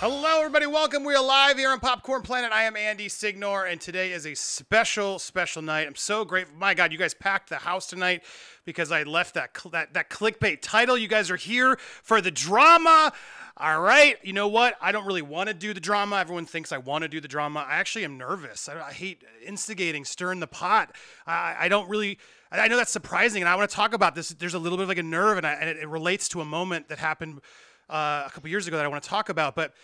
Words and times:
Hello, 0.00 0.38
everybody. 0.38 0.64
Welcome. 0.64 1.04
We 1.04 1.14
are 1.14 1.22
live 1.22 1.58
here 1.58 1.68
on 1.68 1.78
Popcorn 1.78 2.22
Planet. 2.22 2.52
I 2.52 2.62
am 2.62 2.74
Andy 2.74 3.06
Signore, 3.06 3.70
and 3.70 3.78
today 3.78 4.12
is 4.12 4.24
a 4.24 4.34
special, 4.34 5.18
special 5.18 5.60
night. 5.60 5.86
I'm 5.86 5.94
so 5.94 6.24
grateful. 6.24 6.56
My 6.56 6.72
God, 6.72 6.90
you 6.90 6.96
guys 6.96 7.12
packed 7.12 7.50
the 7.50 7.56
house 7.56 7.86
tonight 7.86 8.24
because 8.64 8.90
I 8.90 9.02
left 9.02 9.34
that 9.34 9.54
cl- 9.54 9.72
that 9.72 9.92
that 9.92 10.08
clickbait 10.08 10.60
title. 10.62 10.96
You 10.96 11.06
guys 11.06 11.30
are 11.30 11.36
here 11.36 11.76
for 12.02 12.22
the 12.22 12.30
drama. 12.30 13.12
All 13.58 13.82
right. 13.82 14.16
You 14.22 14.32
know 14.32 14.48
what? 14.48 14.78
I 14.80 14.90
don't 14.90 15.04
really 15.04 15.20
want 15.20 15.48
to 15.48 15.54
do 15.54 15.74
the 15.74 15.80
drama. 15.80 16.16
Everyone 16.16 16.46
thinks 16.46 16.72
I 16.72 16.78
want 16.78 17.02
to 17.02 17.08
do 17.08 17.20
the 17.20 17.28
drama. 17.28 17.66
I 17.68 17.74
actually 17.74 18.06
am 18.06 18.16
nervous. 18.16 18.70
I, 18.70 18.80
I 18.80 18.92
hate 18.92 19.22
instigating, 19.44 20.06
stirring 20.06 20.40
the 20.40 20.46
pot. 20.46 20.96
I, 21.26 21.56
I 21.60 21.68
don't 21.68 21.90
really. 21.90 22.18
I 22.50 22.68
know 22.68 22.78
that's 22.78 22.90
surprising, 22.90 23.42
and 23.42 23.50
I 23.50 23.54
want 23.54 23.68
to 23.68 23.76
talk 23.76 23.92
about 23.92 24.14
this. 24.14 24.30
There's 24.30 24.54
a 24.54 24.58
little 24.58 24.78
bit 24.78 24.84
of 24.84 24.88
like 24.88 24.96
a 24.96 25.02
nerve, 25.02 25.36
and, 25.36 25.46
I, 25.46 25.52
and 25.52 25.68
it, 25.68 25.76
it 25.76 25.88
relates 25.88 26.26
to 26.30 26.40
a 26.40 26.44
moment 26.46 26.88
that 26.88 26.98
happened 26.98 27.42
uh, 27.90 28.24
a 28.26 28.30
couple 28.30 28.48
years 28.48 28.66
ago 28.66 28.76
that 28.76 28.84
I 28.84 28.88
want 28.88 29.02
to 29.02 29.08
talk 29.08 29.28
about. 29.28 29.54
But 29.54 29.74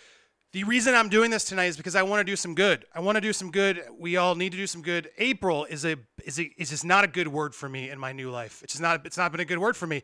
the 0.53 0.65
reason 0.65 0.95
I'm 0.95 1.09
doing 1.09 1.31
this 1.31 1.45
tonight 1.45 1.67
is 1.67 1.77
because 1.77 1.95
I 1.95 2.03
want 2.03 2.21
to 2.21 2.25
do 2.25 2.37
some 2.37 2.55
good. 2.55 2.87
I 2.95 3.01
want 3.01 3.17
to 3.17 3.21
do 3.21 3.33
some 3.33 3.51
good. 3.51 3.83
We 3.99 4.17
all 4.17 4.35
need 4.35 4.53
to 4.53 4.59
do 4.59 4.67
some 4.67 4.81
good. 4.81 5.11
April 5.19 5.65
is 5.67 5.85
a 5.85 5.97
is 6.25 6.39
a, 6.39 6.51
is 6.57 6.71
just 6.71 6.85
not 6.85 7.05
a 7.05 7.09
good 7.09 7.29
word 7.29 7.55
for 7.55 7.69
me 7.69 7.91
in 7.91 7.99
my 7.99 8.13
new 8.13 8.31
life. 8.31 8.63
It's 8.63 8.73
just 8.73 8.83
not 8.83 9.05
it's 9.05 9.19
not 9.19 9.33
been 9.33 9.41
a 9.41 9.45
good 9.45 9.59
word 9.59 9.77
for 9.77 9.87
me. 9.87 10.03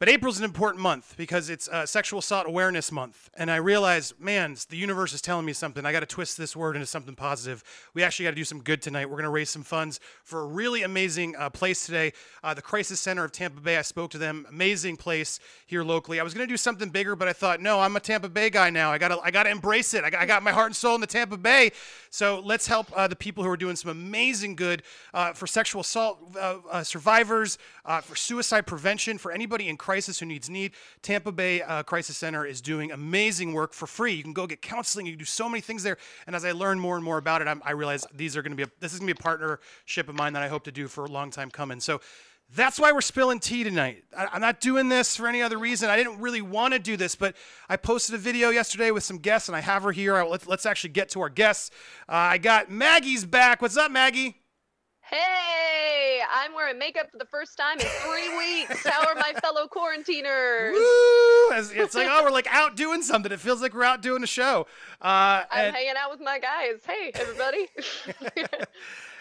But 0.00 0.08
April's 0.08 0.38
an 0.38 0.44
important 0.44 0.82
month 0.82 1.14
because 1.16 1.48
it's 1.48 1.68
uh, 1.68 1.86
Sexual 1.86 2.18
Assault 2.18 2.48
Awareness 2.48 2.90
Month. 2.90 3.30
And 3.36 3.48
I 3.48 3.56
realized, 3.56 4.18
man, 4.18 4.56
the 4.68 4.76
universe 4.76 5.12
is 5.12 5.22
telling 5.22 5.46
me 5.46 5.52
something. 5.52 5.86
I 5.86 5.92
got 5.92 6.00
to 6.00 6.06
twist 6.06 6.36
this 6.36 6.56
word 6.56 6.74
into 6.74 6.86
something 6.86 7.14
positive. 7.14 7.62
We 7.94 8.02
actually 8.02 8.24
got 8.24 8.30
to 8.30 8.36
do 8.36 8.44
some 8.44 8.60
good 8.60 8.82
tonight. 8.82 9.06
We're 9.06 9.16
going 9.16 9.22
to 9.22 9.30
raise 9.30 9.50
some 9.50 9.62
funds 9.62 10.00
for 10.24 10.40
a 10.40 10.46
really 10.46 10.82
amazing 10.82 11.36
uh, 11.36 11.48
place 11.48 11.86
today, 11.86 12.12
uh, 12.42 12.54
the 12.54 12.60
Crisis 12.60 12.98
Center 12.98 13.22
of 13.22 13.30
Tampa 13.30 13.60
Bay. 13.60 13.76
I 13.76 13.82
spoke 13.82 14.10
to 14.10 14.18
them. 14.18 14.46
Amazing 14.48 14.96
place 14.96 15.38
here 15.66 15.84
locally. 15.84 16.18
I 16.18 16.24
was 16.24 16.34
going 16.34 16.46
to 16.46 16.52
do 16.52 16.56
something 16.56 16.88
bigger, 16.88 17.14
but 17.14 17.28
I 17.28 17.32
thought, 17.32 17.60
no, 17.60 17.78
I'm 17.78 17.94
a 17.94 18.00
Tampa 18.00 18.28
Bay 18.28 18.50
guy 18.50 18.70
now. 18.70 18.90
I 18.90 18.98
got 18.98 19.08
to 19.08 19.20
I 19.20 19.30
got 19.30 19.44
to 19.44 19.50
embrace 19.50 19.94
it. 19.94 20.02
I 20.02 20.10
got, 20.10 20.20
I 20.20 20.26
got, 20.26 20.42
my 20.42 20.50
heart 20.50 20.66
and 20.66 20.76
soul 20.76 20.96
in 20.96 21.00
the 21.00 21.06
Tampa 21.06 21.36
Bay. 21.36 21.70
So 22.10 22.42
let's 22.44 22.66
help 22.66 22.92
uh, 22.96 23.06
the 23.06 23.16
people 23.16 23.44
who 23.44 23.50
are 23.50 23.56
doing 23.56 23.76
some 23.76 23.92
amazing 23.92 24.56
good 24.56 24.82
uh, 25.14 25.34
for 25.34 25.46
sexual 25.46 25.82
assault 25.82 26.36
uh, 26.36 26.82
survivors, 26.82 27.58
for 28.02 28.16
suicide 28.16 28.66
prevention, 28.66 29.18
for 29.18 29.30
anybody 29.30 29.68
in 29.68 29.76
crisis 29.84 30.18
who 30.18 30.24
needs 30.24 30.48
need. 30.48 30.72
Tampa 31.02 31.30
Bay 31.30 31.60
uh, 31.60 31.82
Crisis 31.82 32.16
Center 32.16 32.46
is 32.46 32.62
doing 32.62 32.90
amazing 32.90 33.52
work 33.52 33.74
for 33.74 33.86
free. 33.86 34.14
You 34.14 34.22
can 34.22 34.32
go 34.32 34.46
get 34.46 34.62
counseling. 34.62 35.04
You 35.04 35.12
can 35.12 35.18
do 35.18 35.26
so 35.26 35.46
many 35.46 35.60
things 35.60 35.82
there. 35.82 35.98
And 36.26 36.34
as 36.34 36.42
I 36.42 36.52
learn 36.52 36.80
more 36.80 36.96
and 36.96 37.04
more 37.04 37.18
about 37.18 37.42
it, 37.42 37.48
I'm, 37.48 37.60
i 37.66 37.72
realize 37.72 38.06
these 38.14 38.34
are 38.34 38.40
going 38.40 38.52
to 38.52 38.56
be 38.56 38.62
a, 38.62 38.70
this 38.80 38.94
is 38.94 38.98
going 38.98 39.08
to 39.08 39.14
be 39.14 39.20
a 39.20 39.22
partnership 39.22 40.08
of 40.08 40.14
mine 40.14 40.32
that 40.32 40.42
I 40.42 40.48
hope 40.48 40.64
to 40.64 40.72
do 40.72 40.88
for 40.88 41.04
a 41.04 41.10
long 41.10 41.30
time 41.30 41.50
coming. 41.50 41.80
So. 41.80 42.00
That's 42.54 42.78
why 42.78 42.92
we're 42.92 43.00
spilling 43.00 43.40
tea 43.40 43.64
tonight. 43.64 44.04
I, 44.16 44.28
am 44.34 44.42
not 44.42 44.60
doing 44.60 44.90
this 44.90 45.16
for 45.16 45.26
any 45.26 45.40
other 45.40 45.56
reason. 45.56 45.88
I 45.88 45.96
didn't 45.96 46.20
really 46.20 46.42
want 46.42 46.74
to 46.74 46.78
do 46.78 46.94
this, 46.94 47.16
but 47.16 47.34
I 47.70 47.78
posted 47.78 48.14
a 48.14 48.18
video 48.18 48.50
yesterday 48.50 48.90
with 48.90 49.02
some 49.02 49.16
guests, 49.16 49.48
and 49.48 49.56
I 49.56 49.60
have 49.60 49.82
her 49.82 49.92
here. 49.92 50.22
Let's, 50.22 50.46
let's 50.46 50.66
actually 50.66 50.90
get 50.90 51.08
to 51.10 51.22
our 51.22 51.30
guests. 51.30 51.70
Uh, 52.06 52.12
I 52.12 52.38
got 52.38 52.70
Maggie's 52.70 53.24
back. 53.24 53.62
What's 53.62 53.78
up, 53.78 53.90
Maggie? 53.90 54.43
Hey, 55.10 56.20
I'm 56.32 56.54
wearing 56.54 56.78
makeup 56.78 57.10
for 57.10 57.18
the 57.18 57.26
first 57.26 57.58
time 57.58 57.78
in 57.78 57.86
three 57.86 58.36
weeks. 58.38 58.86
How 58.86 59.06
are 59.06 59.14
my 59.14 59.34
fellow 59.40 59.68
quarantiners? 59.68 60.72
Woo! 60.72 60.80
It's 61.56 61.94
like, 61.94 62.08
oh, 62.10 62.22
we're 62.24 62.30
like 62.30 62.52
out 62.52 62.74
doing 62.74 63.02
something. 63.02 63.30
It 63.30 63.38
feels 63.38 63.60
like 63.60 63.74
we're 63.74 63.84
out 63.84 64.00
doing 64.00 64.22
a 64.22 64.26
show. 64.26 64.66
Uh, 65.00 65.44
I'm 65.50 65.66
and... 65.66 65.76
hanging 65.76 65.94
out 65.98 66.10
with 66.10 66.20
my 66.20 66.38
guys. 66.38 66.80
Hey, 66.86 67.12
everybody. 67.14 67.68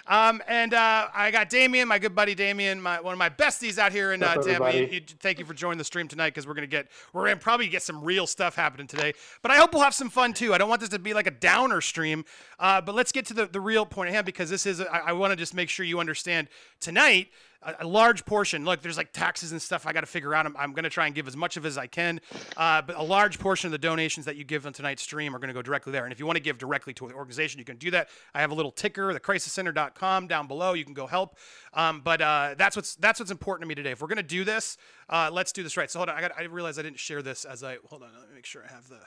Um, 0.06 0.42
and 0.48 0.74
uh, 0.74 1.08
I 1.14 1.32
got 1.32 1.50
Damien, 1.50 1.88
my 1.88 1.98
good 1.98 2.14
buddy 2.14 2.36
Damien, 2.36 2.82
my 2.82 3.00
one 3.00 3.14
of 3.14 3.18
my 3.18 3.30
besties 3.30 3.78
out 3.78 3.94
here 3.94 4.12
in 4.12 4.22
uh, 4.22 4.36
Tampa. 4.36 4.76
You, 4.76 4.88
you, 4.92 5.02
thank 5.20 5.40
you 5.40 5.46
for 5.46 5.54
joining 5.54 5.78
the 5.78 5.86
stream 5.86 6.10
tonight 6.10 6.32
because 6.32 6.46
we're 6.46 6.56
gonna 6.56 6.68
get 6.68 6.88
we're 7.14 7.24
gonna 7.24 7.38
probably 7.38 7.68
get 7.68 7.84
some 7.84 8.04
real 8.04 8.28
stuff 8.28 8.56
happening 8.56 8.86
today. 8.86 9.14
But 9.42 9.52
I 9.52 9.58
hope 9.58 9.74
we'll 9.74 9.84
have 9.84 9.94
some 9.94 10.10
fun 10.10 10.34
too. 10.34 10.54
I 10.54 10.58
don't 10.58 10.68
want 10.68 10.82
this 10.82 10.90
to 10.90 11.00
be 11.00 11.14
like 11.14 11.28
a 11.28 11.32
downer 11.32 11.80
stream. 11.80 12.26
Uh, 12.60 12.82
but 12.82 12.96
let's 12.96 13.14
get 13.14 13.26
to 13.28 13.34
the, 13.34 13.46
the 13.46 13.62
real 13.62 13.86
point 13.86 14.10
at 14.10 14.14
hand 14.14 14.26
because 14.26 14.50
this 14.50 14.66
is 14.66 14.82
I, 14.82 15.00
I 15.06 15.14
want 15.14 15.32
to 15.32 15.38
just 15.38 15.54
make 15.54 15.70
sure 15.70 15.86
you 15.86 16.00
understand 16.00 16.50
tonight 16.82 17.30
a, 17.66 17.86
a, 17.86 17.88
large 17.88 18.26
portion. 18.26 18.66
Look, 18.66 18.82
there's 18.82 18.98
like 18.98 19.12
taxes 19.12 19.52
and 19.52 19.62
stuff 19.62 19.86
I 19.86 19.94
got 19.94 20.02
to 20.02 20.08
figure 20.08 20.34
out. 20.34 20.46
I'm, 20.46 20.56
I'm 20.58 20.74
going 20.74 20.84
to 20.84 20.90
try 20.90 21.06
and 21.06 21.16
give 21.16 21.28
as 21.28 21.36
much 21.36 21.58
of 21.58 21.66
as 21.66 21.78
I 21.78 21.88
can. 21.88 22.22
Uh, 22.58 22.82
but 22.82 22.96
a 22.98 23.04
large 23.04 23.40
portion 23.40 23.68
of 23.68 23.72
the 23.72 23.78
donations 23.78 24.26
that 24.26 24.36
you 24.36 24.44
give 24.44 24.66
on 24.66 24.74
tonight's 24.74 25.02
stream 25.02 25.36
are 25.36 25.40
going 25.40 25.50
to 25.50 25.54
go 25.54 25.62
directly 25.62 25.92
there. 25.92 26.04
And 26.04 26.14
if 26.14 26.20
you 26.20 26.26
want 26.26 26.38
to 26.38 26.44
give 26.44 26.58
directly 26.58 26.94
to 26.96 27.08
the 27.08 27.14
organization, 27.14 27.60
you 27.60 27.66
can 27.66 27.78
do 27.78 27.92
that. 27.92 28.10
I 28.34 28.42
have 28.42 28.52
a 28.52 28.56
little 28.56 28.72
ticker, 28.72 29.14
thecrisiscenter.com 29.14 30.28
down 30.28 30.48
below. 30.48 30.74
You 30.74 30.86
can 30.86 30.94
go 30.94 31.08
help. 31.08 31.38
Um, 31.74 32.02
but 32.02 32.22
uh, 32.22 32.56
that's 32.58 32.76
what's 32.76 32.96
that's 32.96 33.20
what's 33.20 33.32
important 33.32 33.64
to 33.64 33.68
me 33.68 33.76
today. 33.76 33.92
If 33.92 34.02
we're 34.02 34.08
going 34.08 34.18
to 34.18 34.24
do 34.24 34.44
this, 34.44 34.78
uh, 35.10 35.30
let's 35.32 35.52
do 35.52 35.64
this 35.64 35.78
right. 35.78 35.90
So 35.90 36.00
hold 36.00 36.10
on. 36.10 36.18
I 36.18 36.22
got 36.22 36.32
I 36.38 36.44
realized 36.44 36.80
I 36.80 36.84
didn't 36.84 37.00
share 37.00 37.22
this 37.22 37.46
as 37.46 37.64
I 37.64 37.78
hold 37.86 38.04
on. 38.04 38.10
Let 38.20 38.30
me 38.30 38.36
make 38.36 38.46
sure 38.46 38.64
I 38.68 38.74
have 38.74 38.88
the 38.90 39.00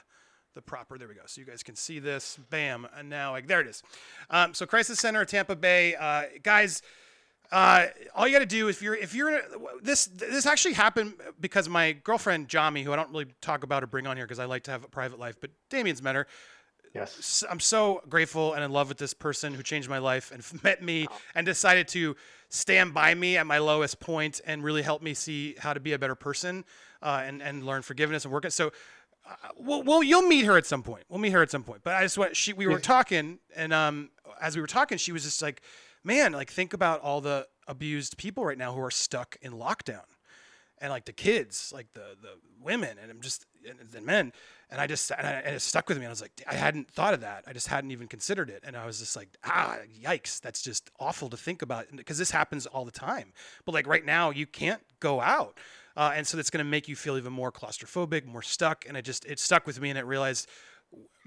the 0.57 0.61
proper 0.63 0.97
there 0.97 1.07
we 1.07 1.13
go 1.13 1.21
so 1.27 1.39
you 1.39 1.45
guys 1.45 1.61
can 1.61 1.75
see 1.75 1.99
this 1.99 2.39
bam 2.49 2.87
and 2.97 3.07
now 3.07 3.29
like 3.29 3.45
there 3.45 3.61
it 3.61 3.67
is 3.67 3.83
um, 4.31 4.55
so 4.55 4.65
crisis 4.65 4.99
center 4.99 5.21
of 5.21 5.27
tampa 5.27 5.55
bay 5.55 5.93
uh, 5.93 6.23
guys 6.41 6.81
uh, 7.51 7.87
all 8.13 8.27
you 8.27 8.33
got 8.33 8.39
to 8.39 8.45
do 8.45 8.67
if 8.67 8.81
you're 8.81 8.95
if 8.95 9.15
you're 9.15 9.41
this 9.81 10.05
this 10.07 10.45
actually 10.45 10.73
happened 10.73 11.13
because 11.39 11.69
my 11.69 11.93
girlfriend 11.93 12.49
Jami, 12.49 12.83
who 12.83 12.91
I 12.91 12.95
don't 12.95 13.09
really 13.09 13.27
talk 13.41 13.63
about 13.63 13.83
or 13.83 13.87
bring 13.87 14.05
on 14.05 14.17
here 14.17 14.25
because 14.25 14.39
I 14.39 14.45
like 14.45 14.63
to 14.63 14.71
have 14.71 14.83
a 14.83 14.87
private 14.87 15.19
life, 15.19 15.37
but 15.39 15.51
Damien's 15.69 16.01
met 16.01 16.15
her. 16.15 16.27
Yes, 16.93 17.43
I'm 17.49 17.59
so 17.59 18.01
grateful 18.09 18.53
and 18.53 18.63
in 18.63 18.71
love 18.71 18.89
with 18.89 18.97
this 18.97 19.13
person 19.13 19.53
who 19.53 19.61
changed 19.63 19.89
my 19.89 19.99
life 19.99 20.31
and 20.31 20.43
met 20.63 20.81
me 20.81 21.07
and 21.35 21.45
decided 21.45 21.87
to 21.89 22.15
stand 22.49 22.93
by 22.93 23.13
me 23.13 23.37
at 23.37 23.45
my 23.45 23.59
lowest 23.59 23.99
point 23.99 24.41
and 24.45 24.63
really 24.63 24.81
help 24.81 25.01
me 25.01 25.13
see 25.13 25.55
how 25.59 25.73
to 25.73 25.79
be 25.79 25.93
a 25.93 25.99
better 25.99 26.15
person 26.15 26.65
uh, 27.01 27.21
and 27.25 27.41
and 27.41 27.65
learn 27.65 27.81
forgiveness 27.81 28.25
and 28.25 28.33
work 28.33 28.45
it. 28.45 28.51
So. 28.51 28.71
Uh, 29.29 29.35
well, 29.57 29.83
well, 29.83 30.01
you'll 30.01 30.21
meet 30.21 30.45
her 30.45 30.55
at 30.55 30.65
some 30.65 30.81
point. 30.81 31.03
We'll 31.09 31.19
meet 31.19 31.31
her 31.31 31.41
at 31.41 31.51
some 31.51 31.61
point. 31.61 31.81
But 31.83 31.95
I 31.95 32.03
just 32.03 32.17
want 32.17 32.33
she. 32.33 32.53
We 32.53 32.65
were 32.65 32.79
talking, 32.79 33.39
and 33.53 33.73
um, 33.73 34.09
as 34.39 34.55
we 34.55 34.61
were 34.61 34.67
talking, 34.67 34.97
she 34.97 35.11
was 35.11 35.23
just 35.23 35.41
like, 35.41 35.61
man, 36.07 36.31
like 36.31 36.49
think 36.49 36.73
about 36.73 37.01
all 37.01 37.21
the 37.21 37.47
abused 37.67 38.17
people 38.17 38.45
right 38.45 38.57
now 38.57 38.73
who 38.73 38.81
are 38.81 38.89
stuck 38.91 39.37
in 39.41 39.51
lockdown 39.51 40.05
and 40.79 40.91
like 40.91 41.05
the 41.05 41.13
kids, 41.13 41.71
like 41.73 41.87
the 41.93 42.15
the 42.21 42.33
women, 42.61 42.97
and 43.01 43.11
I'm 43.11 43.21
just 43.21 43.45
and 43.67 44.05
men, 44.05 44.31
and 44.69 44.79
I 44.79 44.87
just 44.87 45.11
and, 45.11 45.25
I, 45.27 45.31
and, 45.31 45.55
it 45.55 45.61
stuck 45.61 45.89
with 45.89 45.97
me. 45.97 46.03
And 46.03 46.09
I 46.09 46.11
was 46.11 46.21
like, 46.21 46.31
I 46.47 46.53
hadn't 46.53 46.89
thought 46.89 47.13
of 47.13 47.21
that. 47.21 47.43
I 47.47 47.53
just 47.53 47.67
hadn't 47.67 47.91
even 47.91 48.07
considered 48.07 48.49
it. 48.49 48.63
And 48.65 48.77
I 48.77 48.85
was 48.85 48.99
just 48.99 49.15
like, 49.15 49.29
ah, 49.43 49.77
yikes, 50.01 50.39
that's 50.39 50.61
just 50.61 50.89
awful 50.99 51.29
to 51.29 51.37
think 51.37 51.61
about 51.61 51.87
because 51.95 52.17
this 52.17 52.31
happens 52.31 52.65
all 52.65 52.85
the 52.85 52.91
time. 52.91 53.33
But 53.65 53.73
like 53.73 53.87
right 53.87 54.05
now, 54.05 54.29
you 54.29 54.45
can't 54.45 54.81
go 54.99 55.19
out, 55.19 55.57
uh, 55.95 56.13
and 56.15 56.25
so 56.25 56.37
that's 56.37 56.49
going 56.49 56.63
to 56.63 56.69
make 56.69 56.87
you 56.87 56.95
feel 56.95 57.17
even 57.17 57.33
more 57.33 57.51
claustrophobic, 57.51 58.25
more 58.25 58.41
stuck. 58.41 58.85
And 58.87 58.95
it 58.95 59.03
just 59.03 59.25
it 59.25 59.39
stuck 59.39 59.65
with 59.65 59.81
me, 59.81 59.89
and 59.89 59.99
I 59.99 60.03
realized 60.03 60.47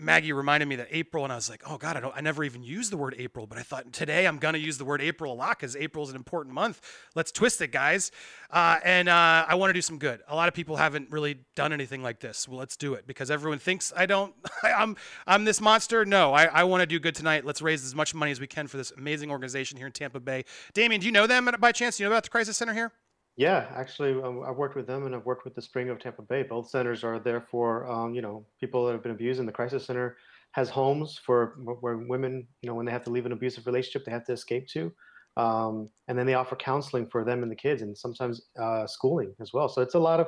Maggie 0.00 0.32
reminded 0.32 0.66
me 0.66 0.76
that 0.76 0.88
April, 0.90 1.24
and 1.24 1.32
I 1.32 1.36
was 1.36 1.50
like, 1.50 1.62
oh 1.66 1.76
God, 1.76 1.96
I 1.96 2.00
don't, 2.00 2.16
I 2.16 2.20
never 2.20 2.42
even 2.44 2.62
used 2.62 2.90
the 2.90 2.96
word 2.96 3.14
April, 3.18 3.46
but 3.46 3.58
I 3.58 3.62
thought 3.62 3.92
today 3.92 4.26
I'm 4.26 4.38
gonna 4.38 4.58
use 4.58 4.78
the 4.78 4.84
word 4.84 5.02
April 5.02 5.32
a 5.32 5.34
lot 5.34 5.58
because 5.58 5.76
April 5.76 6.04
is 6.04 6.10
an 6.10 6.16
important 6.16 6.54
month. 6.54 6.80
Let's 7.14 7.32
twist 7.32 7.60
it, 7.60 7.68
guys. 7.68 8.10
Uh, 8.50 8.78
and 8.84 9.08
uh, 9.08 9.44
I 9.46 9.54
want 9.54 9.70
to 9.70 9.74
do 9.74 9.82
some 9.82 9.98
good. 9.98 10.20
A 10.28 10.34
lot 10.34 10.48
of 10.48 10.54
people 10.54 10.76
haven't 10.76 11.10
really 11.10 11.40
done 11.54 11.72
anything 11.72 12.02
like 12.02 12.20
this. 12.20 12.48
Well, 12.48 12.58
let's 12.58 12.76
do 12.76 12.94
it 12.94 13.06
because 13.06 13.30
everyone 13.30 13.58
thinks 13.58 13.92
I 13.96 14.06
don't. 14.06 14.34
I'm, 14.62 14.96
I'm 15.26 15.44
this 15.44 15.60
monster. 15.60 16.04
No, 16.04 16.32
I, 16.32 16.44
I 16.46 16.64
want 16.64 16.80
to 16.80 16.86
do 16.86 16.98
good 16.98 17.14
tonight. 17.14 17.44
Let's 17.44 17.62
raise 17.62 17.84
as 17.84 17.94
much 17.94 18.14
money 18.14 18.32
as 18.32 18.40
we 18.40 18.46
can 18.46 18.66
for 18.66 18.76
this 18.76 18.92
amazing 18.96 19.30
organization 19.30 19.76
here 19.76 19.86
in 19.86 19.92
Tampa 19.92 20.20
Bay. 20.20 20.44
Damien, 20.74 21.00
do 21.00 21.06
you 21.06 21.12
know 21.12 21.26
them 21.26 21.48
by 21.60 21.72
chance? 21.72 21.96
Do 21.96 22.02
you 22.02 22.08
know 22.08 22.14
about 22.14 22.24
the 22.24 22.30
Crisis 22.30 22.56
Center 22.56 22.74
here? 22.74 22.92
Yeah, 23.40 23.68
actually, 23.74 24.22
um, 24.22 24.42
I've 24.46 24.58
worked 24.58 24.76
with 24.76 24.86
them 24.86 25.06
and 25.06 25.14
I've 25.14 25.24
worked 25.24 25.46
with 25.46 25.54
the 25.54 25.62
Spring 25.62 25.88
of 25.88 25.98
Tampa 25.98 26.20
Bay. 26.20 26.42
Both 26.42 26.68
centers 26.68 27.02
are 27.02 27.18
there 27.18 27.40
for, 27.40 27.90
um, 27.90 28.12
you 28.12 28.20
know, 28.20 28.44
people 28.60 28.84
that 28.84 28.92
have 28.92 29.02
been 29.02 29.12
abused. 29.12 29.40
And 29.40 29.48
the 29.48 29.52
Crisis 29.52 29.86
Center 29.86 30.18
has 30.50 30.68
homes 30.68 31.18
for 31.24 31.54
where 31.80 31.96
women, 31.96 32.46
you 32.60 32.68
know, 32.68 32.74
when 32.74 32.84
they 32.84 32.92
have 32.92 33.04
to 33.04 33.10
leave 33.10 33.24
an 33.24 33.32
abusive 33.32 33.64
relationship, 33.64 34.04
they 34.04 34.12
have 34.12 34.26
to 34.26 34.34
escape 34.34 34.68
to. 34.74 34.92
Um, 35.38 35.88
and 36.06 36.18
then 36.18 36.26
they 36.26 36.34
offer 36.34 36.54
counseling 36.54 37.06
for 37.06 37.24
them 37.24 37.42
and 37.42 37.50
the 37.50 37.56
kids, 37.56 37.80
and 37.80 37.96
sometimes 37.96 38.42
uh, 38.60 38.86
schooling 38.86 39.34
as 39.40 39.54
well. 39.54 39.70
So 39.70 39.80
it's 39.80 39.94
a 39.94 39.98
lot 39.98 40.20
of, 40.20 40.26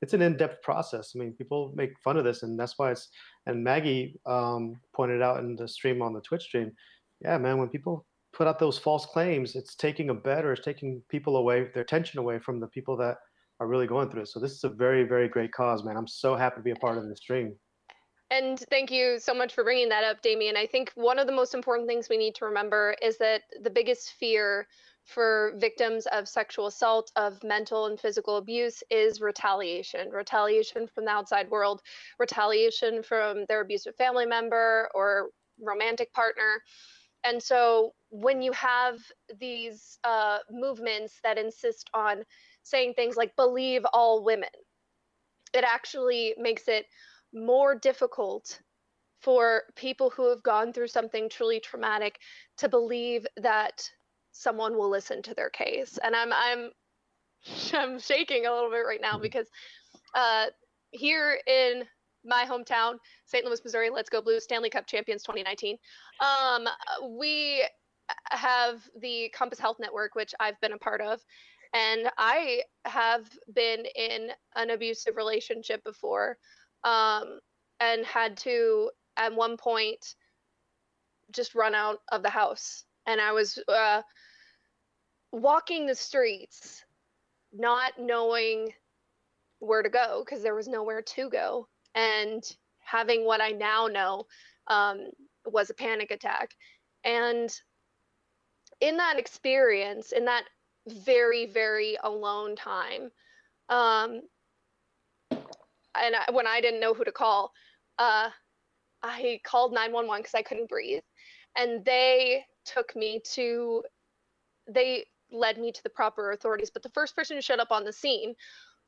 it's 0.00 0.14
an 0.14 0.22
in-depth 0.22 0.62
process. 0.62 1.12
I 1.14 1.18
mean, 1.18 1.34
people 1.34 1.74
make 1.74 1.90
fun 2.02 2.16
of 2.16 2.24
this, 2.24 2.42
and 2.42 2.58
that's 2.58 2.78
why 2.78 2.92
it's. 2.92 3.10
And 3.44 3.62
Maggie 3.62 4.18
um, 4.24 4.80
pointed 4.94 5.20
out 5.20 5.40
in 5.40 5.56
the 5.56 5.68
stream 5.68 6.00
on 6.00 6.14
the 6.14 6.22
Twitch 6.22 6.44
stream, 6.44 6.72
yeah, 7.20 7.36
man, 7.36 7.58
when 7.58 7.68
people 7.68 8.06
put 8.36 8.46
out 8.46 8.58
those 8.58 8.76
false 8.76 9.06
claims, 9.06 9.56
it's 9.56 9.74
taking 9.74 10.10
a 10.10 10.14
bet 10.14 10.44
or 10.44 10.52
it's 10.52 10.64
taking 10.64 11.02
people 11.08 11.36
away, 11.36 11.70
their 11.72 11.82
attention 11.82 12.18
away 12.18 12.38
from 12.38 12.60
the 12.60 12.66
people 12.66 12.94
that 12.98 13.16
are 13.60 13.66
really 13.66 13.86
going 13.86 14.10
through 14.10 14.22
it. 14.22 14.28
So 14.28 14.38
this 14.38 14.52
is 14.52 14.62
a 14.64 14.68
very, 14.68 15.04
very 15.04 15.26
great 15.26 15.52
cause, 15.52 15.82
man. 15.82 15.96
I'm 15.96 16.06
so 16.06 16.36
happy 16.36 16.56
to 16.56 16.62
be 16.62 16.72
a 16.72 16.76
part 16.76 16.98
of 16.98 17.08
this 17.08 17.18
stream. 17.18 17.54
And 18.30 18.58
thank 18.70 18.90
you 18.90 19.18
so 19.18 19.32
much 19.32 19.54
for 19.54 19.64
bringing 19.64 19.88
that 19.88 20.04
up, 20.04 20.20
Damien. 20.20 20.56
I 20.56 20.66
think 20.66 20.92
one 20.96 21.18
of 21.18 21.26
the 21.26 21.32
most 21.32 21.54
important 21.54 21.88
things 21.88 22.08
we 22.10 22.18
need 22.18 22.34
to 22.34 22.44
remember 22.44 22.94
is 23.00 23.16
that 23.18 23.42
the 23.62 23.70
biggest 23.70 24.12
fear 24.20 24.66
for 25.04 25.54
victims 25.56 26.06
of 26.12 26.28
sexual 26.28 26.66
assault, 26.66 27.12
of 27.16 27.42
mental 27.42 27.86
and 27.86 27.98
physical 27.98 28.36
abuse, 28.36 28.82
is 28.90 29.20
retaliation. 29.20 30.10
Retaliation 30.10 30.88
from 30.92 31.06
the 31.06 31.10
outside 31.10 31.48
world, 31.48 31.80
retaliation 32.18 33.02
from 33.02 33.46
their 33.48 33.62
abusive 33.62 33.94
family 33.96 34.26
member 34.26 34.90
or 34.94 35.30
romantic 35.62 36.12
partner. 36.12 36.60
And 37.26 37.42
so 37.42 37.92
when 38.20 38.42
you 38.42 38.52
have 38.52 38.98
these 39.38 39.98
uh, 40.04 40.38
movements 40.50 41.20
that 41.22 41.38
insist 41.38 41.90
on 41.94 42.24
saying 42.62 42.94
things 42.94 43.16
like 43.16 43.34
believe 43.36 43.84
all 43.92 44.24
women, 44.24 44.48
it 45.54 45.64
actually 45.64 46.34
makes 46.38 46.68
it 46.68 46.86
more 47.32 47.74
difficult 47.74 48.60
for 49.20 49.62
people 49.76 50.10
who 50.10 50.28
have 50.30 50.42
gone 50.42 50.72
through 50.72 50.88
something 50.88 51.28
truly 51.28 51.60
traumatic 51.60 52.18
to 52.58 52.68
believe 52.68 53.26
that 53.36 53.88
someone 54.32 54.76
will 54.76 54.90
listen 54.90 55.22
to 55.22 55.34
their 55.34 55.50
case. 55.50 55.98
And 56.02 56.14
I'm 56.14 56.32
I'm 56.32 56.70
I'm 57.74 57.98
shaking 57.98 58.46
a 58.46 58.52
little 58.52 58.70
bit 58.70 58.84
right 58.86 59.00
now 59.00 59.18
Mhm. 59.18 59.22
because 59.22 59.48
uh, 60.14 60.46
here 60.90 61.40
in 61.46 61.84
my 62.24 62.44
hometown, 62.48 62.98
St. 63.26 63.44
Louis, 63.44 63.62
Missouri, 63.64 63.90
let's 63.90 64.10
go 64.10 64.20
Blues, 64.20 64.44
Stanley 64.44 64.70
Cup 64.70 64.86
champions 64.86 65.22
2019. 65.22 65.76
Um, 66.20 66.68
we 67.18 67.64
have 68.30 68.82
the 69.00 69.30
Compass 69.34 69.58
Health 69.58 69.76
Network, 69.80 70.14
which 70.14 70.34
I've 70.40 70.60
been 70.60 70.72
a 70.72 70.78
part 70.78 71.00
of, 71.00 71.20
and 71.74 72.08
I 72.16 72.62
have 72.84 73.28
been 73.52 73.84
in 73.94 74.30
an 74.54 74.70
abusive 74.70 75.16
relationship 75.16 75.82
before, 75.84 76.38
um, 76.84 77.40
and 77.80 78.04
had 78.06 78.36
to 78.38 78.90
at 79.16 79.34
one 79.34 79.56
point 79.56 80.14
just 81.32 81.54
run 81.54 81.74
out 81.74 81.98
of 82.12 82.22
the 82.22 82.30
house. 82.30 82.84
And 83.06 83.20
I 83.20 83.32
was 83.32 83.58
uh, 83.68 84.02
walking 85.32 85.86
the 85.86 85.94
streets, 85.94 86.84
not 87.52 87.92
knowing 87.98 88.72
where 89.58 89.82
to 89.82 89.88
go 89.88 90.22
because 90.24 90.42
there 90.42 90.54
was 90.54 90.68
nowhere 90.68 91.02
to 91.02 91.30
go, 91.30 91.68
and 91.94 92.42
having 92.78 93.24
what 93.24 93.40
I 93.40 93.50
now 93.50 93.86
know 93.86 94.26
um, 94.68 95.10
was 95.44 95.70
a 95.70 95.74
panic 95.74 96.10
attack. 96.10 96.50
And 97.04 97.50
in 98.80 98.96
that 98.96 99.18
experience, 99.18 100.12
in 100.12 100.24
that 100.26 100.44
very, 100.88 101.46
very 101.46 101.96
alone 102.02 102.56
time, 102.56 103.10
um, 103.68 104.22
and 106.00 106.14
I, 106.14 106.30
when 106.30 106.46
I 106.46 106.60
didn't 106.60 106.80
know 106.80 106.94
who 106.94 107.04
to 107.04 107.12
call, 107.12 107.52
uh, 107.98 108.30
I 109.02 109.40
called 109.44 109.72
911 109.72 110.22
because 110.22 110.34
I 110.34 110.42
couldn't 110.42 110.68
breathe. 110.68 111.02
And 111.56 111.84
they 111.84 112.44
took 112.64 112.94
me 112.94 113.20
to, 113.32 113.82
they 114.68 115.06
led 115.30 115.58
me 115.58 115.72
to 115.72 115.82
the 115.82 115.90
proper 115.90 116.32
authorities. 116.32 116.70
But 116.70 116.82
the 116.82 116.90
first 116.90 117.16
person 117.16 117.36
who 117.36 117.42
showed 117.42 117.60
up 117.60 117.70
on 117.70 117.84
the 117.84 117.92
scene 117.92 118.34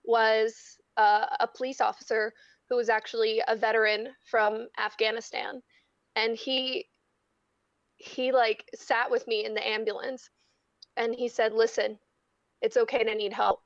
was 0.04 0.76
uh, 0.96 1.26
a 1.40 1.46
police 1.46 1.80
officer 1.80 2.32
who 2.68 2.76
was 2.76 2.88
actually 2.88 3.42
a 3.48 3.56
veteran 3.56 4.08
from 4.30 4.68
Afghanistan. 4.78 5.62
And 6.16 6.36
he, 6.36 6.86
he 7.98 8.32
like 8.32 8.64
sat 8.74 9.10
with 9.10 9.26
me 9.26 9.44
in 9.44 9.54
the 9.54 9.66
ambulance 9.66 10.30
and 10.96 11.14
he 11.14 11.28
said, 11.28 11.52
listen, 11.52 11.98
it's 12.62 12.76
okay 12.76 13.04
to 13.04 13.14
need 13.14 13.32
help. 13.32 13.60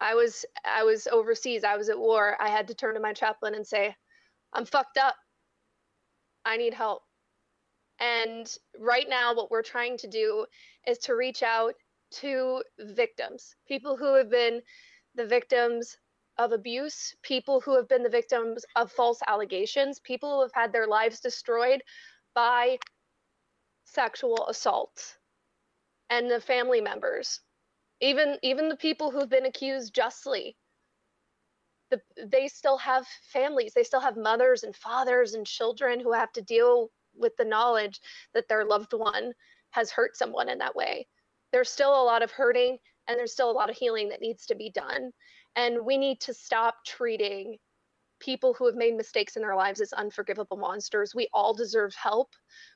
I 0.00 0.14
was 0.14 0.44
I 0.64 0.82
was 0.82 1.06
overseas. 1.06 1.64
I 1.64 1.76
was 1.76 1.88
at 1.88 1.98
war. 1.98 2.36
I 2.40 2.48
had 2.48 2.66
to 2.68 2.74
turn 2.74 2.94
to 2.94 3.00
my 3.00 3.12
chaplain 3.12 3.54
and 3.54 3.64
say, 3.64 3.94
"I'm 4.52 4.64
fucked 4.64 4.98
up. 4.98 5.14
I 6.44 6.56
need 6.56 6.74
help." 6.74 7.02
And 8.00 8.52
right 8.78 9.08
now 9.08 9.32
what 9.32 9.50
we're 9.50 9.62
trying 9.62 9.96
to 9.98 10.08
do 10.08 10.46
is 10.88 10.98
to 10.98 11.14
reach 11.14 11.44
out 11.44 11.74
to 12.20 12.64
victims, 12.80 13.54
people 13.68 13.96
who 13.96 14.14
have 14.16 14.28
been 14.28 14.60
the 15.14 15.26
victims 15.26 15.96
of 16.38 16.52
abuse, 16.52 17.14
people 17.22 17.60
who 17.60 17.76
have 17.76 17.88
been 17.88 18.02
the 18.02 18.08
victims 18.08 18.64
of 18.74 18.90
false 18.90 19.20
allegations, 19.28 20.00
people 20.00 20.34
who 20.34 20.42
have 20.42 20.52
had 20.54 20.72
their 20.72 20.88
lives 20.88 21.20
destroyed 21.20 21.80
by 22.34 22.78
sexual 23.84 24.46
assault 24.48 25.16
and 26.10 26.30
the 26.30 26.40
family 26.40 26.80
members. 26.80 27.40
Even 28.00 28.36
even 28.42 28.68
the 28.68 28.76
people 28.76 29.10
who've 29.10 29.28
been 29.28 29.46
accused 29.46 29.94
justly. 29.94 30.56
The, 31.90 32.00
they 32.26 32.48
still 32.48 32.78
have 32.78 33.06
families. 33.32 33.74
They 33.74 33.84
still 33.84 34.00
have 34.00 34.16
mothers 34.16 34.62
and 34.62 34.74
fathers 34.74 35.34
and 35.34 35.46
children 35.46 36.00
who 36.00 36.12
have 36.12 36.32
to 36.32 36.42
deal 36.42 36.90
with 37.14 37.36
the 37.36 37.44
knowledge 37.44 38.00
that 38.32 38.48
their 38.48 38.64
loved 38.64 38.94
one 38.94 39.32
has 39.70 39.90
hurt 39.90 40.16
someone 40.16 40.48
in 40.48 40.58
that 40.58 40.74
way. 40.74 41.06
There's 41.52 41.68
still 41.68 41.90
a 41.90 42.04
lot 42.04 42.22
of 42.22 42.30
hurting 42.30 42.78
and 43.06 43.18
there's 43.18 43.32
still 43.32 43.50
a 43.50 43.52
lot 43.52 43.68
of 43.68 43.76
healing 43.76 44.08
that 44.08 44.22
needs 44.22 44.46
to 44.46 44.54
be 44.54 44.70
done. 44.70 45.12
And 45.54 45.84
we 45.84 45.98
need 45.98 46.20
to 46.20 46.34
stop 46.34 46.76
treating 46.86 47.58
people 48.22 48.54
who 48.54 48.64
have 48.66 48.76
made 48.76 48.96
mistakes 48.96 49.36
in 49.36 49.42
their 49.42 49.56
lives 49.56 49.80
as 49.80 49.92
unforgivable 49.92 50.56
monsters 50.56 51.14
we 51.14 51.28
all 51.32 51.52
deserve 51.52 51.94
help 51.94 52.30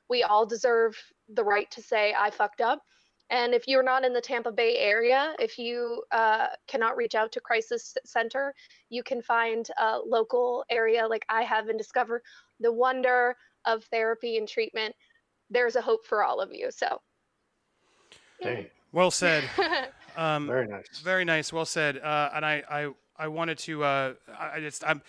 we 0.09 0.21
all 0.23 0.45
deserve 0.45 0.95
the 1.29 1.43
right 1.43 1.71
to 1.71 1.81
say 1.81 2.13
i 2.17 2.29
fucked 2.29 2.61
up 2.61 2.81
and 3.29 3.53
if 3.53 3.67
you're 3.67 3.83
not 3.83 4.05
in 4.05 4.13
the 4.13 4.21
Tampa 4.21 4.51
Bay 4.51 4.77
area, 4.77 5.33
if 5.37 5.59
you 5.59 6.03
uh, 6.11 6.47
cannot 6.67 6.95
reach 6.95 7.13
out 7.13 7.31
to 7.33 7.41
Crisis 7.41 7.97
Center, 8.05 8.53
you 8.89 9.03
can 9.03 9.21
find 9.21 9.67
a 9.77 9.99
local 9.99 10.63
area 10.69 11.05
like 11.05 11.25
I 11.27 11.43
have 11.43 11.67
and 11.67 11.77
discover 11.77 12.23
the 12.61 12.71
wonder 12.71 13.35
of 13.65 13.83
therapy 13.85 14.37
and 14.37 14.47
treatment. 14.47 14.95
There's 15.49 15.75
a 15.75 15.81
hope 15.81 16.05
for 16.05 16.23
all 16.23 16.39
of 16.39 16.53
you. 16.53 16.69
So, 16.71 17.01
Dang, 18.41 18.67
Well 18.91 19.11
said. 19.11 19.43
Um, 20.17 20.47
very 20.47 20.67
nice. 20.67 20.97
Very 21.03 21.25
nice. 21.25 21.53
Well 21.53 21.63
said. 21.63 21.99
Uh, 21.99 22.31
and 22.33 22.43
I, 22.43 22.63
I, 22.67 22.89
I 23.19 23.27
wanted 23.27 23.59
to. 23.59 23.83
Uh, 23.83 24.13
I 24.35 24.55
I 24.55 24.59
just, 24.59 24.83
I'm. 24.83 25.03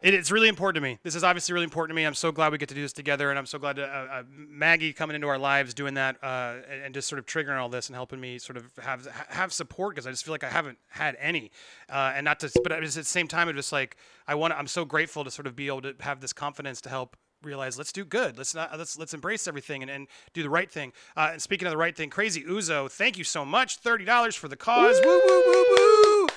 It, 0.00 0.14
it's 0.14 0.30
really 0.30 0.48
important 0.48 0.76
to 0.76 0.80
me. 0.80 0.98
This 1.02 1.16
is 1.16 1.24
obviously 1.24 1.52
really 1.52 1.64
important 1.64 1.90
to 1.90 1.96
me. 1.96 2.04
I'm 2.04 2.14
so 2.14 2.30
glad 2.30 2.52
we 2.52 2.58
get 2.58 2.68
to 2.68 2.74
do 2.74 2.82
this 2.82 2.92
together, 2.92 3.30
and 3.30 3.38
I'm 3.38 3.46
so 3.46 3.58
glad 3.58 3.76
to 3.76 3.84
uh, 3.84 4.06
uh, 4.18 4.22
Maggie 4.30 4.92
coming 4.92 5.16
into 5.16 5.26
our 5.26 5.38
lives, 5.38 5.74
doing 5.74 5.94
that, 5.94 6.22
uh, 6.22 6.56
and, 6.70 6.82
and 6.84 6.94
just 6.94 7.08
sort 7.08 7.18
of 7.18 7.26
triggering 7.26 7.58
all 7.58 7.68
this 7.68 7.88
and 7.88 7.96
helping 7.96 8.20
me 8.20 8.38
sort 8.38 8.56
of 8.56 8.70
have 8.80 9.06
have 9.28 9.52
support 9.52 9.94
because 9.94 10.06
I 10.06 10.10
just 10.10 10.24
feel 10.24 10.32
like 10.32 10.44
I 10.44 10.50
haven't 10.50 10.78
had 10.88 11.16
any, 11.20 11.50
uh, 11.90 12.12
and 12.14 12.24
not 12.24 12.38
to. 12.40 12.50
But 12.62 12.72
at 12.72 12.82
the 12.82 13.04
same 13.04 13.26
time, 13.26 13.48
it's 13.48 13.56
just 13.56 13.72
like 13.72 13.96
I 14.28 14.36
want. 14.36 14.54
I'm 14.54 14.68
so 14.68 14.84
grateful 14.84 15.24
to 15.24 15.30
sort 15.32 15.48
of 15.48 15.56
be 15.56 15.66
able 15.66 15.82
to 15.82 15.94
have 16.00 16.20
this 16.20 16.32
confidence 16.32 16.80
to 16.82 16.88
help 16.88 17.16
realize 17.42 17.78
let's 17.78 17.92
do 17.92 18.04
good 18.04 18.36
let's 18.36 18.52
not 18.52 18.76
let's 18.76 18.98
let's 18.98 19.14
embrace 19.14 19.46
everything 19.46 19.80
and, 19.82 19.90
and 19.90 20.08
do 20.32 20.42
the 20.42 20.50
right 20.50 20.72
thing 20.72 20.92
uh, 21.16 21.30
and 21.32 21.40
speaking 21.40 21.68
of 21.68 21.70
the 21.70 21.76
right 21.76 21.96
thing 21.96 22.10
crazy 22.10 22.42
uzo 22.42 22.90
thank 22.90 23.16
you 23.16 23.22
so 23.22 23.44
much 23.44 23.80
$30 23.80 24.36
for 24.36 24.48
the 24.48 24.56
cause 24.56 25.00
woo 25.04 25.20
woo 25.24 25.42
woo 25.46 25.64
woo 25.70 26.27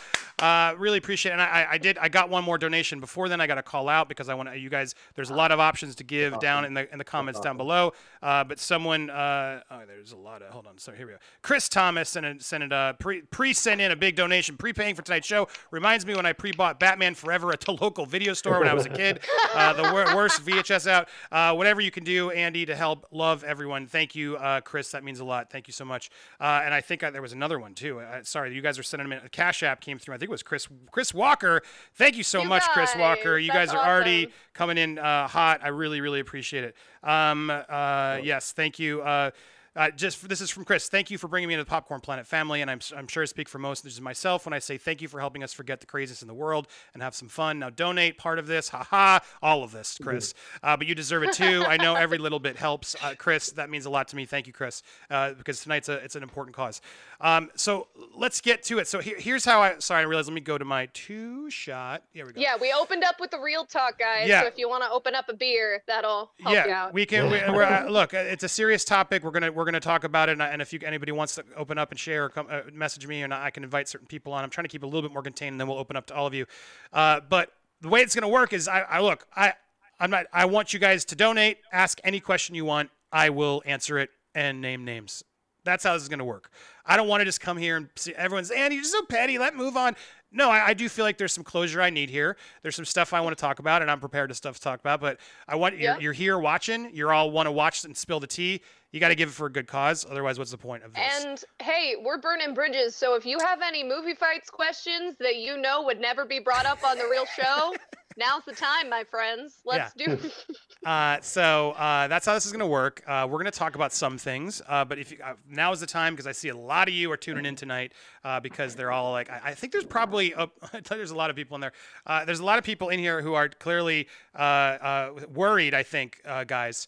uh, 0.42 0.74
really 0.78 0.98
appreciate 0.98 1.32
it. 1.32 1.34
And 1.34 1.42
I, 1.42 1.68
I 1.72 1.78
did. 1.78 1.98
I 2.00 2.10
got 2.10 2.30
one 2.30 2.44
more 2.44 2.58
donation 2.58 3.00
before 3.00 3.30
then. 3.30 3.40
I 3.40 3.48
got 3.48 3.56
to 3.56 3.64
call 3.64 3.88
out 3.88 4.10
because 4.10 4.28
I 4.28 4.34
want 4.34 4.50
to. 4.50 4.58
You 4.58 4.70
guys, 4.70 4.96
there's 5.16 5.30
a 5.30 5.36
lot 5.36 5.52
of 5.52 5.60
options 5.60 5.96
to 5.96 6.04
give 6.04 6.40
down 6.40 6.66
in 6.66 6.74
the 6.74 6.92
in 6.92 6.98
the 6.98 7.04
comments 7.04 7.40
down 7.40 7.58
below. 7.58 7.94
Uh, 8.24 8.44
but 8.44 8.60
someone, 8.60 9.10
uh, 9.10 9.62
oh, 9.70 9.82
there's 9.88 10.14
a 10.14 10.18
lot 10.18 10.42
of. 10.42 10.50
Hold 10.52 10.66
on. 10.66 10.78
So 10.78 10.92
here 10.92 11.06
we 11.06 11.14
go. 11.14 11.20
Chris 11.44 11.70
Thomas 11.70 12.10
sent 12.10 12.26
a, 12.26 12.40
sent 12.42 12.64
it, 12.64 12.74
uh, 12.74 12.94
pre 12.94 13.22
pre 13.22 13.54
sent 13.54 13.82
in 13.82 13.92
a 13.92 13.96
big 13.96 14.16
donation, 14.16 14.58
prepaying 14.58 14.96
for 14.96 15.04
tonight's 15.04 15.28
show. 15.28 15.48
Reminds 15.70 16.06
me 16.06 16.16
when 16.16 16.26
I 16.26 16.34
pre 16.34 16.52
bought 16.52 16.80
Batman 16.80 17.14
Forever 17.14 17.52
at 17.52 17.62
the 17.62 17.74
local 17.74 18.08
video 18.08 18.34
store 18.34 18.60
when 18.60 18.68
I 18.68 18.74
was 18.74 18.86
a 18.86 18.90
kid. 18.90 19.20
Uh, 19.54 19.74
the 19.74 19.84
wor- 19.92 20.16
worst 20.16 20.46
VHS 20.46 20.88
out. 20.88 21.10
Uh, 21.30 21.54
whatever 21.54 21.82
you 21.82 21.92
can 21.92 22.06
do, 22.06 22.32
Andy, 22.32 22.66
to 22.66 22.76
help. 22.76 23.06
Love 23.12 23.44
everyone. 23.44 23.86
Thank 23.86 24.16
you, 24.16 24.38
uh, 24.38 24.62
Chris. 24.62 24.92
That 24.92 25.04
means 25.04 25.20
a 25.20 25.26
lot. 25.26 25.50
Thank 25.50 25.68
you 25.68 25.74
so 25.74 25.84
much. 25.84 26.10
Uh, 26.40 26.62
and 26.64 26.74
I 26.74 26.80
think 26.80 27.04
I, 27.04 27.10
there 27.10 27.22
was 27.22 27.34
another 27.34 27.60
one 27.60 27.74
too. 27.74 28.02
Sorry, 28.24 28.54
you 28.54 28.62
guys 28.62 28.80
are 28.80 28.84
sending 28.84 29.10
them 29.10 29.20
in. 29.20 29.26
A 29.26 29.30
Cash 29.30 29.62
App 29.64 29.82
came 29.82 30.00
through. 30.00 30.16
I 30.16 30.18
think 30.18 30.31
it 30.32 30.34
was 30.34 30.44
Chris 30.44 30.68
Chris 30.92 31.14
Walker. 31.14 31.62
Thank 31.96 32.16
you 32.16 32.24
so 32.24 32.42
You 32.42 32.48
much, 32.50 32.64
Chris 32.74 32.96
Walker. 32.96 33.36
guys, 33.38 33.46
You 33.46 33.52
guys 33.52 33.70
that's 33.70 33.74
are 33.80 33.88
already 33.90 34.30
coming 34.54 34.78
in 34.78 34.98
uh, 34.98 35.28
hot. 35.28 35.60
I 35.64 35.68
really, 35.70 36.02
really 36.02 36.20
appreciate 36.22 36.64
it. 36.64 36.76
Um, 37.04 37.50
uh, 37.50 38.20
yes, 38.24 38.54
thank 38.54 38.80
you. 38.80 39.02
Uh, 39.02 39.32
uh, 39.76 39.90
just 39.90 40.28
this 40.28 40.42
is 40.42 40.50
from 40.50 40.66
Chris. 40.66 40.90
Thank 40.90 41.10
you 41.12 41.18
for 41.18 41.28
bringing 41.28 41.48
me 41.48 41.54
into 41.54 41.64
the 41.64 41.70
Popcorn 41.70 42.02
Planet 42.02 42.28
family, 42.28 42.62
and 42.62 42.70
I'm, 42.70 42.80
I'm 42.96 43.08
sure 43.08 43.24
I 43.24 43.26
speak 43.26 43.48
for 43.48 43.58
most 43.58 43.86
of 43.86 44.02
myself 44.02 44.46
when 44.46 44.54
I 44.54 44.60
say 44.60 44.78
thank 44.78 45.02
you 45.02 45.08
for 45.08 45.20
helping 45.20 45.44
us 45.44 45.54
forget 45.54 45.80
the 45.80 45.86
craziness 45.86 46.22
in 46.22 46.28
the 46.28 46.34
world 46.34 46.68
and 46.94 47.02
have 47.02 47.16
some 47.16 47.30
fun. 47.30 47.60
Now 47.60 47.70
donate 47.70 48.18
part 48.18 48.38
of 48.38 48.48
this, 48.48 48.68
haha, 48.70 49.20
all 49.42 49.64
of 49.64 49.72
this, 49.72 49.98
Chris. 50.02 50.34
Uh, 50.62 50.76
but 50.76 50.88
you 50.88 50.96
deserve 50.96 51.24
it 51.24 51.32
too. 51.34 51.64
I 51.66 51.78
know 51.78 51.96
every 51.96 52.18
little 52.18 52.40
bit 52.40 52.58
helps, 52.58 52.96
uh, 53.02 53.16
Chris. 53.18 53.52
That 53.52 53.70
means 53.70 53.86
a 53.86 53.90
lot 53.90 54.10
to 54.10 54.16
me. 54.18 54.26
Thank 54.26 54.48
you, 54.48 54.54
Chris, 54.54 54.84
uh, 55.10 55.34
because 55.34 55.62
tonight's 55.62 55.88
a 55.88 55.94
it's 55.94 56.16
an 56.16 56.24
important 56.24 56.56
cause. 56.56 56.82
Um, 57.22 57.50
so 57.56 57.88
let's 58.16 58.42
get 58.42 58.64
to 58.64 58.80
it. 58.80 58.88
So 58.88 59.00
here, 59.00 59.18
here's 59.18 59.46
how 59.46 59.62
I. 59.62 59.78
Sorry, 59.80 60.02
I 60.02 60.04
realized. 60.04 60.28
Let 60.28 60.34
me 60.34 60.42
go 60.42 60.58
to 60.58 60.66
my 60.66 60.88
two 60.94 61.50
shot. 61.50 62.04
Here 62.12 62.26
we 62.26 62.34
go. 62.34 62.42
yeah, 62.42 62.56
we 62.60 62.74
opened 62.74 63.04
up 63.04 63.20
with 63.20 63.32
the 63.32 63.40
real 63.40 63.64
talk, 63.64 63.98
guys. 63.98 64.28
Yeah. 64.28 64.42
So 64.42 64.48
if 64.48 64.58
you 64.58 64.68
want 64.68 64.84
to 64.84 64.90
open 64.90 65.16
up 65.16 65.30
a 65.30 65.34
beer, 65.34 65.82
that'll 65.88 66.32
help 66.42 66.54
you 66.54 66.72
yeah, 66.72 66.84
out. 66.84 66.94
we 66.94 67.06
can. 67.06 67.32
We, 67.32 67.40
we're, 67.54 67.64
uh, 67.64 67.88
look, 67.90 68.14
uh, 68.14 68.18
it's 68.18 68.44
a 68.44 68.50
serious 68.50 68.84
topic. 68.84 69.24
We're 69.24 69.32
gonna 69.32 69.52
we're 69.52 69.61
gonna 69.66 69.80
talk 69.80 70.04
about 70.04 70.30
it, 70.30 70.34
and, 70.34 70.44
I- 70.44 70.50
and 70.50 70.62
if 70.62 70.72
you 70.74 70.80
anybody 70.84 71.12
wants 71.12 71.36
to 71.36 71.44
open 71.56 71.78
up 71.78 71.92
and 71.92 72.00
share 72.00 72.26
or 72.26 72.30
come 72.30 72.48
uh, 72.50 72.62
message 72.74 73.06
me, 73.08 73.24
and 73.24 73.34
I 73.34 73.50
can 73.50 73.64
invite 73.64 73.88
certain 73.88 74.08
people 74.08 74.34
on. 74.34 74.44
I'm 74.44 74.50
trying 74.50 74.66
to 74.66 74.70
keep 74.70 74.84
it 74.84 74.86
a 74.86 74.90
little 74.90 75.02
bit 75.02 75.14
more 75.14 75.24
contained, 75.24 75.54
and 75.54 75.60
then 75.62 75.68
we'll 75.68 75.78
open 75.80 75.96
up 75.96 76.06
to 76.08 76.16
all 76.16 76.28
of 76.28 76.34
you. 76.34 76.46
Uh, 76.94 77.20
but 77.30 77.52
the 77.82 77.90
way 77.90 78.02
it's 78.02 78.16
gonna 78.16 78.30
work 78.30 78.54
is, 78.54 78.68
I, 78.68 78.82
I 78.82 79.02
look, 79.02 79.26
I 79.36 79.54
I'm 80.00 80.10
not. 80.10 80.26
I 80.34 80.46
want 80.46 80.74
you 80.74 80.80
guys 80.80 81.06
to 81.06 81.16
donate. 81.16 81.60
Ask 81.72 82.00
any 82.04 82.20
question 82.20 82.56
you 82.56 82.66
want. 82.66 82.90
I 83.12 83.30
will 83.30 83.62
answer 83.66 84.00
it 84.00 84.10
and 84.34 84.60
name 84.62 84.84
names. 84.84 85.24
That's 85.64 85.84
how 85.84 85.94
this 85.94 86.02
is 86.02 86.10
going 86.10 86.18
to 86.18 86.26
work. 86.26 86.50
I 86.88 86.98
don't 86.98 87.08
want 87.08 87.22
to 87.22 87.26
just 87.26 87.40
come 87.40 87.56
here 87.56 87.78
and 87.78 87.88
see 87.96 88.16
everyone's, 88.16 88.50
Andy, 88.50 88.78
you're 88.78 88.84
so 88.84 89.04
petty. 89.04 89.38
Let 89.38 89.56
move 89.56 89.78
on. 89.78 89.96
No, 90.32 90.50
I, 90.50 90.70
I 90.70 90.74
do 90.74 90.90
feel 90.90 91.06
like 91.06 91.20
there's 91.20 91.34
some 91.34 91.44
closure 91.44 91.84
I 91.84 91.92
need 91.92 92.10
here. 92.10 92.36
There's 92.64 92.76
some 92.76 92.86
stuff 92.86 93.14
I 93.14 93.22
want 93.22 93.38
to 93.38 93.40
talk 93.40 93.60
about, 93.60 93.84
and 93.84 93.92
I'm 93.92 94.00
prepared 94.00 94.30
to 94.30 94.36
stuff 94.36 94.56
to 94.56 94.62
talk 94.62 94.80
about. 94.80 95.00
But 95.02 95.20
I 95.48 95.56
want 95.58 95.78
Yeah. 95.78 95.94
you're, 95.94 96.02
you're 96.02 96.14
here 96.14 96.40
watching. 96.40 96.90
You're 96.96 97.14
all 97.14 97.30
want 97.30 97.46
to 97.46 97.52
watch 97.52 97.84
and 97.84 97.96
spill 97.96 98.20
the 98.20 98.26
tea. 98.26 98.62
You 98.92 99.00
got 99.00 99.10
to 99.10 99.16
give 99.16 99.30
it 99.30 99.34
for 99.34 99.46
a 99.46 99.52
good 99.52 99.68
cause. 99.68 100.06
Otherwise, 100.10 100.38
what's 100.38 100.52
the 100.52 100.58
point 100.58 100.84
of 100.84 100.94
this? 100.94 101.26
And 101.26 101.44
hey, 101.62 101.96
we're 102.04 102.18
burning 102.18 102.54
bridges. 102.54 102.96
So 102.96 103.16
if 103.16 103.26
you 103.26 103.40
have 103.40 103.62
any 103.62 103.84
movie 103.84 104.16
fights 104.16 104.50
questions 104.50 105.16
that 105.20 105.38
you 105.38 105.58
know 105.58 105.84
would 105.84 106.00
never 106.00 106.26
be 106.26 106.40
brought 106.40 106.66
up 106.66 106.84
on 106.84 106.98
the 106.98 107.06
real 107.06 107.26
show, 107.26 107.74
Now's 108.22 108.46
the 108.46 108.54
time, 108.54 108.88
my 108.88 109.04
friends. 109.04 109.62
Let's 109.66 109.94
do. 109.94 110.18
Uh, 110.84 111.20
so 111.22 111.74
uh, 111.74 112.08
that's 112.08 112.26
how 112.26 112.34
this 112.34 112.48
is 112.48 112.52
going 112.52 112.60
to 112.60 112.66
work. 112.66 113.04
Uh, 113.06 113.28
we're 113.30 113.38
going 113.38 113.46
to 113.46 113.52
talk 113.52 113.76
about 113.76 113.94
some 113.94 114.18
things, 114.18 114.64
uh, 114.68 114.84
but 114.84 114.98
if 114.98 115.12
you, 115.12 115.18
uh, 115.24 115.34
now 115.48 115.72
is 115.72 115.80
the 115.80 115.86
time 115.86 116.14
because 116.14 116.26
I 116.26 116.32
see 116.32 116.50
a 116.50 116.58
lot 116.58 116.88
of 116.88 116.96
you 116.96 117.12
are 117.12 117.18
tuning 117.18 117.46
in 117.46 117.56
tonight 117.56 117.92
uh, 118.24 118.40
because 118.40 118.74
they're 118.74 118.92
all 118.92 119.12
like, 119.12 119.30
I, 119.30 119.42
I 119.46 119.54
think 119.54 119.74
there's 119.74 119.86
probably 119.86 120.34
a, 120.38 120.50
there's 120.90 121.12
a 121.12 121.16
lot 121.16 121.30
of 121.30 121.36
people 121.36 121.54
in 121.54 121.62
there. 121.62 121.74
Uh, 122.08 122.26
there's 122.26 122.40
a 122.40 122.44
lot 122.44 122.58
of 122.58 122.64
people 122.64 122.90
in 122.90 122.98
here 122.98 123.22
who 123.22 123.36
are 123.36 123.48
clearly 123.48 124.08
uh, 124.36 124.42
uh, 124.42 125.12
worried. 125.32 125.76
I 125.76 125.84
think, 125.84 126.20
uh, 126.26 126.46
guys. 126.46 126.88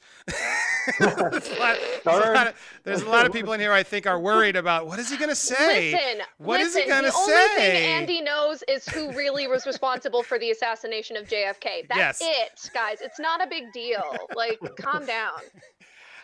there's, 1.00 1.14
a 1.14 1.60
lot, 1.60 1.78
there's, 2.04 2.06
a 2.06 2.10
lot 2.10 2.48
of, 2.48 2.56
there's 2.84 3.02
a 3.04 3.10
lot 3.10 3.26
of 3.28 3.32
people 3.32 3.54
in 3.54 3.60
here 3.60 3.72
I 3.72 3.84
think 3.84 4.08
are 4.08 4.20
worried 4.20 4.56
about 4.56 4.88
what 4.88 4.98
is 4.98 5.10
he 5.12 5.18
going 5.18 5.30
to 5.30 5.36
say? 5.36 5.92
Listen, 5.94 6.22
What 6.40 6.62
is 6.62 6.74
listen. 6.74 6.82
he 6.82 6.90
gonna 6.90 7.08
the 7.10 7.16
only 7.16 7.34
thing 7.56 7.86
Andy 7.86 8.22
knows 8.22 8.64
is 8.68 8.88
who 8.90 9.12
really 9.12 9.48
was 9.48 9.68
responsible 9.68 10.24
for 10.24 10.40
the 10.40 10.50
assassination 10.50 11.16
of 11.16 11.23
JFK. 11.28 11.88
That's 11.90 12.22
Yes. 12.22 12.22
it, 12.22 12.70
guys. 12.74 13.02
It's 13.02 13.20
not 13.20 13.44
a 13.44 13.48
big 13.48 13.72
deal. 13.74 14.04
Like, 14.36 14.60
calm 14.80 15.06
down. 15.06 15.32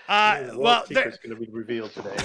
Uh, 0.08 0.42
The 0.42 0.58
well, 0.58 0.78
world 0.80 0.86
there, 0.90 1.12
secret's 1.12 1.18
going 1.20 1.36
to 1.40 1.46
be 1.46 1.52
revealed 1.52 1.92
today. 1.92 2.18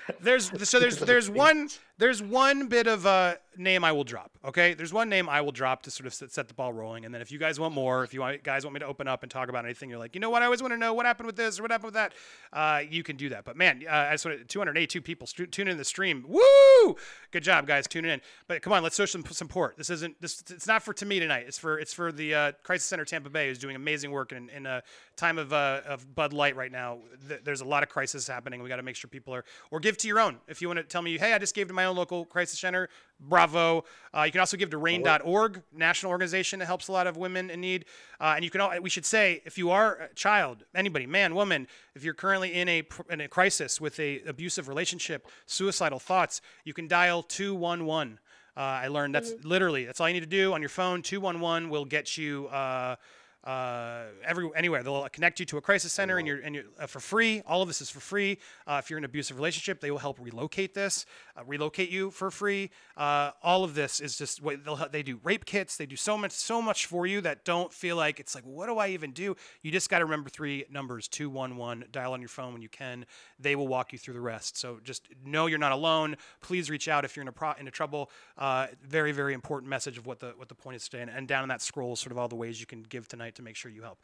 there's 0.20 0.50
so 0.68 0.78
there's 0.80 0.98
there's 0.98 1.28
one 1.48 1.68
there's 2.00 2.22
one 2.22 2.66
bit 2.66 2.86
of 2.86 3.04
a 3.04 3.38
name 3.58 3.84
I 3.84 3.92
will 3.92 4.04
drop. 4.04 4.30
Okay, 4.42 4.72
there's 4.72 4.92
one 4.92 5.10
name 5.10 5.28
I 5.28 5.42
will 5.42 5.52
drop 5.52 5.82
to 5.82 5.90
sort 5.90 6.06
of 6.06 6.14
set, 6.14 6.48
the 6.48 6.54
ball 6.54 6.72
rolling, 6.72 7.04
and 7.04 7.14
then 7.14 7.20
if 7.20 7.30
you 7.30 7.38
guys 7.38 7.60
want 7.60 7.74
more, 7.74 8.02
if 8.04 8.14
you 8.14 8.38
guys 8.42 8.64
want 8.64 8.72
me 8.72 8.80
to 8.80 8.86
open 8.86 9.06
up 9.06 9.22
and 9.22 9.30
talk 9.30 9.50
about 9.50 9.66
anything, 9.66 9.90
you're 9.90 9.98
like, 9.98 10.14
you 10.14 10.20
know 10.20 10.30
what, 10.30 10.40
I 10.40 10.46
always 10.46 10.62
want 10.62 10.72
to 10.72 10.78
know 10.78 10.94
what 10.94 11.04
happened 11.04 11.26
with 11.26 11.36
this 11.36 11.58
or 11.58 11.62
what 11.62 11.70
happened 11.70 11.92
with 11.92 11.94
that. 11.94 12.14
Uh, 12.52 12.80
you 12.88 13.02
can 13.02 13.16
do 13.16 13.28
that. 13.28 13.44
But 13.44 13.56
man, 13.56 13.84
uh, 13.86 13.92
I 13.92 14.12
just 14.12 14.24
want 14.24 14.48
282 14.48 15.02
people 15.02 15.26
st- 15.26 15.52
tune 15.52 15.68
in 15.68 15.76
the 15.76 15.84
stream. 15.84 16.24
Woo! 16.26 16.96
Good 17.32 17.42
job, 17.42 17.66
guys, 17.66 17.86
tuning 17.86 18.10
in. 18.10 18.20
But 18.48 18.62
come 18.62 18.72
on, 18.72 18.82
let's 18.82 18.96
show 18.96 19.04
some 19.04 19.24
support. 19.26 19.76
This 19.76 19.90
isn't 19.90 20.20
this. 20.22 20.42
It's 20.48 20.66
not 20.66 20.82
for 20.82 20.94
to 20.94 21.04
me 21.04 21.20
tonight. 21.20 21.44
It's 21.46 21.58
for 21.58 21.78
it's 21.78 21.92
for 21.92 22.10
the 22.10 22.34
uh, 22.34 22.52
Crisis 22.62 22.86
Center 22.86 23.04
Tampa 23.04 23.28
Bay, 23.28 23.48
who's 23.48 23.58
doing 23.58 23.76
amazing 23.76 24.10
work 24.10 24.32
in, 24.32 24.48
in 24.50 24.64
a 24.64 24.82
time 25.16 25.38
of 25.38 25.52
uh, 25.52 25.82
of 25.86 26.14
Bud 26.14 26.32
Light 26.32 26.56
right 26.56 26.72
now. 26.72 26.98
Th- 27.28 27.40
there's 27.44 27.60
a 27.60 27.66
lot 27.66 27.82
of 27.82 27.88
crisis 27.88 28.26
happening. 28.26 28.62
We 28.62 28.68
got 28.68 28.76
to 28.76 28.82
make 28.82 28.96
sure 28.96 29.08
people 29.08 29.34
are 29.34 29.44
or 29.70 29.80
give 29.80 29.98
to 29.98 30.08
your 30.08 30.18
own. 30.18 30.38
If 30.48 30.62
you 30.62 30.68
want 30.68 30.78
to 30.78 30.84
tell 30.84 31.02
me, 31.02 31.18
hey, 31.18 31.34
I 31.34 31.38
just 31.38 31.54
gave 31.54 31.68
to 31.68 31.74
my 31.74 31.84
own 31.84 31.89
local 31.92 32.24
crisis 32.24 32.58
center. 32.58 32.88
Bravo. 33.20 33.84
Uh, 34.16 34.22
you 34.22 34.32
can 34.32 34.40
also 34.40 34.56
give 34.56 34.70
to 34.70 34.78
RAINN.org, 34.78 35.62
national 35.74 36.10
organization 36.10 36.58
that 36.60 36.66
helps 36.66 36.88
a 36.88 36.92
lot 36.92 37.06
of 37.06 37.16
women 37.18 37.50
in 37.50 37.60
need. 37.60 37.84
Uh, 38.20 38.32
and 38.36 38.44
you 38.44 38.50
can. 38.50 38.60
al- 38.60 38.80
We 38.80 38.88
should 38.90 39.04
say, 39.04 39.42
if 39.44 39.58
you 39.58 39.70
are 39.70 39.94
a 40.10 40.14
child, 40.14 40.64
anybody, 40.74 41.06
man, 41.06 41.34
woman, 41.34 41.68
if 41.94 42.02
you're 42.02 42.14
currently 42.14 42.52
in 42.54 42.68
a 42.68 42.82
in 43.10 43.20
a 43.20 43.28
crisis 43.28 43.80
with 43.80 44.00
a 44.00 44.22
abusive 44.26 44.68
relationship, 44.68 45.26
suicidal 45.46 45.98
thoughts, 45.98 46.40
you 46.64 46.72
can 46.72 46.88
dial 46.88 47.22
two 47.22 47.54
one 47.54 47.84
one. 47.84 48.18
Uh, 48.56 48.60
I 48.60 48.88
learned 48.88 49.14
that's 49.14 49.32
literally 49.44 49.84
that's 49.84 50.00
all 50.00 50.08
you 50.08 50.14
need 50.14 50.20
to 50.20 50.26
do 50.26 50.52
on 50.54 50.60
your 50.62 50.68
phone. 50.70 51.02
Two 51.02 51.20
one 51.20 51.40
one 51.40 51.68
will 51.70 51.84
get 51.84 52.16
you. 52.16 52.48
Uh, 52.48 52.96
uh, 53.44 54.04
every 54.22 54.50
anywhere 54.54 54.82
they'll 54.82 55.08
connect 55.08 55.40
you 55.40 55.46
to 55.46 55.56
a 55.56 55.60
crisis 55.60 55.92
center 55.92 56.18
and 56.18 56.26
you're 56.26 56.40
and 56.40 56.54
you're 56.54 56.64
uh, 56.78 56.86
for 56.86 57.00
free. 57.00 57.42
All 57.46 57.62
of 57.62 57.68
this 57.68 57.80
is 57.80 57.88
for 57.88 58.00
free. 58.00 58.38
Uh, 58.66 58.80
if 58.82 58.90
you're 58.90 58.98
in 58.98 59.04
an 59.04 59.10
abusive 59.10 59.36
relationship, 59.36 59.80
they 59.80 59.90
will 59.90 59.98
help 59.98 60.18
relocate 60.20 60.74
this, 60.74 61.06
uh, 61.36 61.42
relocate 61.46 61.90
you 61.90 62.10
for 62.10 62.30
free. 62.30 62.70
Uh, 62.98 63.30
all 63.42 63.64
of 63.64 63.74
this 63.74 63.98
is 64.00 64.18
just 64.18 64.42
what 64.42 64.62
they'll 64.64 64.76
they 64.92 65.02
do 65.02 65.18
rape 65.24 65.46
kits. 65.46 65.76
They 65.76 65.86
do 65.86 65.96
so 65.96 66.18
much 66.18 66.32
so 66.32 66.60
much 66.60 66.84
for 66.84 67.06
you 67.06 67.22
that 67.22 67.44
don't 67.46 67.72
feel 67.72 67.96
like 67.96 68.20
it's 68.20 68.34
like 68.34 68.44
what 68.44 68.66
do 68.66 68.76
I 68.76 68.88
even 68.88 69.12
do? 69.12 69.34
You 69.62 69.70
just 69.70 69.88
got 69.88 70.00
to 70.00 70.04
remember 70.04 70.28
three 70.28 70.66
numbers 70.70 71.08
two 71.08 71.30
one 71.30 71.56
one. 71.56 71.84
Dial 71.90 72.12
on 72.12 72.20
your 72.20 72.28
phone 72.28 72.52
when 72.52 72.60
you 72.60 72.68
can. 72.68 73.06
They 73.38 73.56
will 73.56 73.68
walk 73.68 73.92
you 73.92 73.98
through 73.98 74.14
the 74.14 74.20
rest. 74.20 74.58
So 74.58 74.80
just 74.84 75.08
know 75.24 75.46
you're 75.46 75.58
not 75.58 75.72
alone. 75.72 76.16
Please 76.42 76.68
reach 76.68 76.88
out 76.88 77.06
if 77.06 77.16
you're 77.16 77.22
in 77.22 77.28
a 77.28 77.32
pro- 77.32 77.52
into 77.52 77.70
trouble. 77.70 78.10
Uh, 78.36 78.66
very 78.86 79.12
very 79.12 79.32
important 79.32 79.70
message 79.70 79.96
of 79.96 80.04
what 80.04 80.20
the 80.20 80.34
what 80.36 80.48
the 80.48 80.54
point 80.54 80.76
is 80.76 80.86
today. 80.86 81.00
And, 81.00 81.10
and 81.10 81.26
down 81.26 81.42
in 81.42 81.48
that 81.48 81.62
scroll, 81.62 81.94
is 81.94 82.00
sort 82.00 82.12
of 82.12 82.18
all 82.18 82.28
the 82.28 82.36
ways 82.36 82.60
you 82.60 82.66
can 82.66 82.82
give 82.82 83.08
tonight 83.08 83.29
to 83.36 83.42
make 83.42 83.56
sure 83.56 83.70
you 83.70 83.82
help. 83.82 83.98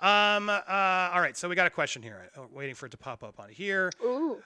Um, 0.00 0.48
uh, 0.48 0.62
all 0.68 1.20
right, 1.20 1.36
so 1.36 1.48
we 1.48 1.54
got 1.54 1.66
a 1.66 1.70
question 1.70 2.02
here. 2.02 2.30
Uh, 2.36 2.42
waiting 2.52 2.74
for 2.74 2.86
it 2.86 2.90
to 2.90 2.98
pop 2.98 3.22
up 3.22 3.38
on 3.40 3.50
here. 3.50 3.90
Ooh. 4.02 4.38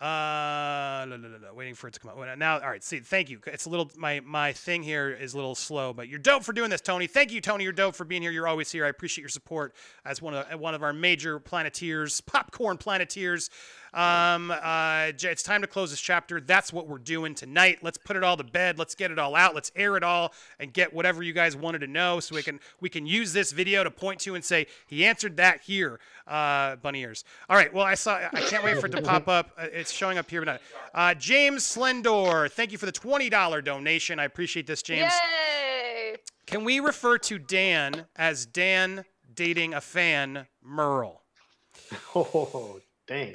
Uh, 0.00 1.04
la, 1.06 1.16
la, 1.16 1.28
la, 1.28 1.48
la, 1.48 1.52
waiting 1.52 1.74
for 1.74 1.86
it 1.86 1.92
to 1.92 2.00
come 2.00 2.10
up. 2.10 2.38
Now, 2.38 2.58
all 2.58 2.70
right. 2.70 2.82
See, 2.82 3.00
thank 3.00 3.28
you. 3.28 3.38
It's 3.46 3.66
a 3.66 3.68
little 3.68 3.90
my 3.98 4.20
my 4.20 4.50
thing 4.50 4.82
here 4.82 5.10
is 5.10 5.34
a 5.34 5.36
little 5.36 5.54
slow, 5.54 5.92
but 5.92 6.08
you're 6.08 6.18
dope 6.18 6.42
for 6.42 6.54
doing 6.54 6.70
this, 6.70 6.80
Tony. 6.80 7.06
Thank 7.06 7.32
you, 7.32 7.42
Tony. 7.42 7.64
You're 7.64 7.74
dope 7.74 7.94
for 7.94 8.04
being 8.06 8.22
here. 8.22 8.30
You're 8.30 8.48
always 8.48 8.72
here. 8.72 8.86
I 8.86 8.88
appreciate 8.88 9.20
your 9.20 9.28
support 9.28 9.74
as 10.06 10.22
one 10.22 10.32
of 10.32 10.58
one 10.58 10.74
of 10.74 10.82
our 10.82 10.94
major 10.94 11.38
planeteers, 11.38 12.22
popcorn 12.22 12.78
planeteers. 12.78 13.50
Um, 13.92 14.50
uh, 14.50 15.10
it's 15.20 15.42
time 15.42 15.60
to 15.62 15.66
close 15.66 15.90
this 15.90 16.00
chapter. 16.00 16.40
That's 16.40 16.72
what 16.72 16.86
we're 16.86 16.98
doing 16.98 17.34
tonight. 17.34 17.78
Let's 17.82 17.98
put 17.98 18.16
it 18.16 18.22
all 18.22 18.36
to 18.36 18.44
bed. 18.44 18.78
Let's 18.78 18.94
get 18.94 19.10
it 19.10 19.18
all 19.18 19.34
out. 19.34 19.54
Let's 19.54 19.72
air 19.74 19.96
it 19.96 20.02
all 20.02 20.32
and 20.58 20.72
get 20.72 20.92
whatever 20.94 21.22
you 21.22 21.32
guys 21.32 21.56
wanted 21.56 21.80
to 21.80 21.86
know, 21.86 22.20
so 22.20 22.34
we 22.34 22.42
can 22.42 22.60
we 22.80 22.88
can 22.88 23.06
use 23.06 23.32
this 23.32 23.52
video 23.52 23.82
to 23.84 23.90
point 23.90 24.20
to 24.20 24.34
and 24.34 24.44
say 24.44 24.66
he 24.86 25.04
answered 25.04 25.36
that 25.38 25.62
here. 25.62 25.98
Uh, 26.26 26.76
bunny 26.76 27.00
ears. 27.00 27.24
All 27.48 27.56
right. 27.56 27.72
Well, 27.74 27.84
I 27.84 27.94
saw. 27.94 28.16
I 28.32 28.40
can't 28.42 28.62
wait 28.62 28.78
for 28.78 28.86
it 28.86 28.92
to 28.92 29.02
pop 29.02 29.26
up. 29.28 29.50
Uh, 29.58 29.66
It's 29.72 29.90
showing 29.92 30.18
up 30.18 30.30
here, 30.30 30.40
but 30.42 30.52
not. 30.52 30.60
Uh, 30.94 31.14
James 31.14 31.64
Slendor, 31.64 32.48
thank 32.48 32.70
you 32.72 32.78
for 32.78 32.86
the 32.86 32.92
twenty 32.92 33.28
dollar 33.28 33.60
donation. 33.62 34.18
I 34.20 34.24
appreciate 34.24 34.66
this, 34.66 34.82
James. 34.82 35.12
Yay! 35.12 36.16
Can 36.46 36.64
we 36.64 36.80
refer 36.80 37.18
to 37.18 37.38
Dan 37.38 38.06
as 38.16 38.46
Dan 38.46 39.04
dating 39.34 39.74
a 39.74 39.80
fan, 39.80 40.46
Murrell? 40.62 41.22
Oh, 42.14 42.80
dang. 43.06 43.32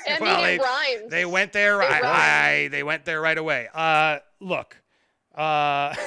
And 0.06 0.20
Well, 0.20 0.44
it 0.44 0.46
they- 0.46 0.58
rhymes. 0.58 1.10
They 1.10 1.24
went 1.24 1.52
there. 1.52 1.82
I, 1.82 2.00
rhymes. 2.00 2.04
I, 2.06 2.68
they 2.70 2.82
went 2.82 3.04
there 3.04 3.20
right 3.20 3.38
away. 3.38 3.68
Uh, 3.74 4.18
look, 4.40 4.76
uh, 5.34 5.94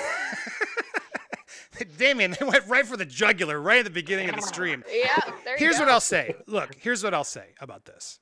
Damien, 1.97 2.35
they 2.39 2.45
went 2.45 2.65
right 2.67 2.85
for 2.85 2.97
the 2.97 3.05
jugular 3.05 3.59
right 3.59 3.79
at 3.79 3.85
the 3.85 3.91
beginning 3.91 4.29
of 4.29 4.35
the 4.35 4.41
stream. 4.41 4.83
Yeah, 4.91 5.07
there 5.43 5.53
you 5.55 5.59
Here's 5.59 5.77
go. 5.77 5.83
what 5.85 5.91
I'll 5.91 5.99
say. 5.99 6.35
Look, 6.47 6.75
here's 6.75 7.03
what 7.03 7.13
I'll 7.13 7.23
say 7.23 7.47
about 7.59 7.85
this. 7.85 8.19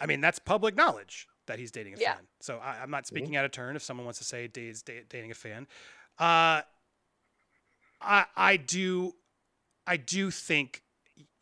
I 0.00 0.06
mean, 0.06 0.20
that's 0.20 0.38
public 0.38 0.74
knowledge 0.76 1.26
that 1.46 1.58
he's 1.58 1.70
dating 1.70 1.94
a 1.94 1.96
Yeah. 1.98 2.14
fan. 2.14 2.24
So 2.40 2.58
I, 2.58 2.78
I'm 2.82 2.90
not 2.90 3.06
speaking 3.06 3.36
out 3.36 3.44
of 3.44 3.52
turn. 3.52 3.76
If 3.76 3.82
someone 3.82 4.04
wants 4.06 4.18
to 4.20 4.24
say 4.24 4.48
he's 4.52 4.82
dating 4.82 5.30
a 5.30 5.34
fan, 5.34 5.66
uh, 6.18 6.62
I 8.00 8.24
I 8.34 8.56
do, 8.56 9.12
I 9.86 9.96
do 9.98 10.30
think 10.30 10.82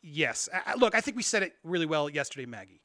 yes. 0.02 0.48
I- 0.52 0.72
I- 0.72 0.74
look, 0.74 0.94
I 0.94 1.00
think 1.00 1.16
we 1.16 1.22
said 1.22 1.44
it 1.44 1.54
really 1.62 1.86
well 1.86 2.10
yesterday, 2.10 2.46
Maggie. 2.46 2.80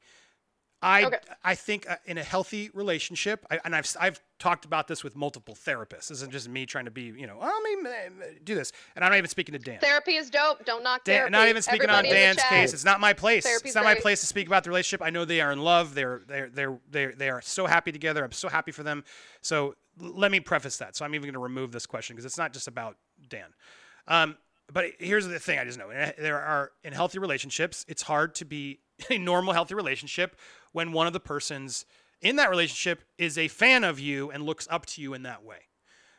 I 0.84 1.04
Okay. 1.04 1.18
I 1.42 1.54
think 1.54 1.88
uh, 1.88 1.96
in 2.04 2.18
a 2.18 2.22
healthy 2.22 2.70
relationship, 2.74 3.46
I, 3.50 3.58
and 3.64 3.74
I've 3.74 3.90
I've 3.98 4.20
talked 4.38 4.66
about 4.66 4.86
this 4.86 5.02
with 5.02 5.16
multiple 5.16 5.54
therapists. 5.54 6.08
This 6.08 6.10
isn't 6.12 6.30
just 6.30 6.48
me 6.48 6.66
trying 6.66 6.84
to 6.84 6.90
be 6.90 7.04
you 7.04 7.26
know 7.26 7.38
oh, 7.40 7.62
let 7.64 7.82
me 7.82 8.36
do 8.44 8.54
this, 8.54 8.70
and 8.94 9.02
I'm 9.02 9.10
not 9.10 9.16
even 9.16 9.30
speaking 9.30 9.54
to 9.54 9.58
Dan. 9.58 9.80
Therapy 9.80 10.16
is 10.16 10.28
dope. 10.28 10.64
Don't 10.66 10.84
knock 10.84 11.04
Dan, 11.04 11.14
therapy. 11.14 11.32
not 11.32 11.48
even 11.48 11.62
speaking 11.62 11.88
Everybody 11.88 12.08
on 12.08 12.14
Dan's 12.14 12.42
case. 12.42 12.74
It's 12.74 12.84
not 12.84 13.00
my 13.00 13.14
place. 13.14 13.44
Therapy's 13.44 13.70
it's 13.70 13.74
not 13.74 13.84
my 13.84 13.94
place 13.94 14.20
to 14.20 14.26
speak 14.26 14.46
about 14.46 14.62
the 14.62 14.70
relationship. 14.70 15.04
I 15.04 15.10
know 15.10 15.24
they 15.24 15.40
are 15.40 15.52
in 15.52 15.60
love. 15.60 15.94
They're 15.94 16.22
they're 16.28 16.50
they're 16.50 16.78
they're 16.90 17.12
they 17.12 17.30
are 17.30 17.40
so 17.40 17.66
happy 17.66 17.90
together. 17.90 18.22
I'm 18.22 18.32
so 18.32 18.50
happy 18.50 18.70
for 18.70 18.82
them. 18.82 19.04
So 19.40 19.76
let 19.98 20.30
me 20.30 20.40
preface 20.40 20.76
that. 20.78 20.96
So 20.96 21.06
I'm 21.06 21.14
even 21.14 21.24
going 21.24 21.34
to 21.34 21.38
remove 21.38 21.72
this 21.72 21.86
question 21.86 22.14
because 22.14 22.26
it's 22.26 22.38
not 22.38 22.52
just 22.52 22.68
about 22.68 22.98
Dan. 23.30 23.54
Um, 24.06 24.36
but 24.70 24.86
here's 24.98 25.26
the 25.26 25.38
thing: 25.38 25.58
I 25.58 25.64
just 25.64 25.78
know 25.78 25.88
eh, 25.88 26.12
there 26.18 26.40
are 26.40 26.72
in 26.82 26.92
healthy 26.92 27.18
relationships, 27.18 27.86
it's 27.88 28.02
hard 28.02 28.34
to 28.36 28.44
be 28.44 28.80
a 29.10 29.18
normal 29.18 29.52
healthy 29.54 29.74
relationship 29.74 30.36
when 30.74 30.92
one 30.92 31.06
of 31.06 31.12
the 31.12 31.20
persons 31.20 31.86
in 32.20 32.36
that 32.36 32.50
relationship 32.50 33.02
is 33.16 33.38
a 33.38 33.48
fan 33.48 33.84
of 33.84 34.00
you 34.00 34.30
and 34.30 34.44
looks 34.44 34.66
up 34.70 34.84
to 34.86 35.00
you 35.00 35.14
in 35.14 35.22
that 35.22 35.44
way. 35.44 35.58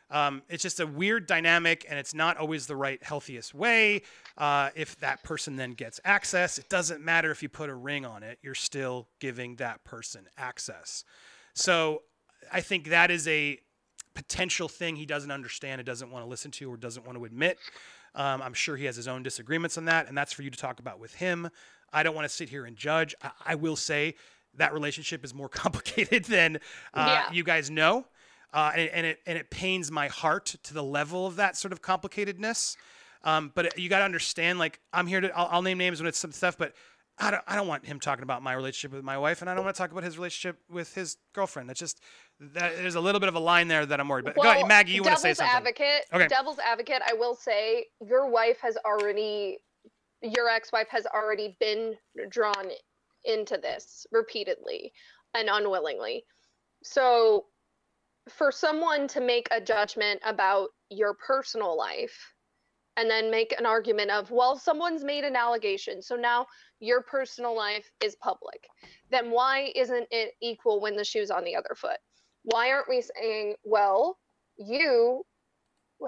Um, 0.08 0.42
it's 0.48 0.62
just 0.62 0.80
a 0.80 0.86
weird 0.86 1.26
dynamic, 1.26 1.84
and 1.88 1.98
it's 1.98 2.14
not 2.14 2.36
always 2.36 2.66
the 2.66 2.76
right, 2.76 3.02
healthiest 3.02 3.54
way. 3.54 4.02
Uh, 4.38 4.70
if 4.74 4.96
that 5.00 5.22
person 5.24 5.56
then 5.56 5.72
gets 5.72 6.00
access, 6.04 6.58
it 6.58 6.68
doesn't 6.68 7.04
matter 7.04 7.30
if 7.30 7.42
you 7.42 7.48
put 7.48 7.68
a 7.68 7.74
ring 7.74 8.06
on 8.06 8.22
it, 8.22 8.38
you're 8.42 8.54
still 8.54 9.08
giving 9.20 9.56
that 9.56 9.84
person 9.84 10.26
access. 10.38 11.04
So 11.54 12.02
I 12.52 12.60
think 12.60 12.88
that 12.88 13.10
is 13.10 13.26
a 13.28 13.58
potential 14.14 14.68
thing 14.68 14.96
he 14.96 15.06
doesn't 15.06 15.30
understand, 15.30 15.80
and 15.80 15.86
doesn't 15.86 16.10
want 16.10 16.24
to 16.24 16.28
listen 16.28 16.50
to, 16.52 16.72
or 16.72 16.76
doesn't 16.76 17.04
want 17.04 17.18
to 17.18 17.24
admit. 17.24 17.58
Um, 18.14 18.40
I'm 18.40 18.54
sure 18.54 18.76
he 18.76 18.86
has 18.86 18.96
his 18.96 19.08
own 19.08 19.22
disagreements 19.22 19.76
on 19.76 19.84
that, 19.86 20.08
and 20.08 20.16
that's 20.16 20.32
for 20.32 20.42
you 20.42 20.50
to 20.50 20.58
talk 20.58 20.78
about 20.78 20.98
with 20.98 21.14
him. 21.16 21.50
I 21.92 22.02
don't 22.02 22.14
want 22.14 22.26
to 22.28 22.34
sit 22.34 22.48
here 22.48 22.64
and 22.64 22.76
judge. 22.76 23.14
I, 23.22 23.30
I 23.44 23.54
will 23.56 23.76
say 23.76 24.14
that 24.56 24.72
relationship 24.72 25.24
is 25.24 25.32
more 25.34 25.48
complicated 25.64 26.24
than 26.24 26.56
uh, 26.94 27.04
Yeah. 27.28 27.32
you 27.32 27.44
guys 27.44 27.70
know. 27.70 28.06
Uh, 28.52 28.72
and, 28.74 28.90
and 28.90 29.06
it 29.06 29.18
and 29.26 29.36
it 29.36 29.50
pains 29.50 29.90
my 29.90 30.08
heart 30.08 30.54
to 30.62 30.72
the 30.72 30.82
level 30.82 31.26
of 31.26 31.36
that 31.36 31.56
sort 31.56 31.72
of 31.72 31.82
complicatedness. 31.82 32.76
Um, 33.24 33.50
but 33.54 33.76
you 33.78 33.88
got 33.88 33.98
to 33.98 34.04
understand, 34.04 34.58
like 34.58 34.80
I'm 34.92 35.06
here 35.06 35.20
to 35.20 35.36
I'll, 35.36 35.48
I'll 35.50 35.62
name 35.62 35.78
names 35.78 36.00
when 36.00 36.06
it's 36.06 36.16
some 36.18 36.32
stuff, 36.32 36.56
but 36.56 36.72
I 37.18 37.30
don't 37.32 37.42
I 37.46 37.56
don't 37.56 37.66
want 37.66 37.84
him 37.84 37.98
talking 37.98 38.22
about 38.22 38.42
my 38.42 38.52
relationship 38.54 38.94
with 38.94 39.04
my 39.04 39.18
wife, 39.18 39.40
and 39.40 39.50
I 39.50 39.54
don't 39.54 39.64
want 39.64 39.74
to 39.74 39.82
talk 39.82 39.90
about 39.90 40.04
his 40.04 40.16
relationship 40.16 40.58
with 40.70 40.94
his 40.94 41.16
girlfriend. 41.34 41.68
That's 41.68 41.80
just 41.80 42.00
that, 42.38 42.76
there's 42.76 42.94
a 42.94 43.00
little 43.00 43.18
bit 43.20 43.28
of 43.28 43.34
a 43.34 43.40
line 43.40 43.68
there 43.68 43.84
that 43.84 43.98
I'm 44.00 44.08
worried. 44.08 44.26
But 44.26 44.36
go 44.36 44.42
ahead, 44.42 44.68
Maggie, 44.68 44.92
you 44.92 45.02
want 45.02 45.16
to 45.16 45.20
say 45.20 45.30
devil's 45.30 45.38
something? 45.38 45.56
advocate. 45.56 46.04
Okay. 46.14 46.28
Devil's 46.28 46.58
advocate. 46.60 47.02
I 47.06 47.14
will 47.14 47.34
say 47.34 47.86
your 48.06 48.30
wife 48.30 48.58
has 48.62 48.76
already, 48.86 49.58
your 50.22 50.48
ex-wife 50.48 50.88
has 50.90 51.04
already 51.06 51.56
been 51.58 51.94
drawn 52.28 52.70
into 53.26 53.58
this 53.58 54.06
repeatedly 54.12 54.92
and 55.34 55.48
unwillingly. 55.50 56.24
So 56.82 57.46
for 58.28 58.50
someone 58.50 59.08
to 59.08 59.20
make 59.20 59.48
a 59.50 59.60
judgment 59.60 60.20
about 60.24 60.68
your 60.90 61.14
personal 61.14 61.76
life 61.76 62.34
and 62.96 63.10
then 63.10 63.30
make 63.30 63.54
an 63.58 63.66
argument 63.66 64.10
of, 64.10 64.30
well, 64.30 64.56
someone's 64.56 65.04
made 65.04 65.24
an 65.24 65.36
allegation, 65.36 66.00
so 66.00 66.16
now 66.16 66.46
your 66.80 67.02
personal 67.02 67.54
life 67.54 67.90
is 68.02 68.16
public, 68.16 68.66
then 69.10 69.30
why 69.30 69.70
isn't 69.74 70.06
it 70.10 70.32
equal 70.40 70.80
when 70.80 70.96
the 70.96 71.04
shoe's 71.04 71.30
on 71.30 71.44
the 71.44 71.54
other 71.54 71.74
foot? 71.76 71.98
Why 72.44 72.70
aren't 72.70 72.88
we 72.88 73.02
saying, 73.02 73.54
well, 73.64 74.18
you 74.56 75.24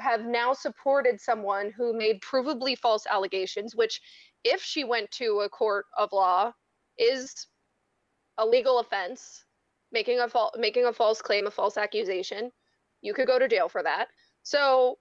have 0.00 0.25
now 0.25 0.52
supported 0.52 1.20
someone 1.20 1.72
who 1.76 1.96
made 1.96 2.20
provably 2.20 2.76
false 2.76 3.06
allegations, 3.10 3.75
which, 3.75 4.00
if 4.44 4.62
she 4.62 4.84
went 4.84 5.10
to 5.12 5.42
a 5.44 5.48
court 5.48 5.87
of 5.96 6.12
law, 6.12 6.52
is 6.99 7.47
a 8.38 8.47
legal 8.47 8.78
offense, 8.78 9.45
making 9.93 10.21
a 10.21 10.28
making 10.57 10.87
a 10.87 10.93
false 10.93 11.23
claim, 11.23 11.47
a 11.47 11.50
false 11.50 11.76
accusation. 11.76 12.50
You 13.00 13.14
could 13.14 13.26
go 13.26 13.38
to 13.38 13.49
jail 13.49 13.69
for 13.69 13.83
that. 13.83 14.09
So 14.43 14.99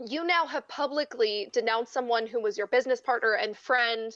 you 0.00 0.24
now 0.24 0.46
have 0.46 0.66
publicly 0.68 1.48
denounced 1.52 1.92
someone 1.92 2.26
who 2.26 2.40
was 2.40 2.58
your 2.58 2.66
business 2.66 3.00
partner 3.00 3.34
and 3.34 3.56
friend 3.56 4.12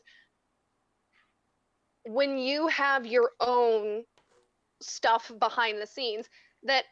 when 2.04 2.38
you 2.38 2.68
have 2.68 3.06
your 3.06 3.30
own 3.40 4.04
stuff 4.80 5.30
behind 5.38 5.80
the 5.80 5.86
scenes 5.86 6.28
that 6.64 6.84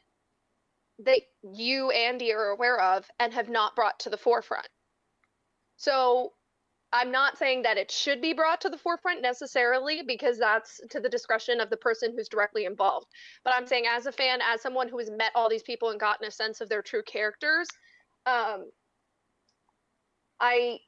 that 0.98 1.20
you 1.42 1.90
andy 1.90 2.32
are 2.32 2.50
aware 2.50 2.80
of 2.80 3.04
and 3.18 3.32
have 3.32 3.48
not 3.48 3.76
brought 3.76 3.98
to 4.00 4.10
the 4.10 4.16
forefront 4.16 4.68
so 5.76 6.32
i'm 6.96 7.12
not 7.12 7.38
saying 7.38 7.62
that 7.62 7.76
it 7.76 7.90
should 7.90 8.20
be 8.20 8.32
brought 8.32 8.60
to 8.60 8.68
the 8.68 8.78
forefront 8.78 9.22
necessarily 9.22 10.02
because 10.06 10.38
that's 10.38 10.80
to 10.90 11.00
the 11.00 11.08
discretion 11.08 11.60
of 11.60 11.70
the 11.70 11.76
person 11.76 12.12
who's 12.14 12.28
directly 12.28 12.64
involved. 12.64 13.06
But 13.44 13.54
i'm 13.54 13.66
saying 13.66 13.84
as 13.88 14.06
a 14.06 14.12
fan 14.12 14.40
as 14.42 14.62
someone 14.62 14.88
who 14.88 14.98
has 14.98 15.10
met 15.10 15.32
all 15.34 15.48
these 15.48 15.62
people 15.62 15.90
and 15.90 16.00
gotten 16.00 16.26
a 16.26 16.30
sense 16.30 16.60
of 16.60 16.68
their 16.68 16.82
true 16.82 17.02
characters 17.02 17.68
um, 18.26 18.70
I 20.40 20.80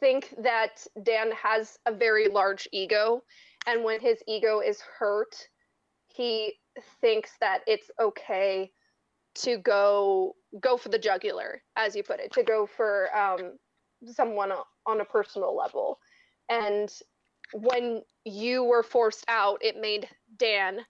think 0.00 0.34
that 0.42 0.86
Dan 1.02 1.30
has 1.32 1.78
a 1.86 1.92
very 1.92 2.28
large 2.28 2.68
ego, 2.72 3.22
and 3.66 3.84
when 3.84 4.00
his 4.00 4.18
ego 4.26 4.60
is 4.60 4.80
hurt, 4.98 5.34
he 6.08 6.54
thinks 7.00 7.30
that 7.40 7.60
it's 7.66 7.90
okay 8.00 8.70
to 9.36 9.56
go 9.58 10.34
go 10.60 10.76
for 10.76 10.88
the 10.88 10.98
jugular, 10.98 11.62
as 11.76 11.96
you 11.96 12.02
put 12.02 12.20
it, 12.20 12.32
to 12.32 12.42
go 12.42 12.66
for 12.66 13.16
um, 13.16 13.58
someone 14.12 14.52
on 14.86 15.00
a 15.00 15.04
personal 15.04 15.56
level. 15.56 15.98
And 16.48 16.90
when 17.52 18.02
you 18.24 18.64
were 18.64 18.82
forced 18.82 19.24
out, 19.28 19.58
it 19.62 19.80
made 19.80 20.08
Dan 20.36 20.80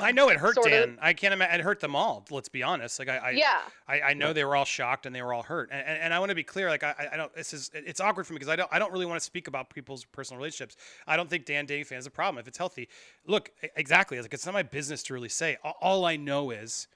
I 0.00 0.10
know 0.10 0.28
it 0.28 0.38
hurt 0.38 0.56
Dan. 0.62 0.90
of- 0.90 0.98
I 1.00 1.12
can't 1.12 1.32
imagine 1.32 1.60
it 1.60 1.62
hurt 1.62 1.78
them 1.80 1.94
all. 1.94 2.26
Let's 2.30 2.48
be 2.48 2.62
honest. 2.62 2.98
Like 2.98 3.08
I, 3.08 3.16
I 3.16 3.30
yeah 3.30 3.60
I, 3.86 4.00
I 4.00 4.14
know 4.14 4.32
they 4.32 4.44
were 4.44 4.56
all 4.56 4.64
shocked 4.64 5.06
and 5.06 5.14
they 5.14 5.22
were 5.22 5.32
all 5.32 5.42
hurt, 5.42 5.70
and, 5.70 5.86
and, 5.86 5.98
and 6.02 6.14
I 6.14 6.18
want 6.18 6.30
to 6.30 6.34
be 6.34 6.42
clear. 6.42 6.68
Like 6.68 6.82
I, 6.82 7.10
I 7.12 7.16
don't. 7.16 7.32
This 7.34 7.52
is 7.52 7.70
it's 7.72 8.00
awkward 8.00 8.26
for 8.26 8.32
me 8.32 8.38
because 8.38 8.48
I 8.48 8.56
don't 8.56 8.68
I 8.72 8.78
don't 8.78 8.92
really 8.92 9.06
want 9.06 9.20
to 9.20 9.24
speak 9.24 9.46
about 9.46 9.70
people's 9.70 10.04
personal 10.04 10.38
relationships. 10.38 10.76
I 11.06 11.16
don't 11.16 11.30
think 11.30 11.46
Dan 11.46 11.66
dating 11.66 11.84
fan 11.84 11.98
is 11.98 12.06
a 12.06 12.10
problem 12.10 12.40
if 12.40 12.48
it's 12.48 12.58
healthy. 12.58 12.88
Look, 13.26 13.52
exactly. 13.76 14.20
Like 14.20 14.34
it's 14.34 14.46
not 14.46 14.52
my 14.54 14.64
business 14.64 15.02
to 15.04 15.14
really 15.14 15.28
say. 15.28 15.58
All, 15.62 15.76
all 15.80 16.04
I 16.04 16.16
know 16.16 16.50
is, 16.50 16.88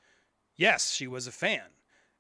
yes, 0.57 0.91
she 0.93 1.07
was 1.07 1.29
a 1.29 1.33
fan, 1.33 1.63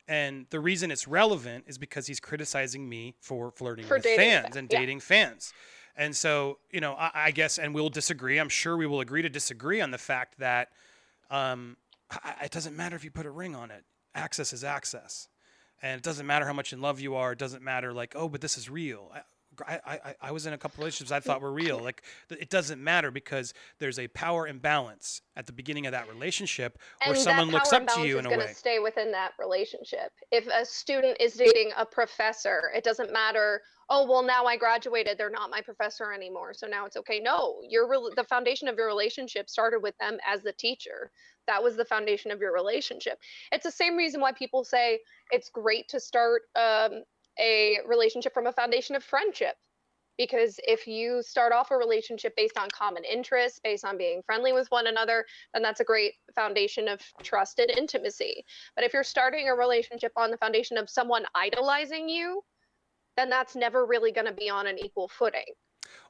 and 0.08 0.46
the 0.50 0.58
reason 0.58 0.90
it's 0.90 1.06
relevant 1.06 1.64
is 1.66 1.78
because 1.78 2.06
he's 2.06 2.18
criticizing 2.18 2.88
me 2.88 3.14
for 3.20 3.50
flirting 3.50 3.84
For 3.84 3.96
with 3.98 4.04
fans 4.04 4.48
fa- 4.52 4.58
and 4.58 4.72
yeah. 4.72 4.78
dating 4.78 5.00
fans. 5.00 5.52
And 5.96 6.16
so, 6.16 6.58
you 6.70 6.80
know, 6.80 6.94
I, 6.94 7.10
I 7.14 7.30
guess, 7.30 7.58
and 7.58 7.74
we'll 7.74 7.90
disagree. 7.90 8.38
I'm 8.38 8.48
sure 8.48 8.76
we 8.76 8.86
will 8.86 9.00
agree 9.00 9.22
to 9.22 9.28
disagree 9.28 9.80
on 9.80 9.90
the 9.90 9.98
fact 9.98 10.38
that 10.38 10.68
um, 11.30 11.76
it 12.42 12.50
doesn't 12.50 12.76
matter 12.76 12.96
if 12.96 13.04
you 13.04 13.10
put 13.10 13.26
a 13.26 13.30
ring 13.30 13.54
on 13.54 13.70
it. 13.70 13.84
Access 14.14 14.52
is 14.52 14.64
access, 14.64 15.28
and 15.82 15.98
it 15.98 16.02
doesn't 16.02 16.26
matter 16.26 16.46
how 16.46 16.52
much 16.52 16.72
in 16.72 16.80
love 16.80 17.00
you 17.00 17.14
are. 17.14 17.32
It 17.32 17.38
doesn't 17.38 17.62
matter 17.62 17.92
like, 17.92 18.14
oh, 18.16 18.28
but 18.28 18.40
this 18.40 18.56
is 18.56 18.70
real. 18.70 19.12
I, 19.66 19.80
I, 19.86 20.14
I, 20.20 20.32
was 20.32 20.46
in 20.46 20.52
a 20.52 20.58
couple 20.58 20.82
relationships 20.82 21.10
I 21.10 21.20
thought 21.20 21.40
were 21.40 21.52
real. 21.52 21.78
Like 21.78 22.02
it 22.30 22.50
doesn't 22.50 22.82
matter 22.82 23.10
because 23.10 23.54
there's 23.78 23.98
a 23.98 24.08
power 24.08 24.46
imbalance 24.46 25.22
at 25.36 25.46
the 25.46 25.52
beginning 25.52 25.86
of 25.86 25.92
that 25.92 26.08
relationship 26.08 26.78
where 27.04 27.14
and 27.14 27.22
someone 27.22 27.50
looks 27.50 27.72
up 27.72 27.86
to 27.88 28.06
you 28.06 28.18
in 28.18 28.26
a 28.26 28.28
is 28.28 28.30
way. 28.30 28.36
going 28.36 28.48
to 28.48 28.54
stay 28.54 28.78
within 28.78 29.12
that 29.12 29.32
relationship. 29.38 30.12
If 30.30 30.46
a 30.46 30.64
student 30.64 31.16
is 31.20 31.34
dating 31.34 31.72
a 31.76 31.84
professor, 31.84 32.70
it 32.74 32.84
doesn't 32.84 33.12
matter. 33.12 33.62
Oh 33.90 34.06
well, 34.06 34.22
now 34.22 34.44
I 34.44 34.56
graduated; 34.56 35.16
they're 35.16 35.30
not 35.30 35.50
my 35.50 35.62
professor 35.62 36.12
anymore, 36.12 36.52
so 36.52 36.66
now 36.66 36.84
it's 36.84 36.96
okay. 36.96 37.20
No, 37.20 37.56
your 37.66 37.88
rel- 37.88 38.10
the 38.14 38.24
foundation 38.24 38.68
of 38.68 38.76
your 38.76 38.86
relationship 38.86 39.48
started 39.48 39.82
with 39.82 39.96
them 39.98 40.18
as 40.26 40.42
the 40.42 40.52
teacher. 40.52 41.10
That 41.46 41.62
was 41.62 41.76
the 41.76 41.84
foundation 41.86 42.30
of 42.30 42.40
your 42.40 42.52
relationship. 42.52 43.18
It's 43.50 43.64
the 43.64 43.70
same 43.70 43.96
reason 43.96 44.20
why 44.20 44.32
people 44.32 44.64
say 44.64 45.00
it's 45.30 45.48
great 45.48 45.88
to 45.88 45.98
start 45.98 46.42
um, 46.54 47.04
a 47.38 47.78
relationship 47.86 48.34
from 48.34 48.46
a 48.46 48.52
foundation 48.52 48.94
of 48.96 49.02
friendship 49.04 49.56
because 50.16 50.58
if 50.66 50.86
you 50.88 51.22
start 51.22 51.52
off 51.52 51.70
a 51.70 51.76
relationship 51.76 52.34
based 52.36 52.58
on 52.58 52.68
common 52.70 53.04
interests 53.04 53.60
based 53.62 53.84
on 53.84 53.96
being 53.96 54.20
friendly 54.26 54.52
with 54.52 54.66
one 54.70 54.86
another 54.88 55.24
then 55.54 55.62
that's 55.62 55.80
a 55.80 55.84
great 55.84 56.14
foundation 56.34 56.88
of 56.88 57.00
trust 57.22 57.58
and 57.60 57.70
intimacy 57.70 58.44
but 58.74 58.84
if 58.84 58.92
you're 58.92 59.04
starting 59.04 59.48
a 59.48 59.54
relationship 59.54 60.12
on 60.16 60.30
the 60.30 60.36
foundation 60.36 60.76
of 60.76 60.90
someone 60.90 61.24
idolizing 61.34 62.08
you 62.08 62.42
then 63.16 63.30
that's 63.30 63.54
never 63.56 63.86
really 63.86 64.12
going 64.12 64.26
to 64.26 64.32
be 64.32 64.50
on 64.50 64.66
an 64.66 64.78
equal 64.78 65.08
footing 65.08 65.44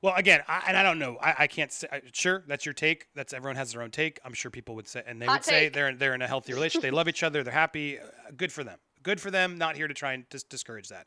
Well, 0.02 0.14
again, 0.16 0.40
I, 0.48 0.62
and 0.68 0.76
I 0.76 0.82
don't 0.82 0.98
know. 0.98 1.16
I, 1.22 1.34
I 1.40 1.46
can't 1.46 1.72
say. 1.72 1.86
I- 1.90 2.02
Sure, 2.12 2.44
that's 2.48 2.66
your 2.66 2.72
take. 2.74 3.06
That's 3.14 3.32
everyone 3.32 3.56
has 3.56 3.72
their 3.72 3.82
own 3.82 3.90
take. 3.90 4.18
I'm 4.24 4.34
sure 4.34 4.50
people 4.50 4.74
would 4.74 4.88
say, 4.88 5.02
and 5.06 5.20
they 5.22 5.26
Hot 5.26 5.36
would 5.40 5.44
say 5.44 5.68
they're 5.68 5.94
they're 5.94 6.14
in 6.14 6.22
a 6.22 6.26
healthy 6.26 6.52
relationship. 6.52 6.82
they 6.82 6.90
love 6.90 7.08
each 7.08 7.22
other. 7.22 7.42
They're 7.42 7.52
happy. 7.52 7.98
Uh, 7.98 8.04
Good 8.36 8.52
for 8.52 8.64
them. 8.64 8.78
Good 9.02 9.20
for 9.20 9.30
them. 9.30 9.56
Not 9.58 9.76
here 9.76 9.88
to 9.88 9.94
try 9.94 10.12
and 10.12 10.28
dis- 10.28 10.42
discourage 10.42 10.88
that. 10.88 11.06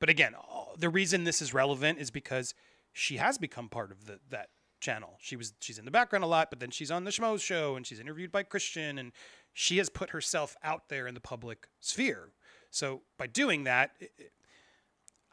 But 0.00 0.08
again, 0.08 0.34
the 0.76 0.88
reason 0.88 1.24
this 1.24 1.40
is 1.42 1.54
relevant 1.54 1.98
is 1.98 2.10
because 2.10 2.54
she 2.92 3.16
has 3.16 3.38
become 3.38 3.68
part 3.68 3.90
of 3.92 4.06
the 4.06 4.18
that 4.30 4.48
channel. 4.80 5.16
She 5.20 5.36
was 5.36 5.54
she's 5.60 5.78
in 5.78 5.84
the 5.84 5.90
background 5.90 6.24
a 6.24 6.28
lot, 6.28 6.50
but 6.50 6.58
then 6.60 6.70
she's 6.70 6.90
on 6.90 7.04
the 7.04 7.10
Schmoes 7.10 7.40
show 7.40 7.76
and 7.76 7.86
she's 7.86 8.00
interviewed 8.00 8.32
by 8.32 8.42
Christian, 8.42 8.98
and 8.98 9.12
she 9.52 9.78
has 9.78 9.88
put 9.88 10.10
herself 10.10 10.56
out 10.62 10.88
there 10.88 11.06
in 11.06 11.14
the 11.14 11.20
public 11.20 11.68
sphere. 11.80 12.30
So 12.70 13.02
by 13.18 13.26
doing 13.26 13.64
that, 13.64 13.92
it- 14.00 14.12
it- 14.18 14.32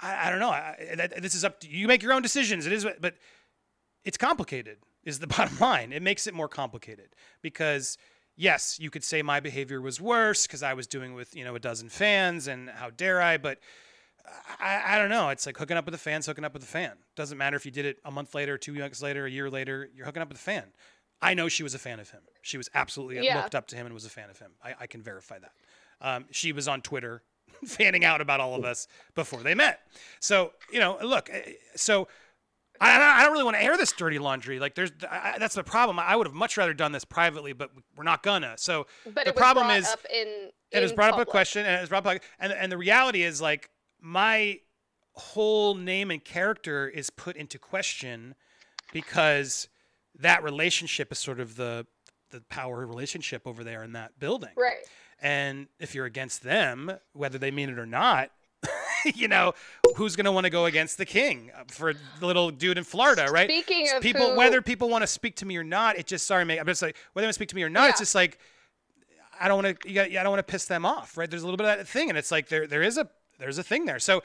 I, 0.01 0.27
I 0.27 0.29
don't 0.29 0.39
know. 0.39 0.51
I- 0.51 0.93
that, 0.95 1.21
this 1.21 1.35
is 1.35 1.43
up 1.43 1.59
to 1.61 1.67
you. 1.69 1.87
Make 1.87 2.03
your 2.03 2.13
own 2.13 2.21
decisions. 2.21 2.65
It 2.67 2.73
is, 2.73 2.85
but 3.01 3.15
it's 4.05 4.17
complicated. 4.17 4.77
Is 5.03 5.19
the 5.19 5.27
bottom 5.37 5.57
line. 5.59 5.91
It 5.93 6.01
makes 6.03 6.27
it 6.27 6.33
more 6.33 6.47
complicated 6.49 7.15
because 7.41 7.97
yes, 8.39 8.80
you 8.80 8.89
could 8.89 9.04
say 9.04 9.21
my 9.21 9.39
behavior 9.39 9.82
was 9.82 10.02
worse 10.02 10.47
because 10.47 10.63
I 10.63 10.73
was 10.73 10.88
doing 10.88 11.13
with 11.13 11.36
you 11.36 11.43
know 11.45 11.56
a 11.56 11.60
dozen 11.60 11.89
fans 11.89 12.47
and 12.47 12.69
how 12.69 12.89
dare 12.89 13.21
I, 13.21 13.38
but 13.38 13.60
I, 14.60 14.95
I 14.95 14.97
don't 14.97 15.10
know. 15.10 15.30
It's 15.30 15.45
like 15.45 15.58
hooking 15.58 15.78
up 15.78 15.86
with 15.86 15.93
a 15.93 15.99
fan, 15.99 16.21
hooking 16.25 16.43
up 16.45 16.54
with 16.54 16.63
a 16.63 16.67
fan. 16.67 16.93
Doesn't 17.15 17.38
matter 17.38 17.58
if 17.58 17.65
you 17.65 17.71
did 17.71 17.86
it 17.86 17.97
a 18.06 18.12
month 18.12 18.36
later, 18.36 18.58
two 18.58 18.73
months 18.73 19.02
later, 19.02 19.25
a 19.25 19.32
year 19.32 19.49
later. 19.49 19.89
You're 19.93 20.06
hooking 20.06 20.21
up 20.21 20.30
with 20.30 20.38
a 20.38 20.41
fan. 20.41 20.65
I 21.21 21.34
know 21.34 21.49
she 21.49 21.63
was 21.63 21.73
a 21.73 21.80
fan 21.80 21.99
of 21.99 22.10
him. 22.12 22.21
She 22.41 22.58
was 22.58 22.69
absolutely 22.73 23.19
Yeah. 23.19 23.36
looked 23.38 23.56
up 23.56 23.67
to 23.69 23.75
him 23.75 23.86
and 23.86 23.93
was 23.93 24.06
a 24.06 24.10
fan 24.10 24.30
of 24.30 24.39
him. 24.39 24.52
I, 24.63 24.75
I 24.82 24.88
can 24.88 25.02
verify 25.02 25.39
that. 25.39 25.52
Um, 26.02 26.25
she 26.32 26.54
was 26.54 26.67
on 26.67 26.82
Twitter 26.82 27.23
fanning 27.65 28.06
out 28.06 28.21
about 28.21 28.39
all 28.39 28.56
of 28.56 28.63
us 28.63 28.88
before 29.15 29.41
they 29.43 29.56
met. 29.56 29.82
So 30.19 30.54
you 30.71 30.80
know, 30.80 30.97
look. 31.04 31.30
eh, 31.32 31.54
So 31.75 32.08
I, 32.81 32.97
don't- 32.97 33.07
I 33.07 33.23
don't 33.23 33.31
really 33.33 33.43
want 33.43 33.57
to 33.57 33.63
air 33.63 33.75
this 33.77 33.91
dirty 33.91 34.19
laundry. 34.19 34.59
Like, 34.59 34.75
there's 34.75 34.91
I, 35.09 35.35
that's 35.39 35.55
the 35.55 35.63
problem. 35.63 35.99
I 35.99 36.15
would 36.15 36.27
have 36.27 36.33
much 36.35 36.55
rather 36.57 36.73
done 36.73 36.91
this 36.91 37.05
privately, 37.05 37.53
but 37.53 37.71
we're 37.95 38.03
not 38.03 38.23
gonna. 38.23 38.55
So 38.57 38.87
but 39.05 39.25
The 39.25 39.29
it 39.31 39.35
problem 39.35 39.69
is- 39.69 39.87
up 39.87 39.99
in 40.13 40.49
it 40.71 40.81
was 40.81 40.91
in 40.91 40.95
brought 40.95 41.13
up 41.13 41.19
a 41.19 41.25
question, 41.25 41.65
and 41.65 41.75
it 41.77 41.81
was 41.81 41.89
brought 41.89 42.05
up, 42.05 42.21
and 42.39 42.53
and 42.53 42.71
the 42.71 42.77
reality 42.77 43.23
is 43.23 43.41
like 43.41 43.69
my 44.01 44.59
whole 45.13 45.75
name 45.75 46.11
and 46.11 46.23
character 46.23 46.87
is 46.87 47.09
put 47.09 47.35
into 47.35 47.59
question 47.59 48.35
because 48.93 49.67
that 50.17 50.43
relationship 50.43 51.11
is 51.11 51.19
sort 51.19 51.39
of 51.39 51.55
the 51.55 51.85
the 52.31 52.41
power 52.49 52.85
relationship 52.85 53.47
over 53.47 53.63
there 53.63 53.83
in 53.83 53.93
that 53.93 54.19
building. 54.19 54.51
right 54.55 54.85
And 55.21 55.67
if 55.79 55.95
you're 55.95 56.05
against 56.05 56.43
them, 56.43 56.91
whether 57.13 57.37
they 57.39 57.49
mean 57.51 57.69
it 57.69 57.79
or 57.79 57.87
not, 57.87 58.29
you 59.15 59.27
know, 59.27 59.53
who's 59.95 60.15
going 60.15 60.25
to 60.25 60.31
want 60.31 60.45
to 60.45 60.49
go 60.49 60.65
against 60.65 60.97
the 60.97 61.05
king 61.05 61.51
uh, 61.57 61.63
for 61.67 61.93
the 61.93 62.25
little 62.25 62.51
dude 62.51 62.77
in 62.77 62.83
Florida, 62.83 63.27
right? 63.31 63.49
speaking 63.49 63.88
of 63.95 64.01
people, 64.01 64.31
who, 64.31 64.38
whether 64.38 64.62
people 64.62 64.89
want 64.89 65.03
to 65.03 65.07
speak 65.07 65.35
to 65.38 65.45
me 65.45 65.57
or 65.57 65.63
not, 65.63 65.97
it 65.97 66.07
just 66.07 66.25
sorry, 66.25 66.45
mate. 66.45 66.59
I'm 66.59 66.65
just 66.65 66.81
like 66.81 66.95
whether 67.13 67.23
they 67.23 67.27
want 67.27 67.33
to 67.33 67.38
speak 67.38 67.49
to 67.49 67.55
me 67.55 67.63
or 67.63 67.69
not. 67.69 67.89
It's 67.89 67.99
just 67.99 68.15
like 68.15 68.39
I 69.39 69.47
don't 69.47 69.63
want 69.63 69.79
to. 69.81 70.01
I 70.01 70.23
don't 70.23 70.31
want 70.31 70.45
to 70.45 70.51
piss 70.51 70.65
them 70.65 70.85
off, 70.85 71.17
right? 71.17 71.29
There's 71.29 71.43
a 71.43 71.45
little 71.45 71.57
bit 71.57 71.67
of 71.67 71.77
that 71.77 71.88
thing, 71.88 72.09
and 72.09 72.17
it's 72.17 72.31
like 72.31 72.49
there 72.49 72.67
there 72.67 72.81
is 72.81 72.97
a 72.97 73.09
there's 73.39 73.57
a 73.57 73.63
thing 73.63 73.85
there. 73.85 73.99
So, 73.99 74.21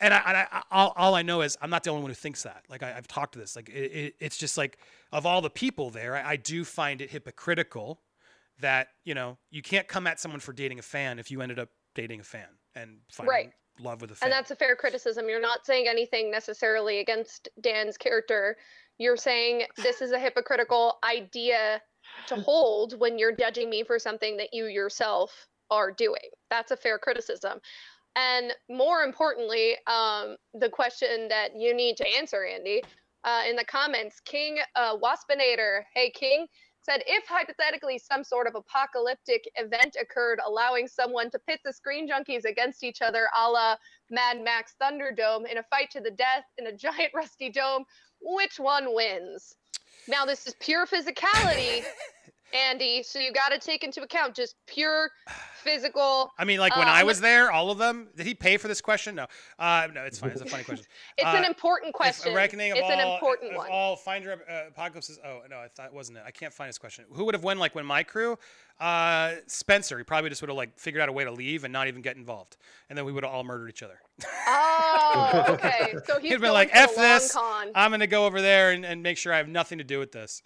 and 0.00 0.12
I, 0.12 0.22
and 0.26 0.36
I 0.36 0.62
all, 0.70 0.92
all 0.96 1.14
I 1.14 1.22
know 1.22 1.42
is 1.42 1.56
I'm 1.62 1.70
not 1.70 1.84
the 1.84 1.90
only 1.90 2.02
one 2.02 2.10
who 2.10 2.16
thinks 2.16 2.42
that. 2.42 2.64
Like 2.68 2.82
I, 2.82 2.94
I've 2.96 3.06
talked 3.06 3.34
to 3.34 3.38
this. 3.38 3.54
Like 3.54 3.68
it, 3.68 3.92
it, 3.92 4.14
it's 4.18 4.36
just 4.36 4.58
like 4.58 4.78
of 5.12 5.26
all 5.26 5.40
the 5.40 5.50
people 5.50 5.90
there, 5.90 6.16
I, 6.16 6.30
I 6.30 6.36
do 6.36 6.64
find 6.64 7.00
it 7.00 7.10
hypocritical 7.10 8.00
that 8.60 8.88
you 9.04 9.14
know 9.14 9.38
you 9.50 9.62
can't 9.62 9.86
come 9.86 10.06
at 10.06 10.18
someone 10.18 10.40
for 10.40 10.52
dating 10.52 10.78
a 10.80 10.82
fan 10.82 11.18
if 11.18 11.30
you 11.30 11.40
ended 11.40 11.58
up 11.58 11.68
dating 11.94 12.20
a 12.20 12.24
fan 12.24 12.48
and 12.74 12.98
finding 13.10 13.30
Right. 13.30 13.52
Love 13.80 14.00
with 14.00 14.10
a 14.10 14.14
fan. 14.14 14.26
and 14.26 14.32
that's 14.32 14.50
a 14.50 14.56
fair 14.56 14.76
criticism 14.76 15.28
you're 15.28 15.40
not 15.40 15.64
saying 15.64 15.86
anything 15.88 16.30
necessarily 16.30 17.00
against 17.00 17.48
dan's 17.60 17.96
character 17.96 18.56
you're 18.98 19.16
saying 19.16 19.62
this 19.76 20.02
is 20.02 20.12
a 20.12 20.18
hypocritical 20.18 20.98
idea 21.08 21.80
to 22.26 22.36
hold 22.42 22.98
when 22.98 23.18
you're 23.18 23.34
judging 23.34 23.70
me 23.70 23.84
for 23.84 23.98
something 23.98 24.36
that 24.36 24.52
you 24.52 24.66
yourself 24.66 25.46
are 25.70 25.90
doing. 25.90 26.30
That's 26.50 26.70
a 26.70 26.76
fair 26.76 26.98
criticism. 26.98 27.60
And 28.16 28.52
more 28.68 29.02
importantly, 29.02 29.76
um, 29.86 30.36
the 30.54 30.68
question 30.68 31.28
that 31.28 31.50
you 31.56 31.74
need 31.74 31.96
to 31.98 32.08
answer, 32.08 32.44
Andy, 32.44 32.82
uh, 33.24 33.42
in 33.48 33.54
the 33.54 33.64
comments, 33.64 34.20
King 34.20 34.58
uh, 34.74 34.96
Waspinator, 34.96 35.82
hey 35.94 36.10
King, 36.10 36.46
said 36.88 37.02
if 37.06 37.26
hypothetically 37.26 37.98
some 37.98 38.24
sort 38.24 38.46
of 38.46 38.54
apocalyptic 38.54 39.44
event 39.56 39.96
occurred, 40.00 40.40
allowing 40.46 40.88
someone 40.88 41.30
to 41.30 41.38
pit 41.40 41.60
the 41.64 41.72
screen 41.72 42.08
junkies 42.08 42.44
against 42.44 42.82
each 42.82 43.02
other, 43.02 43.28
a 43.36 43.50
la 43.50 43.76
Mad 44.10 44.42
Max 44.42 44.74
Thunderdome, 44.80 45.50
in 45.50 45.58
a 45.58 45.62
fight 45.64 45.90
to 45.90 46.00
the 46.00 46.10
death 46.10 46.44
in 46.56 46.66
a 46.66 46.72
giant 46.76 47.12
rusty 47.14 47.50
dome, 47.50 47.84
which 48.20 48.58
one 48.58 48.94
wins? 48.94 49.54
Now, 50.06 50.24
this 50.24 50.46
is 50.46 50.54
pure 50.60 50.86
physicality. 50.86 51.84
Andy. 52.52 53.02
So 53.02 53.18
you 53.18 53.32
got 53.32 53.50
to 53.50 53.58
take 53.58 53.84
into 53.84 54.02
account 54.02 54.34
just 54.34 54.56
pure 54.66 55.10
physical. 55.56 56.32
I 56.38 56.44
mean, 56.44 56.58
like 56.60 56.76
when 56.76 56.88
uh, 56.88 56.92
I 56.92 57.02
was 57.02 57.20
there, 57.20 57.50
all 57.50 57.70
of 57.70 57.78
them. 57.78 58.08
Did 58.16 58.26
he 58.26 58.34
pay 58.34 58.56
for 58.56 58.68
this 58.68 58.80
question? 58.80 59.14
No. 59.14 59.26
Uh, 59.58 59.88
no, 59.94 60.02
it's 60.04 60.18
fine. 60.18 60.30
It's 60.30 60.40
a 60.40 60.46
funny 60.46 60.64
question. 60.64 60.86
it's 61.18 61.26
uh, 61.26 61.36
an 61.36 61.44
important 61.44 61.94
question. 61.94 62.34
reckoning 62.34 62.72
of 62.72 62.78
it's 62.78 62.84
all, 62.84 62.92
an 62.92 63.00
important 63.00 63.52
of 63.52 63.58
one. 63.58 63.68
All 63.70 63.96
find 63.96 64.24
your 64.24 64.34
uh, 64.34 64.68
apocalypse. 64.68 65.18
Oh 65.24 65.40
no, 65.48 65.58
I 65.58 65.68
thought 65.68 65.86
it 65.86 65.94
wasn't 65.94 66.18
it. 66.18 66.24
I 66.26 66.30
can't 66.30 66.52
find 66.52 66.68
his 66.68 66.78
question. 66.78 67.04
Who 67.12 67.24
would 67.24 67.34
have 67.34 67.44
won? 67.44 67.58
Like 67.58 67.74
when 67.74 67.86
my 67.86 68.02
crew, 68.02 68.38
uh, 68.80 69.34
Spencer. 69.46 69.98
He 69.98 70.04
probably 70.04 70.30
just 70.30 70.42
would 70.42 70.48
have 70.48 70.56
like 70.56 70.78
figured 70.78 71.02
out 71.02 71.08
a 71.08 71.12
way 71.12 71.24
to 71.24 71.32
leave 71.32 71.64
and 71.64 71.72
not 71.72 71.88
even 71.88 72.02
get 72.02 72.16
involved, 72.16 72.56
and 72.88 72.96
then 72.96 73.04
we 73.04 73.12
would 73.12 73.24
have 73.24 73.32
all 73.32 73.44
murdered 73.44 73.68
each 73.68 73.82
other. 73.82 74.00
Oh, 74.46 75.44
okay. 75.48 75.94
So 76.06 76.18
he's 76.18 76.32
He'd 76.32 76.40
been 76.40 76.52
like, 76.52 76.70
"F 76.72 76.94
this. 76.94 77.32
Con. 77.32 77.70
I'm 77.74 77.90
gonna 77.90 78.06
go 78.06 78.26
over 78.26 78.40
there 78.40 78.70
and, 78.70 78.84
and 78.84 79.02
make 79.02 79.18
sure 79.18 79.32
I 79.32 79.38
have 79.38 79.48
nothing 79.48 79.78
to 79.78 79.84
do 79.84 79.98
with 79.98 80.12
this." 80.12 80.42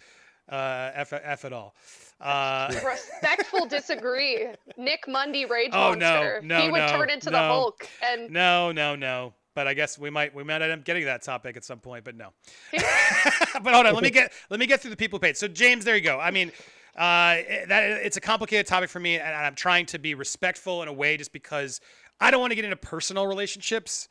Uh, 0.49 0.91
F, 0.95 1.13
F 1.13 1.45
at 1.45 1.53
all. 1.53 1.75
Uh, 2.21 2.73
Respectful 2.85 3.67
disagree. 3.67 4.47
Nick 4.77 5.09
Mundy 5.09 5.45
Rage 5.45 5.71
oh, 5.73 5.91
Monster. 5.91 6.41
No, 6.43 6.59
no, 6.59 6.65
he 6.65 6.71
would 6.71 6.79
no, 6.79 6.89
turn 6.89 7.11
into 7.11 7.31
no. 7.31 7.39
the 7.39 7.45
Hulk. 7.45 7.89
And 8.03 8.31
no, 8.31 8.73
no, 8.73 8.95
no. 8.95 9.35
But 9.55 9.67
I 9.67 9.75
guess 9.75 9.99
we 9.99 10.09
might 10.09 10.35
we 10.35 10.45
might 10.45 10.63
end 10.63 10.73
up 10.73 10.85
getting 10.85 11.05
that 11.05 11.23
topic 11.23 11.57
at 11.57 11.65
some 11.65 11.79
point. 11.79 12.05
But 12.05 12.17
no. 12.17 12.29
but 12.73 13.75
hold 13.75 13.87
on, 13.87 13.95
let 13.95 14.03
me 14.03 14.11
get 14.11 14.33
let 14.51 14.61
me 14.61 14.67
get 14.67 14.81
through 14.81 14.91
the 14.91 14.97
people 14.97 15.19
page. 15.19 15.37
So 15.37 15.49
James, 15.49 15.85
there 15.85 15.97
you 15.97 16.03
go. 16.03 16.19
I 16.19 16.31
mean, 16.31 16.51
uh, 16.97 17.37
that 17.69 18.01
it's 18.03 18.17
a 18.17 18.21
complicated 18.21 18.67
topic 18.67 18.89
for 18.89 19.01
me, 19.01 19.19
and 19.19 19.35
I'm 19.35 19.55
trying 19.55 19.87
to 19.87 19.99
be 19.99 20.15
respectful 20.15 20.83
in 20.83 20.89
a 20.89 20.93
way, 20.93 21.17
just 21.17 21.33
because 21.33 21.81
I 22.21 22.31
don't 22.31 22.41
want 22.41 22.53
to 22.53 22.55
get 22.55 22.65
into 22.65 22.77
personal 22.77 23.27
relationships. 23.27 24.09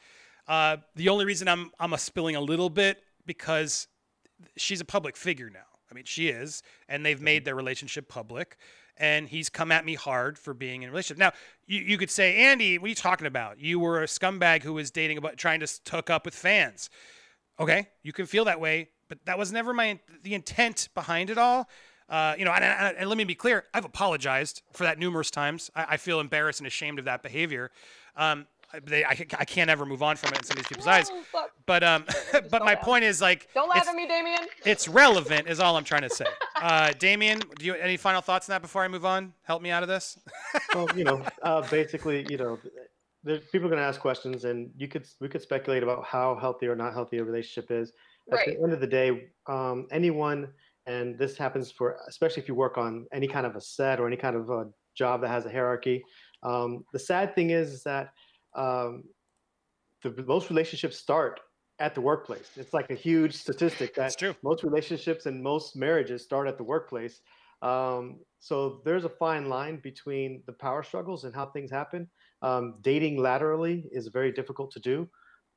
Uh, 0.48 0.78
the 0.96 1.10
only 1.10 1.26
reason 1.26 1.48
I'm 1.48 1.72
I'm 1.80 1.94
a 1.94 1.98
spilling 1.98 2.36
a 2.36 2.41
little 2.41 2.70
bit 2.70 3.02
because 3.26 3.88
she's 4.58 4.82
a 4.82 4.86
public 4.86 5.15
figure 5.15 5.50
now. 5.50 5.60
I 5.91 5.95
mean, 5.95 6.06
she 6.06 6.30
is, 6.30 6.63
and 6.88 7.06
they've 7.06 7.21
made 7.21 7.45
their 7.45 7.56
relationship 7.56 8.08
public. 8.08 8.58
And 8.97 9.27
he's 9.27 9.49
come 9.49 9.71
at 9.71 9.86
me 9.86 9.95
hard 9.95 10.38
for 10.38 10.54
being 10.54 10.84
in 10.84 10.89
a 10.89 10.91
relationship. 10.91 11.17
Now, 11.17 11.32
you, 11.65 11.82
you 11.82 11.97
could 11.97 12.12
say, 12.12 12.36
Andy, 12.36 12.77
what 12.77 12.86
are 12.86 12.89
you 12.89 12.95
talking 12.95 13.27
about? 13.27 13.60
You 13.60 13.80
were 13.80 14.04
a 14.04 14.06
scumbag 14.06 14.63
who 14.63 14.73
was 14.73 14.91
dating 14.91 15.17
about 15.17 15.38
trying 15.38 15.60
to 15.62 15.67
hook 15.89 16.10
up 16.10 16.25
with 16.25 16.36
fans. 16.36 16.89
Okay, 17.60 17.88
you 18.04 18.13
can 18.13 18.25
feel 18.25 18.45
that 18.45 18.60
way, 18.60 18.89
but 19.08 19.25
that 19.25 19.38
was 19.38 19.51
never 19.51 19.73
my 19.73 19.99
the 20.23 20.34
intent 20.34 20.89
behind 20.93 21.30
it 21.30 21.38
all. 21.38 21.67
Uh, 22.10 22.36
you 22.38 22.43
know, 22.43 22.51
and, 22.51 22.63
and, 22.63 22.97
and, 22.97 23.08
let 23.08 23.17
me 23.17 23.23
be 23.23 23.36
clear, 23.36 23.63
I've 23.73 23.86
apologized 23.86 24.63
for 24.73 24.84
that 24.84 24.99
numerous 24.99 25.32
times. 25.32 25.71
I, 25.73 25.86
I 25.91 25.97
feel 25.97 26.19
embarrassed 26.19 26.60
and 26.60 26.67
ashamed 26.67 26.99
of 26.99 27.06
that 27.06 27.23
behavior. 27.23 27.71
Um, 28.17 28.47
they, 28.86 29.03
I, 29.03 29.12
I 29.12 29.45
can't 29.45 29.69
ever 29.69 29.86
move 29.86 30.01
on 30.01 30.15
from 30.15 30.34
it 30.34 30.39
in 30.39 30.43
some 30.43 30.57
of 30.57 30.63
these 30.63 30.67
people's 30.67 30.88
eyes. 30.88 31.12
But 31.65 31.84
um, 31.84 32.05
but 32.49 32.63
my 32.63 32.75
point 32.75 33.03
is 33.03 33.21
like, 33.21 33.47
don't 33.53 33.69
laugh 33.69 33.88
at 33.88 33.95
me, 33.95 34.07
Damien. 34.07 34.47
It's 34.65 34.88
relevant, 34.88 35.47
is 35.47 35.60
all 35.60 35.77
I'm 35.77 35.84
trying 35.84 36.03
to 36.03 36.10
say. 36.10 36.25
Uh, 36.62 36.93
Damien, 36.99 37.41
do 37.57 37.65
you 37.65 37.73
any 37.73 37.97
final 37.97 38.21
thoughts 38.21 38.47
on 38.47 38.53
that 38.53 38.62
before 38.62 38.84
I 38.84 38.88
move 38.88 39.03
on? 39.03 39.34
Help 39.41 39.63
me 39.63 39.71
out 39.71 39.81
of 39.81 39.89
this. 39.89 40.19
well, 40.75 40.88
you 40.95 41.03
know, 41.03 41.25
uh, 41.41 41.67
basically, 41.71 42.23
you 42.29 42.38
know, 42.38 42.60
there's 43.23 43.43
people 43.45 43.65
are 43.65 43.71
going 43.71 43.81
to 43.81 43.84
ask 43.88 43.99
questions, 43.99 44.45
and 44.45 44.69
you 44.77 44.88
could 44.88 45.07
we 45.19 45.27
could 45.27 45.41
speculate 45.41 45.81
about 45.81 46.05
how 46.05 46.38
healthy 46.39 46.67
or 46.67 46.75
not 46.75 46.93
healthy 46.93 47.17
a 47.17 47.23
relationship 47.23 47.71
is. 47.71 47.93
At 48.31 48.36
right. 48.36 48.45
the 48.49 48.63
end 48.63 48.73
of 48.73 48.79
the 48.79 48.86
day, 48.86 49.29
um, 49.47 49.88
anyone, 49.89 50.49
and 50.86 51.17
this 51.17 51.36
happens 51.36 51.71
for 51.71 51.97
especially 52.07 52.43
if 52.43 52.47
you 52.47 52.53
work 52.53 52.77
on 52.77 53.07
any 53.12 53.27
kind 53.27 53.47
of 53.47 53.55
a 53.55 53.62
set 53.62 53.99
or 53.99 54.05
any 54.05 54.17
kind 54.17 54.36
of 54.36 54.51
a 54.51 54.67
job 54.93 55.21
that 55.21 55.29
has 55.29 55.47
a 55.47 55.49
hierarchy. 55.49 56.03
Um, 56.43 56.86
the 56.93 56.99
sad 56.99 57.34
thing 57.34 57.49
is, 57.49 57.71
is 57.71 57.84
that 57.84 58.13
um, 58.56 59.04
the 60.04 60.24
most 60.28 60.50
relationships 60.50 60.98
start 60.98 61.40
at 61.80 61.96
the 61.96 62.02
workplace. 62.02 62.50
It's 62.56 62.74
like 62.74 62.90
a 62.92 62.96
huge 62.96 63.34
statistic 63.34 63.96
that 63.96 64.16
most 64.44 64.64
relationships 64.64 65.26
and 65.26 65.42
most 65.42 65.76
marriages 65.76 66.24
start 66.24 66.48
at 66.48 66.58
the 66.58 66.64
workplace. 66.64 67.22
Um, 67.62 68.20
so 68.40 68.82
there's 68.86 69.04
a 69.04 69.10
fine 69.10 69.50
line 69.50 69.80
between 69.84 70.44
the 70.46 70.54
power 70.54 70.84
struggles 70.84 71.26
and 71.26 71.36
how 71.36 71.48
things 71.48 71.72
happen. 71.72 72.10
Um, 72.42 72.76
dating 72.82 73.18
laterally 73.18 73.86
is 73.92 74.08
very 74.08 74.32
difficult 74.32 74.72
to 74.72 74.80
do, 74.80 75.08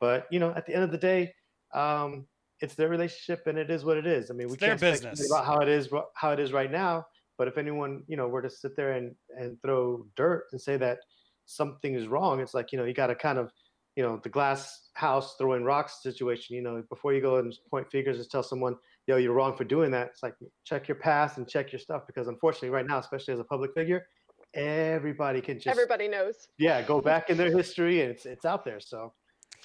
but 0.01 0.27
you 0.31 0.39
know, 0.39 0.53
at 0.55 0.67
the 0.67 0.75
end 0.75 0.85
of 0.85 0.91
the 0.91 0.99
day, 0.99 1.33
um, 1.75 2.27
it's 2.61 2.75
their 2.75 2.89
relationship 2.89 3.47
and 3.47 3.59
it 3.59 3.71
is 3.71 3.85
what 3.85 3.97
it 3.97 4.07
is. 4.07 4.31
I 4.31 4.35
mean, 4.35 4.49
we 4.49 4.57
can't 4.57 4.81
business 4.81 5.31
about 5.31 5.45
how 5.45 5.61
it 5.61 5.69
is 5.69 5.89
how 6.15 6.31
it 6.33 6.41
is 6.41 6.53
right 6.53 6.71
now. 6.71 7.07
But 7.37 7.49
if 7.49 7.59
anyone 7.59 8.03
you 8.07 8.17
know 8.17 8.29
were 8.29 8.43
to 8.43 8.51
sit 8.51 8.77
there 8.77 8.93
and 8.93 9.15
and 9.39 9.61
throw 9.63 10.07
dirt 10.15 10.45
and 10.53 10.61
say 10.61 10.77
that 10.77 10.99
something 11.47 11.95
is 11.95 12.07
wrong, 12.07 12.41
it's 12.41 12.55
like 12.55 12.73
you 12.73 12.79
know 12.79 12.85
you 12.85 12.95
got 12.95 13.09
to 13.09 13.15
kind 13.15 13.39
of 13.39 13.53
you 13.97 14.03
know 14.03 14.21
the 14.23 14.29
glass 14.29 14.89
house 14.95 15.37
throwing 15.37 15.65
rocks 15.65 16.03
situation. 16.03 16.57
You 16.57 16.63
know 16.63 16.83
before 16.89 17.15
you 17.15 17.21
go 17.21 17.37
and 17.37 17.57
point 17.71 17.91
fingers 17.91 18.19
and 18.19 18.29
tell 18.29 18.43
someone 18.43 18.77
yo 19.07 19.17
you're 19.17 19.33
wrong 19.33 19.57
for 19.57 19.65
doing 19.65 19.91
that. 19.93 20.09
It's 20.09 20.23
like 20.23 20.35
check 20.65 20.89
your 20.89 20.97
past 20.97 21.39
and 21.39 21.49
check 21.49 21.73
your 21.73 21.81
stuff 21.81 22.03
because 22.07 22.29
unfortunately 22.29 22.71
right 22.71 22.87
now, 22.87 22.99
especially 22.99 23.35
as 23.35 23.41
a 23.41 23.45
public 23.45 23.73
figure, 23.75 24.07
everybody 24.55 25.41
can 25.41 25.59
just 25.59 25.69
everybody 25.69 26.09
knows. 26.09 26.49
Yeah, 26.59 26.83
go 26.83 27.01
back 27.01 27.31
in 27.31 27.37
their 27.37 27.51
history 27.51 28.03
and 28.03 28.11
it's 28.11 28.27
it's 28.27 28.45
out 28.45 28.65
there. 28.65 28.81
So 28.81 29.13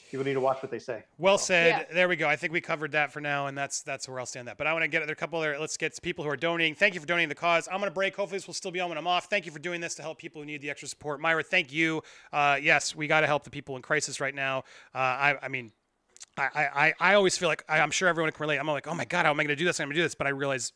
people 0.09 0.25
need 0.25 0.33
to 0.33 0.39
watch 0.39 0.61
what 0.61 0.71
they 0.71 0.79
say. 0.79 1.03
Well 1.17 1.37
said. 1.37 1.85
Yeah. 1.89 1.93
There 1.93 2.09
we 2.09 2.15
go. 2.15 2.27
I 2.27 2.35
think 2.35 2.51
we 2.51 2.61
covered 2.61 2.91
that 2.93 3.11
for 3.11 3.21
now, 3.21 3.47
and 3.47 3.57
that's 3.57 3.81
that's 3.81 4.07
where 4.07 4.19
I'll 4.19 4.25
stand 4.25 4.47
that. 4.47 4.57
But 4.57 4.67
I 4.67 4.73
want 4.73 4.83
to 4.83 4.87
get 4.87 5.05
there 5.05 5.13
a 5.13 5.15
couple 5.15 5.39
other. 5.39 5.57
Let's 5.59 5.77
get 5.77 5.99
people 6.01 6.23
who 6.23 6.29
are 6.29 6.37
donating. 6.37 6.75
Thank 6.75 6.95
you 6.95 6.99
for 6.99 7.05
donating 7.05 7.29
the 7.29 7.35
cause. 7.35 7.67
I'm 7.67 7.79
going 7.79 7.89
to 7.89 7.93
break. 7.93 8.15
Hopefully, 8.15 8.37
this 8.37 8.47
will 8.47 8.53
still 8.53 8.71
be 8.71 8.79
on 8.79 8.89
when 8.89 8.97
I'm 8.97 9.07
off. 9.07 9.25
Thank 9.29 9.45
you 9.45 9.51
for 9.51 9.59
doing 9.59 9.81
this 9.81 9.95
to 9.95 10.01
help 10.01 10.17
people 10.17 10.41
who 10.41 10.45
need 10.45 10.61
the 10.61 10.69
extra 10.69 10.87
support. 10.87 11.21
Myra, 11.21 11.43
thank 11.43 11.71
you. 11.71 12.01
Uh, 12.33 12.57
yes, 12.61 12.95
we 12.95 13.07
got 13.07 13.21
to 13.21 13.27
help 13.27 13.43
the 13.43 13.49
people 13.51 13.75
in 13.75 13.81
crisis 13.81 14.19
right 14.19 14.35
now. 14.35 14.59
Uh, 14.93 14.97
I, 14.97 15.35
I 15.43 15.47
mean. 15.47 15.71
I, 16.37 16.93
I, 17.01 17.11
I 17.11 17.13
always 17.15 17.37
feel 17.37 17.49
like 17.49 17.65
I, 17.67 17.79
am 17.79 17.91
sure 17.91 18.07
everyone 18.07 18.31
can 18.31 18.41
relate. 18.41 18.59
I'm 18.59 18.67
like, 18.67 18.87
oh 18.87 18.93
my 18.93 19.03
God, 19.03 19.25
how 19.25 19.31
am 19.31 19.39
I 19.41 19.43
going 19.43 19.49
to 19.49 19.57
do 19.57 19.65
this? 19.65 19.81
I'm 19.81 19.87
going 19.87 19.95
to 19.95 19.99
do 19.99 20.03
this. 20.03 20.15
But 20.15 20.25
I 20.25 20.29
realize 20.29 20.71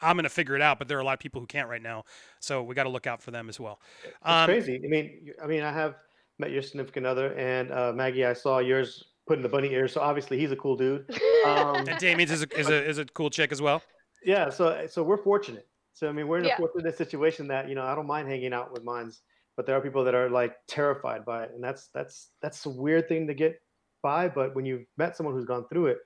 I'm 0.00 0.14
going 0.14 0.24
to 0.24 0.28
figure 0.28 0.54
it 0.54 0.62
out. 0.62 0.78
But 0.78 0.86
there 0.86 0.98
are 0.98 1.00
a 1.00 1.04
lot 1.04 1.14
of 1.14 1.18
people 1.18 1.40
who 1.40 1.48
can't 1.48 1.68
right 1.68 1.82
now. 1.82 2.04
So 2.38 2.62
we 2.62 2.76
got 2.76 2.84
to 2.84 2.88
look 2.88 3.06
out 3.06 3.20
for 3.20 3.32
them 3.32 3.48
as 3.48 3.58
well. 3.58 3.80
It's 4.04 4.14
um, 4.22 4.46
crazy. 4.46 4.80
I 4.84 4.86
mean, 4.86 5.32
I 5.42 5.46
mean, 5.46 5.62
I 5.62 5.72
have 5.72 5.96
met 6.38 6.50
your 6.50 6.62
significant 6.62 7.06
other 7.06 7.34
and 7.34 7.72
uh, 7.72 7.92
Maggie, 7.92 8.24
I 8.24 8.32
saw 8.32 8.58
yours 8.58 9.04
putting 9.26 9.42
the 9.42 9.48
bunny 9.48 9.72
ears. 9.72 9.92
So 9.92 10.00
obviously 10.00 10.38
he's 10.38 10.50
a 10.52 10.56
cool 10.56 10.76
dude. 10.76 11.04
Um, 11.46 11.76
and 11.76 11.98
Damien's 11.98 12.32
is 12.32 12.42
a, 12.42 12.58
is 12.58 12.68
a 12.68 12.84
is 12.84 12.98
a 12.98 13.04
cool 13.04 13.30
chick 13.30 13.52
as 13.52 13.62
well. 13.62 13.80
Yeah. 14.24 14.50
So 14.50 14.86
so 14.90 15.04
we're 15.04 15.22
fortunate. 15.22 15.68
So 15.92 16.08
I 16.08 16.12
mean 16.12 16.26
we're 16.26 16.38
in 16.38 16.46
a 16.46 16.56
fortunate 16.56 16.96
situation 16.96 17.46
that 17.48 17.68
you 17.68 17.74
know 17.76 17.84
I 17.84 17.94
don't 17.94 18.08
mind 18.08 18.28
hanging 18.28 18.52
out 18.52 18.72
with 18.72 18.82
mines, 18.82 19.20
but 19.56 19.64
there 19.64 19.76
are 19.76 19.80
people 19.80 20.04
that 20.04 20.14
are 20.14 20.28
like 20.28 20.56
terrified 20.66 21.24
by 21.24 21.44
it, 21.44 21.52
and 21.54 21.62
that's 21.62 21.90
that's 21.94 22.30
that's 22.42 22.66
a 22.66 22.70
weird 22.70 23.08
thing 23.08 23.28
to 23.28 23.34
get 23.34 23.60
by. 24.02 24.28
But 24.28 24.54
when 24.56 24.66
you've 24.66 24.84
met 24.96 25.16
someone 25.16 25.34
who's 25.34 25.44
gone 25.44 25.66
through 25.68 25.86
it, 25.86 25.98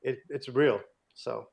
it 0.00 0.18
it's 0.30 0.48
real. 0.48 0.80
So 1.14 1.48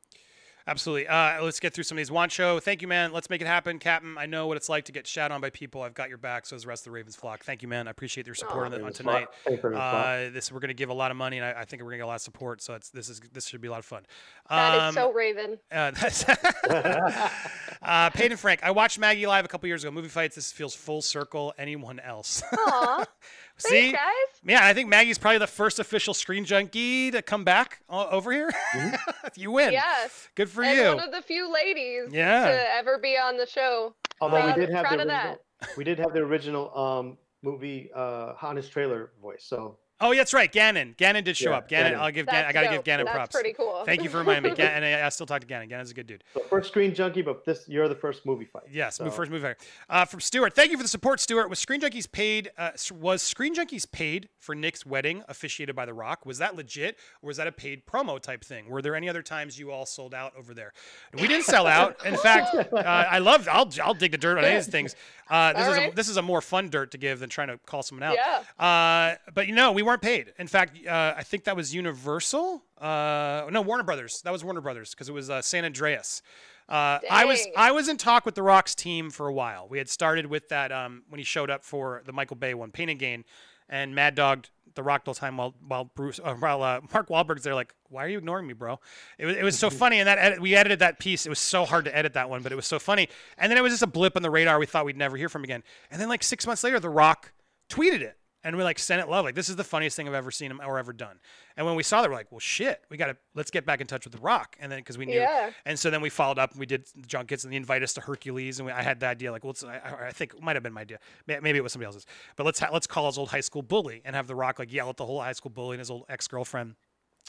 Absolutely. 0.69 1.07
Uh, 1.07 1.43
let's 1.43 1.59
get 1.59 1.73
through 1.73 1.83
some 1.83 1.97
of 1.97 1.99
these. 1.99 2.11
Wancho, 2.11 2.61
thank 2.61 2.83
you, 2.83 2.87
man. 2.87 3.11
Let's 3.11 3.27
make 3.29 3.41
it 3.41 3.47
happen. 3.47 3.79
Captain, 3.79 4.17
I 4.19 4.27
know 4.27 4.45
what 4.45 4.55
it's 4.55 4.69
like 4.69 4.85
to 4.85 4.91
get 4.91 5.07
shat 5.07 5.31
on 5.31 5.41
by 5.41 5.49
people. 5.49 5.81
I've 5.81 5.95
got 5.95 6.09
your 6.09 6.19
back, 6.19 6.45
so 6.45 6.55
is 6.55 6.61
the 6.61 6.67
rest 6.67 6.81
of 6.81 6.85
the 6.85 6.91
Ravens 6.91 7.15
flock. 7.15 7.43
Thank 7.43 7.63
you, 7.63 7.67
man. 7.67 7.87
I 7.87 7.91
appreciate 7.91 8.27
your 8.27 8.35
support 8.35 8.71
oh, 8.71 8.75
on, 8.75 8.83
on 8.83 8.93
tonight. 8.93 9.27
Uh, 9.47 10.29
this 10.29 10.51
we're 10.51 10.59
going 10.59 10.69
to 10.69 10.75
give 10.75 10.89
a 10.89 10.93
lot 10.93 11.09
of 11.09 11.17
money, 11.17 11.37
and 11.37 11.45
I, 11.45 11.61
I 11.61 11.65
think 11.65 11.81
we're 11.81 11.89
going 11.89 11.97
to 11.97 12.03
get 12.03 12.05
a 12.05 12.07
lot 12.07 12.15
of 12.15 12.21
support. 12.21 12.61
So 12.61 12.75
it's, 12.75 12.89
this 12.91 13.09
is 13.09 13.19
this 13.33 13.47
should 13.47 13.61
be 13.61 13.67
a 13.67 13.71
lot 13.71 13.79
of 13.79 13.85
fun. 13.85 14.05
That 14.49 14.79
um, 14.79 14.89
is 14.89 14.95
so 14.95 15.11
Raven. 15.11 15.57
Uh, 15.71 15.91
that's 15.91 16.25
uh, 17.81 18.09
Peyton 18.11 18.37
Frank. 18.37 18.61
I 18.63 18.71
watched 18.71 18.99
Maggie 18.99 19.25
live 19.25 19.45
a 19.45 19.47
couple 19.47 19.67
years 19.67 19.83
ago. 19.83 19.91
Movie 19.91 20.07
fights. 20.07 20.35
This 20.35 20.51
feels 20.51 20.73
full 20.73 21.01
circle. 21.01 21.53
Anyone 21.57 21.99
else? 21.99 22.43
Aw. 22.51 23.05
See, 23.59 23.91
Thanks, 23.91 23.99
guys. 23.99 24.41
Yeah, 24.43 24.65
I 24.65 24.73
think 24.73 24.89
Maggie's 24.89 25.17
probably 25.17 25.39
the 25.39 25.47
first 25.47 25.79
official 25.79 26.13
Screen 26.13 26.45
Junkie 26.45 27.11
to 27.11 27.21
come 27.21 27.43
back 27.43 27.81
over 27.89 28.31
here. 28.31 28.49
Mm-hmm. 28.73 29.27
you 29.35 29.51
win. 29.51 29.73
Yes. 29.73 30.29
Good 30.35 30.49
for 30.49 30.63
and 30.63 30.77
you. 30.77 30.95
One 30.95 30.99
of 30.99 31.11
the 31.11 31.21
few 31.21 31.51
ladies 31.51 32.09
yeah. 32.11 32.45
to 32.45 32.73
ever 32.75 32.97
be 32.97 33.17
on 33.17 33.37
the 33.37 33.45
show. 33.45 33.93
Although 34.21 34.41
proud, 34.41 34.55
we 34.55 34.65
did 34.65 34.73
have 34.73 34.89
the 34.89 34.95
original, 34.95 35.37
we 35.77 35.83
did 35.83 35.99
have 35.99 36.13
the 36.13 36.19
original 36.19 36.77
um, 36.77 37.17
movie 37.43 37.89
uh, 37.93 38.33
Honest 38.41 38.71
trailer 38.71 39.11
voice. 39.21 39.43
So 39.45 39.77
Oh, 40.01 40.11
yeah, 40.11 40.21
that's 40.21 40.33
right. 40.33 40.51
Gannon. 40.51 40.95
Gannon 40.97 41.23
did 41.23 41.35
show 41.35 41.51
Yeah, 41.51 41.57
up. 41.57 41.67
Gannon. 41.67 41.91
Gannon. 41.91 42.05
I'll 42.05 42.11
give. 42.11 42.25
Gannon, 42.25 42.45
I 42.45 42.51
gotta 42.53 42.67
give 42.67 42.75
dope. 42.77 42.85
Gannon 42.85 43.05
That's 43.05 43.15
props. 43.15 43.35
pretty 43.35 43.53
cool. 43.53 43.83
Thank 43.85 44.03
you 44.03 44.09
for 44.09 44.19
reminding 44.19 44.51
me. 44.51 44.55
Gannon, 44.55 44.83
and 44.83 45.03
I, 45.03 45.05
I 45.05 45.09
still 45.09 45.25
talk 45.25 45.41
to 45.41 45.47
Gannon. 45.47 45.67
Gannon's 45.67 45.91
a 45.91 45.93
good 45.93 46.07
dude. 46.07 46.23
So 46.33 46.41
first 46.49 46.69
Screen 46.69 46.93
Junkie, 46.95 47.21
but 47.21 47.43
this 47.45 47.67
you're 47.67 47.87
the 47.89 47.95
first 47.95 48.25
movie 48.25 48.45
fight. 48.45 48.63
Yes, 48.71 48.95
so. 48.97 49.09
first 49.11 49.29
movie 49.29 49.43
fight. 49.43 49.57
Uh, 49.89 50.05
from 50.05 50.21
Stuart, 50.21 50.53
thank 50.53 50.71
you 50.71 50.77
for 50.77 50.83
the 50.83 50.89
support, 50.89 51.19
Stuart. 51.19 51.49
Was 51.49 51.59
Screen 51.59 51.81
Junkies 51.81 52.09
paid? 52.09 52.49
Uh, 52.57 52.71
was 52.93 53.21
Screen 53.21 53.53
Junkies 53.53 53.89
paid 53.91 54.29
for 54.39 54.55
Nick's 54.55 54.85
wedding 54.85 55.23
officiated 55.27 55.75
by 55.75 55.85
The 55.85 55.93
Rock? 55.93 56.25
Was 56.25 56.37
that 56.37 56.55
legit, 56.55 56.97
or 57.21 57.27
was 57.27 57.37
that 57.37 57.47
a 57.47 57.51
paid 57.51 57.85
promo 57.85 58.19
type 58.19 58.43
thing? 58.43 58.69
Were 58.69 58.81
there 58.81 58.95
any 58.95 59.09
other 59.09 59.21
times 59.21 59.59
you 59.59 59.71
all 59.71 59.85
sold 59.85 60.13
out 60.13 60.33
over 60.37 60.53
there? 60.53 60.73
We 61.13 61.27
didn't 61.27 61.45
sell 61.45 61.67
out. 61.67 62.05
In 62.05 62.15
fact, 62.23 62.55
uh, 62.55 62.77
I 62.77 63.19
love. 63.19 63.47
I'll 63.51 63.69
I'll 63.83 63.93
dig 63.93 64.11
the 64.11 64.17
dirt 64.17 64.37
on 64.37 64.45
any 64.45 64.55
of 64.55 64.65
these 64.65 64.71
things. 64.71 64.95
Uh, 65.29 65.53
this 65.53 65.65
All 65.67 65.71
is 65.73 65.77
a, 65.77 65.91
this 65.91 66.09
is 66.09 66.17
a 66.17 66.21
more 66.21 66.41
fun 66.41 66.69
dirt 66.69 66.91
to 66.91 66.97
give 66.97 67.19
than 67.19 67.29
trying 67.29 67.49
to 67.49 67.57
call 67.65 67.83
someone 67.83 68.03
out. 68.03 68.15
Yeah. 68.15 68.65
Uh, 68.65 69.15
but 69.33 69.47
you 69.47 69.53
know, 69.53 69.71
we 69.71 69.83
weren't 69.89 70.01
paid. 70.01 70.33
In 70.39 70.47
fact, 70.47 70.85
uh, 70.87 71.13
I 71.17 71.23
think 71.23 71.43
that 71.45 71.55
was 71.55 71.73
Universal. 71.73 72.63
Uh, 72.79 73.47
no, 73.51 73.61
Warner 73.61 73.83
Brothers. 73.83 74.21
That 74.23 74.31
was 74.31 74.43
Warner 74.43 74.61
Brothers 74.61 74.91
because 74.91 75.09
it 75.09 75.13
was 75.13 75.29
uh, 75.29 75.41
San 75.41 75.65
Andreas. 75.65 76.21
Uh, 76.69 76.99
I 77.09 77.25
was 77.25 77.45
I 77.57 77.71
was 77.71 77.89
in 77.89 77.97
talk 77.97 78.25
with 78.25 78.35
the 78.35 78.43
Rock's 78.43 78.75
team 78.75 79.09
for 79.09 79.27
a 79.27 79.33
while. 79.33 79.67
We 79.67 79.79
had 79.79 79.89
started 79.89 80.27
with 80.27 80.49
that 80.49 80.71
um, 80.71 81.03
when 81.09 81.17
he 81.17 81.25
showed 81.25 81.49
up 81.49 81.63
for 81.63 82.03
the 82.05 82.13
Michael 82.13 82.35
Bay 82.35 82.53
one, 82.53 82.71
Pain 82.71 82.89
and 82.89 82.99
Gain, 82.99 83.25
and 83.67 83.95
Mad 83.95 84.13
Dogged 84.13 84.51
the 84.75 84.83
Rock 84.83 85.03
the 85.03 85.09
whole 85.09 85.15
time 85.15 85.37
while 85.37 85.55
while 85.67 85.85
Bruce 85.85 86.19
uh, 86.23 86.35
while 86.35 86.61
uh, 86.61 86.81
Mark 86.93 87.09
Wahlberg's 87.09 87.43
there 87.43 87.55
like, 87.55 87.73
why 87.89 88.05
are 88.05 88.07
you 88.07 88.19
ignoring 88.19 88.45
me, 88.45 88.53
bro? 88.53 88.79
It 89.17 89.25
was 89.25 89.37
it 89.37 89.43
was 89.43 89.57
so 89.57 89.69
funny, 89.81 89.97
and 89.97 90.07
that 90.07 90.19
edit, 90.19 90.41
we 90.41 90.55
edited 90.55 90.79
that 90.79 90.99
piece. 90.99 91.25
It 91.25 91.29
was 91.29 91.39
so 91.39 91.65
hard 91.65 91.85
to 91.85 91.97
edit 91.97 92.13
that 92.13 92.29
one, 92.29 92.43
but 92.43 92.51
it 92.51 92.55
was 92.55 92.67
so 92.67 92.77
funny. 92.77 93.09
And 93.39 93.51
then 93.51 93.57
it 93.57 93.61
was 93.61 93.73
just 93.73 93.83
a 93.83 93.87
blip 93.87 94.15
on 94.15 94.21
the 94.21 94.29
radar. 94.29 94.59
We 94.59 94.67
thought 94.67 94.85
we'd 94.85 94.95
never 94.95 95.17
hear 95.17 95.29
from 95.29 95.43
again. 95.43 95.63
And 95.89 95.99
then 95.99 96.07
like 96.07 96.21
six 96.21 96.45
months 96.45 96.63
later, 96.63 96.79
the 96.79 96.89
Rock 96.89 97.31
tweeted 97.67 98.01
it. 98.01 98.18
And 98.43 98.55
we 98.55 98.63
like 98.63 98.79
sent 98.79 99.01
it 99.01 99.09
love. 99.09 99.25
Like 99.25 99.35
this 99.35 99.49
is 99.49 99.57
the 99.57 99.63
funniest 99.65 99.97
thing 99.97 100.07
I've 100.07 100.13
ever 100.13 100.31
seen 100.31 100.49
him 100.49 100.61
or 100.65 100.79
ever 100.79 100.93
done. 100.93 101.19
And 101.57 101.65
when 101.65 101.75
we 101.75 101.83
saw 101.83 102.01
that, 102.01 102.09
we're 102.09 102.15
like, 102.15 102.31
well, 102.31 102.39
shit, 102.39 102.81
we 102.89 102.95
got 102.95 103.07
to 103.07 103.17
let's 103.35 103.51
get 103.51 103.65
back 103.65 103.81
in 103.81 103.87
touch 103.87 104.05
with 104.05 104.13
the 104.13 104.19
Rock. 104.19 104.55
And 104.61 104.71
then 104.71 104.79
because 104.79 104.97
we 104.97 105.05
knew, 105.05 105.19
Yeah. 105.19 105.51
and 105.65 105.77
so 105.77 105.89
then 105.89 105.99
we 106.01 106.09
followed 106.09 106.39
up 106.39 106.51
and 106.51 106.59
we 106.59 106.65
did 106.65 106.87
junkets 107.05 107.43
and 107.43 107.51
they 107.51 107.57
invite 107.57 107.83
us 107.83 107.93
to 107.95 108.01
Hercules. 108.01 108.59
And 108.59 108.67
we, 108.67 108.71
I 108.71 108.81
had 108.81 109.01
the 109.01 109.07
idea 109.07 109.31
like, 109.31 109.43
well, 109.43 109.51
it's, 109.51 109.63
I, 109.63 110.07
I 110.07 110.11
think 110.11 110.33
it 110.35 110.41
might 110.41 110.55
have 110.55 110.63
been 110.63 110.71
my 110.73 110.81
idea. 110.81 110.99
Maybe 111.27 111.57
it 111.57 111.61
was 111.63 111.73
somebody 111.73 111.87
else's. 111.87 112.05
But 112.37 112.45
let's 112.45 112.59
ha- 112.59 112.69
let's 112.71 112.87
call 112.87 113.07
his 113.07 113.17
old 113.17 113.29
high 113.29 113.41
school 113.41 113.61
bully 113.61 114.01
and 114.05 114.15
have 114.15 114.27
the 114.27 114.35
Rock 114.35 114.57
like 114.59 114.71
yell 114.71 114.89
at 114.89 114.95
the 114.97 115.05
whole 115.05 115.21
high 115.21 115.33
school 115.33 115.51
bully 115.51 115.75
and 115.75 115.79
his 115.79 115.91
old 115.91 116.05
ex 116.07 116.27
girlfriend. 116.27 116.75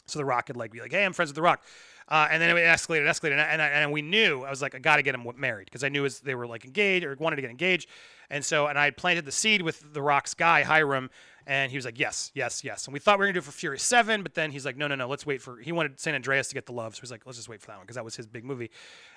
So 0.05 0.19
the 0.19 0.25
Rock 0.25 0.47
could 0.47 0.57
like 0.57 0.71
be 0.71 0.79
like, 0.79 0.91
"Hey, 0.91 1.05
I'm 1.05 1.13
friends 1.13 1.29
with 1.29 1.35
the 1.35 1.41
Rock," 1.41 1.63
uh, 2.07 2.27
and 2.29 2.41
then 2.41 2.55
it 2.55 2.59
escalated, 2.61 3.07
escalated, 3.07 3.33
and 3.33 3.41
I, 3.41 3.45
and, 3.45 3.61
I, 3.61 3.67
and 3.67 3.91
we 3.91 4.01
knew 4.01 4.43
I 4.43 4.49
was 4.49 4.61
like, 4.61 4.75
I 4.75 4.79
got 4.79 4.97
to 4.97 5.03
get 5.03 5.15
him 5.15 5.25
married 5.37 5.65
because 5.65 5.83
I 5.83 5.89
knew 5.89 6.03
his, 6.03 6.19
they 6.19 6.35
were 6.35 6.47
like 6.47 6.65
engaged 6.65 7.05
or 7.05 7.15
wanted 7.19 7.37
to 7.37 7.41
get 7.41 7.51
engaged, 7.51 7.87
and 8.29 8.43
so 8.43 8.67
and 8.67 8.77
I 8.77 8.85
had 8.85 8.97
planted 8.97 9.25
the 9.25 9.31
seed 9.31 9.61
with 9.61 9.93
the 9.93 10.01
Rock's 10.01 10.33
guy 10.33 10.63
Hiram, 10.63 11.09
and 11.47 11.71
he 11.71 11.77
was 11.77 11.85
like, 11.85 11.99
"Yes, 11.99 12.31
yes, 12.33 12.63
yes," 12.63 12.85
and 12.87 12.93
we 12.93 12.99
thought 12.99 13.19
we 13.19 13.23
were 13.23 13.27
gonna 13.27 13.33
do 13.33 13.39
it 13.39 13.45
for 13.45 13.51
Fury 13.51 13.79
Seven, 13.79 14.23
but 14.23 14.33
then 14.33 14.51
he's 14.51 14.65
like, 14.65 14.75
"No, 14.75 14.87
no, 14.87 14.95
no, 14.95 15.07
let's 15.07 15.25
wait 15.25 15.41
for." 15.41 15.57
He 15.59 15.71
wanted 15.71 15.99
San 15.99 16.15
Andreas 16.15 16.49
to 16.49 16.55
get 16.55 16.65
the 16.65 16.73
love, 16.73 16.95
so 16.95 17.01
he's 17.01 17.11
like, 17.11 17.25
"Let's 17.25 17.37
just 17.37 17.47
wait 17.47 17.61
for 17.61 17.67
that 17.67 17.77
one 17.77 17.85
because 17.85 17.95
that 17.95 18.05
was 18.05 18.15
his 18.15 18.27
big 18.27 18.43
movie," 18.43 18.71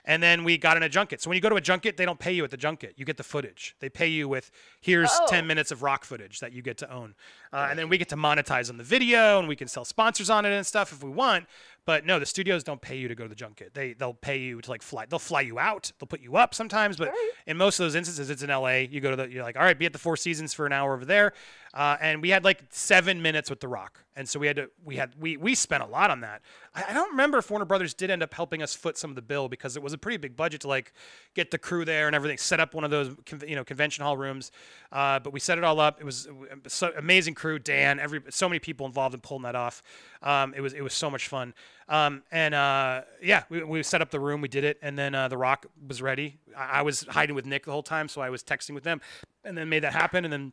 and 0.05 0.23
then 0.23 0.45
we 0.45 0.59
got 0.59 0.77
in 0.77 0.83
a 0.83 0.89
junket. 0.89 1.21
So 1.21 1.31
when 1.31 1.37
you 1.37 1.41
go 1.41 1.49
to 1.49 1.57
a 1.57 1.61
junket, 1.61 1.97
they 1.97 2.05
don't 2.05 2.19
pay 2.19 2.33
you 2.33 2.45
at 2.45 2.51
the 2.51 2.57
junket; 2.57 2.95
you 2.97 3.05
get 3.05 3.17
the 3.17 3.23
footage. 3.25 3.75
They 3.81 3.89
pay 3.89 4.09
you 4.09 4.29
with 4.29 4.51
here's 4.81 5.11
Oh. 5.13 5.27
ten 5.29 5.47
minutes 5.47 5.71
of 5.71 5.83
Rock 5.83 6.05
footage 6.05 6.41
that 6.41 6.53
you 6.53 6.63
get 6.63 6.79
to 6.79 6.93
own, 6.93 7.15
uh, 7.53 7.69
and 7.71 7.79
then 7.79 7.89
we 7.89 7.99
get 7.99 8.09
to 8.11 8.17
monetize 8.17 8.69
on 8.71 8.77
the 8.77 8.85
video, 8.85 9.39
and 9.39 9.49
we 9.49 9.57
can 9.57 9.69
sell 9.69 9.85
sponsors 9.85 10.31
on 10.31 10.45
it 10.45 10.51
and 10.53 10.67
stuff 10.67 10.93
if 10.93 11.03
we 11.03 11.11
want. 11.11 11.47
But 11.87 12.07
no, 12.07 12.19
the 12.19 12.25
studios 12.25 12.65
don't 12.65 12.81
pay 12.81 12.97
you 12.97 13.09
to 13.09 13.15
go 13.15 13.25
to 13.25 13.29
the 13.29 13.35
junket. 13.35 13.75
They 13.75 13.93
they'll 13.93 14.15
pay 14.15 14.39
you 14.39 14.61
to 14.63 14.71
like 14.71 14.81
fly. 14.83 15.05
They'll 15.07 15.19
fly 15.19 15.43
you 15.43 15.59
out. 15.59 15.93
They'll 15.99 16.07
put 16.07 16.21
you 16.23 16.37
up 16.37 16.55
sometimes, 16.55 16.97
but 16.97 17.13
in 17.47 17.57
most 17.59 17.79
of 17.79 17.85
those 17.85 17.95
instances, 17.95 18.31
it's 18.31 18.43
in 18.43 18.49
L.A. 18.49 18.87
You 18.87 19.01
go 19.01 19.11
to 19.11 19.17
the. 19.17 19.31
You're 19.31 19.43
like, 19.43 19.57
all 19.57 19.63
right, 19.65 19.79
be 19.79 19.85
at 19.87 19.93
the 19.93 19.99
Four 19.99 20.17
Seasons 20.17 20.55
for 20.55 20.65
an 20.65 20.73
hour 20.73 20.95
over 20.95 21.05
there, 21.05 21.35
uh, 21.75 21.97
and 22.01 22.23
we 22.23 22.31
had 22.31 22.43
like 22.43 22.63
seven 22.71 23.21
minutes 23.21 23.51
with 23.51 23.61
The 23.61 23.69
Rock, 23.69 24.03
and 24.17 24.27
so 24.27 24.39
we 24.41 24.47
had 24.47 24.57
to. 24.57 24.71
We 24.83 24.97
had 24.97 25.13
we 25.21 25.37
we 25.37 25.55
spent 25.55 25.83
a 25.83 25.87
lot 25.87 26.11
on 26.11 26.21
that. 26.23 26.41
I, 26.75 26.93
don't 26.93 27.11
remember 27.11 27.39
if 27.39 27.51
Warner 27.51 27.65
Brothers 27.65 27.95
did 27.95 28.11
end 28.11 28.23
up 28.23 28.35
helping 28.35 28.61
us 28.63 28.75
foot 28.75 28.99
some 28.99 29.11
of 29.11 29.17
the 29.17 29.23
bill 29.23 29.49
because 29.49 29.77
it 29.77 29.83
was 29.83 29.93
a 29.93 29.99
pretty 29.99 30.17
big 30.17 30.37
budget 30.37 30.63
to 30.63 30.69
like 30.69 30.93
get 31.35 31.51
the 31.53 31.59
crew 31.59 31.85
there 31.85 32.09
and 32.09 32.17
everything, 32.17 32.37
set 32.37 32.59
up 32.59 32.75
one 32.75 32.83
of 32.83 32.91
those 32.91 33.15
you 33.47 33.55
know 33.55 33.63
convention 33.63 34.03
hall 34.05 34.17
rooms. 34.17 34.51
Uh, 34.91 35.21
but 35.21 35.33
we 35.33 35.39
set 35.39 35.57
it 35.57 35.63
all 35.63 35.79
up. 35.79 36.01
It 36.01 36.05
was 36.05 36.29
so 36.67 36.93
amazing 36.97 37.35
crew, 37.35 37.59
Dan, 37.59 38.01
every 38.01 38.23
so 38.31 38.49
many 38.49 38.59
people 38.59 38.87
involved 38.87 39.15
in 39.15 39.21
pulling 39.21 39.45
that 39.45 39.55
off. 39.55 39.83
Um, 40.23 40.53
it 40.55 40.61
was 40.61 40.73
it 40.73 40.83
was 40.83 40.95
so 40.95 41.09
much 41.09 41.29
fun. 41.29 41.55
Um, 41.89 42.23
and 42.33 42.55
uh, 42.55 43.03
yeah, 43.23 43.45
we, 43.51 43.63
we 43.63 43.83
set 43.83 44.03
up 44.03 44.11
the 44.11 44.21
room, 44.21 44.41
we 44.41 44.49
did 44.49 44.65
it, 44.65 44.79
and 44.83 44.99
then 44.99 45.15
uh, 45.15 45.29
the 45.29 45.37
Rock 45.37 45.67
was 45.87 46.03
ready. 46.03 46.39
I, 46.57 46.81
I 46.81 46.83
was 46.83 47.03
hiding 47.03 47.37
with 47.37 47.47
Nick 47.47 47.67
the 47.67 47.73
whole 47.73 47.83
time, 47.83 48.09
so 48.09 48.21
I 48.21 48.31
was 48.31 48.43
texting 48.43 48.75
with 48.75 48.85
them, 48.85 49.01
and 49.45 49.57
then 49.57 49.69
made 49.69 49.85
that 49.85 49.93
happen. 49.93 50.25
And 50.25 50.33
then 50.33 50.53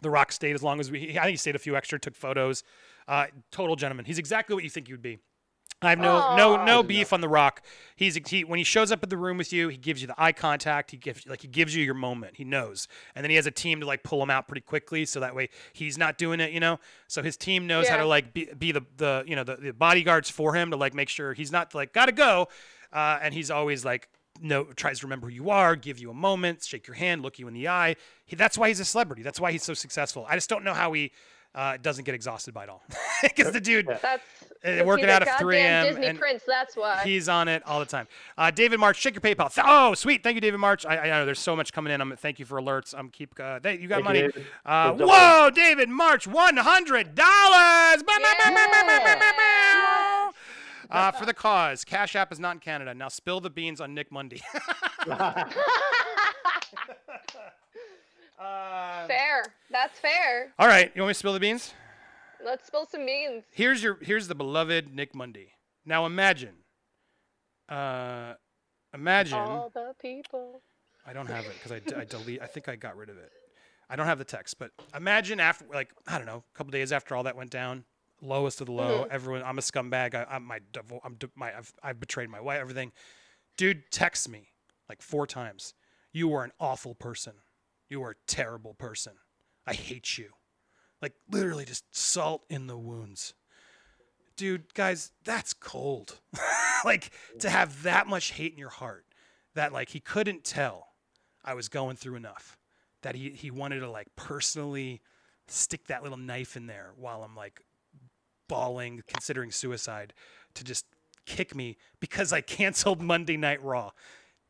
the 0.00 0.10
Rock 0.10 0.30
stayed 0.30 0.54
as 0.54 0.62
long 0.62 0.78
as 0.78 0.92
we. 0.92 1.18
I 1.18 1.22
think 1.22 1.30
he 1.30 1.36
stayed 1.36 1.56
a 1.56 1.58
few 1.58 1.76
extra, 1.76 1.98
took 1.98 2.14
photos. 2.14 2.62
Uh, 3.08 3.26
total 3.50 3.76
gentleman. 3.76 4.04
He's 4.04 4.18
exactly 4.18 4.54
what 4.54 4.64
you 4.64 4.70
think 4.70 4.88
he 4.88 4.92
would 4.92 5.02
be. 5.02 5.18
I 5.82 5.90
have 5.90 5.98
no 5.98 6.36
no 6.36 6.64
no 6.64 6.82
beef 6.82 7.12
on 7.12 7.20
the 7.20 7.28
Rock. 7.28 7.62
He's 7.96 8.18
he 8.28 8.44
when 8.44 8.56
he 8.58 8.64
shows 8.64 8.90
up 8.90 9.02
at 9.02 9.10
the 9.10 9.16
room 9.18 9.36
with 9.36 9.52
you, 9.52 9.68
he 9.68 9.76
gives 9.76 10.00
you 10.00 10.08
the 10.08 10.14
eye 10.16 10.32
contact. 10.32 10.90
He 10.90 10.96
gives 10.96 11.26
like 11.26 11.42
he 11.42 11.48
gives 11.48 11.76
you 11.76 11.84
your 11.84 11.94
moment. 11.94 12.36
He 12.36 12.44
knows, 12.44 12.88
and 13.14 13.22
then 13.22 13.28
he 13.30 13.36
has 13.36 13.46
a 13.46 13.50
team 13.50 13.80
to 13.80 13.86
like 13.86 14.02
pull 14.02 14.22
him 14.22 14.30
out 14.30 14.48
pretty 14.48 14.62
quickly, 14.62 15.04
so 15.04 15.20
that 15.20 15.34
way 15.34 15.50
he's 15.74 15.98
not 15.98 16.16
doing 16.16 16.40
it. 16.40 16.52
You 16.52 16.60
know, 16.60 16.80
so 17.08 17.22
his 17.22 17.36
team 17.36 17.66
knows 17.66 17.88
how 17.88 17.98
to 17.98 18.06
like 18.06 18.32
be, 18.32 18.48
be 18.58 18.72
the 18.72 18.86
the 18.96 19.24
you 19.26 19.36
know 19.36 19.44
the, 19.44 19.56
the 19.56 19.72
bodyguards 19.72 20.30
for 20.30 20.54
him 20.54 20.70
to 20.70 20.76
like 20.76 20.94
make 20.94 21.10
sure 21.10 21.34
he's 21.34 21.52
not 21.52 21.74
like 21.74 21.92
gotta 21.92 22.12
go, 22.12 22.48
uh, 22.92 23.18
and 23.20 23.34
he's 23.34 23.50
always 23.50 23.84
like 23.84 24.08
no 24.40 24.64
tries 24.64 25.00
to 25.00 25.06
remember 25.06 25.28
who 25.28 25.34
you 25.34 25.50
are, 25.50 25.76
give 25.76 25.98
you 25.98 26.10
a 26.10 26.14
moment, 26.14 26.64
shake 26.64 26.86
your 26.86 26.96
hand, 26.96 27.22
look 27.22 27.38
you 27.38 27.48
in 27.48 27.54
the 27.54 27.68
eye. 27.68 27.96
He, 28.24 28.34
that's 28.34 28.56
why 28.56 28.68
he's 28.68 28.80
a 28.80 28.84
celebrity. 28.84 29.22
That's 29.22 29.40
why 29.40 29.52
he's 29.52 29.62
so 29.62 29.74
successful. 29.74 30.26
I 30.28 30.36
just 30.36 30.48
don't 30.48 30.64
know 30.64 30.74
how 30.74 30.92
he 30.92 31.12
uh, 31.56 31.72
it 31.74 31.82
doesn't 31.82 32.04
get 32.04 32.14
exhausted 32.14 32.54
by 32.54 32.62
it 32.64 32.68
all, 32.68 32.84
because 33.22 33.50
the 33.52 33.60
dude. 33.60 33.88
That's 33.88 34.04
Uh, 34.04 34.18
'cause 34.78 34.84
working 34.86 35.08
out 35.10 35.22
at 35.26 35.38
3 35.38 35.56
goddamn 35.56 35.72
a.m. 35.84 35.86
Disney 35.86 36.06
and 36.06 36.18
prince. 36.18 36.42
That's 36.46 36.76
why. 36.76 37.02
He's 37.04 37.28
on 37.28 37.46
it 37.48 37.62
all 37.66 37.78
the 37.78 37.86
time. 37.86 38.08
Uh, 38.36 38.50
David 38.50 38.80
March, 38.80 39.00
check 39.00 39.14
your 39.14 39.20
PayPal. 39.20 39.52
Th- 39.54 39.64
oh, 39.68 39.94
sweet. 39.94 40.22
Thank 40.22 40.34
you, 40.34 40.40
David 40.40 40.58
March. 40.58 40.84
I, 40.86 40.98
I 40.98 41.08
know 41.08 41.24
there's 41.26 41.38
so 41.38 41.54
much 41.54 41.72
coming 41.72 41.92
in. 41.92 42.00
I'm 42.00 42.16
thank 42.16 42.38
you 42.38 42.46
for 42.46 42.60
alerts. 42.60 42.94
I'm 42.96 43.08
keep. 43.10 43.38
Uh, 43.38 43.58
they, 43.60 43.76
you 43.78 43.86
got 43.88 44.02
Thank 44.02 44.04
you, 44.04 44.04
money. 44.04 44.20
David. 44.22 44.46
Uh, 44.64 44.90
Good 44.92 44.98
job. 45.00 45.08
whoa, 45.08 45.50
David 45.50 45.88
March, 45.88 46.26
one 46.26 46.56
hundred 46.56 47.14
dollars. 47.14 48.02
Uh, 50.90 51.10
for 51.12 51.26
the 51.26 51.34
cause, 51.34 51.84
Cash 51.84 52.14
App 52.16 52.30
is 52.32 52.38
not 52.40 52.54
in 52.56 52.60
Canada. 52.60 52.94
Now 52.94 53.08
spill 53.08 53.40
the 53.40 53.50
beans 53.50 53.80
on 53.80 53.92
Nick 53.94 54.10
Mundy. 54.12 54.40
uh, 58.38 59.06
fair. 59.06 59.44
That's 59.70 59.98
fair. 59.98 60.52
all 60.58 60.68
right, 60.68 60.90
you 60.94 61.02
want 61.02 61.08
me 61.08 61.14
to 61.14 61.18
spill 61.18 61.32
the 61.32 61.40
beans? 61.40 61.72
Let's 62.44 62.66
spill 62.66 62.86
some 62.86 63.06
beans. 63.06 63.44
here's 63.52 63.82
your 63.82 63.98
here's 64.02 64.28
the 64.28 64.34
beloved 64.34 64.94
Nick 64.94 65.14
Mundy. 65.14 65.52
Now 65.84 66.04
imagine, 66.06 66.54
uh, 67.68 68.34
imagine. 68.94 69.38
All 69.38 69.70
the 69.72 69.94
people. 70.00 70.60
I 71.06 71.12
don't 71.12 71.28
have 71.28 71.44
it 71.44 71.52
because 71.54 71.70
I, 71.72 71.78
d- 71.78 71.94
I 71.94 72.04
delete. 72.04 72.42
I 72.42 72.46
think 72.46 72.68
I 72.68 72.74
got 72.76 72.96
rid 72.96 73.08
of 73.08 73.16
it. 73.16 73.30
I 73.88 73.94
don't 73.94 74.06
have 74.06 74.18
the 74.18 74.24
text, 74.24 74.58
but 74.58 74.72
imagine 74.96 75.38
after, 75.38 75.64
like, 75.72 75.90
I 76.08 76.18
don't 76.18 76.26
know, 76.26 76.42
a 76.52 76.58
couple 76.58 76.72
days 76.72 76.90
after 76.90 77.14
all 77.14 77.22
that 77.22 77.36
went 77.36 77.50
down, 77.50 77.84
lowest 78.20 78.60
of 78.60 78.66
the 78.66 78.72
low. 78.72 79.06
Everyone, 79.08 79.44
I'm 79.44 79.58
a 79.58 79.60
scumbag. 79.62 80.16
I, 80.16 80.26
I'm 80.28 80.42
my, 80.44 80.58
I'm 81.04 81.16
my, 81.36 81.56
I've, 81.56 81.72
I've 81.82 82.00
betrayed 82.00 82.28
my 82.28 82.40
wife. 82.40 82.58
Everything. 82.60 82.90
Dude, 83.56 83.90
texts 83.92 84.28
me 84.28 84.48
like 84.88 85.00
four 85.00 85.26
times. 85.28 85.74
You 86.12 86.34
are 86.34 86.42
an 86.42 86.50
awful 86.58 86.96
person. 86.96 87.34
You 87.88 88.02
are 88.02 88.10
a 88.10 88.26
terrible 88.26 88.74
person. 88.74 89.14
I 89.66 89.74
hate 89.74 90.18
you. 90.18 90.30
Like 91.02 91.14
literally, 91.30 91.64
just 91.64 91.84
salt 91.94 92.44
in 92.48 92.66
the 92.66 92.78
wounds. 92.78 93.34
Dude, 94.36 94.74
guys, 94.74 95.12
that's 95.24 95.52
cold. 95.52 96.20
like 96.84 97.10
to 97.38 97.50
have 97.50 97.82
that 97.82 98.06
much 98.06 98.32
hate 98.32 98.52
in 98.52 98.58
your 98.58 98.68
heart 98.70 99.04
that 99.54 99.72
like 99.72 99.90
he 99.90 100.00
couldn't 100.00 100.44
tell 100.44 100.88
I 101.44 101.54
was 101.54 101.68
going 101.68 101.96
through 101.96 102.16
enough 102.16 102.58
that 103.02 103.14
he 103.14 103.30
he 103.30 103.50
wanted 103.50 103.80
to 103.80 103.90
like 103.90 104.08
personally 104.16 105.00
stick 105.48 105.86
that 105.86 106.02
little 106.02 106.18
knife 106.18 106.56
in 106.56 106.66
there 106.66 106.92
while 106.96 107.22
I'm 107.22 107.36
like 107.36 107.62
bawling, 108.48 109.02
considering 109.06 109.50
suicide, 109.50 110.12
to 110.54 110.64
just 110.64 110.86
kick 111.24 111.54
me 111.54 111.76
because 112.00 112.32
I 112.32 112.40
canceled 112.40 113.00
Monday 113.00 113.36
Night 113.36 113.62
Raw. 113.62 113.92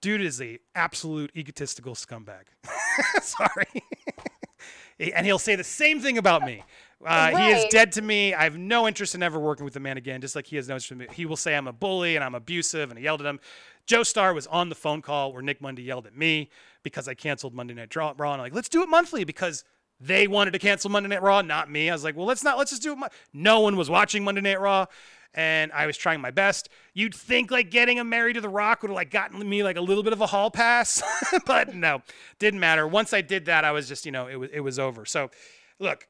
Dude 0.01 0.21
is 0.21 0.41
a 0.41 0.59
absolute 0.75 1.31
egotistical 1.37 1.95
scumbag. 1.95 2.45
Sorry. 3.23 3.83
and 5.15 5.27
he'll 5.27 5.39
say 5.39 5.57
the 5.57 5.65
same 5.65 6.01
thing 6.01 6.19
about 6.19 6.43
me. 6.43 6.63
Uh, 7.05 7.37
He 7.37 7.51
is 7.51 7.65
dead 7.71 7.93
to 7.93 8.03
me. 8.03 8.35
I 8.35 8.45
have 8.45 8.57
no 8.57 8.87
interest 8.89 9.15
in 9.15 9.23
ever 9.23 9.39
working 9.39 9.65
with 9.65 9.75
the 9.75 9.81
man 9.81 9.97
again, 9.97 10.21
just 10.21 10.35
like 10.35 10.47
he 10.47 10.57
has 10.57 10.69
no 10.69 10.75
interest 10.75 10.93
in 10.93 10.99
me. 10.99 11.07
He 11.13 11.27
will 11.27 11.37
say 11.37 11.55
I'm 11.55 11.67
a 11.67 11.73
bully 11.73 12.17
and 12.17 12.25
I'm 12.25 12.35
abusive, 12.35 12.91
and 12.91 12.99
I 12.99 13.03
yelled 13.03 13.21
at 13.21 13.27
him. 13.27 13.41
Joe 13.87 14.03
Starr 14.03 14.35
was 14.35 14.47
on 14.47 14.69
the 14.69 14.75
phone 14.75 15.03
call 15.03 15.33
where 15.33 15.43
Nick 15.43 15.61
Mundy 15.61 15.83
yelled 15.83 16.07
at 16.07 16.17
me 16.17 16.51
because 16.83 17.07
I 17.07 17.15
canceled 17.15 17.55
Monday 17.55 17.75
Night 17.75 17.95
Raw. 17.95 18.11
And 18.11 18.23
I'm 18.23 18.39
like, 18.39 18.55
let's 18.55 18.69
do 18.69 18.83
it 18.83 18.89
monthly 18.89 19.25
because 19.25 19.65
they 20.01 20.27
wanted 20.27 20.53
to 20.53 20.59
cancel 20.59 20.91
Monday 20.91 21.09
Night 21.09 21.23
Raw, 21.23 21.43
not 21.43 21.71
me. 21.71 21.89
I 21.89 21.93
was 21.93 22.05
like, 22.05 22.17
well, 22.17 22.27
let's 22.27 22.43
not. 22.43 22.59
Let's 22.59 22.71
just 22.71 22.83
do 22.83 22.93
it. 22.93 22.97
Mon-. 22.97 23.11
No 23.33 23.61
one 23.61 23.77
was 23.77 23.89
watching 23.89 24.25
Monday 24.25 24.41
Night 24.41 24.61
Raw, 24.61 24.87
and 25.35 25.73
I 25.73 25.87
was 25.87 25.97
trying 25.97 26.21
my 26.21 26.31
best. 26.31 26.69
You'd 26.95 27.15
think 27.15 27.51
like 27.51 27.71
getting 27.71 27.99
him 27.99 28.09
married 28.09 28.35
to 28.35 28.41
The 28.41 28.49
Rock 28.49 28.83
would 28.83 28.91
have 28.91 28.97
like 28.97 29.11
gotten 29.11 29.49
me 29.49 29.62
like 29.62 29.77
a 29.77 29.81
little 29.81 30.03
bit 30.03 30.12
of 30.12 30.21
a 30.21 30.27
hall 30.27 30.51
pass, 30.51 31.03
but 31.47 31.75
no, 31.75 32.03
didn't 32.39 32.61
matter. 32.61 32.87
Once 32.87 33.12
I 33.12 33.21
did 33.21 33.47
that, 33.47 33.65
I 33.65 33.73
was 33.73 33.89
just 33.89 34.07
you 34.07 34.12
know 34.12 34.27
it 34.27 34.37
was 34.37 34.51
it 34.53 34.61
was 34.61 34.79
over. 34.79 35.05
So, 35.05 35.31
look, 35.79 36.07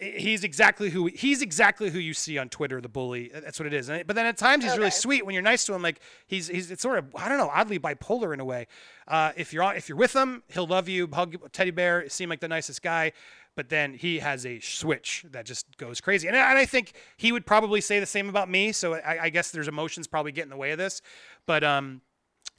he's 0.00 0.44
exactly 0.44 0.90
who 0.90 1.06
he's 1.06 1.42
exactly 1.42 1.90
who 1.90 1.98
you 1.98 2.14
see 2.14 2.38
on 2.38 2.48
Twitter, 2.48 2.80
the 2.80 2.88
bully. 2.88 3.30
That's 3.32 3.58
what 3.58 3.66
it 3.66 3.72
is. 3.72 3.88
But 3.88 4.14
then 4.14 4.26
at 4.26 4.36
times 4.36 4.64
he's 4.64 4.72
okay. 4.72 4.78
really 4.78 4.90
sweet 4.90 5.24
when 5.24 5.34
you're 5.34 5.42
nice 5.42 5.64
to 5.66 5.74
him. 5.74 5.82
Like 5.82 6.00
he's 6.26 6.48
he's 6.48 6.70
it's 6.70 6.82
sort 6.82 6.98
of 6.98 7.14
I 7.14 7.28
don't 7.28 7.38
know, 7.38 7.50
oddly 7.52 7.78
bipolar 7.78 8.32
in 8.34 8.40
a 8.40 8.44
way. 8.44 8.66
Uh, 9.06 9.32
if 9.36 9.52
you're 9.52 9.62
on, 9.62 9.76
if 9.76 9.88
you're 9.88 9.98
with 9.98 10.14
him, 10.14 10.42
he'll 10.48 10.66
love 10.66 10.88
you, 10.88 11.08
hug 11.12 11.36
teddy 11.52 11.70
bear, 11.70 12.08
seem 12.08 12.28
like 12.28 12.40
the 12.40 12.48
nicest 12.48 12.82
guy. 12.82 13.12
But 13.56 13.68
then 13.68 13.94
he 13.94 14.18
has 14.18 14.44
a 14.44 14.58
switch 14.60 15.24
that 15.30 15.46
just 15.46 15.76
goes 15.76 16.00
crazy, 16.00 16.26
and, 16.26 16.36
and 16.36 16.58
I 16.58 16.66
think 16.66 16.92
he 17.16 17.30
would 17.30 17.46
probably 17.46 17.80
say 17.80 18.00
the 18.00 18.06
same 18.06 18.28
about 18.28 18.50
me. 18.50 18.72
So 18.72 18.94
I, 18.94 19.24
I 19.24 19.28
guess 19.28 19.50
there's 19.52 19.68
emotions 19.68 20.06
probably 20.06 20.32
get 20.32 20.44
in 20.44 20.50
the 20.50 20.56
way 20.56 20.72
of 20.72 20.78
this. 20.78 21.00
But 21.46 21.62
um, 21.62 22.00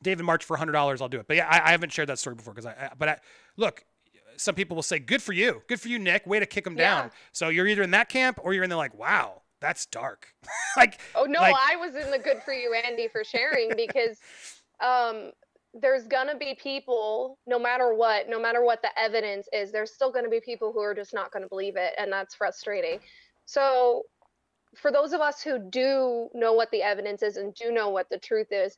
David 0.02 0.24
March 0.24 0.46
for 0.46 0.56
hundred 0.58 0.74
dollars, 0.74 1.02
I'll 1.02 1.10
do 1.10 1.20
it. 1.20 1.28
But 1.28 1.38
yeah, 1.38 1.48
I, 1.50 1.68
I, 1.68 1.72
haven't 1.72 1.92
shared 1.92 2.10
that 2.10 2.20
story 2.20 2.36
before 2.36 2.54
because 2.54 2.66
I, 2.66 2.72
I. 2.72 2.90
But 2.98 3.10
I, 3.10 3.18
look, 3.58 3.84
some 4.38 4.56
people 4.56 4.76
will 4.76 4.84
say, 4.84 5.00
"Good 5.00 5.22
for 5.22 5.34
you, 5.34 5.64
good 5.68 5.82
for 5.82 5.90
you, 5.90 6.00
Nick. 6.00 6.26
Way 6.26 6.40
to 6.40 6.46
kick 6.46 6.66
him 6.66 6.78
yeah. 6.78 7.02
down." 7.02 7.12
So 7.32 7.50
you're 7.50 7.68
either 7.68 7.84
in 7.84 7.92
that 7.92 8.10
camp 8.10 8.40
or 8.42 8.54
you're 8.54 8.64
in 8.64 8.70
the 8.70 8.78
like, 8.78 8.94
"Wow, 8.94 9.42
that's 9.60 9.86
dark." 9.86 10.34
like, 10.78 11.00
oh 11.16 11.26
no, 11.26 11.42
like, 11.42 11.56
I 11.58 11.76
was 11.76 11.96
in 11.96 12.12
the 12.12 12.20
good 12.20 12.42
for 12.44 12.54
you, 12.54 12.74
Andy, 12.74 13.08
for 13.08 13.24
sharing 13.24 13.72
because 13.76 14.20
um, 14.80 15.32
there's 15.80 16.08
gonna 16.08 16.38
be 16.38 16.58
people, 16.62 17.38
no 17.46 17.60
matter 17.60 17.94
what, 17.94 18.30
no 18.30 18.40
matter 18.40 18.64
what 18.64 18.82
the 18.82 18.98
evidence 18.98 19.48
is, 19.52 19.72
there's 19.72 19.92
still 19.92 20.12
gonna 20.12 20.30
be 20.30 20.40
people 20.40 20.72
who 20.72 20.80
are 20.80 20.96
just 20.96 21.14
not 21.14 21.32
gonna 21.32 21.50
believe 21.50 21.76
it, 21.76 21.94
and 21.98 22.12
that's 22.12 22.34
frustrating. 22.34 23.00
So, 23.46 24.04
for 24.76 24.92
those 24.92 25.14
of 25.14 25.22
us 25.22 25.42
who 25.42 25.60
do 25.60 26.30
know 26.34 26.54
what 26.54 26.72
the 26.72 26.82
evidence 26.82 27.24
is 27.24 27.38
and 27.38 27.54
do 27.54 27.72
know 27.72 27.90
what 27.90 28.10
the 28.10 28.20
truth 28.20 28.48
is, 28.52 28.78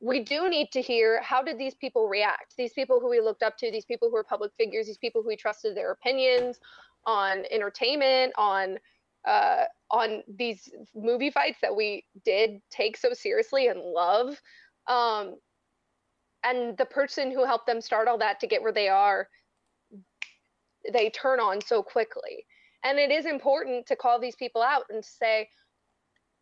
we 0.00 0.20
do 0.20 0.48
need 0.48 0.70
to 0.72 0.82
hear 0.82 1.22
how 1.22 1.42
did 1.42 1.58
these 1.58 1.74
people 1.74 2.08
react 2.08 2.54
these 2.58 2.72
people 2.72 3.00
who 3.00 3.08
we 3.08 3.20
looked 3.20 3.42
up 3.42 3.56
to 3.56 3.70
these 3.70 3.84
people 3.84 4.10
who 4.10 4.16
are 4.16 4.24
public 4.24 4.52
figures 4.58 4.86
these 4.86 4.98
people 4.98 5.22
who 5.22 5.28
we 5.28 5.36
trusted 5.36 5.74
their 5.74 5.92
opinions 5.92 6.58
on 7.06 7.44
entertainment 7.50 8.32
on 8.36 8.78
uh, 9.26 9.64
on 9.90 10.22
these 10.36 10.68
movie 10.94 11.30
fights 11.30 11.58
that 11.62 11.74
we 11.74 12.04
did 12.26 12.60
take 12.70 12.96
so 12.96 13.14
seriously 13.14 13.68
and 13.68 13.80
love 13.80 14.38
um, 14.86 15.36
and 16.44 16.76
the 16.76 16.84
person 16.86 17.30
who 17.30 17.44
helped 17.44 17.66
them 17.66 17.80
start 17.80 18.08
all 18.08 18.18
that 18.18 18.40
to 18.40 18.46
get 18.46 18.62
where 18.62 18.72
they 18.72 18.88
are 18.88 19.28
they 20.92 21.10
turn 21.10 21.40
on 21.40 21.60
so 21.60 21.82
quickly 21.82 22.44
and 22.84 22.98
it 22.98 23.10
is 23.10 23.26
important 23.26 23.86
to 23.86 23.96
call 23.96 24.20
these 24.20 24.36
people 24.36 24.62
out 24.62 24.84
and 24.90 25.04
say 25.04 25.48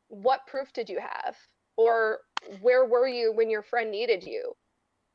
what 0.09 0.47
proof 0.47 0.73
did 0.73 0.89
you 0.89 1.01
have 1.01 1.37
or 1.77 2.21
where 2.61 2.85
were 2.85 3.09
you 3.09 3.33
when 3.33 3.51
your 3.51 3.63
friend 3.63 3.91
needed 3.91 4.25
you? 4.25 4.53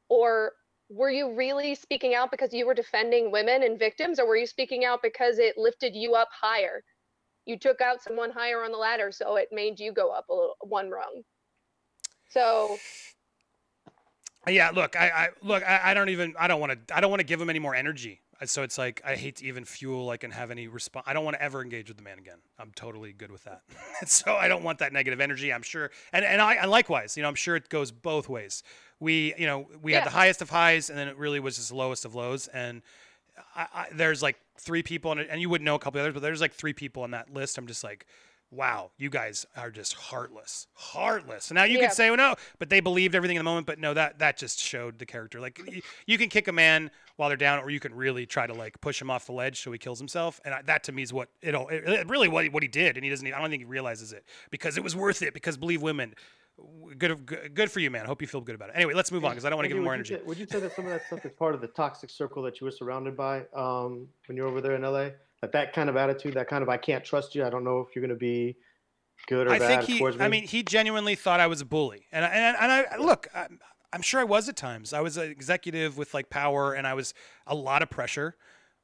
Or 0.10 0.54
were 0.90 1.10
you 1.10 1.36
really 1.36 1.76
speaking 1.76 2.16
out 2.16 2.32
because 2.32 2.54
you 2.54 2.66
were 2.66 2.74
defending 2.74 3.32
women 3.32 3.64
and 3.64 3.78
victims, 3.78 4.20
or 4.20 4.28
were 4.28 4.38
you 4.38 4.48
speaking 4.48 4.86
out 4.86 5.02
because 5.02 5.38
it 5.38 5.58
lifted 5.58 5.96
you 5.96 6.16
up 6.16 6.30
higher? 6.32 6.84
You 7.46 7.58
took 7.58 7.82
out 7.82 8.02
someone 8.02 8.32
higher 8.32 8.64
on 8.64 8.72
the 8.72 8.78
ladder, 8.78 9.12
so 9.12 9.36
it 9.36 9.50
made 9.52 9.80
you 9.80 9.92
go 9.92 10.10
up 10.12 10.26
a 10.30 10.34
little 10.34 10.56
one 10.62 10.90
rung. 10.90 11.24
So 12.30 12.78
yeah, 14.50 14.72
look, 14.72 14.96
I, 14.96 15.10
I 15.10 15.30
look, 15.42 15.64
I, 15.64 15.92
I 15.92 15.94
don't 15.94 16.10
even, 16.10 16.34
I 16.40 16.48
don't 16.48 16.60
want 16.60 16.88
to, 16.88 16.96
I 16.96 17.02
don't 17.02 17.10
want 17.10 17.20
to 17.22 17.26
give 17.26 17.42
him 17.42 17.50
any 17.50 17.60
more 17.60 17.76
energy. 17.76 18.22
So 18.46 18.62
it's 18.62 18.78
like 18.78 19.02
I 19.04 19.16
hate 19.16 19.38
to 19.38 19.46
even 19.46 19.66
fuel 19.66 20.06
like 20.06 20.24
and 20.24 20.32
have 20.32 20.52
any 20.52 20.68
response. 20.68 21.06
I 21.08 21.14
don't 21.14 21.26
want 21.26 21.36
to 21.38 21.42
ever 21.42 21.62
engage 21.62 21.88
with 21.88 21.98
the 21.98 22.04
man 22.04 22.20
again. 22.20 22.38
I'm 22.60 22.72
totally 22.76 23.12
good 23.12 23.32
with 23.32 23.44
that. 23.46 23.62
so 24.08 24.36
I 24.36 24.48
don't 24.48 24.64
want 24.64 24.80
that 24.80 24.94
negative 24.94 25.20
energy. 25.20 25.52
I'm 25.52 25.64
sure, 25.64 25.90
and 26.14 26.24
and 26.24 26.40
I 26.40 26.56
and 26.56 26.70
likewise, 26.70 27.18
you 27.18 27.24
know, 27.24 27.30
I'm 27.30 27.36
sure 27.36 27.56
it 27.56 27.68
goes 27.70 27.92
both 27.92 28.30
ways. 28.30 28.62
We, 29.00 29.34
you 29.38 29.48
know, 29.48 29.68
we 29.82 29.92
yeah. 29.92 30.00
had 30.00 30.08
the 30.08 30.12
highest 30.12 30.42
of 30.42 30.52
highs, 30.52 30.90
and 30.90 30.98
then 30.98 31.08
it 31.08 31.18
really 31.18 31.40
was 31.40 31.56
just 31.56 31.70
the 31.70 31.76
lowest 31.76 32.06
of 32.06 32.14
lows. 32.14 32.48
And 32.48 32.84
I, 33.56 33.68
I, 33.74 33.88
there's 33.94 34.22
like 34.22 34.38
three 34.60 34.84
people, 34.84 35.12
and 35.12 35.22
and 35.22 35.42
you 35.42 35.50
wouldn't 35.50 35.66
know 35.66 35.76
a 35.76 35.80
couple 35.80 36.00
others, 36.00 36.14
but 36.14 36.22
there's 36.22 36.42
like 36.42 36.54
three 36.54 36.74
people 36.74 37.02
on 37.02 37.12
that 37.12 37.34
list. 37.34 37.58
I'm 37.58 37.66
just 37.68 37.84
like, 37.84 38.06
wow, 38.52 38.92
you 38.98 39.10
guys 39.10 39.46
are 39.56 39.70
just 39.70 39.94
heartless, 39.94 40.68
heartless. 40.74 41.52
now 41.52 41.64
you 41.64 41.78
yeah. 41.78 41.88
can 41.88 41.96
say, 41.96 42.10
well, 42.10 42.18
no, 42.18 42.36
but 42.60 42.70
they 42.70 42.80
believed 42.80 43.16
everything 43.16 43.36
in 43.36 43.40
the 43.40 43.50
moment. 43.50 43.68
But 43.68 43.80
no, 43.80 43.94
that 43.94 44.20
that 44.20 44.38
just 44.38 44.60
showed 44.60 45.00
the 45.00 45.06
character. 45.06 45.40
Like 45.40 45.60
you, 45.68 45.82
you, 46.06 46.18
can 46.18 46.30
kick 46.30 46.48
a 46.48 46.52
man 46.52 46.90
while 47.18 47.30
they're 47.30 47.38
down, 47.38 47.60
or 47.60 47.70
you 47.70 47.80
can 47.80 47.94
really 47.94 48.26
try 48.26 48.48
to 48.48 48.54
like 48.54 48.80
push 48.82 49.02
him 49.02 49.10
off 49.10 49.26
the 49.26 49.34
ledge 49.34 49.62
so 49.62 49.72
he 49.72 49.78
kills 49.78 50.00
himself. 50.00 50.40
And 50.46 50.56
that 50.66 50.84
to 50.86 50.92
me 50.92 51.04
is 51.04 51.12
what 51.12 51.30
it, 51.42 51.54
it 51.56 52.10
really 52.10 52.28
what 52.28 52.46
he, 52.46 52.50
what 52.50 52.64
he 52.64 52.70
did. 52.70 52.98
And 52.98 53.04
he 53.04 53.10
doesn't. 53.10 53.28
I 53.28 53.40
don't 53.40 53.50
think 53.50 53.62
he 53.62 53.66
realizes 53.66 54.14
it 54.14 54.26
because 54.50 54.78
it 54.78 54.84
was 54.84 54.96
worth 54.96 55.22
it. 55.22 55.34
Because 55.34 55.58
believe 55.58 55.82
women. 55.82 56.14
Good, 56.98 57.54
good 57.54 57.70
for 57.70 57.80
you, 57.80 57.92
man. 57.92 58.06
I 58.06 58.08
hope 58.08 58.20
you 58.20 58.28
feel 58.28 58.42
good 58.42 58.56
about 58.56 58.70
it. 58.70 58.76
Anyway, 58.76 58.96
let's 58.96 59.12
move 59.12 59.24
on 59.24 59.30
because 59.30 59.46
I 59.46 59.50
don't 59.50 59.58
want 59.58 59.66
to 59.66 59.68
give 59.68 59.78
him 59.78 59.84
more 59.84 59.94
energy. 59.94 60.16
Say, 60.16 60.22
would 60.26 60.40
you 60.40 60.48
say 60.48 60.60
that 60.60 60.76
some 60.76 60.86
of 60.86 60.92
that 60.92 61.06
stuff 61.06 61.24
is 61.24 61.32
part 61.34 61.54
of 61.54 61.62
the 61.62 61.68
toxic 61.68 62.10
circle 62.10 62.42
that 62.42 62.60
you 62.60 62.66
were 62.66 62.72
surrounded 62.72 63.16
by 63.16 63.44
um, 63.56 64.08
when 64.26 64.36
you 64.36 64.42
were 64.42 64.50
over 64.50 64.60
there 64.60 64.74
in 64.74 64.82
LA? 64.82 65.10
Like 65.42 65.52
that 65.52 65.74
kind 65.74 65.90
of 65.90 65.96
attitude, 65.96 66.34
that 66.34 66.48
kind 66.48 66.64
of 66.64 66.70
I 66.70 66.78
can't 66.78 67.04
trust 67.04 67.36
you. 67.36 67.46
I 67.46 67.50
don't 67.50 67.64
know 67.64 67.80
if 67.80 67.96
you're 67.96 68.02
going 68.02 68.10
to 68.10 68.16
be 68.16 68.58
good 69.28 69.48
or 69.48 69.52
I 69.52 69.60
bad 69.60 69.86
think 69.86 70.00
he, 70.00 70.24
I 70.24 70.28
mean, 70.28 70.44
he 70.44 70.64
genuinely 70.64 71.16
thought 71.16 71.40
I 71.40 71.48
was 71.48 71.62
a 71.62 71.66
bully, 71.66 72.06
and 72.12 72.26
I, 72.26 72.30
and, 72.30 72.58
and 72.60 72.72
I 72.72 72.98
look. 72.98 73.28
I, 73.34 73.48
I'm 73.94 74.02
sure 74.02 74.20
I 74.20 74.26
was 74.26 74.50
at 74.50 74.58
times. 74.58 74.94
I 74.94 75.02
was 75.02 75.16
an 75.18 75.30
executive 75.30 75.98
with 75.98 76.14
like 76.14 76.30
power, 76.30 76.74
and 76.74 76.86
I 76.86 76.94
was 76.94 77.14
a 77.46 77.56
lot 77.56 77.82
of 77.82 77.90
pressure. 77.90 78.36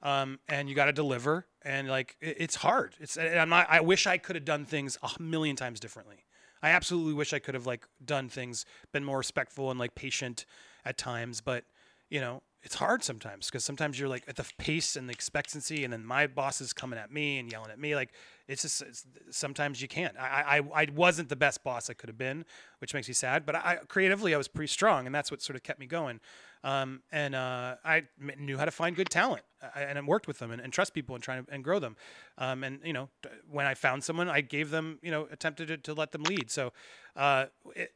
Um, 0.02 0.40
and 0.50 0.68
you 0.68 0.76
got 0.76 0.86
to 0.86 0.92
deliver, 0.92 1.48
and 1.64 1.88
like 1.88 2.18
it, 2.20 2.36
it's 2.40 2.56
hard. 2.56 2.96
It's 3.00 3.18
and 3.18 3.40
I'm 3.40 3.50
not. 3.50 3.68
I 3.70 3.80
wish 3.82 4.06
I 4.06 4.18
could 4.18 4.36
have 4.36 4.46
done 4.46 4.66
things 4.66 4.98
a 5.02 5.22
million 5.22 5.56
times 5.56 5.80
differently. 5.80 6.26
I 6.62 6.70
absolutely 6.70 7.14
wish 7.14 7.34
I 7.34 7.40
could 7.40 7.56
have 7.56 7.66
like 7.66 7.88
done 8.04 8.30
things, 8.30 8.66
been 8.92 9.04
more 9.04 9.18
respectful 9.18 9.72
and 9.72 9.80
like 9.80 9.96
patient 9.96 10.46
at 10.86 10.98
times. 10.98 11.42
But 11.42 11.66
you 12.10 12.20
know, 12.20 12.42
it's 12.64 12.76
hard 12.76 13.04
sometimes 13.04 13.48
because 13.48 13.66
sometimes 13.66 14.00
you're 14.00 14.08
like 14.08 14.24
at 14.28 14.38
the 14.38 14.46
pace 14.58 14.96
and 14.96 15.10
the 15.10 15.14
expectancy, 15.14 15.84
and 15.84 15.92
then 15.92 16.06
my 16.06 16.28
boss 16.28 16.62
is 16.62 16.72
coming 16.72 16.98
at 16.98 17.12
me 17.12 17.38
and 17.38 17.52
yelling 17.52 17.72
at 17.72 17.80
me. 17.80 17.94
Like 17.94 18.14
it's 18.48 18.62
just 18.62 18.82
it's, 18.82 19.06
sometimes 19.32 19.82
you 19.82 19.90
can't. 19.90 20.18
I, 20.18 20.62
I 20.74 20.84
I 20.84 20.88
wasn't 20.96 21.28
the 21.28 21.36
best 21.36 21.64
boss 21.64 21.90
I 21.90 21.94
could 21.94 22.10
have 22.10 22.18
been, 22.18 22.46
which 22.80 22.94
makes 22.94 23.08
me 23.08 23.14
sad. 23.14 23.46
But 23.46 23.56
I 23.56 23.80
creatively 23.88 24.34
I 24.34 24.38
was 24.38 24.48
pretty 24.48 24.72
strong, 24.72 25.06
and 25.06 25.14
that's 25.14 25.30
what 25.30 25.42
sort 25.42 25.58
of 25.58 25.64
kept 25.64 25.80
me 25.80 25.86
going. 25.86 26.22
Um, 26.64 27.02
and 27.12 27.36
uh, 27.36 27.76
I 27.84 28.04
knew 28.40 28.58
how 28.58 28.64
to 28.64 28.72
find 28.72 28.96
good 28.96 29.10
talent, 29.10 29.44
I, 29.76 29.82
and 29.82 29.98
I 29.98 30.02
worked 30.02 30.28
with 30.28 30.40
them 30.40 30.50
and, 30.50 30.62
and, 30.62 30.72
trust 30.72 30.94
people 30.94 31.14
and 31.14 31.22
try 31.22 31.42
to 31.42 31.46
and 31.50 31.62
grow 31.62 31.78
them. 31.78 31.98
Um, 32.38 32.64
and 32.64 32.80
you 32.86 32.94
know, 32.94 33.10
when 33.52 33.66
I 33.66 33.74
found 33.74 34.06
someone, 34.06 34.30
I 34.30 34.40
gave 34.40 34.70
them, 34.70 35.00
you 35.02 35.12
know, 35.12 35.28
attempted 35.30 35.68
to, 35.68 35.78
to 35.80 35.94
let 35.94 36.14
them 36.14 36.24
lead. 36.24 36.50
So 36.50 36.72
uh, 37.18 37.48
it, 37.76 37.92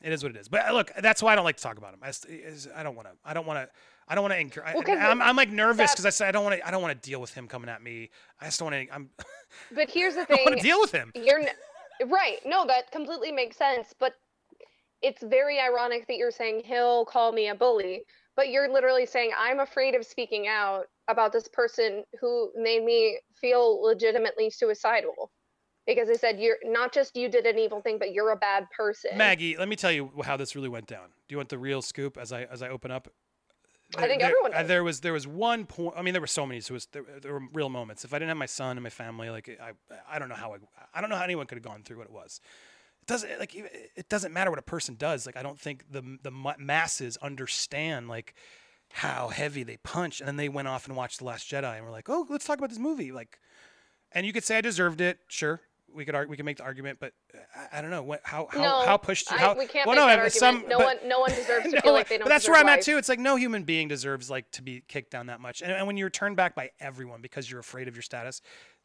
it 0.00 0.12
is 0.12 0.22
what 0.22 0.34
it 0.34 0.38
is. 0.38 0.48
But 0.48 0.66
uh, 0.66 0.72
look, 0.72 0.92
that's 0.98 1.22
why 1.22 1.32
I 1.32 1.36
don't 1.36 1.44
like 1.44 1.58
to 1.58 1.62
talk 1.62 1.76
about 1.76 1.92
him. 1.92 2.00
I, 2.02 2.12
I 2.74 2.82
don't 2.82 2.96
want 2.96 3.08
to. 3.08 3.14
I 3.22 3.34
don't 3.34 3.46
want 3.46 3.58
to. 3.58 3.68
I 4.08 4.14
don't 4.14 4.22
want 4.22 4.34
to 4.34 4.40
incur. 4.40 4.62
Well, 4.72 4.84
I, 4.86 5.10
am 5.10 5.20
I'm 5.20 5.36
like 5.36 5.50
nervous 5.50 5.92
because 5.92 6.06
I 6.06 6.10
said 6.10 6.28
I 6.28 6.32
don't 6.32 6.44
want 6.44 6.56
to. 6.56 6.66
I 6.66 6.70
don't 6.70 6.82
want 6.82 7.00
to 7.00 7.08
deal 7.08 7.20
with 7.20 7.34
him 7.34 7.48
coming 7.48 7.68
at 7.68 7.82
me. 7.82 8.10
I 8.40 8.46
just 8.46 8.58
don't 8.58 8.72
want 8.72 8.88
to. 8.88 8.94
I'm. 8.94 9.10
But 9.74 9.88
here's 9.88 10.14
the 10.14 10.26
thing. 10.26 10.40
I 10.40 10.50
want 10.50 10.58
to 10.58 10.62
deal 10.62 10.80
with 10.80 10.92
him. 10.92 11.12
You're 11.14 11.40
right. 12.06 12.38
No, 12.44 12.66
that 12.66 12.90
completely 12.90 13.32
makes 13.32 13.56
sense. 13.56 13.94
But 13.98 14.12
it's 15.02 15.22
very 15.22 15.58
ironic 15.58 16.06
that 16.08 16.16
you're 16.16 16.30
saying 16.30 16.62
he'll 16.64 17.06
call 17.06 17.32
me 17.32 17.48
a 17.48 17.54
bully, 17.54 18.02
but 18.34 18.50
you're 18.50 18.70
literally 18.70 19.06
saying 19.06 19.30
I'm 19.38 19.60
afraid 19.60 19.94
of 19.94 20.04
speaking 20.04 20.46
out 20.46 20.86
about 21.08 21.32
this 21.32 21.48
person 21.48 22.04
who 22.20 22.50
made 22.56 22.84
me 22.84 23.18
feel 23.40 23.82
legitimately 23.82 24.50
suicidal 24.50 25.30
because 25.86 26.08
they 26.08 26.16
said 26.16 26.40
you're 26.40 26.56
not 26.64 26.92
just 26.92 27.16
you 27.16 27.28
did 27.28 27.46
an 27.46 27.58
evil 27.58 27.80
thing, 27.80 27.98
but 27.98 28.12
you're 28.12 28.32
a 28.32 28.36
bad 28.36 28.66
person. 28.76 29.16
Maggie, 29.16 29.56
let 29.56 29.68
me 29.68 29.76
tell 29.76 29.92
you 29.92 30.10
how 30.24 30.36
this 30.36 30.54
really 30.54 30.68
went 30.68 30.86
down. 30.86 31.06
Do 31.28 31.32
you 31.32 31.36
want 31.36 31.48
the 31.48 31.58
real 31.58 31.80
scoop 31.80 32.18
as 32.18 32.32
I 32.32 32.42
as 32.44 32.62
I 32.62 32.68
open 32.68 32.90
up? 32.90 33.08
I 33.96 34.08
think 34.08 34.20
there, 34.20 34.30
everyone. 34.30 34.52
Uh, 34.52 34.58
does. 34.58 34.68
There 34.68 34.84
was 34.84 35.00
there 35.00 35.12
was 35.12 35.26
one 35.26 35.64
point. 35.64 35.94
I 35.96 36.02
mean, 36.02 36.12
there 36.12 36.20
were 36.20 36.26
so 36.26 36.46
many. 36.46 36.60
So 36.60 36.74
was, 36.74 36.86
there, 36.86 37.04
there, 37.22 37.32
were 37.32 37.42
real 37.52 37.68
moments. 37.68 38.04
If 38.04 38.12
I 38.12 38.18
didn't 38.18 38.28
have 38.28 38.36
my 38.36 38.46
son 38.46 38.76
and 38.76 38.82
my 38.82 38.90
family, 38.90 39.30
like 39.30 39.48
I 39.60 39.72
I 40.10 40.18
don't 40.18 40.28
know 40.28 40.34
how 40.34 40.54
I 40.54 40.58
I 40.94 41.00
don't 41.00 41.10
know 41.10 41.16
how 41.16 41.24
anyone 41.24 41.46
could 41.46 41.56
have 41.56 41.64
gone 41.64 41.82
through 41.82 41.98
what 41.98 42.06
it 42.06 42.12
was. 42.12 42.40
It 43.02 43.06
doesn't 43.06 43.38
like 43.38 43.54
it 43.54 44.08
doesn't 44.08 44.32
matter 44.32 44.50
what 44.50 44.58
a 44.58 44.62
person 44.62 44.96
does. 44.96 45.26
Like 45.26 45.36
I 45.36 45.42
don't 45.42 45.58
think 45.58 45.84
the 45.90 46.18
the 46.22 46.32
masses 46.58 47.16
understand 47.18 48.08
like 48.08 48.34
how 48.92 49.28
heavy 49.28 49.62
they 49.62 49.76
punch. 49.78 50.20
And 50.20 50.28
then 50.28 50.36
they 50.36 50.48
went 50.48 50.68
off 50.68 50.86
and 50.86 50.96
watched 50.96 51.18
the 51.18 51.24
Last 51.24 51.50
Jedi 51.50 51.76
and 51.76 51.84
were 51.84 51.90
like, 51.90 52.08
oh, 52.08 52.26
let's 52.28 52.44
talk 52.44 52.58
about 52.58 52.70
this 52.70 52.78
movie. 52.78 53.12
Like, 53.12 53.38
and 54.12 54.24
you 54.24 54.32
could 54.32 54.44
say 54.44 54.58
I 54.58 54.60
deserved 54.60 55.00
it, 55.00 55.18
sure 55.28 55.60
we 55.94 56.04
could 56.04 56.14
argue, 56.14 56.30
we 56.30 56.36
can 56.36 56.46
make 56.46 56.58
the 56.58 56.64
argument, 56.64 56.98
but 57.00 57.12
uh, 57.34 57.38
I, 57.72 57.78
I 57.78 57.82
don't 57.82 57.90
know 57.90 58.02
what, 58.02 58.20
how 58.24 58.48
how 58.50 58.60
no, 58.60 58.86
how 58.86 58.96
pushed 58.96 59.28
how 59.28 59.52
I, 59.52 59.58
we 59.58 59.66
can't 59.66 59.86
well, 59.86 59.96
make 59.96 60.02
no, 60.02 60.06
that 60.06 60.18
argument. 60.18 60.32
Some, 60.32 60.68
no 60.68 60.78
but, 60.78 61.00
one 61.00 61.08
no 61.08 61.20
one 61.20 61.30
deserves 61.34 61.66
to 61.66 61.76
no, 61.76 61.80
feel 61.80 61.92
like 61.92 62.08
they 62.08 62.18
don't. 62.18 62.24
But 62.24 62.30
that's 62.30 62.48
where 62.48 62.58
I'm 62.58 62.66
life. 62.66 62.78
at 62.78 62.84
too. 62.84 62.98
It's 62.98 63.08
like 63.08 63.18
no 63.18 63.36
human 63.36 63.64
being 63.64 63.88
deserves 63.88 64.30
like 64.30 64.50
to 64.52 64.62
be 64.62 64.82
kicked 64.88 65.10
down 65.10 65.26
that 65.26 65.40
much. 65.40 65.62
And, 65.62 65.72
and 65.72 65.86
when 65.86 65.96
you're 65.96 66.10
turned 66.10 66.36
back 66.36 66.54
by 66.54 66.70
everyone 66.80 67.22
because 67.22 67.50
you're 67.50 67.60
afraid 67.60 67.88
of 67.88 67.94
your 67.94 68.02
status, 68.02 68.42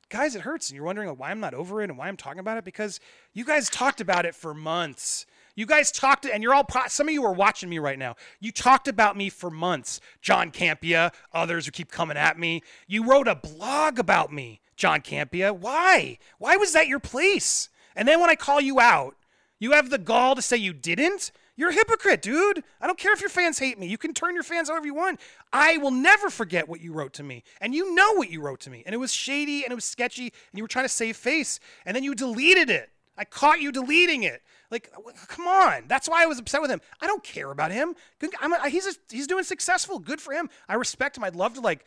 guys, 0.09 0.35
it 0.35 0.41
hurts. 0.41 0.69
And 0.69 0.75
you're 0.75 0.85
wondering 0.85 1.09
why 1.09 1.31
I'm 1.31 1.39
not 1.39 1.53
over 1.53 1.81
it 1.81 1.89
and 1.89 1.97
why 1.97 2.07
I'm 2.07 2.17
talking 2.17 2.39
about 2.39 2.57
it 2.57 2.65
because 2.65 2.99
you 3.33 3.45
guys 3.45 3.69
talked 3.69 4.01
about 4.01 4.25
it 4.25 4.35
for 4.35 4.53
months. 4.53 5.25
You 5.55 5.65
guys 5.65 5.91
talked, 5.91 6.25
and 6.25 6.41
you're 6.41 6.53
all, 6.53 6.63
pro- 6.63 6.87
some 6.87 7.07
of 7.07 7.13
you 7.13 7.23
are 7.25 7.33
watching 7.33 7.69
me 7.69 7.79
right 7.79 7.99
now. 7.99 8.15
You 8.39 8.51
talked 8.51 8.87
about 8.87 9.17
me 9.17 9.29
for 9.29 9.49
months. 9.49 9.99
John 10.21 10.51
Campea, 10.51 11.13
others 11.33 11.65
who 11.65 11.71
keep 11.71 11.91
coming 11.91 12.17
at 12.17 12.39
me. 12.39 12.63
You 12.87 13.05
wrote 13.05 13.27
a 13.27 13.35
blog 13.35 13.99
about 13.99 14.31
me, 14.31 14.61
John 14.75 15.01
Campea. 15.01 15.55
Why? 15.55 16.17
Why 16.37 16.55
was 16.57 16.73
that 16.73 16.87
your 16.87 16.99
place? 16.99 17.69
And 17.95 18.07
then 18.07 18.19
when 18.19 18.29
I 18.29 18.35
call 18.35 18.61
you 18.61 18.79
out, 18.79 19.15
you 19.59 19.71
have 19.71 19.89
the 19.89 19.97
gall 19.97 20.35
to 20.35 20.41
say 20.41 20.57
you 20.57 20.73
didn't? 20.73 21.31
You're 21.57 21.69
a 21.69 21.73
hypocrite, 21.73 22.21
dude. 22.21 22.63
I 22.79 22.87
don't 22.87 22.97
care 22.97 23.13
if 23.13 23.21
your 23.21 23.29
fans 23.29 23.59
hate 23.59 23.77
me. 23.77 23.85
You 23.85 23.97
can 23.97 24.13
turn 24.13 24.33
your 24.33 24.43
fans 24.43 24.69
however 24.69 24.87
you 24.87 24.95
want. 24.95 25.19
I 25.53 25.77
will 25.77 25.91
never 25.91 26.29
forget 26.29 26.67
what 26.67 26.81
you 26.81 26.93
wrote 26.93 27.13
to 27.13 27.23
me. 27.23 27.43
And 27.59 27.75
you 27.75 27.93
know 27.93 28.13
what 28.13 28.31
you 28.31 28.41
wrote 28.41 28.61
to 28.61 28.71
me. 28.71 28.81
And 28.85 28.95
it 28.95 28.97
was 28.97 29.13
shady 29.13 29.63
and 29.63 29.71
it 29.71 29.75
was 29.75 29.85
sketchy 29.85 30.23
and 30.23 30.57
you 30.57 30.63
were 30.63 30.67
trying 30.67 30.85
to 30.85 30.89
save 30.89 31.17
face. 31.17 31.59
And 31.85 31.95
then 31.95 32.03
you 32.03 32.15
deleted 32.15 32.69
it. 32.71 32.89
I 33.17 33.25
caught 33.25 33.61
you 33.61 33.71
deleting 33.71 34.23
it. 34.23 34.41
Like, 34.71 34.91
come 35.27 35.47
on. 35.47 35.83
That's 35.87 36.09
why 36.09 36.23
I 36.23 36.25
was 36.25 36.39
upset 36.39 36.61
with 36.61 36.71
him. 36.71 36.81
I 37.01 37.07
don't 37.07 37.23
care 37.23 37.51
about 37.51 37.71
him. 37.71 37.93
I'm 38.39 38.53
a, 38.53 38.69
he's 38.69 38.87
a, 38.87 38.93
he's 39.09 39.27
doing 39.27 39.43
successful. 39.43 39.99
Good 39.99 40.21
for 40.21 40.33
him. 40.33 40.49
I 40.67 40.75
respect 40.75 41.17
him. 41.17 41.23
I'd 41.23 41.35
love 41.35 41.53
to 41.55 41.61
like 41.61 41.85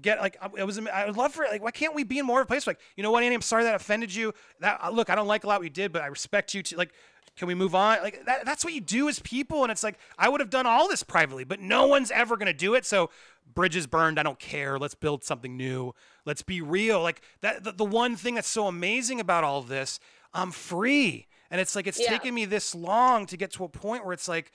get 0.00 0.20
like 0.20 0.36
it 0.56 0.64
was 0.64 0.78
I 0.78 1.06
would 1.06 1.16
love 1.16 1.32
for 1.32 1.44
like 1.44 1.62
why 1.62 1.70
can't 1.70 1.94
we 1.94 2.02
be 2.02 2.18
in 2.18 2.26
more 2.26 2.40
of 2.40 2.46
a 2.46 2.48
place 2.48 2.66
like 2.66 2.80
you 2.96 3.02
know 3.02 3.12
what 3.12 3.22
Andy 3.22 3.34
I'm 3.34 3.42
sorry 3.42 3.62
that 3.62 3.76
offended 3.76 4.12
you 4.12 4.34
that 4.60 4.80
uh, 4.82 4.90
look 4.90 5.08
I 5.08 5.14
don't 5.14 5.28
like 5.28 5.44
a 5.44 5.46
lot 5.46 5.60
we 5.60 5.68
did 5.68 5.92
but 5.92 6.02
I 6.02 6.06
respect 6.06 6.52
you 6.52 6.62
to 6.64 6.76
like 6.76 6.92
can 7.36 7.46
we 7.46 7.54
move 7.54 7.76
on 7.76 8.02
like 8.02 8.24
that, 8.26 8.44
that's 8.44 8.64
what 8.64 8.74
you 8.74 8.80
do 8.80 9.08
as 9.08 9.20
people 9.20 9.62
and 9.62 9.70
it's 9.70 9.84
like 9.84 9.96
I 10.18 10.28
would 10.28 10.40
have 10.40 10.50
done 10.50 10.66
all 10.66 10.88
this 10.88 11.04
privately 11.04 11.44
but 11.44 11.60
no 11.60 11.86
one's 11.86 12.10
ever 12.10 12.36
gonna 12.36 12.52
do 12.52 12.74
it 12.74 12.84
so 12.84 13.10
bridges 13.54 13.86
burned 13.86 14.18
I 14.18 14.24
don't 14.24 14.40
care 14.40 14.80
let's 14.80 14.96
build 14.96 15.22
something 15.22 15.56
new 15.56 15.94
let's 16.26 16.42
be 16.42 16.60
real 16.60 17.00
like 17.00 17.22
that 17.40 17.62
the, 17.62 17.70
the 17.70 17.84
one 17.84 18.16
thing 18.16 18.34
that's 18.34 18.48
so 18.48 18.66
amazing 18.66 19.20
about 19.20 19.44
all 19.44 19.62
this 19.62 20.00
I'm 20.34 20.50
free 20.50 21.27
and 21.50 21.60
it's 21.60 21.74
like 21.74 21.86
it's 21.86 22.00
yeah. 22.00 22.08
taken 22.08 22.34
me 22.34 22.44
this 22.44 22.74
long 22.74 23.26
to 23.26 23.36
get 23.36 23.52
to 23.52 23.64
a 23.64 23.68
point 23.68 24.04
where 24.04 24.12
it's 24.12 24.28
like 24.28 24.52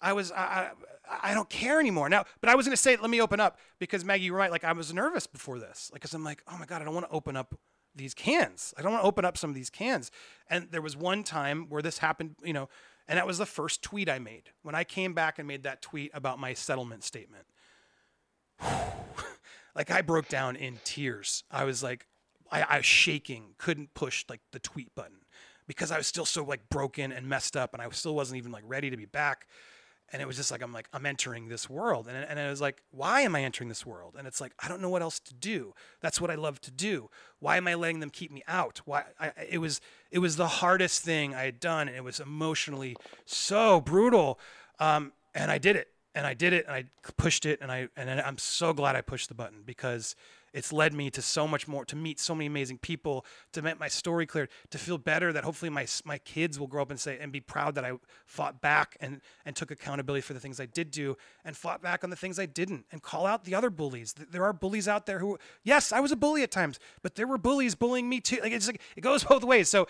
I 0.00 0.12
was 0.12 0.32
I, 0.32 0.70
I 1.22 1.34
don't 1.34 1.48
care 1.48 1.80
anymore 1.80 2.08
now. 2.08 2.24
But 2.40 2.50
I 2.50 2.54
was 2.54 2.66
gonna 2.66 2.76
say, 2.76 2.96
let 2.96 3.10
me 3.10 3.20
open 3.20 3.40
up 3.40 3.58
because 3.78 4.04
Maggie, 4.04 4.24
you're 4.24 4.36
right. 4.36 4.50
Like 4.50 4.64
I 4.64 4.72
was 4.72 4.92
nervous 4.92 5.26
before 5.26 5.58
this, 5.58 5.90
like, 5.92 6.02
cause 6.02 6.14
I'm 6.14 6.24
like, 6.24 6.42
oh 6.50 6.56
my 6.58 6.66
god, 6.66 6.82
I 6.82 6.84
don't 6.84 6.94
want 6.94 7.06
to 7.06 7.12
open 7.12 7.36
up 7.36 7.54
these 7.94 8.14
cans. 8.14 8.74
I 8.78 8.82
don't 8.82 8.92
want 8.92 9.02
to 9.02 9.08
open 9.08 9.24
up 9.24 9.36
some 9.36 9.50
of 9.50 9.56
these 9.56 9.70
cans. 9.70 10.10
And 10.48 10.68
there 10.70 10.82
was 10.82 10.96
one 10.96 11.24
time 11.24 11.66
where 11.68 11.82
this 11.82 11.98
happened, 11.98 12.36
you 12.42 12.52
know, 12.52 12.68
and 13.08 13.18
that 13.18 13.26
was 13.26 13.38
the 13.38 13.46
first 13.46 13.82
tweet 13.82 14.08
I 14.08 14.18
made 14.18 14.50
when 14.62 14.74
I 14.74 14.84
came 14.84 15.14
back 15.14 15.38
and 15.38 15.48
made 15.48 15.64
that 15.64 15.82
tweet 15.82 16.10
about 16.14 16.38
my 16.38 16.54
settlement 16.54 17.04
statement. 17.04 17.44
like 19.74 19.90
I 19.90 20.02
broke 20.02 20.28
down 20.28 20.56
in 20.56 20.78
tears. 20.84 21.42
I 21.50 21.64
was 21.64 21.82
like, 21.82 22.06
I, 22.50 22.62
I 22.62 22.76
was 22.78 22.86
shaking, 22.86 23.54
couldn't 23.58 23.94
push 23.94 24.24
like 24.28 24.40
the 24.52 24.58
tweet 24.58 24.94
button 24.94 25.18
because 25.68 25.92
I 25.92 25.98
was 25.98 26.08
still 26.08 26.24
so 26.24 26.42
like 26.42 26.68
broken 26.68 27.12
and 27.12 27.28
messed 27.28 27.56
up, 27.56 27.74
and 27.74 27.80
I 27.80 27.88
still 27.90 28.16
wasn't 28.16 28.38
even 28.38 28.50
like 28.50 28.64
ready 28.66 28.90
to 28.90 28.96
be 28.96 29.04
back. 29.04 29.46
And 30.10 30.22
it 30.22 30.26
was 30.26 30.36
just 30.36 30.50
like 30.50 30.62
i'm 30.62 30.72
like 30.72 30.88
i'm 30.94 31.04
entering 31.04 31.48
this 31.48 31.68
world. 31.68 32.08
And, 32.08 32.16
and 32.16 32.40
i 32.40 32.48
was 32.48 32.62
like 32.62 32.82
why 32.90 33.20
am 33.20 33.36
i 33.36 33.44
entering 33.44 33.68
this 33.68 33.84
world? 33.84 34.16
And 34.18 34.26
it's 34.26 34.40
like 34.40 34.54
i 34.58 34.66
don't 34.66 34.80
know 34.80 34.88
what 34.88 35.02
else 35.02 35.20
to 35.20 35.34
do. 35.34 35.74
That's 36.00 36.18
what 36.18 36.30
i 36.30 36.34
love 36.34 36.62
to 36.62 36.70
do. 36.70 37.10
Why 37.40 37.58
am 37.58 37.68
i 37.68 37.74
letting 37.74 38.00
them 38.00 38.08
keep 38.08 38.32
me 38.32 38.42
out? 38.48 38.80
Why 38.86 39.04
I, 39.20 39.32
it 39.50 39.58
was 39.58 39.82
it 40.10 40.20
was 40.20 40.36
the 40.36 40.48
hardest 40.48 41.02
thing 41.02 41.34
i 41.34 41.42
had 41.42 41.60
done 41.60 41.88
and 41.88 41.96
it 41.96 42.02
was 42.02 42.20
emotionally 42.20 42.96
so 43.26 43.82
brutal. 43.82 44.40
Um, 44.80 45.12
and 45.34 45.50
i 45.50 45.58
did 45.58 45.76
it 45.76 45.88
and 46.14 46.26
i 46.26 46.32
did 46.32 46.54
it 46.54 46.64
and 46.66 46.74
i 46.74 46.84
pushed 47.18 47.44
it 47.44 47.58
and 47.60 47.70
i 47.70 47.88
and 47.94 48.08
i'm 48.08 48.38
so 48.38 48.72
glad 48.72 48.96
i 48.96 49.02
pushed 49.02 49.28
the 49.28 49.34
button 49.34 49.58
because 49.66 50.16
it's 50.52 50.72
led 50.72 50.92
me 50.92 51.10
to 51.10 51.22
so 51.22 51.46
much 51.46 51.68
more 51.68 51.84
to 51.84 51.96
meet 51.96 52.18
so 52.18 52.34
many 52.34 52.46
amazing 52.46 52.78
people 52.78 53.24
to 53.52 53.62
make 53.62 53.78
my 53.78 53.88
story 53.88 54.26
clear 54.26 54.48
to 54.70 54.78
feel 54.78 54.98
better 54.98 55.32
that 55.32 55.44
hopefully 55.44 55.70
my 55.70 55.86
my 56.04 56.18
kids 56.18 56.58
will 56.58 56.66
grow 56.66 56.82
up 56.82 56.90
and 56.90 57.00
say 57.00 57.18
and 57.20 57.32
be 57.32 57.40
proud 57.40 57.74
that 57.74 57.84
I 57.84 57.92
fought 58.26 58.60
back 58.60 58.96
and 59.00 59.20
and 59.44 59.54
took 59.54 59.70
accountability 59.70 60.22
for 60.22 60.34
the 60.34 60.40
things 60.40 60.60
I 60.60 60.66
did 60.66 60.90
do 60.90 61.16
and 61.44 61.56
fought 61.56 61.82
back 61.82 62.04
on 62.04 62.10
the 62.10 62.16
things 62.16 62.38
I 62.38 62.46
didn't 62.46 62.86
and 62.92 63.02
call 63.02 63.26
out 63.26 63.44
the 63.44 63.54
other 63.54 63.70
bullies. 63.70 64.14
There 64.14 64.44
are 64.44 64.52
bullies 64.52 64.88
out 64.88 65.06
there 65.06 65.18
who 65.18 65.38
yes 65.62 65.92
I 65.92 66.00
was 66.00 66.12
a 66.12 66.16
bully 66.16 66.42
at 66.42 66.50
times 66.50 66.78
but 67.02 67.14
there 67.14 67.26
were 67.26 67.38
bullies 67.38 67.74
bullying 67.74 68.08
me 68.08 68.20
too. 68.20 68.38
Like 68.42 68.52
it's 68.52 68.66
like 68.66 68.80
it 68.96 69.00
goes 69.00 69.24
both 69.28 69.44
ways. 69.44 69.68
So 69.68 69.86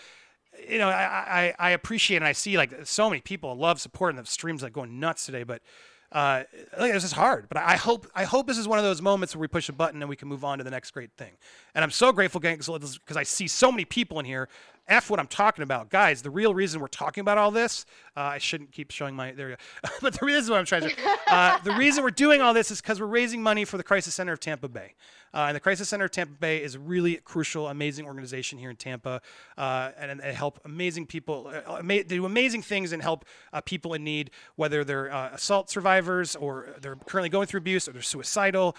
you 0.68 0.78
know 0.78 0.88
I 0.88 1.54
I, 1.58 1.68
I 1.68 1.70
appreciate 1.70 2.18
and 2.18 2.26
I 2.26 2.32
see 2.32 2.56
like 2.56 2.74
so 2.84 3.08
many 3.08 3.20
people 3.20 3.54
love 3.54 3.80
supporting 3.80 4.20
the 4.20 4.26
streams 4.26 4.62
like 4.62 4.72
going 4.72 4.98
nuts 4.98 5.26
today 5.26 5.42
but 5.42 5.62
uh, 6.10 6.44
like 6.78 6.92
this 6.92 7.04
is 7.04 7.12
hard, 7.12 7.48
but 7.48 7.58
I 7.58 7.76
hope 7.76 8.06
I 8.14 8.24
hope 8.24 8.46
this 8.46 8.56
is 8.56 8.66
one 8.66 8.78
of 8.78 8.84
those 8.84 9.02
moments 9.02 9.34
where 9.36 9.40
we 9.40 9.48
push 9.48 9.68
a 9.68 9.72
button 9.72 10.00
and 10.00 10.08
we 10.08 10.16
can 10.16 10.28
move 10.28 10.42
on 10.42 10.58
to 10.58 10.64
the 10.64 10.70
next 10.70 10.92
great 10.92 11.10
thing. 11.18 11.32
And 11.74 11.84
I'm 11.84 11.90
so 11.90 12.12
grateful, 12.12 12.40
gang 12.40 12.56
because 12.56 13.16
I 13.16 13.24
see 13.24 13.46
so 13.46 13.70
many 13.70 13.84
people 13.84 14.18
in 14.18 14.24
here 14.24 14.48
F 14.88 15.10
what 15.10 15.20
I'm 15.20 15.26
talking 15.26 15.62
about. 15.62 15.90
Guys, 15.90 16.22
the 16.22 16.30
real 16.30 16.54
reason 16.54 16.80
we're 16.80 16.88
talking 16.88 17.20
about 17.20 17.38
all 17.38 17.50
this, 17.50 17.84
uh, 18.16 18.20
I 18.20 18.38
shouldn't 18.38 18.72
keep 18.72 18.90
showing 18.90 19.14
my, 19.14 19.32
there 19.32 19.50
you 19.50 19.56
go. 19.56 19.90
but 20.00 20.18
the 20.18 20.24
reason 20.24 20.52
what 20.52 20.58
I'm 20.58 20.64
trying 20.64 20.82
to 20.82 20.94
uh, 21.28 21.58
the 21.58 21.72
reason 21.72 22.02
we're 22.02 22.10
doing 22.10 22.40
all 22.40 22.54
this 22.54 22.70
is 22.70 22.80
because 22.80 23.00
we're 23.00 23.06
raising 23.06 23.42
money 23.42 23.64
for 23.64 23.76
the 23.76 23.84
Crisis 23.84 24.14
Center 24.14 24.32
of 24.32 24.40
Tampa 24.40 24.68
Bay. 24.68 24.94
Uh, 25.34 25.44
and 25.48 25.56
the 25.56 25.60
Crisis 25.60 25.88
Center 25.88 26.06
of 26.06 26.10
Tampa 26.10 26.34
Bay 26.34 26.62
is 26.62 26.74
a 26.74 26.78
really 26.78 27.16
crucial, 27.16 27.68
amazing 27.68 28.06
organization 28.06 28.58
here 28.58 28.70
in 28.70 28.76
Tampa. 28.76 29.20
Uh, 29.56 29.90
and, 29.98 30.10
and, 30.10 30.22
help 30.22 30.58
amazing 30.64 31.06
people, 31.06 31.52
uh, 31.52 31.76
ama- 31.78 32.04
they 32.04 32.16
do 32.16 32.24
amazing 32.24 32.62
things 32.62 32.92
and 32.92 33.02
help 33.02 33.24
uh, 33.52 33.60
people 33.60 33.92
in 33.92 34.04
need, 34.04 34.30
whether 34.56 34.84
they're 34.84 35.06
assault 35.06 35.68
survivors 35.68 36.34
or 36.36 36.70
they're 36.80 36.96
currently 36.96 37.28
going 37.28 37.46
through 37.46 37.58
abuse 37.58 37.88
or 37.88 37.92
they're 37.92 38.02
suicidal 38.02 38.74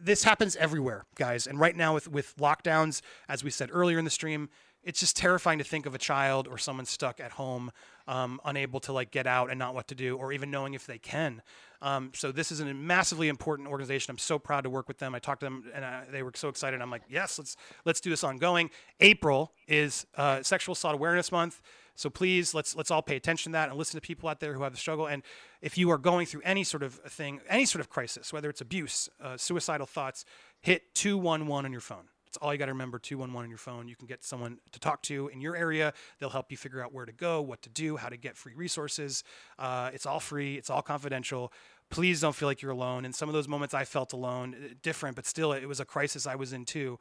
this 0.00 0.22
happens 0.22 0.56
everywhere, 0.56 1.04
guys. 1.16 1.46
And 1.46 1.58
right 1.58 1.74
now, 1.74 1.94
with 1.94 2.08
with 2.08 2.36
lockdowns, 2.36 3.00
as 3.28 3.42
we 3.42 3.50
said 3.50 3.70
earlier 3.72 3.98
in 3.98 4.04
the 4.04 4.10
stream, 4.10 4.48
it's 4.82 5.00
just 5.00 5.16
terrifying 5.16 5.58
to 5.58 5.64
think 5.64 5.86
of 5.86 5.94
a 5.94 5.98
child 5.98 6.48
or 6.48 6.58
someone 6.58 6.86
stuck 6.86 7.20
at 7.20 7.32
home, 7.32 7.70
um, 8.06 8.40
unable 8.44 8.80
to 8.80 8.92
like 8.92 9.10
get 9.10 9.26
out 9.26 9.50
and 9.50 9.58
not 9.58 9.74
what 9.74 9.88
to 9.88 9.94
do, 9.94 10.16
or 10.16 10.32
even 10.32 10.50
knowing 10.50 10.74
if 10.74 10.86
they 10.86 10.98
can. 10.98 11.42
Um, 11.80 12.10
so 12.14 12.32
this 12.32 12.50
is 12.50 12.60
a 12.60 12.72
massively 12.72 13.28
important 13.28 13.68
organization. 13.68 14.10
I'm 14.10 14.18
so 14.18 14.38
proud 14.38 14.62
to 14.62 14.70
work 14.70 14.88
with 14.88 14.98
them. 14.98 15.14
I 15.14 15.18
talked 15.18 15.40
to 15.40 15.46
them 15.46 15.64
and 15.74 15.84
uh, 15.84 16.00
they 16.10 16.22
were 16.22 16.32
so 16.34 16.48
excited. 16.48 16.80
I'm 16.80 16.90
like, 16.90 17.02
yes, 17.08 17.38
let's 17.38 17.56
let's 17.84 18.00
do 18.00 18.10
this 18.10 18.24
ongoing. 18.24 18.70
April 19.00 19.52
is 19.66 20.06
uh, 20.16 20.42
Sexual 20.42 20.72
Assault 20.72 20.94
Awareness 20.94 21.30
Month. 21.30 21.60
So 21.94 22.08
please 22.08 22.54
let's 22.54 22.76
let's 22.76 22.90
all 22.90 23.02
pay 23.02 23.16
attention 23.16 23.52
to 23.52 23.54
that 23.54 23.68
and 23.68 23.78
listen 23.78 24.00
to 24.00 24.06
people 24.06 24.28
out 24.28 24.40
there 24.40 24.54
who 24.54 24.62
have 24.62 24.72
the 24.72 24.78
struggle. 24.78 25.06
And 25.06 25.22
if 25.60 25.76
you 25.76 25.90
are 25.90 25.98
going 25.98 26.26
through 26.26 26.42
any 26.44 26.64
sort 26.64 26.82
of 26.82 26.94
thing, 26.94 27.40
any 27.48 27.64
sort 27.64 27.80
of 27.80 27.90
crisis, 27.90 28.32
whether 28.32 28.48
it's 28.48 28.60
abuse, 28.60 29.08
uh, 29.20 29.36
suicidal 29.36 29.86
thoughts, 29.86 30.24
hit 30.60 30.94
211 30.94 31.66
on 31.66 31.72
your 31.72 31.80
phone. 31.80 32.08
It's 32.28 32.36
all 32.36 32.52
you 32.52 32.58
got 32.58 32.66
to 32.66 32.72
remember 32.72 32.98
211 32.98 33.44
on 33.44 33.48
your 33.48 33.58
phone. 33.58 33.88
You 33.88 33.96
can 33.96 34.06
get 34.06 34.22
someone 34.22 34.58
to 34.72 34.78
talk 34.78 35.02
to 35.04 35.28
in 35.28 35.40
your 35.40 35.56
area. 35.56 35.94
They'll 36.18 36.28
help 36.28 36.50
you 36.50 36.58
figure 36.58 36.82
out 36.82 36.92
where 36.92 37.06
to 37.06 37.12
go, 37.12 37.40
what 37.40 37.62
to 37.62 37.70
do, 37.70 37.96
how 37.96 38.10
to 38.10 38.18
get 38.18 38.36
free 38.36 38.52
resources. 38.54 39.24
Uh, 39.58 39.90
it's 39.94 40.04
all 40.04 40.20
free, 40.20 40.56
it's 40.56 40.68
all 40.68 40.82
confidential. 40.82 41.52
Please 41.90 42.20
don't 42.20 42.34
feel 42.34 42.46
like 42.46 42.60
you're 42.60 42.70
alone. 42.70 43.06
In 43.06 43.14
some 43.14 43.30
of 43.30 43.32
those 43.32 43.48
moments, 43.48 43.72
I 43.72 43.84
felt 43.84 44.12
alone, 44.12 44.54
uh, 44.54 44.74
different, 44.82 45.16
but 45.16 45.24
still, 45.24 45.52
it 45.52 45.66
was 45.66 45.80
a 45.80 45.86
crisis 45.86 46.26
I 46.26 46.34
was 46.34 46.52
in 46.52 46.66
too. 46.66 46.98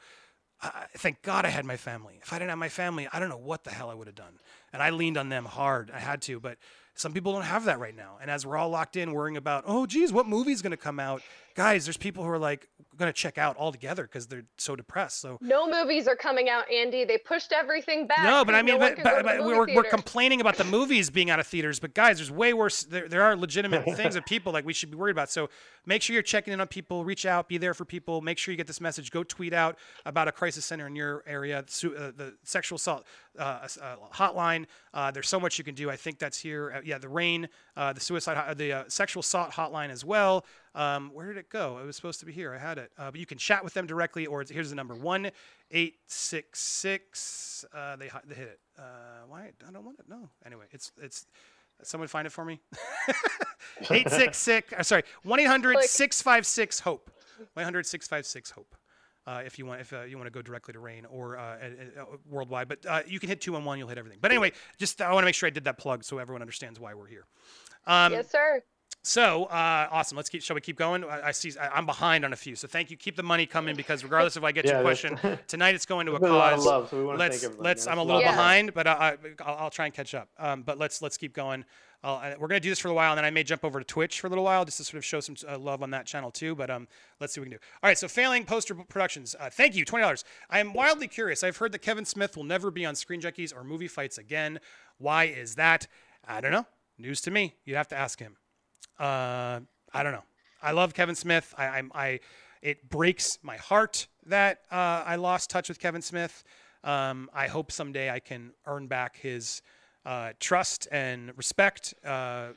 I, 0.62 0.86
thank 0.96 1.22
God 1.22 1.46
I 1.46 1.50
had 1.50 1.66
my 1.66 1.78
family. 1.78 2.20
If 2.22 2.32
I 2.32 2.38
didn't 2.40 2.50
have 2.50 2.58
my 2.58 2.70
family, 2.70 3.08
I 3.12 3.20
don't 3.20 3.30
know 3.30 3.38
what 3.38 3.66
the 3.66 3.70
hell 3.70 3.90
I 3.90 3.94
would 3.94 4.08
have 4.08 4.16
done. 4.16 4.40
And 4.72 4.82
I 4.82 4.92
leaned 4.92 5.18
on 5.18 5.30
them 5.30 5.44
hard. 5.44 5.92
I 5.94 6.00
had 6.00 6.22
to, 6.24 6.40
but 6.40 6.58
some 6.96 7.14
people 7.14 7.32
don't 7.32 7.44
have 7.44 7.66
that 7.66 7.80
right 7.80 7.96
now. 7.96 8.18
And 8.20 8.32
as 8.32 8.46
we're 8.46 8.58
all 8.58 8.70
locked 8.70 8.96
in, 8.96 9.12
worrying 9.12 9.38
about, 9.38 9.66
oh, 9.68 9.86
geez, 9.86 10.12
what 10.12 10.26
movie's 10.26 10.64
going 10.64 10.72
to 10.72 10.78
come 10.78 11.00
out? 11.00 11.22
Guys, 11.58 11.88
there's 11.88 11.98
people 11.98 12.24
who 12.24 12.30
are 12.30 12.38
like 12.38 12.70
going 12.98 13.10
to 13.10 13.14
check 13.14 13.40
out 13.40 13.58
altogether 13.58 14.04
because 14.04 14.28
they're 14.28 14.46
so 14.58 14.76
depressed. 14.76 15.20
So 15.22 15.40
no 15.42 15.68
movies 15.68 16.08
are 16.08 16.16
coming 16.16 16.50
out, 16.50 16.70
Andy. 16.72 17.04
They 17.04 17.18
pushed 17.18 17.52
everything 17.52 18.06
back. 18.06 18.24
No, 18.24 18.46
but 18.46 18.54
I 18.54 18.62
mean, 18.62 18.78
no 18.78 18.80
but, 18.80 19.04
but, 19.04 19.24
but 19.24 19.44
we're, 19.44 19.74
we're 19.74 19.84
complaining 19.84 20.40
about 20.40 20.58
the 20.58 20.64
movies 20.64 21.10
being 21.10 21.32
out 21.32 21.40
of 21.40 21.48
theaters. 21.48 21.80
But 21.80 21.96
guys, 21.96 22.18
there's 22.18 22.30
way 22.30 22.54
worse. 22.54 22.84
There, 22.84 23.10
there 23.10 23.24
are 23.24 23.36
legitimate 23.36 23.86
things 23.96 24.14
that 24.14 24.28
people 24.28 24.54
like 24.54 24.66
we 24.66 24.74
should 24.74 24.92
be 24.92 24.98
worried 24.98 25.14
about. 25.14 25.32
So 25.32 25.50
make 25.88 26.04
sure 26.04 26.14
you're 26.14 26.22
checking 26.22 26.54
in 26.54 26.62
on 26.62 26.68
people. 26.68 27.04
Reach 27.04 27.26
out. 27.26 27.48
Be 27.48 27.58
there 27.58 27.74
for 27.74 27.86
people. 27.86 28.22
Make 28.22 28.38
sure 28.38 28.52
you 28.52 28.58
get 28.58 28.68
this 28.68 28.82
message. 28.82 29.10
Go 29.10 29.24
tweet 29.24 29.54
out 29.54 29.80
about 30.06 30.28
a 30.28 30.32
crisis 30.32 30.64
center 30.64 30.86
in 30.86 30.96
your 30.96 31.24
area. 31.26 31.64
The, 31.82 31.90
uh, 31.90 32.12
the 32.16 32.36
sexual 32.44 32.76
assault 32.76 33.04
uh, 33.40 33.68
uh, 33.82 33.96
hotline. 34.14 34.66
Uh, 34.94 35.12
there's 35.12 35.30
so 35.30 35.40
much 35.40 35.58
you 35.58 35.64
can 35.64 35.76
do. 35.76 35.90
I 35.90 35.96
think 35.96 36.20
that's 36.20 36.40
here. 36.40 36.74
Uh, 36.76 36.82
yeah, 36.84 36.98
the 36.98 37.08
RAINN, 37.08 37.48
uh, 37.76 37.94
the 37.94 38.00
suicide, 38.00 38.58
the 38.58 38.86
sexual 38.88 39.22
assault 39.22 39.52
hotline 39.52 39.90
as 39.90 40.04
well. 40.04 40.46
Um, 40.78 41.10
where 41.12 41.26
did 41.26 41.38
it 41.38 41.50
go? 41.50 41.80
It 41.80 41.86
was 41.86 41.96
supposed 41.96 42.20
to 42.20 42.26
be 42.28 42.32
here. 42.32 42.54
I 42.54 42.60
had 42.60 42.78
it. 42.78 42.92
Uh, 43.00 43.10
but 43.10 43.20
you 43.20 43.26
can 43.26 43.40
chat 43.40 43.64
with 43.64 43.74
them 43.74 43.88
directly, 43.88 44.28
or 44.28 44.46
here's 44.48 44.70
the 44.70 44.76
number 44.76 44.94
one 44.94 45.32
eight 45.72 45.96
six 46.06 46.60
six. 46.60 47.66
Uh, 47.74 47.96
they 47.96 48.10
they 48.28 48.36
hit 48.36 48.48
it. 48.48 48.60
Uh, 48.78 49.26
why? 49.28 49.52
I 49.68 49.72
don't 49.72 49.84
want 49.84 50.00
it. 50.00 50.06
No. 50.08 50.30
Anyway, 50.46 50.66
it's 50.72 50.92
it's. 51.02 51.26
Someone 51.84 52.08
find 52.08 52.26
it 52.26 52.32
for 52.32 52.44
me. 52.44 52.60
Eight 53.92 54.10
six 54.10 54.38
six. 54.50 54.74
Uh, 54.74 54.82
sorry, 54.82 55.04
one 55.22 55.40
656 55.40 56.80
hope. 56.80 57.12
One 57.54 57.66
656 57.66 58.50
hope. 58.50 58.76
Uh, 59.28 59.44
if 59.46 59.60
you 59.60 59.66
want, 59.66 59.82
if 59.82 59.94
uh, 59.94 60.04
you 60.04 60.18
want 60.18 60.26
to 60.26 60.32
go 60.32 60.42
directly 60.42 60.74
to 60.74 60.80
RAINN 60.80 61.06
or 61.06 61.38
uh, 61.38 61.58
worldwide, 62.28 62.68
but 62.68 62.84
uh, 62.88 63.02
you 63.06 63.20
can 63.20 63.30
hit 63.30 63.42
two 63.42 63.52
one 63.52 63.66
one. 63.66 63.78
You'll 63.78 63.90
hit 63.90 63.98
everything. 63.98 64.20
But 64.22 64.32
anyway, 64.32 64.54
just 64.80 65.02
I 65.02 65.12
want 65.12 65.24
to 65.24 65.26
make 65.26 65.36
sure 65.36 65.48
I 65.48 65.52
did 65.52 65.66
that 65.66 65.78
plug 65.78 66.04
so 66.04 66.18
everyone 66.18 66.42
understands 66.42 66.80
why 66.80 66.94
we're 66.94 67.08
here. 67.08 67.26
Um, 67.86 68.14
yes, 68.14 68.32
sir. 68.32 68.64
So 69.04 69.46
uh, 69.46 69.88
awesome. 69.90 70.18
Let's 70.18 70.28
keep. 70.30 70.42
Shall 70.42 70.56
we 70.56 70.62
keep 70.62 70.76
going? 70.76 71.04
I, 71.06 71.28
I 71.28 71.32
see. 71.32 71.54
I, 71.58 71.78
am 71.78 71.86
behind 71.86 72.26
on 72.26 72.34
a 72.34 72.36
few. 72.36 72.56
So 72.56 72.68
thank 72.68 72.92
you. 72.92 72.98
Keep 72.98 73.16
the 73.16 73.24
money 73.24 73.46
coming 73.46 73.76
because 73.76 74.04
regardless 74.04 74.36
if 74.36 74.44
I 74.44 74.52
get 74.52 74.66
yeah, 74.66 74.74
your 74.74 74.82
question 74.82 75.18
tonight, 75.48 75.76
it's 75.76 75.86
going 75.86 76.08
to 76.08 76.16
a 76.16 76.20
cause. 76.20 76.66
A 76.66 76.68
love, 76.68 76.90
so 76.90 77.16
let's 77.18 77.48
let's. 77.58 77.88
I'm 77.88 78.00
a 78.00 78.04
little 78.04 78.22
yeah. 78.22 78.32
behind, 78.32 78.74
but 78.74 78.86
I, 78.86 79.18
will 79.22 79.36
I'll 79.46 79.70
try 79.70 79.86
and 79.86 79.94
catch 79.94 80.14
up. 80.14 80.28
Um, 80.38 80.64
but 80.64 80.78
let's 80.78 81.02
let's 81.02 81.18
keep 81.18 81.34
going. 81.34 81.64
Uh, 82.04 82.34
we're 82.38 82.48
going 82.48 82.60
to 82.60 82.64
do 82.64 82.70
this 82.70 82.80
for 82.80 82.90
a 82.90 82.94
while, 82.94 83.12
and 83.12 83.18
then 83.18 83.26
I 83.26 83.32
may 83.32 83.44
jump 83.44 83.66
over 83.66 83.80
to 83.80 83.86
Twitch 83.86 84.20
for 84.20 84.28
a 84.28 84.30
little 84.30 84.44
while 84.44 84.66
just 84.66 84.78
to 84.78 84.84
sort 84.84 84.98
of 84.98 85.06
show 85.06 85.20
some 85.20 85.36
uh, 85.48 85.58
love 85.58 85.82
on 85.82 85.92
that 85.92 86.06
channel 86.06 86.30
too. 86.30 86.54
But 86.54 86.70
um, 86.70 86.88
let's 87.20 87.34
see 87.34 87.40
what 87.40 87.48
we 87.48 87.52
can 87.52 87.60
do. 87.60 87.64
All 87.82 87.90
right, 87.90 87.98
so 87.98 88.08
failing 88.08 88.46
poster 88.46 88.76
productions. 88.76 89.36
Uh, 89.40 89.50
thank 89.50 89.76
you, 89.76 89.86
twenty 89.86 90.04
dollars. 90.04 90.26
I 90.50 90.60
am 90.60 90.74
wildly 90.74 91.08
curious. 91.08 91.44
I've 91.44 91.58
heard 91.58 91.72
that 91.72 91.82
Kevin 91.82 92.06
Smith 92.06 92.36
will 92.36 92.44
never 92.44 92.72
be 92.72 92.86
on 92.86 92.96
Screen 92.96 93.22
Junkies 93.22 93.56
or 93.56 93.64
movie 93.64 93.88
fights 93.88 94.18
again. 94.18 94.60
Why 94.98 95.26
is 95.26 95.56
that? 95.56 95.88
I 96.28 96.42
don't 96.42 96.52
know. 96.52 96.66
News 96.98 97.22
to 97.22 97.32
me. 97.32 97.56
You'd 97.64 97.78
have 97.78 97.88
to 97.90 97.98
ask 97.98 98.20
him. 98.20 98.38
Uh, 99.00 99.60
I 99.94 100.04
don't 100.04 100.14
know. 100.14 100.24
I 100.62 100.72
love 100.72 100.94
Kevin 100.94 101.16
Smith. 101.16 101.54
I, 101.58 101.68
I'm 101.68 101.92
I. 101.94 102.20
It 102.62 102.90
breaks 102.90 103.38
my 103.44 103.58
heart 103.58 104.08
that 104.26 104.62
uh, 104.72 105.04
I 105.06 105.16
lost 105.16 105.50
touch 105.50 105.70
with 105.70 105.80
Kevin 105.80 106.02
Smith. 106.02 106.44
Um, 106.84 107.30
I 107.34 107.48
hope 107.48 107.72
someday 107.72 108.10
I 108.10 108.20
can 108.20 108.52
earn 108.66 108.88
back 108.88 109.18
his 109.18 109.62
uh, 110.06 110.32
trust 110.40 110.88
and 110.92 111.32
respect. 111.38 111.94
Uh, 112.04 112.50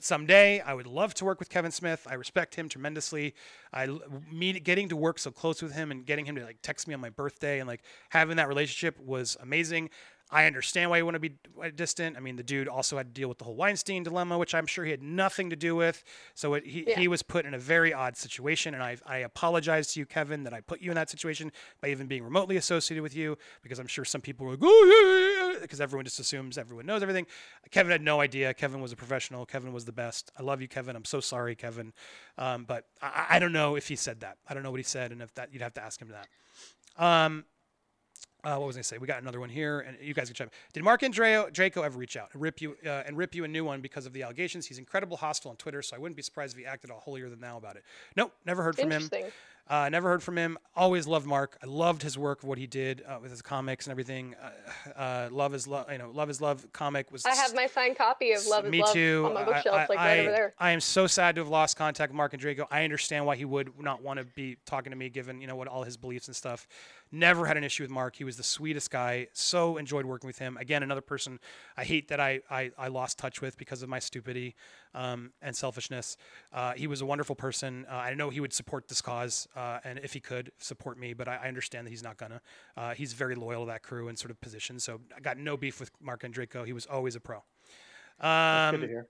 someday 0.00 0.60
I 0.60 0.74
would 0.74 0.86
love 0.86 1.14
to 1.14 1.24
work 1.24 1.38
with 1.40 1.48
Kevin 1.48 1.72
Smith. 1.72 2.06
I 2.08 2.14
respect 2.14 2.54
him 2.54 2.68
tremendously. 2.68 3.34
I 3.72 3.88
me 4.30 4.60
getting 4.60 4.88
to 4.90 4.96
work 4.96 5.18
so 5.18 5.30
close 5.30 5.62
with 5.62 5.72
him 5.72 5.90
and 5.90 6.06
getting 6.06 6.24
him 6.24 6.36
to 6.36 6.44
like 6.44 6.58
text 6.62 6.86
me 6.86 6.94
on 6.94 7.00
my 7.00 7.10
birthday 7.10 7.58
and 7.58 7.66
like 7.66 7.82
having 8.10 8.36
that 8.36 8.48
relationship 8.48 8.98
was 9.00 9.36
amazing. 9.40 9.90
I 10.30 10.46
understand 10.46 10.90
why 10.90 10.98
you 10.98 11.04
want 11.04 11.14
to 11.14 11.20
be 11.20 11.36
distant. 11.76 12.16
I 12.16 12.20
mean, 12.20 12.34
the 12.34 12.42
dude 12.42 12.66
also 12.66 12.96
had 12.96 13.14
to 13.14 13.20
deal 13.20 13.28
with 13.28 13.38
the 13.38 13.44
whole 13.44 13.54
Weinstein 13.54 14.02
dilemma, 14.02 14.38
which 14.38 14.56
I'm 14.56 14.66
sure 14.66 14.84
he 14.84 14.90
had 14.90 15.02
nothing 15.02 15.50
to 15.50 15.56
do 15.56 15.76
with. 15.76 16.02
So 16.34 16.54
it, 16.54 16.66
he, 16.66 16.84
yeah. 16.88 16.98
he 16.98 17.06
was 17.06 17.22
put 17.22 17.46
in 17.46 17.54
a 17.54 17.58
very 17.58 17.94
odd 17.94 18.16
situation. 18.16 18.74
And 18.74 18.82
I, 18.82 18.96
I 19.06 19.18
apologize 19.18 19.92
to 19.92 20.00
you, 20.00 20.06
Kevin, 20.06 20.42
that 20.42 20.52
I 20.52 20.60
put 20.60 20.80
you 20.80 20.90
in 20.90 20.96
that 20.96 21.10
situation 21.10 21.52
by 21.80 21.88
even 21.88 22.08
being 22.08 22.24
remotely 22.24 22.56
associated 22.56 23.02
with 23.02 23.14
you, 23.14 23.38
because 23.62 23.78
I'm 23.78 23.86
sure 23.86 24.04
some 24.04 24.20
people 24.20 24.46
were 24.46 24.52
like, 24.52 24.60
oh, 24.62 25.50
yeah, 25.52 25.60
because 25.60 25.80
everyone 25.80 26.04
just 26.04 26.18
assumes 26.18 26.58
everyone 26.58 26.86
knows 26.86 27.02
everything. 27.02 27.26
Kevin 27.70 27.92
had 27.92 28.02
no 28.02 28.20
idea. 28.20 28.52
Kevin 28.52 28.80
was 28.80 28.90
a 28.90 28.96
professional. 28.96 29.46
Kevin 29.46 29.72
was 29.72 29.84
the 29.84 29.92
best. 29.92 30.32
I 30.36 30.42
love 30.42 30.60
you, 30.60 30.66
Kevin. 30.66 30.96
I'm 30.96 31.04
so 31.04 31.20
sorry, 31.20 31.54
Kevin. 31.54 31.92
Um, 32.36 32.64
but 32.64 32.86
I, 33.00 33.26
I, 33.30 33.38
don't 33.38 33.52
know 33.52 33.76
if 33.76 33.86
he 33.86 33.94
said 33.94 34.20
that. 34.20 34.38
I 34.48 34.54
don't 34.54 34.64
know 34.64 34.72
what 34.72 34.80
he 34.80 34.84
said. 34.84 35.12
And 35.12 35.22
if 35.22 35.32
that, 35.34 35.52
you'd 35.52 35.62
have 35.62 35.74
to 35.74 35.82
ask 35.82 36.00
him 36.00 36.08
that. 36.08 36.26
Um, 37.02 37.44
uh, 38.46 38.56
what 38.56 38.68
was 38.68 38.76
I 38.76 38.78
gonna 38.78 38.84
say? 38.84 38.98
We 38.98 39.08
got 39.08 39.20
another 39.20 39.40
one 39.40 39.48
here, 39.48 39.80
and 39.80 39.96
you 40.00 40.14
guys 40.14 40.28
can 40.28 40.34
check. 40.34 40.48
Did 40.72 40.84
Mark 40.84 41.02
Andreo, 41.02 41.50
Draco 41.52 41.82
ever 41.82 41.98
reach 41.98 42.16
out 42.16 42.28
and 42.32 42.40
rip 42.40 42.62
you 42.62 42.76
uh, 42.86 43.02
and 43.04 43.16
rip 43.16 43.34
you 43.34 43.42
a 43.42 43.48
new 43.48 43.64
one 43.64 43.80
because 43.80 44.06
of 44.06 44.12
the 44.12 44.22
allegations? 44.22 44.66
He's 44.66 44.78
incredible 44.78 45.16
hostile 45.16 45.50
on 45.50 45.56
Twitter, 45.56 45.82
so 45.82 45.96
I 45.96 45.98
wouldn't 45.98 46.16
be 46.16 46.22
surprised 46.22 46.54
if 46.54 46.60
he 46.60 46.64
acted 46.64 46.92
all 46.92 47.00
holier 47.00 47.28
than 47.28 47.40
thou 47.40 47.56
about 47.56 47.74
it. 47.74 47.82
Nope, 48.14 48.32
never 48.46 48.62
heard 48.62 48.76
from 48.76 48.90
him. 48.90 49.10
Uh, 49.68 49.88
never 49.88 50.08
heard 50.08 50.22
from 50.22 50.38
him. 50.38 50.56
Always 50.76 51.08
loved 51.08 51.26
Mark. 51.26 51.58
I 51.60 51.66
loved 51.66 52.00
his 52.00 52.16
work, 52.16 52.44
what 52.44 52.56
he 52.56 52.68
did 52.68 53.02
uh, 53.02 53.18
with 53.20 53.32
his 53.32 53.42
comics 53.42 53.86
and 53.86 53.90
everything. 53.90 54.36
Uh, 54.40 54.90
uh, 54.96 55.28
love 55.32 55.54
is 55.54 55.66
love. 55.66 55.90
You 55.90 55.98
know, 55.98 56.10
love 56.12 56.30
is 56.30 56.40
love. 56.40 56.64
Comic 56.72 57.10
was. 57.10 57.26
I 57.26 57.34
have 57.34 57.52
my 57.52 57.66
signed 57.66 57.96
copy 57.96 58.30
of 58.30 58.46
Love 58.46 58.66
is 58.66 58.70
me 58.70 58.80
Love 58.80 58.92
too. 58.92 59.24
on 59.26 59.34
my 59.34 59.42
bookshelf, 59.42 59.76
I, 59.76 59.86
like 59.88 59.98
right 59.98 59.98
I, 59.98 60.18
over 60.20 60.30
there. 60.30 60.54
I 60.60 60.70
am 60.70 60.78
so 60.78 61.08
sad 61.08 61.34
to 61.34 61.40
have 61.40 61.48
lost 61.48 61.76
contact 61.76 62.12
with 62.12 62.16
Mark 62.16 62.32
Andreyko. 62.32 62.68
I 62.70 62.84
understand 62.84 63.26
why 63.26 63.34
he 63.34 63.44
would 63.44 63.72
not 63.80 64.02
want 64.02 64.20
to 64.20 64.24
be 64.24 64.56
talking 64.66 64.90
to 64.90 64.96
me, 64.96 65.08
given 65.08 65.40
you 65.40 65.48
know 65.48 65.56
what 65.56 65.66
all 65.66 65.82
his 65.82 65.96
beliefs 65.96 66.28
and 66.28 66.36
stuff. 66.36 66.68
Never 67.12 67.46
had 67.46 67.56
an 67.56 67.64
issue 67.64 67.84
with 67.84 67.90
Mark. 67.90 68.16
He 68.16 68.24
was 68.24 68.36
the 68.36 68.42
sweetest 68.42 68.90
guy. 68.90 69.28
So 69.32 69.76
enjoyed 69.76 70.04
working 70.06 70.26
with 70.26 70.38
him. 70.38 70.56
Again, 70.56 70.82
another 70.82 71.00
person 71.00 71.38
I 71.76 71.84
hate 71.84 72.08
that 72.08 72.20
I 72.20 72.40
I, 72.50 72.72
I 72.76 72.88
lost 72.88 73.18
touch 73.18 73.40
with 73.40 73.56
because 73.56 73.82
of 73.82 73.88
my 73.88 73.98
stupidity 73.98 74.54
um, 74.94 75.32
and 75.40 75.54
selfishness. 75.54 76.16
Uh, 76.52 76.72
he 76.72 76.86
was 76.86 77.00
a 77.00 77.06
wonderful 77.06 77.36
person. 77.36 77.86
Uh, 77.90 77.94
I 77.94 78.14
know 78.14 78.30
he 78.30 78.40
would 78.40 78.52
support 78.52 78.88
this 78.88 79.00
cause, 79.00 79.46
uh, 79.54 79.78
and 79.84 80.00
if 80.00 80.12
he 80.12 80.20
could 80.20 80.50
support 80.58 80.98
me, 80.98 81.14
but 81.14 81.28
I, 81.28 81.36
I 81.36 81.48
understand 81.48 81.86
that 81.86 81.90
he's 81.90 82.02
not 82.02 82.16
gonna. 82.16 82.40
Uh, 82.76 82.94
he's 82.94 83.12
very 83.12 83.34
loyal 83.34 83.64
to 83.64 83.70
that 83.72 83.82
crew 83.82 84.08
and 84.08 84.18
sort 84.18 84.30
of 84.30 84.40
position. 84.40 84.80
So 84.80 85.00
I 85.16 85.20
got 85.20 85.38
no 85.38 85.56
beef 85.56 85.78
with 85.78 85.90
Mark 86.00 86.22
Andreyko. 86.22 86.66
He 86.66 86.72
was 86.72 86.86
always 86.86 87.14
a 87.14 87.20
pro. 87.20 87.36
Um, 87.36 87.42
That's 88.20 88.70
good 88.72 88.80
to 88.82 88.88
hear. 88.88 89.08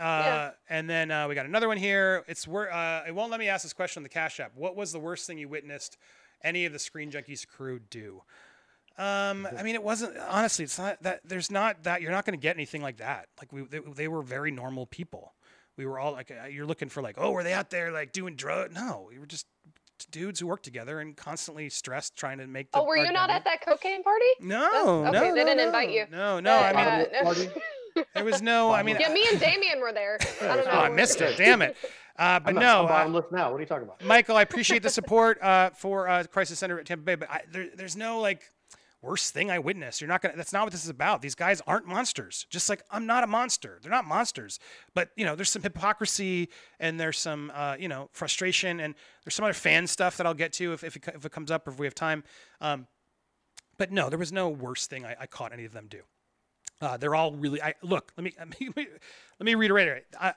Uh, 0.00 0.02
yeah. 0.04 0.50
And 0.68 0.88
then 0.88 1.10
uh, 1.10 1.28
we 1.28 1.34
got 1.34 1.46
another 1.46 1.68
one 1.68 1.76
here. 1.76 2.24
It's 2.26 2.48
where 2.48 2.72
uh, 2.72 3.04
it 3.06 3.14
won't 3.14 3.30
let 3.30 3.40
me 3.40 3.48
ask 3.48 3.62
this 3.62 3.72
question 3.72 4.00
on 4.00 4.02
the 4.02 4.08
Cash 4.08 4.40
App. 4.40 4.52
What 4.54 4.76
was 4.76 4.92
the 4.92 4.98
worst 4.98 5.26
thing 5.26 5.38
you 5.38 5.48
witnessed 5.48 5.98
any 6.44 6.66
of 6.66 6.72
the 6.72 6.78
Screen 6.78 7.10
Junkies 7.10 7.46
crew 7.46 7.80
do? 7.90 8.22
Um, 8.96 9.48
I 9.58 9.64
mean, 9.64 9.74
it 9.74 9.82
wasn't 9.82 10.16
honestly. 10.18 10.64
It's 10.64 10.78
not 10.78 11.02
that 11.02 11.20
there's 11.24 11.50
not 11.50 11.82
that 11.82 12.00
you're 12.00 12.12
not 12.12 12.24
going 12.24 12.38
to 12.38 12.42
get 12.42 12.54
anything 12.54 12.80
like 12.80 12.98
that. 12.98 13.26
Like 13.40 13.52
we, 13.52 13.62
they, 13.62 13.80
they, 13.80 14.06
were 14.06 14.22
very 14.22 14.52
normal 14.52 14.86
people. 14.86 15.34
We 15.76 15.84
were 15.84 15.98
all 15.98 16.12
like, 16.12 16.30
uh, 16.30 16.46
you're 16.46 16.66
looking 16.66 16.88
for 16.88 17.02
like, 17.02 17.16
oh, 17.18 17.32
were 17.32 17.42
they 17.42 17.52
out 17.52 17.70
there 17.70 17.90
like 17.90 18.12
doing 18.12 18.36
drugs? 18.36 18.72
No, 18.72 19.08
we 19.10 19.18
were 19.18 19.26
just 19.26 19.46
dudes 20.12 20.38
who 20.38 20.46
worked 20.46 20.64
together 20.64 21.00
and 21.00 21.16
constantly 21.16 21.68
stressed 21.70 22.14
trying 22.14 22.38
to 22.38 22.46
make. 22.46 22.68
oh, 22.74 22.84
were 22.84 22.96
you 22.96 23.10
not 23.10 23.30
at 23.30 23.42
that 23.44 23.62
cocaine 23.66 24.04
party? 24.04 24.24
No, 24.40 25.04
okay, 25.06 25.10
no, 25.10 25.20
they 25.34 25.44
didn't 25.44 25.56
no, 25.56 25.66
invite 25.66 25.90
you. 25.90 26.06
No, 26.12 26.38
no. 26.38 26.56
I 26.56 26.72
mean, 26.72 27.26
uh, 27.26 27.32
no. 27.96 28.04
there 28.14 28.24
was 28.24 28.42
no. 28.42 28.70
I 28.70 28.82
mean, 28.82 28.96
yeah, 29.00 29.12
me 29.12 29.26
and 29.30 29.40
Damien 29.40 29.80
were 29.80 29.92
there. 29.92 30.18
I 30.42 30.56
don't 30.56 30.64
know. 30.64 30.72
Oh, 30.72 30.80
I 30.80 30.88
missed 30.88 31.20
it. 31.20 31.36
Damn 31.36 31.62
it. 31.62 31.76
Uh, 32.16 32.38
but 32.38 32.50
I'm 32.50 32.54
no, 32.56 32.80
I'm 32.80 32.84
uh, 32.84 32.88
bottomless 32.88 33.26
now. 33.32 33.50
What 33.50 33.56
are 33.56 33.60
you 33.60 33.66
talking 33.66 33.84
about? 33.84 34.04
Michael, 34.04 34.36
I 34.36 34.42
appreciate 34.42 34.82
the 34.82 34.90
support 35.00 35.42
uh, 35.42 35.70
for 35.70 36.08
uh, 36.08 36.24
Crisis 36.24 36.58
Center 36.58 36.78
at 36.78 36.86
Tampa 36.86 37.04
Bay, 37.04 37.14
but 37.16 37.30
I, 37.30 37.42
there, 37.50 37.68
there's 37.74 37.96
no 37.96 38.20
like 38.20 38.52
worst 39.02 39.34
thing 39.34 39.50
I 39.50 39.58
witnessed. 39.58 40.00
You're 40.00 40.08
not 40.08 40.22
gonna. 40.22 40.36
That's 40.36 40.52
not 40.52 40.64
what 40.64 40.72
this 40.72 40.84
is 40.84 40.90
about. 40.90 41.22
These 41.22 41.34
guys 41.34 41.60
aren't 41.66 41.86
monsters. 41.86 42.46
Just 42.50 42.68
like 42.68 42.82
I'm 42.90 43.06
not 43.06 43.24
a 43.24 43.26
monster. 43.26 43.78
They're 43.82 43.90
not 43.90 44.06
monsters. 44.06 44.58
But 44.94 45.10
you 45.16 45.24
know, 45.24 45.34
there's 45.34 45.50
some 45.50 45.62
hypocrisy 45.62 46.48
and 46.80 46.98
there's 46.98 47.18
some 47.18 47.52
uh, 47.54 47.76
you 47.78 47.88
know 47.88 48.08
frustration 48.12 48.80
and 48.80 48.94
there's 49.24 49.34
some 49.34 49.44
other 49.44 49.52
fan 49.52 49.86
stuff 49.86 50.16
that 50.16 50.26
I'll 50.26 50.34
get 50.34 50.52
to 50.54 50.72
if 50.72 50.84
if 50.84 50.96
it, 50.96 51.08
if 51.14 51.24
it 51.24 51.32
comes 51.32 51.50
up 51.50 51.66
or 51.66 51.72
if 51.72 51.78
we 51.78 51.86
have 51.86 51.94
time. 51.94 52.24
Um, 52.60 52.86
but 53.76 53.90
no, 53.90 54.08
there 54.08 54.18
was 54.18 54.32
no 54.32 54.48
worst 54.48 54.88
thing 54.88 55.04
I, 55.04 55.16
I 55.20 55.26
caught 55.26 55.52
any 55.52 55.64
of 55.64 55.72
them 55.72 55.86
do. 55.88 56.02
Uh, 56.80 56.96
they're 56.96 57.14
all 57.14 57.32
really. 57.32 57.62
I 57.62 57.74
look. 57.82 58.12
Let 58.16 58.24
me 58.24 58.32
let 58.38 58.60
me, 58.60 58.70
let 58.76 59.44
me 59.44 59.54
reiterate. 59.54 60.04
I, 60.18 60.34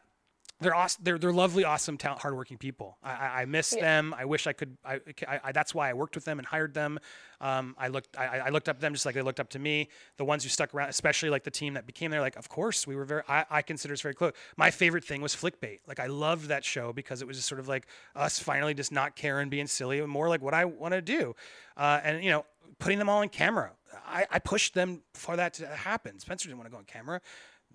they're 0.60 0.74
awesome. 0.74 1.04
They're 1.04 1.18
they're 1.18 1.34
lovely, 1.34 1.64
awesome, 1.64 1.98
talent, 1.98 2.22
hardworking 2.22 2.58
people. 2.58 2.98
I, 3.04 3.12
I, 3.12 3.42
I 3.42 3.46
miss 3.46 3.74
yeah. 3.76 3.82
them. 3.82 4.16
I 4.18 4.26
wish 4.26 4.48
I 4.48 4.54
could. 4.54 4.78
I, 4.84 5.00
I, 5.44 5.52
that's 5.52 5.76
why 5.76 5.90
I 5.90 5.94
worked 5.94 6.16
with 6.16 6.26
them 6.26 6.40
and 6.40 6.48
hired 6.48 6.74
them. 6.74 7.00
Um, 7.40 7.76
I 7.78 7.90
looked 7.90 8.18
I, 8.18 8.40
I 8.40 8.50
looked 8.50 8.68
up 8.68 8.78
to 8.78 8.82
them 8.82 8.94
just 8.94 9.06
like 9.06 9.14
they 9.14 9.22
looked 9.22 9.40
up 9.40 9.50
to 9.50 9.60
me. 9.60 9.90
The 10.18 10.26
ones 10.26 10.44
who 10.44 10.50
stuck 10.50 10.74
around, 10.74 10.90
especially 10.90 11.30
like 11.30 11.44
the 11.44 11.52
team 11.52 11.76
that 11.76 11.86
became 11.86 12.10
there. 12.10 12.22
Like, 12.22 12.36
of 12.38 12.50
course, 12.50 12.88
we 12.88 12.96
were 12.96 13.06
very. 13.06 13.22
I, 13.28 13.46
I 13.50 13.62
consider 13.62 13.94
us 13.94 14.02
very 14.02 14.16
close. 14.16 14.34
My 14.56 14.72
favorite 14.72 15.06
thing 15.06 15.22
was 15.22 15.36
Flickbait. 15.36 15.82
Like, 15.88 16.00
I 16.00 16.08
loved 16.08 16.48
that 16.48 16.66
show 16.66 16.92
because 16.92 17.22
it 17.22 17.28
was 17.28 17.38
just 17.38 17.48
sort 17.48 17.60
of 17.60 17.68
like 17.68 17.88
us 18.16 18.40
finally 18.40 18.74
just 18.74 18.92
not 18.92 19.16
caring, 19.16 19.50
being 19.50 19.68
silly, 19.68 20.00
and 20.00 20.10
more 20.10 20.28
like 20.28 20.42
what 20.42 20.56
I 20.56 20.66
want 20.66 20.94
to 20.94 21.02
do. 21.02 21.36
Uh, 21.76 22.00
and 22.04 22.24
you 22.24 22.32
know, 22.32 22.46
putting 22.80 22.98
them 22.98 23.10
all 23.10 23.22
on 23.22 23.30
camera. 23.30 23.72
I, 24.06 24.26
I 24.32 24.40
pushed 24.40 24.74
them 24.74 25.02
for 25.14 25.36
that 25.36 25.54
to 25.56 25.68
happen. 25.68 26.20
Spencer 26.20 26.48
didn't 26.48 26.58
want 26.58 26.68
to 26.68 26.72
go 26.72 26.78
on 26.78 26.86
camera. 26.86 27.22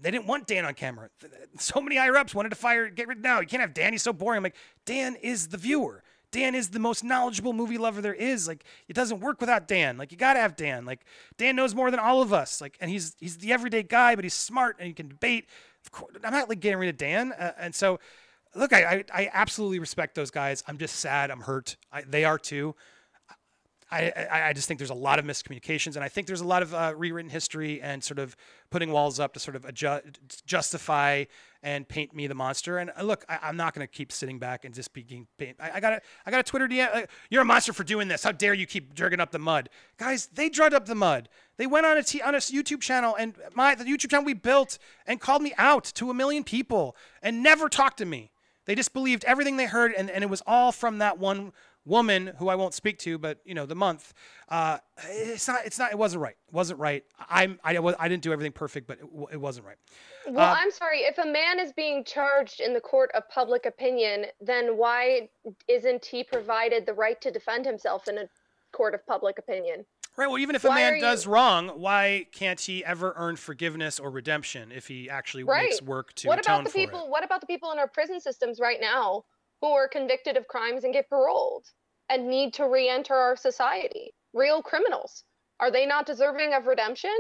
They 0.03 0.11
didn't 0.11 0.27
want 0.27 0.47
Dan 0.47 0.65
on 0.65 0.75
camera. 0.75 1.09
So 1.59 1.81
many 1.81 1.97
higher 1.97 2.17
ups 2.17 2.35
wanted 2.35 2.51
to 2.51 2.57
fire, 2.57 2.91
get 2.91 3.07
rid. 3.09 3.19
Of 3.19 3.25
no, 3.25 3.41
you 3.41 3.47
can't 3.47 3.61
have 3.61 3.73
Dan. 3.73 3.93
He's 3.93 4.03
so 4.03 4.13
boring. 4.13 4.39
I'm 4.39 4.43
like, 4.43 4.57
Dan 4.85 5.15
is 5.17 5.49
the 5.49 5.57
viewer. 5.57 6.03
Dan 6.33 6.55
is 6.55 6.71
the 6.71 6.79
most 6.79 7.05
knowledgeable 7.05 7.53
movie 7.53 7.79
lover 7.79 8.01
there 8.01 8.15
is. 8.15 8.49
Like, 8.49 8.65
it 8.89 8.95
doesn't 8.95 9.21
work 9.21 9.41
without 9.41 9.69
Dan. 9.69 9.99
Like, 9.99 10.11
you 10.11 10.19
gotta 10.19 10.41
have 10.41 10.57
Dan. 10.57 10.85
Like, 10.85 11.05
Dan 11.37 11.57
knows 11.57 11.75
more 11.75 11.91
than 11.91 12.01
all 12.01 12.23
of 12.23 12.33
us. 12.33 12.61
Like, 12.61 12.77
and 12.81 12.91
he's 12.91 13.15
he's 13.21 13.39
the 13.39 13.53
everyday 13.53 13.83
guy, 13.83 14.17
but 14.17 14.25
he's 14.25 14.35
smart 14.35 14.77
and 14.79 14.89
he 14.89 14.95
can 14.95 15.09
debate. 15.09 15.47
Of 15.85 15.93
course, 15.93 16.15
I'm 16.25 16.33
not 16.33 16.49
like 16.49 16.61
getting 16.61 16.79
rid 16.79 16.89
of 16.89 16.97
Dan. 16.97 17.33
Uh, 17.33 17.53
and 17.59 17.75
so, 17.75 18.01
look, 18.55 18.73
I, 18.73 18.83
I, 18.85 19.05
I 19.13 19.31
absolutely 19.33 19.79
respect 19.79 20.15
those 20.15 20.31
guys. 20.31 20.65
I'm 20.67 20.79
just 20.79 20.97
sad. 20.97 21.31
I'm 21.31 21.43
hurt. 21.43 21.77
I, 21.93 22.03
they 22.03 22.25
are 22.25 22.39
too. 22.39 22.75
I, 23.93 24.49
I, 24.49 24.53
just 24.55 24.69
think 24.69 24.79
there's 24.79 24.91
a 24.91 24.95
lot 24.95 25.19
of 25.19 25.27
miscommunications, 25.27 25.97
and 25.97 26.05
I 26.05 26.09
think 26.09 26.27
there's 26.27 26.41
a 26.41 26.47
lot 26.47 26.63
of 26.63 26.73
uh, 26.73 26.95
rewritten 26.97 27.31
history 27.31 27.83
and 27.83 28.03
sort 28.03 28.19
of 28.19 28.35
putting 28.71 28.91
walls 28.91 29.21
up 29.21 29.35
to 29.35 29.41
sort 29.41 29.55
of 29.55 29.67
adjust, 29.67 30.47
justify 30.47 31.25
and 31.63 31.87
paint 31.87 32.15
me 32.15 32.27
the 32.27 32.35
monster. 32.35 32.79
And 32.79 32.91
uh, 32.99 33.03
look, 33.03 33.25
I, 33.29 33.51
am 33.51 33.57
not 33.57 33.75
going 33.75 33.87
to 33.87 33.93
keep 33.93 34.11
sitting 34.11 34.39
back 34.39 34.65
and 34.65 34.75
just 34.75 34.93
being. 34.95 35.27
Paint. 35.37 35.59
I, 35.61 35.73
I 35.75 35.81
got 35.81 35.93
a, 35.93 36.01
I 36.25 36.31
got 36.31 36.41
a 36.41 36.43
Twitter 36.43 36.67
DM. 36.67 36.93
Like, 36.93 37.11
You're 37.29 37.43
a 37.43 37.45
monster 37.45 37.75
for 37.75 37.85
doing 37.85 38.09
this. 38.09 38.25
How 38.25 38.33
dare 38.33 38.55
you 38.55 38.67
keep 38.67 38.95
dragging 38.95 39.21
up 39.21 39.31
the 39.31 39.39
mud, 39.39 39.69
guys? 39.99 40.27
They 40.27 40.49
drugged 40.49 40.75
up 40.75 40.87
the 40.87 40.95
mud. 40.95 41.29
They 41.59 41.67
went 41.67 41.85
on 41.85 41.99
a 41.99 42.03
t- 42.03 42.23
on 42.23 42.35
a 42.35 42.39
YouTube 42.39 42.81
channel 42.81 43.15
and 43.15 43.35
my 43.55 43.75
the 43.75 43.85
YouTube 43.85 44.11
channel 44.11 44.25
we 44.25 44.35
built 44.35 44.79
and 45.07 45.21
called 45.21 45.43
me 45.43 45.53
out 45.59 45.85
to 45.85 46.09
a 46.09 46.15
million 46.15 46.45
people 46.45 46.97
and 47.23 47.43
never 47.43 47.69
talked 47.69 47.99
to 47.99 48.07
me. 48.07 48.31
They 48.65 48.75
just 48.75 48.93
believed 48.93 49.25
everything 49.25 49.57
they 49.57 49.67
heard, 49.67 49.93
and, 49.93 50.09
and 50.09 50.23
it 50.23 50.31
was 50.31 50.43
all 50.47 50.71
from 50.71 50.99
that 50.99 51.19
one 51.19 51.53
woman 51.85 52.33
who 52.39 52.49
I 52.49 52.55
won't 52.55 52.75
speak 52.75 52.99
to, 53.01 53.19
but 53.19 53.41
you 53.45 53.55
know 53.55 53.67
the 53.67 53.75
month. 53.75 54.15
Uh, 54.49 54.79
it's 55.09 55.49
not. 55.49 55.65
It's 55.65 55.79
not. 55.79 55.93
It 55.93 55.99
wasn't 55.99 56.23
right. 56.23 56.37
It 56.49 56.55
wasn't 56.55 56.79
right. 56.81 57.05
I'm. 57.29 57.59
I, 57.65 57.77
I 57.77 58.09
didn't 58.09 58.23
do 58.23 58.33
everything 58.33 58.53
perfect, 58.53 58.87
but 58.87 58.99
it, 58.99 59.07
it 59.33 59.41
wasn't 59.41 59.67
right. 59.67 59.77
Well, 60.29 60.53
uh, 60.53 60.57
I'm 60.57 60.71
sorry. 60.71 61.01
If 61.01 61.19
a 61.19 61.27
man 61.27 61.59
is 61.59 61.73
being 61.73 62.05
charged 62.05 62.61
in 62.61 62.75
the 62.75 62.81
court 62.81 63.11
of 63.15 63.29
public 63.29 63.67
opinion, 63.67 64.27
then 64.41 64.77
why 64.77 65.29
isn't 65.69 66.05
he 66.05 66.25
provided 66.25 66.87
the 66.87 66.95
right 66.95 67.21
to 67.21 67.31
defend 67.31 67.67
himself 67.67 68.09
in 68.09 68.19
a 68.19 68.29
court 68.73 68.95
of 68.95 69.07
public 69.07 69.39
opinion? 69.39 69.85
Right. 70.15 70.29
Well, 70.29 70.39
even 70.39 70.55
if 70.55 70.65
a 70.65 70.69
man 70.69 71.01
does 71.01 71.25
you... 71.25 71.33
wrong, 71.33 71.69
why 71.69 72.27
can't 72.33 72.61
he 72.61 72.85
ever 72.85 73.15
earn 73.17 73.37
forgiveness 73.37 73.99
or 73.99 74.11
redemption 74.11 74.71
if 74.71 74.87
he 74.87 75.09
actually 75.09 75.43
right. 75.43 75.71
makes 75.71 75.81
work 75.81 76.13
to 76.17 76.29
what 76.29 76.39
about 76.39 76.65
the 76.65 76.71
people? 76.71 77.05
It? 77.05 77.11
What 77.11 77.25
about 77.25 77.41
the 77.41 77.47
people 77.47 77.73
in 77.73 77.79
our 77.79 77.89
prison 77.89 78.21
systems 78.21 78.61
right 78.61 78.79
now 78.79 79.25
who 79.63 79.73
are 79.73 79.89
convicted 79.89 80.37
of 80.37 80.47
crimes 80.49 80.85
and 80.85 80.93
get 80.93 81.09
paroled 81.09 81.65
and 82.11 82.29
need 82.29 82.53
to 82.55 82.69
re-enter 82.69 83.15
our 83.15 83.37
society. 83.37 84.13
Real 84.35 84.61
criminals. 84.61 85.25
Are 85.61 85.71
they 85.71 85.87
not 85.87 86.05
deserving 86.05 86.53
of 86.53 86.67
redemption? 86.67 87.15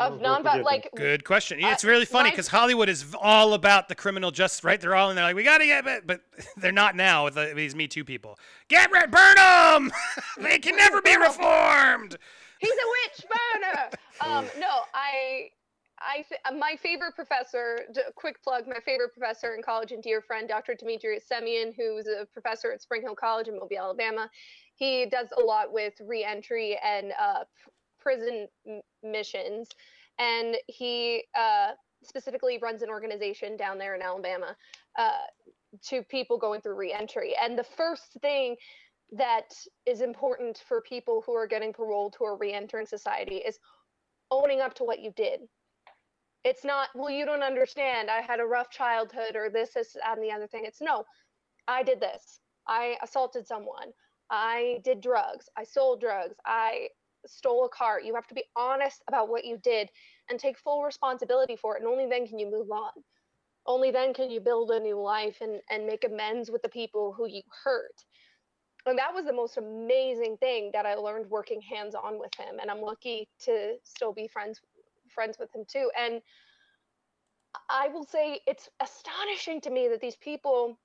Of 0.00 0.20
non 0.20 0.42
like 0.64 0.90
good 0.96 1.24
question. 1.24 1.58
It's 1.60 1.84
really 1.84 2.04
funny 2.04 2.30
because 2.30 2.48
hollywood 2.48 2.88
is 2.88 3.14
all 3.20 3.54
about 3.54 3.88
the 3.88 3.94
criminal 3.94 4.32
justice 4.32 4.64
right? 4.64 4.80
They're 4.80 4.96
all 4.96 5.10
in 5.10 5.16
there 5.16 5.24
like 5.24 5.36
we 5.36 5.44
gotta 5.44 5.64
get 5.64 5.86
it 5.86 6.08
but 6.08 6.22
they're 6.56 6.72
not 6.72 6.96
now 6.96 7.24
with 7.24 7.34
the, 7.34 7.52
these 7.54 7.76
me 7.76 7.86
too 7.86 8.04
people. 8.04 8.36
Get 8.66 8.90
rid 8.90 9.12
burn 9.12 9.36
them 9.36 9.92
they 10.40 10.58
can 10.58 10.76
never 10.76 11.00
be 11.00 11.16
reformed! 11.16 12.16
He's 12.58 12.70
a 12.72 12.88
witch 13.06 13.24
burner 13.30 13.90
um 14.20 14.44
no 14.58 14.80
i 14.92 15.50
I 16.00 16.22
th- 16.28 16.40
uh, 16.48 16.54
my 16.54 16.76
favorite 16.82 17.14
professor, 17.14 17.80
d- 17.92 18.00
quick 18.14 18.42
plug, 18.42 18.66
my 18.66 18.80
favorite 18.84 19.12
professor 19.12 19.54
in 19.54 19.62
college 19.62 19.92
and 19.92 20.02
dear 20.02 20.20
friend, 20.22 20.48
Dr. 20.48 20.74
Demetrius 20.74 21.26
Semyon, 21.26 21.72
who's 21.76 22.06
a 22.06 22.26
professor 22.32 22.72
at 22.72 22.80
Spring 22.80 23.02
Hill 23.02 23.14
College 23.14 23.48
in 23.48 23.58
Mobile, 23.58 23.78
Alabama. 23.78 24.30
He 24.74 25.06
does 25.06 25.28
a 25.38 25.42
lot 25.42 25.72
with 25.72 25.94
reentry 26.00 26.78
and 26.82 27.12
uh, 27.20 27.44
prison 27.98 28.48
m- 28.66 28.80
missions, 29.02 29.68
and 30.18 30.56
he 30.68 31.24
uh, 31.38 31.72
specifically 32.02 32.58
runs 32.62 32.82
an 32.82 32.88
organization 32.88 33.56
down 33.56 33.76
there 33.78 33.94
in 33.94 34.00
Alabama 34.00 34.56
uh, 34.98 35.10
to 35.82 36.02
people 36.04 36.38
going 36.38 36.62
through 36.62 36.76
reentry. 36.76 37.34
And 37.40 37.58
the 37.58 37.64
first 37.64 38.16
thing 38.22 38.56
that 39.12 39.52
is 39.86 40.00
important 40.00 40.62
for 40.66 40.80
people 40.80 41.22
who 41.26 41.34
are 41.34 41.46
getting 41.46 41.72
paroled 41.72 42.14
who 42.18 42.24
are 42.24 42.36
reentering 42.36 42.86
society 42.86 43.36
is 43.36 43.58
owning 44.30 44.60
up 44.60 44.72
to 44.74 44.84
what 44.84 45.00
you 45.00 45.12
did 45.16 45.40
it's 46.44 46.64
not, 46.64 46.88
well, 46.94 47.10
you 47.10 47.26
don't 47.26 47.42
understand. 47.42 48.10
I 48.10 48.22
had 48.22 48.40
a 48.40 48.44
rough 48.44 48.70
childhood 48.70 49.36
or 49.36 49.50
this, 49.50 49.74
this, 49.74 49.96
and 50.06 50.22
the 50.22 50.32
other 50.32 50.46
thing. 50.46 50.64
It's 50.64 50.80
no, 50.80 51.04
I 51.68 51.82
did 51.82 52.00
this. 52.00 52.40
I 52.66 52.96
assaulted 53.02 53.46
someone. 53.46 53.92
I 54.30 54.80
did 54.84 55.00
drugs. 55.00 55.48
I 55.56 55.64
sold 55.64 56.00
drugs. 56.00 56.36
I 56.46 56.88
stole 57.26 57.66
a 57.66 57.68
car. 57.68 58.00
You 58.00 58.14
have 58.14 58.26
to 58.28 58.34
be 58.34 58.44
honest 58.56 59.02
about 59.08 59.28
what 59.28 59.44
you 59.44 59.58
did 59.62 59.90
and 60.30 60.38
take 60.38 60.58
full 60.58 60.82
responsibility 60.82 61.56
for 61.56 61.76
it. 61.76 61.82
And 61.82 61.90
only 61.90 62.06
then 62.08 62.26
can 62.26 62.38
you 62.38 62.50
move 62.50 62.70
on. 62.70 62.92
Only 63.66 63.90
then 63.90 64.14
can 64.14 64.30
you 64.30 64.40
build 64.40 64.70
a 64.70 64.80
new 64.80 64.98
life 65.00 65.38
and, 65.40 65.60
and 65.70 65.86
make 65.86 66.04
amends 66.04 66.50
with 66.50 66.62
the 66.62 66.68
people 66.68 67.12
who 67.12 67.26
you 67.28 67.42
hurt. 67.64 68.04
And 68.86 68.98
that 68.98 69.12
was 69.12 69.26
the 69.26 69.32
most 69.32 69.58
amazing 69.58 70.38
thing 70.38 70.70
that 70.72 70.86
I 70.86 70.94
learned 70.94 71.28
working 71.28 71.60
hands 71.60 71.94
on 71.94 72.18
with 72.18 72.34
him. 72.34 72.56
And 72.60 72.70
I'm 72.70 72.80
lucky 72.80 73.28
to 73.40 73.74
still 73.84 74.12
be 74.12 74.26
friends 74.26 74.60
friends 75.14 75.36
with 75.38 75.54
him 75.54 75.64
too. 75.70 75.90
And 75.98 76.20
I 77.68 77.88
will 77.88 78.04
say 78.04 78.40
it's 78.46 78.68
astonishing 78.80 79.60
to 79.62 79.70
me 79.70 79.88
that 79.88 80.00
these 80.00 80.16
people 80.16 80.78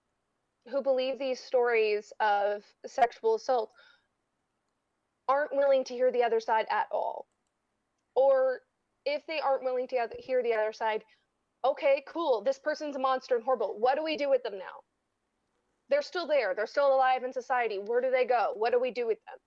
who 0.70 0.82
believe 0.82 1.20
these 1.20 1.40
stories 1.40 2.12
of 2.20 2.64
sexual 2.86 3.36
assault 3.36 3.72
aren't 5.28 5.56
willing 5.56 5.84
to 5.86 5.94
hear 5.94 6.12
the 6.12 6.24
other 6.24 6.40
side 6.40 6.66
at 6.70 6.88
all. 6.92 7.28
Or 8.16 8.62
if 9.06 9.26
they 9.28 9.40
aren't 9.40 9.64
willing 9.64 9.88
to 9.90 10.08
hear 10.20 10.42
the 10.42 10.54
other 10.54 10.74
side, 10.74 11.04
okay, 11.64 12.04
cool, 12.08 12.42
this 12.44 12.60
person's 12.60 12.96
a 12.96 13.00
monster 13.00 13.36
and 13.36 13.44
horrible. 13.44 13.76
What 13.78 13.96
do 13.96 14.04
we 14.04 14.18
do 14.18 14.30
with 14.30 14.44
them 14.44 14.58
now? 14.58 14.84
They're 15.90 16.02
still 16.02 16.28
there, 16.28 16.56
they're 16.56 16.66
still 16.66 16.96
alive 16.96 17.24
in 17.24 17.32
society. 17.32 17.78
Where 17.78 18.02
do 18.02 18.10
they 18.10 18.26
go? 18.26 18.54
What 18.56 18.72
do 18.72 18.80
we 18.80 18.92
do 18.92 19.06
with 19.06 19.20
them? 19.26 19.38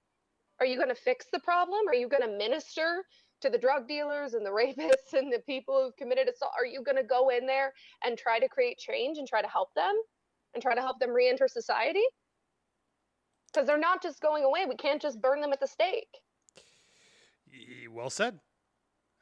Are 0.60 0.66
you 0.66 0.76
going 0.76 0.88
to 0.88 0.94
fix 0.94 1.26
the 1.32 1.40
problem? 1.40 1.80
Are 1.88 1.94
you 1.94 2.08
going 2.08 2.22
to 2.22 2.36
minister 2.36 3.04
to 3.40 3.50
the 3.50 3.58
drug 3.58 3.86
dealers 3.88 4.34
and 4.34 4.44
the 4.44 4.50
rapists 4.62 5.12
and 5.12 5.32
the 5.32 5.40
people 5.46 5.82
who've 5.82 5.96
committed 5.96 6.28
assault? 6.28 6.52
Are 6.58 6.66
you 6.66 6.82
going 6.82 6.96
to 6.96 7.02
go 7.02 7.30
in 7.30 7.46
there 7.46 7.72
and 8.04 8.16
try 8.16 8.38
to 8.38 8.48
create 8.48 8.78
change 8.78 9.18
and 9.18 9.26
try 9.26 9.42
to 9.42 9.48
help 9.48 9.74
them 9.74 9.94
and 10.54 10.62
try 10.62 10.74
to 10.74 10.80
help 10.80 10.98
them 11.00 11.10
re-enter 11.10 11.48
society? 11.48 12.04
Because 13.52 13.66
they're 13.66 13.78
not 13.78 14.02
just 14.02 14.20
going 14.20 14.44
away. 14.44 14.66
We 14.68 14.76
can't 14.76 15.00
just 15.00 15.20
burn 15.20 15.40
them 15.40 15.52
at 15.52 15.60
the 15.60 15.66
stake. 15.66 16.08
Well 17.90 18.10
said. 18.10 18.38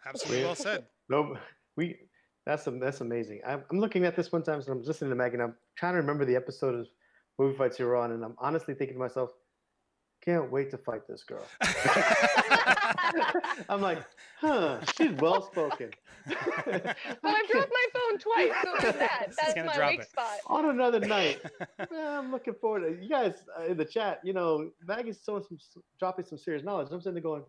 Absolutely 0.06 0.44
well 0.44 0.54
said. 0.54 0.86
No, 1.08 1.36
we. 1.76 1.96
That's 2.46 2.66
that's 2.80 3.00
amazing. 3.00 3.40
I'm, 3.46 3.62
I'm 3.70 3.78
looking 3.78 4.04
at 4.04 4.16
this 4.16 4.32
one 4.32 4.42
time, 4.42 4.58
and 4.58 4.68
I'm 4.68 4.82
listening 4.82 5.10
to 5.10 5.14
Megan. 5.14 5.40
I'm 5.40 5.54
trying 5.76 5.92
to 5.92 5.98
remember 5.98 6.24
the 6.24 6.34
episode 6.34 6.74
of 6.74 6.86
movie 7.38 7.56
fights 7.56 7.78
you 7.78 7.86
were 7.86 7.94
on, 7.94 8.10
and 8.10 8.24
I'm 8.24 8.34
honestly 8.38 8.74
thinking 8.74 8.96
to 8.96 8.98
myself, 8.98 9.30
can't 10.26 10.50
wait 10.50 10.70
to 10.72 10.78
fight 10.78 11.06
this 11.06 11.22
girl. 11.22 11.44
I'm 13.68 13.80
like, 13.80 13.98
huh, 14.40 14.80
she's 14.96 15.12
well 15.20 15.40
spoken. 15.40 15.90
well, 16.26 16.94
I've 17.24 17.48
dropped 17.48 17.70
my 17.70 17.86
phone 17.94 18.18
twice, 18.18 18.52
so 18.80 18.92
that. 18.92 19.32
That's 19.40 19.56
my 19.56 19.88
weak 19.88 20.00
it. 20.00 20.10
spot. 20.10 20.38
On 20.48 20.68
another 20.70 20.98
night, 21.06 21.40
I'm 21.92 22.32
looking 22.32 22.54
forward 22.54 22.80
to 22.80 23.00
you 23.02 23.08
guys 23.08 23.34
uh, 23.56 23.66
in 23.66 23.76
the 23.76 23.84
chat. 23.84 24.20
You 24.24 24.32
know, 24.32 24.70
Maggie's 24.84 25.20
showing 25.24 25.44
some, 25.44 25.58
dropping 26.00 26.24
some 26.24 26.38
serious 26.38 26.64
knowledge. 26.64 26.88
I'm 26.90 27.00
sitting 27.00 27.14
there 27.14 27.22
going, 27.22 27.42
"Hmm, 27.42 27.46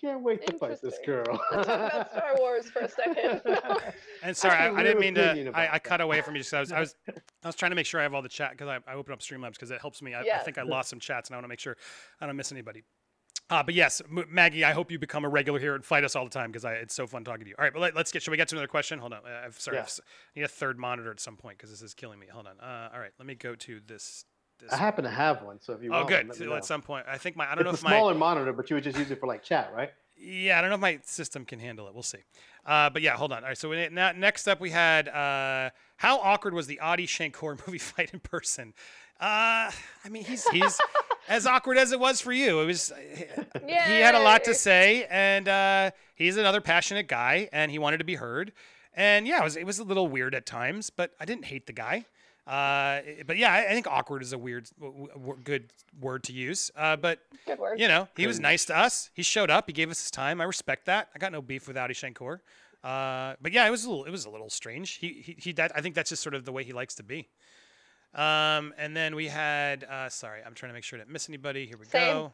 can't 0.00 0.22
wait 0.22 0.46
to 0.46 0.56
fight 0.58 0.80
this 0.82 0.98
girl. 1.04 1.24
Let's 1.52 1.66
talk 1.66 1.76
about 1.76 2.10
Star 2.12 2.36
Wars 2.38 2.70
for 2.70 2.80
a 2.80 2.88
second. 2.88 3.40
And 4.22 4.36
sorry, 4.36 4.54
I 4.56 4.58
I, 4.58 4.62
have 4.64 4.74
a 4.74 4.78
I 4.78 4.82
didn't 4.82 5.00
mean 5.00 5.14
to. 5.14 5.50
I, 5.54 5.74
I 5.74 5.78
cut 5.78 6.00
away 6.00 6.20
from 6.22 6.34
you. 6.34 6.40
Just 6.40 6.50
'cause 6.50 6.72
I 6.72 6.80
was, 6.80 6.96
I 7.08 7.12
was, 7.12 7.20
I 7.44 7.48
was 7.48 7.54
trying 7.56 7.70
to 7.70 7.76
make 7.76 7.86
sure 7.86 8.00
I 8.00 8.02
have 8.02 8.14
all 8.14 8.22
the 8.22 8.28
chat 8.28 8.50
because 8.52 8.68
I, 8.68 8.78
I 8.90 8.94
open 8.94 9.12
up 9.12 9.20
Streamlabs 9.20 9.52
because 9.52 9.70
it 9.70 9.80
helps 9.80 10.02
me. 10.02 10.14
I, 10.14 10.20
I 10.22 10.38
think 10.38 10.58
I 10.58 10.62
lost 10.62 10.90
some 10.90 10.98
chats 11.00 11.28
and 11.28 11.34
I 11.34 11.38
want 11.38 11.44
to 11.44 11.48
make 11.48 11.60
sure 11.60 11.76
I 12.20 12.26
don't 12.26 12.36
miss 12.36 12.50
anybody. 12.50 12.82
Uh, 13.50 13.62
but 13.62 13.74
yes, 13.74 14.02
M- 14.10 14.26
Maggie, 14.28 14.64
I 14.64 14.72
hope 14.72 14.90
you 14.90 14.98
become 14.98 15.24
a 15.24 15.28
regular 15.28 15.58
here 15.58 15.74
and 15.74 15.82
fight 15.84 16.04
us 16.04 16.14
all 16.16 16.24
the 16.24 16.30
time 16.30 16.50
because 16.50 16.64
it's 16.64 16.94
so 16.94 17.06
fun 17.06 17.24
talking 17.24 17.44
to 17.44 17.48
you. 17.48 17.54
All 17.58 17.64
right, 17.64 17.72
but 17.72 17.80
let, 17.80 17.96
us 17.96 18.10
get. 18.12 18.22
Should 18.22 18.30
we 18.32 18.36
get 18.36 18.48
to 18.48 18.56
another 18.56 18.66
question? 18.68 18.98
Hold 18.98 19.12
on. 19.14 19.20
Uh, 19.24 19.42
I've, 19.46 19.58
sorry, 19.58 19.76
Yeah. 19.76 19.82
I've 19.82 19.86
s- 19.86 20.00
I 20.36 20.40
need 20.40 20.44
a 20.44 20.48
third 20.48 20.78
monitor 20.78 21.10
at 21.10 21.20
some 21.20 21.36
point 21.36 21.56
because 21.56 21.70
this 21.70 21.80
is 21.80 21.94
killing 21.94 22.18
me. 22.18 22.26
Hold 22.30 22.46
on. 22.46 22.58
Uh, 22.60 22.90
all 22.92 23.00
right, 23.00 23.12
let 23.18 23.26
me 23.26 23.34
go 23.36 23.54
to 23.54 23.80
this. 23.86 24.24
This 24.58 24.72
I 24.72 24.76
happen 24.76 25.04
to 25.04 25.10
have 25.10 25.42
one, 25.42 25.60
so 25.60 25.72
if 25.72 25.82
you 25.82 25.90
oh, 25.90 25.98
want, 25.98 26.08
good. 26.08 26.18
One, 26.18 26.28
let 26.28 26.36
So 26.36 26.44
me 26.44 26.50
know. 26.50 26.56
at 26.56 26.64
some 26.64 26.82
point, 26.82 27.06
I 27.08 27.18
think 27.18 27.36
my. 27.36 27.50
I 27.50 27.54
don't 27.54 27.64
know 27.64 27.70
it's 27.70 27.80
if 27.80 27.84
a 27.86 27.90
my. 27.90 27.96
smaller 27.96 28.14
monitor, 28.14 28.52
but 28.52 28.68
you 28.70 28.74
would 28.74 28.84
just 28.84 28.98
use 28.98 29.10
it 29.10 29.20
for 29.20 29.26
like 29.26 29.42
chat, 29.42 29.72
right? 29.74 29.90
Yeah, 30.20 30.58
I 30.58 30.60
don't 30.60 30.70
know 30.70 30.74
if 30.74 30.80
my 30.80 30.98
system 31.04 31.44
can 31.44 31.60
handle 31.60 31.86
it. 31.86 31.94
We'll 31.94 32.02
see. 32.02 32.18
Uh, 32.66 32.90
but 32.90 33.02
yeah, 33.02 33.16
hold 33.16 33.32
on. 33.32 33.44
All 33.44 33.48
right. 33.50 33.56
So 33.58 33.68
we, 33.68 33.88
now, 33.88 34.10
next 34.12 34.48
up, 34.48 34.60
we 34.60 34.70
had 34.70 35.08
uh, 35.08 35.70
how 35.96 36.18
awkward 36.18 36.54
was 36.54 36.66
the 36.66 36.80
Adi 36.80 37.06
Shankar 37.06 37.56
movie 37.66 37.78
fight 37.78 38.12
in 38.12 38.20
person? 38.20 38.74
Uh, 39.20 39.70
I 40.04 40.08
mean, 40.10 40.24
he's 40.24 40.46
he's 40.48 40.80
as 41.28 41.46
awkward 41.46 41.78
as 41.78 41.92
it 41.92 42.00
was 42.00 42.20
for 42.20 42.32
you. 42.32 42.60
It 42.60 42.66
was. 42.66 42.92
He 43.66 43.72
had 43.72 44.14
a 44.14 44.20
lot 44.22 44.44
to 44.44 44.54
say, 44.54 45.06
and 45.10 45.48
uh, 45.48 45.90
he's 46.14 46.36
another 46.36 46.60
passionate 46.60 47.08
guy, 47.08 47.48
and 47.52 47.70
he 47.70 47.78
wanted 47.78 47.98
to 47.98 48.04
be 48.04 48.14
heard. 48.16 48.52
And 48.94 49.26
yeah, 49.26 49.40
it 49.40 49.44
was 49.44 49.56
it 49.56 49.66
was 49.66 49.78
a 49.78 49.84
little 49.84 50.08
weird 50.08 50.34
at 50.34 50.46
times, 50.46 50.90
but 50.90 51.12
I 51.20 51.24
didn't 51.24 51.44
hate 51.46 51.66
the 51.66 51.72
guy. 51.72 52.06
Uh, 52.48 53.02
but 53.26 53.36
yeah, 53.36 53.52
I, 53.52 53.66
I 53.66 53.68
think 53.74 53.86
awkward 53.86 54.22
is 54.22 54.32
a 54.32 54.38
weird, 54.38 54.70
w- 54.80 55.08
w- 55.08 55.36
good 55.44 55.70
word 56.00 56.22
to 56.24 56.32
use. 56.32 56.70
Uh, 56.74 56.96
but 56.96 57.18
Good 57.46 57.58
word. 57.58 57.78
you 57.78 57.88
know, 57.88 58.08
he 58.16 58.26
was 58.26 58.40
nice 58.40 58.64
to 58.66 58.76
us. 58.78 59.10
He 59.12 59.22
showed 59.22 59.50
up. 59.50 59.64
He 59.66 59.74
gave 59.74 59.90
us 59.90 60.00
his 60.00 60.10
time. 60.10 60.40
I 60.40 60.44
respect 60.44 60.86
that. 60.86 61.08
I 61.14 61.18
got 61.18 61.30
no 61.30 61.42
beef 61.42 61.68
with 61.68 61.76
Adi 61.76 61.92
Shankar. 61.92 62.40
Uh, 62.82 63.34
but 63.42 63.52
yeah, 63.52 63.66
it 63.66 63.70
was 63.70 63.84
a 63.84 63.90
little, 63.90 64.04
it 64.06 64.10
was 64.10 64.24
a 64.24 64.30
little 64.30 64.48
strange. 64.48 64.92
He, 64.92 65.20
he, 65.22 65.36
he 65.38 65.52
that, 65.52 65.72
I 65.76 65.82
think 65.82 65.94
that's 65.94 66.08
just 66.08 66.22
sort 66.22 66.34
of 66.34 66.46
the 66.46 66.52
way 66.52 66.64
he 66.64 66.72
likes 66.72 66.94
to 66.94 67.02
be. 67.02 67.28
Um, 68.14 68.72
and 68.78 68.96
then 68.96 69.14
we 69.14 69.26
had, 69.28 69.84
uh, 69.84 70.08
sorry, 70.08 70.40
I'm 70.46 70.54
trying 70.54 70.70
to 70.70 70.74
make 70.74 70.84
sure 70.84 70.98
I 70.98 71.00
didn't 71.02 71.12
miss 71.12 71.28
anybody. 71.28 71.66
Here 71.66 71.76
we 71.76 71.84
Same. 71.84 72.14
go. 72.14 72.32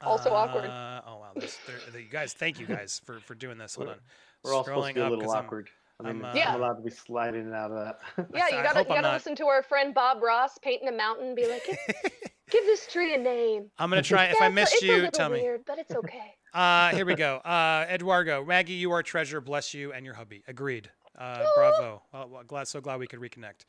Also 0.00 0.30
awkward. 0.30 0.64
Uh, 0.64 1.02
oh 1.06 1.18
wow, 1.18 1.30
there's, 1.36 1.56
there, 1.66 1.76
there- 1.92 2.00
you 2.00 2.08
guys, 2.08 2.32
thank 2.32 2.58
you 2.58 2.66
guys 2.66 3.00
for 3.04 3.20
for 3.20 3.34
doing 3.34 3.58
this. 3.58 3.74
Hold 3.76 3.90
on. 3.90 3.96
We're 4.42 4.54
all 4.54 4.64
supposed 4.64 4.84
Scrolling 4.86 4.88
to 4.88 4.94
be 4.94 5.00
a 5.00 5.04
up 5.04 5.10
little 5.10 5.24
'cause 5.26 5.34
I'm- 5.34 5.44
awkward. 5.44 5.68
I 6.00 6.12
mean, 6.12 6.24
I'm, 6.24 6.36
I'm, 6.36 6.36
uh, 6.36 6.56
allowed 6.56 6.74
to 6.74 6.82
be 6.82 6.90
sliding 6.90 7.40
in 7.42 7.46
and 7.46 7.54
out 7.54 7.70
of 7.70 7.76
that. 8.16 8.26
Yeah, 8.34 8.46
you 8.48 8.62
gotta 8.62 8.80
you 8.80 8.84
gotta 8.86 9.02
not- 9.02 9.14
listen 9.14 9.36
to 9.36 9.46
our 9.46 9.62
friend 9.62 9.94
Bob 9.94 10.22
Ross 10.22 10.58
painting 10.58 10.88
a 10.88 10.92
mountain 10.92 11.34
be 11.34 11.46
like, 11.46 11.64
give, 11.66 11.78
give 12.50 12.64
this 12.64 12.86
tree 12.88 13.14
a 13.14 13.18
name. 13.18 13.70
I'm 13.78 13.90
gonna 13.90 14.02
try. 14.02 14.24
If 14.26 14.40
I 14.42 14.48
missed 14.48 14.74
it's 14.74 14.82
a 14.82 14.86
you, 14.86 14.92
little 14.94 15.10
tell 15.10 15.30
me. 15.30 15.40
weird, 15.40 15.64
but 15.66 15.78
it's 15.78 15.94
okay. 15.94 16.34
Uh, 16.52 16.90
here 16.90 17.04
we 17.06 17.14
go. 17.14 17.36
Uh, 17.38 17.86
Eduardo, 17.88 18.44
Maggie, 18.44 18.74
you 18.74 18.90
are 18.92 19.00
a 19.00 19.04
treasure. 19.04 19.40
Bless 19.40 19.74
you 19.74 19.92
and 19.92 20.04
your 20.04 20.14
hubby. 20.14 20.42
Agreed. 20.48 20.90
Uh, 21.16 21.44
bravo. 21.54 22.02
Well, 22.12 22.28
well, 22.28 22.42
glad, 22.44 22.66
so 22.66 22.80
glad 22.80 22.98
we 22.98 23.06
could 23.06 23.20
reconnect. 23.20 23.64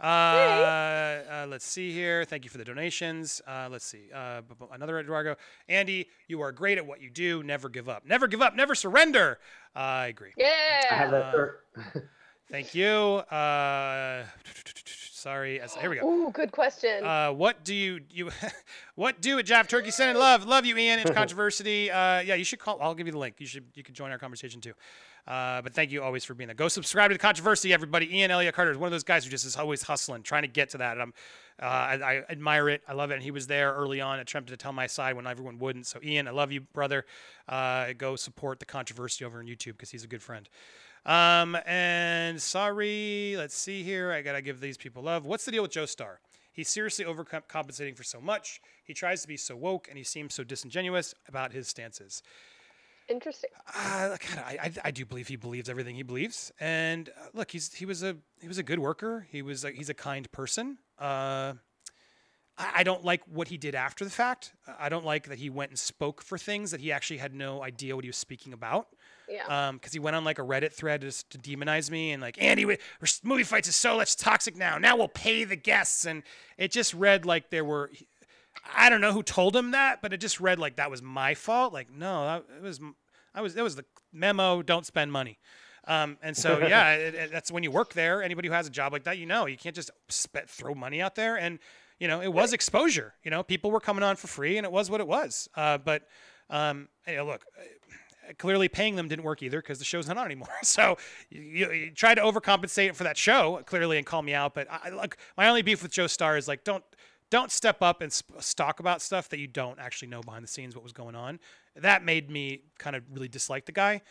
Uh, 0.00 0.04
uh, 0.04 1.46
let's 1.48 1.66
see 1.66 1.92
here. 1.92 2.24
Thank 2.24 2.44
you 2.44 2.50
for 2.50 2.58
the 2.58 2.64
donations. 2.64 3.42
Uh, 3.46 3.68
let's 3.70 3.84
see. 3.84 4.04
Uh, 4.14 4.42
bu- 4.42 4.54
bu- 4.54 4.72
another 4.72 4.98
Eduardo. 4.98 5.36
Andy, 5.68 6.08
you 6.28 6.40
are 6.40 6.52
great 6.52 6.78
at 6.78 6.86
what 6.86 7.00
you 7.02 7.10
do. 7.10 7.42
Never 7.42 7.68
give 7.68 7.88
up. 7.88 8.06
Never 8.06 8.26
give 8.28 8.40
up. 8.40 8.54
Never 8.54 8.74
surrender. 8.74 9.38
Uh, 9.74 9.78
I 9.78 10.06
agree. 10.06 10.32
Yeah. 10.36 10.46
I 10.90 10.94
have 10.94 11.10
that 11.10 11.22
Uh, 11.24 11.32
shirt. 11.32 11.64
Thank 12.50 12.74
you. 12.74 12.86
Uh, 12.86 14.24
sorry. 15.10 15.60
As- 15.60 15.74
Here 15.74 15.90
we 15.90 15.96
go. 15.96 16.08
Ooh, 16.08 16.30
good 16.30 16.52
question. 16.52 17.04
Uh, 17.04 17.32
what 17.32 17.64
do 17.64 17.74
you 17.74 18.00
you 18.10 18.30
what 18.94 19.20
do 19.20 19.38
at 19.38 19.44
Jav 19.46 19.68
Turkey 19.68 19.90
Send 19.90 20.18
love 20.18 20.46
love 20.46 20.64
you 20.64 20.76
Ian 20.76 21.00
it's 21.00 21.10
controversy 21.22 21.90
uh, 21.90 22.20
yeah 22.20 22.34
you 22.36 22.44
should 22.44 22.58
call 22.58 22.78
I'll 22.80 22.94
give 22.94 23.06
you 23.06 23.12
the 23.12 23.18
link 23.18 23.34
you 23.38 23.46
should 23.46 23.64
you 23.74 23.82
could 23.82 23.94
join 23.94 24.10
our 24.12 24.18
conversation 24.18 24.60
too 24.60 24.72
uh, 25.28 25.62
but 25.62 25.72
thank 25.72 25.92
you 25.92 26.02
always 26.02 26.24
for 26.24 26.34
being 26.34 26.48
there 26.48 26.54
go 26.54 26.66
subscribe 26.66 27.10
to 27.10 27.14
the 27.14 27.18
controversy 27.18 27.72
everybody 27.72 28.16
Ian 28.16 28.32
Elliott 28.32 28.54
Carter 28.54 28.72
is 28.72 28.78
one 28.78 28.88
of 28.88 28.92
those 28.92 29.04
guys 29.04 29.24
who 29.24 29.30
just 29.30 29.46
is 29.46 29.54
always 29.54 29.82
hustling 29.82 30.22
trying 30.22 30.42
to 30.42 30.48
get 30.48 30.70
to 30.70 30.78
that 30.78 30.94
and 30.94 31.02
I'm 31.02 31.14
uh, 31.60 31.64
I, 31.64 31.94
I 31.94 32.22
admire 32.28 32.68
it 32.68 32.82
I 32.88 32.94
love 32.94 33.12
it 33.12 33.14
and 33.14 33.22
he 33.22 33.30
was 33.30 33.46
there 33.46 33.72
early 33.72 34.00
on 34.00 34.18
attempted 34.18 34.50
to 34.50 34.56
tell 34.56 34.72
my 34.72 34.88
side 34.88 35.14
when 35.14 35.26
everyone 35.26 35.58
wouldn't 35.58 35.86
so 35.86 36.00
Ian 36.02 36.26
I 36.26 36.32
love 36.32 36.50
you 36.50 36.62
brother 36.62 37.04
uh, 37.48 37.92
go 37.96 38.16
support 38.16 38.58
the 38.58 38.66
controversy 38.66 39.24
over 39.24 39.38
on 39.38 39.46
YouTube 39.46 39.72
because 39.72 39.90
he's 39.90 40.04
a 40.04 40.08
good 40.08 40.22
friend 40.22 40.48
um, 41.06 41.56
and 41.64 42.40
sorry, 42.40 43.34
let's 43.38 43.56
see 43.56 43.82
here. 43.82 44.12
I 44.12 44.20
gotta 44.20 44.42
give 44.42 44.60
these 44.60 44.76
people 44.76 45.02
love. 45.02 45.24
What's 45.24 45.46
the 45.46 45.50
deal 45.50 45.62
with 45.62 45.70
Joe 45.70 45.86
Starr? 45.86 46.20
He's 46.52 46.68
seriously 46.68 47.04
overcompensating 47.04 47.96
for 47.96 48.02
so 48.02 48.20
much. 48.20 48.60
He 48.84 48.92
tries 48.92 49.22
to 49.22 49.28
be 49.28 49.36
so 49.36 49.56
woke, 49.56 49.86
and 49.88 49.96
he 49.96 50.04
seems 50.04 50.34
so 50.34 50.42
disingenuous 50.44 51.14
about 51.28 51.52
his 51.52 51.68
stances. 51.68 52.22
Interesting. 53.08 53.50
Uh, 53.74 54.08
God, 54.10 54.44
I, 54.44 54.58
I, 54.62 54.72
I 54.84 54.90
do 54.90 55.06
believe 55.06 55.28
he 55.28 55.36
believes 55.36 55.68
everything 55.68 55.96
he 55.96 56.02
believes. 56.02 56.52
And 56.60 57.08
uh, 57.08 57.28
look, 57.32 57.50
he's 57.50 57.72
he 57.72 57.86
was 57.86 58.02
a 58.02 58.16
he 58.40 58.48
was 58.48 58.58
a 58.58 58.62
good 58.62 58.78
worker. 58.78 59.26
He 59.30 59.42
was 59.42 59.64
a, 59.64 59.70
he's 59.70 59.88
a 59.88 59.94
kind 59.94 60.30
person. 60.30 60.78
Uh, 60.98 61.54
I, 62.58 62.70
I 62.76 62.82
don't 62.82 63.04
like 63.04 63.22
what 63.26 63.48
he 63.48 63.56
did 63.56 63.74
after 63.74 64.04
the 64.04 64.10
fact. 64.10 64.52
I 64.78 64.88
don't 64.88 65.04
like 65.04 65.28
that 65.28 65.38
he 65.38 65.48
went 65.48 65.70
and 65.70 65.78
spoke 65.78 66.22
for 66.22 66.36
things 66.36 66.70
that 66.72 66.80
he 66.80 66.92
actually 66.92 67.18
had 67.18 67.34
no 67.34 67.62
idea 67.62 67.94
what 67.94 68.04
he 68.04 68.08
was 68.08 68.16
speaking 68.16 68.52
about. 68.52 68.88
Yeah. 69.28 69.68
Um, 69.68 69.76
because 69.76 69.92
he 69.92 69.98
went 69.98 70.16
on 70.16 70.24
like 70.24 70.38
a 70.38 70.42
Reddit 70.42 70.72
thread 70.72 71.02
just 71.02 71.30
to 71.30 71.38
demonize 71.38 71.90
me 71.90 72.12
and 72.12 72.22
like 72.22 72.40
Andy, 72.42 72.64
we, 72.64 72.78
movie 73.22 73.42
fights 73.42 73.68
is 73.68 73.76
so 73.76 73.96
much 73.96 74.16
toxic 74.16 74.56
now. 74.56 74.78
Now 74.78 74.96
we'll 74.96 75.08
pay 75.08 75.44
the 75.44 75.56
guests, 75.56 76.06
and 76.06 76.22
it 76.56 76.72
just 76.72 76.94
read 76.94 77.24
like 77.24 77.50
there 77.50 77.64
were. 77.64 77.90
I 78.74 78.88
don't 78.88 79.00
know 79.00 79.12
who 79.12 79.22
told 79.22 79.54
him 79.54 79.72
that, 79.72 80.02
but 80.02 80.12
it 80.12 80.18
just 80.18 80.40
read 80.40 80.58
like 80.58 80.76
that 80.76 80.90
was 80.90 81.02
my 81.02 81.34
fault. 81.34 81.72
Like 81.72 81.90
no, 81.90 82.24
that, 82.24 82.44
it 82.56 82.62
was. 82.62 82.80
I 83.34 83.40
was. 83.40 83.56
It 83.56 83.62
was 83.62 83.76
the 83.76 83.84
memo. 84.12 84.62
Don't 84.62 84.86
spend 84.86 85.12
money. 85.12 85.38
Um, 85.86 86.18
and 86.22 86.36
so 86.36 86.58
yeah, 86.68 86.92
it, 86.94 87.14
it, 87.14 87.32
that's 87.32 87.50
when 87.50 87.62
you 87.62 87.70
work 87.70 87.94
there. 87.94 88.22
Anybody 88.22 88.48
who 88.48 88.54
has 88.54 88.66
a 88.66 88.70
job 88.70 88.92
like 88.92 89.04
that, 89.04 89.18
you 89.18 89.26
know, 89.26 89.46
you 89.46 89.56
can't 89.56 89.74
just 89.74 89.90
sp- 90.08 90.46
throw 90.46 90.74
money 90.74 91.00
out 91.00 91.14
there. 91.14 91.36
And 91.36 91.58
you 91.98 92.06
know, 92.06 92.20
it 92.20 92.32
was 92.32 92.52
exposure. 92.52 93.14
You 93.24 93.30
know, 93.30 93.42
people 93.42 93.70
were 93.70 93.80
coming 93.80 94.04
on 94.04 94.16
for 94.16 94.28
free, 94.28 94.56
and 94.56 94.64
it 94.64 94.72
was 94.72 94.90
what 94.90 95.00
it 95.00 95.08
was. 95.08 95.48
Uh, 95.54 95.78
but 95.78 96.02
um, 96.50 96.88
hey, 97.04 97.20
look, 97.20 97.44
clearly 98.38 98.68
paying 98.68 98.96
them 98.96 99.08
didn't 99.08 99.24
work 99.24 99.42
either 99.42 99.60
because 99.60 99.78
the 99.78 99.84
show's 99.84 100.06
not 100.06 100.16
on 100.16 100.26
anymore. 100.26 100.48
So 100.62 100.98
you, 101.30 101.40
you, 101.40 101.72
you 101.72 101.90
try 101.90 102.14
to 102.14 102.20
overcompensate 102.20 102.94
for 102.94 103.04
that 103.04 103.16
show 103.16 103.62
clearly 103.66 103.96
and 103.96 104.06
call 104.06 104.22
me 104.22 104.34
out. 104.34 104.54
But 104.54 104.68
I, 104.70 104.90
look, 104.90 105.16
my 105.36 105.48
only 105.48 105.62
beef 105.62 105.82
with 105.82 105.92
Joe 105.92 106.06
Starr 106.06 106.36
is 106.36 106.46
like 106.46 106.64
don't 106.64 106.84
don't 107.30 107.50
step 107.50 107.82
up 107.82 108.00
and 108.00 108.12
sp- 108.12 108.40
talk 108.56 108.80
about 108.80 109.02
stuff 109.02 109.28
that 109.30 109.38
you 109.38 109.46
don't 109.46 109.78
actually 109.78 110.08
know 110.08 110.20
behind 110.22 110.44
the 110.44 110.48
scenes 110.48 110.74
what 110.74 110.82
was 110.82 110.92
going 110.92 111.14
on. 111.14 111.40
That 111.76 112.04
made 112.04 112.30
me 112.30 112.62
kind 112.78 112.96
of 112.96 113.04
really 113.12 113.28
dislike 113.28 113.66
the 113.66 113.72
guy. 113.72 114.02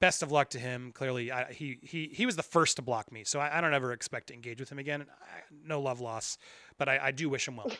Best 0.00 0.22
of 0.22 0.32
luck 0.32 0.50
to 0.50 0.58
him. 0.58 0.92
Clearly, 0.92 1.30
I, 1.30 1.52
he 1.52 1.78
he 1.82 2.10
he 2.12 2.26
was 2.26 2.34
the 2.34 2.42
first 2.42 2.76
to 2.76 2.82
block 2.82 3.12
me, 3.12 3.22
so 3.24 3.38
I, 3.38 3.58
I 3.58 3.60
don't 3.60 3.74
ever 3.74 3.92
expect 3.92 4.28
to 4.28 4.34
engage 4.34 4.58
with 4.58 4.70
him 4.70 4.78
again. 4.78 5.02
I, 5.02 5.40
no 5.64 5.80
love 5.80 6.00
loss, 6.00 6.38
but 6.76 6.88
I, 6.88 6.98
I 6.98 7.10
do 7.12 7.28
wish 7.28 7.46
him 7.46 7.56
well. 7.56 7.70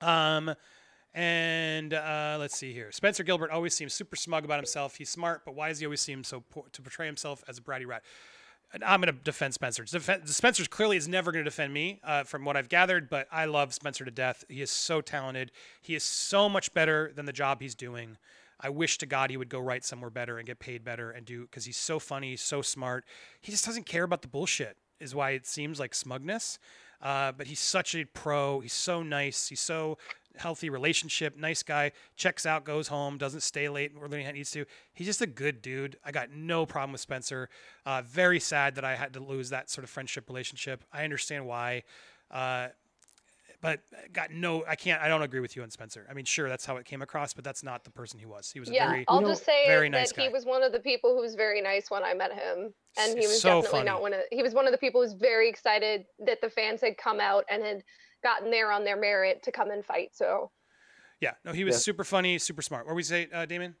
Um, 0.00 0.54
and 1.14 1.94
uh, 1.94 2.36
let's 2.38 2.56
see 2.56 2.72
here. 2.72 2.92
Spencer 2.92 3.22
Gilbert 3.22 3.50
always 3.50 3.74
seems 3.74 3.94
super 3.94 4.16
smug 4.16 4.44
about 4.44 4.58
himself. 4.58 4.96
He's 4.96 5.10
smart, 5.10 5.44
but 5.44 5.54
why 5.54 5.68
does 5.68 5.78
he 5.78 5.86
always 5.86 6.00
seem 6.00 6.24
so 6.24 6.44
poor 6.50 6.64
to 6.72 6.82
portray 6.82 7.06
himself 7.06 7.42
as 7.48 7.58
a 7.58 7.60
bratty 7.60 7.86
rat? 7.86 8.02
I'm 8.84 9.00
going 9.00 9.14
to 9.14 9.20
defend 9.24 9.54
Spencer. 9.54 9.86
Spencer's 9.86 10.68
clearly 10.68 10.96
is 10.96 11.08
never 11.08 11.32
going 11.32 11.44
to 11.44 11.50
defend 11.50 11.72
me, 11.72 12.00
uh, 12.04 12.24
from 12.24 12.44
what 12.44 12.56
I've 12.56 12.68
gathered. 12.68 13.08
But 13.08 13.26
I 13.32 13.46
love 13.46 13.72
Spencer 13.72 14.04
to 14.04 14.10
death. 14.10 14.44
He 14.48 14.60
is 14.60 14.70
so 14.70 15.00
talented. 15.00 15.52
He 15.80 15.94
is 15.94 16.04
so 16.04 16.48
much 16.48 16.74
better 16.74 17.10
than 17.14 17.26
the 17.26 17.32
job 17.32 17.62
he's 17.62 17.74
doing. 17.74 18.18
I 18.60 18.70
wish 18.70 18.98
to 18.98 19.06
God 19.06 19.30
he 19.30 19.36
would 19.36 19.48
go 19.48 19.60
write 19.60 19.84
somewhere 19.84 20.10
better 20.10 20.36
and 20.36 20.46
get 20.46 20.58
paid 20.58 20.84
better 20.84 21.10
and 21.10 21.24
do 21.24 21.42
because 21.42 21.64
he's 21.64 21.76
so 21.76 21.98
funny, 21.98 22.36
so 22.36 22.60
smart. 22.60 23.04
He 23.40 23.52
just 23.52 23.64
doesn't 23.64 23.86
care 23.86 24.04
about 24.04 24.22
the 24.22 24.28
bullshit. 24.28 24.76
Is 25.00 25.14
why 25.14 25.30
it 25.30 25.46
seems 25.46 25.78
like 25.78 25.94
smugness. 25.94 26.58
Uh, 27.00 27.30
but 27.30 27.46
he's 27.46 27.60
such 27.60 27.94
a 27.94 28.04
pro. 28.04 28.58
He's 28.58 28.72
so 28.72 29.04
nice. 29.04 29.48
He's 29.48 29.60
so 29.60 29.96
healthy 30.38 30.70
relationship, 30.70 31.36
nice 31.36 31.62
guy, 31.62 31.92
checks 32.16 32.46
out, 32.46 32.64
goes 32.64 32.88
home, 32.88 33.18
doesn't 33.18 33.42
stay 33.42 33.68
late 33.68 33.94
more 33.94 34.08
than 34.08 34.20
he 34.20 34.32
needs 34.32 34.50
to. 34.52 34.64
He's 34.92 35.06
just 35.06 35.22
a 35.22 35.26
good 35.26 35.62
dude. 35.62 35.96
I 36.04 36.12
got 36.12 36.30
no 36.30 36.66
problem 36.66 36.92
with 36.92 37.00
Spencer. 37.00 37.48
Uh, 37.84 38.02
very 38.02 38.40
sad 38.40 38.74
that 38.76 38.84
I 38.84 38.96
had 38.96 39.12
to 39.14 39.20
lose 39.20 39.50
that 39.50 39.70
sort 39.70 39.84
of 39.84 39.90
friendship 39.90 40.28
relationship. 40.28 40.84
I 40.92 41.04
understand 41.04 41.46
why. 41.46 41.82
Uh, 42.30 42.68
but 43.60 43.80
got 44.12 44.30
no, 44.30 44.64
I 44.68 44.76
can't, 44.76 45.02
I 45.02 45.08
don't 45.08 45.22
agree 45.22 45.40
with 45.40 45.56
you 45.56 45.62
on 45.62 45.70
Spencer. 45.70 46.06
I 46.08 46.14
mean, 46.14 46.24
sure, 46.24 46.48
that's 46.48 46.64
how 46.64 46.76
it 46.76 46.84
came 46.84 47.02
across, 47.02 47.32
but 47.32 47.42
that's 47.42 47.64
not 47.64 47.82
the 47.82 47.90
person 47.90 48.20
he 48.20 48.26
was. 48.26 48.50
He 48.50 48.60
was 48.60 48.70
yeah, 48.70 48.88
very, 48.88 49.04
I'll 49.08 49.20
just 49.20 49.44
say 49.44 49.66
very 49.66 49.88
that 49.88 49.98
nice 49.98 50.12
he 50.12 50.28
was 50.28 50.44
one 50.44 50.62
of 50.62 50.70
the 50.72 50.78
people 50.78 51.14
who 51.14 51.20
was 51.20 51.34
very 51.34 51.60
nice 51.60 51.90
when 51.90 52.04
I 52.04 52.14
met 52.14 52.32
him, 52.32 52.72
and 52.98 53.18
he 53.18 53.26
was 53.26 53.40
So 53.42 53.60
definitely 53.60 53.80
funny. 53.80 53.84
not 53.90 54.00
one 54.00 54.14
of. 54.14 54.20
He 54.30 54.42
was 54.42 54.54
one 54.54 54.66
of 54.66 54.72
the 54.72 54.78
people 54.78 55.02
who's 55.02 55.14
very 55.14 55.48
excited 55.48 56.04
that 56.24 56.40
the 56.40 56.50
fans 56.50 56.80
had 56.80 56.96
come 56.96 57.18
out 57.18 57.44
and 57.50 57.62
had 57.64 57.82
gotten 58.22 58.50
there 58.50 58.70
on 58.72 58.84
their 58.84 58.96
merit 58.98 59.42
to 59.44 59.52
come 59.52 59.70
and 59.70 59.84
fight. 59.84 60.10
So 60.14 60.50
yeah, 61.20 61.32
no, 61.44 61.52
he 61.52 61.64
was 61.64 61.74
Yeah. 61.74 61.78
super 61.80 62.04
funny, 62.04 62.38
super 62.38 62.62
smart. 62.62 62.86
What 62.86 62.90
were 62.92 62.96
we 62.96 63.02
say, 63.02 63.28
uh, 63.32 63.44
Damon? 63.46 63.74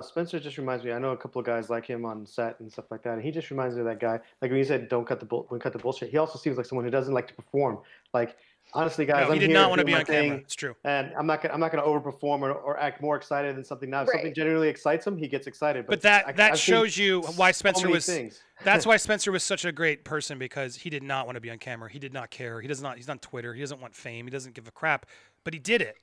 Spencer 0.00 0.40
just 0.40 0.56
reminds 0.56 0.84
me. 0.84 0.92
I 0.92 0.98
know 0.98 1.10
a 1.10 1.16
couple 1.16 1.38
of 1.38 1.44
guys 1.44 1.68
like 1.68 1.84
him 1.84 2.06
on 2.06 2.24
set 2.26 2.58
and 2.60 2.72
stuff 2.72 2.86
like 2.90 3.02
that. 3.02 3.12
And 3.14 3.22
he 3.22 3.30
just 3.30 3.50
reminds 3.50 3.74
me 3.74 3.80
of 3.82 3.86
that 3.86 4.00
guy. 4.00 4.18
Like 4.40 4.50
when 4.50 4.56
you 4.56 4.64
said, 4.64 4.88
"Don't 4.88 5.06
cut 5.06 5.20
the 5.20 5.26
bull, 5.26 5.44
when 5.50 5.60
cut 5.60 5.74
the 5.74 5.78
bullshit." 5.78 6.08
He 6.10 6.16
also 6.16 6.38
seems 6.38 6.56
like 6.56 6.64
someone 6.64 6.84
who 6.86 6.90
doesn't 6.90 7.12
like 7.12 7.28
to 7.28 7.34
perform. 7.34 7.78
Like 8.14 8.36
honestly, 8.74 9.04
guys, 9.04 9.22
No, 9.22 9.26
I'm 9.28 9.32
he 9.34 9.38
did 9.40 9.50
here 9.50 9.58
not 9.58 9.68
want 9.70 9.78
to 9.80 9.84
be 9.84 9.94
on 9.94 10.04
camera. 10.04 10.38
It's 10.38 10.54
true. 10.54 10.74
and 10.84 11.12
I'm 11.18 11.26
not 11.26 11.42
gonna 11.42 11.54
I'm 11.54 11.60
not 11.60 11.72
gonna 11.72 11.86
overperform 11.86 12.40
or, 12.42 12.52
or 12.52 12.78
act 12.78 13.00
more 13.02 13.16
excited 13.16 13.56
than 13.56 13.64
something. 13.64 13.90
Now, 13.90 14.02
if 14.02 14.08
something 14.08 14.26
Right. 14.26 14.34
genuinely 14.34 14.68
excites 14.68 15.06
him, 15.06 15.16
he 15.16 15.28
gets 15.28 15.46
excited. 15.46 15.86
But 15.86 16.00
that 16.02 16.28
I- 16.28 16.32
that 16.32 16.52
I've 16.52 16.58
shows 16.58 16.96
you 16.96 17.22
why 17.36 17.50
Spencer 17.52 17.86
many 17.86 17.94
was. 17.94 18.06
things. 18.06 18.40
That's 18.64 18.86
why 18.86 18.96
Spencer 18.96 19.32
was 19.32 19.42
such 19.42 19.64
a 19.64 19.72
great 19.72 20.04
person 20.04 20.38
because 20.38 20.76
he 20.76 20.90
did 20.90 21.02
not 21.02 21.26
want 21.26 21.36
to 21.36 21.40
be 21.40 21.50
on 21.50 21.58
camera. 21.58 21.90
He 21.90 21.98
did 21.98 22.12
not 22.12 22.30
care. 22.30 22.60
He 22.60 22.68
does 22.68 22.82
not. 22.82 22.96
He's 22.96 23.08
on 23.08 23.18
Twitter. 23.18 23.52
He 23.54 23.60
doesn't 23.60 23.80
want 23.80 23.94
fame. 23.94 24.26
He 24.26 24.30
doesn't 24.30 24.54
give 24.54 24.66
a 24.68 24.72
crap. 24.72 25.06
But 25.44 25.54
he 25.54 25.58
did 25.60 25.82
it. 25.82 25.96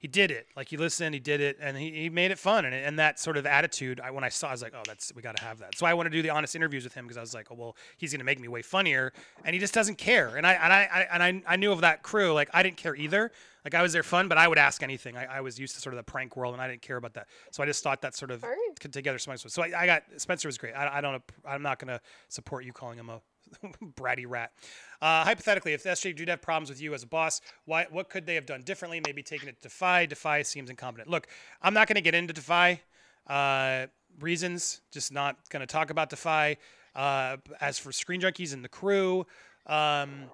He 0.00 0.08
did 0.08 0.30
it. 0.30 0.48
Like 0.56 0.68
he 0.68 0.78
listened. 0.78 1.14
He 1.14 1.20
did 1.20 1.42
it, 1.42 1.58
and 1.60 1.76
he, 1.76 1.90
he 1.90 2.08
made 2.08 2.30
it 2.30 2.38
fun. 2.38 2.64
And 2.64 2.74
and 2.74 2.98
that 2.98 3.20
sort 3.20 3.36
of 3.36 3.44
attitude, 3.44 4.00
I, 4.00 4.10
when 4.10 4.24
I 4.24 4.30
saw, 4.30 4.48
I 4.48 4.52
was 4.52 4.62
like, 4.62 4.72
oh, 4.74 4.80
that's 4.86 5.12
we 5.14 5.20
got 5.20 5.36
to 5.36 5.44
have 5.44 5.58
that. 5.58 5.76
So 5.76 5.84
I 5.84 5.92
want 5.92 6.06
to 6.06 6.10
do 6.10 6.22
the 6.22 6.30
honest 6.30 6.56
interviews 6.56 6.84
with 6.84 6.94
him 6.94 7.04
because 7.04 7.18
I 7.18 7.20
was 7.20 7.34
like, 7.34 7.48
oh 7.50 7.54
well, 7.54 7.76
he's 7.98 8.10
gonna 8.10 8.24
make 8.24 8.40
me 8.40 8.48
way 8.48 8.62
funnier, 8.62 9.12
and 9.44 9.52
he 9.52 9.60
just 9.60 9.74
doesn't 9.74 9.98
care. 9.98 10.36
And 10.36 10.46
I 10.46 10.54
and 10.54 10.72
I, 10.72 10.88
I 10.90 11.00
and 11.12 11.22
I, 11.22 11.52
I 11.52 11.56
knew 11.56 11.70
of 11.70 11.82
that 11.82 12.02
crew. 12.02 12.32
Like 12.32 12.48
I 12.54 12.62
didn't 12.62 12.78
care 12.78 12.96
either. 12.96 13.30
Like 13.62 13.74
I 13.74 13.82
was 13.82 13.92
there 13.92 14.02
fun, 14.02 14.26
but 14.26 14.38
I 14.38 14.48
would 14.48 14.56
ask 14.56 14.82
anything. 14.82 15.18
I, 15.18 15.26
I 15.26 15.40
was 15.42 15.58
used 15.58 15.74
to 15.74 15.82
sort 15.82 15.92
of 15.92 15.98
the 15.98 16.10
prank 16.10 16.34
world, 16.34 16.54
and 16.54 16.62
I 16.62 16.68
didn't 16.68 16.80
care 16.80 16.96
about 16.96 17.12
that. 17.14 17.26
So 17.50 17.62
I 17.62 17.66
just 17.66 17.82
thought 17.82 18.00
that 18.00 18.16
sort 18.16 18.30
of 18.30 18.42
right. 18.42 18.56
could 18.80 18.94
together. 18.94 19.18
So 19.18 19.62
I, 19.62 19.82
I 19.82 19.84
got 19.84 20.04
Spencer 20.16 20.48
was 20.48 20.56
great. 20.56 20.72
I, 20.72 20.96
I 20.96 21.00
don't. 21.02 21.22
I'm 21.46 21.60
not 21.60 21.78
gonna 21.78 22.00
support 22.28 22.64
you 22.64 22.72
calling 22.72 22.98
him 22.98 23.10
a 23.10 23.20
bratty 23.96 24.24
rat. 24.26 24.52
Uh, 25.00 25.24
hypothetically, 25.24 25.72
if 25.72 25.84
SJ 25.84 26.16
did 26.16 26.28
have 26.28 26.42
problems 26.42 26.68
with 26.68 26.80
you 26.80 26.94
as 26.94 27.02
a 27.02 27.06
boss, 27.06 27.40
why? 27.64 27.86
What 27.90 28.08
could 28.08 28.26
they 28.26 28.34
have 28.34 28.46
done 28.46 28.62
differently? 28.62 29.00
Maybe 29.04 29.22
taken 29.22 29.48
it 29.48 29.56
to 29.56 29.62
Defy. 29.62 30.06
Defy 30.06 30.42
seems 30.42 30.70
incompetent. 30.70 31.08
Look, 31.08 31.26
I'm 31.62 31.74
not 31.74 31.88
gonna 31.88 32.00
get 32.00 32.14
into 32.14 32.32
Defy. 32.32 32.80
Uh, 33.26 33.86
reasons, 34.20 34.80
just 34.90 35.12
not 35.12 35.36
gonna 35.50 35.66
talk 35.66 35.90
about 35.90 36.10
Defy. 36.10 36.56
Uh, 36.94 37.36
as 37.60 37.78
for 37.78 37.92
Screen 37.92 38.20
Junkies 38.20 38.52
and 38.52 38.64
the 38.64 38.68
crew, 38.68 39.20
um, 39.66 40.24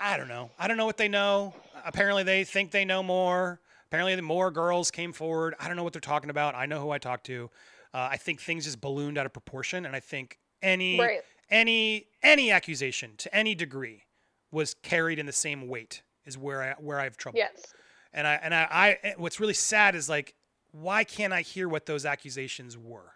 I 0.00 0.16
don't 0.16 0.28
know. 0.28 0.50
I 0.58 0.68
don't 0.68 0.76
know 0.76 0.86
what 0.86 0.98
they 0.98 1.08
know. 1.08 1.54
Apparently, 1.84 2.22
they 2.22 2.44
think 2.44 2.70
they 2.70 2.84
know 2.84 3.02
more. 3.02 3.60
Apparently, 3.86 4.14
the 4.14 4.22
more 4.22 4.50
girls 4.50 4.90
came 4.90 5.12
forward. 5.12 5.54
I 5.58 5.66
don't 5.66 5.76
know 5.76 5.84
what 5.84 5.92
they're 5.92 6.00
talking 6.00 6.30
about. 6.30 6.54
I 6.54 6.66
know 6.66 6.80
who 6.80 6.90
I 6.90 6.98
talked 6.98 7.26
to. 7.26 7.50
Uh, 7.92 8.08
I 8.10 8.16
think 8.16 8.40
things 8.40 8.64
just 8.64 8.80
ballooned 8.80 9.18
out 9.18 9.24
of 9.26 9.32
proportion, 9.32 9.86
and 9.86 9.94
I 9.94 10.00
think 10.00 10.38
any 10.62 10.98
Right. 10.98 11.20
Any 11.54 12.08
any 12.22 12.50
accusation 12.50 13.12
to 13.18 13.34
any 13.34 13.54
degree 13.54 14.02
was 14.50 14.74
carried 14.74 15.18
in 15.18 15.24
the 15.26 15.32
same 15.32 15.68
weight 15.68 16.02
is 16.26 16.36
where 16.36 16.62
I 16.62 16.74
where 16.78 16.98
I 16.98 17.04
have 17.04 17.16
trouble. 17.16 17.38
yes, 17.38 17.72
And 18.12 18.26
I 18.26 18.34
and 18.42 18.54
I, 18.54 18.98
I 19.04 19.14
what's 19.16 19.40
really 19.40 19.54
sad 19.54 19.94
is 19.94 20.08
like 20.08 20.34
why 20.72 21.04
can't 21.04 21.32
I 21.32 21.42
hear 21.42 21.68
what 21.68 21.86
those 21.86 22.04
accusations 22.04 22.76
were? 22.76 23.12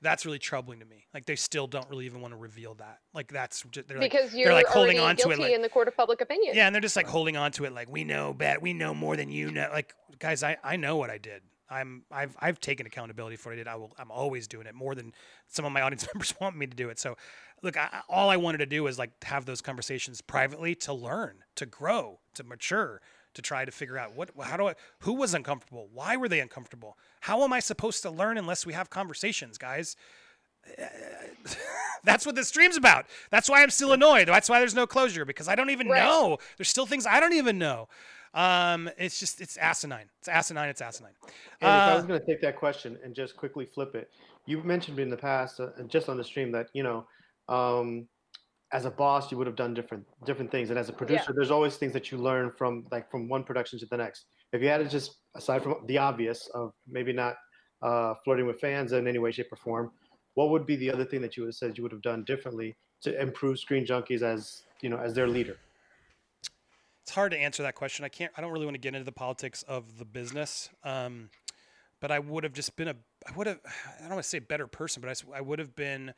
That's 0.00 0.24
really 0.24 0.38
troubling 0.38 0.78
to 0.78 0.86
me. 0.86 1.06
Like 1.12 1.26
they 1.26 1.36
still 1.36 1.66
don't 1.66 1.88
really 1.90 2.06
even 2.06 2.22
want 2.22 2.32
to 2.32 2.38
reveal 2.38 2.74
that. 2.76 3.00
Like 3.12 3.30
that's 3.30 3.62
just, 3.70 3.88
they're 3.88 3.98
like 3.98 4.10
because 4.10 4.32
you're 4.32 4.46
they're 4.46 4.54
like 4.54 4.66
holding 4.66 4.98
on 4.98 5.16
to 5.16 5.30
it 5.30 5.38
like 5.38 5.52
in 5.52 5.60
the 5.60 5.68
court 5.68 5.88
of 5.88 5.96
public 5.96 6.22
opinion. 6.22 6.56
yeah, 6.56 6.66
and 6.66 6.74
they're 6.74 6.80
just 6.80 6.96
like 6.96 7.06
holding 7.06 7.36
on 7.36 7.52
to 7.52 7.64
it 7.64 7.74
like 7.74 7.90
we 7.90 8.04
know 8.04 8.32
bad 8.32 8.62
we 8.62 8.72
know 8.72 8.94
more 8.94 9.16
than 9.16 9.30
you 9.30 9.50
know. 9.50 9.68
Like 9.70 9.92
guys, 10.18 10.42
I, 10.42 10.56
I 10.64 10.76
know 10.76 10.96
what 10.96 11.10
I 11.10 11.18
did. 11.18 11.42
I'm 11.70 12.02
I've 12.10 12.36
I've 12.40 12.60
taken 12.60 12.86
accountability 12.86 13.36
for 13.36 13.50
what 13.50 13.54
I 13.54 13.56
did. 13.56 13.68
I 13.68 13.76
will 13.76 13.92
I'm 13.98 14.10
always 14.10 14.46
doing 14.48 14.66
it 14.66 14.74
more 14.74 14.94
than 14.94 15.12
some 15.46 15.64
of 15.64 15.72
my 15.72 15.82
audience 15.82 16.06
members 16.14 16.34
want 16.40 16.56
me 16.56 16.66
to 16.66 16.76
do 16.76 16.88
it. 16.88 16.98
So 16.98 17.16
look, 17.62 17.76
I, 17.76 18.00
all 18.08 18.30
I 18.30 18.36
wanted 18.36 18.58
to 18.58 18.66
do 18.66 18.82
was 18.84 18.98
like 18.98 19.10
have 19.24 19.44
those 19.44 19.60
conversations 19.60 20.20
privately 20.20 20.74
to 20.76 20.92
learn, 20.92 21.44
to 21.56 21.66
grow, 21.66 22.20
to 22.34 22.44
mature, 22.44 23.00
to 23.34 23.42
try 23.42 23.64
to 23.64 23.70
figure 23.70 23.98
out 23.98 24.14
what 24.16 24.30
how 24.42 24.56
do 24.56 24.68
I 24.68 24.74
who 25.00 25.12
was 25.14 25.34
uncomfortable? 25.34 25.88
Why 25.92 26.16
were 26.16 26.28
they 26.28 26.40
uncomfortable? 26.40 26.96
How 27.20 27.42
am 27.44 27.52
I 27.52 27.60
supposed 27.60 28.02
to 28.02 28.10
learn 28.10 28.38
unless 28.38 28.64
we 28.64 28.72
have 28.72 28.90
conversations, 28.90 29.58
guys? 29.58 29.96
That's 32.04 32.24
what 32.26 32.34
this 32.34 32.48
stream's 32.48 32.76
about. 32.76 33.06
That's 33.30 33.48
why 33.48 33.62
I'm 33.62 33.70
still 33.70 33.92
annoyed. 33.92 34.28
That's 34.28 34.48
why 34.48 34.58
there's 34.60 34.74
no 34.74 34.86
closure 34.86 35.24
because 35.24 35.48
I 35.48 35.54
don't 35.54 35.70
even 35.70 35.88
Right. 35.88 36.02
know. 36.02 36.38
There's 36.56 36.68
still 36.68 36.86
things 36.86 37.06
I 37.06 37.20
don't 37.20 37.32
even 37.32 37.58
know. 37.58 37.88
Um, 38.34 38.90
it's 38.98 39.18
just 39.18 39.40
it's 39.40 39.56
asinine. 39.56 40.10
It's 40.18 40.28
asinine. 40.28 40.68
It's 40.68 40.80
asinine. 40.82 41.12
And 41.22 41.32
if 41.60 41.66
I 41.66 41.92
Uh, 41.92 41.96
was 41.96 42.04
going 42.06 42.20
to 42.20 42.26
take 42.26 42.40
that 42.42 42.56
question 42.56 42.98
and 43.02 43.14
just 43.14 43.36
quickly 43.36 43.66
flip 43.66 43.94
it, 43.94 44.10
you've 44.46 44.64
mentioned 44.64 44.98
in 44.98 45.10
the 45.10 45.16
past, 45.16 45.60
uh, 45.60 45.70
and 45.76 45.88
just 45.90 46.08
on 46.08 46.16
the 46.16 46.24
stream, 46.24 46.52
that 46.52 46.68
you 46.72 46.82
know, 46.82 47.06
um, 47.48 48.08
as 48.72 48.84
a 48.84 48.90
boss, 48.90 49.32
you 49.32 49.38
would 49.38 49.46
have 49.46 49.56
done 49.56 49.72
different 49.74 50.06
different 50.24 50.50
things, 50.50 50.70
and 50.70 50.78
as 50.78 50.88
a 50.88 50.92
producer, 50.92 51.32
there's 51.34 51.50
always 51.50 51.76
things 51.76 51.92
that 51.92 52.12
you 52.12 52.18
learn 52.18 52.52
from 52.58 52.86
like 52.90 53.10
from 53.10 53.28
one 53.28 53.42
production 53.44 53.78
to 53.78 53.86
the 53.86 53.96
next. 53.96 54.26
If 54.52 54.62
you 54.62 54.68
had 54.68 54.78
to 54.78 54.88
just 54.88 55.16
aside 55.34 55.62
from 55.62 55.86
the 55.86 55.98
obvious 55.98 56.48
of 56.54 56.72
maybe 56.86 57.12
not 57.12 57.36
uh, 57.82 58.14
flirting 58.24 58.46
with 58.46 58.60
fans 58.60 58.92
in 58.92 59.06
any 59.06 59.18
way, 59.18 59.30
shape, 59.32 59.52
or 59.52 59.56
form, 59.56 59.90
what 60.34 60.50
would 60.50 60.66
be 60.66 60.76
the 60.76 60.90
other 60.90 61.04
thing 61.04 61.22
that 61.22 61.36
you 61.36 61.42
would 61.44 61.48
have 61.48 61.54
said 61.54 61.76
you 61.78 61.82
would 61.82 61.92
have 61.92 62.02
done 62.02 62.24
differently 62.24 62.76
to 63.02 63.18
improve 63.20 63.58
Screen 63.58 63.86
Junkies 63.86 64.22
as 64.22 64.64
you 64.82 64.90
know 64.90 64.98
as 64.98 65.14
their 65.14 65.28
leader? 65.28 65.56
It's 67.08 67.14
hard 67.14 67.32
to 67.32 67.38
answer 67.38 67.62
that 67.62 67.74
question. 67.74 68.04
I 68.04 68.10
can't. 68.10 68.30
I 68.36 68.42
don't 68.42 68.52
really 68.52 68.66
want 68.66 68.74
to 68.74 68.80
get 68.80 68.94
into 68.94 69.06
the 69.06 69.12
politics 69.12 69.62
of 69.62 69.96
the 69.96 70.04
business. 70.04 70.68
Um, 70.84 71.30
but 72.00 72.10
I 72.10 72.18
would 72.18 72.44
have 72.44 72.52
just 72.52 72.76
been 72.76 72.88
a. 72.88 72.96
I 73.26 73.32
would 73.34 73.46
have. 73.46 73.60
I 73.96 74.02
don't 74.02 74.10
want 74.10 74.22
to 74.22 74.28
say 74.28 74.40
better 74.40 74.66
person, 74.66 75.00
but 75.00 75.08
I, 75.08 75.38
I 75.38 75.40
would 75.40 75.58
have 75.58 75.74
been 75.74 76.12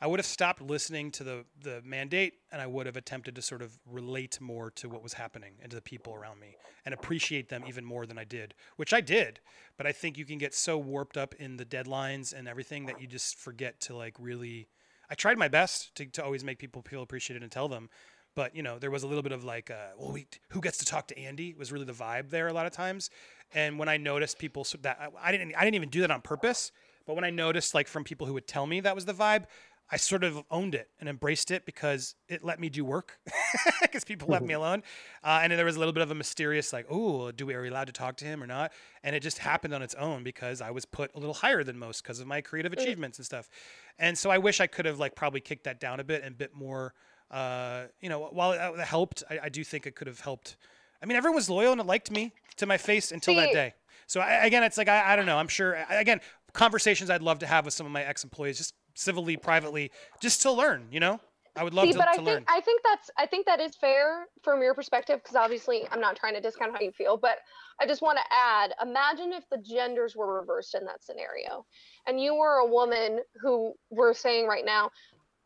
I 0.00 0.08
would 0.08 0.18
have 0.18 0.26
stopped 0.26 0.60
listening 0.60 1.12
to 1.12 1.22
the 1.22 1.44
the 1.62 1.82
mandate 1.84 2.34
and 2.50 2.60
I 2.60 2.66
would 2.66 2.86
have 2.86 2.96
attempted 2.96 3.36
to 3.36 3.42
sort 3.42 3.62
of 3.62 3.78
relate 3.86 4.40
more 4.40 4.72
to 4.72 4.88
what 4.88 5.04
was 5.04 5.12
happening 5.12 5.52
and 5.62 5.70
to 5.70 5.76
the 5.76 5.82
people 5.82 6.14
around 6.14 6.40
me 6.40 6.56
and 6.84 6.92
appreciate 6.92 7.48
them 7.48 7.62
even 7.68 7.84
more 7.84 8.04
than 8.04 8.18
I 8.18 8.24
did, 8.24 8.54
which 8.74 8.92
I 8.92 9.00
did. 9.00 9.38
But 9.76 9.86
I 9.86 9.92
think 9.92 10.18
you 10.18 10.24
can 10.24 10.38
get 10.38 10.52
so 10.52 10.76
warped 10.76 11.16
up 11.16 11.36
in 11.36 11.58
the 11.58 11.64
deadlines 11.64 12.34
and 12.34 12.48
everything 12.48 12.86
that 12.86 13.00
you 13.00 13.06
just 13.06 13.38
forget 13.38 13.80
to 13.82 13.96
like 13.96 14.16
really 14.18 14.66
I 15.08 15.14
tried 15.14 15.38
my 15.38 15.48
best 15.48 15.94
to, 15.94 16.06
to 16.06 16.24
always 16.24 16.42
make 16.42 16.58
people 16.58 16.82
feel 16.82 17.02
appreciated 17.02 17.42
and 17.42 17.52
tell 17.52 17.68
them. 17.68 17.88
But 18.34 18.54
you 18.54 18.62
know, 18.62 18.78
there 18.78 18.90
was 18.90 19.02
a 19.02 19.06
little 19.06 19.22
bit 19.22 19.32
of 19.32 19.44
like, 19.44 19.70
uh, 19.70 19.92
well, 19.98 20.12
we, 20.12 20.26
who 20.50 20.60
gets 20.60 20.78
to 20.78 20.84
talk 20.84 21.06
to 21.08 21.18
Andy 21.18 21.54
was 21.56 21.72
really 21.72 21.84
the 21.84 21.92
vibe 21.92 22.30
there 22.30 22.48
a 22.48 22.52
lot 22.52 22.66
of 22.66 22.72
times. 22.72 23.10
And 23.52 23.78
when 23.78 23.88
I 23.88 23.96
noticed 23.96 24.38
people 24.38 24.64
so 24.64 24.78
that 24.82 25.12
I 25.20 25.32
didn't, 25.32 25.54
I 25.56 25.64
didn't 25.64 25.76
even 25.76 25.90
do 25.90 26.00
that 26.00 26.10
on 26.10 26.20
purpose. 26.20 26.72
But 27.06 27.14
when 27.14 27.24
I 27.24 27.30
noticed 27.30 27.74
like 27.74 27.86
from 27.86 28.04
people 28.04 28.26
who 28.26 28.32
would 28.34 28.48
tell 28.48 28.66
me 28.66 28.80
that 28.80 28.94
was 28.94 29.04
the 29.04 29.12
vibe, 29.12 29.44
I 29.90 29.96
sort 29.96 30.24
of 30.24 30.42
owned 30.50 30.74
it 30.74 30.88
and 30.98 31.08
embraced 31.08 31.50
it 31.50 31.66
because 31.66 32.14
it 32.28 32.42
let 32.42 32.58
me 32.58 32.70
do 32.70 32.84
work 32.84 33.18
because 33.82 34.02
people 34.02 34.28
left 34.28 34.44
me 34.44 34.54
alone. 34.54 34.82
Uh, 35.22 35.40
and 35.42 35.52
there 35.52 35.64
was 35.64 35.76
a 35.76 35.78
little 35.78 35.92
bit 35.92 36.02
of 36.02 36.10
a 36.10 36.14
mysterious, 36.14 36.72
like, 36.72 36.86
oh, 36.88 37.30
do 37.30 37.44
we 37.44 37.54
are 37.54 37.60
we 37.60 37.68
allowed 37.68 37.86
to 37.88 37.92
talk 37.92 38.16
to 38.16 38.24
him 38.24 38.42
or 38.42 38.46
not? 38.46 38.72
And 39.02 39.14
it 39.14 39.20
just 39.20 39.38
happened 39.38 39.74
on 39.74 39.82
its 39.82 39.94
own 39.94 40.24
because 40.24 40.62
I 40.62 40.70
was 40.70 40.86
put 40.86 41.14
a 41.14 41.18
little 41.18 41.34
higher 41.34 41.62
than 41.62 41.78
most 41.78 42.02
because 42.02 42.18
of 42.18 42.26
my 42.26 42.40
creative 42.40 42.72
achievements 42.72 43.18
and 43.18 43.26
stuff. 43.26 43.50
And 43.98 44.16
so 44.16 44.30
I 44.30 44.38
wish 44.38 44.60
I 44.60 44.66
could 44.66 44.86
have 44.86 44.98
like 44.98 45.14
probably 45.14 45.40
kicked 45.40 45.64
that 45.64 45.80
down 45.80 46.00
a 46.00 46.04
bit 46.04 46.22
and 46.24 46.36
bit 46.36 46.54
more. 46.54 46.94
Uh, 47.30 47.84
you 48.00 48.08
know, 48.08 48.28
while 48.32 48.52
it 48.52 48.80
helped, 48.80 49.24
I, 49.28 49.40
I, 49.44 49.48
do 49.48 49.64
think 49.64 49.86
it 49.86 49.96
could 49.96 50.06
have 50.06 50.20
helped. 50.20 50.56
I 51.02 51.06
mean, 51.06 51.16
everyone 51.16 51.34
was 51.34 51.50
loyal 51.50 51.72
and 51.72 51.80
it 51.80 51.86
liked 51.86 52.10
me 52.10 52.32
to 52.56 52.66
my 52.66 52.76
face 52.76 53.10
until 53.10 53.34
See, 53.34 53.40
that 53.40 53.52
day. 53.52 53.74
So 54.06 54.20
I, 54.20 54.44
again, 54.44 54.62
it's 54.62 54.76
like 54.76 54.88
I, 54.88 55.12
I 55.12 55.16
don't 55.16 55.26
know. 55.26 55.38
I'm 55.38 55.48
sure. 55.48 55.76
Again, 55.90 56.20
conversations 56.52 57.10
I'd 57.10 57.22
love 57.22 57.40
to 57.40 57.46
have 57.46 57.64
with 57.64 57.74
some 57.74 57.86
of 57.86 57.92
my 57.92 58.04
ex-employees, 58.04 58.58
just 58.58 58.74
civilly, 58.94 59.36
privately, 59.36 59.90
just 60.20 60.42
to 60.42 60.52
learn. 60.52 60.86
You 60.90 61.00
know, 61.00 61.20
I 61.56 61.62
would 61.62 61.74
love 61.74 61.86
See, 61.86 61.92
to, 61.92 61.98
but 61.98 62.08
I 62.08 62.12
to 62.12 62.16
think, 62.16 62.26
learn. 62.26 62.44
I 62.48 62.60
think 62.60 62.82
that's 62.82 63.10
I 63.16 63.26
think 63.26 63.46
that 63.46 63.60
is 63.60 63.76
fair 63.76 64.26
from 64.42 64.60
your 64.60 64.74
perspective 64.74 65.20
because 65.22 65.36
obviously 65.36 65.86
I'm 65.90 66.00
not 66.00 66.16
trying 66.16 66.34
to 66.34 66.40
discount 66.40 66.72
how 66.72 66.80
you 66.80 66.92
feel, 66.92 67.16
but 67.16 67.38
I 67.80 67.86
just 67.86 68.02
want 68.02 68.18
to 68.18 68.24
add: 68.32 68.74
imagine 68.82 69.32
if 69.32 69.44
the 69.50 69.58
genders 69.58 70.16
were 70.16 70.38
reversed 70.38 70.74
in 70.74 70.84
that 70.86 71.04
scenario, 71.04 71.64
and 72.06 72.20
you 72.20 72.34
were 72.34 72.58
a 72.58 72.66
woman 72.66 73.20
who 73.40 73.74
we're 73.90 74.14
saying 74.14 74.46
right 74.46 74.64
now, 74.64 74.90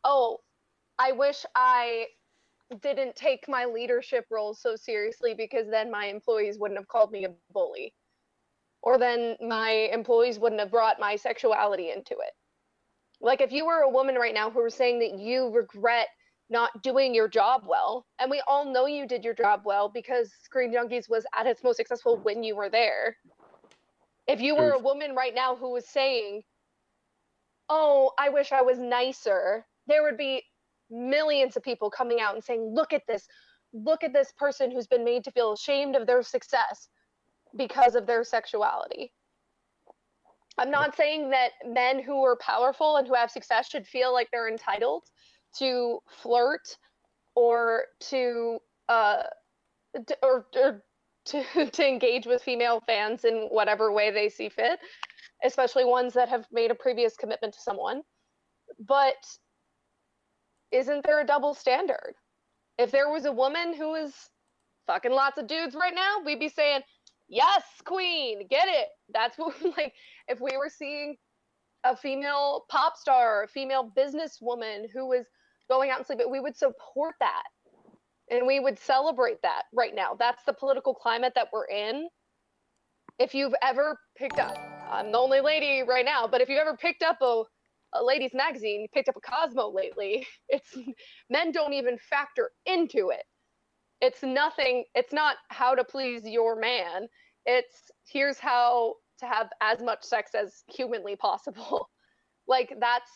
oh, 0.05 0.39
I 0.99 1.13
wish 1.13 1.45
I 1.55 2.07
didn't 2.83 3.17
take 3.17 3.49
my 3.49 3.65
leadership 3.65 4.27
role 4.31 4.55
so 4.55 4.77
seriously 4.77 5.35
because 5.35 5.69
then 5.71 5.91
my 5.91 6.07
employees 6.07 6.59
wouldn't 6.59 6.79
have 6.79 6.89
called 6.89 7.13
me 7.13 7.25
a 7.25 7.31
bully 7.53 7.95
or 8.83 8.99
then 8.99 9.37
my 9.41 9.89
employees 9.93 10.39
wouldn't 10.39 10.61
have 10.61 10.71
brought 10.71 11.01
my 11.01 11.17
sexuality 11.17 11.91
into 11.91 12.13
it. 12.13 12.33
Like 13.21 13.41
if 13.41 13.53
you 13.53 13.67
were 13.67 13.81
a 13.83 13.91
woman 13.91 14.15
right 14.15 14.35
now 14.35 14.51
who 14.51 14.63
was 14.63 14.75
saying 14.75 15.01
that 15.01 15.19
you 15.19 15.51
regret 15.51 16.09
not 16.51 16.83
doing 16.83 17.15
your 17.15 17.29
job 17.29 17.65
well, 17.67 18.07
and 18.19 18.31
we 18.31 18.43
all 18.47 18.65
know 18.65 18.87
you 18.87 19.07
did 19.07 19.25
your 19.25 19.35
job 19.35 19.63
well 19.65 19.89
because 19.89 20.33
Screen 20.43 20.73
Junkies 20.73 21.09
was 21.09 21.27
at 21.37 21.47
its 21.47 21.63
most 21.63 21.77
successful 21.77 22.17
when 22.19 22.43
you 22.43 22.57
were 22.57 22.71
there. 22.71 23.17
If 24.27 24.41
you 24.41 24.55
were 24.57 24.71
a 24.71 24.79
woman 24.79 25.15
right 25.15 25.35
now 25.35 25.57
who 25.57 25.71
was 25.73 25.87
saying, 25.89 26.43
"Oh, 27.69 28.13
I 28.19 28.31
wish 28.31 28.53
I 28.53 28.63
was 28.63 28.79
nicer," 28.79 29.67
there 29.87 30.03
would 30.03 30.17
be 30.17 30.45
millions 30.91 31.57
of 31.57 31.63
people 31.63 31.91
coming 31.91 32.21
out 32.21 32.35
and 32.35 32.45
saying, 32.45 32.75
"Look 32.75 32.93
at 32.93 33.03
this. 33.07 33.27
Look 33.73 34.03
at 34.03 34.13
this 34.13 34.33
person 34.33 34.71
who's 34.71 34.87
been 34.87 35.05
made 35.05 35.25
to 35.25 35.31
feel 35.31 35.53
ashamed 35.53 35.97
of 35.97 36.07
their 36.07 36.23
success 36.23 36.89
because 37.57 37.95
of 37.95 38.07
their 38.07 38.25
sexuality. 38.25 39.13
I'm 40.59 40.71
not 40.71 40.97
saying 40.97 41.31
that 41.31 41.51
men 41.65 42.03
who 42.03 42.25
are 42.25 42.37
powerful 42.37 42.97
and 42.97 43.07
who 43.07 43.15
have 43.15 43.31
success 43.31 43.69
should 43.69 43.87
feel 43.87 44.13
like 44.13 44.29
they're 44.31 44.49
entitled 44.49 45.05
to 45.59 46.01
flirt 46.09 46.77
or 47.35 47.85
to 48.01 48.59
uh 48.89 49.23
or, 50.23 50.47
or 50.57 50.83
to 51.27 51.45
to 51.73 51.89
engage 51.89 52.27
with 52.27 52.43
female 52.43 52.83
fans 52.87 53.25
in 53.25 53.49
whatever 53.51 53.93
way 53.93 54.11
they 54.11 54.29
see 54.29 54.49
fit, 54.49 54.81
especially 55.45 55.85
ones 55.85 56.13
that 56.15 56.29
have 56.29 56.47
made 56.51 56.71
a 56.71 56.75
previous 56.75 57.17
commitment 57.17 57.55
to 57.55 57.61
someone. 57.61 58.03
But 58.87 59.15
isn't 60.73 61.05
there 61.05 61.21
a 61.21 61.27
double 61.27 61.55
standard? 61.55 62.15
If 62.79 62.91
there 62.91 63.09
was 63.09 63.25
a 63.25 63.33
woman 63.33 63.75
who 63.75 63.89
was 63.89 64.13
fucking 64.87 65.13
lots 65.13 65.39
of 65.39 65.47
dudes 65.47 65.75
right 65.75 65.95
now, 65.95 66.19
we'd 66.25 66.41
be 66.41 66.49
saying, 66.49 66.83
yes, 67.29 67.63
queen, 67.85 68.47
get 68.49 68.69
it. 68.69 68.89
That's 69.13 69.39
what 69.39 69.55
like 69.77 69.95
if 70.27 70.41
we 70.41 70.57
were 70.57 70.71
seeing 70.71 71.17
a 71.85 71.97
female 71.97 72.65
pop 72.69 72.97
star, 72.97 73.45
a 73.45 73.49
female 73.49 73.93
businesswoman 73.97 74.87
who 74.93 75.07
was 75.07 75.27
going 75.69 75.91
out 75.91 75.99
and 75.99 76.07
sleeping, 76.07 76.31
we 76.31 76.41
would 76.41 76.57
support 76.57 77.15
that. 77.21 77.43
And 78.31 78.47
we 78.47 78.61
would 78.61 78.79
celebrate 78.79 79.41
that 79.43 79.63
right 79.73 79.95
now. 79.95 80.15
That's 80.19 80.43
the 80.45 80.53
political 80.53 80.93
climate 80.95 81.33
that 81.35 81.49
we're 81.53 81.67
in. 81.67 82.09
If 83.19 83.35
you've 83.35 83.55
ever 83.63 83.99
picked 84.17 84.39
up, 84.39 84.59
I'm 84.91 85.13
the 85.13 85.19
only 85.19 85.41
lady 85.41 85.83
right 85.83 86.05
now, 86.05 86.27
but 86.27 86.41
if 86.41 86.49
you've 86.49 86.61
ever 86.61 86.77
picked 86.77 87.03
up 87.03 87.19
a, 87.23 87.45
a 87.95 88.03
ladies 88.03 88.35
magazine, 88.35 88.87
picked 88.93 89.09
up 89.09 89.17
a 89.17 89.21
Cosmo 89.21 89.71
lately, 89.71 90.27
it's 90.49 90.77
men 91.31 91.53
don't 91.53 91.73
even 91.73 91.99
factor 91.99 92.51
into 92.67 93.11
it. 93.11 93.25
It's 94.01 94.23
nothing 94.23 94.85
it's 94.95 95.13
not 95.13 95.37
how 95.49 95.75
to 95.75 95.85
please 95.85 96.23
your 96.25 96.59
man. 96.59 97.09
It's 97.47 97.91
here's 98.07 98.39
how 98.39 98.95
to 99.21 99.27
have 99.27 99.49
as 99.61 99.83
much 99.83 100.05
sex 100.05 100.35
as 100.35 100.63
humanly 100.69 101.17
possible. 101.17 101.89
Like 102.51 102.73
that's 102.81 103.11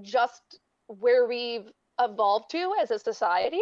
just 0.00 0.58
where 0.86 1.28
we've 1.28 1.70
evolved 2.00 2.46
to 2.52 2.72
as 2.80 2.90
a 2.90 2.98
society 2.98 3.60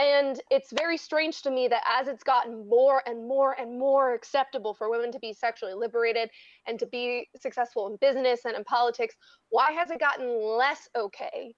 and 0.00 0.40
it's 0.50 0.72
very 0.72 0.96
strange 0.96 1.42
to 1.42 1.50
me 1.50 1.68
that 1.68 1.82
as 1.86 2.08
it's 2.08 2.24
gotten 2.24 2.68
more 2.68 3.02
and 3.06 3.28
more 3.28 3.52
and 3.60 3.78
more 3.78 4.14
acceptable 4.14 4.72
for 4.74 4.90
women 4.90 5.12
to 5.12 5.18
be 5.18 5.32
sexually 5.32 5.74
liberated 5.74 6.30
and 6.66 6.78
to 6.78 6.86
be 6.86 7.28
successful 7.40 7.86
in 7.88 7.96
business 8.00 8.40
and 8.44 8.56
in 8.56 8.64
politics 8.64 9.14
why 9.50 9.72
has 9.72 9.90
it 9.90 10.00
gotten 10.00 10.28
less 10.42 10.88
okay 10.96 11.54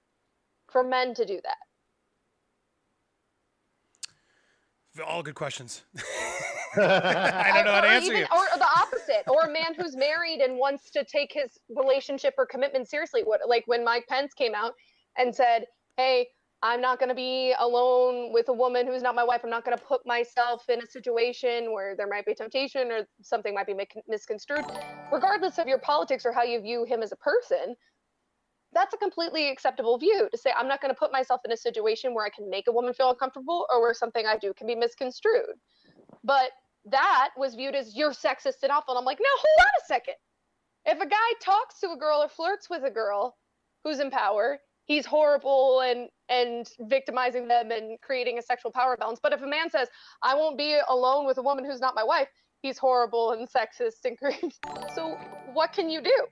for 0.70 0.82
men 0.82 1.14
to 1.14 1.24
do 1.24 1.38
that 1.44 1.56
all 5.06 5.22
good 5.22 5.34
questions. 5.34 5.84
I 6.76 7.52
don't 7.54 7.66
know 7.66 7.72
how 7.72 7.80
to 7.82 7.88
answer 7.88 8.12
even, 8.12 8.20
you. 8.20 8.26
Or 8.32 8.46
the 8.56 8.64
opposite, 8.64 9.24
or 9.28 9.42
a 9.42 9.52
man 9.52 9.74
who's 9.76 9.94
married 9.94 10.40
and 10.40 10.56
wants 10.56 10.90
to 10.92 11.04
take 11.04 11.30
his 11.30 11.58
relationship 11.68 12.32
or 12.38 12.46
commitment 12.46 12.88
seriously. 12.88 13.22
What 13.24 13.40
like 13.46 13.64
when 13.66 13.84
Mike 13.84 14.06
Pence 14.08 14.32
came 14.32 14.54
out 14.54 14.72
and 15.18 15.34
said, 15.34 15.66
"Hey, 15.98 16.28
I'm 16.64 16.80
not 16.80 17.00
going 17.00 17.08
to 17.08 17.14
be 17.14 17.54
alone 17.58 18.32
with 18.32 18.48
a 18.48 18.52
woman 18.52 18.86
who's 18.86 19.02
not 19.02 19.16
my 19.16 19.24
wife. 19.24 19.40
I'm 19.42 19.50
not 19.50 19.64
going 19.64 19.76
to 19.76 19.82
put 19.82 20.06
myself 20.06 20.68
in 20.68 20.80
a 20.80 20.86
situation 20.86 21.72
where 21.72 21.96
there 21.96 22.06
might 22.06 22.24
be 22.24 22.34
temptation 22.34 22.92
or 22.92 23.06
something 23.20 23.52
might 23.52 23.66
be 23.66 23.74
misconstrued, 24.08 24.64
regardless 25.12 25.58
of 25.58 25.66
your 25.66 25.78
politics 25.78 26.24
or 26.24 26.32
how 26.32 26.44
you 26.44 26.60
view 26.60 26.84
him 26.84 27.02
as 27.02 27.10
a 27.12 27.16
person." 27.16 27.74
that's 28.74 28.94
a 28.94 28.96
completely 28.96 29.50
acceptable 29.50 29.98
view 29.98 30.28
to 30.30 30.38
say 30.38 30.52
i'm 30.56 30.68
not 30.68 30.80
going 30.80 30.92
to 30.92 30.98
put 30.98 31.12
myself 31.12 31.40
in 31.44 31.52
a 31.52 31.56
situation 31.56 32.14
where 32.14 32.24
i 32.24 32.30
can 32.30 32.48
make 32.48 32.66
a 32.68 32.72
woman 32.72 32.92
feel 32.92 33.10
uncomfortable 33.10 33.66
or 33.70 33.80
where 33.80 33.94
something 33.94 34.26
i 34.26 34.36
do 34.36 34.52
can 34.54 34.66
be 34.66 34.74
misconstrued 34.74 35.56
but 36.24 36.50
that 36.84 37.30
was 37.36 37.54
viewed 37.54 37.74
as 37.74 37.94
you're 37.94 38.12
sexist 38.12 38.62
and 38.62 38.72
awful 38.72 38.94
and 38.94 38.98
i'm 38.98 39.04
like 39.04 39.18
no 39.20 39.28
hold 39.30 39.58
on 39.60 39.82
a 39.82 39.86
second 39.86 40.14
if 40.86 41.00
a 41.00 41.06
guy 41.06 41.16
talks 41.40 41.78
to 41.80 41.90
a 41.90 41.96
girl 41.96 42.22
or 42.22 42.28
flirts 42.28 42.68
with 42.68 42.82
a 42.84 42.90
girl 42.90 43.36
who's 43.84 44.00
in 44.00 44.10
power 44.10 44.58
he's 44.84 45.06
horrible 45.06 45.80
and 45.80 46.08
and 46.28 46.68
victimizing 46.80 47.48
them 47.48 47.70
and 47.70 48.00
creating 48.00 48.38
a 48.38 48.42
sexual 48.42 48.70
power 48.70 48.96
balance 48.96 49.20
but 49.22 49.32
if 49.32 49.42
a 49.42 49.46
man 49.46 49.70
says 49.70 49.88
i 50.22 50.34
won't 50.34 50.58
be 50.58 50.78
alone 50.88 51.26
with 51.26 51.38
a 51.38 51.42
woman 51.42 51.64
who's 51.64 51.80
not 51.80 51.94
my 51.94 52.04
wife 52.04 52.28
he's 52.62 52.78
horrible 52.78 53.32
and 53.32 53.48
sexist 53.48 54.04
and 54.04 54.18
creates 54.18 54.58
so 54.94 55.18
what 55.52 55.72
can 55.72 55.88
you 55.88 56.02
do 56.02 56.26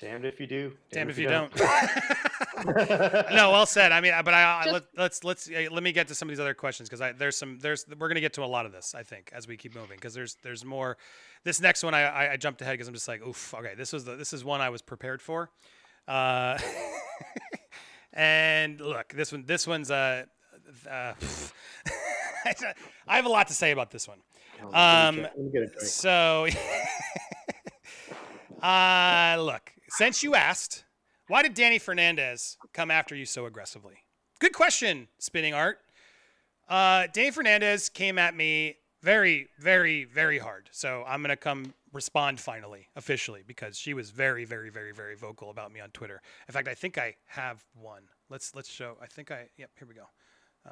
Damned 0.00 0.24
if 0.24 0.40
you 0.40 0.46
do. 0.46 0.72
Damned, 0.90 1.08
damned 1.08 1.10
if, 1.10 1.18
you, 1.18 1.28
don't. 1.28 1.54
don't. 1.54 3.30
no, 3.32 3.52
well 3.52 3.64
said. 3.64 3.92
I 3.92 4.00
mean, 4.00 4.12
but 4.24 4.34
I, 4.34 4.64
I 4.64 4.70
let, 4.70 4.82
us 4.82 4.88
let's, 4.96 5.24
let's 5.24 5.50
let 5.50 5.82
me 5.82 5.92
get 5.92 6.08
to 6.08 6.14
some 6.14 6.28
of 6.28 6.30
these 6.30 6.40
other 6.40 6.52
questions 6.52 6.88
because 6.88 7.00
I 7.00 7.12
there's 7.12 7.36
some 7.36 7.58
there's 7.60 7.86
we're 7.98 8.08
gonna 8.08 8.20
get 8.20 8.32
to 8.34 8.44
a 8.44 8.46
lot 8.46 8.66
of 8.66 8.72
this 8.72 8.94
I 8.94 9.04
think 9.04 9.30
as 9.32 9.46
we 9.46 9.56
keep 9.56 9.74
moving 9.74 9.96
because 9.96 10.12
there's 10.12 10.36
there's 10.42 10.64
more. 10.64 10.96
This 11.44 11.60
next 11.60 11.84
one 11.84 11.94
I 11.94 12.02
I, 12.02 12.32
I 12.32 12.36
jumped 12.36 12.60
ahead 12.60 12.74
because 12.74 12.88
I'm 12.88 12.94
just 12.94 13.06
like 13.06 13.24
oof 13.24 13.54
okay 13.54 13.74
this 13.76 13.92
was 13.92 14.04
the 14.04 14.16
this 14.16 14.32
is 14.32 14.44
one 14.44 14.60
I 14.60 14.68
was 14.68 14.82
prepared 14.82 15.22
for, 15.22 15.50
uh, 16.08 16.58
and 18.14 18.80
look 18.80 19.12
this 19.12 19.32
one 19.32 19.44
this 19.44 19.66
one's 19.66 19.90
uh, 19.90 20.24
uh 20.90 21.12
I 23.06 23.16
have 23.16 23.26
a 23.26 23.28
lot 23.28 23.48
to 23.48 23.54
say 23.54 23.70
about 23.70 23.90
this 23.90 24.08
one. 24.08 24.18
Um, 24.72 25.26
so. 25.78 26.46
Uh, 28.64 29.36
look, 29.40 29.74
since 29.90 30.22
you 30.22 30.34
asked, 30.34 30.84
why 31.28 31.42
did 31.42 31.54
Dani 31.54 31.78
Fernandez 31.78 32.56
come 32.72 32.90
after 32.90 33.14
you 33.14 33.26
so 33.26 33.44
aggressively? 33.44 33.96
Good 34.40 34.54
question, 34.54 35.08
Spinning 35.18 35.52
Art. 35.52 35.80
Uh, 36.66 37.06
Dani 37.12 37.30
Fernandez 37.30 37.90
came 37.90 38.18
at 38.18 38.34
me 38.34 38.76
very, 39.04 39.48
very, 39.58 40.04
very 40.04 40.38
hard. 40.38 40.70
So 40.72 41.04
I'm 41.06 41.20
gonna 41.20 41.36
come 41.36 41.74
respond 41.92 42.40
finally, 42.40 42.88
officially, 42.96 43.42
because 43.46 43.78
she 43.78 43.92
was 43.92 44.10
very, 44.10 44.46
very, 44.46 44.70
very, 44.70 44.92
very 44.92 45.14
vocal 45.14 45.50
about 45.50 45.72
me 45.72 45.80
on 45.80 45.90
Twitter. 45.90 46.22
In 46.48 46.52
fact, 46.52 46.68
I 46.68 46.74
think 46.74 46.96
I 46.96 47.16
have 47.26 47.62
one. 47.80 48.04
Let's 48.30 48.54
let's 48.54 48.70
show. 48.70 48.96
I 49.02 49.06
think 49.06 49.30
I. 49.30 49.48
Yep. 49.58 49.70
Here 49.78 49.88
we 49.88 49.94
go. 49.94 50.06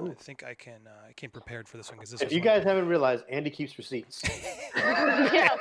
Uh, 0.01 0.11
I 0.11 0.15
think 0.15 0.43
I 0.43 0.55
can. 0.55 0.81
Uh, 0.87 1.09
I 1.11 1.13
came 1.13 1.31
prepared 1.31 1.69
for 1.69 1.77
this 1.77 1.91
one 1.91 1.99
because 1.99 2.11
this. 2.11 2.23
If 2.23 2.33
you 2.33 2.41
guys 2.41 2.65
haven't 2.65 2.89
realized, 2.89 3.25
Andy 3.29 3.51
keeps 3.51 3.77
receipts. 3.77 4.23
yeah, 4.77 5.55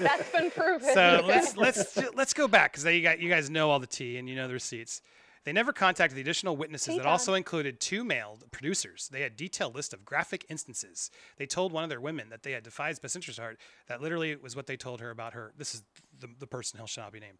that's 0.00 0.28
been 0.32 0.50
proven. 0.56 0.92
so 0.92 1.24
let's 1.24 1.56
let's 1.56 1.96
let's 2.16 2.34
go 2.34 2.48
back 2.48 2.72
because 2.72 2.84
you 2.84 3.02
got 3.02 3.20
you 3.20 3.28
guys 3.30 3.48
know 3.48 3.70
all 3.70 3.78
the 3.78 3.86
tea 3.86 4.18
and 4.18 4.28
you 4.28 4.34
know 4.34 4.48
the 4.48 4.54
receipts. 4.54 5.00
They 5.46 5.52
never 5.52 5.72
contacted 5.72 6.16
the 6.16 6.20
additional 6.20 6.56
witnesses 6.56 6.88
Hey, 6.88 6.96
that 6.98 7.04
Tom. 7.04 7.12
also 7.12 7.34
included 7.34 7.78
two 7.78 8.02
male 8.02 8.36
producers. 8.50 9.08
They 9.12 9.20
had 9.20 9.36
detailed 9.36 9.76
list 9.76 9.94
of 9.94 10.04
graphic 10.04 10.44
instances. 10.48 11.08
They 11.36 11.46
told 11.46 11.70
one 11.70 11.84
of 11.84 11.88
their 11.88 12.00
women 12.00 12.30
that 12.30 12.42
they 12.42 12.50
had 12.50 12.64
defied 12.64 13.00
best 13.00 13.14
interest 13.14 13.38
heart. 13.38 13.60
That 13.86 14.02
literally 14.02 14.34
was 14.34 14.56
what 14.56 14.66
they 14.66 14.76
told 14.76 15.00
her 15.00 15.10
about 15.10 15.34
her. 15.34 15.52
This 15.56 15.72
is 15.76 15.84
the, 16.18 16.26
the 16.40 16.48
person 16.48 16.80
who 16.80 16.86
shall 16.88 17.04
not 17.04 17.12
be 17.12 17.20
named. 17.20 17.38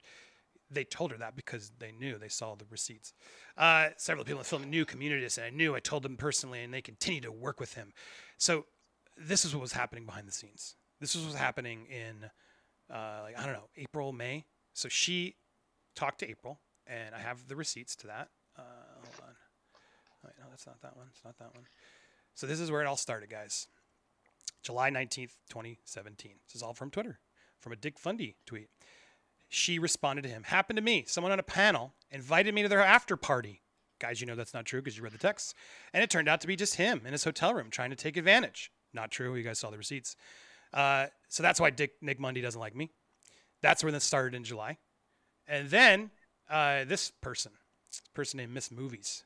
They 0.70 0.84
told 0.84 1.11
her 1.11 1.18
that 1.18 1.34
because 1.34 1.72
they 1.80 1.90
knew 1.90 2.16
they 2.16 2.28
saw 2.28 2.54
the 2.54 2.64
receipts. 2.70 3.12
Uh, 3.59 3.88
several 3.96 4.24
people 4.24 4.38
in 4.38 4.44
the 4.44 4.48
film 4.48 4.70
knew 4.70 4.84
Communities, 4.84 5.36
and 5.36 5.46
I 5.46 5.50
knew 5.50 5.74
I 5.74 5.80
told 5.80 6.04
them 6.04 6.16
personally, 6.16 6.62
and 6.62 6.72
they 6.72 6.82
continued 6.82 7.24
to 7.24 7.32
work 7.32 7.59
with 7.59 7.74
him. 7.74 7.92
So 8.38 8.66
this 9.16 9.44
is 9.44 9.52
what 9.52 9.62
was 9.62 9.72
happening 9.72 10.07
behind 10.07 10.28
the 10.28 10.32
scenes. 10.32 10.76
This 11.00 11.16
is 11.16 11.22
what 11.22 11.32
was 11.32 11.40
happening 11.40 11.86
in 11.86 12.30
uh, 12.88 13.20
like 13.24 13.36
I 13.36 13.44
don't 13.44 13.54
know, 13.54 13.68
April, 13.76 14.12
May. 14.12 14.44
So 14.74 14.88
she 14.88 15.34
talked 15.96 16.20
to 16.20 16.30
April, 16.30 16.61
and 16.87 17.14
I 17.14 17.18
have 17.18 17.49
the 17.49 17.57
receipts 17.57 17.97
to 17.97 18.07
that. 18.09 18.28
Uh, 18.59 18.62
hold 18.95 19.28
on. 19.28 19.34
Wait, 20.24 20.34
no, 20.39 20.47
that's 20.51 20.66
not 20.66 20.80
that 20.82 20.97
one. 20.97 21.07
It's 21.11 21.24
not 21.24 21.39
that 21.39 21.55
one. 21.55 21.64
So 22.34 22.47
this 22.47 22.61
is 22.61 22.70
where 22.70 22.82
it 22.82 22.87
all 22.87 22.97
started, 22.97 23.30
guys. 23.30 23.68
July 24.62 24.91
19th, 24.91 25.37
2017. 25.51 26.32
This 26.47 26.57
is 26.57 26.62
all 26.62 26.74
from 26.74 26.91
Twitter, 26.91 27.20
from 27.61 27.72
a 27.72 27.76
Dick 27.76 27.99
Fundy 27.99 28.37
tweet. 28.47 28.68
She 29.49 29.78
responded 29.78 30.22
to 30.22 30.28
him. 30.28 30.43
Happened 30.43 30.76
to 30.76 30.82
me. 30.82 31.05
Someone 31.07 31.32
on 31.32 31.39
a 31.39 31.45
panel 31.45 31.95
invited 32.11 32.55
me 32.55 32.62
to 32.62 32.68
their 32.68 32.80
after 32.80 33.16
party. 33.16 33.62
Guys, 34.01 34.20
you 34.20 34.26
know 34.26 34.34
that's 34.34 34.53
not 34.53 34.66
true 34.66 34.82
because 34.82 34.97
you 34.97 35.05
read 35.05 35.12
the 35.12 35.18
text. 35.18 35.55
And 35.95 36.03
it 36.03 36.11
turned 36.11 36.28
out 36.28 36.41
to 36.41 36.47
be 36.47 36.57
just 36.57 36.74
him 36.74 37.03
in 37.07 37.12
his 37.12 37.24
hotel 37.24 37.55
room 37.55 37.70
trying 37.70 37.91
to 37.91 37.97
take 37.97 38.16
advantage. 38.16 38.70
Not 38.93 39.11
true. 39.11 39.34
You 39.34 39.45
guys 39.45 39.59
saw 39.59 39.70
the 39.70 39.78
receipts. 39.78 40.16
Uh, 40.74 41.07
so 41.28 41.43
that's 41.43 41.61
why 41.61 41.70
Dick 41.70 41.93
Nick 42.03 42.18
Mundy 42.18 42.41
doesn't 42.41 42.61
like 42.61 42.74
me. 42.74 42.91
That's 43.62 43.84
when 43.84 43.95
this 43.95 44.05
started 44.05 44.34
in 44.34 44.45
July. 44.45 44.78
And 45.47 45.70
then 45.70 46.11
uh, 46.49 46.84
this 46.84 47.11
person, 47.11 47.53
this 47.90 48.03
person 48.14 48.38
named 48.38 48.53
Miss 48.53 48.70
Movies, 48.70 49.24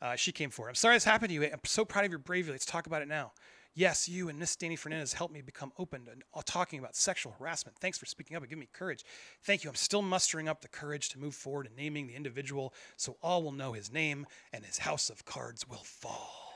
uh, 0.00 0.16
she 0.16 0.32
came 0.32 0.50
forward. 0.50 0.70
I'm 0.70 0.74
sorry 0.76 0.96
this 0.96 1.04
happened 1.04 1.30
to 1.30 1.34
you. 1.34 1.44
I'm 1.44 1.60
so 1.64 1.84
proud 1.84 2.04
of 2.04 2.10
your 2.10 2.20
bravery. 2.20 2.52
Let's 2.52 2.66
talk 2.66 2.86
about 2.86 3.02
it 3.02 3.08
now. 3.08 3.32
Yes, 3.74 4.08
you 4.08 4.28
and 4.28 4.38
Miss 4.38 4.56
Dani 4.56 4.76
Fernandez 4.76 5.12
helped 5.12 5.32
me 5.32 5.40
become 5.40 5.72
open 5.78 6.04
to 6.06 6.42
talking 6.44 6.80
about 6.80 6.96
sexual 6.96 7.34
harassment. 7.38 7.78
Thanks 7.78 7.96
for 7.96 8.06
speaking 8.06 8.36
up 8.36 8.42
and 8.42 8.50
giving 8.50 8.60
me 8.60 8.68
courage. 8.72 9.04
Thank 9.44 9.62
you. 9.62 9.70
I'm 9.70 9.76
still 9.76 10.02
mustering 10.02 10.48
up 10.48 10.62
the 10.62 10.68
courage 10.68 11.10
to 11.10 11.18
move 11.20 11.34
forward 11.34 11.66
and 11.66 11.76
naming 11.76 12.08
the 12.08 12.14
individual 12.14 12.74
so 12.96 13.16
all 13.22 13.42
will 13.42 13.52
know 13.52 13.72
his 13.74 13.92
name 13.92 14.26
and 14.52 14.64
his 14.64 14.78
house 14.78 15.10
of 15.10 15.24
cards 15.24 15.68
will 15.68 15.84
fall. 15.84 16.52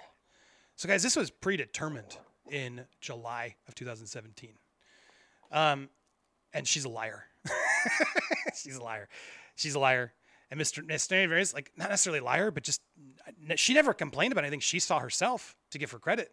So, 0.75 0.89
guys, 0.89 1.03
this 1.03 1.15
was 1.15 1.31
predetermined 1.31 2.17
in 2.51 2.87
July 3.01 3.55
of 3.69 3.77
2017. 3.77 4.55
Um, 5.53 5.91
and 6.53 6.67
she's 6.67 6.85
a 6.85 6.89
liar. 6.89 7.27
she's 8.57 8.77
a 8.77 8.83
liar. 8.83 9.09
She's 9.55 9.75
a 9.75 9.79
liar. 9.79 10.13
And 10.51 10.61
Mr. 10.61 10.87
Dani 10.87 11.41
is 11.41 11.55
like 11.55 11.73
not 11.77 11.89
necessarily 11.89 12.21
a 12.21 12.25
liar, 12.25 12.51
but 12.51 12.63
just 12.63 12.81
she 13.57 13.73
never 13.73 13.95
complained 13.95 14.33
about 14.33 14.45
anything 14.45 14.61
she 14.61 14.79
saw 14.79 14.99
herself 14.99 15.57
to 15.71 15.79
give 15.79 15.91
her 15.93 15.99
credit. 15.99 16.33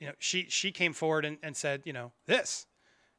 You 0.00 0.08
know, 0.08 0.14
she 0.18 0.46
she 0.48 0.72
came 0.72 0.92
forward 0.92 1.24
and, 1.24 1.38
and 1.42 1.56
said, 1.56 1.82
you 1.84 1.92
know, 1.92 2.12
this 2.26 2.66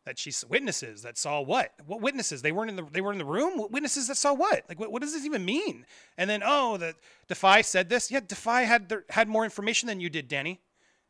that 0.05 0.19
she's 0.19 0.43
witnesses 0.49 1.03
that 1.03 1.17
saw 1.17 1.39
what? 1.39 1.71
What 1.85 2.01
witnesses? 2.01 2.41
They 2.41 2.51
weren't 2.51 2.69
in 2.69 2.75
the 2.75 2.85
they 2.91 3.01
were 3.01 3.11
in 3.11 3.19
the 3.19 3.25
room. 3.25 3.57
What 3.57 3.71
witnesses 3.71 4.07
that 4.07 4.17
saw 4.17 4.33
what? 4.33 4.63
Like 4.67 4.79
what, 4.79 4.91
what 4.91 5.01
does 5.01 5.13
this 5.13 5.25
even 5.25 5.45
mean? 5.45 5.85
And 6.17 6.29
then 6.29 6.41
oh, 6.43 6.77
the 6.77 6.95
Defy 7.27 7.61
said 7.61 7.89
this. 7.89 8.11
Yeah, 8.11 8.19
Defy 8.25 8.63
had 8.63 8.93
had 9.09 9.27
more 9.27 9.43
information 9.43 9.87
than 9.87 9.99
you 9.99 10.09
did, 10.09 10.29
Dani. 10.29 10.57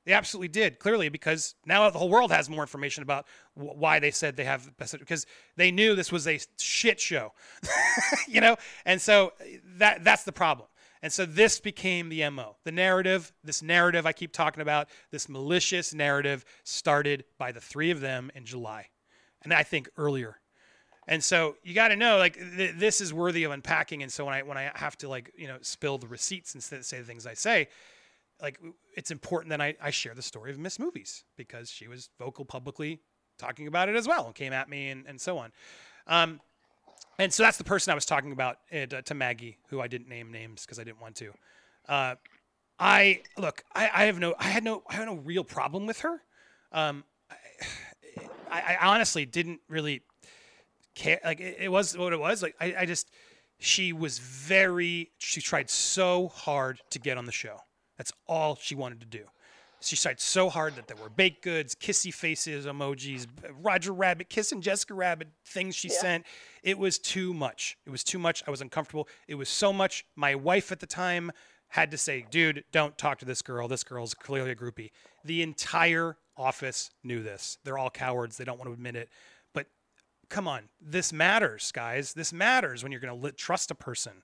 They 0.06 0.14
absolutely 0.14 0.49
did, 0.49 0.80
clearly, 0.80 1.10
because 1.10 1.56
now 1.66 1.89
the 1.89 1.97
whole 1.97 2.10
world 2.10 2.32
has 2.32 2.49
more 2.49 2.62
information 2.62 3.04
about 3.04 3.26
wh- 3.56 3.78
why 3.78 3.99
they 3.99 4.12
said 4.12 4.36
they 4.36 4.43
have 4.43 4.76
best 4.78 4.97
because 4.99 5.26
they 5.56 5.72
knew 5.72 5.95
this 5.95 6.12
was 6.12 6.28
a 6.28 6.39
shit 6.60 6.99
show, 6.99 7.32
you 8.28 8.41
know, 8.41 8.58
and 8.86 9.01
so 9.01 9.34
eh, 9.39 9.58
that 9.78 10.04
that's 10.04 10.24
the 10.24 10.32
problem. 10.32 10.68
And 11.01 11.12
so 11.12 11.26
this 11.26 11.60
became 11.60 12.08
the 12.10 12.30
mo. 12.30 12.56
The 12.64 12.72
narrative, 12.72 13.34
this 13.43 13.62
narrative 13.62 14.06
I 14.06 14.14
keep 14.14 14.32
talking 14.32 14.62
about, 14.62 14.88
this 15.12 15.28
malicious 15.28 15.93
narrative, 15.93 16.45
started 16.64 17.26
by 17.38 17.51
the 17.51 17.60
three 17.60 17.91
of 17.91 17.99
them 17.99 18.32
in 18.36 18.45
July, 18.45 18.88
and 19.41 19.54
I 19.54 19.64
think 19.64 19.89
earlier. 19.97 20.38
And 21.08 21.24
so 21.24 21.58
you 21.64 21.74
got 21.74 21.89
to 21.89 21.95
know, 21.95 22.18
like, 22.18 22.36
th- 22.36 22.76
this 22.78 23.01
is 23.01 23.14
worthy 23.14 23.43
of 23.43 23.51
unpacking. 23.51 24.04
And 24.04 24.12
so 24.12 24.26
when 24.26 24.34
I 24.34 24.43
when 24.43 24.58
I 24.58 24.72
have 24.76 24.97
to 24.99 25.10
like 25.10 25.32
you 25.38 25.47
know 25.47 25.58
spill 25.62 25.97
the 25.97 26.08
receipts 26.08 26.54
and 26.54 26.64
say 26.64 26.99
the 26.99 27.06
things 27.06 27.26
I 27.26 27.34
say, 27.34 27.68
like 28.44 28.60
it's 28.96 29.10
important 29.10 29.50
that 29.50 29.62
I, 29.62 29.74
I 29.82 29.89
share 29.89 30.14
the 30.14 30.22
story 30.22 30.52
of 30.52 30.60
Miss 30.60 30.78
Movies 30.78 31.24
because 31.38 31.72
she 31.72 31.88
was 31.88 32.10
vocal 32.20 32.44
publicly 32.44 33.00
talking 33.39 33.68
about 33.68 33.89
it 33.89 33.96
as 33.96 34.08
well 34.08 34.26
and 34.26 34.36
came 34.36 34.54
at 34.54 34.70
me 34.70 34.89
and, 34.89 35.06
and 35.08 35.20
so 35.20 35.38
on. 35.38 35.52
Um, 36.06 36.41
and 37.18 37.34
so 37.34 37.44
that's 37.44 37.58
the 37.58 37.64
person 37.64 37.91
I 37.91 37.96
was 37.96 38.06
talking 38.06 38.34
about 38.34 38.58
it, 38.70 38.94
uh, 38.94 39.02
to 39.04 39.14
Maggie, 39.14 39.58
who 39.70 39.80
I 39.80 39.88
didn't 39.88 40.10
name 40.10 40.32
names 40.32 40.64
because 40.66 40.78
I 40.78 40.84
didn't 40.84 41.02
want 41.02 41.16
to. 41.16 41.34
Uh, 41.88 42.16
I 42.78 43.22
look, 43.38 43.64
I, 43.74 43.89
I 43.94 44.04
have 44.06 44.20
no, 44.20 44.36
I 44.38 44.50
had 44.50 44.64
no, 44.64 44.84
I 44.89 44.96
had 44.96 45.06
no 45.06 45.16
real 45.16 45.44
problem 45.44 45.86
with 45.86 46.02
her. 46.02 46.22
Um, 46.72 47.06
I, 48.52 48.78
I 48.80 48.88
honestly 48.88 49.26
didn't 49.26 49.62
really 49.70 50.02
care. 50.96 51.20
Like 51.24 51.39
it, 51.39 51.58
it 51.62 51.72
was 51.72 51.98
what 51.98 52.14
it 52.14 52.20
was. 52.20 52.44
Like 52.44 52.56
I, 52.60 52.76
I 52.80 52.86
just, 52.86 53.10
she 53.60 53.94
was 53.94 54.20
very, 54.20 55.12
she 55.18 55.39
tried 55.39 55.70
so 55.70 56.28
hard 56.28 56.82
to 56.89 57.00
get 57.00 57.18
on 57.18 57.26
the 57.26 57.32
show. 57.32 57.60
That's 58.04 58.12
all 58.28 58.58
she 58.62 58.76
wanted 58.76 58.99
to 58.99 59.06
do. 59.06 59.24
She 59.80 59.95
tried 59.95 60.20
so 60.20 60.49
hard 60.49 60.76
that 60.76 60.88
there 60.88 60.97
were 60.97 61.10
baked 61.10 61.41
goods, 61.41 61.74
kissy 61.74 62.14
faces, 62.14 62.66
emojis, 62.66 63.28
Roger 63.62 63.93
Rabbit 63.93 64.28
kissing 64.28 64.60
Jessica 64.60 64.93
Rabbit 64.93 65.30
things 65.45 65.74
she 65.74 65.88
Yeah. 65.88 65.99
sent. 66.01 66.26
It 66.64 66.78
was 66.78 66.99
too 66.99 67.34
much. 67.34 67.78
It 67.86 67.91
was 67.91 68.04
too 68.04 68.20
much. 68.20 68.43
I 68.45 68.51
was 68.51 68.60
uncomfortable. 68.60 69.08
It 69.26 69.36
was 69.36 69.47
so 69.47 69.72
much. 69.72 70.06
My 70.18 70.36
wife 70.36 70.70
at 70.74 70.82
the 70.82 70.86
time 70.86 71.32
had 71.70 71.91
to 71.91 71.97
say, 71.97 72.26
dude, 72.30 72.66
don't 72.74 72.97
talk 72.97 73.20
to 73.20 73.26
this 73.26 73.41
girl. 73.41 73.70
This 73.70 73.86
girl's 73.86 74.14
clearly 74.14 74.51
a 74.51 74.56
groupie. 74.56 74.91
The 75.24 75.41
entire 75.41 76.18
office 76.36 76.91
knew 77.06 77.24
this. 77.24 77.58
They're 77.64 77.78
all 77.78 77.89
cowards. 77.89 78.36
They 78.36 78.43
don't 78.43 78.58
want 78.58 78.68
to 78.68 78.74
admit 78.74 78.97
it. 78.97 79.10
But 79.54 79.68
come 80.28 80.45
on, 80.45 80.68
this 80.82 81.14
matters, 81.14 81.72
guys. 81.72 82.14
This 82.14 82.34
matters 82.34 82.84
when 82.84 82.91
you're 82.91 82.99
going 83.01 83.22
to 83.22 83.32
trust 83.32 83.72
a 83.72 83.76
person. 83.76 84.24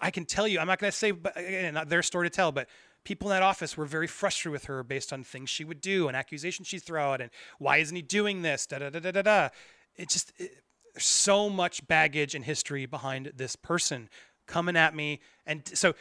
I 0.00 0.10
can 0.10 0.24
tell 0.24 0.46
you, 0.46 0.58
I'm 0.58 0.66
not 0.66 0.78
going 0.78 0.90
to 0.90 0.96
say, 0.96 1.10
but 1.10 1.36
again, 1.36 1.74
not 1.74 1.88
their 1.88 2.02
story 2.02 2.28
to 2.28 2.34
tell, 2.34 2.52
but 2.52 2.68
people 3.04 3.30
in 3.30 3.36
that 3.36 3.42
office 3.42 3.76
were 3.76 3.86
very 3.86 4.06
frustrated 4.06 4.52
with 4.52 4.64
her 4.66 4.82
based 4.82 5.12
on 5.12 5.24
things 5.24 5.48
she 5.48 5.64
would 5.64 5.80
do 5.80 6.08
and 6.08 6.16
accusations 6.16 6.68
she'd 6.68 6.82
throw 6.82 7.12
out 7.12 7.20
and 7.20 7.30
why 7.58 7.78
isn't 7.78 7.96
he 7.96 8.02
doing 8.02 8.42
this? 8.42 8.66
Da 8.66 8.78
da 8.78 8.90
da 8.90 9.00
da 9.00 9.10
da 9.10 9.22
da. 9.22 9.48
It 9.96 10.08
just 10.08 10.32
it, 10.36 10.62
so 10.96 11.48
much 11.48 11.86
baggage 11.86 12.34
and 12.34 12.44
history 12.44 12.86
behind 12.86 13.32
this 13.36 13.56
person 13.56 14.08
coming 14.46 14.76
at 14.76 14.94
me, 14.94 15.20
and 15.46 15.62
so 15.74 15.94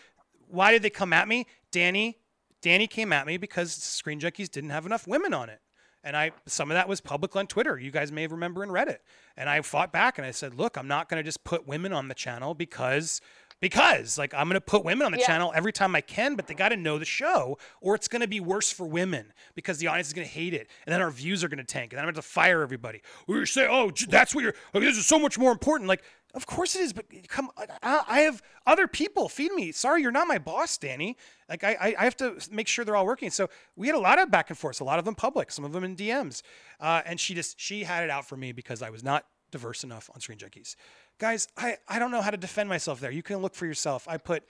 why 0.47 0.71
did 0.71 0.81
they 0.81 0.89
come 0.89 1.13
at 1.13 1.27
me? 1.27 1.45
Dani, 1.71 2.15
Dani 2.61 2.89
came 2.89 3.11
at 3.13 3.27
me 3.27 3.37
because 3.37 3.73
Screen 3.73 4.19
Junkies 4.19 4.49
didn't 4.49 4.69
have 4.69 4.85
enough 4.85 5.05
women 5.07 5.33
on 5.33 5.49
it. 5.49 5.59
And 6.03 6.15
I 6.15 6.31
some 6.45 6.71
of 6.71 6.75
that 6.75 6.87
was 6.87 7.01
public 7.01 7.35
on 7.35 7.47
Twitter. 7.47 7.77
You 7.77 7.91
guys 7.91 8.11
may 8.11 8.27
remember 8.27 8.63
and 8.63 8.71
read 8.71 8.87
it. 8.87 9.01
And 9.35 9.49
I 9.49 9.61
fought 9.61 9.91
back 9.91 10.17
and 10.17 10.25
I 10.25 10.31
said, 10.31 10.53
"Look, 10.55 10.77
I'm 10.77 10.87
not 10.87 11.09
going 11.09 11.21
to 11.21 11.27
just 11.27 11.43
put 11.43 11.67
women 11.67 11.91
on 11.91 12.07
the 12.07 12.13
channel 12.13 12.53
because 12.53 13.19
because 13.59 14.17
like 14.17 14.33
I'm 14.33 14.47
going 14.47 14.53
to 14.55 14.61
put 14.61 14.83
women 14.83 15.05
on 15.05 15.11
the 15.11 15.19
Yeah. 15.19 15.27
channel 15.27 15.51
every 15.55 15.73
time 15.73 15.95
I 15.95 16.01
can, 16.01 16.35
but 16.35 16.47
they 16.47 16.53
got 16.53 16.69
to 16.69 16.77
know 16.77 16.97
the 16.97 17.05
show 17.05 17.57
or 17.81 17.95
it's 17.95 18.07
going 18.07 18.21
to 18.21 18.27
be 18.27 18.39
worse 18.39 18.71
for 18.71 18.85
women 18.85 19.33
because 19.55 19.77
the 19.79 19.87
audience 19.87 20.07
is 20.07 20.13
going 20.13 20.27
to 20.27 20.33
hate 20.33 20.53
it. 20.53 20.69
And 20.85 20.93
then 20.93 21.01
our 21.01 21.11
views 21.11 21.43
are 21.43 21.47
going 21.47 21.57
to 21.57 21.63
tank. 21.63 21.91
And 21.93 21.97
then 21.97 22.03
I'm 22.03 22.07
going 22.07 22.15
to 22.15 22.21
fire 22.21 22.61
everybody. 22.61 23.01
We 23.27 23.45
say, 23.45 23.67
"Oh, 23.69 23.91
that's 24.09 24.35
what 24.35 24.43
you're 24.43 24.53
okay, 24.75 24.85
this 24.85 24.97
is 24.97 25.07
so 25.07 25.19
much 25.19 25.37
more 25.37 25.51
important." 25.51 25.87
Like 25.87 26.03
of 26.33 26.45
course 26.45 26.75
it 26.75 26.81
is, 26.81 26.93
but 26.93 27.05
come, 27.29 27.49
I, 27.81 28.01
I 28.07 28.19
have 28.19 28.43
other 28.67 28.85
people 28.85 29.27
feed 29.29 29.51
me. 29.53 29.71
Sorry, 29.71 30.01
you're 30.01 30.11
not 30.11 30.27
my 30.27 30.37
boss, 30.37 30.77
Dani. 30.77 31.15
Like 31.49 31.63
I, 31.63 31.77
I, 31.79 31.95
I 31.99 32.03
have 32.03 32.17
to 32.17 32.35
make 32.51 32.67
sure 32.67 32.85
they're 32.85 32.97
all 32.97 33.05
working. 33.05 33.31
So 33.31 33.49
we 33.75 33.87
had 33.87 33.95
a 33.95 33.99
lot 33.99 34.19
of 34.19 34.29
back 34.29 34.49
and 34.49 34.57
forth, 34.57 34.79
a 34.81 34.83
lot 34.83 34.99
of 34.99 35.05
them 35.05 35.15
public, 35.15 35.51
some 35.51 35.65
of 35.65 35.71
them 35.71 35.83
in 35.83 35.95
DMs. 35.95 36.43
Uh, 36.79 37.01
and 37.05 37.19
she 37.19 37.33
just 37.33 37.59
she 37.59 37.85
had 37.85 38.03
it 38.03 38.09
out 38.11 38.27
for 38.27 38.37
me 38.37 38.51
because 38.51 38.81
I 38.83 38.89
was 38.91 39.03
not 39.03 39.25
diverse 39.49 39.83
enough 39.83 40.09
on 40.13 40.19
Screen 40.19 40.37
Junkies. 40.37 40.75
Guys, 41.19 41.47
I, 41.57 41.77
I 41.87 41.99
don't 41.99 42.11
know 42.11 42.21
how 42.21 42.31
to 42.31 42.37
defend 42.37 42.69
myself 42.69 42.99
there. 42.99 43.11
You 43.11 43.23
can 43.23 43.37
look 43.37 43.55
for 43.55 43.65
yourself. 43.65 44.07
I 44.07 44.17
put 44.17 44.43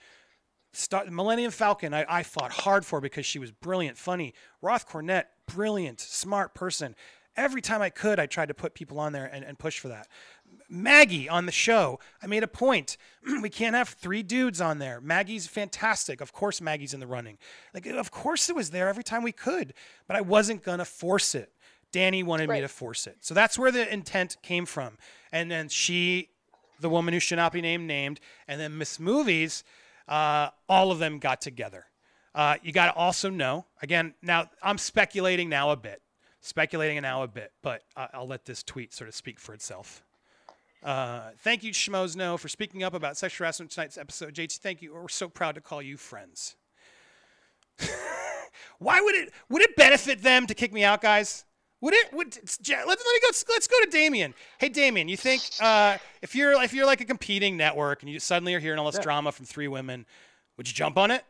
Star, 0.72 1.04
Millennium 1.06 1.50
Falcon, 1.50 1.94
I, 1.94 2.04
I 2.08 2.22
fought 2.22 2.52
hard 2.52 2.84
for 2.84 3.00
because 3.00 3.26
she 3.26 3.38
was 3.38 3.50
brilliant, 3.50 3.96
funny. 3.96 4.34
Roth 4.60 4.86
Cornet, 4.86 5.26
brilliant, 5.46 6.00
smart 6.00 6.54
person. 6.54 6.94
Every 7.36 7.60
time 7.60 7.80
I 7.80 7.88
could, 7.88 8.18
I 8.18 8.26
tried 8.26 8.48
to 8.48 8.54
put 8.54 8.74
people 8.74 8.98
on 8.98 9.12
there 9.12 9.24
and, 9.24 9.44
and 9.44 9.58
push 9.58 9.78
for 9.78 9.88
that. 9.88 10.08
Maggie 10.68 11.28
on 11.28 11.46
the 11.46 11.52
show. 11.52 12.00
I 12.22 12.26
made 12.26 12.42
a 12.42 12.48
point. 12.48 12.96
we 13.42 13.48
can't 13.48 13.76
have 13.76 13.88
three 13.88 14.22
dudes 14.22 14.60
on 14.60 14.78
there. 14.78 15.00
Maggie's 15.00 15.46
fantastic. 15.46 16.20
Of 16.20 16.32
course, 16.32 16.60
Maggie's 16.60 16.94
in 16.94 17.00
the 17.00 17.06
running. 17.06 17.38
Like, 17.72 17.86
of 17.86 18.10
course, 18.10 18.48
it 18.48 18.56
was 18.56 18.70
there 18.70 18.88
every 18.88 19.04
time 19.04 19.22
we 19.22 19.32
could, 19.32 19.72
but 20.06 20.16
I 20.16 20.20
wasn't 20.20 20.64
going 20.64 20.80
to 20.80 20.84
force 20.84 21.34
it. 21.34 21.52
Dani 21.92 22.24
wanted 22.24 22.48
right. 22.48 22.56
me 22.56 22.60
to 22.62 22.68
force 22.68 23.06
it. 23.06 23.16
So 23.20 23.34
that's 23.34 23.58
where 23.58 23.72
the 23.72 23.90
intent 23.90 24.36
came 24.42 24.66
from. 24.66 24.98
And 25.32 25.50
then 25.50 25.68
she, 25.68 26.30
the 26.80 26.88
woman 26.88 27.14
who 27.14 27.20
should 27.20 27.36
not 27.36 27.52
be 27.52 27.60
named, 27.60 27.86
named, 27.86 28.20
and 28.46 28.60
then 28.60 28.78
Miss 28.78 28.98
Movies, 28.98 29.64
uh, 30.06 30.48
all 30.68 30.90
of 30.90 30.98
them 30.98 31.18
got 31.18 31.40
together. 31.40 31.86
Uh, 32.34 32.56
you 32.62 32.72
got 32.72 32.86
to 32.86 32.94
also 32.94 33.30
know, 33.30 33.66
again, 33.82 34.14
now 34.22 34.48
I'm 34.62 34.78
speculating 34.78 35.48
now 35.48 35.70
a 35.70 35.76
bit, 35.76 36.02
speculating 36.40 37.00
now 37.02 37.22
a 37.22 37.28
bit, 37.28 37.52
but 37.62 37.82
I'll 37.96 38.28
let 38.28 38.44
this 38.44 38.62
tweet 38.62 38.94
sort 38.94 39.08
of 39.08 39.14
speak 39.14 39.40
for 39.40 39.54
itself. 39.54 40.02
Uh, 40.82 41.30
thank 41.38 41.64
you, 41.64 41.72
Schmoes 41.72 42.14
Know, 42.14 42.36
for 42.36 42.48
speaking 42.48 42.84
up 42.84 42.94
about 42.94 43.16
sexual 43.16 43.44
harassment 43.44 43.72
tonight's 43.72 43.98
episode. 43.98 44.34
JT, 44.34 44.58
thank 44.58 44.80
you. 44.82 44.94
We're 44.94 45.08
so 45.08 45.28
proud 45.28 45.56
to 45.56 45.60
call 45.60 45.82
you 45.82 45.96
friends. 45.96 46.54
Why 48.78 49.00
would 49.00 49.14
it 49.14 49.32
would 49.48 49.62
it 49.62 49.76
benefit 49.76 50.22
them 50.22 50.46
to 50.46 50.54
kick 50.54 50.72
me 50.72 50.84
out, 50.84 51.00
guys? 51.00 51.44
Would 51.80 51.94
it? 51.94 52.12
Would 52.12 52.36
let, 52.68 52.88
let 52.88 52.98
me 52.98 53.20
go. 53.22 53.28
Let's 53.48 53.68
go 53.68 53.76
to 53.84 53.88
Damien. 53.90 54.34
Hey, 54.58 54.68
Damien, 54.68 55.08
you 55.08 55.16
think 55.16 55.42
uh, 55.60 55.98
if 56.22 56.34
you're 56.34 56.60
if 56.62 56.74
you're 56.74 56.86
like 56.86 57.00
a 57.00 57.04
competing 57.04 57.56
network 57.56 58.02
and 58.02 58.10
you 58.10 58.18
suddenly 58.18 58.54
are 58.54 58.60
hearing 58.60 58.78
all 58.78 58.86
this 58.86 58.96
yeah. 58.96 59.02
drama 59.02 59.30
from 59.30 59.46
three 59.46 59.68
women, 59.68 60.04
would 60.56 60.66
you 60.66 60.74
jump 60.74 60.96
on 60.96 61.10
it? 61.10 61.24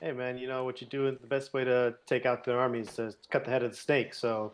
Hey, 0.00 0.12
man, 0.12 0.38
you 0.38 0.46
know 0.46 0.64
what 0.64 0.80
you 0.80 0.86
do. 0.86 1.08
Is 1.08 1.18
the 1.20 1.26
best 1.26 1.54
way 1.54 1.64
to 1.64 1.94
take 2.06 2.26
out 2.26 2.44
the 2.44 2.54
army 2.54 2.80
is 2.80 2.94
to 2.96 3.14
cut 3.30 3.44
the 3.44 3.50
head 3.50 3.62
of 3.62 3.70
the 3.70 3.76
snake. 3.76 4.14
So, 4.14 4.52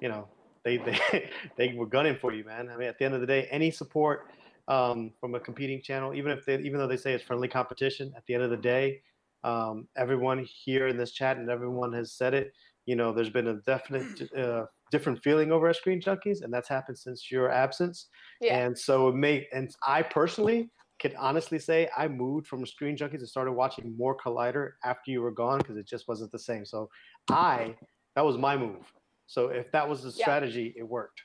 you 0.00 0.08
know, 0.08 0.26
they 0.64 0.78
they 0.78 1.30
they 1.56 1.74
were 1.74 1.86
gunning 1.86 2.16
for 2.16 2.32
you, 2.32 2.44
man. 2.44 2.68
I 2.68 2.76
mean, 2.76 2.88
at 2.88 2.98
the 2.98 3.04
end 3.04 3.14
of 3.14 3.20
the 3.20 3.26
day, 3.26 3.46
any 3.50 3.70
support 3.70 4.26
um, 4.68 5.12
from 5.20 5.34
a 5.34 5.40
competing 5.40 5.80
channel, 5.80 6.12
even 6.12 6.32
if 6.32 6.44
they, 6.44 6.58
even 6.58 6.78
though 6.78 6.88
they 6.88 6.96
say 6.96 7.12
it's 7.12 7.24
friendly 7.24 7.48
competition, 7.48 8.12
at 8.16 8.26
the 8.26 8.34
end 8.34 8.42
of 8.42 8.50
the 8.50 8.56
day, 8.56 9.02
um, 9.44 9.88
everyone 9.96 10.44
here 10.44 10.88
in 10.88 10.96
this 10.96 11.12
chat 11.12 11.36
and 11.36 11.48
everyone 11.50 11.92
has 11.92 12.12
said 12.12 12.34
it. 12.34 12.52
You 12.86 12.96
know, 12.96 13.12
there's 13.12 13.30
been 13.30 13.48
a 13.48 13.54
definite 13.66 14.32
uh, 14.36 14.66
different 14.90 15.22
feeling 15.22 15.52
over 15.52 15.68
at 15.68 15.76
Screen 15.76 16.00
Junkies, 16.00 16.42
and 16.42 16.52
that's 16.52 16.68
happened 16.68 16.98
since 16.98 17.30
your 17.30 17.50
absence. 17.50 18.08
Yeah. 18.40 18.58
And 18.58 18.78
so 18.78 19.08
it 19.08 19.14
may, 19.14 19.48
and 19.52 19.74
I 19.86 20.02
personally 20.02 20.70
can 20.98 21.16
honestly 21.16 21.58
say 21.58 21.88
I 21.96 22.06
moved 22.06 22.46
from 22.46 22.64
Screen 22.64 22.96
Junkies 22.96 23.18
and 23.18 23.28
started 23.28 23.52
watching 23.52 23.96
more 23.96 24.16
Collider 24.16 24.72
after 24.84 25.10
you 25.10 25.22
were 25.22 25.32
gone 25.32 25.58
because 25.58 25.76
it 25.76 25.86
just 25.86 26.06
wasn't 26.06 26.30
the 26.30 26.38
same. 26.38 26.64
So 26.64 26.88
I, 27.30 27.74
that 28.14 28.24
was 28.24 28.38
my 28.38 28.56
move. 28.56 28.92
So 29.26 29.48
if 29.48 29.72
that 29.72 29.88
was 29.88 30.02
the 30.02 30.12
strategy, 30.12 30.74
it 30.76 30.84
worked. 30.84 31.22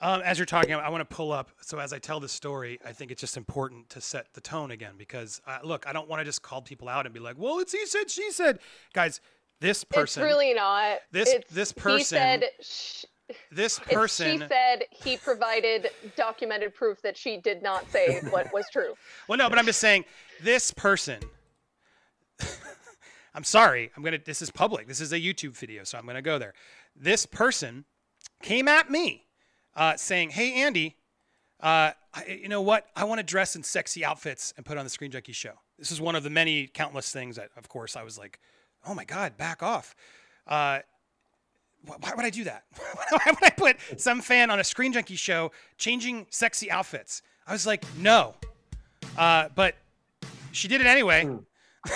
Um, 0.00 0.22
as 0.22 0.38
you're 0.38 0.46
talking, 0.46 0.72
I 0.74 0.88
want 0.88 1.08
to 1.08 1.14
pull 1.14 1.32
up. 1.32 1.50
So 1.60 1.78
as 1.78 1.92
I 1.92 1.98
tell 1.98 2.20
the 2.20 2.28
story, 2.28 2.78
I 2.84 2.92
think 2.92 3.10
it's 3.10 3.20
just 3.20 3.36
important 3.36 3.88
to 3.90 4.00
set 4.00 4.32
the 4.32 4.40
tone 4.40 4.70
again 4.70 4.94
because 4.96 5.40
uh, 5.46 5.58
look, 5.64 5.86
I 5.86 5.92
don't 5.92 6.08
want 6.08 6.20
to 6.20 6.24
just 6.24 6.42
call 6.42 6.62
people 6.62 6.88
out 6.88 7.06
and 7.06 7.14
be 7.14 7.20
like, 7.20 7.36
"Well, 7.36 7.58
it's 7.58 7.72
he 7.72 7.84
said, 7.86 8.08
she 8.08 8.30
said." 8.30 8.60
Guys, 8.92 9.20
this 9.64 9.84
person. 9.84 10.22
It's 10.22 10.28
really 10.28 10.54
not. 10.54 10.98
This 11.10 11.32
it's, 11.32 11.50
this 11.52 11.72
person. 11.72 11.98
He 11.98 12.04
said. 12.04 12.44
Sh- 12.60 13.04
this 13.50 13.78
person. 13.78 14.40
She 14.40 14.46
said 14.46 14.84
he 14.90 15.16
provided 15.16 15.88
documented 16.14 16.74
proof 16.74 17.00
that 17.00 17.16
she 17.16 17.38
did 17.38 17.62
not 17.62 17.90
say 17.90 18.20
what 18.30 18.52
was 18.52 18.66
true. 18.70 18.94
well, 19.28 19.38
no, 19.38 19.48
but 19.48 19.58
I'm 19.58 19.64
just 19.64 19.80
saying 19.80 20.04
this 20.42 20.70
person 20.72 21.20
I'm 23.34 23.44
sorry. 23.44 23.90
I'm 23.96 24.02
gonna. 24.02 24.18
This 24.24 24.42
is 24.42 24.50
public. 24.50 24.86
This 24.86 25.00
is 25.00 25.12
a 25.12 25.18
YouTube 25.18 25.56
video, 25.56 25.84
so 25.84 25.98
I'm 25.98 26.06
gonna 26.06 26.22
go 26.22 26.38
there. 26.38 26.54
This 26.94 27.26
person 27.26 27.84
came 28.42 28.68
at 28.68 28.90
me, 28.90 29.26
uh, 29.74 29.96
saying, 29.96 30.30
"Hey, 30.30 30.62
Andy, 30.62 30.96
uh, 31.60 31.92
I, 32.12 32.26
you 32.42 32.48
know 32.48 32.62
what? 32.62 32.86
I 32.94 33.04
want 33.04 33.18
to 33.18 33.24
dress 33.24 33.56
in 33.56 33.62
sexy 33.62 34.04
outfits 34.04 34.52
and 34.56 34.64
put 34.64 34.78
on 34.78 34.84
the 34.84 34.90
Screen 34.90 35.10
Junkie 35.10 35.32
show." 35.32 35.54
This 35.78 35.90
is 35.90 36.00
one 36.00 36.14
of 36.14 36.22
the 36.22 36.30
many 36.30 36.68
countless 36.68 37.10
things 37.10 37.36
that, 37.36 37.50
of 37.56 37.68
course, 37.68 37.96
I 37.96 38.04
was 38.04 38.16
like, 38.16 38.38
"Oh 38.86 38.94
my 38.94 39.04
God, 39.04 39.36
back 39.36 39.62
off." 39.62 39.94
Uh, 40.46 40.80
why 41.84 42.12
would 42.16 42.24
I 42.24 42.30
do 42.30 42.44
that? 42.44 42.64
why 43.10 43.20
would 43.26 43.42
I 43.44 43.50
put 43.50 43.76
some 44.00 44.20
fan 44.20 44.50
on 44.50 44.58
a 44.58 44.64
Screen 44.64 44.92
Junkie 44.92 45.16
show 45.16 45.52
changing 45.76 46.26
sexy 46.30 46.70
outfits? 46.70 47.22
I 47.46 47.52
was 47.52 47.66
like, 47.66 47.84
no. 47.98 48.34
Uh, 49.18 49.48
but 49.54 49.76
she 50.52 50.68
did 50.68 50.80
it 50.80 50.86
anyway. 50.86 51.24
Hmm. 51.24 51.36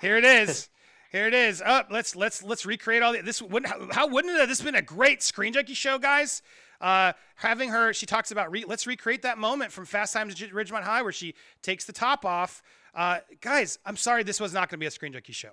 Here 0.00 0.16
it 0.16 0.24
is. 0.24 0.68
Here 1.10 1.26
it 1.26 1.34
is. 1.34 1.62
Up. 1.62 1.86
Oh, 1.88 1.94
let's 1.94 2.14
let's 2.14 2.42
let's 2.42 2.66
recreate 2.66 3.02
all 3.02 3.12
the, 3.12 3.22
this. 3.22 3.40
Wouldn't 3.40 3.72
how, 3.72 3.88
how 3.92 4.06
wouldn't 4.08 4.34
it 4.34 4.40
have 4.40 4.48
this 4.48 4.60
been 4.60 4.74
a 4.74 4.82
great 4.82 5.22
Screen 5.22 5.52
Junkie 5.52 5.74
show, 5.74 5.98
guys? 5.98 6.42
Uh, 6.80 7.12
having 7.36 7.70
her, 7.70 7.92
she 7.92 8.06
talks 8.06 8.30
about 8.30 8.52
re, 8.52 8.64
let's 8.66 8.86
recreate 8.86 9.22
that 9.22 9.38
moment 9.38 9.72
from 9.72 9.84
Fast 9.84 10.12
Times 10.12 10.40
at 10.40 10.50
Ridgemont 10.50 10.82
High 10.82 11.02
where 11.02 11.12
she 11.12 11.34
takes 11.62 11.84
the 11.84 11.92
top 11.92 12.24
off. 12.24 12.62
Uh, 12.94 13.18
guys, 13.40 13.78
I'm 13.84 13.96
sorry, 13.96 14.22
this 14.22 14.40
was 14.40 14.52
not 14.52 14.68
going 14.68 14.78
to 14.78 14.78
be 14.78 14.86
a 14.86 14.90
Screen 14.90 15.12
Junkie 15.12 15.32
show. 15.32 15.52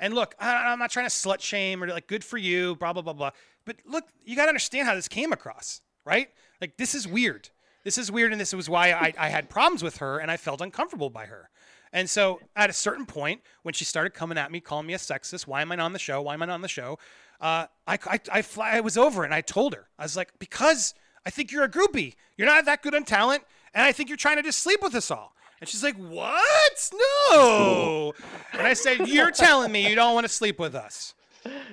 And 0.00 0.14
look, 0.14 0.34
I, 0.38 0.72
I'm 0.72 0.78
not 0.78 0.90
trying 0.90 1.06
to 1.06 1.10
slut 1.10 1.40
shame 1.40 1.82
or 1.82 1.88
like 1.88 2.06
good 2.06 2.24
for 2.24 2.38
you, 2.38 2.76
blah 2.76 2.92
blah 2.92 3.02
blah 3.02 3.12
blah. 3.12 3.30
But 3.64 3.76
look, 3.86 4.04
you 4.24 4.36
got 4.36 4.44
to 4.44 4.48
understand 4.48 4.86
how 4.86 4.94
this 4.94 5.08
came 5.08 5.32
across, 5.32 5.80
right? 6.04 6.28
Like 6.60 6.76
this 6.76 6.94
is 6.94 7.06
weird. 7.06 7.50
This 7.84 7.98
is 7.98 8.10
weird, 8.10 8.32
and 8.32 8.40
this 8.40 8.54
was 8.54 8.68
why 8.68 8.92
I, 8.92 9.12
I 9.18 9.28
had 9.28 9.50
problems 9.50 9.82
with 9.82 9.98
her 9.98 10.18
and 10.18 10.30
I 10.30 10.38
felt 10.38 10.62
uncomfortable 10.62 11.10
by 11.10 11.26
her. 11.26 11.50
And 11.92 12.10
so 12.10 12.40
at 12.56 12.70
a 12.70 12.72
certain 12.72 13.06
point, 13.06 13.42
when 13.62 13.74
she 13.74 13.84
started 13.84 14.14
coming 14.14 14.36
at 14.36 14.50
me, 14.50 14.60
calling 14.60 14.86
me 14.86 14.94
a 14.94 14.98
sexist, 14.98 15.46
why 15.46 15.62
am 15.62 15.70
I 15.70 15.76
not 15.76 15.84
on 15.84 15.92
the 15.92 15.98
show? 15.98 16.22
Why 16.22 16.34
am 16.34 16.42
I 16.42 16.46
not 16.46 16.54
on 16.54 16.62
the 16.62 16.68
show? 16.68 16.98
Uh, 17.40 17.66
I, 17.86 17.98
I, 18.06 18.20
I, 18.32 18.42
fly, 18.42 18.72
I 18.72 18.80
was 18.80 18.96
over 18.96 19.22
and 19.22 19.32
I 19.32 19.42
told 19.42 19.74
her, 19.74 19.86
I 19.98 20.02
was 20.02 20.16
like, 20.16 20.32
because 20.38 20.94
I 21.24 21.30
think 21.30 21.52
you're 21.52 21.62
a 21.62 21.68
groupie. 21.68 22.14
You're 22.36 22.48
not 22.48 22.64
that 22.64 22.82
good 22.82 22.94
on 22.94 23.04
talent. 23.04 23.44
And 23.74 23.84
I 23.84 23.92
think 23.92 24.08
you're 24.08 24.16
trying 24.16 24.36
to 24.36 24.42
just 24.42 24.60
sleep 24.60 24.82
with 24.82 24.94
us 24.94 25.10
all. 25.10 25.33
And 25.60 25.68
she's 25.68 25.82
like, 25.82 25.96
what? 25.96 26.90
No. 27.30 28.14
And 28.52 28.66
I 28.68 28.74
said, 28.74 29.08
you're 29.08 29.32
telling 29.32 29.72
me 29.72 29.88
you 29.88 29.96
don't 29.96 30.14
want 30.14 30.26
to 30.26 30.32
sleep 30.32 30.60
with 30.60 30.76
us. 30.76 31.14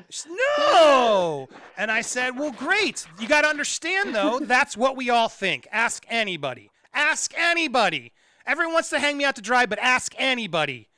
Said, 0.10 0.32
no. 0.58 1.48
And 1.78 1.92
I 1.92 2.02
said, 2.02 2.38
well, 2.38 2.52
great. 2.52 3.06
You 3.20 3.28
got 3.28 3.42
to 3.42 3.48
understand, 3.48 4.16
though, 4.16 4.40
that's 4.40 4.76
what 4.76 4.98
we 4.98 5.12
all 5.12 5.30
think. 5.30 5.68
Ask 5.72 6.06
anybody. 6.10 6.72
Ask 6.92 7.34
anybody. 7.38 8.14
Everyone 8.48 8.74
wants 8.74 8.90
to 8.90 9.00
hang 9.00 9.16
me 9.18 9.26
out 9.26 9.36
to 9.36 9.42
dry, 9.42 9.68
but 9.68 9.78
ask 9.80 10.14
anybody. 10.18 10.90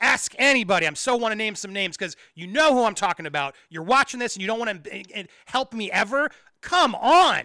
Ask 0.00 0.34
anybody. 0.38 0.86
I'm 0.86 0.96
so 0.96 1.16
want 1.16 1.32
to 1.32 1.36
name 1.36 1.54
some 1.54 1.72
names 1.72 1.96
because 1.96 2.16
you 2.34 2.46
know 2.46 2.72
who 2.74 2.84
I'm 2.84 2.94
talking 2.94 3.26
about. 3.26 3.54
You're 3.68 3.82
watching 3.82 4.20
this 4.20 4.34
and 4.34 4.42
you 4.42 4.46
don't 4.46 4.58
want 4.58 4.84
to 4.84 4.94
eh, 4.94 5.02
eh, 5.14 5.24
help 5.46 5.72
me 5.72 5.90
ever. 5.90 6.30
Come 6.60 6.94
on. 6.94 7.42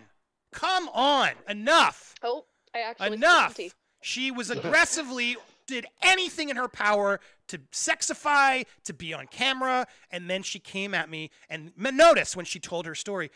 Come 0.52 0.90
on. 0.90 1.32
Enough. 1.48 2.16
Oh, 2.22 2.46
I 2.76 2.80
actually 2.80 3.14
enough. 3.14 3.58
She 4.04 4.32
was 4.32 4.50
aggressively 4.52 5.38
did 5.66 5.86
anything 6.02 6.50
in 6.50 6.58
her 6.58 6.68
power 6.68 7.20
to 7.48 7.58
sexify, 7.72 8.66
to 8.84 8.94
be 8.94 9.14
on 9.14 9.28
camera, 9.28 9.88
and 10.12 10.30
then 10.30 10.44
she 10.44 10.60
came 10.60 10.94
at 10.94 11.10
me. 11.10 11.32
And 11.50 11.72
notice 11.78 12.36
when 12.36 12.46
she 12.46 12.60
told 12.60 12.86
her 12.86 12.96
story, 12.96 13.32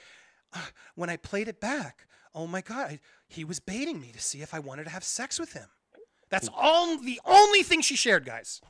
uh, 0.53 0.59
when 0.95 1.09
I 1.09 1.17
played 1.17 1.47
it 1.47 1.59
back, 1.59 2.05
oh 2.33 2.47
my 2.47 2.61
God, 2.61 2.99
he 3.27 3.43
was 3.43 3.59
baiting 3.59 3.99
me 3.99 4.11
to 4.11 4.19
see 4.19 4.41
if 4.41 4.53
I 4.53 4.59
wanted 4.59 4.85
to 4.85 4.89
have 4.89 5.03
sex 5.03 5.39
with 5.39 5.53
him. 5.53 5.67
That's 6.29 6.49
all 6.53 6.97
the 6.97 7.21
only 7.25 7.63
thing 7.63 7.81
she 7.81 7.95
shared, 7.95 8.25
guys. 8.25 8.61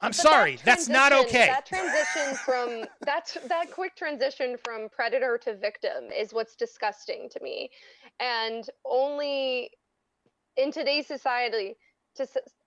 I'm 0.00 0.10
but 0.10 0.16
sorry, 0.16 0.56
that 0.56 0.64
that's 0.64 0.88
not 0.88 1.12
okay. 1.12 1.46
That 1.48 1.66
transition 1.66 2.36
from 2.44 2.84
that's 3.04 3.36
that 3.48 3.72
quick 3.72 3.96
transition 3.96 4.56
from 4.62 4.88
predator 4.90 5.36
to 5.42 5.56
victim 5.56 6.04
is 6.16 6.32
what's 6.32 6.54
disgusting 6.54 7.28
to 7.30 7.42
me. 7.42 7.70
And 8.20 8.64
only 8.84 9.72
in 10.58 10.70
today's 10.70 11.06
society 11.06 11.76
to 12.16 12.26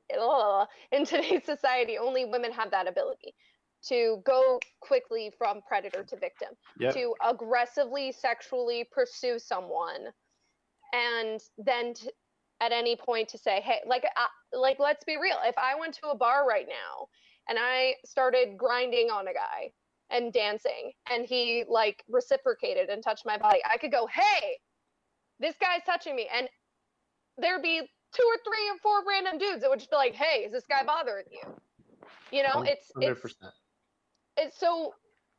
in 0.91 1.05
today's 1.05 1.45
society 1.45 1.97
only 1.97 2.25
women 2.25 2.51
have 2.51 2.71
that 2.71 2.87
ability 2.87 3.33
to 3.83 4.21
go 4.25 4.59
quickly 4.79 5.31
from 5.37 5.61
predator 5.67 6.03
to 6.03 6.15
victim, 6.15 6.49
yep. 6.79 6.93
to 6.93 7.15
aggressively 7.27 8.11
sexually 8.11 8.87
pursue 8.91 9.39
someone 9.39 10.07
and 10.93 11.39
then 11.57 11.93
to, 11.93 12.11
at 12.61 12.71
any 12.71 12.95
point 12.95 13.27
to 13.29 13.37
say, 13.37 13.59
hey, 13.61 13.79
like, 13.87 14.03
uh, 14.03 14.57
like 14.57 14.77
let's 14.79 15.03
be 15.03 15.17
real. 15.17 15.37
If 15.45 15.57
I 15.57 15.73
went 15.79 15.95
to 15.95 16.09
a 16.09 16.15
bar 16.15 16.47
right 16.47 16.67
now 16.67 17.07
and 17.49 17.57
I 17.59 17.95
started 18.05 18.55
grinding 18.55 19.09
on 19.09 19.27
a 19.27 19.33
guy 19.33 19.71
and 20.11 20.31
dancing, 20.31 20.91
and 21.09 21.25
he 21.25 21.63
like 21.67 22.03
reciprocated 22.07 22.89
and 22.89 23.03
touched 23.03 23.25
my 23.25 23.37
body, 23.37 23.61
I 23.70 23.78
could 23.78 23.91
go, 23.91 24.07
hey, 24.07 24.57
this 25.39 25.55
guy's 25.59 25.83
touching 25.86 26.16
me, 26.16 26.28
and 26.32 26.47
there'd 27.42 27.62
be 27.62 27.80
two 27.80 28.24
or 28.24 28.38
three 28.43 28.70
or 28.70 28.78
four 28.82 29.04
random 29.08 29.38
dudes 29.38 29.62
that 29.62 29.70
would 29.70 29.80
just 29.80 29.92
be 29.92 29.97
like, 29.97 30.13
hey, 30.13 30.43
is 30.43 30.51
this 30.51 30.66
guy 30.70 30.84
bothering 30.84 31.26
you? 31.32 31.55
You 32.32 32.43
know, 32.43 32.62
it's 32.62 32.92
100%. 32.97 33.12
it's 33.12 33.36
it's 34.38 34.59
so. 34.59 34.93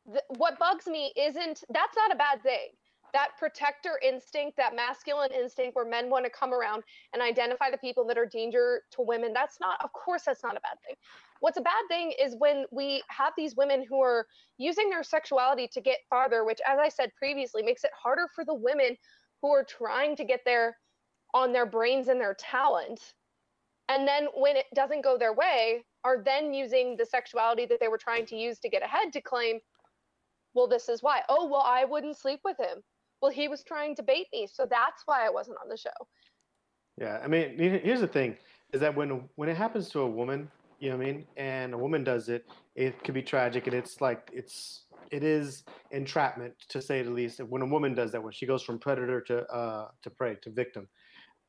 Th- 0.05 0.23
what 0.35 0.59
bugs 0.59 0.85
me 0.85 1.13
isn't 1.15 1.63
that's 1.69 1.95
not 1.95 2.11
a 2.11 2.15
bad 2.15 2.43
thing 2.43 2.71
that 3.13 3.29
protector 3.37 3.99
instinct, 4.03 4.57
that 4.57 4.75
masculine 4.75 5.31
instinct 5.31 5.75
where 5.75 5.85
men 5.85 6.09
want 6.09 6.25
to 6.25 6.31
come 6.31 6.53
around 6.53 6.83
and 7.13 7.21
identify 7.21 7.69
the 7.71 7.77
people 7.77 8.05
that 8.07 8.17
are 8.17 8.25
danger 8.25 8.81
to 8.91 9.01
women, 9.01 9.31
that's 9.33 9.59
not, 9.61 9.81
of 9.83 9.93
course, 9.93 10.23
that's 10.25 10.43
not 10.43 10.57
a 10.57 10.61
bad 10.61 10.77
thing. 10.85 10.95
What's 11.39 11.57
a 11.57 11.61
bad 11.61 11.83
thing 11.87 12.13
is 12.19 12.35
when 12.37 12.65
we 12.71 13.03
have 13.09 13.33
these 13.37 13.55
women 13.55 13.85
who 13.87 14.01
are 14.01 14.25
using 14.57 14.89
their 14.89 15.03
sexuality 15.03 15.69
to 15.73 15.81
get 15.81 15.99
farther, 16.09 16.43
which, 16.43 16.59
as 16.67 16.79
I 16.79 16.89
said 16.89 17.11
previously, 17.15 17.61
makes 17.61 17.83
it 17.83 17.91
harder 18.01 18.27
for 18.33 18.43
the 18.43 18.55
women 18.55 18.97
who 19.41 19.51
are 19.51 19.63
trying 19.63 20.15
to 20.15 20.25
get 20.25 20.39
there 20.45 20.77
on 21.33 21.51
their 21.51 21.65
brains 21.65 22.07
and 22.07 22.19
their 22.19 22.35
talent. 22.35 23.13
And 23.89 24.07
then 24.07 24.27
when 24.35 24.55
it 24.55 24.65
doesn't 24.73 25.03
go 25.03 25.17
their 25.17 25.33
way, 25.33 25.83
are 26.03 26.21
then 26.23 26.53
using 26.53 26.97
the 26.97 27.05
sexuality 27.05 27.65
that 27.65 27.79
they 27.79 27.87
were 27.87 27.97
trying 27.97 28.25
to 28.27 28.35
use 28.35 28.59
to 28.59 28.69
get 28.69 28.83
ahead 28.83 29.13
to 29.13 29.21
claim, 29.21 29.59
well, 30.53 30.67
this 30.67 30.89
is 30.89 31.01
why. 31.01 31.21
Oh, 31.29 31.47
well, 31.47 31.63
I 31.65 31.85
wouldn't 31.85 32.17
sleep 32.17 32.41
with 32.43 32.57
him. 32.57 32.83
Well, 33.21 33.31
he 33.31 33.47
was 33.47 33.63
trying 33.63 33.95
to 33.95 34.03
bait 34.03 34.27
me. 34.33 34.47
So 34.51 34.67
that's 34.69 35.03
why 35.05 35.25
I 35.25 35.29
wasn't 35.29 35.57
on 35.63 35.69
the 35.69 35.77
show. 35.77 35.89
Yeah, 36.99 37.19
I 37.23 37.27
mean, 37.27 37.57
here's 37.57 38.01
the 38.01 38.07
thing: 38.07 38.37
is 38.71 38.81
that 38.81 38.95
when 38.95 39.27
when 39.35 39.49
it 39.49 39.57
happens 39.57 39.89
to 39.89 40.01
a 40.01 40.07
woman, 40.07 40.49
you 40.79 40.89
know 40.89 40.97
what 40.97 41.07
I 41.07 41.11
mean, 41.11 41.25
and 41.37 41.73
a 41.73 41.77
woman 41.77 42.03
does 42.03 42.29
it, 42.29 42.45
it 42.75 43.03
could 43.03 43.15
be 43.15 43.23
tragic, 43.23 43.65
and 43.65 43.75
it's 43.75 43.99
like 43.99 44.29
it's 44.31 44.83
it 45.09 45.23
is 45.23 45.63
entrapment 45.91 46.53
to 46.69 46.81
say 46.81 47.01
the 47.01 47.09
least. 47.09 47.39
When 47.39 47.61
a 47.61 47.65
woman 47.65 47.95
does 47.95 48.11
that, 48.11 48.21
when 48.21 48.33
she 48.33 48.45
goes 48.45 48.61
from 48.61 48.77
predator 48.77 49.21
to 49.21 49.43
uh 49.47 49.87
to 50.03 50.09
prey 50.09 50.35
to 50.43 50.51
victim. 50.51 50.87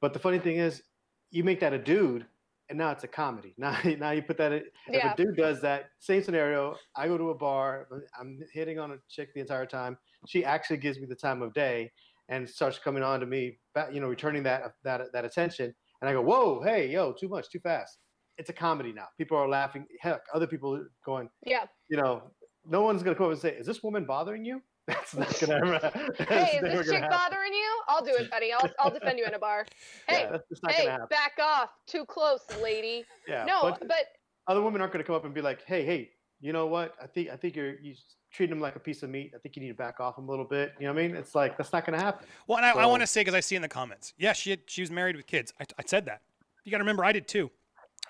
But 0.05 0.13
the 0.13 0.19
funny 0.19 0.39
thing 0.39 0.57
is, 0.57 0.83
you 1.31 1.45
make 1.45 1.61
that 1.61 1.73
a 1.73 1.79
dude, 1.79 2.27
and 2.69 2.77
now 2.77 2.91
it's 2.91 3.05
a 3.05 3.09
comedy. 3.09 3.55
Now, 3.59 3.75
now 3.99 4.11
you 4.11 4.21
put 4.21 4.37
that. 4.37 4.53
In, 4.53 4.65
yeah. 4.91 5.13
If 5.13 5.15
a 5.15 5.17
dude 5.17 5.37
does 5.39 5.63
that, 5.63 5.87
same 5.99 6.23
scenario. 6.23 6.77
I 6.95 7.09
go 7.09 7.17
to 7.17 7.31
a 7.31 7.35
bar. 7.35 7.89
I'm 8.21 8.39
hitting 8.53 8.79
on 8.79 8.91
a 8.91 8.97
chick 9.09 9.33
the 9.33 9.41
entire 9.41 9.65
time. 9.65 9.97
She 10.29 10.45
actually 10.45 10.77
gives 10.77 10.99
me 10.99 11.07
the 11.07 11.15
time 11.15 11.41
of 11.41 11.55
day 11.55 11.91
and 12.29 12.47
starts 12.47 12.79
coming 12.79 13.03
on 13.03 13.19
to 13.21 13.25
me, 13.25 13.57
you 13.91 13.99
know, 13.99 14.09
returning 14.09 14.43
that 14.43 14.75
that 14.83 15.11
that 15.11 15.25
attention. 15.25 15.75
And 16.03 16.11
I 16.11 16.13
go, 16.13 16.21
whoa, 16.21 16.61
hey, 16.63 16.91
yo, 16.91 17.15
too 17.15 17.31
much, 17.31 17.49
too 17.49 17.61
fast. 17.61 17.97
It's 18.37 18.51
a 18.51 18.53
comedy 18.53 18.93
now. 18.93 19.07
People 19.17 19.39
are 19.39 19.49
laughing. 19.49 19.87
Heck, 20.03 20.21
other 20.35 20.47
people 20.47 20.77
are 20.77 20.91
going, 21.07 21.31
yeah, 21.47 21.65
you 21.89 21.97
know, 21.97 22.25
no 22.67 22.83
one's 22.83 23.03
gonna 23.03 23.17
come 23.17 23.29
up 23.29 23.33
and 23.33 23.41
say, 23.41 23.55
is 23.55 23.65
this 23.65 23.83
woman 23.83 24.05
bothering 24.05 24.45
you? 24.45 24.61
That's 24.87 25.17
not 25.17 25.41
gonna. 25.41 25.79
hey, 26.29 26.61
is 26.63 26.87
this 26.87 26.91
chick 26.91 27.09
bothering 27.09 27.55
you? 27.55 27.81
I'll 27.89 28.05
do 28.05 28.13
it, 28.19 28.31
buddy. 28.31 28.53
I'll 28.53 28.69
I'll 28.79 28.91
defend 28.91 29.19
you 29.19 29.25
in 29.25 29.35
a 29.35 29.39
bar. 29.39 29.67
Hey, 30.07 30.29
yeah, 30.31 30.71
hey, 30.71 30.87
back 31.09 31.39
off. 31.43 31.71
Too 31.87 32.05
close, 32.05 32.41
lady. 32.63 33.05
Yeah. 33.27 33.45
No, 33.47 33.63
but, 33.63 33.81
but 33.89 34.07
other 34.47 34.61
women 34.61 34.83
aren't 34.83 34.93
gonna 34.93 35.05
come 35.05 35.17
up 35.17 35.25
and 35.25 35.33
be 35.33 35.41
like, 35.41 35.65
hey, 35.65 35.87
hey, 35.87 36.11
you 36.41 36.53
know 36.53 36.67
what? 36.67 36.95
I 37.03 37.07
think 37.07 37.31
I 37.31 37.37
think 37.37 37.57
you're 37.57 37.81
you 37.81 37.95
treat 38.35 38.51
him 38.51 38.61
like 38.61 38.77
a 38.77 38.81
piece 38.81 39.03
of 39.03 39.11
meat. 39.11 39.33
I 39.35 39.39
think 39.39 39.57
you 39.57 39.63
need 39.63 39.69
to 39.69 39.75
back 39.75 40.01
off 40.01 40.19
him 40.19 40.29
a 40.29 40.31
little 40.31 40.45
bit. 40.45 40.75
You 40.79 40.87
know 40.87 40.93
what 40.93 41.03
I 41.03 41.07
mean? 41.07 41.17
It's 41.17 41.35
like 41.35 41.57
that's 41.57 41.73
not 41.73 41.87
going 41.87 41.99
to 41.99 42.05
happen. 42.05 42.27
Well, 42.47 42.59
and 42.59 42.67
I, 42.67 42.73
so, 42.73 42.81
I 42.81 42.87
want 42.87 43.01
to 43.01 43.07
say 43.07 43.21
because 43.21 43.35
I 43.35 43.41
see 43.41 43.57
in 43.57 43.63
the 43.63 43.69
comments, 43.69 44.13
yeah, 44.19 44.33
she 44.33 44.51
had, 44.51 44.61
she 44.67 44.83
was 44.83 44.91
married 44.91 45.17
with 45.17 45.27
kids. 45.27 45.53
I, 45.61 45.65
I 45.79 45.83
said 45.87 46.05
that. 46.07 46.21
You 46.65 46.73
got 46.73 46.79
to 46.79 46.83
remember, 46.83 47.05
I 47.05 47.13
did 47.13 47.29
too. 47.29 47.51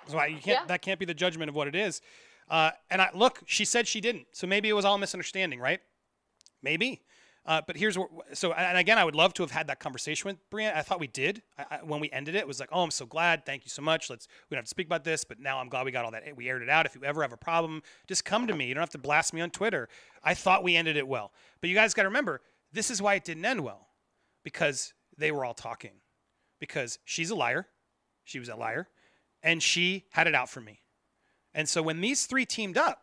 So 0.09 0.19
I, 0.19 0.27
you 0.27 0.37
can't 0.37 0.47
yeah. 0.47 0.65
that 0.67 0.83
can't 0.83 0.99
be 0.99 1.07
the 1.07 1.15
judgment 1.15 1.49
of 1.49 1.55
what 1.55 1.69
it 1.69 1.75
is. 1.75 2.01
Uh, 2.49 2.71
and 2.91 3.01
I 3.01 3.11
look, 3.15 3.43
she 3.47 3.65
said 3.65 3.87
she 3.87 4.01
didn't. 4.01 4.27
So 4.33 4.47
maybe 4.47 4.69
it 4.69 4.73
was 4.73 4.85
all 4.85 4.99
misunderstanding, 4.99 5.61
right? 5.61 5.81
Maybe. 6.65 7.03
Uh, 7.47 7.61
but 7.67 7.77
here's 7.77 7.99
what. 7.99 8.09
So 8.33 8.53
and 8.55 8.79
again, 8.79 8.97
I 8.97 9.05
would 9.05 9.15
love 9.15 9.35
to 9.35 9.43
have 9.43 9.51
had 9.51 9.67
that 9.67 9.79
conversation 9.79 10.29
with 10.29 10.51
Brianna. 10.51 10.75
I 10.77 10.81
thought 10.83 10.99
we 10.99 11.07
did 11.07 11.43
I, 11.59 11.65
I, 11.71 11.79
when 11.85 12.01
we 12.01 12.11
ended 12.11 12.35
it. 12.35 12.39
It 12.39 12.49
was 12.49 12.59
like, 12.59 12.71
oh, 12.73 12.83
I'm 12.83 12.91
so 12.91 13.05
glad. 13.05 13.45
Thank 13.45 13.67
you 13.67 13.69
so 13.69 13.83
much. 13.83 14.09
Let's 14.09 14.27
we 14.49 14.55
don't 14.55 14.61
have 14.61 14.65
to 14.65 14.71
speak 14.71 14.87
about 14.87 15.05
this, 15.05 15.25
but 15.25 15.39
now 15.39 15.59
I'm 15.59 15.69
glad 15.69 15.85
we 15.85 15.93
got 15.93 16.07
all 16.07 16.11
that. 16.13 16.25
We 16.37 16.49
aired 16.49 16.63
it 16.63 16.71
out. 16.71 16.87
If 16.87 16.95
you 16.95 17.05
ever 17.05 17.21
have 17.21 17.35
a 17.35 17.37
problem, 17.37 17.83
just 18.09 18.25
come 18.25 18.47
to 18.47 18.55
me. 18.55 18.67
You 18.67 18.75
don't 18.75 18.81
have 18.81 18.91
to 18.91 18.99
blast 18.99 19.35
me 19.35 19.43
on 19.43 19.51
Twitter. 19.51 19.91
I 20.23 20.33
thought 20.33 20.65
we 20.65 20.75
ended 20.75 20.97
it 20.97 21.07
well, 21.07 21.33
but 21.61 21.69
you 21.69 21.77
guys 21.77 21.93
got 21.93 22.05
to 22.05 22.09
remember 22.09 22.41
this 22.73 22.91
is 22.91 23.03
why 23.03 23.15
it 23.15 23.25
didn't 23.25 23.45
end 23.45 23.61
well, 23.61 23.89
because 24.43 24.95
they 25.19 25.31
were 25.31 25.45
all 25.45 25.55
talking, 25.55 26.01
because 26.61 26.99
she's 27.05 27.29
a 27.29 27.35
liar, 27.35 27.67
she 28.25 28.39
was 28.39 28.49
a 28.49 28.57
liar, 28.57 28.89
and 29.43 29.63
she 29.63 30.07
had 30.13 30.27
it 30.27 30.35
out 30.35 30.49
for 30.49 30.63
me, 30.63 30.81
and 31.53 31.69
so 31.69 31.83
when 31.83 32.01
these 32.01 32.25
three 32.25 32.47
teamed 32.47 32.79
up, 32.79 33.03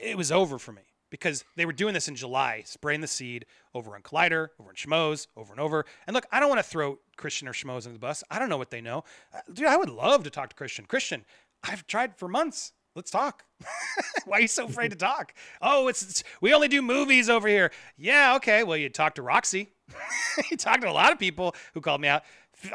it 0.00 0.16
was 0.16 0.30
over 0.30 0.58
for 0.58 0.72
me 0.72 0.89
because 1.10 1.44
they 1.56 1.66
were 1.66 1.72
doing 1.72 1.94
this 1.94 2.08
in 2.08 2.14
July, 2.14 2.62
spraying 2.64 3.00
the 3.00 3.06
seed 3.06 3.46
over 3.74 3.94
on 3.94 4.02
Collider, 4.02 4.48
over 4.58 4.70
on 4.70 4.74
Schmoes, 4.74 5.26
over 5.36 5.52
and 5.52 5.60
over. 5.60 5.84
And 6.06 6.14
look, 6.14 6.26
I 6.32 6.40
don't 6.40 6.48
want 6.48 6.60
to 6.60 6.68
throw 6.68 6.98
Kristian 7.18 7.48
or 7.48 7.52
Schmoes 7.52 7.86
under 7.86 7.92
the 7.92 7.98
bus. 7.98 8.24
I 8.30 8.38
don't 8.38 8.48
know 8.48 8.56
what 8.56 8.70
they 8.70 8.80
know. 8.80 9.04
Uh, 9.34 9.40
dude, 9.52 9.66
I 9.66 9.76
would 9.76 9.90
love 9.90 10.24
to 10.24 10.30
talk 10.30 10.54
to 10.54 10.56
Kristian. 10.56 10.86
Kristian, 10.86 11.24
I've 11.62 11.86
tried 11.86 12.16
for 12.16 12.28
months. 12.28 12.72
Let's 12.96 13.10
talk. 13.10 13.44
Why 14.24 14.38
are 14.38 14.40
you 14.40 14.48
so 14.48 14.66
afraid 14.66 14.90
to 14.90 14.96
talk? 14.96 15.34
Oh, 15.62 15.88
it's, 15.88 16.02
it's, 16.02 16.24
we 16.40 16.52
only 16.52 16.66
do 16.66 16.82
movies 16.82 17.30
over 17.30 17.46
here. 17.46 17.70
Yeah, 17.96 18.34
okay. 18.36 18.64
Well, 18.64 18.76
you 18.76 18.88
talk 18.88 19.14
to 19.14 19.22
Roxy. 19.22 19.68
you 20.50 20.56
talk 20.56 20.80
to 20.80 20.90
a 20.90 20.92
lot 20.92 21.12
of 21.12 21.18
people 21.18 21.54
who 21.74 21.80
called 21.80 22.00
me 22.00 22.08
out 22.08 22.22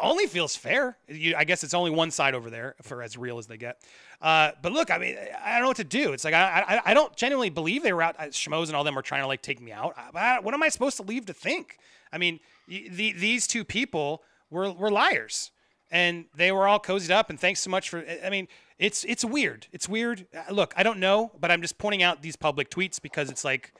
only 0.02 0.26
feels 0.26 0.56
fair. 0.56 0.98
You, 1.07 1.36
I 1.38 1.44
guess 1.44 1.64
it's 1.64 1.74
only 1.74 1.91
one 1.91 2.12
side 2.12 2.34
over 2.34 2.49
there 2.49 2.76
for 2.82 3.02
as 3.02 3.18
real 3.18 3.38
as 3.38 3.48
they 3.48 3.57
get. 3.57 3.82
Uh, 4.22 4.52
but 4.62 4.72
look, 4.72 4.90
I 4.90 4.98
mean, 4.98 5.18
I 5.44 5.53
don't 5.53 5.62
know 5.62 5.68
what 5.68 5.78
to 5.78 5.84
do. 5.84 6.14
It's 6.14 6.24
like 6.24 6.34
I, 6.34 6.64
I, 6.68 6.82
I 6.91 6.94
don't 6.94 7.16
genuinely 7.16 7.49
believe 7.49 7.84
they 7.84 7.94
were 7.94 8.02
out. 8.02 8.16
Uh, 8.18 8.24
Schmoes 8.26 8.68
and 8.68 8.76
all 8.76 8.84
them 8.84 8.95
were 8.95 9.02
trying 9.02 9.22
to 9.22 9.28
like 9.28 9.41
take 9.41 9.62
me 9.62 9.72
out. 9.72 9.94
I, 10.14 10.40
what 10.40 10.53
am 10.53 10.64
I 10.64 10.70
supposed 10.70 10.98
to 10.98 11.03
leave 11.03 11.26
to 11.28 11.34
think? 11.34 11.78
I 12.12 12.18
mean, 12.18 12.40
the, 12.68 13.12
these 13.14 13.48
two 13.48 13.64
people 13.64 14.24
were 14.49 14.72
were 14.72 14.91
liars, 14.91 15.52
and 15.91 16.26
they 16.36 16.52
were 16.52 16.68
all 16.68 16.80
cozied 16.80 17.12
up. 17.12 17.30
And 17.30 17.40
thanks 17.40 17.60
so 17.60 17.70
much 17.70 17.90
for. 17.90 18.06
I 18.24 18.30
mean, 18.30 18.48
it's 18.80 19.03
it's 19.03 19.24
weird. 19.24 19.68
It's 19.72 19.88
weird. 19.88 20.26
Uh, 20.36 20.52
look, 20.52 20.74
I 20.76 20.84
don't 20.84 20.99
know, 20.99 21.32
but 21.40 21.52
I'm 21.52 21.62
just 21.62 21.78
pointing 21.78 22.03
out 22.03 22.22
these 22.22 22.36
public 22.36 22.70
tweets 22.70 23.02
because 23.02 23.30
it's 23.30 23.44
like 23.44 23.74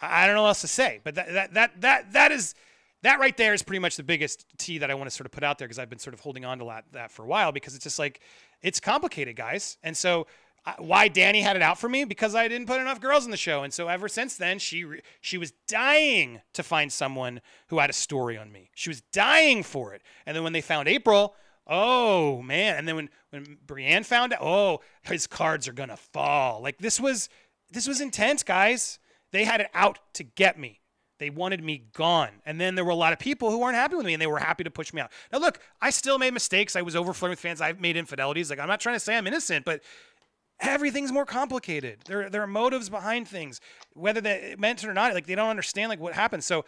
I 0.00 0.26
don't 0.26 0.34
know 0.34 0.42
what 0.42 0.48
else 0.48 0.60
to 0.62 0.68
say. 0.68 1.00
But 1.04 1.14
that 1.14 1.32
that 1.32 1.54
that 1.54 1.80
that 1.80 2.12
that 2.12 2.32
is 2.32 2.54
that 3.04 3.20
right 3.20 3.36
there 3.36 3.54
is 3.54 3.62
pretty 3.62 3.80
much 3.80 3.96
the 3.96 4.02
biggest 4.02 4.46
T 4.58 4.78
that 4.78 4.90
I 4.90 4.94
want 4.94 5.08
to 5.08 5.14
sort 5.14 5.26
of 5.26 5.32
put 5.32 5.44
out 5.44 5.58
there 5.58 5.68
because 5.68 5.78
I've 5.78 5.90
been 5.90 5.98
sort 5.98 6.14
of 6.14 6.20
holding 6.20 6.44
on 6.44 6.58
to 6.58 6.64
that, 6.66 6.84
that 6.92 7.10
for 7.10 7.22
a 7.22 7.26
while 7.26 7.52
because 7.52 7.74
it's 7.74 7.84
just 7.84 7.98
like 7.98 8.20
it's 8.62 8.80
complicated, 8.80 9.36
guys. 9.36 9.76
And 9.82 9.96
so 9.96 10.26
why 10.78 11.10
Dani 11.10 11.42
had 11.42 11.56
it 11.56 11.62
out 11.62 11.78
for 11.78 11.88
me 11.88 12.04
because 12.04 12.34
I 12.34 12.48
didn't 12.48 12.66
put 12.66 12.80
enough 12.80 13.00
girls 13.00 13.26
in 13.26 13.30
the 13.30 13.36
show, 13.36 13.62
and 13.62 13.72
so 13.72 13.88
ever 13.88 14.08
since 14.08 14.36
then 14.36 14.58
she 14.58 14.86
she 15.20 15.36
was 15.36 15.52
dying 15.68 16.40
to 16.54 16.62
find 16.62 16.90
someone 16.90 17.40
who 17.68 17.78
had 17.78 17.90
a 17.90 17.94
story 17.94 18.38
on 18.38 18.50
me. 18.50 18.70
She 18.74 18.88
was 18.88 19.02
dying 19.12 19.62
for 19.62 19.92
it, 19.92 20.02
and 20.24 20.34
then 20.34 20.42
when 20.42 20.54
they 20.54 20.62
found 20.62 20.88
April, 20.88 21.34
oh 21.66 22.40
man, 22.40 22.76
and 22.76 22.88
then 22.88 22.96
when 22.96 23.10
when 23.30 23.58
Brienne 23.66 24.04
found 24.04 24.32
out, 24.32 24.40
oh 24.42 24.80
his 25.02 25.26
cards 25.26 25.68
are 25.68 25.74
gonna 25.74 25.98
fall. 25.98 26.62
Like 26.62 26.78
this 26.78 26.98
was 26.98 27.28
this 27.70 27.86
was 27.86 28.00
intense, 28.00 28.42
guys. 28.42 28.98
They 29.32 29.44
had 29.44 29.60
it 29.60 29.68
out 29.74 29.98
to 30.14 30.22
get 30.22 30.58
me. 30.58 30.80
They 31.24 31.30
wanted 31.30 31.64
me 31.64 31.84
gone. 31.94 32.28
And 32.44 32.60
then 32.60 32.74
there 32.74 32.84
were 32.84 32.90
a 32.90 32.94
lot 32.94 33.14
of 33.14 33.18
people 33.18 33.50
who 33.50 33.58
weren't 33.58 33.76
happy 33.76 33.96
with 33.96 34.04
me 34.04 34.12
and 34.12 34.20
they 34.20 34.26
were 34.26 34.38
happy 34.38 34.62
to 34.62 34.70
push 34.70 34.92
me 34.92 35.00
out. 35.00 35.10
Now, 35.32 35.38
look, 35.38 35.58
I 35.80 35.88
still 35.88 36.18
made 36.18 36.34
mistakes. 36.34 36.76
I 36.76 36.82
was 36.82 36.94
overflowing 36.94 37.30
with 37.30 37.40
fans. 37.40 37.62
I've 37.62 37.80
made 37.80 37.96
infidelities. 37.96 38.50
Like, 38.50 38.58
I'm 38.58 38.68
not 38.68 38.78
trying 38.78 38.96
to 38.96 39.00
say 39.00 39.16
I'm 39.16 39.26
innocent, 39.26 39.64
but 39.64 39.80
everything's 40.60 41.12
more 41.12 41.24
complicated. 41.24 42.00
There, 42.04 42.28
there 42.28 42.42
are 42.42 42.46
motives 42.46 42.90
behind 42.90 43.26
things, 43.26 43.58
whether 43.94 44.20
they 44.20 44.54
meant 44.58 44.84
it 44.84 44.86
or 44.86 44.92
not. 44.92 45.14
Like, 45.14 45.24
they 45.26 45.34
don't 45.34 45.48
understand, 45.48 45.88
like, 45.88 45.98
what 45.98 46.12
happened. 46.12 46.44
So, 46.44 46.66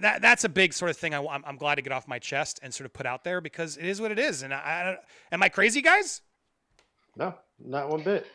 that 0.00 0.22
that's 0.22 0.42
a 0.42 0.48
big 0.48 0.72
sort 0.72 0.90
of 0.90 0.96
thing 0.96 1.14
I, 1.14 1.20
am 1.20 1.44
I'm 1.46 1.56
glad 1.56 1.76
to 1.76 1.82
get 1.82 1.92
off 1.92 2.08
my 2.08 2.18
chest 2.18 2.58
and 2.64 2.74
sort 2.74 2.86
of 2.86 2.92
put 2.92 3.06
out 3.06 3.22
there 3.22 3.40
because 3.40 3.76
it 3.76 3.86
is 3.86 4.00
what 4.00 4.10
it 4.10 4.18
is. 4.18 4.42
And 4.42 4.52
I, 4.52 4.56
I 4.56 4.96
am 5.30 5.40
I 5.40 5.48
crazy, 5.48 5.82
guys? 5.82 6.20
No, 7.16 7.32
not 7.64 7.88
one 7.88 8.02
bit. 8.02 8.26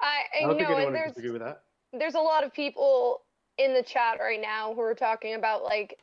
I, 0.00 0.22
I 0.36 0.40
don't 0.40 0.50
know, 0.50 0.58
think 0.58 0.70
anyone 0.70 0.92
there's, 0.92 1.16
agree 1.16 1.30
with 1.30 1.42
that. 1.42 1.62
There's 1.92 2.14
a 2.14 2.20
lot 2.20 2.42
of 2.42 2.52
people 2.52 3.20
in 3.58 3.74
the 3.74 3.82
chat 3.82 4.18
right 4.20 4.40
now 4.40 4.74
who 4.74 4.80
are 4.80 4.94
talking 4.94 5.34
about 5.34 5.64
like 5.64 5.98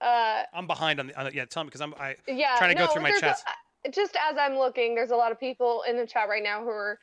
uh 0.00 0.44
I'm 0.52 0.66
behind 0.66 1.00
on 1.00 1.08
the, 1.08 1.18
on 1.18 1.24
the 1.26 1.34
yeah, 1.34 1.44
tell 1.44 1.64
me 1.64 1.68
because 1.68 1.80
I'm 1.80 1.94
I 1.94 2.16
yeah, 2.28 2.56
trying 2.58 2.70
to 2.70 2.80
no, 2.80 2.86
go 2.86 2.92
through 2.92 3.02
my 3.02 3.10
chat. 3.12 3.42
Just 3.90 4.16
as 4.16 4.36
I'm 4.38 4.56
looking, 4.56 4.94
there's 4.94 5.10
a 5.10 5.16
lot 5.16 5.32
of 5.32 5.40
people 5.40 5.82
in 5.88 5.96
the 5.96 6.06
chat 6.06 6.28
right 6.28 6.42
now 6.42 6.62
who 6.62 6.68
are 6.68 6.98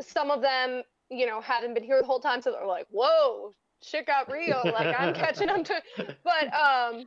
some 0.00 0.30
of 0.30 0.40
them, 0.42 0.82
you 1.10 1.26
know, 1.26 1.40
hadn't 1.40 1.74
been 1.74 1.84
here 1.84 2.00
the 2.00 2.06
whole 2.06 2.20
time, 2.20 2.42
so 2.42 2.50
they're 2.50 2.66
like, 2.66 2.86
"Whoa, 2.90 3.54
shit 3.82 4.06
got 4.06 4.30
real!" 4.30 4.70
like 4.72 4.92
I'm 4.92 5.12
catching 5.14 5.48
them 5.48 5.64
to. 5.64 5.82
But 6.24 6.52
um, 6.54 7.06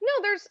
no, 0.00 0.12
there's 0.22 0.48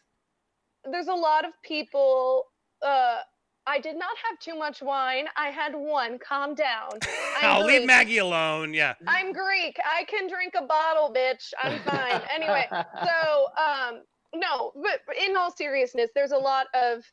there's 0.92 1.08
a 1.08 1.14
lot 1.14 1.46
of 1.46 1.54
people 1.64 2.46
uh 2.82 3.22
I 3.68 3.80
did 3.80 3.98
not 3.98 4.16
have 4.30 4.40
too 4.40 4.58
much 4.58 4.82
wine. 4.82 5.26
I 5.36 5.50
had 5.50 5.76
one. 5.76 6.18
Calm 6.20 6.56
down. 6.56 6.90
I'll 7.42 7.66
leave 7.66 7.86
Maggie 7.86 8.20
alone. 8.20 8.74
Yeah. 8.74 8.94
I'm 9.06 9.34
Greek. 9.34 9.78
I 9.86 10.06
can 10.06 10.28
drink 10.30 10.54
a 10.58 10.66
bottle, 10.66 11.14
bitch. 11.14 11.54
I'm 11.62 11.80
fine. 11.82 12.22
anyway, 12.34 12.66
so 12.72 13.48
um 13.62 14.02
no, 14.34 14.72
but 14.76 15.16
in 15.18 15.36
all 15.36 15.52
seriousness, 15.52 16.10
there's 16.16 16.32
a 16.32 16.38
lot 16.38 16.68
of 16.74 17.04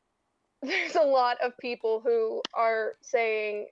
there's 0.62 0.94
a 0.96 1.02
lot 1.02 1.36
of 1.42 1.52
people 1.58 2.00
who 2.04 2.40
are 2.54 2.94
saying 3.02 3.66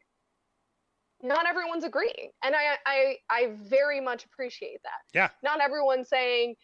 not 1.22 1.46
everyone's 1.48 1.84
agreeing. 1.84 2.30
And 2.42 2.54
I 2.56 2.76
I 2.86 3.16
I 3.30 3.52
very 3.68 4.00
much 4.00 4.24
appreciate 4.24 4.82
that. 4.82 5.02
Yeah. 5.14 5.28
Not 5.44 5.60
everyone's 5.60 6.08
saying 6.08 6.56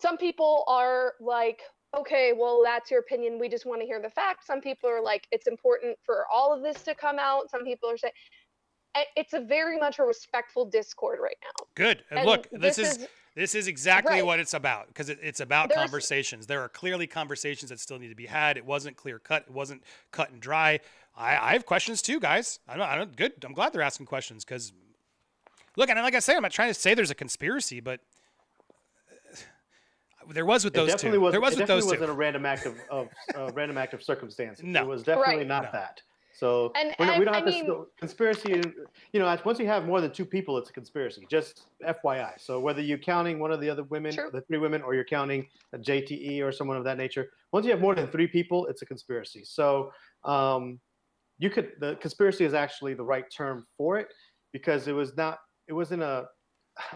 some 0.00 0.16
people 0.16 0.64
are 0.68 1.14
like 1.20 1.60
okay, 1.94 2.32
well, 2.36 2.62
that's 2.64 2.90
your 2.90 3.00
opinion. 3.00 3.38
We 3.38 3.48
just 3.48 3.66
want 3.66 3.80
to 3.80 3.86
hear 3.86 4.00
the 4.00 4.10
facts. 4.10 4.46
Some 4.46 4.60
people 4.60 4.88
are 4.90 5.02
like, 5.02 5.26
it's 5.32 5.46
important 5.46 5.96
for 6.04 6.24
all 6.32 6.52
of 6.54 6.62
this 6.62 6.82
to 6.84 6.94
come 6.94 7.18
out. 7.18 7.50
Some 7.50 7.64
people 7.64 7.90
are 7.90 7.96
saying, 7.96 8.12
eh, 8.94 9.04
it's 9.16 9.32
a 9.32 9.40
very 9.40 9.78
much 9.78 9.98
a 9.98 10.02
respectful 10.02 10.64
discord 10.64 11.18
right 11.22 11.36
now. 11.42 11.66
Good. 11.74 12.04
And 12.10 12.26
Look, 12.26 12.48
this, 12.50 12.76
this 12.76 12.78
is, 12.78 12.96
is, 12.98 13.08
This 13.34 13.54
is 13.54 13.66
exactly 13.68 14.14
Right. 14.14 14.26
what 14.26 14.40
it's 14.40 14.54
about 14.54 14.88
because 14.88 15.08
it, 15.08 15.18
it's 15.22 15.40
about 15.40 15.68
There's- 15.68 15.82
conversations. 15.82 16.46
There 16.46 16.60
are 16.62 16.68
clearly 16.68 17.06
conversations 17.06 17.70
that 17.70 17.80
still 17.80 17.98
need 17.98 18.08
to 18.08 18.14
be 18.14 18.26
had. 18.26 18.56
It 18.56 18.64
wasn't 18.64 18.96
clear 18.96 19.18
cut. 19.18 19.42
It 19.48 19.52
wasn't 19.52 19.82
cut 20.10 20.30
and 20.30 20.40
dry. 20.40 20.80
I, 21.16 21.36
I 21.36 21.52
have 21.54 21.64
questions 21.66 22.02
too, 22.02 22.20
guys. 22.20 22.60
I 22.68 22.76
don't, 22.76 22.86
I 22.86 22.96
don't. 22.96 23.16
Good. 23.16 23.32
I'm 23.44 23.52
glad 23.54 23.72
they're 23.72 23.80
asking 23.82 24.04
questions 24.06 24.44
because, 24.44 24.72
look, 25.76 25.88
and 25.88 25.98
like 26.00 26.14
I 26.14 26.18
say, 26.18 26.36
I'm 26.36 26.42
not 26.42 26.52
trying 26.52 26.68
to 26.68 26.74
say 26.74 26.92
there's 26.94 27.10
a 27.10 27.14
conspiracy, 27.14 27.80
but 27.80 28.00
there 30.32 30.46
was 30.46 30.64
with 30.64 30.74
It 30.74 30.76
those 30.78 30.88
definitely 30.90 31.18
two. 31.18 31.22
was. 31.22 31.32
there 31.32 31.40
was 31.40 31.52
it 31.54 31.56
with 31.60 31.68
definitely 31.68 31.80
those 31.82 31.90
wasn't 32.00 32.06
two. 32.08 32.12
a 32.12 32.16
random 32.16 32.46
act 32.46 32.66
of, 32.66 32.74
of 32.90 33.08
uh, 33.34 33.50
random 33.54 33.78
act 33.78 33.94
of 33.94 34.02
circumstance. 34.02 34.60
No. 34.62 34.82
it 34.82 34.86
was 34.86 35.02
definitely 35.02 35.36
Right. 35.38 35.46
not 35.46 35.64
No. 35.64 35.68
that. 35.72 36.00
So 36.32 36.70
And- 36.76 36.94
we're 36.98 37.06
not- 37.06 37.12
and 37.14 37.18
we 37.20 37.24
don't 37.24 37.34
I 37.34 37.38
have 37.38 37.46
to. 37.46 37.50
mean- 37.50 37.70
s- 37.70 37.86
conspiracy. 37.98 38.62
You 39.12 39.20
know, 39.20 39.38
once 39.44 39.58
you 39.58 39.66
have 39.66 39.86
more 39.86 40.00
than 40.02 40.12
two 40.12 40.26
people, 40.26 40.58
it's 40.58 40.68
a 40.68 40.72
conspiracy. 40.72 41.26
Just 41.30 41.68
FYI. 41.82 42.34
So 42.38 42.60
whether 42.60 42.82
you're 42.82 42.98
counting 42.98 43.38
one 43.38 43.52
of 43.52 43.60
the 43.60 43.70
other 43.70 43.84
women, 43.84 44.12
True. 44.12 44.30
the 44.32 44.42
three 44.42 44.58
women, 44.58 44.82
or 44.82 44.94
you're 44.94 45.04
counting 45.04 45.48
a 45.72 45.78
JTE 45.78 46.42
or 46.42 46.52
someone 46.52 46.76
of 46.76 46.84
that 46.84 46.98
nature, 46.98 47.30
once 47.52 47.64
you 47.64 47.72
have 47.72 47.80
more 47.80 47.94
than 47.94 48.06
three 48.08 48.26
people, 48.26 48.66
it's 48.66 48.82
a 48.82 48.86
conspiracy. 48.86 49.44
So 49.44 49.92
um, 50.24 50.78
you 51.38 51.48
could. 51.50 51.72
The 51.80 51.96
conspiracy 51.96 52.44
is 52.44 52.52
actually 52.54 52.94
the 52.94 53.04
right 53.04 53.24
term 53.34 53.66
for 53.78 53.98
it 53.98 54.08
because 54.52 54.88
it 54.88 54.92
was 54.92 55.16
not. 55.16 55.38
It 55.68 55.72
wasn't 55.72 56.02
a, 56.02 56.26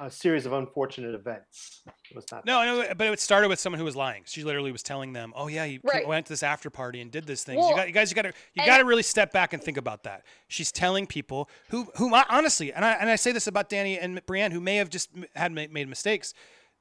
a 0.01 0.11
series 0.11 0.47
of 0.47 0.52
unfortunate 0.52 1.15
events. 1.15 1.82
It 2.11 2.15
was 2.15 2.24
not. 2.31 2.44
No, 2.44 2.65
no, 2.65 2.94
but 2.94 3.07
it 3.07 3.20
started 3.20 3.48
with 3.48 3.59
someone 3.59 3.78
who 3.78 3.85
was 3.85 3.97
lying. 3.97 4.23
She 4.27 4.44
literally 4.44 4.73
was 4.73 4.82
telling 4.82 5.12
them, 5.12 5.32
"Oh 5.36 5.48
yeah, 5.48 5.65
you 5.65 5.81
Right. 5.82 6.07
went 6.07 6.27
to 6.27 6.32
this 6.32 6.43
after 6.43 6.70
party 6.70 7.01
and 7.01 7.11
did 7.11 7.27
this 7.27 7.44
thing." 7.44 7.59
Well, 7.59 7.70
you, 7.70 7.77
got, 7.77 7.86
you 7.89 7.94
guys, 7.94 8.11
you 8.11 8.15
got 8.15 8.23
to, 8.23 8.32
you 8.55 8.66
got 8.66 8.78
to 8.78 8.85
really 8.85 9.02
step 9.02 9.32
back 9.32 9.52
and 9.52 9.62
think 9.62 9.77
about 9.77 10.02
that. 10.05 10.24
She's 10.48 10.70
telling 10.70 11.07
people 11.07 11.48
who, 11.70 11.89
who 11.97 12.15
honestly, 12.28 12.73
and 12.73 12.85
I 12.85 12.93
and 12.93 13.09
I 13.09 13.16
say 13.16 13.32
this 13.32 13.47
about 13.47 13.70
Dani 13.70 13.98
and 14.01 14.24
Brienne, 14.27 14.52
who 14.52 14.61
may 14.61 14.77
have 14.77 14.90
just 14.90 15.11
had 15.35 15.52
made 15.52 15.89
mistakes, 15.89 16.35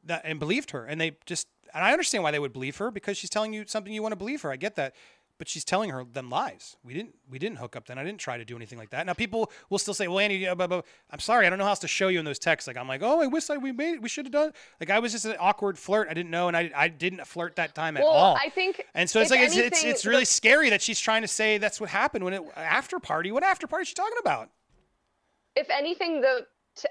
that 0.03 0.21
and 0.25 0.39
believed 0.39 0.71
her, 0.71 0.85
and 0.85 0.99
they 0.99 1.17
just, 1.25 1.47
and 1.73 1.83
I 1.83 1.91
understand 1.91 2.23
why 2.23 2.31
they 2.31 2.39
would 2.39 2.53
believe 2.53 2.77
her 2.77 2.91
because 2.91 3.17
she's 3.17 3.29
telling 3.29 3.53
you 3.53 3.65
something 3.67 3.93
you 3.93 4.01
want 4.01 4.13
to 4.13 4.17
believe 4.17 4.41
her. 4.41 4.51
I 4.51 4.55
get 4.57 4.75
that. 4.75 4.95
But 5.39 5.47
she's 5.47 5.63
telling 5.63 5.89
her 5.89 6.03
them 6.03 6.29
lies. 6.29 6.75
We 6.83 6.93
didn't. 6.93 7.15
We 7.27 7.39
didn't 7.39 7.57
hook 7.57 7.75
up 7.75 7.87
then. 7.87 7.97
I 7.97 8.03
didn't 8.03 8.19
try 8.19 8.37
to 8.37 8.45
do 8.45 8.55
anything 8.55 8.77
like 8.77 8.91
that. 8.91 9.05
Now 9.07 9.13
people 9.13 9.51
will 9.69 9.79
still 9.79 9.95
say, 9.95 10.07
"Well, 10.07 10.19
Andy, 10.19 10.35
yeah, 10.35 10.53
blah, 10.53 10.67
blah. 10.67 10.81
I'm 11.09 11.19
sorry. 11.19 11.47
I 11.47 11.49
don't 11.49 11.57
know 11.57 11.63
how 11.63 11.71
else 11.71 11.79
to 11.79 11.87
show 11.87 12.09
you 12.09 12.19
in 12.19 12.25
those 12.25 12.37
texts." 12.37 12.67
Like 12.67 12.77
I'm 12.77 12.87
like, 12.87 13.01
"Oh, 13.01 13.21
I 13.21 13.25
wish 13.27 13.49
I, 13.49 13.57
we 13.57 13.71
made 13.71 13.95
it. 13.95 14.01
We 14.01 14.09
should 14.09 14.25
have 14.25 14.33
done." 14.33 14.51
Like 14.79 14.89
I 14.91 14.99
was 14.99 15.13
just 15.13 15.25
an 15.25 15.37
awkward 15.39 15.79
flirt. 15.79 16.07
I 16.09 16.13
didn't 16.13 16.29
know, 16.29 16.49
and 16.49 16.57
I, 16.57 16.69
I 16.75 16.89
didn't 16.89 17.25
flirt 17.25 17.55
that 17.55 17.73
time 17.73 17.97
at 17.97 18.03
all. 18.03 18.35
I 18.35 18.49
think 18.49 18.85
and 18.93 19.09
so 19.09 19.21
it's 19.21 19.31
like 19.31 19.39
it's, 19.39 19.55
it's 19.55 19.61
anything, 19.61 19.89
it's 19.89 20.03
the- 20.03 20.09
really 20.09 20.25
scary 20.25 20.69
that 20.69 20.81
she's 20.81 20.99
trying 20.99 21.21
to 21.21 21.27
say 21.27 21.57
that's 21.57 21.79
what 21.79 21.89
happened 21.89 22.25
when 22.25 22.33
it 22.33 22.43
after 22.55 22.99
party. 22.99 23.31
What 23.31 23.43
after 23.43 23.65
party 23.65 23.83
is 23.83 23.87
she 23.87 23.95
talking 23.95 24.17
about? 24.19 24.49
if 25.55 25.69
anything, 25.69 26.21
the 26.21 26.45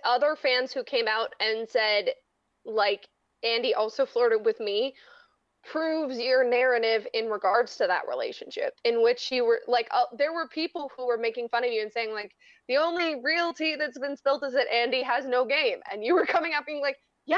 other 0.04 0.36
fans 0.36 0.72
who 0.72 0.84
came 0.84 1.08
out 1.08 1.34
and 1.40 1.68
said, 1.68 2.10
like, 2.64 3.08
Andy 3.42 3.72
also 3.74 4.04
flirted 4.04 4.44
with 4.44 4.60
me, 4.60 4.94
proves 5.70 6.18
your 6.18 6.48
narrative 6.48 7.06
in 7.14 7.26
regards 7.26 7.76
to 7.76 7.86
that 7.86 8.02
relationship, 8.08 8.74
in 8.84 9.02
which 9.02 9.30
you 9.30 9.44
were 9.44 9.60
like, 9.66 9.88
uh, 9.90 10.04
there 10.16 10.32
were 10.32 10.48
people 10.48 10.90
who 10.96 11.06
were 11.06 11.18
making 11.18 11.48
fun 11.48 11.64
of 11.64 11.70
you 11.70 11.82
and 11.82 11.92
saying, 11.92 12.12
like, 12.12 12.32
the 12.68 12.76
only 12.76 13.16
real 13.22 13.52
tea 13.52 13.76
that's 13.76 13.98
been 13.98 14.16
spilled 14.16 14.42
is 14.44 14.52
that 14.54 14.72
Andy 14.72 15.02
has 15.02 15.26
no 15.26 15.44
game. 15.44 15.78
And 15.92 16.04
you 16.04 16.14
were 16.14 16.26
coming 16.26 16.52
out 16.54 16.66
being 16.66 16.80
like, 16.80 16.96
yeah, 17.26 17.36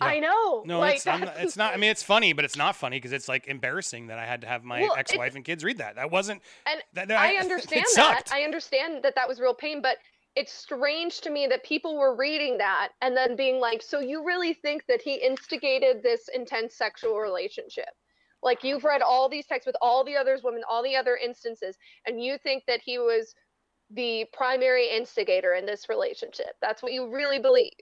I 0.00 0.20
know. 0.20 0.62
No, 0.64 0.78
like, 0.78 0.96
it's, 0.96 1.06
I'm 1.06 1.20
not, 1.20 1.34
it's 1.38 1.56
not. 1.56 1.74
I 1.74 1.76
mean, 1.76 1.90
it's 1.90 2.02
funny, 2.02 2.32
but 2.32 2.44
it's 2.44 2.56
not 2.56 2.76
funny 2.76 2.96
because 2.98 3.12
it's 3.12 3.28
like 3.28 3.46
embarrassing 3.48 4.06
that 4.08 4.18
I 4.18 4.24
had 4.26 4.42
to 4.42 4.46
have 4.46 4.64
my 4.64 4.80
Well, 4.80 4.94
ex-wife 4.96 5.34
and 5.34 5.44
kids 5.44 5.64
read 5.64 5.78
that. 5.78 5.96
That 5.96 6.10
wasn't. 6.10 6.42
And 6.66 6.80
that, 6.94 7.08
that- 7.08 7.18
I 7.18 7.34
understand 7.40 7.84
that. 7.96 8.24
I 8.32 8.42
understand 8.42 9.02
that 9.02 9.14
that 9.16 9.28
was 9.28 9.40
real 9.40 9.54
pain, 9.54 9.82
but 9.82 9.96
it's 10.36 10.52
strange 10.52 11.20
to 11.22 11.30
me 11.30 11.46
that 11.46 11.64
people 11.64 11.98
were 11.98 12.14
reading 12.14 12.58
that 12.58 12.90
and 13.00 13.16
then 13.16 13.36
being 13.36 13.58
like, 13.58 13.82
"So 13.82 14.00
you 14.00 14.24
really 14.24 14.54
think 14.54 14.86
that 14.86 15.02
he 15.02 15.14
instigated 15.14 16.02
this 16.02 16.28
intense 16.28 16.76
sexual 16.76 17.18
relationship?" 17.18 17.90
Like 18.42 18.62
you've 18.62 18.84
read 18.84 19.02
all 19.02 19.28
these 19.28 19.46
texts 19.46 19.66
with 19.66 19.76
all 19.82 20.04
the 20.04 20.16
others 20.16 20.42
women, 20.44 20.62
all 20.68 20.82
the 20.82 20.96
other 20.96 21.16
instances, 21.16 21.76
and 22.06 22.22
you 22.22 22.38
think 22.38 22.64
that 22.66 22.80
he 22.84 22.98
was 22.98 23.34
the 23.90 24.26
primary 24.32 24.88
instigator 24.90 25.54
in 25.54 25.66
this 25.66 25.88
relationship. 25.88 26.54
That's 26.60 26.82
what 26.82 26.92
you 26.92 27.12
really 27.12 27.38
believe. 27.38 27.72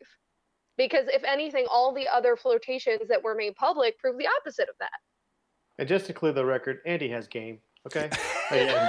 Because 0.76 1.08
if 1.08 1.24
anything, 1.24 1.66
all 1.70 1.92
the 1.92 2.08
other 2.08 2.36
flirtations 2.36 3.08
that 3.08 3.22
were 3.22 3.34
made 3.34 3.56
public 3.56 3.98
prove 3.98 4.18
the 4.18 4.28
opposite 4.28 4.68
of 4.68 4.76
that. 4.78 4.90
And 5.78 5.88
just 5.88 6.06
to 6.06 6.12
clear 6.12 6.32
the 6.32 6.44
record, 6.44 6.80
Andy 6.86 7.08
has 7.08 7.26
game. 7.26 7.60
Okay. 7.86 8.10
Again, 8.50 8.88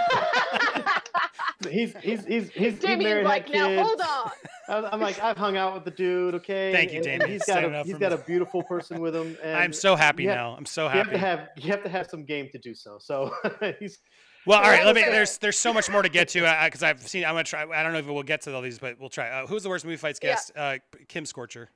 he's 1.70 1.94
he's 1.98 2.26
he's 2.26 2.26
he's, 2.26 2.50
he's 2.52 2.80
Damien's 2.80 3.04
married, 3.04 3.26
like, 3.26 3.50
now 3.50 3.68
kids. 3.68 3.82
hold 3.88 4.02
on. 4.02 4.32
I'm, 4.70 4.86
I'm 4.94 5.00
like, 5.00 5.22
I've 5.24 5.38
hung 5.38 5.56
out 5.56 5.74
with 5.76 5.86
the 5.86 5.92
dude. 5.92 6.36
Okay. 6.36 6.72
Thank 6.74 6.92
you, 6.92 6.98
and- 6.98 7.08
and 7.08 7.20
Damien. 7.22 7.32
He's 7.32 7.44
Stand 7.44 7.66
got 7.68 7.74
up 7.76 7.86
a, 7.86 7.88
he's 7.88 7.94
for 7.94 8.00
got 8.00 8.14
a 8.14 8.18
beautiful 8.18 8.64
person 8.64 9.00
with 9.00 9.16
him. 9.16 9.38
And 9.44 9.56
I'm 9.56 9.72
so 9.74 9.96
happy 9.96 10.24
you 10.24 10.30
have- 10.30 10.38
now. 10.38 10.56
I'm 10.58 10.66
so 10.66 10.88
happy. 10.90 11.12
You 11.12 11.18
have 11.18 11.40
to 11.40 11.46
have 11.46 11.50
you 11.66 11.72
have 11.72 11.84
to 11.84 11.90
have 11.90 12.08
some 12.10 12.26
game 12.26 12.50
to 12.52 12.58
do 12.58 12.74
so. 12.74 12.98
So 13.00 13.34
he's 13.80 14.00
Well, 14.46 14.58
all 14.60 14.66
right. 14.70 14.86
Let 14.86 14.96
me. 14.96 15.02
There's 15.04 15.38
there's 15.38 15.58
so 15.58 15.74
much 15.74 15.90
more 15.90 16.02
to 16.02 16.10
get 16.10 16.30
to 16.30 16.42
because 16.66 16.84
I've 16.84 17.08
seen. 17.08 17.24
I'm 17.24 17.32
gonna 17.34 17.44
try. 17.44 17.64
I 17.64 17.84
don't 17.84 17.94
know 17.94 18.00
if 18.00 18.06
we'll 18.08 18.24
get 18.24 18.42
to 18.44 18.54
all 18.56 18.62
these, 18.62 18.80
but 18.80 19.00
we'll 19.00 19.10
try. 19.10 19.30
Uh, 19.30 19.48
who's 19.48 19.64
the 19.64 19.70
worst 19.70 19.86
movie 19.86 19.98
fights 19.98 20.20
Yeah. 20.22 20.30
guest? 20.32 20.52
Uh, 20.56 20.78
Kim 21.08 21.24
Horcher. 21.26 21.68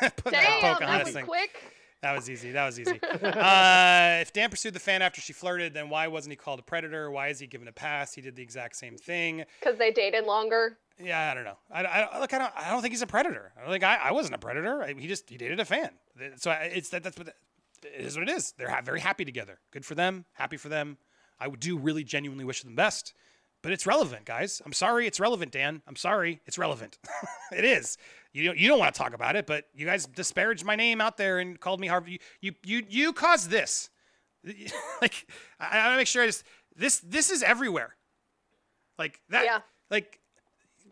Damn, 0.00 0.78
that 0.80 1.04
was 1.04 1.14
thing. 1.14 1.24
quick. 1.24 1.58
That 2.02 2.14
was 2.14 2.30
easy. 2.30 2.52
That 2.52 2.66
was 2.66 2.78
easy. 2.78 3.00
uh, 3.02 4.18
if 4.20 4.32
Dan 4.32 4.50
pursued 4.50 4.74
the 4.74 4.80
fan 4.80 5.02
after 5.02 5.20
she 5.20 5.32
flirted, 5.32 5.74
then 5.74 5.88
why 5.88 6.06
wasn't 6.06 6.32
he 6.32 6.36
called 6.36 6.60
a 6.60 6.62
predator? 6.62 7.10
Why 7.10 7.28
is 7.28 7.40
he 7.40 7.46
given 7.46 7.66
a 7.66 7.72
pass? 7.72 8.14
He 8.14 8.20
did 8.20 8.36
the 8.36 8.42
exact 8.42 8.76
same 8.76 8.96
thing. 8.96 9.44
Because 9.60 9.78
they 9.78 9.90
dated 9.90 10.24
longer. 10.24 10.78
Yeah, 11.02 11.30
I 11.30 11.34
don't 11.34 11.44
know. 11.44 11.58
I, 11.70 11.84
I 11.84 12.20
look. 12.20 12.32
I 12.34 12.38
don't. 12.38 12.52
I 12.56 12.70
don't 12.70 12.82
think 12.82 12.92
he's 12.92 13.02
a 13.02 13.06
predator. 13.06 13.52
I 13.56 13.62
don't 13.62 13.70
think 13.70 13.84
I, 13.84 13.96
I 13.96 14.12
wasn't 14.12 14.34
a 14.34 14.38
predator. 14.38 14.82
I, 14.82 14.94
he 14.94 15.06
just 15.06 15.28
he 15.30 15.36
dated 15.36 15.60
a 15.60 15.64
fan. 15.64 15.90
So 16.36 16.50
it's 16.60 16.88
that. 16.90 17.02
That's 17.02 17.16
what 17.18 17.28
it 17.28 17.34
is. 17.96 18.16
What 18.18 18.28
it 18.28 18.32
is. 18.32 18.52
They're 18.58 18.70
ha- 18.70 18.82
very 18.84 19.00
happy 19.00 19.24
together. 19.24 19.58
Good 19.70 19.84
for 19.84 19.94
them. 19.94 20.24
Happy 20.32 20.56
for 20.56 20.68
them. 20.68 20.98
I 21.40 21.46
would 21.46 21.60
do 21.60 21.78
really 21.78 22.02
genuinely 22.04 22.44
wish 22.44 22.62
them 22.62 22.74
best. 22.74 23.14
But 23.62 23.72
it's 23.72 23.86
relevant, 23.86 24.24
guys. 24.24 24.62
I'm 24.64 24.72
sorry. 24.72 25.06
It's 25.06 25.18
relevant, 25.18 25.52
Dan. 25.52 25.82
I'm 25.86 25.96
sorry. 25.96 26.40
It's 26.46 26.58
relevant. 26.58 26.98
it 27.52 27.64
is. 27.64 27.98
You 28.32 28.44
don't, 28.44 28.58
you 28.58 28.68
don't 28.68 28.78
want 28.78 28.94
to 28.94 28.98
talk 28.98 29.14
about 29.14 29.36
it, 29.36 29.46
but 29.46 29.64
you 29.74 29.86
guys 29.86 30.06
disparaged 30.06 30.64
my 30.64 30.76
name 30.76 31.00
out 31.00 31.16
there 31.16 31.38
and 31.38 31.58
called 31.58 31.80
me 31.80 31.86
Harvey. 31.86 32.12
You 32.12 32.18
you 32.40 32.54
you, 32.64 32.86
you 32.88 33.12
caused 33.12 33.50
this. 33.50 33.90
like 35.02 35.26
I, 35.58 35.78
I 35.78 35.84
want 35.84 35.94
to 35.94 35.96
make 35.96 36.06
sure 36.06 36.22
I 36.22 36.26
just 36.26 36.44
this 36.76 37.00
this 37.00 37.30
is 37.30 37.42
everywhere. 37.42 37.94
Like 38.98 39.20
that. 39.30 39.44
Yeah. 39.44 39.60
Like 39.90 40.20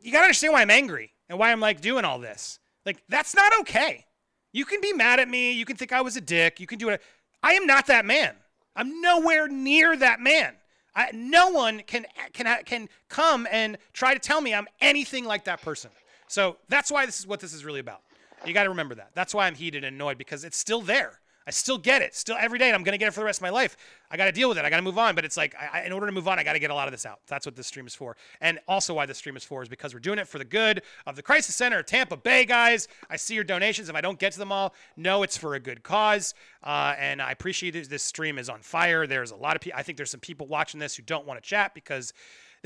you 0.01 0.13
gotta 0.13 0.25
understand 0.25 0.53
why 0.53 0.63
I'm 0.63 0.71
angry 0.71 1.13
and 1.29 1.39
why 1.39 1.53
I'm 1.53 1.61
like 1.61 1.81
doing 1.81 2.05
all 2.05 2.19
this. 2.19 2.59
Like 2.85 3.03
that's 3.09 3.35
not 3.35 3.53
okay. 3.61 4.07
You 4.53 4.65
can 4.65 4.81
be 4.81 4.93
mad 4.93 5.21
at 5.21 5.29
me. 5.29 5.53
You 5.53 5.65
can 5.65 5.77
think 5.77 5.93
I 5.93 6.01
was 6.01 6.17
a 6.17 6.21
dick. 6.21 6.61
You 6.61 6.67
can 6.67 6.79
do 6.79 6.89
it. 6.89 7.03
I 7.43 7.53
am 7.53 7.67
not 7.67 7.87
that 7.89 8.07
man. 8.07 8.35
I'm 8.75 9.01
nowhere 9.01 9.49
near 9.49 9.97
that 9.97 10.21
man. 10.21 10.55
I, 10.95 11.11
no 11.13 11.51
one 11.51 11.83
can 11.87 12.07
can 12.33 12.65
can 12.65 12.89
come 13.09 13.47
and 13.51 13.77
try 13.93 14.15
to 14.15 14.21
tell 14.21 14.41
me 14.41 14.55
I'm 14.55 14.67
anything 14.81 15.27
like 15.27 15.45
that 15.45 15.61
person. 15.61 15.91
So 16.28 16.57
that's 16.69 16.90
why 16.90 17.07
this 17.07 17.20
is 17.20 17.27
what 17.27 17.40
this 17.40 17.53
is 17.53 17.65
really 17.65 17.81
about. 17.81 18.03
You 18.44 18.53
got 18.53 18.65
to 18.65 18.69
remember 18.70 18.94
that. 18.97 19.11
That's 19.15 19.35
why 19.35 19.47
I'm 19.47 19.55
heated 19.55 19.85
and 19.85 19.94
annoyed 19.94 20.19
because 20.19 20.44
it's 20.44 20.57
still 20.57 20.81
there. 20.81 21.20
I 21.48 21.53
still 21.53 21.78
get 21.78 22.03
it, 22.03 22.12
still 22.16 22.36
every 22.40 22.59
day, 22.59 22.66
and 22.66 22.74
I'm 22.74 22.82
gonna 22.82 22.98
get 22.98 23.07
it 23.07 23.12
for 23.12 23.20
the 23.20 23.27
rest 23.27 23.39
of 23.39 23.43
my 23.43 23.51
life. 23.51 23.77
I 24.11 24.16
got 24.16 24.24
to 24.24 24.32
deal 24.32 24.48
with 24.48 24.59
it. 24.59 24.65
I 24.65 24.70
got 24.70 24.78
to 24.78 24.82
move 24.82 24.98
on. 24.98 25.15
But 25.15 25.24
it's 25.24 25.36
like, 25.36 25.55
I, 25.55 25.82
in 25.82 25.93
order 25.93 26.07
to 26.07 26.12
move 26.12 26.27
on, 26.27 26.40
I 26.40 26.43
got 26.43 26.55
to 26.55 26.59
get 26.59 26.70
a 26.70 26.74
lot 26.74 26.89
of 26.89 26.93
this 26.93 27.07
out. 27.07 27.20
That's 27.28 27.47
what 27.47 27.55
this 27.55 27.69
stream 27.69 27.86
is 27.86 27.94
for, 27.94 28.16
and 28.40 28.59
also 28.66 28.94
why 28.94 29.07
this 29.07 29.19
stream 29.19 29.36
is 29.36 29.44
for 29.44 29.62
is 29.62 29.69
because 29.69 29.94
we're 29.94 30.01
doing 30.01 30.19
it 30.19 30.27
for 30.27 30.39
the 30.39 30.44
good 30.44 30.82
of 31.07 31.15
the 31.15 31.23
Crisis 31.23 31.55
Center 31.55 31.85
Tampa 31.85 32.16
Bay, 32.16 32.44
guys. 32.44 32.89
I 33.09 33.15
see 33.15 33.36
your 33.36 33.44
donations. 33.44 33.89
If 33.89 33.94
I 33.94 34.01
don't 34.01 34.19
get 34.19 34.32
to 34.32 34.40
them 34.40 34.51
all, 34.51 34.74
no, 34.97 35.23
it's 35.23 35.36
for 35.36 35.55
a 35.55 35.61
good 35.61 35.85
cause, 35.85 36.35
uh, 36.65 36.97
and 36.98 37.23
I 37.23 37.31
appreciate 37.31 37.77
it. 37.77 37.89
This 37.89 38.03
stream 38.03 38.39
is 38.39 38.48
on 38.48 38.61
fire. 38.61 39.07
There's 39.07 39.31
a 39.31 39.36
lot 39.36 39.55
of 39.55 39.62
people. 39.62 39.78
I 39.78 39.85
think 39.85 39.98
there's 39.98 40.11
some 40.11 40.20
people 40.20 40.48
watching 40.48 40.81
this 40.81 40.97
who 40.97 41.05
don't 41.05 41.27
want 41.27 41.40
to 41.40 41.48
chat 41.48 41.74
because 41.74 42.12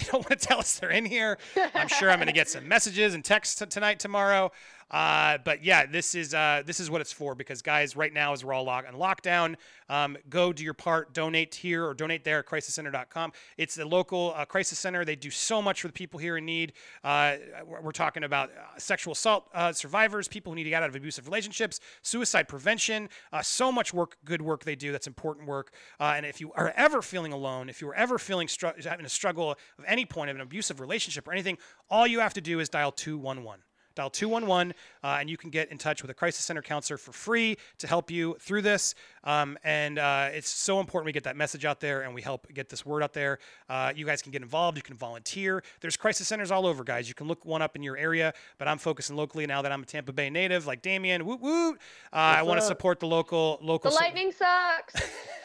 they 0.05 0.07
don't 0.11 0.29
want 0.29 0.41
to 0.41 0.47
tell 0.49 0.59
us 0.59 0.79
they're 0.79 0.91
in 0.91 1.05
here. 1.05 1.39
I'm 1.75 1.89
sure 1.89 2.11
I'm 2.11 2.19
going 2.19 2.27
to 2.29 2.33
get 2.33 2.49
some 2.49 2.67
messages 2.67 3.15
and 3.15 3.25
texts 3.25 3.63
tonight, 3.69 3.99
tomorrow. 3.99 4.53
Uh, 4.91 5.39
but 5.45 5.63
yeah, 5.63 5.87
this 5.87 6.15
is 6.15 6.35
uh, 6.35 6.63
this 6.67 6.81
is 6.81 6.91
what 6.91 7.01
it's 7.01 7.13
for 7.13 7.35
because 7.35 7.63
guys, 7.63 7.95
right 7.97 8.13
now 8.13 8.33
as 8.33 8.45
we're 8.45 8.53
all 8.53 8.65
lock- 8.65 8.87
on 8.89 8.95
lockdown, 8.95 9.55
um, 9.89 10.17
go 10.29 10.53
do 10.53 10.65
your 10.65 10.75
part, 10.75 11.13
donate 11.15 11.55
here 11.55 11.87
or 11.87 11.95
donate 11.95 12.25
there 12.25 12.41
at 12.41 12.47
crisiscenter.com. 12.47 13.33
It's 13.57 13.75
the 13.77 13.87
local 13.87 14.35
uh, 14.37 14.45
crisis 14.45 14.79
center. 14.79 15.05
They 15.05 15.17
do 15.17 15.31
so 15.31 15.63
much 15.63 15.81
for 15.83 15.87
the 15.87 15.93
people 15.93 16.19
here 16.19 16.37
in 16.37 16.45
need. 16.45 16.73
Uh, 17.05 17.37
we're, 17.65 17.91
talking 17.91 18.23
about 18.23 18.51
uh, 18.51 18.79
sexual 18.79 19.13
assault 19.13 19.49
uh, 19.53 19.73
survivors, 19.73 20.29
people 20.29 20.53
who 20.53 20.57
need 20.57 20.65
to 20.65 20.71
get 20.71 20.83
out 20.83 20.89
of 20.89 20.95
abusive 20.95 21.27
relationships, 21.27 21.81
suicide 22.03 22.47
prevention. 22.47 23.09
So 23.43 23.73
much 23.73 23.93
work, 23.93 24.17
good 24.25 24.41
work 24.41 24.65
they 24.65 24.77
do. 24.77 24.93
That's 24.93 25.09
important 25.09 25.49
work. 25.49 25.75
And 25.99 26.25
if 26.25 26.41
you 26.41 26.53
are 26.53 26.73
ever 26.77 27.03
feeling 27.03 27.33
alone, 27.33 27.69
if 27.69 27.83
you 27.83 27.89
are 27.89 27.95
ever 27.95 28.17
feeling 28.17 28.47
str- 28.47 28.69
having 28.85 29.05
a 29.05 29.11
struggle 29.11 29.51
of 29.51 29.59
any 29.87 30.05
point 30.05 30.31
of 30.31 30.37
an 30.37 30.41
abusive 30.41 30.81
relationship 30.81 31.27
or 31.27 31.33
anything, 31.33 31.59
all 31.91 32.07
you 32.07 32.21
have 32.21 32.35
to 32.35 32.41
do 32.41 32.61
is 32.61 32.69
dial 32.69 32.93
211. 32.93 33.61
Dial 34.01 34.09
211, 34.09 34.73
uh, 35.05 35.19
and 35.21 35.29
you 35.29 35.37
can 35.37 35.51
get 35.51 35.71
in 35.71 35.77
touch 35.77 36.01
with 36.01 36.11
a 36.11 36.15
crisis 36.15 36.43
center 36.43 36.63
counselor 36.63 36.97
for 36.97 37.13
free 37.13 37.59
to 37.77 37.87
help 37.87 38.11
you 38.11 38.35
through 38.41 38.63
this. 38.63 38.95
Um, 39.25 39.59
and 39.65 39.99
uh, 39.99 40.31
it's 40.33 40.49
so 40.49 40.81
important 40.81 41.07
we 41.07 41.13
get 41.13 41.25
that 41.25 41.37
message 41.37 41.65
out 41.65 41.81
there 41.81 42.03
and 42.03 42.15
we 42.15 42.23
help 42.23 42.47
get 42.53 42.69
this 42.69 42.87
word 42.87 43.03
out 43.03 43.13
there. 43.13 43.39
Uh, 43.69 43.93
you 43.95 44.07
guys 44.07 44.23
can 44.23 44.33
get 44.33 44.43
involved. 44.43 44.77
You 44.77 44.83
can 44.83 44.97
volunteer. 44.97 45.63
There's 45.81 45.97
crisis 45.97 46.29
centers 46.29 46.51
all 46.51 46.67
over, 46.67 46.85
guys. 46.85 47.09
You 47.09 47.15
can 47.15 47.27
look 47.29 47.45
one 47.45 47.63
up 47.63 47.77
in 47.77 47.83
your 47.83 47.97
area, 47.97 48.33
but 48.59 48.69
I'm 48.69 48.79
focusing 48.79 49.17
locally 49.17 49.47
now 49.47 49.63
that 49.63 49.73
I'm 49.73 49.83
a 49.83 49.87
Tampa 49.87 50.13
Bay 50.13 50.31
native, 50.31 50.67
like 50.67 50.83
Damien. 50.83 51.25
Woot 51.27 51.41
woot. 51.41 51.79
Uh, 52.13 52.17
I 52.17 52.43
want 52.43 52.61
to 52.61 52.67
support 52.67 53.01
the 53.01 53.07
local 53.07 53.59
local. 53.63 53.91
The 53.91 53.97
lightning 53.97 54.33
sucks. 54.33 54.95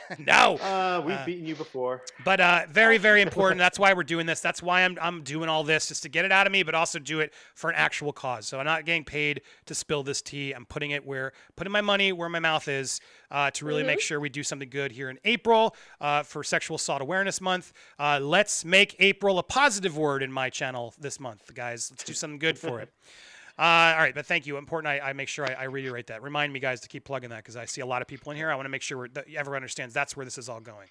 no. 0.19 0.57
Uh, 0.57 1.01
we've 1.05 1.25
beaten 1.25 1.45
you 1.45 1.55
before. 1.55 2.03
But 2.23 2.39
uh, 2.39 2.63
very, 2.69 2.97
very 2.97 3.21
important. 3.21 3.59
That's 3.59 3.79
why 3.79 3.93
we're 3.93 4.03
doing 4.03 4.25
this. 4.25 4.41
That's 4.41 4.61
why 4.61 4.83
I'm, 4.83 4.97
I'm 5.01 5.23
doing 5.23 5.49
all 5.49 5.63
this, 5.63 5.87
just 5.87 6.03
to 6.03 6.09
get 6.09 6.25
it 6.25 6.31
out 6.31 6.47
of 6.47 6.53
me, 6.53 6.63
but 6.63 6.75
also 6.75 6.99
do 6.99 7.19
it 7.19 7.33
for 7.53 7.69
an 7.69 7.75
actual 7.75 8.13
cause. 8.13 8.47
So 8.47 8.59
I'm 8.59 8.65
not 8.65 8.85
getting 8.85 9.03
paid 9.03 9.41
to 9.65 9.75
spill 9.75 10.03
this 10.03 10.21
tea. 10.21 10.51
I'm 10.51 10.65
putting 10.65 10.91
it 10.91 11.05
where, 11.05 11.33
putting 11.55 11.71
my 11.71 11.81
money 11.81 12.11
where 12.11 12.29
my 12.29 12.39
mouth 12.39 12.67
is 12.67 12.99
uh, 13.31 13.51
to 13.65 13.67
really 13.67 13.81
mm-hmm. 13.81 13.87
make 13.87 13.99
sure 14.01 14.19
we 14.19 14.29
do 14.29 14.43
something 14.43 14.69
good 14.69 14.91
here 14.91 15.09
in 15.09 15.19
April 15.25 15.75
uh, 15.99 16.23
for 16.23 16.43
Sexual 16.43 16.75
Assault 16.75 17.01
Awareness 17.01 17.41
Month. 17.41 17.73
Uh, 17.99 18.19
let's 18.21 18.63
make 18.63 18.95
April 18.99 19.39
a 19.39 19.43
positive 19.43 19.97
word 19.97 20.23
in 20.23 20.31
my 20.31 20.49
channel 20.49 20.93
this 20.99 21.19
month, 21.19 21.53
guys. 21.53 21.89
Let's 21.91 22.03
do 22.03 22.13
something 22.13 22.39
good 22.39 22.57
for 22.57 22.79
it. 22.79 22.89
Uh, 23.57 23.95
all 23.95 23.99
right, 23.99 24.13
but 24.13 24.25
thank 24.25 24.45
you. 24.45 24.57
Important. 24.57 24.89
I, 24.89 25.11
I 25.11 25.13
make 25.13 25.29
sure 25.29 25.45
I, 25.45 25.53
I, 25.53 25.63
reiterate 25.63 26.07
that. 26.07 26.21
Remind 26.21 26.51
me, 26.51 26.59
guys, 26.59 26.81
to 26.81 26.89
keep 26.89 27.05
plugging 27.05 27.29
that 27.29 27.37
because 27.37 27.55
I 27.55 27.63
see 27.63 27.79
a 27.79 27.85
lot 27.85 28.01
of 28.01 28.07
people 28.09 28.33
in 28.33 28.37
here. 28.37 28.51
I 28.51 28.55
want 28.55 28.65
to 28.65 28.69
make 28.69 28.81
sure 28.81 29.07
that 29.07 29.27
everyone 29.33 29.59
understands 29.59 29.93
that's 29.93 30.17
where 30.17 30.25
this 30.25 30.37
is 30.37 30.49
all 30.49 30.59
going. 30.59 30.89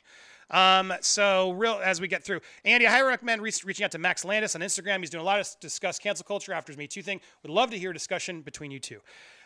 Um, 0.48 0.90
so, 1.02 1.50
real 1.50 1.78
as 1.84 2.00
we 2.00 2.08
get 2.08 2.24
through, 2.24 2.40
Andy, 2.64 2.86
I 2.86 2.90
highly 2.90 3.08
recommend 3.08 3.42
re- 3.42 3.52
reaching 3.66 3.84
out 3.84 3.90
to 3.90 3.98
Max 3.98 4.24
Landis 4.24 4.54
on 4.54 4.62
Instagram. 4.62 5.00
He's 5.00 5.10
doing 5.10 5.20
a 5.20 5.26
lot 5.26 5.40
of 5.40 5.46
discuss 5.60 5.98
cancel 5.98 6.24
culture 6.24 6.54
after 6.54 6.72
his 6.72 6.78
Me 6.78 6.86
Too 6.86 7.02
thing. 7.02 7.20
Would 7.42 7.52
love 7.52 7.70
to 7.70 7.78
hear 7.78 7.90
a 7.90 7.94
discussion 7.94 8.40
between 8.40 8.70
you 8.70 8.80
two. 8.80 9.00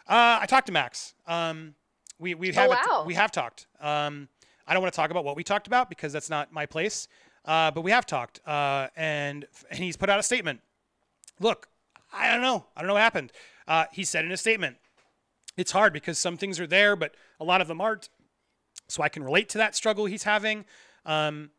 Uh, 0.06 0.38
I 0.40 0.46
talked 0.46 0.66
to 0.66 0.72
Max. 0.72 1.14
Um, 1.26 1.74
we 2.18 2.34
we 2.34 2.52
have 2.52 2.70
oh, 2.70 2.70
wow. 2.70 3.04
we 3.06 3.14
have 3.14 3.30
talked. 3.30 3.66
Um, 3.80 4.28
I 4.66 4.74
don't 4.74 4.82
want 4.82 4.92
to 4.92 4.96
talk 4.96 5.10
about 5.10 5.24
what 5.24 5.36
we 5.36 5.44
talked 5.44 5.66
about 5.66 5.88
because 5.88 6.12
that's 6.12 6.30
not 6.30 6.52
my 6.52 6.66
place. 6.66 7.08
Uh, 7.44 7.70
but 7.70 7.80
we 7.80 7.90
have 7.90 8.04
talked, 8.04 8.40
uh, 8.46 8.88
and 8.96 9.46
and 9.70 9.78
he's 9.78 9.96
put 9.96 10.10
out 10.10 10.18
a 10.18 10.22
statement. 10.22 10.60
Look, 11.40 11.68
I 12.12 12.30
don't 12.32 12.42
know. 12.42 12.66
I 12.76 12.80
don't 12.80 12.88
know 12.88 12.94
what 12.94 13.02
happened. 13.02 13.32
Uh, 13.66 13.84
he 13.92 14.04
said 14.04 14.24
in 14.24 14.32
a 14.32 14.36
statement, 14.36 14.76
it's 15.56 15.72
hard 15.72 15.92
because 15.92 16.18
some 16.18 16.36
things 16.36 16.58
are 16.60 16.66
there, 16.66 16.96
but 16.96 17.14
a 17.40 17.44
lot 17.44 17.60
of 17.60 17.68
them 17.68 17.80
aren't. 17.80 18.08
So 18.88 19.02
I 19.02 19.08
can 19.08 19.22
relate 19.22 19.48
to 19.50 19.58
that 19.58 19.74
struggle 19.74 20.06
he's 20.06 20.22
having. 20.24 20.64
Um, 21.04 21.50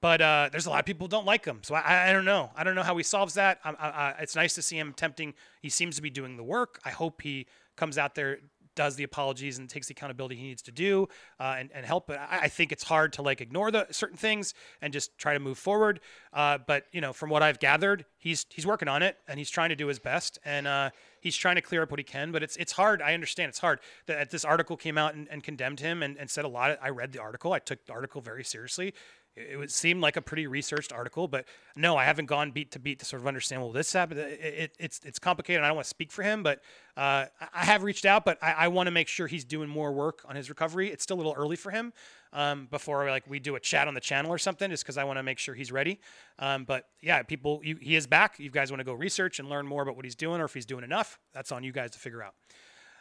but 0.00 0.20
uh, 0.20 0.48
there's 0.50 0.66
a 0.66 0.70
lot 0.70 0.78
of 0.78 0.86
people 0.86 1.06
who 1.06 1.10
don't 1.10 1.26
like 1.26 1.44
him. 1.44 1.60
So 1.62 1.74
I, 1.74 2.10
I 2.10 2.12
don't 2.12 2.24
know. 2.24 2.50
I 2.56 2.62
don't 2.62 2.74
know 2.74 2.82
how 2.82 2.96
he 2.96 3.02
solves 3.02 3.34
that. 3.34 3.58
I, 3.64 3.70
I, 3.70 4.14
it's 4.20 4.36
nice 4.36 4.54
to 4.54 4.62
see 4.62 4.78
him 4.78 4.90
attempting. 4.90 5.34
He 5.60 5.68
seems 5.68 5.96
to 5.96 6.02
be 6.02 6.10
doing 6.10 6.36
the 6.36 6.44
work. 6.44 6.78
I 6.84 6.90
hope 6.90 7.22
he 7.22 7.46
comes 7.76 7.98
out 7.98 8.14
there 8.14 8.38
does 8.78 8.94
the 8.94 9.02
apologies 9.02 9.58
and 9.58 9.68
takes 9.68 9.88
the 9.88 9.92
accountability 9.92 10.36
he 10.36 10.44
needs 10.44 10.62
to 10.62 10.70
do 10.70 11.08
uh, 11.40 11.56
and, 11.58 11.68
and 11.74 11.84
help. 11.84 12.06
But 12.06 12.20
I, 12.20 12.42
I, 12.42 12.48
think 12.48 12.70
it's 12.70 12.84
hard 12.84 13.12
to 13.14 13.22
like 13.22 13.40
ignore 13.40 13.72
the 13.72 13.88
certain 13.90 14.16
things 14.16 14.54
and 14.80 14.92
just 14.92 15.18
try 15.18 15.34
to 15.34 15.40
move 15.40 15.58
forward. 15.58 15.98
Uh, 16.32 16.58
but 16.64 16.84
you 16.92 17.00
know, 17.00 17.12
from 17.12 17.28
what 17.28 17.42
I've 17.42 17.58
gathered, 17.58 18.04
he's 18.18 18.46
he's 18.50 18.64
working 18.64 18.86
on 18.86 19.02
it 19.02 19.18
and 19.26 19.36
he's 19.36 19.50
trying 19.50 19.70
to 19.70 19.74
do 19.74 19.88
his 19.88 19.98
best 19.98 20.38
and 20.44 20.68
uh, 20.68 20.90
he's 21.20 21.36
trying 21.36 21.56
to 21.56 21.60
clear 21.60 21.82
up 21.82 21.90
what 21.90 21.98
he 21.98 22.04
can. 22.04 22.30
But 22.30 22.44
it's 22.44 22.56
it's 22.56 22.70
hard. 22.70 23.02
I 23.02 23.14
understand 23.14 23.48
it's 23.48 23.58
hard. 23.58 23.80
That 24.06 24.30
this 24.30 24.44
article 24.44 24.76
came 24.76 24.96
out 24.96 25.16
and, 25.16 25.26
and 25.28 25.42
condemned 25.42 25.80
him 25.80 26.04
and, 26.04 26.16
and 26.16 26.30
said 26.30 26.44
a 26.44 26.48
lot. 26.48 26.70
Of, 26.70 26.78
I 26.80 26.90
read 26.90 27.10
the 27.10 27.18
article. 27.18 27.52
I 27.52 27.58
took 27.58 27.84
the 27.84 27.92
article 27.92 28.20
very 28.20 28.44
seriously 28.44 28.94
it 29.38 29.56
would 29.56 29.70
seem 29.70 30.00
like 30.00 30.16
a 30.16 30.22
pretty 30.22 30.46
researched 30.46 30.92
article, 30.92 31.28
but 31.28 31.46
no, 31.76 31.96
I 31.96 32.04
haven't 32.04 32.26
gone 32.26 32.50
beat 32.50 32.72
to 32.72 32.78
beat 32.78 32.98
to 33.00 33.04
sort 33.04 33.22
of 33.22 33.28
understand. 33.28 33.62
Well, 33.62 33.72
this 33.72 33.92
happened. 33.92 34.20
It, 34.20 34.40
it, 34.40 34.76
it's 34.78 35.00
it's 35.04 35.18
complicated. 35.18 35.62
I 35.62 35.68
don't 35.68 35.76
want 35.76 35.84
to 35.84 35.90
speak 35.90 36.10
for 36.10 36.22
him, 36.22 36.42
but 36.42 36.60
uh, 36.96 37.26
I 37.54 37.64
have 37.64 37.82
reached 37.82 38.04
out, 38.04 38.24
but 38.24 38.38
I, 38.42 38.52
I 38.52 38.68
want 38.68 38.86
to 38.86 38.90
make 38.90 39.08
sure 39.08 39.26
he's 39.26 39.44
doing 39.44 39.68
more 39.68 39.92
work 39.92 40.22
on 40.28 40.36
his 40.36 40.48
recovery. 40.48 40.90
It's 40.90 41.02
still 41.02 41.16
a 41.16 41.18
little 41.18 41.34
early 41.36 41.56
for 41.56 41.70
him. 41.70 41.92
Um, 42.30 42.68
before 42.70 43.08
like 43.08 43.24
we 43.26 43.38
do 43.38 43.56
a 43.56 43.60
chat 43.60 43.88
on 43.88 43.94
the 43.94 44.00
channel 44.00 44.30
or 44.30 44.36
something, 44.36 44.68
just 44.70 44.84
because 44.84 44.98
I 44.98 45.04
want 45.04 45.18
to 45.18 45.22
make 45.22 45.38
sure 45.38 45.54
he's 45.54 45.72
ready. 45.72 45.98
Um, 46.38 46.64
but 46.64 46.84
yeah, 47.00 47.22
people, 47.22 47.62
you, 47.64 47.78
he 47.80 47.96
is 47.96 48.06
back. 48.06 48.38
You 48.38 48.50
guys 48.50 48.70
want 48.70 48.80
to 48.80 48.84
go 48.84 48.92
research 48.92 49.38
and 49.38 49.48
learn 49.48 49.66
more 49.66 49.82
about 49.82 49.96
what 49.96 50.04
he's 50.04 50.14
doing, 50.14 50.40
or 50.40 50.44
if 50.44 50.52
he's 50.52 50.66
doing 50.66 50.84
enough. 50.84 51.18
That's 51.32 51.52
on 51.52 51.64
you 51.64 51.72
guys 51.72 51.92
to 51.92 51.98
figure 51.98 52.22
out. 52.22 52.34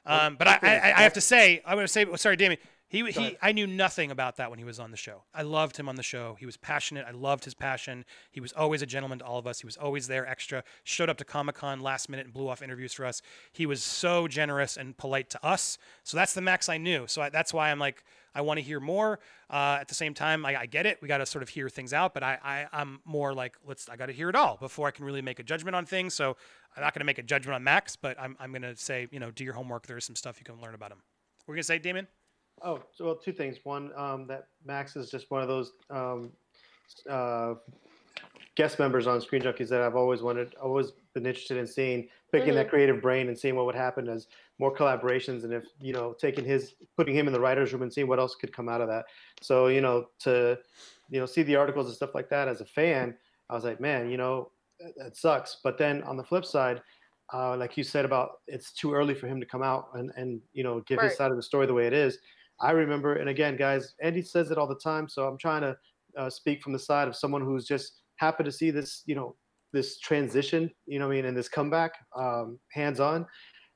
Um, 0.07 0.37
but 0.37 0.47
I, 0.47 0.59
I, 0.61 0.93
I, 0.95 1.01
have 1.01 1.13
to 1.13 1.21
say, 1.21 1.61
I'm 1.65 1.75
going 1.75 1.83
to 1.85 1.91
say, 1.91 2.05
sorry, 2.15 2.37
Damien. 2.37 2.59
He, 2.89 3.03
he 3.11 3.37
I 3.41 3.51
knew 3.51 3.67
nothing 3.67 4.11
about 4.11 4.37
that 4.37 4.49
when 4.49 4.59
he 4.59 4.65
was 4.65 4.79
on 4.79 4.91
the 4.91 4.97
show. 4.97 5.23
I 5.33 5.41
loved 5.41 5.75
him 5.75 5.89
on 5.89 5.97
the 5.97 6.03
show. 6.03 6.37
He 6.39 6.45
was 6.45 6.55
passionate. 6.55 7.05
I 7.05 7.11
loved 7.11 7.43
his 7.43 7.53
passion. 7.53 8.05
He 8.31 8.39
was 8.39 8.53
always 8.53 8.81
a 8.81 8.85
gentleman 8.85 9.19
to 9.19 9.25
all 9.25 9.37
of 9.37 9.45
us. 9.45 9.59
He 9.59 9.65
was 9.65 9.75
always 9.75 10.07
there 10.07 10.25
extra. 10.25 10.63
Showed 10.85 11.09
up 11.09 11.17
to 11.17 11.25
Comic 11.25 11.55
Con 11.55 11.81
last 11.81 12.07
minute 12.07 12.25
and 12.25 12.33
blew 12.33 12.47
off 12.47 12.61
interviews 12.61 12.93
for 12.93 13.05
us. 13.05 13.21
He 13.51 13.65
was 13.65 13.83
so 13.83 14.29
generous 14.29 14.77
and 14.77 14.95
polite 14.95 15.29
to 15.31 15.45
us. 15.45 15.77
So 16.03 16.15
that's 16.15 16.33
the 16.33 16.41
max 16.41 16.69
I 16.69 16.77
knew. 16.77 17.07
So 17.07 17.23
I, 17.23 17.29
that's 17.29 17.53
why 17.53 17.71
I'm 17.71 17.79
like, 17.79 18.05
I 18.33 18.41
want 18.41 18.57
to 18.57 18.63
hear 18.63 18.79
more. 18.79 19.19
Uh, 19.49 19.79
at 19.81 19.89
the 19.89 19.95
same 19.95 20.13
time, 20.13 20.45
I, 20.45 20.61
I 20.61 20.65
get 20.65 20.85
it. 20.85 20.99
We 21.01 21.09
got 21.09 21.17
to 21.17 21.25
sort 21.25 21.43
of 21.43 21.49
hear 21.49 21.67
things 21.67 21.91
out, 21.91 22.13
but 22.13 22.23
I, 22.23 22.37
I 22.41 22.67
I'm 22.71 23.01
more 23.03 23.33
like, 23.33 23.57
let's. 23.65 23.89
I 23.89 23.97
got 23.97 24.05
to 24.05 24.13
hear 24.13 24.29
it 24.29 24.35
all 24.35 24.57
before 24.61 24.87
I 24.87 24.91
can 24.91 25.03
really 25.03 25.21
make 25.21 25.39
a 25.39 25.43
judgment 25.43 25.75
on 25.75 25.85
things. 25.85 26.13
So 26.13 26.37
I'm 26.75 26.83
not 26.83 26.93
going 26.93 27.01
to 27.01 27.05
make 27.05 27.17
a 27.17 27.23
judgment 27.23 27.55
on 27.55 27.63
Max, 27.63 27.97
but 27.97 28.17
I'm 28.19 28.37
I'm 28.39 28.51
going 28.51 28.61
to 28.61 28.77
say, 28.77 29.07
you 29.11 29.19
know, 29.19 29.31
do 29.31 29.43
your 29.43 29.55
homework. 29.55 29.87
There 29.87 29.97
is 29.97 30.05
some 30.05 30.15
stuff 30.15 30.39
you 30.39 30.45
can 30.45 30.61
learn 30.61 30.75
about 30.75 30.91
him. 30.91 30.99
We're 31.47 31.55
going 31.55 31.63
to 31.63 31.67
say, 31.67 31.79
Damien. 31.79 32.07
Oh, 32.61 32.79
so 32.93 33.05
well, 33.05 33.15
two 33.15 33.33
things. 33.33 33.57
One, 33.63 33.91
um, 33.95 34.27
that 34.27 34.47
Max 34.65 34.95
is 34.95 35.09
just 35.09 35.29
one 35.29 35.41
of 35.41 35.47
those 35.47 35.73
um, 35.89 36.31
uh, 37.09 37.55
guest 38.55 38.79
members 38.79 39.05
on 39.05 39.21
Screen 39.21 39.41
Junkies 39.43 39.69
that 39.69 39.81
I've 39.81 39.95
always 39.95 40.21
wanted, 40.21 40.55
always 40.55 40.91
been 41.13 41.25
interested 41.25 41.57
in 41.57 41.67
seeing, 41.67 42.07
picking 42.31 42.49
mm-hmm. 42.49 42.57
that 42.57 42.69
creative 42.69 43.01
brain 43.01 43.27
and 43.27 43.37
seeing 43.37 43.55
what 43.55 43.65
would 43.67 43.75
happen 43.75 44.09
as 44.09 44.27
more 44.59 44.73
collaborations, 44.75 45.43
and 45.43 45.53
if 45.53 45.65
you 45.79 45.93
know, 45.93 46.13
taking 46.19 46.43
his, 46.43 46.73
putting 46.95 47.15
him 47.15 47.27
in 47.27 47.33
the 47.33 47.39
writers' 47.39 47.71
room 47.73 47.83
and 47.83 47.93
seeing 47.93 48.07
what 48.07 48.19
else 48.19 48.35
could 48.35 48.51
come 48.51 48.67
out 48.67 48.81
of 48.81 48.87
that. 48.87 49.05
So 49.41 49.67
you 49.67 49.81
know, 49.81 50.07
to 50.21 50.57
you 51.09 51.19
know, 51.19 51.25
see 51.25 51.43
the 51.43 51.55
articles 51.55 51.87
and 51.87 51.95
stuff 51.95 52.15
like 52.15 52.29
that 52.29 52.47
as 52.47 52.61
a 52.61 52.65
fan, 52.65 53.15
I 53.49 53.55
was 53.55 53.63
like, 53.63 53.79
man, 53.79 54.09
you 54.09 54.17
know, 54.17 54.51
it 54.79 55.15
sucks. 55.15 55.57
But 55.63 55.77
then 55.77 56.03
on 56.03 56.17
the 56.17 56.23
flip 56.23 56.45
side, 56.45 56.81
uh, 57.33 57.55
like 57.57 57.77
you 57.77 57.83
said 57.83 58.05
about 58.05 58.39
it's 58.47 58.71
too 58.71 58.93
early 58.93 59.13
for 59.13 59.27
him 59.27 59.39
to 59.39 59.45
come 59.45 59.61
out 59.61 59.89
and 59.95 60.11
and 60.15 60.41
you 60.53 60.63
know 60.63 60.81
give 60.81 60.97
right. 60.97 61.09
his 61.09 61.17
side 61.17 61.31
of 61.31 61.37
the 61.37 61.43
story 61.43 61.65
the 61.65 61.73
way 61.73 61.87
it 61.87 61.93
is. 61.93 62.17
I 62.59 62.71
remember, 62.71 63.15
and 63.15 63.29
again, 63.29 63.55
guys, 63.55 63.93
Andy 64.01 64.21
says 64.21 64.51
it 64.51 64.57
all 64.57 64.67
the 64.67 64.75
time, 64.75 65.07
so 65.07 65.27
I'm 65.27 65.37
trying 65.37 65.61
to 65.61 65.77
uh, 66.17 66.29
speak 66.29 66.61
from 66.61 66.73
the 66.73 66.79
side 66.79 67.07
of 67.07 67.15
someone 67.15 67.43
who's 67.43 67.65
just 67.65 68.01
happened 68.17 68.45
to 68.45 68.51
see 68.51 68.71
this, 68.71 69.03
you 69.05 69.15
know, 69.15 69.35
this 69.73 69.99
transition, 69.99 70.71
you 70.85 70.99
know, 70.99 71.07
I 71.07 71.09
mean, 71.09 71.25
and 71.25 71.37
this 71.37 71.49
comeback, 71.49 71.93
um, 72.15 72.59
hands 72.71 72.99
on. 72.99 73.25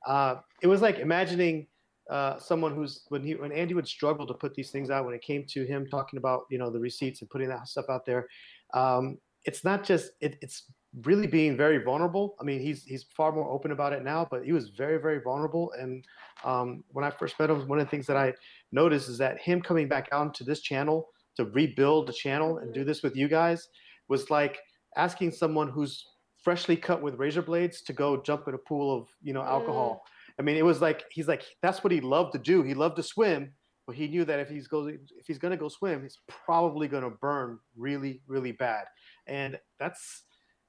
Uh, 0.07 0.35
it 0.61 0.67
was 0.67 0.81
like 0.81 0.99
imagining 0.99 1.67
uh, 2.09 2.39
someone 2.39 2.75
who's 2.75 3.05
when 3.09 3.23
he 3.23 3.35
when 3.35 3.51
Andy 3.51 3.73
would 3.73 3.87
struggle 3.87 4.25
to 4.27 4.33
put 4.33 4.53
these 4.55 4.71
things 4.71 4.89
out 4.89 5.05
when 5.05 5.13
it 5.13 5.21
came 5.21 5.45
to 5.49 5.65
him 5.65 5.87
talking 5.87 6.17
about 6.17 6.43
you 6.49 6.57
know 6.57 6.69
the 6.69 6.79
receipts 6.79 7.21
and 7.21 7.29
putting 7.29 7.49
that 7.49 7.67
stuff 7.67 7.85
out 7.89 8.05
there. 8.05 8.27
Um, 8.73 9.17
it's 9.45 9.63
not 9.63 9.83
just 9.83 10.11
it, 10.19 10.37
it's 10.41 10.65
really 11.05 11.27
being 11.27 11.55
very 11.55 11.77
vulnerable. 11.77 12.35
I 12.39 12.43
mean, 12.43 12.59
he's 12.59 12.83
he's 12.83 13.03
far 13.03 13.31
more 13.31 13.49
open 13.49 13.71
about 13.71 13.93
it 13.93 14.03
now, 14.03 14.27
but 14.29 14.43
he 14.43 14.51
was 14.51 14.69
very 14.69 14.97
very 14.97 15.21
vulnerable. 15.21 15.71
And 15.79 16.05
um, 16.43 16.83
when 16.89 17.05
I 17.05 17.11
first 17.11 17.39
met 17.39 17.49
him, 17.49 17.67
one 17.67 17.79
of 17.79 17.85
the 17.85 17.91
things 17.91 18.07
that 18.07 18.17
I 18.17 18.33
noticed 18.71 19.09
is 19.09 19.17
that 19.19 19.39
him 19.39 19.61
coming 19.61 19.87
back 19.87 20.09
out 20.11 20.33
to 20.35 20.43
this 20.43 20.61
channel 20.61 21.09
to 21.37 21.45
rebuild 21.45 22.07
the 22.07 22.13
channel 22.13 22.57
and 22.57 22.73
do 22.73 22.83
this 22.83 23.03
with 23.03 23.15
you 23.15 23.27
guys 23.27 23.69
was 24.09 24.29
like 24.29 24.59
asking 24.97 25.31
someone 25.31 25.69
who's 25.69 26.05
freshly 26.43 26.75
cut 26.75 27.01
with 27.01 27.15
razor 27.15 27.41
blades 27.41 27.81
to 27.83 27.93
go 27.93 28.21
jump 28.21 28.47
in 28.47 28.53
a 28.53 28.57
pool 28.57 28.95
of 28.95 29.07
you 29.21 29.33
know 29.33 29.43
alcohol. 29.43 30.03
Mm. 30.03 30.33
I 30.39 30.41
mean, 30.43 30.57
it 30.57 30.65
was 30.65 30.81
like 30.81 31.03
he's 31.11 31.27
like 31.27 31.43
that's 31.61 31.83
what 31.83 31.91
he 31.91 32.01
loved 32.01 32.33
to 32.33 32.39
do. 32.39 32.63
He 32.63 32.73
loved 32.73 32.97
to 32.97 33.03
swim, 33.03 33.53
but 33.87 33.95
he 33.95 34.07
knew 34.07 34.25
that 34.25 34.39
if 34.39 34.49
he's 34.49 34.67
goes 34.67 34.91
if 34.91 35.25
he's 35.25 35.37
gonna 35.37 35.57
go 35.57 35.69
swim, 35.69 36.01
he's 36.01 36.19
probably 36.27 36.87
gonna 36.87 37.09
burn 37.09 37.59
really 37.77 38.21
really 38.27 38.51
bad. 38.51 38.85
And 39.27 39.59
that's 39.79 40.23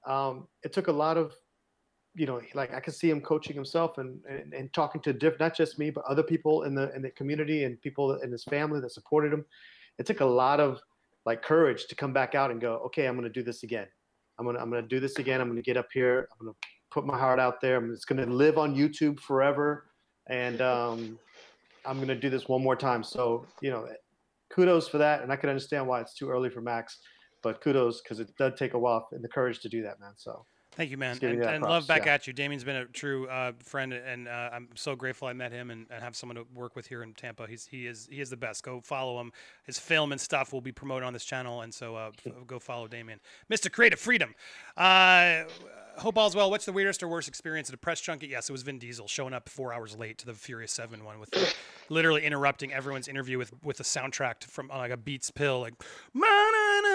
um, 0.07 0.49
it 0.63 0.73
took 0.73 0.89
a 0.89 0.93
lot 0.93 1.17
of 1.17 1.35
you 2.15 2.27
know 2.27 2.41
like 2.55 2.75
i 2.75 2.81
could 2.81 2.95
see 2.95 3.09
him 3.09 3.21
coaching 3.21 3.55
himself 3.55 3.99
and, 3.99 4.21
and, 4.29 4.53
and 4.53 4.73
talking 4.73 5.01
to 5.01 5.13
diff 5.13 5.39
not 5.41 5.57
just 5.57 5.79
me 5.79 5.91
but 5.91 6.05
other 6.05 6.23
people 6.23 6.65
in 6.65 6.75
the 6.75 6.95
in 6.95 7.03
the 7.03 7.11
community 7.11 7.65
and 7.65 7.81
people 7.81 8.17
in 8.21 8.31
his 8.31 8.45
family 8.45 8.81
that 8.81 8.93
supported 8.93 9.33
him. 9.33 9.45
It 9.99 10.07
took 10.07 10.21
a 10.21 10.25
lot 10.25 10.61
of 10.61 10.81
like 11.25 11.43
courage 11.43 11.87
to 11.87 11.95
come 11.95 12.13
back 12.13 12.35
out 12.35 12.51
and 12.51 12.61
go 12.61 12.75
okay 12.87 13.07
i'm 13.07 13.15
going 13.15 13.25
to 13.25 13.33
do 13.33 13.43
this 13.43 13.63
again. 13.63 13.87
I'm 14.39 14.45
going 14.45 14.57
to 14.57 14.63
i'm 14.63 14.71
going 14.71 14.83
to 14.83 14.89
do 14.89 15.01
this 15.01 15.19
again. 15.19 15.41
I'm 15.41 15.49
going 15.49 15.57
to 15.57 15.63
get 15.63 15.77
up 15.77 15.89
here. 15.93 16.29
I'm 16.33 16.47
going 16.47 16.55
to 16.55 16.69
put 16.91 17.07
my 17.07 17.19
heart 17.19 17.39
out 17.39 17.61
there. 17.61 17.77
I'm 17.77 17.97
going 18.07 18.27
to 18.27 18.35
live 18.35 18.59
on 18.59 18.75
youtube 18.75 19.21
forever. 19.21 19.87
And 20.29 20.61
um, 20.61 21.19
i'm 21.87 21.97
going 21.97 22.09
to 22.09 22.15
do 22.15 22.29
this 22.29 22.49
one 22.49 22.63
more 22.63 22.77
time. 22.77 23.03
So 23.03 23.47
you 23.61 23.71
know 23.71 23.89
kudos 24.51 24.89
for 24.89 24.99
that. 24.99 25.23
And 25.23 25.33
i 25.33 25.37
can 25.37 25.49
understand 25.49 25.87
why 25.87 26.01
it's 26.01 26.15
too 26.15 26.29
early 26.29 26.51
for 26.51 26.61
max 26.61 26.99
but 27.43 27.61
kudos 27.61 28.01
because 28.01 28.21
it 28.21 28.37
does 28.37 28.59
take 28.59 28.75
a 28.75 28.79
while 28.79 29.09
and 29.13 29.23
the 29.23 29.29
courage 29.29 29.61
to 29.61 29.69
do 29.69 29.83
that, 29.83 30.01
man. 30.01 30.13
So 30.17 30.47
Thank 30.75 30.91
you, 30.91 30.97
man, 30.97 31.19
and, 31.21 31.39
you 31.39 31.45
and 31.45 31.63
love 31.63 31.87
back 31.87 32.07
yeah. 32.07 32.15
at 32.15 32.27
you. 32.27 32.33
Damien's 32.33 32.65
been 32.65 32.77
a 32.77 32.87
true 32.87 33.29
uh, 33.29 33.53
friend, 33.63 33.93
and 33.93 34.27
uh, 34.27 34.49
I'm 34.53 34.71
so 34.75 34.97
grateful 34.97 35.29
I 35.29 35.35
met 35.35 35.53
him 35.53 35.71
and, 35.71 35.87
and 35.91 36.03
have 36.03 36.17
someone 36.17 36.37
to 36.37 36.47
work 36.55 36.75
with 36.75 36.87
here 36.87 37.03
in 37.03 37.13
Tampa. 37.13 37.47
He's 37.47 37.67
he 37.67 37.87
is 37.87 38.09
he 38.11 38.23
is 38.23 38.31
the 38.31 38.39
best. 38.39 38.63
Go 38.63 38.81
follow 38.81 39.21
him. 39.21 39.33
His 39.65 39.79
film 39.79 40.13
and 40.13 40.21
stuff 40.21 40.51
will 40.51 40.63
be 40.63 40.73
promoted 40.73 41.07
on 41.07 41.13
this 41.13 41.27
channel, 41.27 41.61
and 41.61 41.75
so 41.75 41.97
uh, 41.97 42.11
go 42.47 42.59
follow 42.59 42.89
Damien, 42.89 43.21
Mr. 43.53 43.71
Creative 43.71 44.01
Freedom. 44.01 44.35
Uh, 44.75 45.43
hope 45.99 46.17
all's 46.17 46.35
well. 46.35 46.51
What's 46.51 46.65
the 46.65 46.73
weirdest 46.73 47.03
or 47.03 47.09
worst 47.09 47.29
experience 47.29 47.69
at 47.69 47.75
a 47.75 47.79
press 47.79 48.01
junket? 48.01 48.31
Yes, 48.31 48.49
it 48.49 48.53
was 48.53 48.63
Vin 48.63 48.79
Diesel 48.79 49.07
showing 49.09 49.35
up 49.35 49.51
four 49.51 49.75
hours 49.75 49.99
late 49.99 50.17
to 50.19 50.27
the 50.27 50.33
Furious 50.33 50.73
Seven 50.73 51.05
one 51.05 51.21
with 51.21 51.35
literally 51.91 52.25
interrupting 52.25 52.73
everyone's 52.73 53.09
interview 53.09 53.37
with 53.37 53.53
with 53.63 53.79
a 53.81 53.85
soundtrack 53.85 54.45
from 54.45 54.69
like 54.69 54.91
a 54.91 54.97
Beats 54.97 55.31
pill, 55.31 55.61
like. 55.61 55.75
"Ma-na-na-na." 56.15 56.92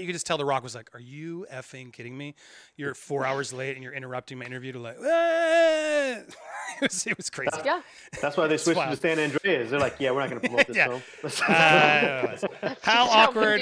You 0.00 0.06
could 0.06 0.14
just 0.14 0.26
tell 0.26 0.38
The 0.38 0.44
Rock 0.44 0.62
was 0.62 0.74
like, 0.74 0.90
"Are 0.94 1.00
you 1.00 1.46
effing 1.52 1.92
kidding 1.92 2.16
me? 2.16 2.34
You're 2.76 2.94
four 2.94 3.24
hours 3.26 3.52
late 3.52 3.74
and 3.76 3.84
you're 3.84 3.92
interrupting 3.92 4.38
my 4.38 4.44
interview 4.46 4.72
to 4.72 4.78
like." 4.78 4.96
It 6.80 6.82
was 6.92 7.06
it 7.06 7.16
was 7.16 7.28
crazy. 7.28 7.50
Yeah. 7.64 7.82
That's 8.22 8.36
why 8.36 8.46
they 8.46 8.56
switched 8.56 8.78
wild. 8.78 8.92
to 8.92 8.96
San 8.96 9.18
Andreas. 9.18 9.70
They're 9.70 9.80
like, 9.80 9.96
yeah, 9.98 10.12
we're 10.12 10.20
not 10.20 10.30
going 10.30 10.40
to 10.40 10.48
promote 10.48 10.66
this 10.68 10.76
Yeah. 10.76 10.86
film. 10.88 11.02
Uh, 11.24 11.26
how 12.62 12.68
Just 12.68 12.84
how 12.84 13.04
Vin 13.06 13.12
awkward! 13.12 13.60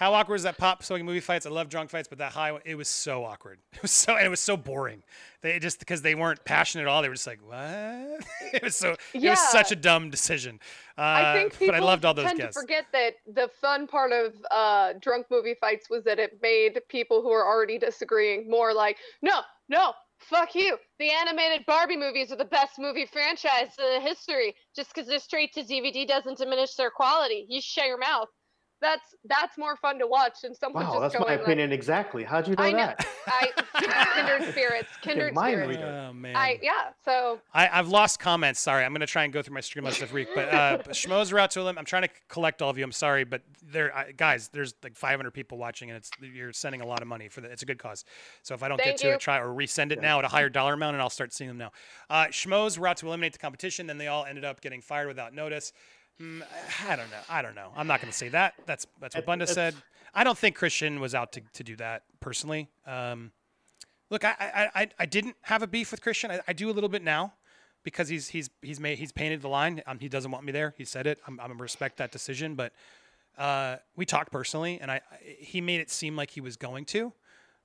How 0.00 0.14
awkward 0.14 0.36
is 0.36 0.44
that 0.44 0.56
pop 0.56 0.82
smoking 0.82 1.04
movie 1.04 1.20
fights? 1.20 1.44
I 1.44 1.50
love 1.50 1.68
drunk 1.68 1.90
fights, 1.90 2.08
but 2.08 2.16
that 2.18 2.32
high 2.32 2.52
one, 2.52 2.62
it 2.64 2.74
was 2.74 2.88
so 2.88 3.22
awkward. 3.22 3.58
It 3.74 3.82
was 3.82 3.90
so 3.90 4.16
and 4.16 4.24
it 4.24 4.30
was 4.30 4.40
so 4.40 4.56
boring. 4.56 5.02
They 5.42 5.58
just 5.58 5.78
because 5.78 6.00
they 6.00 6.14
weren't 6.14 6.42
passionate 6.46 6.84
at 6.84 6.88
all. 6.88 7.02
They 7.02 7.08
were 7.08 7.14
just 7.14 7.26
like, 7.26 7.40
what? 7.46 7.58
it 8.54 8.62
was 8.62 8.74
so 8.74 8.96
it 9.12 9.28
was 9.28 9.38
such 9.50 9.72
a 9.72 9.76
dumb 9.76 10.08
decision. 10.08 10.58
Uh, 10.96 11.02
I 11.02 11.32
think 11.34 11.52
people 11.52 11.74
but 11.74 11.82
I 11.82 11.84
loved 11.84 12.06
all 12.06 12.14
those 12.14 12.24
tend 12.24 12.38
guests. 12.38 12.56
to 12.56 12.62
forget 12.62 12.86
that 12.94 13.16
the 13.30 13.50
fun 13.60 13.86
part 13.86 14.12
of 14.12 14.32
uh, 14.50 14.94
drunk 15.02 15.26
movie 15.30 15.54
fights 15.60 15.90
was 15.90 16.02
that 16.04 16.18
it 16.18 16.38
made 16.40 16.80
people 16.88 17.20
who 17.20 17.30
are 17.30 17.46
already 17.46 17.78
disagreeing 17.78 18.48
more 18.48 18.72
like, 18.72 18.96
no, 19.20 19.40
no, 19.68 19.92
fuck 20.18 20.54
you. 20.54 20.78
The 20.98 21.10
animated 21.10 21.66
Barbie 21.66 21.98
movies 21.98 22.32
are 22.32 22.36
the 22.36 22.46
best 22.46 22.78
movie 22.78 23.04
franchise 23.04 23.68
in 23.78 24.00
history. 24.00 24.54
Just 24.74 24.94
because 24.94 25.08
they're 25.08 25.18
straight 25.18 25.52
to 25.54 25.62
DVD 25.62 26.08
doesn't 26.08 26.38
diminish 26.38 26.74
their 26.74 26.90
quality. 26.90 27.44
You 27.50 27.60
shut 27.60 27.86
your 27.86 27.98
mouth. 27.98 28.28
That's 28.80 29.14
that's 29.26 29.58
more 29.58 29.76
fun 29.76 29.98
to 29.98 30.06
watch 30.06 30.40
than 30.42 30.54
someone 30.54 30.84
Wow, 30.84 30.92
just 30.92 31.00
that's 31.00 31.14
going 31.14 31.28
my 31.28 31.34
like, 31.36 31.42
opinion 31.42 31.70
exactly. 31.72 32.24
How'd 32.24 32.48
you 32.48 32.54
know 32.56 32.64
I 32.64 32.70
know. 32.70 32.76
that? 32.78 33.06
I 33.26 33.50
kindred 34.14 34.50
spirits, 34.50 34.88
kindred 35.02 35.34
mind 35.34 35.52
spirits. 35.54 35.68
reader. 35.78 36.06
Oh 36.08 36.12
man. 36.14 36.34
I 36.34 36.58
yeah. 36.62 36.90
So 37.04 37.40
I, 37.52 37.68
I've 37.68 37.88
lost 37.88 38.18
comments. 38.20 38.58
Sorry, 38.58 38.84
I'm 38.84 38.92
gonna 38.92 39.06
try 39.06 39.24
and 39.24 39.32
go 39.32 39.42
through 39.42 39.54
my 39.54 39.60
Streamlabs 39.60 40.00
every 40.02 40.22
week. 40.22 40.28
But 40.34 40.48
uh, 40.48 40.78
schmoes 40.88 41.32
are 41.32 41.38
out 41.38 41.50
to 41.52 41.62
them. 41.62 41.76
I'm 41.76 41.84
trying 41.84 42.02
to 42.02 42.10
collect 42.28 42.62
all 42.62 42.70
of 42.70 42.78
you. 42.78 42.84
I'm 42.84 42.92
sorry, 42.92 43.24
but 43.24 43.42
there, 43.62 43.94
I, 43.94 44.12
guys, 44.12 44.48
there's 44.48 44.74
like 44.82 44.96
500 44.96 45.30
people 45.32 45.58
watching, 45.58 45.90
and 45.90 45.96
it's 45.98 46.10
you're 46.20 46.52
sending 46.52 46.80
a 46.80 46.86
lot 46.86 47.02
of 47.02 47.08
money 47.08 47.28
for 47.28 47.42
that. 47.42 47.50
It's 47.50 47.62
a 47.62 47.66
good 47.66 47.78
cause. 47.78 48.04
So 48.42 48.54
if 48.54 48.62
I 48.62 48.68
don't 48.68 48.78
get 48.78 48.86
Thank 48.86 49.00
to 49.00 49.06
you. 49.08 49.12
it, 49.14 49.20
try 49.20 49.38
or 49.38 49.48
resend 49.48 49.92
it 49.92 50.00
now 50.00 50.18
at 50.18 50.24
a 50.24 50.28
higher 50.28 50.48
dollar 50.48 50.72
amount, 50.72 50.94
and 50.94 51.02
I'll 51.02 51.10
start 51.10 51.34
seeing 51.34 51.48
them 51.48 51.58
now. 51.58 51.72
Uh, 52.08 52.26
schmoes 52.26 52.78
were 52.78 52.88
out 52.88 52.96
to 52.98 53.06
eliminate 53.06 53.32
the 53.34 53.38
competition. 53.38 53.86
Then 53.86 53.98
they 53.98 54.08
all 54.08 54.24
ended 54.24 54.44
up 54.44 54.60
getting 54.62 54.80
fired 54.80 55.08
without 55.08 55.34
notice. 55.34 55.72
Hmm, 56.18 56.42
I 56.88 56.96
don't 56.96 57.10
know. 57.10 57.20
I 57.28 57.42
don't 57.42 57.54
know. 57.54 57.72
I'm 57.76 57.86
not 57.86 58.00
going 58.00 58.10
to 58.10 58.16
say 58.16 58.28
that. 58.30 58.54
That's 58.66 58.86
that's 59.00 59.14
what 59.14 59.26
Bunda 59.26 59.46
said. 59.46 59.74
I 60.14 60.24
don't 60.24 60.36
think 60.36 60.58
Kristian 60.58 60.98
was 60.98 61.14
out 61.14 61.32
to, 61.32 61.40
to 61.54 61.64
do 61.64 61.76
that 61.76 62.02
personally. 62.18 62.68
Um, 62.86 63.30
look, 64.10 64.24
I, 64.24 64.34
I, 64.40 64.80
I, 64.80 64.88
I 64.98 65.06
didn't 65.06 65.36
have 65.42 65.62
a 65.62 65.66
beef 65.66 65.92
with 65.92 66.02
Kristian. 66.02 66.30
I, 66.30 66.40
I 66.48 66.52
do 66.52 66.68
a 66.68 66.72
little 66.72 66.88
bit 66.88 67.02
now 67.02 67.34
because 67.84 68.08
he's 68.08 68.28
he's 68.28 68.50
he's 68.62 68.80
made 68.80 68.98
he's 68.98 69.12
painted 69.12 69.42
the 69.42 69.48
line. 69.48 69.82
Um, 69.86 69.98
he 69.98 70.08
doesn't 70.08 70.30
want 70.30 70.44
me 70.44 70.52
there. 70.52 70.74
He 70.76 70.84
said 70.84 71.06
it. 71.06 71.18
I'm, 71.26 71.38
I'm 71.40 71.48
gonna 71.48 71.62
respect 71.62 71.96
that 71.98 72.12
decision. 72.12 72.54
But 72.54 72.72
uh, 73.38 73.76
we 73.96 74.04
talked 74.04 74.32
personally, 74.32 74.78
and 74.80 74.90
I, 74.90 74.96
I 75.10 75.36
he 75.38 75.60
made 75.60 75.80
it 75.80 75.90
seem 75.90 76.16
like 76.16 76.30
he 76.30 76.40
was 76.40 76.56
going 76.56 76.84
to, 76.86 77.12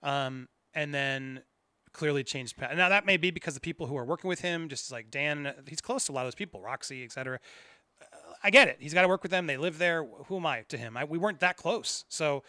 um, 0.03 0.47
and 0.73 0.93
then 0.93 1.41
clearly 1.93 2.23
changed 2.23 2.57
path. 2.57 2.75
Now 2.75 2.89
that 2.89 3.05
may 3.05 3.17
be 3.17 3.31
because 3.31 3.53
the 3.53 3.59
people 3.61 3.87
who 3.87 3.97
are 3.97 4.05
working 4.05 4.27
with 4.27 4.41
him, 4.41 4.69
just 4.69 4.91
like 4.91 5.09
Dan, 5.09 5.53
he's 5.67 5.81
close 5.81 6.05
to 6.05 6.11
a 6.11 6.13
lot 6.13 6.21
of 6.21 6.27
those 6.27 6.35
people, 6.35 6.61
Roxy, 6.61 7.03
etc. 7.03 7.39
I 8.45 8.51
get 8.51 8.67
it. 8.67 8.77
He's 8.79 8.93
got 8.93 9.01
to 9.01 9.07
work 9.07 9.23
with 9.23 9.31
them. 9.31 9.47
They 9.47 9.57
live 9.57 9.79
there. 9.79 10.05
Who 10.27 10.37
am 10.37 10.45
I 10.45 10.61
to 10.69 10.77
him? 10.77 10.95
I, 10.95 11.03
we 11.03 11.17
weren't 11.17 11.39
that 11.39 11.57
close. 11.57 12.05
So 12.09 12.43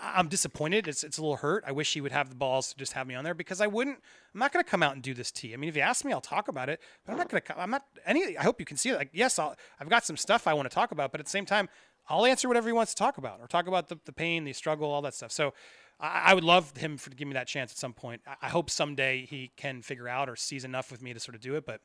I- 0.00 0.14
I'm 0.18 0.26
disappointed. 0.28 0.88
It's, 0.88 1.04
it's 1.04 1.16
a 1.16 1.22
little 1.22 1.36
hurt. 1.36 1.62
I 1.64 1.70
wish 1.70 1.94
he 1.94 2.00
would 2.00 2.10
have 2.10 2.28
the 2.28 2.34
balls 2.34 2.70
to 2.70 2.76
just 2.76 2.92
have 2.94 3.06
me 3.06 3.14
on 3.14 3.22
there 3.22 3.32
because 3.32 3.60
I 3.60 3.68
wouldn't. 3.68 3.98
I'm 4.34 4.40
not 4.40 4.52
going 4.52 4.64
to 4.64 4.68
come 4.68 4.82
out 4.82 4.94
and 4.94 5.02
do 5.02 5.14
this 5.14 5.30
tea. 5.30 5.54
I 5.54 5.58
mean, 5.58 5.68
if 5.68 5.76
you 5.76 5.82
ask 5.82 6.04
me, 6.04 6.12
I'll 6.12 6.20
talk 6.20 6.48
about 6.48 6.68
it. 6.68 6.80
But 7.04 7.12
I'm 7.12 7.18
not 7.18 7.28
going 7.28 7.40
to. 7.40 7.60
I'm 7.60 7.70
not 7.70 7.84
any. 8.04 8.36
I 8.36 8.42
hope 8.42 8.58
you 8.58 8.66
can 8.66 8.76
see 8.76 8.88
it. 8.90 8.96
Like, 8.96 9.10
yes, 9.12 9.38
I'll, 9.38 9.54
I've 9.80 9.88
got 9.88 10.04
some 10.04 10.16
stuff 10.16 10.48
I 10.48 10.54
want 10.54 10.68
to 10.68 10.74
talk 10.74 10.90
about, 10.90 11.12
but 11.12 11.20
at 11.20 11.26
the 11.26 11.30
same 11.30 11.46
time, 11.46 11.68
I'll 12.08 12.26
answer 12.26 12.48
whatever 12.48 12.68
he 12.68 12.72
wants 12.72 12.92
to 12.94 12.98
talk 12.98 13.16
about 13.16 13.38
or 13.40 13.46
talk 13.46 13.68
about 13.68 13.88
the, 13.88 14.00
the 14.06 14.12
pain, 14.12 14.42
the 14.42 14.52
struggle, 14.54 14.90
all 14.90 15.02
that 15.02 15.14
stuff. 15.14 15.30
So 15.30 15.54
I, 16.00 16.22
I 16.26 16.34
would 16.34 16.44
love 16.44 16.76
him 16.76 16.96
for 16.96 17.10
to 17.10 17.16
give 17.16 17.28
me 17.28 17.34
that 17.34 17.46
chance 17.46 17.70
at 17.70 17.78
some 17.78 17.92
point. 17.92 18.22
I, 18.26 18.34
I 18.42 18.48
hope 18.48 18.70
someday 18.70 19.24
he 19.24 19.52
can 19.56 19.82
figure 19.82 20.08
out 20.08 20.28
or 20.28 20.34
sees 20.34 20.64
enough 20.64 20.90
with 20.90 21.00
me 21.00 21.14
to 21.14 21.20
sort 21.20 21.36
of 21.36 21.40
do 21.40 21.54
it, 21.54 21.64
but. 21.64 21.80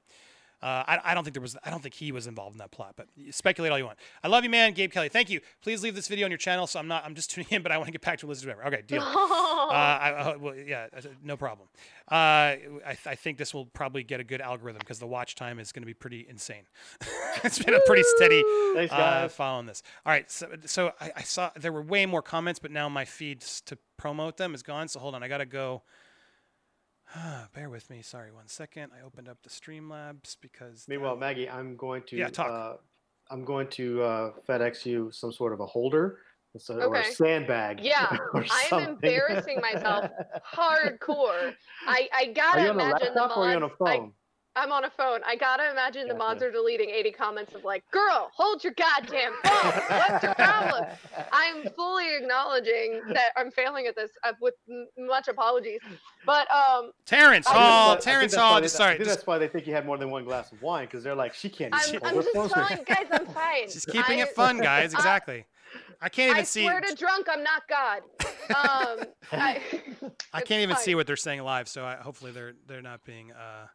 Uh, 0.62 0.84
I, 0.88 1.00
I 1.04 1.14
don't 1.14 1.24
think 1.24 1.34
there 1.34 1.42
was. 1.42 1.58
I 1.64 1.70
don't 1.70 1.82
think 1.82 1.96
he 1.96 2.12
was 2.12 2.28
involved 2.28 2.56
in 2.56 2.60
that 2.60 2.72
plot. 2.72 2.94
But 2.96 3.08
speculate 3.32 3.72
all 3.72 3.78
you 3.78 3.86
want. 3.86 3.98
I 4.24 4.28
love 4.28 4.44
you, 4.44 4.50
man. 4.50 4.74
Gabe 4.74 4.92
Kelly. 4.92 5.10
Thank 5.10 5.30
you. 5.30 5.42
Please 5.62 5.82
leave 5.84 5.96
this 5.96 6.08
video 6.08 6.26
on 6.26 6.32
your 6.32 6.38
channel. 6.38 6.68
So 6.68 6.80
I'm 6.80 6.88
not. 6.88 7.04
I'm 7.06 7.16
just 7.16 7.32
tuning 7.32 7.48
in, 7.50 7.62
but 7.62 7.72
I 7.72 7.78
want 7.78 7.88
to 7.88 7.92
get 7.92 8.02
back 8.02 8.20
to 8.20 8.28
Elizabeth. 8.28 8.58
Whatever. 8.58 8.76
Okay, 8.76 8.84
deal. 8.86 9.02
Uh, 9.62 9.74
I, 9.74 10.10
I, 10.10 10.36
well, 10.36 10.54
yeah, 10.54 10.88
no 11.24 11.38
problem. 11.38 11.70
Uh, 12.12 12.14
I, 12.14 12.98
I 13.06 13.16
think 13.16 13.38
this 13.38 13.54
will 13.54 13.68
probably 13.68 14.04
get 14.04 14.20
a 14.20 14.24
good 14.24 14.42
algorithm 14.42 14.80
because 14.80 15.00
the 15.00 15.08
watch 15.08 15.36
time 15.36 15.60
is 15.60 15.72
going 15.72 15.84
to 15.84 15.88
be 15.88 15.94
pretty 15.94 16.26
insane. 16.28 16.64
it's 17.44 17.58
been 17.60 17.74
a 17.74 17.80
pretty 17.86 18.04
steady 18.18 18.44
Thanks, 18.74 18.92
uh, 18.92 19.30
following 19.30 19.68
this. 19.68 19.82
All 20.06 20.12
right, 20.12 20.30
so, 20.30 20.50
so 20.66 20.92
I, 21.00 21.12
I 21.18 21.22
saw 21.22 21.52
there 21.56 21.72
were 21.72 21.82
way 21.82 22.06
more 22.06 22.22
comments, 22.22 22.60
but 22.60 22.72
now 22.72 22.90
my 22.90 23.06
feed 23.06 23.42
to 23.68 23.78
promote 23.96 24.36
them 24.36 24.54
is 24.54 24.62
gone. 24.62 24.90
So 24.90 25.00
hold 25.00 25.16
on, 25.16 25.24
I 25.24 25.30
gotta 25.30 25.46
go. 25.46 25.84
Bear 27.54 27.70
with 27.70 27.90
me. 27.90 28.02
Sorry, 28.02 28.32
one 28.32 28.48
second. 28.48 28.92
I 28.98 29.06
opened 29.06 29.28
up 29.28 29.38
the 29.44 29.50
Streamlabs 29.50 30.38
because. 30.42 30.86
Meanwhile, 30.88 31.18
Maggie, 31.18 31.50
I'm 31.50 31.76
going 31.76 32.04
to 32.04 32.18
Yeah, 32.18 32.30
talk. 32.30 32.50
Uh, 32.50 32.78
I'm 33.30 33.46
going 33.46 33.68
to 33.70 34.04
uh, 34.04 34.32
FedEx 34.48 34.86
you 34.86 35.10
some 35.12 35.32
sort 35.32 35.54
of 35.54 35.62
a 35.62 35.66
holder, 35.66 36.20
so, 36.58 36.76
or 36.82 36.96
a 36.96 37.06
sandbag. 37.06 37.80
Yeah, 37.84 38.18
or 38.34 38.46
I 38.50 38.68
am 38.72 38.90
embarrassing 38.90 39.62
myself 39.62 40.10
hardcore. 40.54 41.54
I 41.88 42.10
I 42.14 42.26
gotta 42.28 42.64
you 42.64 42.70
on 42.70 42.80
a 42.80 42.84
imagine 42.84 43.14
the 43.14 43.22
laptop 43.22 43.38
or 43.38 43.46
are 43.46 43.50
you 43.52 43.56
on 43.56 43.64
a 43.64 43.68
mods. 43.68 43.76
I, 43.86 43.98
phone? 43.98 44.14
I'm 44.56 44.72
on 44.74 44.84
a 44.84 44.90
phone. 44.90 45.22
I 45.26 45.36
gotta 45.38 45.72
imagine 45.72 46.08
the 46.10 46.16
mods 46.16 46.44
are 46.44 46.52
deleting 46.52 46.90
80 46.90 47.12
comments 47.12 47.54
of 47.56 47.64
like, 47.64 47.84
"Girl, 47.92 48.30
hold 48.34 48.64
your 48.64 48.74
goddamn 48.74 49.32
phone. 49.44 49.72
What's 49.88 50.24
your 50.24 50.36
problem?" 50.36 50.86
I'm 51.32 51.70
fully 51.72 52.16
acknowledging 52.18 53.02
that 53.14 53.30
I'm 53.38 53.50
failing 53.52 53.88
at 53.88 53.96
this 53.96 54.12
uh, 54.24 54.34
with 54.42 54.56
m- 54.70 54.88
much 54.98 55.30
apologies, 55.30 55.80
but 56.26 56.48
um, 56.52 56.92
Terrence 57.06 57.48
I 57.48 57.52
I 57.52 57.54
think 57.54 57.64
Hall. 57.66 57.90
that's 57.94 58.06
why- 58.06 58.12
Terrence 58.12 58.36
Hall. 58.36 58.52
why 58.54 58.60
they- 58.60 58.66
Just 58.66 58.76
I 58.76 58.78
sorry. 58.78 58.92
think 58.98 59.06
Just, 59.06 59.18
that's 59.20 59.28
why 59.28 59.38
they 59.38 59.48
think 59.48 59.68
you 59.68 59.74
had 59.74 59.86
more 59.86 59.98
than 59.98 60.10
one 60.12 60.26
glass 60.26 60.52
of 60.52 60.62
wine 60.62 60.86
because 60.86 61.04
they're 61.04 61.16
like, 61.16 61.34
she 61.34 61.48
can't. 61.50 61.74
I'm, 61.74 61.88
even 61.96 62.06
I'm 62.06 62.16
just 62.16 62.30
phone. 62.34 62.50
fine, 62.50 62.84
guys. 62.86 63.08
I'm 63.12 63.26
fine. 63.28 63.68
just 63.70 63.88
keeping 63.88 64.20
I, 64.20 64.24
it 64.24 64.30
fun, 64.36 64.58
guys. 64.60 64.94
Exactly. 65.02 65.46
I 66.02 66.10
can't 66.10 66.32
even 66.32 66.46
see. 66.46 66.62
I 66.62 66.64
see. 66.64 66.68
swear 66.68 66.82
to 66.82 66.96
drunk, 66.96 67.28
I'm 67.32 67.44
not 67.44 67.62
God. 67.70 68.02
Um, 68.50 69.06
I, 69.32 69.62
I 70.34 70.42
can't 70.42 70.62
even 70.64 70.76
fine. 70.76 70.84
see 70.84 70.96
what 70.96 71.08
they're 71.08 71.16
saying 71.16 71.42
live, 71.44 71.70
so 71.70 71.86
I, 71.86 71.96
hopefully 71.96 72.32
they're 72.32 72.54
they're 72.68 72.82
not 72.82 73.04
being. 73.06 73.32
Uh, 73.32 73.36
they're 73.36 73.40
not 73.62 73.70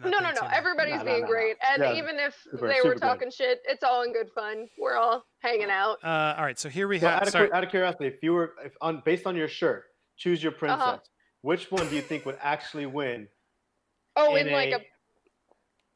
No, 0.00 0.08
no, 0.20 0.30
no. 0.30 0.48
Everybody's 0.52 0.92
No, 0.94 0.98
no, 1.00 1.04
being 1.04 1.20
no, 1.20 1.26
no. 1.26 1.32
great, 1.32 1.56
and 1.70 1.82
Yeah, 1.82 1.92
even 1.94 2.18
if 2.18 2.34
super- 2.50 2.66
they 2.68 2.76
super 2.76 2.88
were 2.88 2.94
good. 2.94 3.00
talking 3.02 3.30
shit, 3.30 3.60
it's 3.66 3.82
all 3.84 4.02
in 4.02 4.12
good 4.12 4.30
fun. 4.32 4.68
We're 4.78 4.96
all 4.96 5.24
hanging 5.40 5.70
out. 5.70 5.98
Uh, 6.02 6.34
all 6.38 6.44
right, 6.44 6.58
so 6.58 6.68
here 6.70 6.88
we 6.88 6.98
So 6.98 7.08
have. 7.08 7.16
out, 7.22 7.26
of, 7.26 7.32
Sorry. 7.32 7.52
out 7.52 7.62
of 7.62 7.68
curiosity, 7.70 8.06
if 8.06 8.22
you 8.22 8.32
were 8.32 8.54
if 8.64 8.72
on 8.80 9.02
based 9.04 9.26
on 9.26 9.36
your 9.36 9.48
shirt, 9.48 9.84
choose 10.16 10.42
your 10.42 10.52
princess. 10.52 10.80
Uh-huh. 10.80 10.98
Which 11.42 11.70
one 11.70 11.88
do 11.88 11.94
you 11.96 12.00
think 12.02 12.24
would 12.24 12.38
actually 12.40 12.86
win? 12.86 13.28
Oh, 14.16 14.34
in 14.36 14.46
in 14.46 14.52
like 14.52 14.72
a 14.72 14.80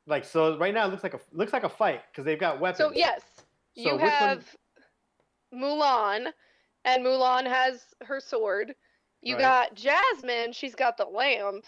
like 0.06 0.24
so 0.24 0.58
right 0.58 0.74
now 0.74 0.86
it 0.86 0.90
looks 0.90 1.02
like 1.02 1.14
a 1.14 1.20
looks 1.32 1.52
like 1.52 1.64
a 1.64 1.68
fight 1.68 2.02
because 2.10 2.24
they've 2.24 2.38
got 2.38 2.60
weapons. 2.60 2.78
so 2.78 2.92
yes, 2.92 3.22
So 3.36 3.42
you 3.82 3.92
which 3.92 4.00
one- 4.02 4.10
have 4.10 4.56
Mulan, 5.54 6.32
and 6.84 7.04
Mulan 7.04 7.46
has 7.46 7.94
her 8.02 8.20
sword. 8.20 8.74
You 9.22 9.36
Right. 9.36 9.40
got 9.40 9.74
Jasmine, 9.74 10.52
she's 10.52 10.74
got 10.74 10.96
the 10.96 11.04
lamp. 11.06 11.64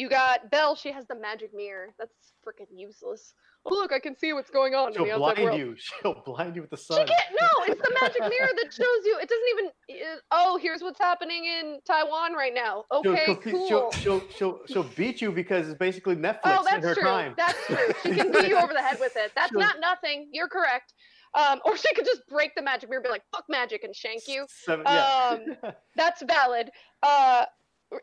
You 0.00 0.08
got 0.08 0.50
Belle, 0.50 0.74
she 0.76 0.90
has 0.92 1.04
the 1.06 1.14
magic 1.14 1.50
mirror. 1.54 1.88
That's 1.98 2.32
freaking 2.42 2.68
useless. 2.74 3.34
Oh 3.66 3.74
look, 3.74 3.92
I 3.92 3.98
can 3.98 4.16
see 4.16 4.32
what's 4.32 4.48
going 4.48 4.74
on 4.74 4.94
She'll 4.94 5.04
the 5.04 5.18
blind 5.18 5.38
world. 5.44 5.58
you. 5.58 5.76
She'll 5.78 6.22
blind 6.24 6.56
you 6.56 6.62
with 6.62 6.70
the 6.70 6.78
sun. 6.78 7.06
She 7.06 7.12
can't. 7.12 7.36
No, 7.38 7.48
it's 7.64 7.82
the 7.82 7.94
magic 8.00 8.20
mirror 8.22 8.48
that 8.56 8.72
shows 8.72 9.04
you. 9.04 9.18
It 9.20 9.28
doesn't 9.28 9.48
even. 9.52 10.06
uh, 10.10 10.16
oh, 10.30 10.56
here's 10.56 10.80
what's 10.80 10.98
happening 10.98 11.44
in 11.44 11.80
Taiwan 11.86 12.32
right 12.32 12.54
now. 12.54 12.84
Okay, 12.90 13.24
she'll, 13.26 13.36
cool. 13.36 13.68
she'll, 13.68 13.90
she'll, 13.92 14.22
she'll, 14.34 14.60
she'll 14.66 14.90
beat 14.96 15.20
you 15.20 15.30
because 15.32 15.68
it's 15.68 15.76
basically 15.78 16.16
Netflix 16.16 16.40
Oh, 16.46 16.64
in 16.74 16.80
her 16.80 16.80
that's 16.80 16.94
true. 16.98 17.06
time. 17.06 17.34
That's 17.36 17.66
true. 17.66 17.76
She 18.02 18.14
can 18.14 18.32
beat 18.32 18.48
you 18.48 18.56
over 18.56 18.72
the 18.72 18.80
head 18.80 18.96
with 19.00 19.12
it. 19.16 19.32
That's 19.36 19.50
She'll- 19.50 19.60
not 19.60 19.76
nothing. 19.80 20.28
You're 20.32 20.48
correct. 20.48 20.94
Um, 21.34 21.60
or 21.66 21.76
she 21.76 21.94
could 21.94 22.06
just 22.06 22.26
break 22.28 22.54
the 22.56 22.62
magic 22.62 22.88
mirror, 22.88 22.98
and 23.00 23.04
be 23.04 23.10
like, 23.10 23.22
"Fuck 23.30 23.44
magic," 23.48 23.84
and 23.84 23.94
shank 23.94 24.26
you. 24.26 24.46
Seven, 24.48 24.84
yeah. 24.88 25.36
Um, 25.64 25.72
That's 25.94 26.22
valid. 26.22 26.70
Uh, 27.04 27.44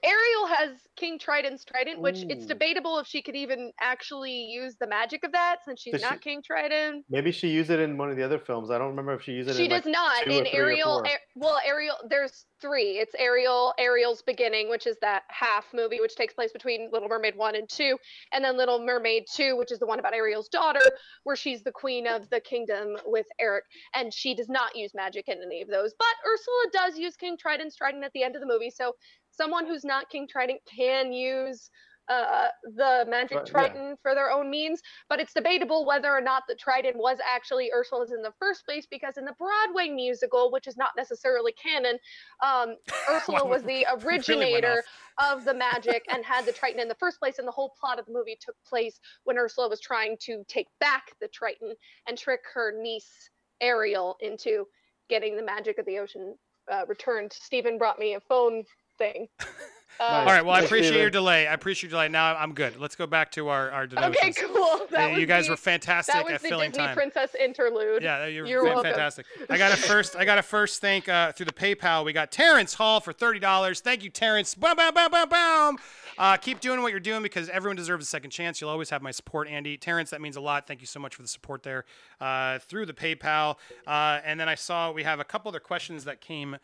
Ariel 0.03 0.47
has 0.47 0.72
King 0.97 1.18
Triton's 1.18 1.64
trident, 1.64 2.01
which 2.01 2.26
it's 2.27 2.45
debatable 2.45 2.99
if 2.99 3.07
she 3.07 3.22
could 3.22 3.38
even 3.38 3.72
actually 3.80 4.34
use 4.34 4.76
the 4.80 4.88
magic 4.88 5.23
of 5.23 5.31
that 5.31 5.59
since 5.65 5.81
she's 5.81 5.93
Does 5.93 6.01
not 6.01 6.15
she- 6.15 6.19
King 6.30 6.41
Triton. 6.45 7.03
Maybe 7.09 7.31
she 7.31 7.47
used 7.47 7.69
it 7.69 7.80
in 7.80 7.97
one 7.97 8.09
of 8.09 8.18
the 8.18 8.23
other 8.23 8.38
films. 8.38 8.69
I 8.69 8.77
don't 8.77 8.89
remember 8.89 9.14
if 9.14 9.22
she 9.22 9.31
used 9.31 9.49
it. 9.49 9.55
She 9.55 9.65
in, 9.65 9.69
does 9.69 9.85
like, 9.85 9.93
not. 9.93 10.23
two 10.26 10.31
In 10.31 10.47
Ariel. 10.47 11.03
Ar- 11.05 11.19
well, 11.35 11.59
Ariel, 11.65 11.95
there's 12.09 12.45
three. 12.59 12.97
It's 12.97 13.14
Ariel, 13.18 13.73
Ariel's 13.80 14.22
Beginning, 14.22 14.69
which 14.69 14.88
is 14.88 14.97
that 15.01 15.23
half 15.30 15.65
movie, 15.73 16.01
which 16.01 16.15
takes 16.15 16.34
place 16.34 16.51
between 16.51 16.89
Little 16.91 17.07
Mermaid 17.07 17.35
1 17.38 17.55
and 17.55 17.69
2, 17.69 17.97
and 18.34 18.43
then 18.43 18.57
Little 18.57 18.84
Mermaid 18.84 19.26
2, 19.34 19.55
which 19.55 19.72
is 19.72 19.80
the 19.80 19.85
one 19.85 19.99
about 19.99 20.14
Ariel's 20.14 20.49
daughter, 20.49 20.81
where 21.23 21.35
she's 21.35 21.64
the 21.64 21.72
queen 21.72 22.07
of 22.07 22.30
the 22.30 22.41
kingdom 22.41 22.97
with 23.05 23.27
Eric, 23.39 23.64
and 23.95 24.14
she 24.14 24.35
does 24.35 24.49
not 24.49 24.76
use 24.76 24.91
magic 24.93 25.27
in 25.27 25.38
any 25.45 25.61
of 25.61 25.69
those. 25.69 25.93
But 25.97 26.07
Ursula 26.26 26.65
does 26.73 26.97
use 26.97 27.15
King 27.15 27.38
Triton's 27.38 27.76
trident 27.76 28.03
at 28.03 28.11
the 28.14 28.23
end 28.23 28.35
of 28.35 28.41
the 28.41 28.47
movie, 28.47 28.72
so 28.72 28.93
someone 29.38 29.65
who's 29.65 29.85
not 29.85 30.09
King 30.09 30.27
Triton 30.27 30.57
can 30.68 31.14
use 31.14 31.69
uh, 32.09 32.47
the 32.64 33.05
magic 33.09 33.38
Right, 33.38 33.47
yeah. 33.47 33.51
trident 33.51 33.99
for 34.01 34.15
their 34.15 34.31
own 34.31 34.49
means 34.49 34.81
but 35.09 35.19
it's 35.19 35.34
debatable 35.34 35.85
whether 35.85 36.09
or 36.09 36.22
not 36.22 36.43
the 36.47 36.55
trident 36.55 36.95
was 36.95 37.18
actually 37.35 37.69
ursula's 37.73 38.11
in 38.14 38.22
the 38.22 38.31
first 38.39 38.65
place 38.65 38.88
because 38.89 39.18
in 39.18 39.26
the 39.26 39.34
broadway 39.38 39.89
musical 39.89 40.49
which 40.51 40.68
is 40.68 40.77
not 40.77 40.91
necessarily 40.95 41.53
canon 41.61 41.97
um, 42.41 42.76
ursula 43.09 43.45
was 43.45 43.61
the 43.64 43.85
really 44.03 44.15
originator 44.15 44.84
of 45.22 45.43
the 45.43 45.53
magic 45.53 46.05
and 46.09 46.23
had 46.23 46.45
the 46.45 46.51
triton 46.53 46.80
in 46.80 46.88
the 46.88 46.95
first 46.95 47.19
place 47.19 47.39
and 47.39 47.47
the 47.47 47.51
whole 47.51 47.73
plot 47.77 47.99
of 47.99 48.05
the 48.05 48.14
movie 48.14 48.38
took 48.39 48.55
place 48.65 49.01
when 49.26 49.38
ursula 49.38 49.68
was 49.68 49.81
trying 49.81 50.15
to 50.22 50.45
take 50.47 50.68
back 50.80 51.11
the 51.19 51.27
triton 51.27 51.73
and 52.07 52.18
trick 52.18 52.39
her 52.53 52.73
niece 52.81 53.30
ariel 53.59 54.15
into 54.22 54.65
getting 55.09 55.35
the 55.35 55.43
magic 55.43 55.77
of 55.77 55.85
the 55.85 55.99
ocean 55.99 56.35
uh, 56.72 56.85
returned 56.88 57.34
stephen 57.34 57.77
brought 57.77 57.99
me 57.99 58.14
a 58.14 58.19
phone 58.22 58.64
thing 58.98 59.28
uh, 59.99 60.03
All 60.03 60.26
right. 60.26 60.45
Well, 60.45 60.53
I 60.56 60.61
appreciate 60.61 60.99
your 60.99 61.10
delay. 61.10 61.48
I 61.48 61.53
appreciate 61.53 61.90
your 61.91 61.98
delay. 61.99 62.07
Now 62.10 62.36
I'm 62.36 62.53
good. 62.53 62.78
Let's 62.80 62.95
go 62.95 63.07
back 63.07 63.32
to 63.32 63.48
our 63.49 63.72
our 63.72 63.84
okay 63.84 64.32
cool 64.34 64.86
that 64.91 65.18
you 65.18 65.26
guys 65.26 65.45
the- 65.45 65.52
were 65.53 65.57
fantastic 65.57 66.14
that 66.14 66.24
was 66.26 66.34
at 66.36 66.41
the 66.41 66.49
filling 66.49 66.69
Disney 66.72 66.86
time. 66.86 66.95
princess 66.95 67.34
interlude 67.40 68.03
Yeah, 68.03 68.26
you're, 68.28 68.45
You're 68.45 68.64
fan- 68.64 68.74
welcome. 68.76 68.91
fantastic. 68.91 69.26
I 69.49 69.57
got 69.57 69.69
to 69.72 69.78
first. 69.78 70.15
I 70.15 70.24
got 70.26 70.36
to 70.36 70.44
first 70.44 70.82
thank 70.82 71.10
uh, 71.10 71.32
through 71.32 71.48
the 71.48 71.53
PayPal. 71.53 72.06
We 72.06 72.14
got 72.14 72.32
Terrence 72.32 72.76
Hall 72.76 72.99
for 72.99 73.11
thirty 73.11 73.40
dollars. 73.40 73.80
Thank 73.82 74.03
you, 74.03 74.10
Terrence. 74.11 74.53
Boom, 74.53 74.76
boom, 74.76 74.94
boom, 74.94 75.10
boom, 75.11 75.30
boom. 75.30 75.78
Uh, 76.19 76.36
keep 76.38 76.60
doing 76.60 76.82
what 76.82 76.90
you're 76.91 76.99
doing 76.99 77.22
because 77.22 77.48
everyone 77.49 77.76
deserves 77.76 78.03
a 78.06 78.07
second 78.10 78.32
chance. 78.32 78.60
You'll 78.60 78.72
always 78.72 78.90
have 78.90 79.02
my 79.03 79.11
support, 79.11 79.48
Andy. 79.48 79.78
Terrence, 79.78 80.10
that 80.11 80.19
means 80.22 80.36
a 80.36 80.41
lot. 80.41 80.65
Thank 80.68 80.82
you 80.82 80.88
so 80.88 80.99
much 80.99 81.14
for 81.15 81.22
the 81.22 81.28
support 81.28 81.61
there 81.64 81.86
uh, 82.22 82.57
through 82.60 82.88
the 82.88 82.94
PayPal. 82.94 83.56
Uh, 83.86 84.19
and 84.26 84.40
then 84.40 84.49
I 84.49 84.56
saw 84.56 84.91
we 84.91 85.03
have 85.03 85.19
a 85.19 85.24
couple 85.24 85.49
other 85.49 85.60
questions 85.60 86.06
that 86.06 86.19
came 86.22 86.57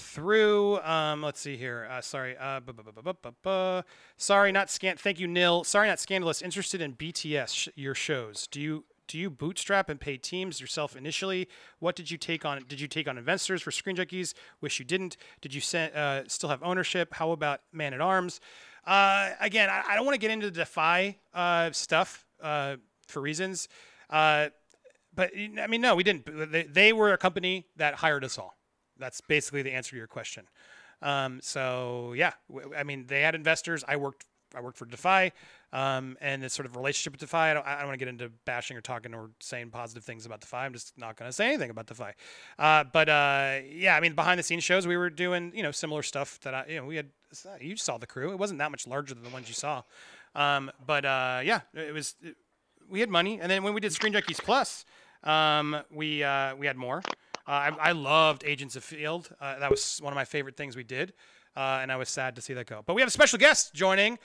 through. 0.00 0.78
Um, 0.80 1.22
let's 1.22 1.40
see 1.40 1.56
here. 1.56 1.88
Uh, 1.90 2.00
sorry. 2.00 2.36
Uh, 2.36 2.60
bu- 2.60 2.72
bu- 2.72 3.32
bu-. 3.42 3.82
Sorry, 4.16 4.52
not 4.52 4.70
scan. 4.70 4.96
Thank 4.96 5.20
you, 5.20 5.26
Nil. 5.26 5.64
Sorry, 5.64 5.88
not 5.88 6.00
scandalous. 6.00 6.42
Interested 6.42 6.80
in 6.80 6.94
BTS 6.94 7.54
sh- 7.54 7.68
your 7.74 7.94
shows? 7.94 8.46
Do 8.46 8.60
you 8.60 8.84
do 9.06 9.18
you 9.18 9.28
bootstrap 9.28 9.88
and 9.88 10.00
pay 10.00 10.16
teams 10.16 10.60
yourself 10.60 10.94
initially? 10.96 11.48
What 11.80 11.96
did 11.96 12.12
you 12.12 12.16
take 12.16 12.44
on? 12.44 12.64
Did 12.68 12.80
you 12.80 12.86
take 12.86 13.08
on 13.08 13.18
investors 13.18 13.60
for 13.60 13.72
Screen 13.72 13.96
Junkies? 13.96 14.34
Wish 14.60 14.78
you 14.78 14.84
didn't. 14.84 15.16
Did 15.40 15.52
you 15.52 15.60
sen- 15.60 15.92
uh, 15.92 16.24
still 16.28 16.48
have 16.48 16.62
ownership? 16.62 17.14
How 17.14 17.32
about 17.32 17.60
Man 17.72 17.92
at 17.92 18.00
Arms? 18.00 18.40
Uh, 18.86 19.30
again, 19.40 19.68
I, 19.68 19.82
I 19.88 19.96
don't 19.96 20.04
want 20.04 20.14
to 20.14 20.20
get 20.20 20.30
into 20.30 20.46
the 20.46 20.60
Defy 20.60 21.16
uh, 21.34 21.72
stuff 21.72 22.24
uh, 22.40 22.76
for 23.08 23.20
reasons. 23.20 23.68
Uh, 24.08 24.50
but 25.14 25.32
I 25.36 25.66
mean, 25.66 25.80
no, 25.80 25.96
we 25.96 26.04
didn't. 26.04 26.52
They, 26.52 26.62
they 26.62 26.92
were 26.92 27.12
a 27.12 27.18
company 27.18 27.66
that 27.76 27.94
hired 27.94 28.24
us 28.24 28.38
all. 28.38 28.56
That's 29.00 29.20
basically 29.20 29.62
the 29.62 29.72
answer 29.72 29.90
to 29.90 29.96
your 29.96 30.06
question. 30.06 30.46
Um, 31.02 31.40
so 31.42 32.12
yeah, 32.16 32.32
I 32.76 32.82
mean, 32.82 33.06
they 33.06 33.22
had 33.22 33.34
investors. 33.34 33.84
I 33.86 33.96
worked. 33.96 34.26
I 34.52 34.60
worked 34.60 34.78
for 34.78 34.84
Defy, 34.84 35.30
um, 35.72 36.18
and 36.20 36.42
this 36.42 36.52
sort 36.52 36.66
of 36.66 36.74
relationship 36.74 37.12
with 37.12 37.20
Defy. 37.20 37.52
I 37.52 37.54
don't, 37.54 37.64
I 37.64 37.78
don't 37.78 37.86
want 37.86 38.00
to 38.00 38.04
get 38.04 38.08
into 38.08 38.30
bashing 38.44 38.76
or 38.76 38.80
talking 38.80 39.14
or 39.14 39.30
saying 39.38 39.70
positive 39.70 40.02
things 40.02 40.26
about 40.26 40.40
Defy. 40.40 40.66
I'm 40.66 40.72
just 40.72 40.98
not 40.98 41.16
going 41.16 41.28
to 41.28 41.32
say 41.32 41.46
anything 41.46 41.70
about 41.70 41.86
Defy. 41.86 42.14
Uh, 42.58 42.82
but 42.92 43.08
uh, 43.08 43.60
yeah, 43.70 43.96
I 43.96 44.00
mean, 44.00 44.14
behind 44.14 44.40
the 44.40 44.42
scenes 44.42 44.64
shows, 44.64 44.88
we 44.88 44.96
were 44.96 45.08
doing 45.08 45.52
you 45.54 45.62
know 45.62 45.70
similar 45.70 46.02
stuff 46.02 46.40
that 46.40 46.54
I 46.54 46.64
you 46.68 46.76
know 46.76 46.86
we 46.86 46.96
had. 46.96 47.10
You 47.60 47.76
saw 47.76 47.96
the 47.96 48.08
crew. 48.08 48.32
It 48.32 48.38
wasn't 48.38 48.58
that 48.58 48.72
much 48.72 48.88
larger 48.88 49.14
than 49.14 49.22
the 49.22 49.30
ones 49.30 49.46
you 49.46 49.54
saw. 49.54 49.82
Um, 50.34 50.70
but 50.84 51.04
uh, 51.04 51.40
yeah, 51.44 51.60
it 51.74 51.94
was. 51.94 52.16
It, 52.22 52.36
we 52.88 52.98
had 52.98 53.08
money, 53.08 53.40
and 53.40 53.48
then 53.48 53.62
when 53.62 53.72
we 53.72 53.80
did 53.80 53.92
Screen 53.92 54.12
Junkies 54.12 54.42
Plus, 54.42 54.84
um, 55.22 55.76
we 55.92 56.24
uh, 56.24 56.56
we 56.56 56.66
had 56.66 56.76
more. 56.76 57.02
Uh, 57.50 57.72
I, 57.80 57.88
I 57.88 57.92
loved 57.92 58.44
Agents 58.46 58.76
of 58.76 58.84
Field. 58.84 59.34
Uh, 59.40 59.58
that 59.58 59.68
was 59.72 59.98
one 60.00 60.12
of 60.12 60.14
my 60.14 60.24
favorite 60.24 60.56
things 60.56 60.76
we 60.76 60.84
did, 60.84 61.12
uh, 61.56 61.80
and 61.82 61.90
I 61.90 61.96
was 61.96 62.08
sad 62.08 62.36
to 62.36 62.40
see 62.40 62.54
that 62.54 62.66
go. 62.66 62.84
But 62.86 62.94
we 62.94 63.02
have 63.02 63.08
a 63.08 63.10
special 63.10 63.40
guest 63.40 63.74
joining, 63.74 64.20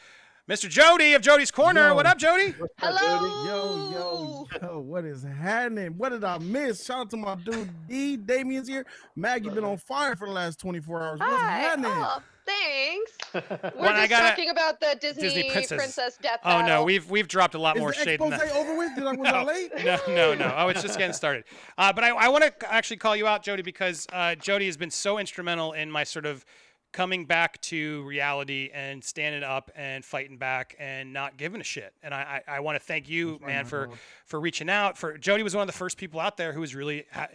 Mr. 0.49 0.69
Jody 0.69 1.13
of 1.15 1.23
Jody's 1.23 1.49
Corner. 1.49 1.87
Yo. 1.87 1.95
What 1.95 2.05
up, 2.05 2.19
Jody? 2.19 2.53
hello 2.77 3.45
Yo, 3.45 3.91
yo, 3.91 4.47
yo, 4.61 4.79
what 4.79 5.03
is 5.03 5.23
happening? 5.23 5.97
What 5.97 6.09
did 6.09 6.23
I 6.23 6.37
miss? 6.37 6.85
Shout 6.85 6.99
out 6.99 7.09
to 7.11 7.17
my 7.17 7.33
dude 7.35 7.67
D. 7.87 8.15
Damien's 8.15 8.67
here. 8.67 8.85
Maggie 9.15 9.49
been 9.49 9.63
on 9.63 9.77
fire 9.77 10.15
for 10.15 10.27
the 10.27 10.33
last 10.33 10.59
24 10.59 11.01
hours. 11.01 11.19
What's 11.19 11.33
Hi. 11.41 11.49
happening? 11.59 11.91
Oh, 11.91 12.19
thanks. 12.45 13.11
We're 13.33 13.41
just 13.95 14.09
gotta- 14.11 14.29
talking 14.29 14.51
about 14.51 14.79
the 14.79 14.95
Disney, 15.01 15.23
Disney 15.23 15.49
princess. 15.51 15.77
princess. 15.77 16.17
death 16.21 16.39
Oh 16.45 16.63
no, 16.63 16.83
we've 16.83 17.09
we've 17.09 17.27
dropped 17.27 17.55
a 17.55 17.59
lot 17.59 17.75
Is 17.75 17.79
more 17.79 17.89
the 17.89 17.95
shade 17.95 18.19
than 18.19 18.31
expose 18.31 18.49
that. 18.51 18.55
over 18.55 18.77
with? 18.77 18.93
Did 18.93 19.07
I, 19.07 19.11
was 19.13 19.27
I 19.33 19.43
late? 19.43 19.71
no, 19.83 19.97
no, 20.09 20.35
no. 20.35 20.53
Oh, 20.57 20.67
it's 20.67 20.83
just 20.83 20.99
getting 20.99 21.13
started. 21.13 21.45
Uh, 21.75 21.91
but 21.91 22.03
I, 22.03 22.09
I 22.09 22.27
want 22.29 22.43
to 22.43 22.71
actually 22.71 22.97
call 22.97 23.15
you 23.15 23.25
out, 23.25 23.41
Jody, 23.41 23.63
because 23.63 24.05
uh, 24.13 24.35
Jody 24.35 24.67
has 24.67 24.77
been 24.77 24.91
so 24.91 25.17
instrumental 25.17 25.73
in 25.73 25.89
my 25.89 26.03
sort 26.03 26.27
of 26.27 26.45
coming 26.95 27.25
back 27.25 27.59
to 27.59 28.03
reality 28.03 28.69
and 28.73 29.03
standing 29.03 29.43
up 29.43 29.69
and 29.75 30.03
fighting 30.05 30.37
back 30.37 30.77
and 30.79 31.11
not 31.11 31.35
giving 31.35 31.59
a 31.59 31.63
shit. 31.63 31.93
And 32.01 32.13
I, 32.13 32.41
I, 32.47 32.55
I 32.55 32.59
want 32.61 32.79
to 32.79 32.83
thank 32.83 33.09
you, 33.09 33.33
That's 33.33 33.43
man, 33.43 33.65
for 33.65 33.89
for 34.25 34.39
reaching 34.39 34.69
out. 34.69 34.97
For 34.97 35.17
Jody 35.17 35.43
was 35.43 35.53
one 35.53 35.61
of 35.61 35.67
the 35.67 35.77
first 35.77 35.97
people 35.97 36.21
out 36.21 36.37
there 36.37 36.53
who 36.53 36.61
was 36.61 36.73
really. 36.73 37.05
I 37.13 37.27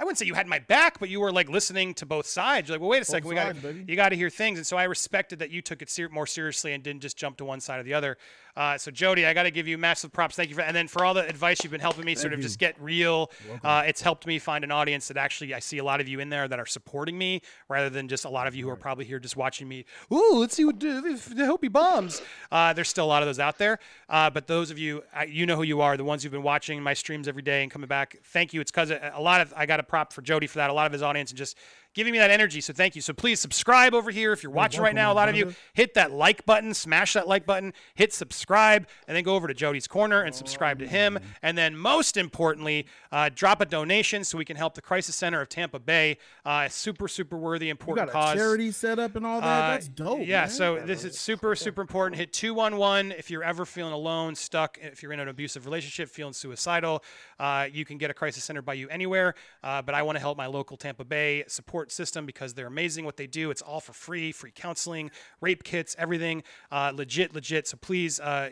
wouldn't 0.00 0.18
say 0.18 0.26
you 0.26 0.34
had 0.34 0.48
my 0.48 0.58
back, 0.58 0.98
but 0.98 1.10
you 1.10 1.20
were 1.20 1.30
like 1.30 1.48
listening 1.48 1.94
to 1.94 2.06
both 2.06 2.26
sides. 2.26 2.68
You're 2.68 2.74
like, 2.74 2.80
well, 2.80 2.90
wait 2.90 3.02
a 3.02 3.04
second, 3.04 3.28
we 3.28 3.36
got 3.36 3.54
you 3.88 3.94
got 3.94 4.08
to 4.08 4.16
hear 4.16 4.30
things. 4.30 4.58
And 4.58 4.66
so 4.66 4.76
I 4.76 4.84
respected 4.84 5.38
that 5.38 5.50
you 5.50 5.62
took 5.62 5.80
it 5.80 5.90
ser- 5.90 6.08
more 6.08 6.26
seriously 6.26 6.72
and 6.72 6.82
didn't 6.82 7.02
just 7.02 7.16
jump 7.16 7.36
to 7.36 7.44
one 7.44 7.60
side 7.60 7.78
or 7.78 7.84
the 7.84 7.94
other. 7.94 8.18
Uh, 8.56 8.78
so 8.78 8.90
Jody, 8.90 9.26
I 9.26 9.34
got 9.34 9.44
to 9.44 9.50
give 9.50 9.66
you 9.66 9.76
massive 9.78 10.12
props. 10.12 10.36
Thank 10.36 10.48
you 10.50 10.54
for, 10.54 10.62
and 10.62 10.76
then 10.76 10.88
for 10.88 11.04
all 11.04 11.14
the 11.14 11.26
advice 11.28 11.62
you've 11.62 11.72
been 11.72 11.80
helping 11.80 12.04
me 12.04 12.14
sort 12.14 12.32
of 12.32 12.38
you. 12.38 12.44
just 12.44 12.58
get 12.58 12.80
real. 12.80 13.30
Uh, 13.62 13.82
it's 13.86 14.00
helped 14.00 14.26
me 14.26 14.38
find 14.38 14.64
an 14.64 14.70
audience 14.70 15.08
that 15.08 15.16
actually 15.16 15.54
I 15.54 15.58
see 15.58 15.78
a 15.78 15.84
lot 15.84 16.00
of 16.00 16.08
you 16.08 16.20
in 16.20 16.28
there 16.28 16.46
that 16.46 16.58
are 16.58 16.66
supporting 16.66 17.18
me 17.18 17.40
rather 17.68 17.90
than 17.90 18.08
just 18.08 18.24
a 18.24 18.28
lot 18.28 18.46
of 18.46 18.54
you 18.54 18.64
who 18.64 18.70
are 18.70 18.76
probably 18.76 19.04
here 19.04 19.18
just 19.18 19.36
watching 19.36 19.68
me. 19.68 19.84
Ooh, 20.12 20.34
let's 20.34 20.54
see 20.54 20.64
what 20.64 20.76
if 20.80 21.32
I 21.38 21.44
hope 21.44 21.62
he 21.62 21.68
bombs. 21.68 22.22
Uh, 22.52 22.72
there's 22.72 22.88
still 22.88 23.04
a 23.04 23.06
lot 23.06 23.22
of 23.22 23.26
those 23.26 23.38
out 23.38 23.58
there, 23.58 23.78
uh, 24.08 24.30
but 24.30 24.46
those 24.46 24.70
of 24.70 24.78
you, 24.78 25.02
I, 25.14 25.24
you 25.24 25.46
know 25.46 25.56
who 25.56 25.62
you 25.62 25.80
are, 25.80 25.96
the 25.96 26.04
ones 26.04 26.22
who've 26.22 26.32
been 26.32 26.42
watching 26.42 26.82
my 26.82 26.94
streams 26.94 27.28
every 27.28 27.42
day 27.42 27.62
and 27.62 27.70
coming 27.70 27.88
back. 27.88 28.18
Thank 28.24 28.54
you. 28.54 28.60
It's 28.60 28.70
because 28.70 28.90
a 28.90 29.20
lot 29.20 29.40
of 29.40 29.52
I 29.56 29.66
got 29.66 29.80
a 29.80 29.82
prop 29.82 30.12
for 30.12 30.22
Jody 30.22 30.46
for 30.46 30.58
that. 30.58 30.70
A 30.70 30.72
lot 30.72 30.86
of 30.86 30.92
his 30.92 31.02
audience 31.02 31.30
and 31.30 31.38
just 31.38 31.56
giving 31.94 32.12
me 32.12 32.18
that 32.18 32.30
energy. 32.30 32.60
So 32.60 32.72
thank 32.72 32.94
you. 32.96 33.00
So 33.00 33.12
please 33.12 33.40
subscribe 33.40 33.94
over 33.94 34.10
here 34.10 34.32
if 34.32 34.42
you're 34.42 34.52
watching 34.52 34.82
right 34.82 34.94
now. 34.94 35.12
A 35.12 35.14
lot 35.14 35.28
of 35.28 35.36
you 35.36 35.54
hit 35.72 35.94
that 35.94 36.10
like 36.12 36.44
button, 36.44 36.74
smash 36.74 37.14
that 37.14 37.26
like 37.28 37.46
button, 37.46 37.72
hit 37.94 38.12
subscribe, 38.12 38.86
and 39.08 39.16
then 39.16 39.24
go 39.24 39.34
over 39.34 39.48
to 39.48 39.54
Jody's 39.54 39.86
Corner 39.86 40.22
and 40.22 40.34
subscribe 40.34 40.78
to 40.80 40.86
him. 40.86 41.18
And 41.42 41.56
then, 41.56 41.76
most 41.76 42.16
importantly, 42.16 42.86
uh, 43.12 43.30
drop 43.34 43.60
a 43.60 43.66
donation 43.66 44.24
so 44.24 44.36
we 44.36 44.44
can 44.44 44.56
help 44.56 44.74
the 44.74 44.82
Crisis 44.82 45.14
Center 45.16 45.40
of 45.40 45.48
Tampa 45.48 45.78
Bay. 45.78 46.18
Uh, 46.44 46.68
super, 46.68 47.08
super 47.08 47.36
worthy, 47.36 47.66
You 47.66 47.70
important 47.70 48.08
got 48.08 48.10
a 48.10 48.12
cause. 48.12 48.34
charity 48.34 48.70
set 48.72 48.98
up 48.98 49.16
and 49.16 49.24
all 49.24 49.40
that. 49.40 49.64
Uh, 49.64 49.70
That's 49.70 49.88
dope. 49.88 50.20
Yeah, 50.26 50.42
man. 50.42 50.50
so 50.50 50.80
this 50.84 51.04
is 51.04 51.18
super, 51.18 51.54
super 51.54 51.80
important. 51.80 52.18
Hit 52.18 52.32
211 52.32 53.12
if 53.12 53.30
you're 53.30 53.44
ever 53.44 53.64
feeling 53.64 53.92
alone, 53.92 54.34
stuck, 54.34 54.78
if 54.82 55.02
you're 55.02 55.12
in 55.12 55.20
an 55.20 55.28
abusive 55.28 55.64
relationship, 55.64 56.08
feeling 56.08 56.32
suicidal. 56.32 57.02
Uh, 57.38 57.66
you 57.72 57.84
can 57.84 57.98
get 57.98 58.10
a 58.10 58.14
crisis 58.14 58.44
center 58.44 58.62
by 58.62 58.74
you 58.74 58.88
anywhere. 58.88 59.34
Uh, 59.62 59.82
but 59.82 59.94
I 59.94 60.02
want 60.02 60.16
to 60.16 60.20
help 60.20 60.36
my 60.36 60.46
local 60.46 60.76
Tampa 60.76 61.04
Bay 61.04 61.44
support 61.48 61.90
system 61.92 62.26
because 62.26 62.54
they're 62.54 62.66
amazing 62.66 63.04
what 63.04 63.16
they 63.16 63.26
do. 63.26 63.50
It's 63.50 63.62
all 63.62 63.80
for 63.80 63.92
free, 63.92 64.32
free 64.32 64.52
counseling, 64.54 65.10
rape 65.40 65.64
kits, 65.64 65.94
everything. 65.98 66.42
Uh, 66.70 66.92
legit, 66.94 67.34
legit. 67.34 67.66
So 67.68 67.76
please, 67.76 68.20
uh, 68.20 68.50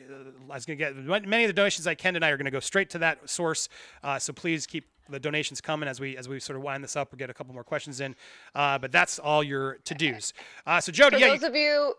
I 0.51 0.55
was 0.55 0.67
going 0.67 0.79
to 0.79 0.85
get 0.85 1.27
many 1.27 1.45
of 1.45 1.49
the 1.49 1.53
donations 1.55 1.87
I 1.87 1.95
can 1.95 2.15
tonight 2.15 2.31
are 2.31 2.37
going 2.37 2.45
to 2.47 2.51
go 2.51 2.61
straight 2.61 2.91
to 2.91 2.99
that 2.99 3.29
source. 3.29 3.69
Uh, 4.03 4.19
so 4.19 4.33
please 4.33 4.67
keep 4.67 4.87
the 5.09 5.19
donations 5.19 5.61
coming 5.61 5.89
as 5.89 5.99
we 6.01 6.17
as 6.17 6.29
we 6.29 6.39
sort 6.39 6.57
of 6.57 6.63
wind 6.63 6.83
this 6.83 6.95
up. 6.97 7.11
We'll 7.13 7.19
get 7.19 7.29
a 7.29 7.35
couple 7.35 7.53
more 7.53 7.65
questions 7.65 8.01
in, 8.01 8.15
uh, 8.55 8.79
but 8.79 8.93
that's 8.93 9.19
all 9.19 9.43
your 9.43 9.79
to 9.85 9.95
dos. 9.95 10.33
Uh, 10.65 10.81
so 10.81 10.93
Jody, 10.93 11.17
For 11.17 11.21
yeah, 11.21 11.27
you- 11.33 11.39
those 11.39 11.49
of 11.49 11.57
you 11.57 11.95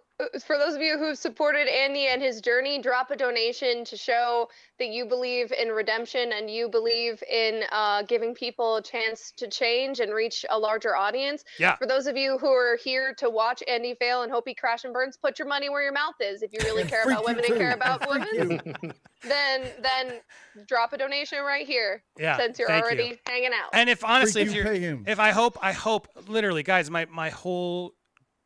for 0.46 0.58
those 0.58 0.76
of 0.76 0.82
you 0.82 0.98
who've 0.98 1.18
supported 1.18 1.68
Andy 1.68 2.08
and 2.08 2.22
his 2.22 2.40
journey, 2.40 2.80
drop 2.80 3.10
a 3.10 3.16
donation 3.16 3.84
to 3.86 3.98
show 3.98 4.48
that 4.78 4.90
you 4.90 5.06
believe 5.06 5.52
in 5.52 5.70
redemption 5.70 6.34
and 6.34 6.50
you 6.50 6.70
believe 6.70 7.24
in 7.30 7.64
uh, 7.72 8.04
giving 8.04 8.36
people 8.36 8.76
a 8.76 8.82
chance 8.82 9.34
to 9.38 9.48
change 9.48 10.00
and 10.00 10.14
reach 10.14 10.46
a 10.50 10.58
larger 10.58 10.96
audience. 10.96 11.44
Yeah. 11.58 11.76
For 11.78 11.88
those 11.88 12.06
of 12.06 12.16
you 12.16 12.38
who 12.38 12.48
are 12.48 12.78
here 12.84 13.16
to 13.16 13.30
watch 13.30 13.64
Andy 13.68 13.96
fail 13.96 14.22
and 14.22 14.32
hope 14.32 14.44
he 14.48 14.54
crash 14.54 14.84
and 14.84 14.94
burns, 14.94 15.18
put 15.18 15.40
your 15.40 15.48
money 15.48 15.70
where 15.70 15.84
your 15.84 15.94
mouth 15.94 16.16
is. 16.20 16.44
If 16.44 16.54
you 16.54 16.60
really 16.64 16.84
care 16.90 17.04
about 17.04 17.22
you 17.22 17.26
women 17.26 17.46
and 17.46 17.56
care 17.56 17.74
about 17.74 18.08
women, 18.10 18.62
then 19.28 19.64
then 19.82 20.20
drop 20.68 20.94
a 20.94 20.98
donation 20.98 21.40
right 21.40 21.66
here 21.66 22.04
yeah, 22.20 22.38
since 22.38 22.60
you're 22.60 22.68
thank 22.68 22.84
you. 22.84 22.86
already 22.86 23.20
hanging 23.26 23.52
out. 23.54 23.70
And 23.74 23.90
if 23.90 24.06
honestly, 24.06 24.44
if 24.44 24.52
Freak 24.52 24.82
you, 24.82 24.82
you're, 24.82 24.98
pay 24.98 25.12
if 25.12 25.20
I 25.20 25.32
hope, 25.32 25.58
I 25.62 25.72
hope, 25.72 26.08
literally, 26.28 26.62
guys, 26.62 26.92
my 26.92 27.06
my 27.06 27.30
whole 27.30 27.96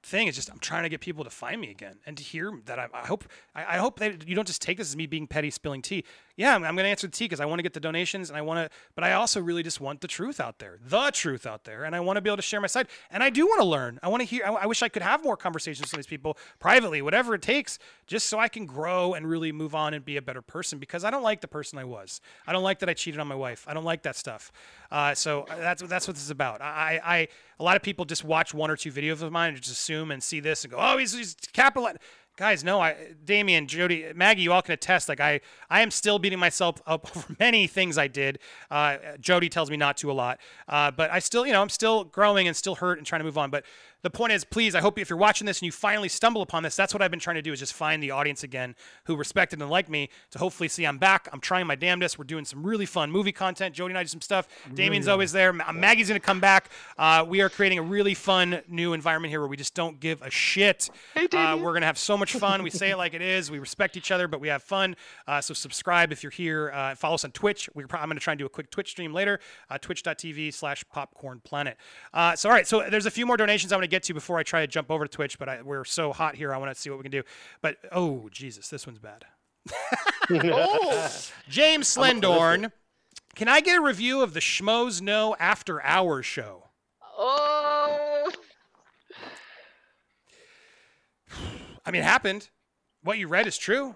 thing 0.08 0.28
is 0.28 0.36
just 0.36 0.50
I'm 0.50 0.60
trying 0.60 0.84
to 0.84 0.90
get 0.90 1.02
people 1.02 1.24
to 1.24 1.30
find 1.30 1.60
me 1.60 1.70
again 1.70 1.98
and 2.06 2.18
to 2.18 2.24
hear 2.24 2.52
that 2.66 2.80
I, 2.80 2.88
I 2.94 3.06
hope 3.06 3.26
I, 3.54 3.76
I 3.76 3.78
hope 3.78 4.00
that 4.00 4.28
you 4.28 4.36
don't 4.36 4.48
just 4.48 4.62
take 4.62 4.78
this 4.78 4.90
as 4.90 4.96
me 4.96 5.06
being 5.06 5.28
petty 5.28 5.52
spilling 5.52 5.82
tea. 5.82 6.04
Yeah, 6.38 6.54
I'm, 6.54 6.64
I'm 6.64 6.76
going 6.76 6.86
to 6.86 6.90
answer 6.90 7.08
the 7.08 7.12
tea 7.12 7.26
because 7.26 7.40
I 7.40 7.46
want 7.46 7.58
to 7.58 7.64
get 7.64 7.74
the 7.74 7.80
donations 7.80 8.30
and 8.30 8.38
I 8.38 8.42
want 8.42 8.60
to, 8.60 8.78
but 8.94 9.04
I 9.04 9.14
also 9.14 9.42
really 9.42 9.64
just 9.64 9.82
want 9.82 10.02
the 10.02 10.08
truth 10.08 10.40
out 10.40 10.60
there, 10.60 10.78
the 10.86 11.10
truth 11.12 11.48
out 11.48 11.64
there, 11.64 11.84
and 11.84 11.96
I 11.96 12.00
want 12.00 12.18
to 12.18 12.22
be 12.22 12.30
able 12.30 12.38
to 12.38 12.44
share 12.44 12.62
my 12.62 12.68
side. 12.68 12.88
And 13.10 13.24
I 13.24 13.32
do 13.32 13.48
want 13.48 13.60
to 13.60 13.66
learn. 13.66 14.00
I 14.04 14.08
want 14.08 14.22
to 14.22 14.26
hear. 14.26 14.46
I, 14.46 14.52
I 14.52 14.66
wish 14.68 14.84
I 14.84 14.88
could 14.88 15.02
have 15.02 15.24
more 15.24 15.36
conversations 15.36 15.92
with 15.92 15.98
these 15.98 16.08
people 16.08 16.38
privately, 16.60 17.02
whatever 17.02 17.34
it 17.34 17.42
takes, 17.42 17.80
just 18.06 18.28
so 18.28 18.38
I 18.38 18.50
can 18.50 18.68
grow 18.68 19.16
and 19.16 19.28
really 19.28 19.52
move 19.52 19.74
on 19.74 19.96
and 19.96 20.06
be 20.06 20.16
a 20.18 20.22
better 20.22 20.44
person 20.44 20.78
because 20.78 21.04
I 21.04 21.10
don't 21.10 21.24
like 21.24 21.42
the 21.42 21.48
person 21.48 21.80
I 21.80 21.86
was. 21.86 22.22
I 22.46 22.54
don't 22.54 22.64
like 22.64 22.80
that 22.80 22.90
I 22.90 22.94
cheated 22.94 23.20
on 23.20 23.28
my 23.28 23.36
wife. 23.36 23.66
I 23.68 23.74
don't 23.74 23.84
like 23.84 24.04
that 24.04 24.16
stuff. 24.16 24.52
Uh, 24.92 25.16
so 25.16 25.48
that's 25.50 25.82
that's 25.82 26.08
what 26.08 26.16
this 26.16 26.24
is 26.24 26.30
about. 26.30 26.62
I, 26.62 27.02
I 27.04 27.28
a 27.60 27.64
lot 27.64 27.76
of 27.76 27.82
people 27.82 28.06
just 28.06 28.24
watch 28.24 28.54
one 28.54 28.70
or 28.70 28.76
two 28.76 28.92
videos 28.92 29.22
of 29.22 29.32
mine 29.32 29.50
and 29.54 29.58
just 29.58 29.72
assume 29.72 30.12
and 30.12 30.22
see 30.22 30.40
this 30.40 30.64
and 30.64 30.72
go, 30.72 30.78
oh, 30.80 30.98
he's, 30.98 31.14
he's 31.14 31.36
capital. 31.54 31.90
Guys, 32.38 32.64
no, 32.64 32.80
I, 32.80 32.96
Damien, 33.26 33.66
Jody, 33.66 34.06
Maggie, 34.14 34.44
you 34.44 34.54
all 34.54 34.62
can 34.62 34.74
attest. 34.74 35.10
Like 35.10 35.20
I, 35.20 35.42
I 35.72 35.82
am 35.82 35.90
still 35.90 36.20
beating 36.20 36.38
myself 36.38 36.80
up 36.86 37.10
over 37.18 37.36
many 37.40 37.66
things 37.66 37.98
I 37.98 38.08
did. 38.08 38.38
Uh, 38.70 38.98
Jody 39.20 39.50
tells 39.50 39.72
me 39.72 39.78
not 39.78 39.98
to 39.98 40.12
a 40.12 40.14
lot, 40.14 40.40
uh, 40.68 40.92
but 40.92 41.10
I 41.10 41.18
still, 41.18 41.48
you 41.48 41.54
know, 41.54 41.64
I'm 41.64 41.70
still 41.70 42.04
growing 42.04 42.48
and 42.48 42.56
still 42.56 42.76
hurt 42.76 43.00
and 43.00 43.08
trying 43.08 43.22
to 43.22 43.26
move 43.26 43.40
on. 43.40 43.50
But 43.50 43.66
the 44.08 44.18
point 44.18 44.32
is, 44.32 44.46
please, 44.46 44.74
I 44.74 44.80
hope 44.80 44.98
if 44.98 45.10
you're 45.10 45.20
watching 45.20 45.46
this 45.46 45.60
and 45.60 45.66
you 45.66 45.72
finally 45.74 46.08
stumble 46.08 46.42
upon 46.42 46.64
this, 46.64 46.78
that's 46.78 46.94
what 46.94 47.02
I've 47.02 47.12
been 47.12 47.20
trying 47.20 47.36
to 47.36 47.42
do 47.42 47.52
is 47.52 47.60
just 47.60 47.74
find 47.74 48.02
the 48.02 48.12
audience 48.12 48.42
again 48.42 48.74
who 49.04 49.18
respected 49.18 49.62
and 49.62 49.70
liked 49.70 49.90
me 49.90 50.10
to 50.32 50.40
hopefully 50.40 50.70
see 50.70 50.86
I'm 50.86 50.98
back. 50.98 51.28
I'm 51.34 51.42
trying 51.42 51.68
my 51.68 51.76
damnedest. 51.76 52.18
We're 52.18 52.24
doing 52.24 52.46
some 52.46 52.66
really 52.66 52.86
fun 52.86 53.12
movie 53.12 53.34
content. 53.34 53.76
Jody 53.76 53.92
and 53.92 53.98
I 53.98 54.04
do 54.04 54.08
some 54.08 54.22
stuff. 54.22 54.48
Damien's 54.74 55.10
always 55.10 55.34
there. 55.34 55.52
Maggie's 55.52 56.08
going 56.08 56.22
to 56.22 56.26
come 56.26 56.40
back. 56.40 56.70
Uh, 56.98 57.26
we 57.28 57.42
are 57.42 57.50
creating 57.50 57.80
a 57.80 57.82
really 57.82 58.14
fun 58.14 58.62
new 58.70 58.94
environment 58.94 59.30
here 59.30 59.42
where 59.42 59.50
we 59.50 59.58
just 59.58 59.74
don't 59.74 60.00
give 60.00 60.22
a 60.22 60.32
shit. 60.32 60.90
Uh, 61.38 61.58
we're 61.58 61.72
going 61.72 61.82
to 61.82 61.88
have 61.88 61.98
so 61.98 62.16
much 62.18 62.32
fun. 62.34 62.64
We 62.64 62.70
say 62.70 62.92
it 62.92 62.98
like 62.98 63.14
it 63.14 63.22
is. 63.22 63.52
We 63.52 63.60
respect 63.60 63.98
each 63.98 64.10
other, 64.10 64.30
but 64.30 64.40
we 64.40 64.48
have 64.48 64.64
fun. 64.64 64.96
Uh, 65.28 65.42
so 65.42 65.54
subscribe 65.54 66.14
if 66.14 66.24
you're 66.24 66.32
here. 66.32 66.72
Uh, 66.74 66.96
follow 66.96 67.16
us 67.16 67.26
on 67.26 67.32
Twitch. 67.32 67.70
We're 67.74 67.88
pro- 67.88 68.00
I'm 68.00 68.08
going 68.08 68.18
to 68.18 68.24
try 68.24 68.32
and 68.32 68.40
do 68.40 68.46
a 68.46 68.50
quick 68.50 68.72
Twitch 68.72 68.92
stream 68.92 69.14
later. 69.14 69.42
Uh, 69.70 69.78
Twitch.tv 69.78 70.54
slash 70.54 70.86
Popcorn 70.90 71.42
Planet. 71.44 71.76
Uh, 72.14 72.38
so 72.38 72.48
all 72.48 72.56
right. 72.56 72.66
So 72.66 72.90
there's 72.90 73.06
a 73.06 73.12
few 73.12 73.26
more 73.26 73.36
donations 73.36 73.74
I 73.74 73.76
want 73.76 73.84
to 73.84 73.90
get 73.90 73.97
to 74.04 74.14
before 74.14 74.38
I 74.38 74.44
try 74.44 74.62
to 74.62 74.68
jump 74.68 74.90
over 74.92 75.06
to 75.06 75.10
Twitch, 75.10 75.38
but 75.40 75.48
I, 75.50 75.62
we're 75.62 75.86
so 75.86 76.14
hot 76.14 76.36
here. 76.36 76.54
I 76.54 76.58
want 76.58 76.74
to 76.74 76.80
see 76.80 76.90
what 76.90 76.98
we 77.00 77.04
can 77.04 77.12
do. 77.12 77.24
But 77.62 77.78
oh 77.92 78.30
Jesus, 78.32 78.70
this 78.70 78.86
one's 78.88 79.00
bad. 79.00 79.26
Oh, 80.30 81.10
James 81.50 81.88
Slendorn. 81.96 82.72
Can 83.36 83.48
I 83.48 83.60
get 83.62 83.78
a 83.78 83.82
review 83.82 84.22
of 84.22 84.34
the 84.34 84.40
Schmoes 84.40 85.02
Know 85.02 85.36
After 85.40 85.82
Hours 85.84 86.26
show? 86.26 86.64
oh, 87.18 88.32
I 91.86 91.92
mean, 91.92 92.02
it 92.02 92.06
happened. 92.06 92.50
What 93.04 93.18
you 93.18 93.28
read 93.28 93.48
is 93.48 93.58
true. 93.58 93.96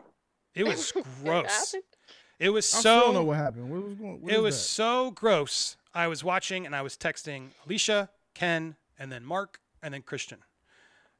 It 0.56 0.65
was 0.65 0.91
gross. 1.23 1.48
happened? 1.73 1.84
It 2.40 2.49
was 2.49 2.73
I 2.73 2.80
still 2.80 2.99
don't 3.02 3.14
know 3.14 3.19
so. 3.22 3.26
what 3.26 3.38
happened. 3.38 3.69
What 3.69 3.84
was 3.84 3.94
going? 3.95 4.22
What 4.22 4.32
It 4.32 4.38
is 4.38 4.41
was 4.41 4.56
that? 4.56 4.61
so 4.61 5.11
gross. 5.11 5.78
I 5.94 6.07
was 6.07 6.23
watching 6.23 6.65
and 6.65 6.76
I 6.76 6.82
was 6.82 6.95
texting 6.95 7.48
Alicia, 7.65 8.10
Ken, 8.34 8.76
and 8.98 9.11
then 9.11 9.26
Mark, 9.26 9.60
and 9.82 9.94
then 9.94 10.02
Kristian. 10.02 10.40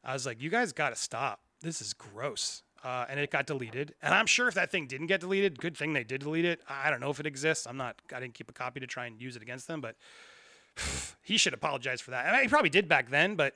I 0.04 0.14
was 0.14 0.26
like, 0.26 0.42
"You 0.42 0.50
guys 0.50 0.74
got 0.74 0.90
to 0.90 0.96
stop. 0.96 1.42
This 1.62 1.82
is 1.82 1.94
gross." 1.94 2.64
Uh, 2.84 3.06
and 3.10 3.20
it 3.20 3.30
got 3.30 3.46
deleted. 3.46 3.94
And 4.02 4.12
I'm 4.12 4.26
sure 4.26 4.48
if 4.48 4.56
that 4.56 4.72
thing 4.72 4.88
didn't 4.88 5.06
get 5.06 5.20
deleted, 5.20 5.60
good 5.60 5.78
thing 5.78 5.94
they 5.94 6.04
did 6.04 6.22
delete 6.22 6.46
it. 6.46 6.62
I 6.68 6.90
don't 6.90 7.00
know 7.00 7.12
if 7.12 7.20
it 7.20 7.28
exists. 7.28 7.68
I'm 7.68 7.78
not. 7.78 8.02
I 8.14 8.20
didn't 8.20 8.34
keep 8.34 8.50
a 8.50 8.54
copy 8.54 8.80
to 8.80 8.88
try 8.88 9.06
and 9.06 9.22
use 9.22 9.36
it 9.36 9.44
against 9.44 9.68
them, 9.68 9.82
but 9.82 9.96
he 11.22 11.38
should 11.38 11.54
apologize 11.54 12.02
for 12.02 12.12
that. 12.12 12.26
I 12.26 12.32
mean, 12.32 12.42
he 12.42 12.48
probably 12.48 12.72
did 12.72 12.88
back 12.88 13.10
then, 13.10 13.36
but 13.36 13.56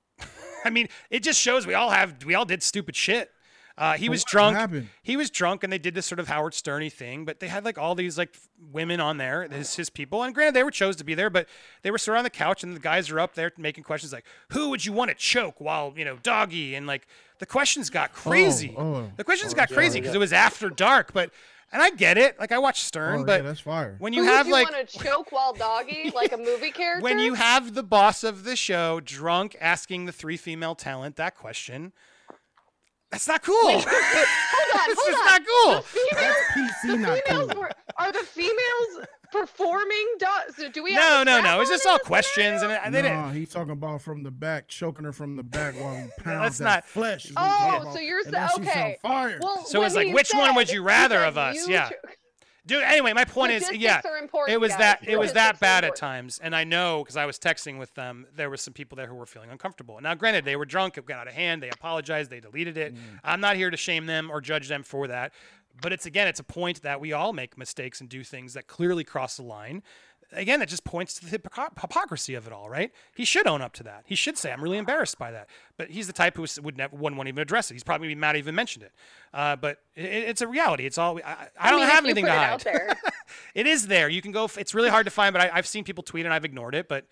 I 0.64 0.70
mean, 0.70 0.88
it 1.10 1.24
just 1.24 1.40
shows 1.40 1.66
we 1.66 1.74
all 1.74 1.90
have 1.90 2.24
we 2.24 2.34
all 2.34 2.44
did 2.44 2.62
stupid 2.62 2.94
shit. 2.94 3.30
Uh, 3.78 3.94
he 3.94 4.08
was 4.08 4.20
what 4.22 4.28
drunk. 4.30 4.56
happened? 4.56 4.88
He 5.02 5.16
was 5.16 5.30
drunk, 5.30 5.64
and 5.64 5.72
they 5.72 5.78
did 5.78 5.94
this 5.94 6.04
sort 6.06 6.18
of 6.20 6.28
Howard 6.28 6.52
Sterny 6.52 6.92
thing. 6.92 7.24
But 7.24 7.40
they 7.40 7.48
had 7.48 7.64
like 7.64 7.78
all 7.78 7.94
these 7.94 8.18
like 8.18 8.36
women 8.70 9.00
on 9.00 9.16
there, 9.16 9.48
his, 9.48 9.74
his 9.76 9.88
people, 9.90 10.22
and 10.22 10.34
granted 10.34 10.54
they 10.54 10.62
were 10.62 10.70
chose 10.70 10.96
to 10.96 11.04
be 11.04 11.14
there, 11.14 11.30
but 11.30 11.48
they 11.82 11.90
were 11.90 11.98
sort 11.98 12.16
of 12.16 12.18
on 12.20 12.24
the 12.24 12.30
couch, 12.30 12.62
and 12.62 12.76
the 12.76 12.80
guys 12.80 13.10
are 13.10 13.18
up 13.18 13.34
there 13.34 13.50
making 13.56 13.84
questions 13.84 14.12
like, 14.12 14.24
"Who 14.50 14.68
would 14.70 14.84
you 14.84 14.92
want 14.92 15.10
to 15.10 15.14
choke 15.14 15.60
while 15.60 15.94
you 15.96 16.04
know 16.04 16.18
doggy?" 16.22 16.74
And 16.74 16.86
like 16.86 17.06
the 17.38 17.46
questions 17.46 17.88
got 17.90 18.12
crazy. 18.12 18.74
oh. 18.76 19.10
The 19.16 19.24
questions 19.24 19.54
got 19.54 19.70
crazy 19.70 20.00
because 20.00 20.14
it 20.14 20.18
was 20.18 20.32
after 20.32 20.68
dark, 20.70 21.12
but. 21.12 21.30
And 21.74 21.80
I 21.80 21.88
get 21.88 22.18
it. 22.18 22.38
Like 22.38 22.52
I 22.52 22.58
watch 22.58 22.82
Stern, 22.82 23.20
Oh, 23.20 23.24
but 23.24 23.40
yeah, 23.40 23.46
that's 23.48 23.60
fire. 23.60 23.96
when 23.98 24.12
you 24.12 24.24
Who 24.24 24.28
have 24.30 24.44
would 24.44 24.50
you 24.50 24.52
like 24.62 24.70
want 24.70 24.86
to 24.90 24.98
choke 24.98 25.32
while 25.32 25.54
doggy, 25.54 26.12
like 26.14 26.30
a 26.32 26.36
movie 26.36 26.70
character? 26.70 27.02
when 27.02 27.18
you 27.18 27.32
have 27.32 27.72
the 27.72 27.82
boss 27.82 28.22
of 28.22 28.44
the 28.44 28.56
show 28.56 29.00
drunk 29.00 29.56
asking 29.58 30.04
the 30.04 30.12
three 30.12 30.36
female 30.36 30.74
talent 30.74 31.16
that 31.16 31.34
question, 31.34 31.94
that's 33.12 33.28
not 33.28 33.42
cool. 33.42 33.56
hold 33.56 33.84
on, 33.84 33.84
it's 33.86 35.00
hold 35.00 35.12
just 35.12 35.22
on. 35.22 35.26
not 35.26 35.42
cool. 35.46 35.82
Females, 35.82 36.36
PC 36.56 36.98
not 37.00 37.18
females 37.24 37.52
cool. 37.52 37.60
were, 37.62 37.70
are 37.98 38.12
the 38.12 38.18
females 38.20 39.06
performing? 39.30 40.06
Do, 40.18 40.26
so 40.56 40.68
do 40.70 40.82
we? 40.82 40.94
No, 40.94 41.00
have 41.00 41.22
a 41.22 41.24
no, 41.24 41.40
no. 41.40 41.60
It's 41.60 41.70
just 41.70 41.86
all 41.86 41.98
questions, 41.98 42.62
and 42.62 42.70
scenario? 42.70 42.80
I- 42.86 42.90
they 42.90 43.02
didn't. 43.02 43.20
No, 43.22 43.28
he's 43.30 43.50
talking 43.50 43.72
about 43.72 44.02
from 44.02 44.22
the 44.22 44.30
back, 44.30 44.68
choking 44.68 45.04
her 45.04 45.12
from 45.12 45.36
the 45.36 45.42
back 45.42 45.74
while 45.80 45.94
he 45.94 46.08
pounds 46.22 46.58
that's 46.58 46.58
that 46.58 46.64
not- 46.64 46.84
flesh. 46.86 47.26
is 47.26 47.34
what 47.34 47.42
he's 47.44 47.86
Oh, 47.88 47.94
so 47.94 48.00
you're 48.00 48.18
And 48.18 48.24
sa- 48.26 48.30
that 48.32 48.50
shit's 48.50 48.58
on 48.60 48.66
okay. 48.68 48.98
fire. 49.02 49.38
Well, 49.42 49.64
So 49.66 49.82
it's 49.84 49.94
like, 49.94 50.08
he 50.08 50.14
which 50.14 50.30
one 50.34 50.54
would 50.54 50.70
you 50.70 50.82
rather 50.82 51.24
of 51.24 51.36
us? 51.38 51.54
you 51.56 51.66
Yeah. 51.72 51.88
cho- 51.90 51.94
Dude, 52.64 52.84
anyway, 52.84 53.12
my 53.12 53.24
point 53.24 53.50
is, 53.50 53.72
yeah, 53.72 54.00
are 54.04 54.18
important, 54.18 54.54
it 54.54 54.60
was 54.60 54.70
guys. 54.70 54.78
that 54.78 55.08
it 55.08 55.18
was 55.18 55.32
that 55.32 55.58
bad 55.58 55.84
at 55.84 55.96
times, 55.96 56.38
and 56.40 56.54
I 56.54 56.62
know 56.62 57.02
because 57.02 57.16
I 57.16 57.26
was 57.26 57.36
texting 57.36 57.76
with 57.76 57.92
them, 57.94 58.26
there 58.36 58.48
were 58.48 58.56
some 58.56 58.72
people 58.72 58.94
there 58.94 59.08
who 59.08 59.16
were 59.16 59.26
feeling 59.26 59.50
uncomfortable. 59.50 59.98
Now, 60.00 60.14
granted, 60.14 60.44
they 60.44 60.54
were 60.54 60.64
drunk, 60.64 60.96
it 60.96 61.04
got 61.04 61.18
out 61.18 61.26
of 61.26 61.34
hand, 61.34 61.60
they 61.60 61.70
apologized, 61.70 62.30
they 62.30 62.38
deleted 62.38 62.76
it. 62.76 62.94
Mm. 62.94 62.98
I'm 63.24 63.40
not 63.40 63.56
here 63.56 63.70
to 63.70 63.76
shame 63.76 64.06
them 64.06 64.30
or 64.30 64.40
judge 64.40 64.68
them 64.68 64.84
for 64.84 65.08
that, 65.08 65.32
but 65.80 65.92
it's 65.92 66.06
again, 66.06 66.28
it's 66.28 66.40
a 66.40 66.44
point 66.44 66.82
that 66.82 67.00
we 67.00 67.12
all 67.12 67.32
make 67.32 67.58
mistakes 67.58 68.00
and 68.00 68.08
do 68.08 68.22
things 68.22 68.54
that 68.54 68.68
clearly 68.68 69.02
cross 69.02 69.36
the 69.36 69.42
line. 69.42 69.82
Again, 70.32 70.60
that 70.60 70.68
just 70.68 70.84
points 70.84 71.14
to 71.14 71.26
the 71.26 71.38
hypocr- 71.38 71.78
hypocrisy 71.80 72.34
of 72.34 72.46
it 72.46 72.52
all, 72.52 72.68
right? 72.68 72.92
He 73.14 73.24
should 73.24 73.46
own 73.46 73.60
up 73.60 73.72
to 73.74 73.82
that. 73.84 74.04
He 74.06 74.14
should 74.14 74.38
say, 74.38 74.52
"I'm 74.52 74.62
really 74.62 74.78
embarrassed 74.78 75.18
by 75.18 75.30
that." 75.30 75.48
But 75.76 75.90
he's 75.90 76.06
the 76.06 76.12
type 76.12 76.36
who 76.36 76.46
would 76.62 76.76
never, 76.76 76.96
wouldn't 76.96 77.20
even 77.28 77.40
address 77.40 77.70
it. 77.70 77.74
He's 77.74 77.84
probably 77.84 78.08
be 78.08 78.14
mad 78.14 78.36
I 78.36 78.38
even 78.38 78.54
mentioned 78.54 78.84
it. 78.84 78.92
Uh, 79.34 79.56
but 79.56 79.78
it, 79.94 80.04
it's 80.04 80.40
a 80.40 80.46
reality. 80.48 80.86
It's 80.86 80.98
all. 80.98 81.18
I, 81.24 81.48
I 81.58 81.70
don't 81.70 81.80
mean, 81.80 81.88
have 81.88 82.04
anything 82.04 82.24
to 82.26 82.32
hide. 82.32 82.60
there. 82.60 82.96
it 83.54 83.66
is 83.66 83.86
there. 83.86 84.08
You 84.08 84.22
can 84.22 84.32
go. 84.32 84.48
It's 84.56 84.74
really 84.74 84.90
hard 84.90 85.06
to 85.06 85.10
find, 85.10 85.32
but 85.32 85.42
I, 85.42 85.50
I've 85.56 85.66
seen 85.66 85.84
people 85.84 86.02
tweet 86.02 86.24
and 86.24 86.34
I've 86.34 86.44
ignored 86.44 86.74
it. 86.74 86.88
But 86.88 87.06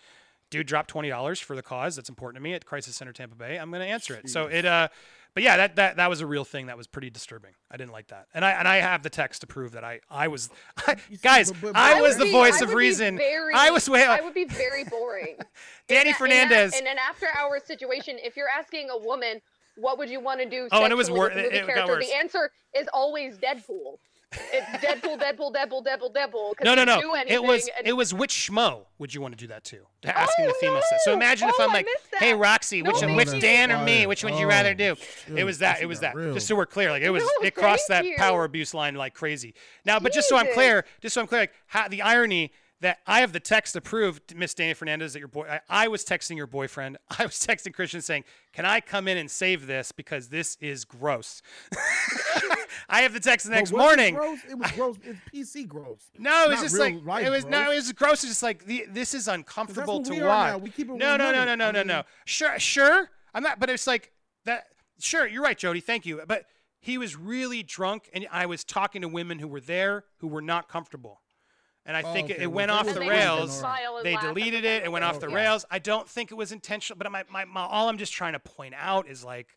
dude, 0.50 0.66
drop 0.66 0.86
twenty 0.86 1.08
dollars 1.08 1.40
for 1.40 1.56
the 1.56 1.62
cause. 1.62 1.96
That's 1.96 2.08
important 2.08 2.36
to 2.36 2.42
me 2.42 2.54
at 2.54 2.64
Crisis 2.64 2.96
Center 2.96 3.12
Tampa 3.12 3.36
Bay. 3.36 3.58
I'm 3.58 3.70
going 3.70 3.82
to 3.82 3.88
answer 3.88 4.14
it. 4.14 4.28
So 4.30 4.46
it. 4.46 4.64
Uh, 4.64 4.88
but 5.34 5.42
yeah, 5.42 5.56
that, 5.56 5.76
that 5.76 5.96
that 5.96 6.10
was 6.10 6.20
a 6.20 6.26
real 6.26 6.44
thing. 6.44 6.66
That 6.66 6.76
was 6.76 6.86
pretty 6.86 7.10
disturbing. 7.10 7.52
I 7.70 7.76
didn't 7.76 7.92
like 7.92 8.08
that, 8.08 8.26
and 8.34 8.44
I 8.44 8.50
and 8.52 8.66
I 8.66 8.76
have 8.76 9.02
the 9.02 9.10
text 9.10 9.40
to 9.42 9.46
prove 9.46 9.72
that 9.72 9.84
I 9.84 10.00
I 10.10 10.28
was, 10.28 10.50
see, 10.86 11.16
guys. 11.22 11.52
I 11.74 12.00
was 12.00 12.16
the 12.16 12.24
be- 12.24 12.32
voice 12.32 12.60
I 12.62 12.64
of 12.64 12.74
reason. 12.74 13.16
very- 13.16 13.54
I 13.54 13.70
was 13.70 13.88
way. 13.88 14.04
I 14.04 14.20
would 14.20 14.34
be 14.34 14.44
very 14.44 14.84
boring. 14.84 15.36
Dani 15.88 16.06
in 16.06 16.14
Fernandez. 16.14 16.74
In, 16.74 16.86
in 16.86 16.92
an 16.92 16.98
after-hours 16.98 17.64
situation, 17.64 18.18
if 18.22 18.36
you're 18.36 18.48
asking 18.48 18.90
a 18.90 18.98
woman, 18.98 19.40
what 19.76 19.98
would 19.98 20.10
you 20.10 20.20
want 20.20 20.40
to 20.40 20.48
do? 20.48 20.68
Oh, 20.72 20.82
and 20.84 20.92
it 20.92 20.96
was 20.96 21.06
sexually 21.06 21.18
wor- 21.18 21.28
with 21.28 21.36
a 21.38 21.42
movie 21.42 21.56
it- 21.72 21.76
it 21.78 21.86
worse. 21.88 22.06
The 22.08 22.14
answer 22.16 22.50
is 22.76 22.88
always 22.92 23.38
Deadpool. 23.38 23.98
It's 24.32 24.84
Deadpool, 24.84 25.18
Deadpool, 25.20 25.52
Deadpool, 25.52 25.84
Deadpool, 25.84 26.14
Deadpool. 26.14 26.56
'cause 26.56 26.64
No, 26.64 26.74
no, 26.76 26.82
he'd 26.82 26.86
no. 26.86 27.00
do 27.00 27.14
It 27.26 27.42
was 27.42 27.68
and- 27.76 27.86
it 27.86 27.92
was 27.92 28.14
which 28.14 28.30
schmo 28.32 28.84
would 28.98 29.12
you 29.12 29.20
want 29.20 29.32
to 29.32 29.36
do 29.36 29.48
that 29.48 29.64
to? 29.64 29.78
To 30.02 30.16
asking 30.16 30.44
the 30.46 30.52
Oh, 30.52 30.58
female 30.60 30.82
sex. 30.88 31.04
So 31.04 31.10
no. 31.10 31.16
imagine 31.16 31.48
if 31.48 31.56
Oh, 31.58 31.64
I'm 31.64 31.70
I 31.70 31.74
like, 31.74 31.88
"Hey. 32.16 32.34
Roxy, 32.34 32.80
No, 32.82 32.90
which 32.92 33.00
thank 33.00 33.16
which. 33.16 33.40
Dan 33.40 33.72
or 33.72 33.78
me? 33.82 33.98
Fire. 34.00 34.08
Which 34.08 34.22
would 34.24 34.34
you 34.34 34.46
rather 34.46 34.70
Oh, 34.70 34.74
do?" 34.74 34.96
It 35.36 35.42
was 35.44 35.58
that. 35.58 35.80
It 35.80 35.86
was 35.86 35.98
that. 36.00 36.14
real. 36.14 36.32
Just 36.34 36.46
so 36.46 36.54
we're 36.54 36.66
clear, 36.66 36.90
like 36.92 37.02
it 37.02 37.10
was 37.10 37.24
No, 37.24 37.30
it 37.46 37.56
crossed 37.56 37.88
that 37.88 38.04
thank 38.04 38.18
power 38.18 38.44
abuse 38.44 38.72
line 38.72 38.94
like 38.94 39.14
crazy. 39.14 39.52
Now, 39.84 39.98
but 39.98 40.12
just 40.12 40.28
so 40.28 40.36
I'm 40.36 40.52
clear, 40.52 40.84
just 41.00 41.14
so 41.14 41.22
I'm 41.22 41.26
clear, 41.26 41.40
like 41.40 41.52
how, 41.66 41.88
the 41.88 42.02
irony 42.02 42.52
that 42.80 42.98
I 43.06 43.20
have 43.20 43.32
the 43.32 43.40
text 43.40 43.74
to 43.74 43.80
prove, 43.80 44.20
Miss 44.34 44.54
Dani 44.54 44.74
Fernandez, 44.74 45.12
that 45.12 45.18
your 45.18 45.28
boy, 45.28 45.46
I, 45.48 45.60
I 45.68 45.88
was 45.88 46.04
texting 46.04 46.36
your 46.36 46.46
boyfriend. 46.46 46.98
I 47.18 47.24
was 47.24 47.34
texting 47.34 47.74
Kristian 47.74 48.02
saying, 48.02 48.24
"Can 48.52 48.64
I 48.64 48.80
come 48.80 49.06
in 49.08 49.18
and 49.18 49.30
save 49.30 49.66
this 49.66 49.92
because 49.92 50.28
this 50.28 50.56
is 50.60 50.84
gross." 50.84 51.42
I 52.88 53.02
have 53.02 53.12
the 53.12 53.20
text 53.20 53.46
the 53.46 53.52
next 53.52 53.72
was 53.72 53.80
it 53.80 53.84
morning. 53.84 54.14
gross? 54.14 54.38
It 54.48 54.58
was 54.58 54.72
gross. 54.72 54.96
It's 55.04 55.20
PC 55.32 55.68
gross. 55.68 56.10
No, 56.18 56.44
it 56.44 56.50
was 56.50 56.60
just 56.60 56.78
like 56.78 57.04
life 57.04 57.26
it 57.26 57.30
was 57.30 57.44
no, 57.44 57.70
it 57.70 57.76
was 57.76 57.92
gross. 57.92 58.24
It's 58.24 58.32
just 58.32 58.42
like 58.42 58.64
the, 58.64 58.86
this 58.90 59.14
is 59.14 59.28
uncomfortable 59.28 60.02
to 60.02 60.24
watch. 60.24 60.60
We 60.60 60.70
keep 60.70 60.88
it 60.88 60.96
no, 60.96 61.16
no, 61.16 61.32
no, 61.32 61.44
no, 61.44 61.50
100. 61.50 61.56
no, 61.56 61.68
I 61.68 61.70
no, 61.72 61.82
no. 61.82 62.02
Sure, 62.24 62.58
sure. 62.58 63.10
I'm 63.34 63.42
not, 63.42 63.60
but 63.60 63.70
it's 63.70 63.86
like 63.86 64.12
that. 64.44 64.66
Sure, 64.98 65.26
you're 65.26 65.42
right, 65.42 65.56
Jody. 65.56 65.80
Thank 65.80 66.04
you. 66.06 66.22
But 66.26 66.44
he 66.80 66.98
was 66.98 67.16
really 67.16 67.62
drunk, 67.62 68.10
and 68.12 68.26
I 68.30 68.46
was 68.46 68.64
talking 68.64 69.02
to 69.02 69.08
women 69.08 69.38
who 69.38 69.48
were 69.48 69.60
there 69.60 70.04
who 70.18 70.28
were 70.28 70.42
not 70.42 70.68
comfortable. 70.68 71.20
And 71.86 71.96
I 71.96 72.02
Oh, 72.02 72.12
think 72.12 72.30
it, 72.30 72.34
okay. 72.34 72.42
it 72.42 72.46
Well, 72.46 72.56
went 72.56 72.70
off 72.70 72.84
the 72.84 72.90
And 72.90 72.96
doing 73.00 73.08
they 73.08 73.14
it 73.14 73.18
would 73.18 73.24
rails. 73.38 73.50
then, 73.50 73.60
smile 73.60 73.96
and 73.96 74.06
They 74.06 74.14
laugh 74.14 74.24
at 74.24 74.34
the 74.34 74.40
deleted 74.40 74.64
it. 74.64 74.84
It 74.84 74.92
went 74.92 75.04
off 75.04 75.18
the 75.20 75.28
Yeah. 75.28 75.34
rails. 75.36 75.64
I 75.70 75.78
don't 75.78 76.08
think 76.08 76.30
it 76.30 76.34
was 76.34 76.52
intentional. 76.52 76.98
But 76.98 77.10
my, 77.10 77.24
my, 77.30 77.44
my 77.46 77.62
all 77.62 77.88
I'm 77.88 77.98
just 77.98 78.12
trying 78.12 78.34
to 78.34 78.38
point 78.40 78.74
out 78.76 79.08
is 79.08 79.24
like 79.24 79.56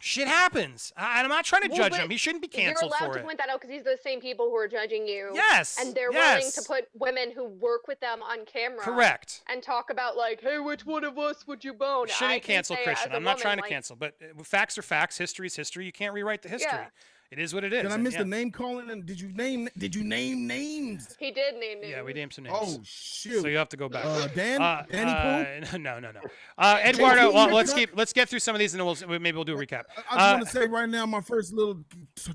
Shit 0.00 0.28
happens. 0.28 0.92
I, 0.96 1.20
I'm 1.20 1.28
not 1.28 1.44
trying 1.44 1.62
to 1.62 1.68
Well, 1.70 1.76
judge 1.76 1.96
him. 1.96 2.08
He 2.08 2.16
shouldn't 2.18 2.40
be 2.40 2.46
canceled 2.46 2.66
You're 2.66 2.90
canceled 2.90 3.00
allowed 3.00 3.08
for 3.08 3.14
to 3.14 3.20
it. 3.20 3.24
point 3.26 3.38
that 3.38 3.48
out 3.48 3.60
because 3.60 3.74
he's 3.74 3.82
the 3.82 3.98
same 4.00 4.20
people 4.20 4.48
who 4.48 4.54
are 4.54 4.68
judging 4.68 5.08
you. 5.08 5.30
Yes. 5.34 5.76
And 5.80 5.92
they're 5.92 6.12
willing 6.12 6.48
to 6.52 6.62
put 6.62 6.84
women 6.94 7.32
who 7.32 7.48
work 7.48 7.88
with 7.88 7.98
them 7.98 8.22
on 8.22 8.44
camera. 8.46 8.78
Correct. 8.78 9.42
And 9.48 9.60
talk 9.60 9.90
about 9.90 10.16
like, 10.16 10.40
hey, 10.40 10.60
which 10.60 10.86
one 10.86 11.02
of 11.02 11.18
us 11.18 11.48
would 11.48 11.64
you 11.64 11.74
bone? 11.74 12.06
Shouldn't 12.06 12.44
can 12.44 12.54
cancel 12.54 12.76
say 12.76 12.84
Kristian. 12.84 13.06
as 13.06 13.12
a 13.12 13.16
I'm 13.16 13.24
not 13.24 13.30
woman, 13.38 13.42
trying 13.42 13.56
to 13.56 13.62
like, 13.62 13.70
cancel, 13.70 13.96
but 13.96 14.14
uh, 14.22 14.40
facts 14.44 14.78
are 14.78 14.82
facts. 14.82 15.18
History 15.18 15.48
is 15.48 15.56
history. 15.56 15.84
You 15.84 15.90
can't 15.92 16.14
rewrite 16.14 16.42
the 16.42 16.48
history. 16.48 16.70
Yeah. 16.72 16.86
It 17.30 17.38
is 17.38 17.52
what 17.52 17.62
it 17.62 17.74
is. 17.74 17.82
Did 17.82 17.92
I 17.92 17.98
miss 17.98 18.14
yeah. 18.14 18.20
the 18.20 18.24
name 18.24 18.50
calling? 18.50 18.88
And 18.88 19.04
did 19.04 19.20
you 19.20 19.28
name? 19.32 19.68
Did 19.76 19.94
you 19.94 20.02
name 20.02 20.46
names? 20.46 21.14
He 21.20 21.30
did 21.30 21.56
name 21.56 21.82
names. 21.82 21.90
Yeah, 21.92 22.02
we 22.02 22.14
named 22.14 22.32
some 22.32 22.44
names. 22.44 22.56
Oh 22.58 22.80
shoot! 22.84 23.42
So 23.42 23.48
you 23.48 23.58
have 23.58 23.68
to 23.68 23.76
go 23.76 23.86
back. 23.88 24.06
uh, 24.06 24.28
Dan, 24.28 24.62
Uh, 24.62 24.82
Danny 24.90 25.60
Pooh. 25.60 25.74
uh, 25.74 25.78
no, 25.78 26.00
no, 26.00 26.10
no. 26.10 26.20
Uh, 26.56 26.80
Eduardo, 26.82 27.30
well, 27.30 27.52
let's 27.54 27.74
keep 27.74 27.90
let's 27.94 28.14
get 28.14 28.30
through 28.30 28.38
some 28.38 28.54
of 28.54 28.58
these, 28.60 28.72
and 28.72 28.80
then 28.80 28.86
we'll 29.10 29.20
maybe 29.20 29.34
we'll 29.36 29.44
do 29.44 29.54
a 29.54 29.58
recap. 29.58 29.82
I, 29.96 30.00
I 30.00 30.00
just 30.00 30.10
Uh, 30.10 30.32
want 30.38 30.46
to 30.46 30.50
say 30.52 30.66
right 30.68 30.88
now, 30.88 31.04
my 31.04 31.20
first 31.20 31.52
little 31.52 31.84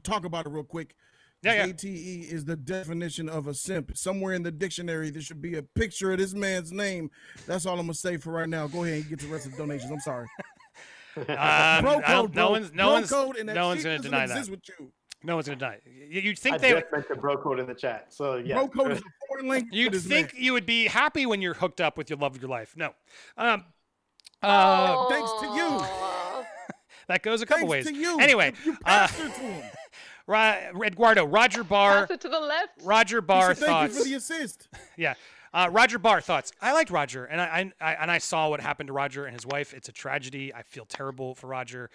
talk 0.04 0.26
about 0.26 0.46
it 0.46 0.50
real 0.50 0.64
quick. 0.64 0.96
Yeah, 1.42 1.54
yeah. 1.66 1.74
JTE 1.74 2.32
is 2.32 2.46
the 2.46 2.56
definition 2.56 3.28
of 3.28 3.48
a 3.48 3.54
simp. 3.54 3.98
Somewhere 3.98 4.34
in 4.34 4.44
the 4.44 4.52
dictionary, 4.52 5.10
there 5.10 5.22
should 5.22 5.42
be 5.42 5.58
a 5.58 5.64
picture 5.64 6.12
of 6.14 6.20
this 6.20 6.34
man's 6.36 6.72
name. 6.72 7.10
That's 7.48 7.66
all 7.66 7.74
I'm 7.80 7.88
gonna 7.88 7.96
say 7.96 8.18
for 8.18 8.32
right 8.32 8.48
now. 8.48 8.68
Go 8.68 8.84
ahead 8.84 8.98
and 9.00 9.10
get 9.10 9.20
the 9.20 9.28
rest 9.28 9.48
of 9.48 9.52
the 9.54 9.58
donations. 9.58 9.90
I'm 9.92 10.00
sorry. 10.00 10.28
Um, 11.16 11.26
Bro 11.26 11.36
I 11.36 11.82
don't- 11.82 12.04
code, 12.04 12.36
no 12.36 12.42
bro. 12.44 12.50
one's 12.52 12.74
no 12.74 12.84
Bro 12.86 12.94
one's 12.94 13.10
code 13.12 13.36
and 13.38 13.50
that 13.50 13.54
no 13.56 13.68
one's 13.68 13.84
gonna 13.84 14.00
deny 14.00 14.26
that. 14.28 14.50
With 14.50 14.62
you. 14.68 14.92
no 15.24 15.36
one's 15.36 15.48
gonna 15.48 15.60
deny. 15.60 15.74
it. 15.74 15.84
You- 15.86 16.22
You'd 16.22 16.38
I 16.40 16.42
think 16.42 16.60
they 16.62 16.72
just 16.72 16.86
mentioned 16.92 17.22
bro 17.22 17.38
code 17.38 17.60
in 17.60 17.68
the 17.68 17.76
chat. 17.76 18.14
So 18.14 18.36
yeah. 18.38 18.56
Bro 18.56 18.70
code 18.70 18.92
is 18.94 19.00
a 19.00 19.04
foreign 19.28 19.48
language. 19.48 19.74
you'd 19.74 19.96
think 20.02 20.34
man. 20.34 20.44
you 20.44 20.54
would 20.54 20.66
be 20.66 20.86
happy 20.88 21.26
when 21.26 21.42
you're 21.42 21.54
hooked 21.54 21.82
up 21.82 21.98
with 21.98 22.10
your 22.10 22.18
love 22.20 22.36
of 22.36 22.42
your 22.42 22.50
life. 22.50 22.74
No. 22.76 22.94
Um, 23.38 23.64
uh, 24.42 25.08
thanks 25.10 25.32
to 25.42 25.46
you. 25.56 25.86
That 27.10 27.22
goes 27.22 27.42
a 27.42 27.46
couple 27.46 27.68
Thanks 27.70 27.86
ways. 27.88 27.94
to 27.94 28.00
you. 28.02 28.18
Anyway, 28.18 28.54
you, 28.64 28.72
you 28.72 28.78
uh, 28.86 29.08
passed 29.08 29.20
it 29.20 29.34
to 29.36 29.42
him. 29.42 29.72
Ra- 30.26 30.56
Eduardo, 30.86 31.26
Roger 31.26 31.62
Barr, 31.66 32.08
Pass 32.08 32.12
it 32.12 32.22
to 32.22 32.30
the 32.30 32.40
left. 32.40 32.82
Roger 32.82 33.18
He 33.18 33.26
Barr 33.26 33.54
said, 33.54 33.66
Thank 33.68 33.92
you 33.92 33.98
for 33.98 34.04
the 34.06 34.14
assist. 34.14 34.70
Yeah. 34.96 35.16
Uh, 35.54 35.70
Roger 35.72 36.00
Barr 36.00 36.20
thoughts. 36.20 36.52
I 36.62 36.74
liked 36.74 36.90
Roger, 36.90 37.26
and 37.26 37.40
I, 37.40 37.72
I, 37.80 37.94
and 37.94 38.10
I 38.10 38.18
saw 38.18 38.50
what 38.50 38.60
happened 38.60 38.88
to 38.88 38.94
Roger 38.94 39.26
and 39.26 39.36
his 39.36 39.46
wife. 39.46 39.74
It's 39.74 39.88
a 39.88 39.92
tragedy. 39.92 40.54
I 40.54 40.64
feel 40.64 40.86
terrible 40.86 41.36
for 41.36 41.48
Roger. 41.48 41.92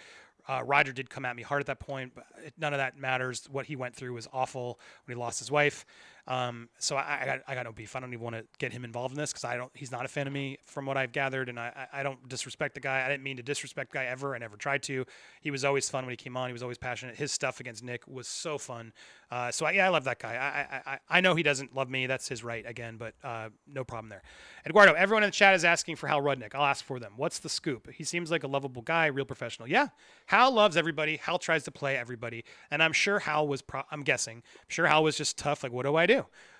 Uh, 0.47 0.62
Roger 0.64 0.93
did 0.93 1.10
come 1.10 1.24
at 1.24 1.35
me 1.35 1.43
hard 1.43 1.60
at 1.60 1.66
that 1.66 1.80
point, 1.80 2.12
but 2.14 2.24
none 2.56 2.72
of 2.72 2.78
that 2.78 2.97
matters. 2.97 3.48
What 3.51 3.66
he 3.66 3.74
went 3.74 3.94
through 3.94 4.14
was 4.14 4.28
awful 4.32 4.78
when 5.05 5.16
he 5.16 5.20
lost 5.20 5.40
his 5.40 5.51
wife. 5.51 5.85
Um, 6.28 6.68
so 6.78 6.94
I, 6.94 7.20
I 7.22 7.24
got 7.24 7.40
I 7.48 7.55
got 7.55 7.64
no 7.64 7.72
beef. 7.72 7.96
I 7.96 8.00
don't 8.00 8.12
even 8.12 8.22
want 8.22 8.36
to 8.36 8.44
get 8.59 8.70
him 8.70 8.84
involved 8.84 9.14
in 9.14 9.18
this 9.18 9.32
because 9.32 9.44
I 9.44 9.56
don't. 9.56 9.70
He's 9.74 9.90
not 9.90 10.05
a 10.05 10.09
fan 10.09 10.26
of 10.26 10.32
me 10.32 10.59
from 10.66 10.84
what 10.84 10.98
I've 10.98 11.10
gathered, 11.10 11.48
and 11.48 11.59
I, 11.59 11.86
I 11.90 12.02
don't 12.02 12.28
disrespect 12.28 12.74
the 12.74 12.80
guy. 12.80 13.02
I 13.05 13.09
didn't 13.09 13.22
mean 13.22 13.38
to 13.38 13.42
disrespect 13.42 13.92
the 13.92 13.98
guy 13.98 14.05
ever. 14.05 14.34
I 14.34 14.38
never 14.38 14.59
tried 14.59 14.82
to. 14.84 15.06
He 15.40 15.50
was 15.50 15.64
always 15.64 15.88
fun 15.88 16.05
when 16.05 16.12
he 16.12 16.16
came 16.16 16.36
on. 16.36 16.50
He 16.50 16.52
was 16.52 16.62
always 16.62 16.76
passionate. 16.76 17.16
His 17.16 17.32
stuff 17.32 17.60
against 17.60 17.82
Nick 17.82 18.06
was 18.06 18.28
so 18.28 18.59
fun. 18.59 18.92
Uh, 19.30 19.50
so 19.50 19.64
I, 19.64 19.70
yeah, 19.72 19.86
I 19.86 19.88
love 19.88 20.05
that 20.05 20.18
guy. 20.18 20.34
I, 20.34 20.76
I 20.76 20.92
I 20.92 20.98
I 21.09 21.20
know 21.22 21.34
he 21.34 21.42
doesn't 21.42 21.74
love 21.74 21.88
me. 21.88 22.06
That's 22.06 22.28
his 22.28 22.44
right 22.44 22.64
again, 22.68 22.98
but 22.98 23.14
uh, 23.24 23.48
no 23.66 23.82
problem 23.82 24.10
there. 24.10 24.22
Eduardo, 24.66 24.92
everyone 24.92 25.22
in 25.22 25.28
the 25.28 25.32
chat 25.32 25.55
is 25.55 25.64
asking 25.64 25.96
for 25.96 26.09
Hal 26.09 26.20
Rudnick. 26.20 26.55
I'll 26.55 26.66
ask 26.66 26.84
for 26.84 27.00
them. 27.00 27.14
What's 27.16 27.38
the 27.38 27.48
scoop? 27.48 27.88
He 27.90 28.05
seems 28.05 28.30
like 28.30 28.44
a 28.44 28.48
lovable 28.48 28.82
guy, 28.82 29.06
real 29.06 29.24
professional. 29.24 29.66
Yeah, 29.66 29.88
Hal 30.26 30.52
loves 30.52 30.76
everybody. 30.76 31.16
Hal 31.16 31.38
tries 31.38 31.64
to 31.64 31.70
play 31.70 31.96
everybody, 31.96 32.44
and 32.70 32.82
I'm 32.82 32.92
sure 32.92 33.18
Hal 33.20 33.48
was. 33.48 33.62
Pro- 33.62 33.84
I'm 33.90 34.02
guessing. 34.02 34.36
I'm 34.36 34.68
sure 34.68 34.86
Hal 34.86 35.02
was 35.02 35.16
just 35.16 35.38
tough. 35.38 35.62
Like, 35.62 35.72
what 35.72 35.86
do 35.86 35.96
I 35.96 36.05
do? 36.05 36.18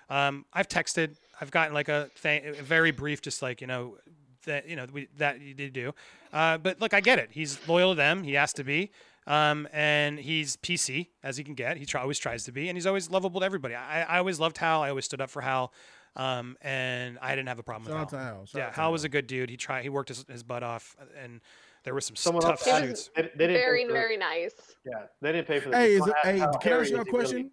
Um, 0.09 0.45
I've 0.53 0.67
texted. 0.67 1.15
I've 1.39 1.51
gotten 1.51 1.73
like 1.73 1.89
a, 1.89 2.09
th- 2.21 2.59
a 2.59 2.63
very 2.63 2.91
brief, 2.91 3.21
just 3.21 3.41
like 3.41 3.61
you 3.61 3.67
know, 3.67 3.97
that 4.45 4.67
you 4.67 4.75
know 4.75 4.85
we, 4.91 5.07
that 5.17 5.41
you 5.41 5.53
did 5.53 5.73
do. 5.73 5.93
Uh, 6.33 6.57
but 6.57 6.79
look, 6.79 6.93
I 6.93 7.01
get 7.01 7.19
it. 7.19 7.29
He's 7.31 7.59
loyal 7.67 7.91
to 7.91 7.95
them. 7.95 8.23
He 8.23 8.33
has 8.33 8.53
to 8.53 8.63
be. 8.63 8.91
Um, 9.27 9.67
and 9.71 10.17
he's 10.17 10.57
PC 10.57 11.09
as 11.23 11.37
he 11.37 11.43
can 11.43 11.53
get. 11.53 11.77
He 11.77 11.85
try, 11.85 12.01
always 12.01 12.17
tries 12.17 12.45
to 12.45 12.51
be, 12.51 12.67
and 12.67 12.75
he's 12.75 12.87
always 12.87 13.11
lovable 13.11 13.41
to 13.41 13.45
everybody. 13.45 13.75
I, 13.75 14.01
I 14.01 14.17
always 14.17 14.39
loved 14.39 14.57
Hal. 14.57 14.81
I 14.81 14.89
always 14.89 15.05
stood 15.05 15.21
up 15.21 15.29
for 15.29 15.41
Hal. 15.41 15.71
Um, 16.15 16.57
and 16.61 17.19
I 17.21 17.35
didn't 17.35 17.47
have 17.47 17.59
a 17.59 17.63
problem 17.63 17.91
Shout 17.91 17.97
out 17.97 18.01
with 18.01 18.09
to 18.09 18.17
Hal. 18.17 18.25
Hal. 18.25 18.47
Yeah, 18.55 18.73
Hal 18.73 18.91
was 18.91 19.03
a 19.03 19.09
good 19.09 19.27
dude. 19.27 19.51
He 19.51 19.57
tried. 19.57 19.83
He 19.83 19.89
worked 19.89 20.09
his, 20.09 20.25
his 20.27 20.41
butt 20.41 20.63
off, 20.63 20.95
and 21.21 21.41
there 21.83 21.93
were 21.93 22.01
some 22.01 22.15
Someone 22.15 22.41
tough 22.41 22.65
else 22.67 22.81
He 22.81 22.87
suits. 22.87 23.09
They, 23.15 23.21
they 23.21 23.47
didn't 23.47 23.61
very, 23.61 23.83
pay 23.83 23.87
for, 23.87 23.93
very 23.93 24.17
nice. 24.17 24.53
Yeah, 24.85 25.03
they 25.21 25.31
didn't 25.31 25.47
pay 25.47 25.59
for 25.59 25.69
the. 25.69 25.77
Hey, 25.77 25.93
is 25.93 26.07
it, 26.07 26.13
hey, 26.23 26.39
can 26.39 26.41
I 26.41 26.49
ask 26.49 26.61
you 26.63 26.73
a 26.73 26.81
is 26.81 26.91
really? 26.91 27.03
question? 27.05 27.51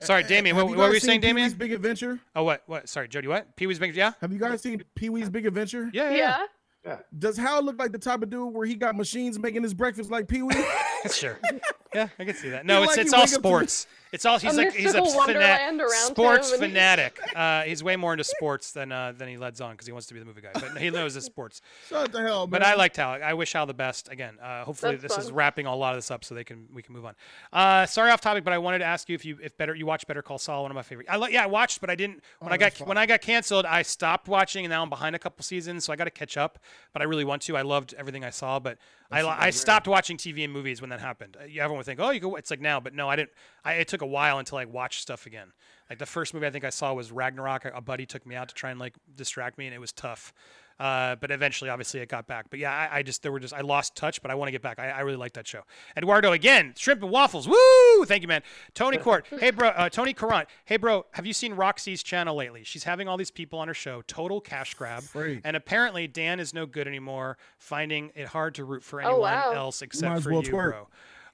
Sorry, 0.00 0.22
Damien. 0.22 0.56
What, 0.56 0.68
what 0.68 0.76
were 0.76 0.94
you 0.94 1.00
saying, 1.00 1.22
seen 1.22 1.30
Pee-wee's 1.30 1.52
Damien? 1.52 1.58
Big 1.58 1.72
Adventure? 1.72 2.20
Oh, 2.34 2.44
what? 2.44 2.62
What? 2.66 2.88
Sorry, 2.88 3.08
Jody. 3.08 3.28
What? 3.28 3.56
Pee 3.56 3.66
Wee's 3.66 3.78
Big. 3.78 3.94
Yeah. 3.94 4.12
Have 4.20 4.32
you 4.32 4.38
guys 4.38 4.62
seen 4.62 4.82
Pee 4.94 5.08
Wee's 5.08 5.30
Big 5.30 5.46
Adventure? 5.46 5.90
Yeah. 5.92 6.10
Yeah. 6.10 6.16
Yeah. 6.16 6.46
yeah. 6.84 6.98
Does 7.18 7.36
Hal 7.36 7.62
look 7.62 7.78
like 7.78 7.92
the 7.92 7.98
type 7.98 8.22
of 8.22 8.30
dude 8.30 8.52
where 8.52 8.66
he 8.66 8.74
got 8.74 8.94
machines 8.94 9.38
making 9.38 9.62
his 9.62 9.72
breakfast 9.72 10.10
like 10.10 10.28
Pee 10.28 10.42
Wee? 10.42 10.54
sure. 11.10 11.38
Yeah, 11.94 12.08
I 12.18 12.24
can 12.26 12.34
see 12.34 12.50
that. 12.50 12.66
No, 12.66 12.82
it's 12.82 12.90
like 12.94 13.06
it's 13.06 13.14
all 13.14 13.20
wake 13.20 13.28
to 13.28 13.34
sports. 13.34 13.86
It's 14.16 14.24
all 14.24 14.38
he's 14.38 14.54
A 14.54 14.56
like 14.56 14.72
he's 14.74 14.94
a 14.94 15.00
mystical 15.02 15.24
fana- 15.34 15.88
sports 16.06 16.52
fanatic. 16.54 17.20
Uh, 17.36 17.62
he's 17.64 17.84
way 17.84 17.96
more 17.96 18.12
into 18.14 18.24
sports 18.24 18.72
than 18.72 18.90
uh, 18.90 19.12
than 19.16 19.28
he 19.28 19.36
lets 19.36 19.60
on 19.60 19.72
because 19.72 19.86
he 19.86 19.92
wants 19.92 20.06
to 20.06 20.14
be 20.14 20.20
the 20.20 20.26
movie 20.26 20.40
guy. 20.40 20.50
But 20.54 20.78
he 20.78 20.88
knows 20.90 21.12
his 21.14 21.24
sports. 21.24 21.60
Shut 21.88 22.10
the 22.10 22.22
hell, 22.22 22.46
man. 22.46 22.50
But 22.50 22.62
I 22.62 22.74
liked 22.74 22.96
Hal. 22.96 23.22
I 23.22 23.34
wish 23.34 23.52
Hal 23.52 23.66
the 23.66 23.74
best. 23.74 24.08
Again, 24.10 24.38
uh, 24.42 24.64
hopefully 24.64 24.96
That's 24.96 25.16
this 25.16 25.26
is 25.26 25.30
wrapping 25.32 25.66
a 25.66 25.74
lot 25.76 25.92
of 25.92 25.98
this 25.98 26.10
up 26.10 26.24
so 26.24 26.34
they 26.34 26.44
can 26.44 26.66
we 26.72 26.80
can 26.82 26.94
move 26.94 27.04
on. 27.04 27.14
Uh, 27.52 27.84
sorry 27.84 28.10
off 28.10 28.22
topic, 28.22 28.42
but 28.42 28.54
I 28.54 28.58
wanted 28.58 28.78
to 28.78 28.86
ask 28.86 29.08
you 29.10 29.14
if 29.14 29.24
you 29.26 29.38
if 29.42 29.56
better 29.58 29.74
you 29.74 29.84
watched 29.84 30.06
Better 30.06 30.22
Call 30.22 30.38
Saul, 30.38 30.62
one 30.62 30.70
of 30.70 30.74
my 30.74 30.82
favorite. 30.82 31.06
I 31.10 31.18
li- 31.18 31.32
yeah, 31.32 31.44
I 31.44 31.46
watched, 31.46 31.82
but 31.82 31.90
I 31.90 31.94
didn't 31.94 32.22
when 32.40 32.50
Oh, 32.50 32.54
I 32.54 32.56
got 32.56 32.72
that's 32.72 32.80
when. 32.88 32.96
I 32.96 33.04
got 33.04 33.20
canceled. 33.20 33.66
I 33.66 33.82
stopped 33.82 34.28
watching, 34.28 34.64
and 34.64 34.70
now 34.70 34.82
I'm 34.82 34.88
behind 34.90 35.14
a 35.14 35.18
couple 35.18 35.42
seasons, 35.42 35.84
so 35.84 35.92
I 35.92 35.96
got 35.96 36.04
to 36.04 36.10
catch 36.10 36.36
up. 36.38 36.58
But 36.94 37.02
I 37.02 37.04
really 37.04 37.24
want 37.24 37.42
to. 37.42 37.56
I 37.56 37.62
loved 37.62 37.92
everything 37.98 38.24
I 38.24 38.30
saw, 38.30 38.58
but 38.58 38.78
I, 39.10 39.22
I 39.22 39.50
stopped 39.50 39.86
watching 39.86 40.16
TV 40.16 40.42
and 40.44 40.52
movies 40.52 40.80
when 40.80 40.88
that 40.90 41.00
happened. 41.00 41.36
Uh, 41.40 41.44
you- 41.44 41.60
Everyone 41.60 41.78
would 41.78 41.86
think, 41.86 42.00
oh, 42.00 42.10
you 42.10 42.20
go. 42.20 42.36
It's 42.36 42.50
like 42.50 42.60
now, 42.60 42.80
but 42.80 42.94
no, 42.94 43.08
I 43.10 43.16
didn't. 43.16 43.30
I, 43.64 43.74
it 43.74 43.88
took 43.88 44.00
a 44.02 44.05
while 44.06 44.38
until 44.38 44.58
I 44.58 44.64
watched 44.64 45.02
stuff 45.02 45.26
again. 45.26 45.52
Like 45.90 45.98
the 45.98 46.06
first 46.06 46.34
movie 46.34 46.46
I 46.46 46.50
think 46.50 46.64
I 46.64 46.70
saw 46.70 46.92
was 46.94 47.12
Ragnarok. 47.12 47.64
A 47.66 47.80
buddy 47.80 48.06
took 48.06 48.26
me 48.26 48.34
out 48.34 48.48
to 48.48 48.54
try 48.54 48.70
and 48.70 48.80
like 48.80 48.94
distract 49.14 49.56
me, 49.58 49.66
and 49.66 49.74
it 49.74 49.78
was 49.78 49.92
tough. 49.92 50.32
Uh, 50.78 51.16
but 51.16 51.30
eventually, 51.30 51.70
obviously, 51.70 52.00
it 52.00 52.08
got 52.10 52.26
back. 52.26 52.50
But 52.50 52.58
yeah, 52.58 52.70
I, 52.70 52.98
I 52.98 53.02
just 53.02 53.22
there 53.22 53.32
were 53.32 53.40
just 53.40 53.54
I 53.54 53.62
lost 53.62 53.94
touch, 53.96 54.20
but 54.20 54.30
I 54.30 54.34
want 54.34 54.48
to 54.48 54.52
get 54.52 54.60
back. 54.60 54.78
I, 54.78 54.90
I 54.90 55.00
really 55.00 55.16
like 55.16 55.32
that 55.34 55.46
show. 55.46 55.62
Eduardo 55.96 56.32
again, 56.32 56.74
shrimp 56.76 57.02
and 57.02 57.10
waffles. 57.10 57.48
Woo! 57.48 58.04
Thank 58.04 58.20
you, 58.20 58.28
man. 58.28 58.42
Tony 58.74 58.98
Court. 58.98 59.24
Hey, 59.38 59.52
bro. 59.52 59.68
Uh, 59.68 59.88
Tony 59.88 60.12
Carant. 60.12 60.48
Hey, 60.66 60.76
bro. 60.76 61.06
Have 61.12 61.24
you 61.24 61.32
seen 61.32 61.54
Roxy's 61.54 62.02
channel 62.02 62.36
lately? 62.36 62.62
She's 62.64 62.84
having 62.84 63.08
all 63.08 63.16
these 63.16 63.30
people 63.30 63.58
on 63.58 63.68
her 63.68 63.74
show. 63.74 64.02
Total 64.06 64.38
cash 64.40 64.74
grab. 64.74 65.02
Freak. 65.02 65.40
And 65.44 65.56
apparently, 65.56 66.08
Dan 66.08 66.40
is 66.40 66.52
no 66.52 66.66
good 66.66 66.86
anymore. 66.88 67.38
Finding 67.58 68.10
it 68.14 68.26
hard 68.26 68.56
to 68.56 68.64
root 68.64 68.82
for 68.82 69.00
Oh, 69.00 69.06
anyone 69.06 69.22
wow. 69.22 69.52
else 69.52 69.80
except 69.80 70.16
as 70.18 70.24
for 70.24 70.32
well 70.32 70.42
you, 70.42 70.50
twerk. 70.52 70.70
bro. 70.72 70.88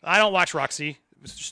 I 0.05 0.19
don't 0.19 0.32
watch 0.32 0.53
Roxy. 0.55 0.99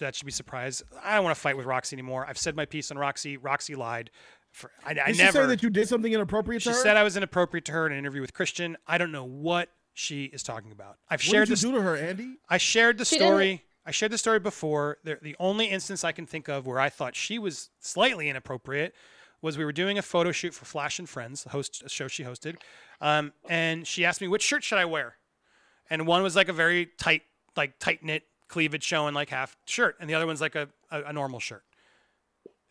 That 0.01 0.15
should 0.15 0.27
be 0.27 0.33
surprised. 0.33 0.83
I 1.03 1.15
don't 1.15 1.25
want 1.25 1.35
to 1.37 1.41
fight 1.41 1.57
with 1.57 1.67
Roxy 1.67 1.95
anymore. 1.95 2.27
I've 2.29 2.39
said 2.39 2.57
my 2.57 2.65
piece 2.65 2.91
on 2.91 2.99
Roxy. 2.99 3.37
Roxy 3.37 3.75
lied. 3.75 4.11
For, 4.53 4.71
I, 4.85 4.97
I 5.07 5.13
she 5.13 5.19
never. 5.19 5.43
say 5.43 5.47
that 5.47 5.63
you 5.63 5.71
did 5.71 5.89
something 5.89 6.13
inappropriate 6.13 6.63
She 6.63 6.71
to 6.71 6.75
her? 6.77 6.83
said 6.83 6.97
I 6.97 7.05
was 7.05 7.17
inappropriate 7.17 7.65
to 7.67 7.73
her 7.73 7.87
in 7.87 7.93
an 7.93 7.99
interview 7.99 8.21
with 8.21 8.33
Kristian. 8.35 8.75
I 8.87 8.99
don't 8.99 9.13
know 9.13 9.25
what 9.25 9.69
she 9.95 10.25
is 10.25 10.43
talking 10.43 10.73
about. 10.73 10.97
I've 11.09 11.21
what 11.21 11.23
shared 11.23 11.49
did 11.49 11.51
you 11.51 11.55
this. 11.55 11.61
do 11.63 11.73
to 11.73 11.83
her, 11.83 11.97
Andy? 11.97 12.37
I 12.49 12.59
shared 12.59 12.99
the 12.99 13.05
She 13.05 13.17
didn't- 13.19 13.29
story. 13.29 13.65
I 13.87 13.93
shared 13.93 14.13
the 14.13 14.19
story 14.19 14.41
before. 14.41 14.99
The, 15.05 15.19
the 15.23 15.37
only 15.39 15.67
instance 15.67 16.05
I 16.05 16.13
can 16.13 16.27
think 16.27 16.49
of 16.49 16.67
where 16.67 16.79
I 16.79 16.91
thought 16.91 17.15
she 17.17 17.39
was 17.39 17.71
slightly 17.81 18.29
inappropriate 18.29 18.95
was 19.41 19.57
we 19.57 19.65
were 19.65 19.73
doing 19.73 19.97
a 19.99 20.03
photo 20.03 20.33
shoot 20.33 20.53
for 20.53 20.65
Flash 20.67 20.99
and 20.99 21.09
Friends, 21.09 21.45
the 21.45 21.51
host 21.51 21.83
a 21.85 21.89
show 21.89 22.07
she 22.09 22.25
hosted, 22.25 22.57
um, 23.01 23.33
and 23.49 23.87
she 23.87 24.05
asked 24.05 24.21
me 24.21 24.29
which 24.29 24.43
shirt 24.43 24.63
should 24.63 24.79
I 24.79 24.85
wear, 24.85 25.15
and 25.89 26.07
one 26.07 26.23
was 26.23 26.37
like 26.37 26.49
a 26.51 26.53
very 26.53 26.91
tight, 26.99 27.23
like 27.57 27.79
tight 27.79 28.03
knit 28.05 28.25
cleavage 28.51 28.83
showing 28.83 29.15
like 29.15 29.31
half 29.31 29.57
shirt, 29.67 29.97
and 30.01 30.09
the 30.11 30.15
other 30.15 30.27
one's 30.27 30.41
like 30.41 30.55
a, 30.55 30.69
a, 30.91 31.05
a 31.05 31.13
normal 31.13 31.41
shirt, 31.41 31.65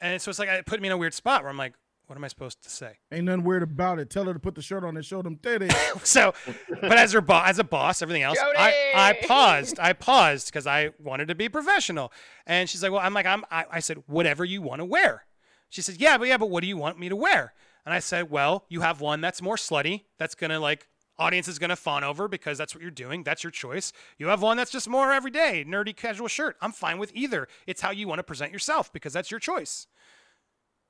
and 0.01 0.21
so 0.21 0.29
it's 0.29 0.39
like 0.39 0.49
it 0.49 0.65
put 0.65 0.81
me 0.81 0.87
in 0.87 0.91
a 0.91 0.97
weird 0.97 1.13
spot 1.13 1.41
where 1.41 1.49
I'm 1.49 1.57
like, 1.57 1.73
what 2.09 2.15
am 2.15 2.23
I 2.23 2.27
supposed 2.27 2.63
to 2.63 2.69
say? 2.69 2.97
Ain't 3.11 3.25
nothing 3.25 3.43
weird 3.43 3.61
about 3.61 3.99
it. 3.99 4.09
Tell 4.09 4.25
her 4.25 4.33
to 4.33 4.39
put 4.39 4.55
the 4.55 4.63
shirt 4.63 4.83
on 4.83 4.97
and 4.97 5.05
show 5.05 5.21
them 5.21 5.37
titties. 5.37 5.71
so 6.05 6.33
but 6.81 6.97
as 6.97 7.13
her 7.13 7.21
bo- 7.21 7.43
as 7.45 7.59
a 7.59 7.63
boss 7.63 8.01
everything 8.01 8.23
else 8.23 8.39
I, 8.39 8.91
I 8.95 9.13
paused 9.27 9.79
i 9.79 9.93
paused 9.93 10.47
because 10.47 10.65
i 10.65 10.89
wanted 10.99 11.27
to 11.27 11.35
be 11.35 11.49
professional 11.49 12.11
and 12.47 12.69
she's 12.69 12.81
like 12.81 12.91
well 12.91 13.01
i'm 13.01 13.13
like 13.13 13.25
i'm 13.25 13.45
i, 13.51 13.65
I 13.71 13.79
said 13.79 14.03
whatever 14.07 14.43
you 14.45 14.61
want 14.61 14.79
to 14.79 14.85
wear 14.85 15.25
she 15.69 15.81
said 15.81 15.97
yeah 15.99 16.17
but 16.17 16.27
yeah 16.27 16.37
but 16.37 16.49
what 16.49 16.61
do 16.61 16.67
you 16.67 16.77
want 16.77 16.99
me 16.99 17.09
to 17.09 17.15
wear 17.15 17.53
and 17.85 17.93
i 17.93 17.99
said 17.99 18.31
well 18.31 18.65
you 18.69 18.81
have 18.81 19.01
one 19.01 19.21
that's 19.21 19.41
more 19.41 19.55
slutty 19.55 20.05
that's 20.17 20.35
gonna 20.35 20.59
like 20.59 20.87
audience 21.19 21.47
is 21.47 21.59
gonna 21.59 21.75
fawn 21.75 22.03
over 22.03 22.27
because 22.27 22.57
that's 22.57 22.73
what 22.73 22.81
you're 22.81 22.89
doing 22.89 23.21
that's 23.23 23.43
your 23.43 23.51
choice 23.51 23.91
you 24.17 24.27
have 24.27 24.41
one 24.41 24.57
that's 24.57 24.71
just 24.71 24.87
more 24.89 25.11
everyday 25.11 25.63
nerdy 25.67 25.95
casual 25.95 26.27
shirt 26.27 26.55
i'm 26.61 26.71
fine 26.71 26.97
with 26.97 27.11
either 27.13 27.47
it's 27.67 27.81
how 27.81 27.91
you 27.91 28.07
want 28.07 28.17
to 28.17 28.23
present 28.23 28.51
yourself 28.51 28.91
because 28.93 29.13
that's 29.13 29.29
your 29.29 29.39
choice 29.39 29.85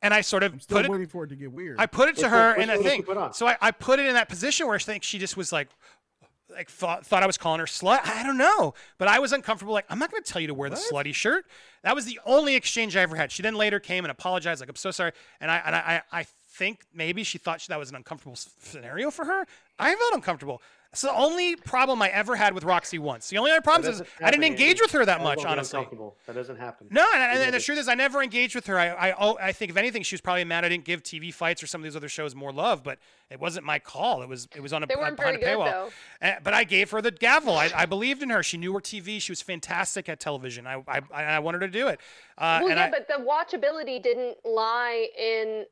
and 0.02 0.14
i 0.14 0.22
sort 0.22 0.44
of 0.44 0.62
Still 0.62 0.78
put 0.78 0.86
it 0.86 0.92
waiting 0.92 1.08
for 1.08 1.24
it 1.26 1.28
to 1.30 1.36
get 1.36 1.52
weird. 1.52 1.78
I 1.80 1.86
put 1.88 2.08
it 2.10 2.16
to 2.18 2.30
her 2.30 2.56
one- 2.56 2.62
in 2.62 2.70
which 2.70 2.70
a 2.70 2.78
one 2.78 2.84
did 2.84 2.90
thing. 2.90 3.00
you 3.00 3.06
put 3.06 3.18
on? 3.18 3.34
So 3.34 3.48
I, 3.48 3.58
I 3.60 3.72
put 3.72 4.00
it 4.00 4.06
in 4.06 4.14
that 4.14 4.30
position 4.30 4.66
where 4.68 4.76
I 4.76 4.80
think 4.80 5.04
she 5.04 5.18
just 5.20 5.36
was 5.36 5.52
like, 5.52 5.68
like 6.50 6.70
thought 6.70 7.06
thought 7.06 7.22
I 7.22 7.28
was 7.28 7.38
calling 7.38 7.60
her 7.60 7.66
slut. 7.66 8.00
I 8.06 8.24
don't 8.24 8.38
know, 8.38 8.74
but 8.98 9.08
I 9.08 9.20
was 9.20 9.34
uncomfortable. 9.34 9.74
Like 9.74 9.86
I'm 9.90 10.00
not 10.00 10.10
going 10.10 10.24
to 10.24 10.32
tell 10.32 10.42
you 10.42 10.48
to 10.48 10.54
wear 10.54 10.70
the 10.70 10.78
slutty 10.78 11.14
shirt. 11.14 11.46
That 11.84 11.96
was 11.96 12.06
the 12.06 12.20
only 12.26 12.56
exchange 12.56 12.96
I 12.96 13.02
ever 13.02 13.16
had. 13.18 13.32
She 13.32 13.42
then 13.44 13.56
later 13.56 13.80
came 13.80 14.06
and 14.06 14.12
apologized, 14.12 14.62
like 14.62 14.70
I'm 14.70 14.76
so 14.76 14.92
sorry. 14.92 15.12
And 15.42 15.52
I 15.52 15.58
and 15.66 15.76
I 15.76 16.02
I 16.12 16.20
I 16.22 16.26
think 16.60 16.82
maybe 16.94 17.24
she 17.24 17.38
thought 17.38 17.66
that 17.70 17.80
was 17.80 17.90
an 17.90 17.96
uncomfortable 17.96 18.36
scenario 18.36 19.10
for 19.12 19.26
her. 19.26 19.46
I 19.80 19.96
felt 19.96 20.14
uncomfortable. 20.14 20.62
It's 20.92 21.04
the 21.04 21.14
only 21.14 21.56
problem 21.56 22.02
I 22.02 22.10
ever 22.10 22.36
had 22.36 22.56
with 22.56 22.64
Roxy 22.64 22.98
once. 22.98 23.30
The 23.30 23.38
only 23.38 23.52
other 23.52 23.60
That 23.60 23.64
problem 23.64 23.92
is 23.94 24.02
I 24.24 24.32
didn't 24.32 24.46
engage 24.46 24.82
with 24.82 24.92
her 24.94 25.06
that 25.06 25.20
That 25.20 25.24
much, 25.24 25.46
honestly. 25.46 25.78
uncomfortable. 25.78 26.18
That 26.26 26.34
doesn't 26.34 26.56
happen. 26.58 26.88
No, 26.90 27.06
and, 27.14 27.22
and, 27.22 27.40
and 27.44 27.54
the 27.54 27.60
truth 27.60 27.78
is, 27.78 27.88
I 27.88 27.94
never 27.94 28.24
engaged 28.24 28.56
with 28.56 28.66
her. 28.66 28.80
I, 28.80 28.88
I, 28.88 29.16
oh, 29.20 29.38
I 29.40 29.52
think 29.52 29.70
if 29.70 29.78
anything, 29.78 30.02
she 30.02 30.16
was 30.16 30.22
probably 30.22 30.44
mad 30.46 30.66
I 30.66 30.70
didn't 30.70 30.86
give 30.86 31.04
TV 31.04 31.32
fights 31.32 31.62
or 31.62 31.68
some 31.68 31.80
of 31.82 31.84
these 31.84 31.96
other 31.96 32.10
shows 32.10 32.34
more 32.34 32.52
love. 32.52 32.84
But 32.84 32.98
it 33.30 33.40
wasn't 33.40 33.68
my 33.68 33.78
call. 33.78 34.24
It 34.24 34.30
was 34.30 34.48
it 34.56 34.62
was 34.62 34.74
on 34.74 34.82
a 34.82 34.88
They 34.88 34.96
weren't 34.96 35.16
behind 35.16 35.36
a 35.36 35.40
very 35.40 35.56
good, 35.58 35.60
paywall. 35.64 35.92
though. 36.22 36.28
Uh, 36.28 36.34
but 36.44 36.56
I 36.56 36.64
gave 36.64 36.90
her 36.90 37.04
the 37.04 37.12
gavel. 37.12 37.54
I, 37.56 37.70
I 37.76 37.86
believed 37.86 38.24
in 38.24 38.32
her. 38.32 38.42
She 38.42 38.58
knew 38.58 38.74
her 38.74 38.82
TV. 38.82 39.22
She 39.22 39.32
was 39.32 39.44
fantastic 39.44 40.10
at 40.10 40.20
television. 40.20 40.66
I 40.66 40.84
I, 40.88 41.02
I 41.14 41.24
I 41.36 41.40
wanted 41.40 41.62
her 41.62 41.68
to 41.68 41.72
do 41.74 41.88
it. 41.90 42.00
Uh, 42.36 42.62
well, 42.64 42.70
and 42.72 42.80
yeah, 42.80 42.86
I, 42.86 42.90
but 42.90 43.08
the 43.08 43.24
watchability 43.24 44.02
didn't 44.02 44.38
lie 44.44 45.08
in 45.16 45.66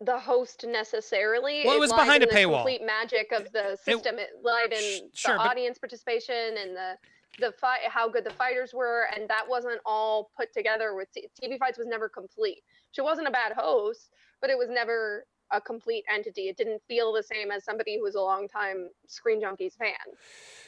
the 0.00 0.18
host 0.18 0.64
necessarily. 0.66 1.62
Well, 1.64 1.76
it 1.76 1.80
was 1.80 1.90
lied 1.90 2.00
behind 2.00 2.22
in 2.22 2.28
a 2.28 2.32
the 2.32 2.38
paywall. 2.38 2.56
Complete 2.58 2.84
magic 2.84 3.32
of 3.32 3.50
the 3.52 3.76
system. 3.82 4.18
It, 4.18 4.28
lied 4.42 4.72
in 4.72 4.78
the 4.78 5.10
but- 5.24 5.38
audience 5.38 5.78
participation 5.78 6.56
and 6.58 6.76
the 6.76 6.96
the 7.38 7.52
fight, 7.60 7.80
how 7.86 8.08
good 8.08 8.24
the 8.24 8.30
fighters 8.30 8.72
were, 8.72 9.08
and 9.14 9.28
that 9.28 9.44
wasn't 9.46 9.78
all 9.84 10.30
put 10.38 10.54
together. 10.54 10.94
With 10.94 11.12
t- 11.12 11.28
TV 11.42 11.58
fights 11.58 11.76
was 11.76 11.86
never 11.86 12.08
complete. 12.08 12.62
She 12.92 13.02
wasn't 13.02 13.28
a 13.28 13.30
bad 13.30 13.52
host, 13.52 14.10
but 14.40 14.48
it 14.48 14.56
was 14.56 14.68
never 14.70 15.26
a 15.52 15.60
complete 15.60 16.04
entity. 16.12 16.42
It 16.48 16.56
didn't 16.56 16.82
feel 16.88 17.12
the 17.12 17.22
same 17.22 17.50
as 17.50 17.64
somebody 17.64 17.96
who 17.96 18.02
was 18.02 18.14
a 18.16 18.20
longtime 18.20 18.88
Screen 19.06 19.40
Junkies 19.40 19.76
fan. 19.76 19.92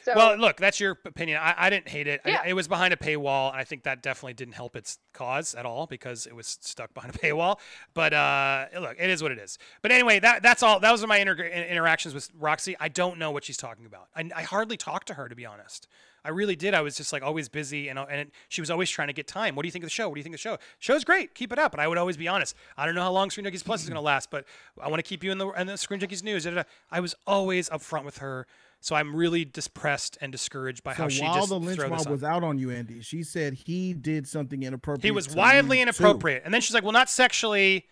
So 0.03 0.13
well, 0.15 0.37
look, 0.37 0.55
that's 0.57 0.79
your 0.79 0.97
opinion. 1.05 1.39
I, 1.41 1.53
I 1.57 1.69
didn't 1.69 1.89
hate 1.89 2.07
it. 2.07 2.21
I- 2.25 2.47
it 2.47 2.53
was 2.53 2.67
behind 2.67 2.93
a 2.93 2.97
paywall, 2.97 3.49
and 3.51 3.57
I 3.59 3.63
think 3.65 3.83
that 3.83 4.01
definitely 4.01 4.33
didn't 4.35 4.53
help 4.53 4.75
its 4.75 4.97
cause 5.13 5.53
at 5.55 5.65
all 5.65 5.85
because 5.87 6.25
it 6.25 6.35
was 6.35 6.57
stuck 6.61 6.93
behind 6.93 7.13
a 7.13 7.17
paywall. 7.17 7.59
But 7.93 8.13
uh, 8.13 8.67
look, 8.79 8.95
it 8.97 9.09
is 9.09 9.21
what 9.21 9.31
it 9.33 9.37
is. 9.37 9.57
But 9.81 9.91
anyway, 9.91 10.19
that 10.19 10.41
that's 10.43 10.63
all. 10.63 10.79
Those 10.79 11.03
are 11.03 11.07
my 11.07 11.17
inter- 11.17 11.35
interactions 11.35 12.13
with 12.13 12.29
Roxy. 12.39 12.75
I 12.79 12.87
don't 12.87 13.19
know 13.19 13.31
what 13.31 13.43
she's 13.43 13.57
talking 13.57 13.85
about. 13.85 14.07
I, 14.15 14.29
I 14.35 14.43
hardly 14.43 14.77
talked 14.77 15.07
to 15.07 15.15
her 15.15 15.27
to 15.27 15.35
be 15.35 15.45
honest. 15.45 15.87
I 16.23 16.29
really 16.29 16.55
did. 16.55 16.73
I 16.73 16.81
was 16.81 16.95
just 16.95 17.13
like 17.13 17.23
always 17.23 17.49
busy, 17.49 17.89
and 17.89 17.97
uh, 17.97 18.05
and 18.09 18.31
she 18.49 18.61
was 18.61 18.69
always 18.69 18.89
trying 18.89 19.07
to 19.07 19.13
get 19.13 19.27
time. 19.27 19.55
What 19.55 19.63
do 19.63 19.67
you 19.67 19.71
think 19.71 19.83
of 19.83 19.87
the 19.87 19.93
show? 19.93 20.07
What 20.09 20.15
do 20.15 20.19
you 20.19 20.23
think 20.23 20.35
of 20.35 20.39
the 20.39 20.49
show? 20.49 20.57
Show's 20.79 21.03
great. 21.03 21.35
Keep 21.35 21.53
it 21.53 21.59
up. 21.59 21.71
But 21.71 21.79
I 21.79 21.87
would 21.87 21.97
always 21.97 22.17
be 22.17 22.27
honest. 22.27 22.55
I 22.77 22.85
don't 22.85 22.95
know 22.95 23.01
how 23.01 23.11
long 23.11 23.29
Screen 23.29 23.45
Junkies 23.45 23.63
Plus 23.63 23.83
is 23.83 23.89
going 23.89 23.95
to 23.95 24.01
last, 24.01 24.29
but 24.31 24.45
I 24.81 24.89
want 24.89 24.99
to 24.99 25.07
keep 25.07 25.23
you 25.23 25.31
in 25.31 25.37
the 25.37 25.49
in 25.51 25.67
the 25.67 25.77
Screen 25.77 25.99
Junkies 25.99 26.23
news. 26.23 26.43
da, 26.43 26.51
da, 26.51 26.55
da. 26.57 26.63
I 26.91 26.99
was 26.99 27.15
always 27.27 27.69
upfront 27.69 28.05
with 28.05 28.19
her. 28.19 28.47
So 28.81 28.95
I'm 28.95 29.13
really 29.13 29.43
depressed 29.43 30.17
and 30.21 30.31
discouraged 30.31 30.83
by 30.83 30.93
So 30.93 31.03
how 31.03 31.09
she 31.09 31.21
while 31.21 31.35
just 31.35 31.49
the 31.49 31.59
lynch 31.59 31.77
throw 31.77 31.89
this 31.89 32.05
mob 32.05 32.11
was 32.11 32.23
out 32.23 32.45
on 32.45 32.57
you, 32.57 32.71
Andy, 32.71 33.01
she 33.01 33.23
said 33.23 33.53
he 33.53 33.93
did 33.93 34.25
something 34.25 34.63
inappropriate. 34.63 35.03
He 35.03 35.11
was 35.11 35.35
wildly 35.35 35.79
you, 35.79 35.85
too. 35.85 35.89
inappropriate, 35.89 36.43
and 36.45 36.53
then 36.53 36.61
she's 36.61 36.73
like, 36.73 36.83
"Well, 36.83 36.93
not 36.93 37.09
sexually." 37.09 37.87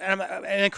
And, 0.00 0.12
I'm, 0.12 0.20
uh, 0.22 0.46
and 0.46 0.62
then 0.62 0.70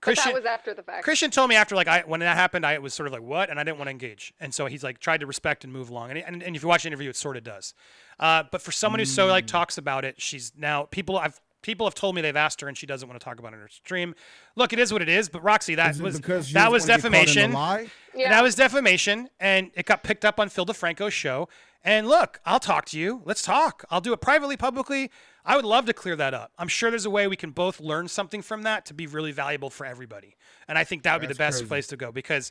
Kristian, 0.00 0.16
but 0.16 0.24
that 0.24 0.34
was 0.34 0.44
after 0.44 0.74
the 0.74 0.82
fact. 0.82 1.06
Kristian 1.06 1.30
told 1.30 1.48
me 1.48 1.56
after 1.56 1.74
like 1.74 1.88
I 1.88 2.02
when 2.06 2.20
that 2.20 2.36
happened, 2.36 2.64
I 2.66 2.78
was 2.78 2.94
sort 2.94 3.06
of 3.06 3.12
like 3.12 3.22
what, 3.22 3.50
and 3.50 3.58
I 3.58 3.64
didn't 3.64 3.78
want 3.78 3.88
to 3.88 3.92
engage, 3.92 4.32
and 4.40 4.52
so 4.54 4.66
he's 4.66 4.84
like 4.84 4.98
tried 4.98 5.20
to 5.20 5.26
respect 5.26 5.64
and 5.64 5.72
move 5.72 5.90
along, 5.90 6.10
and 6.10 6.18
and, 6.20 6.42
and 6.42 6.56
if 6.56 6.62
you 6.62 6.68
watch 6.68 6.82
the 6.82 6.88
interview, 6.88 7.10
it 7.10 7.16
sort 7.16 7.36
of 7.36 7.44
does. 7.44 7.74
Uh, 8.20 8.44
but 8.50 8.62
for 8.62 8.72
someone 8.72 8.98
who 8.98 9.04
so 9.04 9.26
Mm. 9.26 9.30
like 9.30 9.46
talks 9.46 9.78
about 9.78 10.04
it, 10.04 10.20
she's 10.20 10.52
now 10.56 10.84
people 10.84 11.18
I've 11.18 11.40
people 11.62 11.84
have 11.86 11.94
told 11.94 12.14
me 12.14 12.20
they've 12.22 12.36
asked 12.36 12.60
her, 12.60 12.68
and 12.68 12.78
she 12.78 12.86
doesn't 12.86 13.08
want 13.08 13.20
to 13.20 13.24
talk 13.24 13.38
about 13.40 13.52
it 13.52 13.56
in 13.56 13.62
her 13.62 13.68
stream. 13.68 14.14
Look, 14.54 14.72
it 14.72 14.78
is 14.78 14.92
what 14.92 15.02
it 15.02 15.08
is. 15.08 15.28
But 15.28 15.42
Roxy, 15.42 15.74
that 15.74 15.90
Is 15.92 16.00
it 16.00 16.02
was 16.02 16.16
because 16.16 16.52
that 16.52 16.70
was 16.70 16.82
wanna 16.84 16.92
get 16.98 17.02
caught 17.02 17.06
in 17.06 17.12
the 17.12 17.18
defamation. 17.56 17.90
Yeah. 18.14 18.30
That 18.30 18.42
was 18.42 18.54
defamation, 18.54 19.28
and 19.40 19.70
it 19.74 19.84
got 19.86 20.02
picked 20.04 20.24
up 20.24 20.38
on 20.38 20.48
Phil 20.48 20.64
DeFranco's 20.66 21.12
show. 21.14 21.48
And 21.82 22.08
look, 22.08 22.40
I'll 22.44 22.58
talk 22.60 22.84
to 22.86 22.98
you. 22.98 23.22
Let's 23.24 23.42
talk. 23.42 23.84
I'll 23.90 24.00
do 24.00 24.12
it 24.12 24.20
privately, 24.20 24.56
publicly. 24.56 25.10
I 25.46 25.54
would 25.54 25.64
love 25.64 25.86
to 25.86 25.92
clear 25.92 26.16
that 26.16 26.34
up. 26.34 26.50
I'm 26.58 26.66
sure 26.66 26.90
there's 26.90 27.06
a 27.06 27.10
way 27.10 27.28
we 27.28 27.36
can 27.36 27.52
both 27.52 27.80
learn 27.80 28.08
something 28.08 28.42
from 28.42 28.64
that 28.64 28.84
to 28.86 28.94
be 28.94 29.06
really 29.06 29.30
valuable 29.30 29.70
for 29.70 29.86
everybody. 29.86 30.36
And 30.66 30.76
I 30.76 30.82
think 30.82 31.04
that 31.04 31.14
would 31.14 31.26
be 31.26 31.32
the 31.32 31.38
best 31.38 31.58
crazy. 31.58 31.68
place 31.68 31.86
to 31.88 31.96
go 31.96 32.10
because 32.10 32.50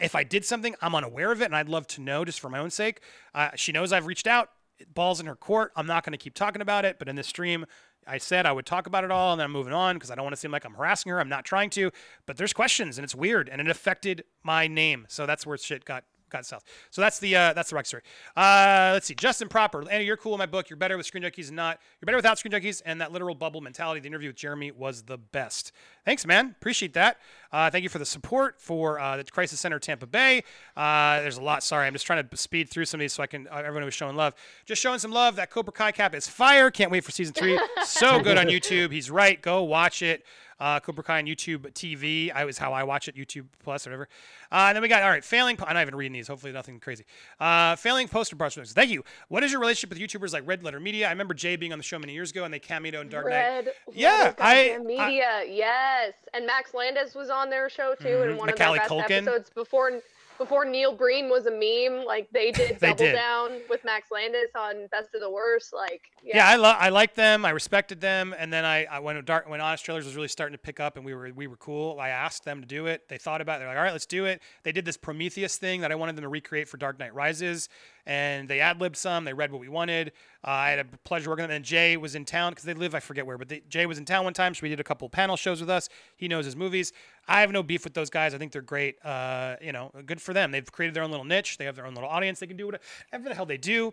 if 0.00 0.14
I 0.14 0.22
did 0.22 0.44
something, 0.44 0.76
I'm 0.80 0.94
unaware 0.94 1.32
of 1.32 1.42
it, 1.42 1.46
and 1.46 1.56
I'd 1.56 1.68
love 1.68 1.86
to 1.88 2.00
know 2.00 2.24
just 2.24 2.38
for 2.38 2.48
my 2.48 2.58
own 2.58 2.70
sake. 2.70 3.00
Uh, 3.34 3.50
she 3.56 3.72
knows 3.72 3.92
I've 3.92 4.06
reached 4.06 4.26
out. 4.26 4.50
Balls 4.94 5.18
in 5.18 5.26
her 5.26 5.34
court. 5.34 5.72
I'm 5.74 5.86
not 5.86 6.04
going 6.04 6.12
to 6.12 6.18
keep 6.18 6.34
talking 6.34 6.62
about 6.62 6.84
it, 6.84 7.00
but 7.00 7.08
in 7.08 7.16
this 7.16 7.26
stream, 7.26 7.66
I 8.06 8.18
said 8.18 8.46
I 8.46 8.52
would 8.52 8.66
talk 8.66 8.86
about 8.86 9.02
it 9.02 9.10
all, 9.10 9.32
and 9.32 9.40
then 9.40 9.46
I'm 9.46 9.52
moving 9.52 9.72
on 9.72 9.96
because 9.96 10.10
I 10.10 10.14
don't 10.14 10.24
want 10.24 10.34
to 10.34 10.40
seem 10.40 10.52
like 10.52 10.64
I'm 10.64 10.74
harassing 10.74 11.10
her. 11.10 11.20
I'm 11.20 11.28
not 11.28 11.44
trying 11.44 11.70
to, 11.70 11.90
but 12.26 12.36
there's 12.36 12.52
questions, 12.52 12.96
and 12.96 13.04
it's 13.04 13.14
weird, 13.14 13.48
and 13.48 13.60
it 13.60 13.68
affected 13.68 14.24
my 14.44 14.68
name. 14.68 15.06
So 15.08 15.26
that's 15.26 15.44
where 15.44 15.58
shit 15.58 15.84
got 15.84 16.04
got 16.30 16.46
south. 16.46 16.64
So 16.90 17.00
that's 17.00 17.18
the 17.18 17.36
uh, 17.36 17.52
that's 17.52 17.70
the 17.70 17.76
rock 17.76 17.86
story. 17.86 18.02
Uh, 18.36 18.90
let's 18.92 19.06
see, 19.06 19.14
Justin 19.14 19.48
Proper, 19.48 19.88
Andy, 19.90 20.04
you're 20.04 20.16
cool 20.16 20.34
in 20.34 20.38
my 20.38 20.46
book. 20.46 20.70
You're 20.70 20.76
better 20.76 20.96
with 20.96 21.06
Screen 21.06 21.22
Junkies 21.22 21.48
and 21.48 21.56
not. 21.56 21.78
You're 22.00 22.06
better 22.06 22.16
without 22.16 22.38
Screen 22.38 22.52
Junkies, 22.52 22.82
and 22.84 23.00
that 23.00 23.12
literal 23.12 23.34
bubble 23.34 23.60
mentality. 23.60 24.00
The 24.00 24.06
interview 24.06 24.28
with 24.28 24.36
Jeremy 24.36 24.70
was 24.70 25.02
the 25.02 25.18
best. 25.18 25.72
Thanks, 26.04 26.26
man. 26.26 26.54
Appreciate 26.58 26.94
that. 26.94 27.18
Uh, 27.52 27.70
thank 27.70 27.82
you 27.82 27.88
for 27.88 27.98
the 27.98 28.06
support 28.06 28.60
for 28.60 28.98
uh, 28.98 29.16
the 29.18 29.24
Crisis 29.24 29.60
Center 29.60 29.78
Tampa 29.78 30.06
Bay. 30.06 30.42
Uh, 30.76 31.20
there's 31.20 31.38
a 31.38 31.42
lot. 31.42 31.62
Sorry, 31.62 31.86
I'm 31.86 31.92
just 31.92 32.06
trying 32.06 32.26
to 32.26 32.36
speed 32.36 32.70
through 32.70 32.86
some 32.86 33.00
of 33.00 33.02
these 33.02 33.12
so 33.12 33.22
I 33.22 33.26
can. 33.26 33.48
Uh, 33.48 33.56
everyone 33.56 33.84
was 33.84 33.94
showing 33.94 34.16
love. 34.16 34.34
Just 34.64 34.80
showing 34.80 34.98
some 34.98 35.12
love. 35.12 35.36
That 35.36 35.50
Cobra 35.50 35.72
Kai 35.72 35.92
cap 35.92 36.14
is 36.14 36.26
fire. 36.26 36.70
Can't 36.70 36.90
wait 36.90 37.04
for 37.04 37.10
season 37.10 37.34
three. 37.34 37.60
so 37.84 38.20
good 38.20 38.38
on 38.38 38.46
YouTube. 38.46 38.92
He's 38.92 39.10
right. 39.10 39.40
Go 39.40 39.62
watch 39.62 40.02
it. 40.02 40.24
Uh, 40.60 40.80
Cobra 40.80 41.04
Kai 41.04 41.18
on 41.18 41.26
YouTube 41.26 41.72
TV. 41.72 42.32
I 42.34 42.44
was 42.44 42.58
how 42.58 42.72
I 42.72 42.82
watch 42.82 43.06
it. 43.08 43.14
YouTube 43.16 43.46
Plus 43.62 43.86
or 43.86 43.90
whatever. 43.90 44.08
Uh, 44.50 44.54
and 44.68 44.76
then 44.76 44.82
we 44.82 44.88
got 44.88 45.02
all 45.02 45.10
right. 45.10 45.24
Failing. 45.24 45.56
I'm 45.62 45.74
not 45.74 45.82
even 45.82 45.94
reading 45.94 46.12
these. 46.14 46.26
Hopefully 46.28 46.52
nothing 46.52 46.80
crazy. 46.80 47.04
Uh, 47.38 47.76
failing 47.76 48.08
poster 48.08 48.34
parts. 48.34 48.56
Thank 48.72 48.90
you. 48.90 49.04
What 49.28 49.44
is 49.44 49.52
your 49.52 49.60
relationship 49.60 49.90
with 49.90 49.98
YouTubers 49.98 50.32
like 50.32 50.42
Red 50.46 50.62
Letter 50.64 50.80
Media? 50.80 51.06
I 51.06 51.10
remember 51.10 51.34
Jay 51.34 51.56
being 51.56 51.72
on 51.72 51.78
the 51.78 51.84
show 51.84 51.98
many 51.98 52.12
years 52.12 52.30
ago, 52.30 52.44
and 52.44 52.52
they 52.52 52.58
cameoed 52.60 53.00
in 53.00 53.08
Dark 53.08 53.26
Knight. 53.26 53.32
Red 53.34 53.68
Yeah, 53.92 54.34
I- 54.40 54.78
media, 54.84 55.44
yes, 55.46 56.14
and 56.34 56.46
Max 56.46 56.74
Landis 56.74 57.14
was 57.14 57.30
on 57.30 57.50
their 57.50 57.68
show 57.68 57.94
too, 57.94 58.22
in 58.22 58.30
Mhm. 58.30 58.36
one 58.38 58.46
Macaulay 58.46 58.78
of 58.78 58.88
their 58.88 58.98
best 58.98 59.10
Culkin. 59.10 59.16
episodes 59.28 59.50
before 59.50 60.00
before 60.38 60.64
Neil 60.64 60.94
Breen 60.94 61.28
was 61.28 61.46
a 61.46 61.50
meme. 61.50 62.04
Like 62.06 62.28
they 62.32 62.50
did 62.52 62.78
They 62.80 62.88
double 62.88 63.04
did. 63.04 63.12
down 63.14 63.50
with 63.68 63.84
Max 63.84 64.08
Landis 64.10 64.50
on 64.56 64.86
Best 64.90 65.14
of 65.14 65.20
the 65.20 65.30
Worst. 65.30 65.72
Like 65.74 66.02
Yeah, 66.22 66.36
yeah, 66.38 66.48
I 66.48 66.56
lo- 66.56 66.76
I 66.78 66.88
liked 66.88 67.16
them. 67.16 67.44
I 67.44 67.50
respected 67.50 68.00
them. 68.00 68.34
And 68.38 68.52
then 68.52 68.64
I, 68.64 68.84
I 68.86 68.98
when 69.00 69.22
dark 69.24 69.48
when 69.48 69.60
Honest 69.60 69.84
Trailers 69.84 70.04
was 70.06 70.16
really 70.16 70.28
starting 70.28 70.54
to 70.54 70.58
pick 70.62 70.80
up 70.80 70.96
and 70.96 71.04
we 71.04 71.14
were 71.14 71.30
we 71.34 71.46
were 71.46 71.56
cool. 71.56 71.98
I 72.00 72.08
asked 72.10 72.44
them 72.44 72.60
to 72.60 72.66
do 72.66 72.86
it. 72.86 73.08
They 73.08 73.18
thought 73.18 73.40
about 73.40 73.56
it. 73.56 73.58
They're 73.60 73.68
like, 73.68 73.76
all 73.76 73.82
right, 73.82 73.92
let's 73.92 74.06
do 74.06 74.24
it. 74.26 74.40
They 74.62 74.72
did 74.72 74.84
this 74.84 74.96
Prometheus 74.96 75.56
thing 75.56 75.80
that 75.82 75.92
I 75.92 75.94
wanted 75.96 76.16
them 76.16 76.22
to 76.22 76.28
recreate 76.28 76.68
for 76.68 76.76
Dark 76.76 76.98
Knight 76.98 77.14
Rises, 77.14 77.68
and 78.08 78.48
they 78.48 78.60
ad 78.60 78.80
libbed 78.80 78.96
some. 78.96 79.24
They 79.24 79.34
read 79.34 79.52
what 79.52 79.60
we 79.60 79.68
wanted. 79.68 80.12
Uh, 80.42 80.50
I 80.50 80.70
had 80.70 80.78
a 80.78 80.84
pleasure 81.04 81.28
working 81.28 81.42
with 81.42 81.50
them. 81.50 81.56
And 81.56 81.64
Jay 81.64 81.98
was 81.98 82.14
in 82.14 82.24
town 82.24 82.52
because 82.52 82.64
they 82.64 82.72
live 82.72 82.94
I 82.94 83.00
forget 83.00 83.26
where, 83.26 83.36
but 83.36 83.50
they, 83.50 83.62
Jay 83.68 83.84
was 83.84 83.98
in 83.98 84.06
town 84.06 84.24
one 84.24 84.32
time, 84.32 84.54
so 84.54 84.60
we 84.62 84.70
did 84.70 84.80
a 84.80 84.84
couple 84.84 85.06
panel 85.10 85.36
shows 85.36 85.60
with 85.60 85.68
us. 85.68 85.90
He 86.16 86.26
knows 86.26 86.46
his 86.46 86.56
movies. 86.56 86.94
I 87.28 87.42
have 87.42 87.52
no 87.52 87.62
beef 87.62 87.84
with 87.84 87.92
those 87.92 88.08
guys. 88.08 88.32
I 88.32 88.38
think 88.38 88.52
they're 88.52 88.62
great. 88.62 88.96
Uh, 89.04 89.56
you 89.60 89.72
know, 89.72 89.92
good 90.06 90.22
for 90.22 90.32
them. 90.32 90.50
They've 90.50 90.72
created 90.72 90.94
their 90.94 91.02
own 91.02 91.10
little 91.10 91.26
niche. 91.26 91.58
They 91.58 91.66
have 91.66 91.76
their 91.76 91.86
own 91.86 91.94
little 91.94 92.08
audience. 92.08 92.40
They 92.40 92.46
can 92.46 92.56
do 92.56 92.64
whatever 92.64 93.28
the 93.28 93.34
hell 93.34 93.46
they 93.46 93.58
do. 93.58 93.92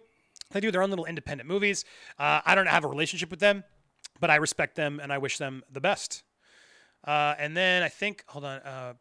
They 0.52 0.62
do 0.62 0.72
their 0.72 0.82
own 0.82 0.90
little 0.90 1.06
independent 1.06 1.50
movies. 1.50 1.84
Uh, 2.18 2.40
I 2.46 2.56
don't 2.56 2.68
have 2.68 2.86
a 2.86 2.88
relationship 2.88 3.30
with 3.30 3.42
them, 3.42 3.66
but 4.22 4.30
I 4.30 4.36
respect 4.36 4.78
them 4.78 5.02
and 5.04 5.12
I 5.12 5.18
wish 5.18 5.40
them 5.40 5.62
the 5.70 5.82
best. 5.82 6.24
Uh, 7.04 7.36
and 7.38 7.56
then 7.56 7.84
I 7.84 7.90
think, 7.90 8.24
hold 8.28 8.46
on, 8.46 8.62
uh, 8.62 8.94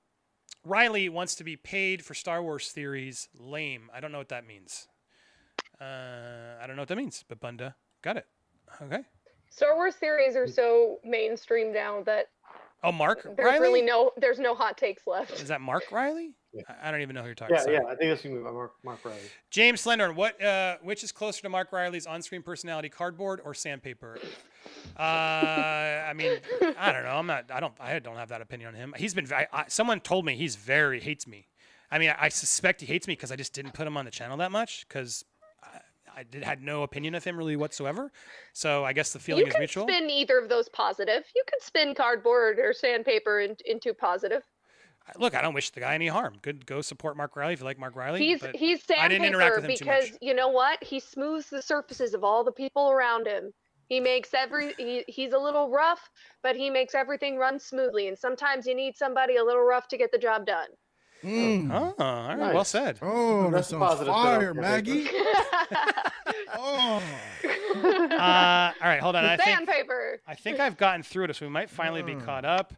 Riley 0.64 1.08
wants 1.08 1.36
to 1.36 1.44
be 1.44 1.56
paid 1.56 2.04
for 2.04 2.14
Star 2.14 2.42
Wars 2.42 2.72
theories. 2.72 3.28
Lame. 3.38 3.90
I 3.94 4.00
don't 4.00 4.10
know 4.10 4.18
what 4.18 4.30
that 4.30 4.46
means. 4.46 4.88
Uh, 5.80 6.62
I 6.62 6.66
don't 6.66 6.76
know 6.76 6.82
what 6.82 6.88
that 6.88 6.96
means, 6.96 7.24
but 7.28 7.40
Bunda 7.40 7.74
got 8.02 8.16
it. 8.16 8.26
Okay. 8.82 9.02
Star 9.50 9.74
Wars 9.76 9.94
theories 9.94 10.34
are 10.36 10.48
so 10.48 10.98
mainstream 11.04 11.72
now 11.72 12.02
that 12.04 12.26
Oh, 12.82 12.92
Mark 12.92 13.22
there's 13.22 13.38
Riley. 13.38 13.60
really 13.60 13.82
no 13.82 14.10
there's 14.18 14.38
no 14.38 14.54
hot 14.54 14.76
takes 14.76 15.06
left. 15.06 15.40
Is 15.40 15.48
that 15.48 15.62
Mark 15.62 15.84
Riley? 15.90 16.34
Yeah. 16.52 16.62
I 16.68 16.88
I 16.88 16.90
don't 16.90 17.00
even 17.00 17.14
know 17.14 17.22
who 17.22 17.28
you're 17.28 17.34
talking. 17.34 17.56
Yeah, 17.56 17.62
Sorry. 17.62 17.76
yeah. 17.76 17.84
I 17.84 17.94
think 17.94 18.10
that's 18.10 18.22
gonna 18.22 18.34
be 18.34 18.42
Mark, 18.42 18.72
Mark 18.84 19.02
Riley. 19.04 19.18
James 19.50 19.80
Slender, 19.80 20.12
what 20.12 20.42
uh, 20.42 20.76
which 20.82 21.02
is 21.02 21.10
closer 21.10 21.40
to 21.42 21.48
Mark 21.48 21.72
Riley's 21.72 22.06
on-screen 22.06 22.42
personality, 22.42 22.90
cardboard 22.90 23.40
or 23.42 23.54
sandpaper? 23.54 24.18
Uh, 24.98 25.02
I 25.02 26.12
mean, 26.14 26.38
I 26.78 26.92
don't 26.92 27.04
know. 27.04 27.10
I'm 27.16 27.26
not. 27.26 27.50
I 27.50 27.60
don't. 27.60 27.74
I 27.80 27.98
don't 28.00 28.16
have 28.16 28.28
that 28.28 28.42
opinion 28.42 28.68
on 28.68 28.74
him. 28.74 28.94
He's 28.96 29.14
been. 29.14 29.32
I, 29.32 29.46
I, 29.52 29.64
someone 29.68 30.00
told 30.00 30.24
me 30.26 30.36
he's 30.36 30.56
very 30.56 31.00
hates 31.00 31.26
me. 31.26 31.46
I 31.90 31.98
mean, 31.98 32.10
I, 32.10 32.16
I 32.24 32.28
suspect 32.28 32.80
he 32.80 32.86
hates 32.86 33.06
me 33.06 33.12
because 33.12 33.32
I 33.32 33.36
just 33.36 33.52
didn't 33.54 33.72
put 33.72 33.86
him 33.86 33.96
on 33.96 34.04
the 34.04 34.10
channel 34.10 34.36
that 34.38 34.52
much 34.52 34.86
because 34.88 35.24
I, 36.16 36.22
did 36.22 36.42
had 36.44 36.62
no 36.62 36.82
opinion 36.82 37.14
of 37.14 37.24
him 37.24 37.36
really 37.36 37.56
whatsoever. 37.56 38.12
So 38.52 38.84
I 38.84 38.92
guess 38.92 39.12
the 39.12 39.18
feeling 39.18 39.42
you 39.42 39.48
is 39.48 39.52
can 39.52 39.60
mutual. 39.60 39.86
spin 39.86 40.10
either 40.10 40.38
of 40.38 40.48
those 40.48 40.68
positive. 40.68 41.24
You 41.34 41.42
can 41.46 41.60
spin 41.60 41.94
cardboard 41.94 42.58
or 42.58 42.72
sandpaper 42.72 43.40
in, 43.40 43.56
into 43.66 43.94
positive. 43.94 44.42
Look, 45.18 45.34
I 45.34 45.42
don't 45.42 45.54
wish 45.54 45.70
the 45.70 45.80
guy 45.80 45.94
any 45.94 46.08
harm. 46.08 46.36
Good, 46.40 46.64
go 46.64 46.80
support 46.80 47.16
Mark 47.16 47.36
Riley 47.36 47.52
if 47.52 47.60
you 47.60 47.66
like 47.66 47.78
Mark 47.78 47.94
Riley. 47.94 48.20
He's 48.20 48.42
he's 48.54 48.82
I 48.98 49.06
didn't 49.08 49.26
interact 49.26 49.56
sandpaper 49.56 49.60
with 49.60 49.70
him 49.70 49.76
too 49.76 49.84
much. 49.84 50.02
because 50.04 50.18
you 50.22 50.34
know 50.34 50.48
what? 50.48 50.82
He 50.82 50.98
smooths 50.98 51.50
the 51.50 51.60
surfaces 51.60 52.14
of 52.14 52.24
all 52.24 52.42
the 52.42 52.52
people 52.52 52.90
around 52.90 53.26
him. 53.26 53.52
He 53.88 54.00
makes 54.00 54.32
every 54.32 54.72
he, 54.78 55.04
he's 55.06 55.32
a 55.32 55.38
little 55.38 55.68
rough, 55.70 56.10
but 56.42 56.56
he 56.56 56.70
makes 56.70 56.94
everything 56.94 57.36
run 57.36 57.58
smoothly. 57.58 58.08
And 58.08 58.18
sometimes 58.18 58.66
you 58.66 58.74
need 58.74 58.96
somebody 58.96 59.36
a 59.36 59.44
little 59.44 59.62
rough 59.62 59.88
to 59.88 59.98
get 59.98 60.10
the 60.10 60.18
job 60.18 60.46
done. 60.46 60.68
Mm. 61.24 61.70
oh, 61.72 61.94
all 62.04 62.36
right, 62.36 62.54
well 62.54 62.64
said. 62.64 62.98
Oh, 63.02 63.50
That's 63.50 63.68
a 63.68 63.70
sounds 63.70 63.80
positive 63.80 64.14
fire, 64.14 64.50
spin-off, 64.52 64.56
Maggie. 64.56 65.08
Oh, 66.56 67.02
Uh, 67.74 68.72
all 68.80 68.88
right, 68.88 69.00
hold 69.00 69.16
on. 69.16 69.24
I 69.24 69.36
think 69.36 69.56
Sandpaper. 69.56 70.20
I 70.26 70.34
think 70.34 70.60
I've 70.60 70.76
gotten 70.76 71.02
through 71.02 71.24
it, 71.24 71.36
so 71.36 71.44
we 71.46 71.50
might 71.50 71.68
finally 71.70 72.02
be 72.02 72.14
Mm. 72.14 72.24
caught 72.24 72.44
up. 72.44 72.72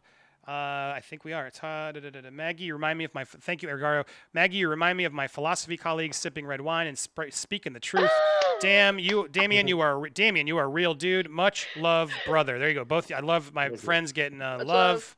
Uh, 0.47 0.95
I 0.95 1.01
think 1.03 1.23
we 1.25 1.33
are. 1.33 1.45
It's, 1.47 1.59
uh, 1.61 1.91
da, 1.93 1.99
da, 1.99 2.09
da, 2.09 2.21
da. 2.21 2.31
Maggie, 2.31 2.63
you 2.65 2.73
remind 2.73 2.97
me 2.97 3.03
of 3.03 3.13
my. 3.13 3.25
Thank 3.25 3.61
you, 3.61 3.69
Ergaro. 3.69 4.05
Maggie, 4.33 4.57
you 4.57 4.69
remind 4.69 4.97
me 4.97 5.03
of 5.03 5.11
my 5.13 5.27
philosophy 5.27 5.75
colleagues 5.77 6.15
sipping 6.17 6.45
red 6.45 6.61
wine 6.61 6.87
and 6.87 6.97
spra- 6.97 7.33
speaking 7.33 7.73
the 7.73 7.79
truth. 7.81 8.09
Damn 8.61 8.97
you, 8.97 9.27
Damien. 9.27 9.67
You 9.67 9.81
are 9.81 9.91
a 9.91 9.97
re- 9.97 10.09
Damien. 10.09 10.47
You 10.47 10.57
are 10.57 10.63
a 10.63 10.69
real 10.69 10.93
dude. 10.93 11.29
Much 11.29 11.67
love, 11.75 12.11
brother. 12.25 12.57
There 12.59 12.69
you 12.69 12.75
go. 12.75 12.85
Both. 12.85 13.11
I 13.11 13.19
love 13.19 13.53
my 13.53 13.69
friends 13.71 14.13
getting 14.13 14.41
uh, 14.41 14.59
Much 14.59 14.67
love. 14.67 15.15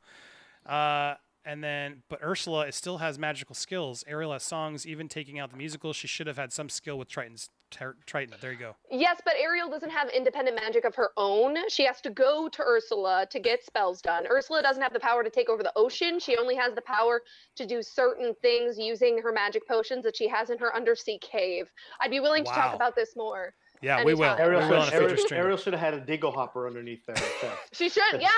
Uh, 0.66 1.14
and 1.46 1.64
then, 1.64 2.04
but 2.10 2.20
Ursula 2.24 2.68
is, 2.68 2.76
still 2.76 2.98
has 3.00 3.18
magical 3.18 3.56
skills. 3.56 4.04
Ariel 4.08 4.34
has 4.34 4.44
songs. 4.44 4.86
Even 4.86 5.08
taking 5.08 5.40
out 5.40 5.52
the 5.52 5.58
musical, 5.58 5.94
she 5.94 6.08
should 6.08 6.28
have 6.28 6.38
had 6.38 6.52
some 6.52 6.70
skill 6.70 6.98
with 6.98 7.08
Triton's. 7.08 7.50
Ter- 7.72 7.98
Triton. 8.08 8.36
There 8.42 8.52
you 8.52 8.58
go. 8.58 8.76
Yes, 8.90 9.22
but 9.24 9.36
Ariel 9.40 9.70
doesn't 9.70 9.92
have 9.92 10.10
independent 10.10 10.56
magic 10.56 10.86
of 10.86 10.96
her 10.96 11.12
own. 11.18 11.56
She 11.70 11.86
has 11.86 12.02
to 12.02 12.10
go 12.10 12.50
to 12.50 12.64
Ursula 12.64 13.28
to 13.30 13.40
get 13.40 13.64
spells 13.64 14.02
done. 14.02 14.26
Ursula 14.28 14.64
doesn't 14.64 14.82
have 14.82 14.92
the 14.92 15.00
power 15.00 15.24
to 15.24 15.30
take 15.30 15.50
over 15.50 15.62
the 15.62 15.72
ocean. 15.76 16.20
She 16.20 16.36
only 16.36 16.56
has 16.56 16.74
the 16.74 16.82
power 16.82 17.22
to 17.58 17.68
do 17.68 17.84
certain 17.84 18.34
things 18.42 18.80
using 18.80 19.20
her 19.22 19.32
magic 19.32 19.68
potions 19.68 20.04
that 20.06 20.18
she 20.18 20.28
has 20.28 20.50
in 20.50 20.58
her 20.58 20.76
undersea 20.76 21.20
cave. 21.20 21.72
I'd 22.02 22.10
be 22.10 22.20
willing 22.20 22.44
to 22.44 22.50
Wow. 22.50 22.56
talk 22.56 22.74
about 22.76 22.96
this 22.96 23.16
more. 23.16 23.54
Yeah, 23.82 24.04
we 24.04 24.14
will. 24.14 24.36
Ariel, 24.38 24.62
we 24.62 24.68
will 24.70 24.84
should, 24.84 24.94
Ariel. 24.94 25.26
Ariel 25.32 25.58
should 25.58 25.74
have 25.74 25.82
had 25.82 25.94
a 25.94 26.02
dinglehopper 26.02 26.68
underneath 26.68 27.06
there. 27.06 27.16
instead. 27.42 27.58
She 27.72 27.90
should, 27.90 28.22
yeah. 28.22 28.30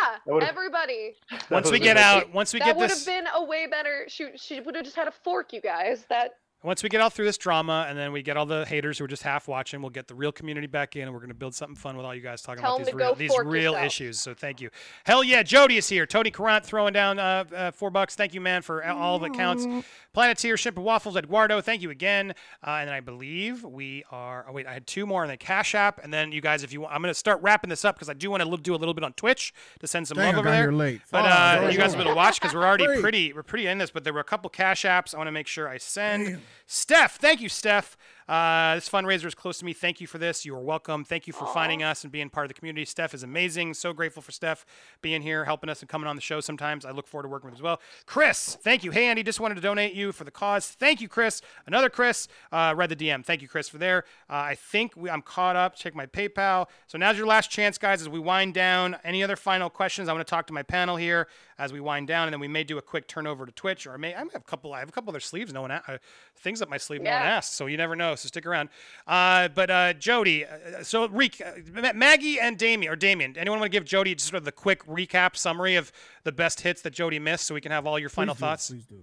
Everybody. 0.42 1.16
Once 1.50 1.72
we 1.72 1.80
get 1.80 1.98
out, 1.98 2.32
once 2.34 2.54
we 2.54 2.60
that 2.60 2.66
get 2.66 2.80
this, 2.80 3.06
that 3.06 3.12
would 3.12 3.26
have 3.26 3.34
been 3.34 3.42
a 3.42 3.46
way 3.46 3.68
better. 3.68 4.06
She 4.08 4.30
she 4.36 4.60
would 4.60 4.76
have 4.76 4.84
just 4.84 4.96
had 4.96 5.08
a 5.08 5.12
fork, 5.12 5.54
you 5.54 5.62
guys. 5.62 6.06
That 6.10 6.34
once 6.64 6.84
we 6.84 6.90
get 6.90 7.02
all 7.02 7.10
through 7.10 7.26
this 7.26 7.38
drama, 7.38 7.86
and 7.90 7.98
then 7.98 8.12
we 8.12 8.22
get 8.22 8.38
all 8.38 8.46
the 8.46 8.66
haters 8.66 8.98
who 8.98 9.06
are 9.06 9.08
just 9.08 9.24
half 9.24 9.48
watching, 9.48 9.82
we'll 9.82 9.90
get 9.90 10.08
the 10.08 10.14
real 10.16 10.32
community 10.32 10.68
back 10.68 10.96
in, 10.96 11.04
and 11.04 11.14
we're 11.14 11.20
gonna 11.20 11.34
build 11.34 11.56
something 11.56 11.76
fun 11.76 11.98
with 11.98 12.06
all 12.06 12.14
you 12.14 12.22
guys 12.22 12.42
talking 12.42 12.62
Tell 12.62 12.76
about 12.76 12.82
'em 12.82 12.86
these 12.86 12.94
real, 12.96 13.16
these 13.16 13.32
real 13.44 13.72
yourself. 13.74 13.86
issues. 13.86 14.20
So 14.20 14.34
thank 14.34 14.62
you. 14.62 14.70
Hell 15.06 15.24
yeah, 15.24 15.44
Jody 15.44 15.78
is 15.78 15.90
here. 15.90 16.06
Tony 16.06 16.30
Carant 16.32 16.66
throwing 16.66 16.94
down 16.94 17.20
uh, 17.20 17.44
uh, 17.56 17.72
four 17.72 17.90
bucks. 17.90 18.16
Thank 18.16 18.34
you, 18.34 18.42
man, 18.42 18.62
for 18.62 18.84
all 18.86 19.16
of 19.16 19.24
it 19.24 19.34
counts. 19.34 19.66
Planeteer, 20.14 20.58
Ship 20.58 20.78
of 20.78 20.84
Waffles, 20.84 21.16
Eduardo, 21.16 21.62
thank 21.62 21.82
you 21.82 21.90
again. 21.90 22.32
Uh, 22.66 22.72
and 22.72 22.90
then 22.90 22.94
I 22.96 23.00
believe 23.00 23.64
we 23.64 24.04
are. 24.12 24.46
Oh 24.48 24.52
wait, 24.52 24.68
I 24.68 24.74
had 24.74 24.86
two 24.86 25.06
more 25.06 25.24
in 25.24 25.30
the 25.30 25.38
Cash 25.38 25.74
App, 25.74 26.04
and 26.04 26.14
then 26.14 26.32
you 26.34 26.42
guys, 26.42 26.64
if 26.64 26.74
you 26.74 26.82
want, 26.82 26.94
I'm 26.94 27.02
gonna 27.02 27.14
start 27.14 27.42
wrapping 27.42 27.70
this 27.70 27.86
up 27.86 27.96
because 27.96 28.10
I 28.10 28.14
do 28.14 28.30
want 28.30 28.44
to 28.44 28.58
do 28.58 28.76
a 28.76 28.78
little 28.78 28.94
bit 28.94 29.04
on 29.04 29.14
Twitch 29.14 29.54
to 29.80 29.88
send 29.88 30.08
some 30.08 30.18
Dang, 30.18 30.28
love 30.28 30.36
I 30.36 30.40
over 30.40 30.44
got 30.48 30.52
there. 30.52 30.62
here 30.64 30.72
late. 30.74 31.02
But 31.10 31.24
Fuck, 31.24 31.32
uh, 31.32 31.60
bro. 31.62 31.70
you 31.70 31.78
guys 31.78 31.92
will 31.92 31.98
be 32.00 32.02
able 32.04 32.12
to 32.12 32.16
watch 32.18 32.40
because 32.42 32.54
we're 32.54 32.66
already 32.66 32.88
pretty 33.02 33.32
we're 33.34 33.44
pretty 33.44 33.68
in 33.68 33.78
this. 33.78 33.90
But 33.90 34.04
there 34.04 34.14
were 34.14 34.20
a 34.20 34.24
couple 34.26 34.50
cash 34.50 34.84
apps 34.84 35.16
I 35.16 35.18
want 35.18 35.28
to 35.30 35.32
make 35.32 35.48
sure 35.48 35.68
I 35.68 35.78
send. 35.78 36.26
Damn. 36.28 36.42
Steph, 36.65 37.18
thank 37.18 37.41
you, 37.41 37.49
Steph. 37.49 37.98
Uh, 38.32 38.76
this 38.76 38.88
fundraiser 38.88 39.26
is 39.26 39.36
close 39.36 39.57
to 39.57 39.65
me. 39.65 39.73
Thank 39.73 39.99
you 39.99 40.07
for 40.07 40.18
this. 40.18 40.45
You 40.45 40.56
are 40.56 40.61
welcome. 40.61 41.03
Thank 41.03 41.28
you 41.28 41.34
for 41.34 41.45
finding 41.48 41.84
us 41.84 42.03
and 42.03 42.11
being 42.14 42.30
part 42.30 42.45
of 42.45 42.48
the 42.48 42.53
community. 42.53 42.86
Steph 42.86 43.14
is 43.14 43.23
amazing. 43.23 43.73
So 43.73 43.91
grateful 43.91 44.22
for 44.22 44.32
Steph 44.32 44.65
being 45.02 45.22
here, 45.22 45.44
helping 45.44 45.69
us, 45.69 45.82
and 45.82 45.90
coming 45.90 46.07
on 46.07 46.15
the 46.15 46.22
show 46.22 46.40
sometimes. 46.40 46.86
I 46.86 46.91
look 46.91 47.07
forward 47.07 47.23
to 47.23 47.30
working 47.30 47.49
with 47.49 47.60
as 47.60 47.61
well. 47.61 47.82
Chris, 48.06 48.57
thank 48.61 48.86
you. 48.86 48.91
Hey, 48.91 49.07
Andy, 49.07 49.22
just 49.22 49.41
wanted 49.41 49.56
to 49.56 49.61
donate 49.61 49.94
you 49.94 50.14
for 50.14 50.23
the 50.23 50.32
cause. 50.32 50.68
Thank 50.68 51.02
you, 51.02 51.10
Chris. 51.10 51.41
Another 51.68 51.90
Chris 51.90 52.30
uh, 52.53 52.73
read 52.73 52.90
the 52.90 52.95
DM. 52.95 53.26
Thank 53.26 53.41
you, 53.41 53.49
Chris, 53.49 53.68
for 53.68 53.80
there. 53.80 54.06
Uh, 54.30 54.36
I 54.36 54.56
think 54.56 54.95
we, 54.95 55.10
I'm 55.10 55.22
caught 55.22 55.57
up. 55.57 55.76
Check 55.76 55.94
my 55.94 56.06
PayPal. 56.06 56.68
So 56.88 56.98
now's 56.98 57.18
your 57.18 57.28
last 57.28 57.52
chance, 57.52 57.78
guys, 57.78 58.02
as 58.02 58.07
we 58.07 58.19
wind 58.19 58.53
down. 58.53 58.95
Any 59.03 59.23
other 59.23 59.36
final 59.36 59.69
questions? 59.69 60.07
I 60.07 60.14
want 60.14 60.26
to 60.26 60.30
talk 60.30 60.48
to 60.48 60.53
my 60.53 60.64
panel 60.64 60.95
here 60.95 61.28
as 61.62 61.72
we 61.72 61.80
wind 61.80 62.08
down, 62.08 62.28
and 62.28 62.34
then 62.34 62.40
we 62.40 62.48
may 62.48 62.64
do 62.64 62.78
a 62.80 62.82
quick 62.82 63.08
turnover 63.08 63.46
to 63.46 63.52
Twitch, 63.52 63.86
or 63.86 63.94
I 63.94 63.98
may 63.98 64.16
I 64.16 64.20
have 64.20 64.30
a 64.34 64.40
couple. 64.40 64.74
I 64.74 64.80
have 64.80 64.90
a 64.90 64.92
couple 64.92 65.12
other 65.12 65.20
sleeves. 65.20 65.54
No 65.54 65.62
one 65.62 65.70
uh, 65.72 65.98
things 66.38 66.60
up 66.62 66.70
my 66.70 66.78
sleeve. 66.78 67.02
No 67.02 67.12
one 67.12 67.22
Yeah. 67.22 67.30
asked, 67.38 67.54
so 67.54 67.68
you 67.68 67.78
never 67.78 67.96
know. 67.96 68.16
So 68.16 68.28
stick 68.28 68.46
around. 68.48 68.70
Uh, 69.06 69.48
but 69.50 69.70
uh, 69.70 69.94
Jody, 69.94 70.44
uh, 70.46 70.82
so 70.84 71.08
Reek, 71.08 71.40
uh, 71.46 71.94
Maggie 71.94 72.40
and 72.40 72.58
Damien, 72.58 72.92
or 72.92 72.96
Damien, 72.96 73.36
anyone 73.38 73.60
want 73.60 73.72
to 73.72 73.76
give 73.78 73.86
Jody 73.86 74.16
just 74.16 74.28
sort 74.30 74.38
of 74.40 74.46
the 74.46 74.52
quick 74.52 74.84
recap 74.88 75.36
summary 75.38 75.76
of 75.76 75.92
the 76.24 76.32
best 76.32 76.62
hits 76.62 76.82
that 76.82 76.94
Jody 76.94 77.20
missed, 77.20 77.46
so 77.46 77.54
we 77.54 77.62
can 77.62 77.72
have 77.72 77.86
all 77.86 78.00
your 78.00 78.10
final 78.10 78.34
Please 78.34 78.40
do, 78.40 78.46
thoughts? 78.46 78.70
Please 78.70 78.86
do. 78.86 79.00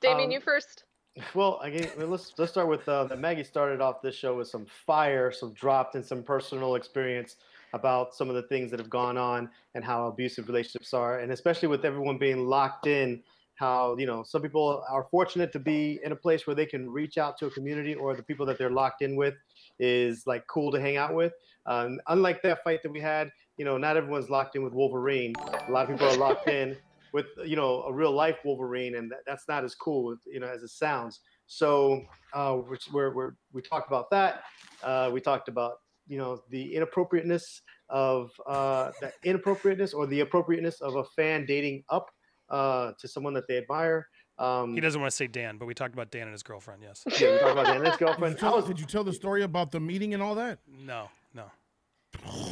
Damien, 0.00 0.26
Um, 0.26 0.30
you 0.30 0.40
first. 0.40 0.84
Well, 1.34 1.58
again, 1.60 1.90
well, 1.98 2.06
let's 2.06 2.32
let's 2.38 2.52
start 2.52 2.68
with 2.68 2.88
uh, 2.88 3.04
that. 3.04 3.18
Maggie 3.18 3.42
started 3.44 3.80
off 3.80 4.00
this 4.00 4.14
show 4.14 4.36
with 4.36 4.46
some 4.46 4.64
fire, 4.64 5.32
some 5.32 5.52
dropped, 5.54 5.96
and 5.96 6.04
some 6.06 6.22
personal 6.22 6.76
experience 6.76 7.34
about 7.72 8.14
some 8.14 8.28
of 8.28 8.34
the 8.34 8.42
things 8.42 8.70
that 8.70 8.80
have 8.80 8.90
gone 8.90 9.16
on 9.16 9.48
and 9.74 9.84
how 9.84 10.06
abusive 10.06 10.48
relationships 10.48 10.92
are, 10.94 11.20
and 11.20 11.32
especially 11.32 11.68
with 11.68 11.84
everyone 11.84 12.18
being 12.18 12.46
locked 12.46 12.86
in. 12.86 13.22
How 13.54 13.94
you 13.98 14.06
know 14.06 14.22
some 14.22 14.40
people 14.40 14.82
are 14.88 15.06
fortunate 15.10 15.52
to 15.52 15.58
be 15.58 16.00
in 16.02 16.12
a 16.12 16.16
place 16.16 16.46
where 16.46 16.56
they 16.56 16.64
can 16.64 16.88
reach 16.88 17.18
out 17.18 17.36
to 17.38 17.46
a 17.46 17.50
community, 17.50 17.94
or 17.94 18.16
the 18.16 18.22
people 18.22 18.46
that 18.46 18.56
they're 18.56 18.70
locked 18.70 19.02
in 19.02 19.16
with 19.16 19.34
is 19.78 20.26
like 20.26 20.46
cool 20.46 20.72
to 20.72 20.80
hang 20.80 20.96
out 20.96 21.14
with. 21.14 21.34
Um, 21.66 22.00
unlike 22.08 22.40
that 22.42 22.64
fight 22.64 22.82
that 22.82 22.90
we 22.90 23.00
had, 23.00 23.30
you 23.58 23.66
know, 23.66 23.76
not 23.76 23.98
everyone's 23.98 24.30
locked 24.30 24.56
in 24.56 24.62
with 24.62 24.72
Wolverine. 24.72 25.34
A 25.68 25.70
lot 25.70 25.84
of 25.84 25.90
people 25.90 26.08
are 26.08 26.16
locked 26.16 26.48
in 26.48 26.74
with 27.12 27.26
you 27.44 27.56
know 27.56 27.82
a 27.82 27.92
real 27.92 28.12
life 28.12 28.38
Wolverine, 28.44 28.96
and 28.96 29.10
that, 29.10 29.20
that's 29.26 29.46
not 29.46 29.62
as 29.62 29.74
cool 29.74 30.16
you 30.26 30.40
know 30.40 30.48
as 30.48 30.62
it 30.62 30.70
sounds. 30.70 31.20
So 31.46 32.02
uh, 32.32 32.58
we're, 32.66 32.78
we're, 32.92 33.14
we're, 33.14 33.32
we 33.52 33.60
talked 33.60 33.88
about 33.88 34.08
that. 34.10 34.44
Uh, 34.84 35.10
we 35.12 35.20
talked 35.20 35.48
about 35.48 35.80
you 36.10 36.18
know 36.18 36.42
the 36.50 36.74
inappropriateness 36.74 37.62
of 37.88 38.30
uh, 38.46 38.90
the 39.00 39.12
inappropriateness 39.24 39.94
or 39.94 40.06
the 40.06 40.20
appropriateness 40.20 40.80
of 40.80 40.96
a 40.96 41.04
fan 41.16 41.46
dating 41.46 41.84
up 41.88 42.10
uh, 42.50 42.92
to 42.98 43.06
someone 43.08 43.32
that 43.34 43.46
they 43.48 43.56
admire. 43.58 44.06
Um, 44.38 44.74
He 44.74 44.80
doesn't 44.80 45.00
want 45.00 45.10
to 45.10 45.16
say 45.16 45.26
Dan, 45.26 45.56
but 45.58 45.66
we 45.66 45.74
talked 45.74 45.94
about 45.94 46.10
Dan 46.10 46.22
and 46.22 46.32
his 46.32 46.42
girlfriend. 46.42 46.82
Yes. 46.82 47.02
yeah, 47.20 47.32
we 47.32 47.38
talked 47.38 47.52
about 47.52 47.66
that. 47.66 47.76
And 47.76 47.84
his 47.86 47.92
Did 47.96 48.00
you, 48.00 48.06
girlfriend. 48.06 48.36
I 48.36 48.38
tell, 48.40 48.56
was, 48.56 48.64
did 48.64 48.80
you 48.80 48.86
tell 48.86 49.04
the 49.04 49.12
story 49.12 49.42
about 49.44 49.70
the 49.70 49.80
meeting 49.80 50.14
and 50.14 50.22
all 50.22 50.34
that? 50.36 50.58
No. 50.66 51.08
No. 51.34 51.44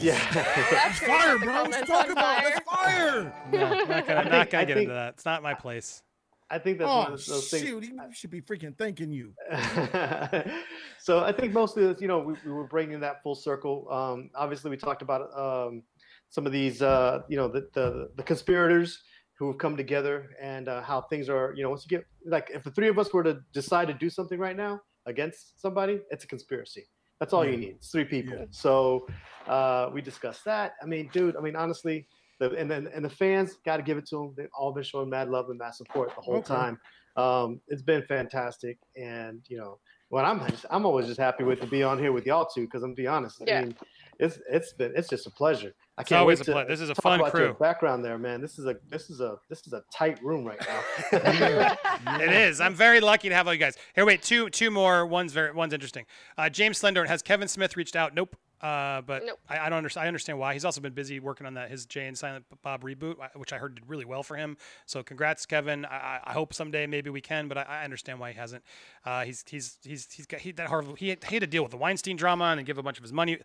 yeah. 0.00 0.18
That's. 0.70 0.98
Fire, 1.00 1.38
bro. 1.38 1.62
Let's 1.64 1.88
comments 1.88 1.90
talk 1.90 2.08
about 2.10 2.42
fire. 2.42 2.50
that's 2.50 2.70
fire. 2.70 3.34
No, 3.52 3.64
I'm 3.66 3.88
not 3.88 4.06
gonna, 4.06 4.20
I'm 4.20 4.28
not 4.28 4.32
think- 4.32 4.50
gonna 4.50 4.62
I 4.62 4.64
get 4.66 4.76
into 4.78 4.92
that. 4.94 5.14
It's 5.14 5.24
not 5.24 5.42
my 5.42 5.54
place. 5.54 6.02
I 6.50 6.58
think 6.58 6.78
that's 6.78 6.88
one 6.88 7.10
Oh 7.10 7.14
of 7.14 7.26
those 7.26 7.50
things. 7.50 7.66
shoot! 7.66 7.84
He 7.84 7.92
should 8.12 8.30
be 8.30 8.40
freaking 8.40 8.76
thanking 8.76 9.12
you. 9.12 9.34
so 10.98 11.20
I 11.20 11.32
think 11.32 11.52
mostly, 11.52 11.94
you 11.98 12.08
know, 12.08 12.20
we, 12.20 12.34
we 12.44 12.52
were 12.52 12.66
bringing 12.66 13.00
that 13.00 13.22
full 13.22 13.34
circle. 13.34 13.86
Um, 13.90 14.30
obviously, 14.34 14.70
we 14.70 14.76
talked 14.76 15.02
about 15.02 15.28
um, 15.38 15.82
some 16.30 16.46
of 16.46 16.52
these, 16.52 16.80
uh, 16.80 17.20
you 17.28 17.36
know, 17.36 17.48
the, 17.48 17.68
the 17.74 18.08
the 18.16 18.22
conspirators 18.22 18.98
who 19.38 19.48
have 19.48 19.58
come 19.58 19.76
together 19.76 20.30
and 20.40 20.68
uh, 20.68 20.80
how 20.82 21.02
things 21.02 21.28
are. 21.28 21.52
You 21.54 21.64
know, 21.64 21.70
once 21.70 21.86
you 21.88 21.98
get 21.98 22.06
like, 22.24 22.50
if 22.54 22.64
the 22.64 22.70
three 22.70 22.88
of 22.88 22.98
us 22.98 23.12
were 23.12 23.22
to 23.24 23.40
decide 23.52 23.88
to 23.88 23.94
do 23.94 24.08
something 24.08 24.38
right 24.38 24.56
now 24.56 24.80
against 25.06 25.60
somebody, 25.60 26.00
it's 26.10 26.24
a 26.24 26.28
conspiracy. 26.28 26.86
That's 27.20 27.32
all 27.32 27.44
you 27.44 27.56
need. 27.56 27.74
It's 27.76 27.90
three 27.90 28.04
people. 28.04 28.38
Yeah. 28.38 28.44
So 28.50 29.06
uh, 29.46 29.90
we 29.92 30.00
discussed 30.00 30.44
that. 30.46 30.74
I 30.82 30.86
mean, 30.86 31.10
dude. 31.12 31.36
I 31.36 31.40
mean, 31.40 31.56
honestly. 31.56 32.06
The, 32.38 32.52
and 32.56 32.70
then 32.70 32.88
and 32.94 33.04
the 33.04 33.10
fans 33.10 33.58
got 33.64 33.78
to 33.78 33.82
give 33.82 33.98
it 33.98 34.06
to 34.08 34.16
them. 34.16 34.34
They've 34.36 34.48
all 34.56 34.72
been 34.72 34.84
showing 34.84 35.10
mad 35.10 35.28
love 35.28 35.50
and 35.50 35.58
mad 35.58 35.74
support 35.74 36.14
the 36.14 36.20
whole 36.20 36.36
Okay. 36.36 36.46
time. 36.54 36.78
Um, 37.16 37.60
it's 37.66 37.82
been 37.82 38.02
fantastic, 38.02 38.78
and 38.96 39.40
you 39.48 39.58
know, 39.58 39.78
what 40.08 40.24
I'm 40.24 40.38
just, 40.48 40.64
I'm 40.70 40.86
always 40.86 41.06
just 41.08 41.18
happy 41.18 41.42
with 41.42 41.60
to 41.60 41.66
be 41.66 41.82
on 41.82 41.98
here 41.98 42.12
with 42.12 42.26
y'all 42.26 42.46
two 42.46 42.62
because 42.66 42.82
I'm 42.84 42.90
gonna 42.90 42.94
be 42.96 43.06
honest. 43.08 43.42
I 43.42 43.44
Yeah. 43.46 43.60
mean, 43.62 43.74
it's 44.20 44.38
it's 44.48 44.72
been 44.72 44.92
it's 44.94 45.08
just 45.08 45.26
a 45.26 45.30
pleasure. 45.30 45.74
I 45.96 46.04
can't 46.04 46.20
always 46.20 46.38
wait 46.38 46.42
a 46.42 46.44
to 46.44 46.52
ple- 46.52 46.66
this 46.68 46.80
is 46.80 46.90
a 46.90 46.94
talk 46.94 47.02
fun 47.02 47.20
about 47.20 47.34
your 47.36 47.48
crew. 47.48 47.56
background 47.58 48.04
there, 48.04 48.18
man. 48.18 48.40
This 48.40 48.56
is 48.60 48.66
a 48.66 48.76
this 48.88 49.10
is 49.10 49.20
a 49.20 49.36
this 49.48 49.66
is 49.66 49.72
a 49.72 49.82
tight 49.92 50.22
room 50.22 50.44
right 50.44 50.60
now. 50.64 50.80
It 52.20 52.32
is. 52.32 52.60
I'm 52.60 52.74
very 52.74 53.00
lucky 53.00 53.28
to 53.28 53.34
have 53.34 53.48
all 53.48 53.52
you 53.52 53.58
guys. 53.58 53.76
Here, 53.96 54.06
wait, 54.06 54.22
two 54.22 54.48
two 54.50 54.70
more. 54.70 55.04
One's 55.04 55.32
very 55.32 55.52
one's 55.52 55.72
interesting. 55.74 56.06
Uh, 56.36 56.48
James 56.48 56.78
Slender 56.78 57.04
has 57.06 57.20
Kevin 57.22 57.48
Smith 57.48 57.76
reached 57.76 57.96
out? 57.96 58.14
Nope. 58.14 58.36
Uh, 58.60 59.00
but 59.02 59.24
Nope. 59.24 59.38
I, 59.48 59.58
I 59.58 59.68
don't 59.68 59.78
understand. 59.78 60.04
I 60.04 60.08
understand 60.08 60.38
why. 60.38 60.52
He's 60.54 60.64
also 60.64 60.80
been 60.80 60.92
busy 60.92 61.20
working 61.20 61.46
on 61.46 61.54
that 61.54 61.70
his 61.70 61.86
Jay 61.86 62.06
and 62.06 62.18
Silent 62.18 62.44
Bob 62.62 62.82
reboot, 62.82 63.16
which 63.36 63.52
I 63.52 63.58
heard 63.58 63.74
did 63.76 63.88
really 63.88 64.04
well 64.04 64.22
for 64.22 64.36
him. 64.36 64.56
So 64.86 65.02
congrats, 65.02 65.46
Kevin. 65.46 65.84
I, 65.84 66.20
I- 66.24 66.32
hope 66.32 66.52
someday 66.54 66.86
maybe 66.86 67.10
we 67.10 67.20
can, 67.20 67.48
but 67.48 67.58
I, 67.58 67.62
I 67.62 67.84
understand 67.84 68.18
why 68.20 68.32
he 68.32 68.38
hasn't. 68.38 68.62
Uh, 69.04 69.24
he's 69.24 69.44
he's 69.48 69.78
he's 69.84 70.08
he's 70.12 70.26
got 70.26 70.40
he, 70.40 70.52
that 70.52 70.68
horrible. 70.68 70.94
He 70.94 71.08
had, 71.10 71.24
he 71.24 71.34
had 71.36 71.40
to 71.40 71.46
deal 71.46 71.62
with 71.62 71.70
the 71.72 71.76
Weinstein 71.78 72.16
drama 72.16 72.44
and 72.56 72.64
give 72.66 72.78
a 72.78 72.82
bunch 72.82 72.98
of 72.98 73.02
his 73.02 73.12
money. 73.12 73.38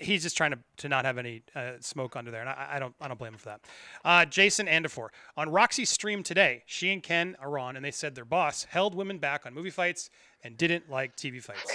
He's 0.00 0.22
just 0.22 0.36
trying 0.36 0.50
to, 0.50 0.58
to 0.78 0.88
not 0.90 1.06
have 1.06 1.16
any 1.16 1.42
uh, 1.56 1.72
smoke 1.80 2.14
under 2.14 2.30
there, 2.30 2.40
and 2.42 2.50
I, 2.50 2.72
I 2.72 2.78
don't 2.78 2.94
I 3.00 3.08
don't 3.08 3.18
blame 3.18 3.32
him 3.32 3.38
for 3.38 3.48
that. 3.48 3.60
Uh, 4.04 4.24
Jason 4.26 4.66
Andafor 4.66 5.08
on 5.36 5.48
Roxy's 5.50 5.88
stream 5.88 6.22
today, 6.22 6.62
she 6.66 6.92
and 6.92 7.02
Ken 7.02 7.36
are 7.40 7.58
on, 7.58 7.74
and 7.76 7.84
they 7.84 7.90
said 7.90 8.14
their 8.14 8.24
boss 8.26 8.64
held 8.64 8.94
women 8.94 9.18
back 9.18 9.46
on 9.46 9.54
movie 9.54 9.70
fights 9.70 10.10
and 10.44 10.56
didn't 10.58 10.90
like 10.90 11.16
TV 11.16 11.42
fights. 11.42 11.72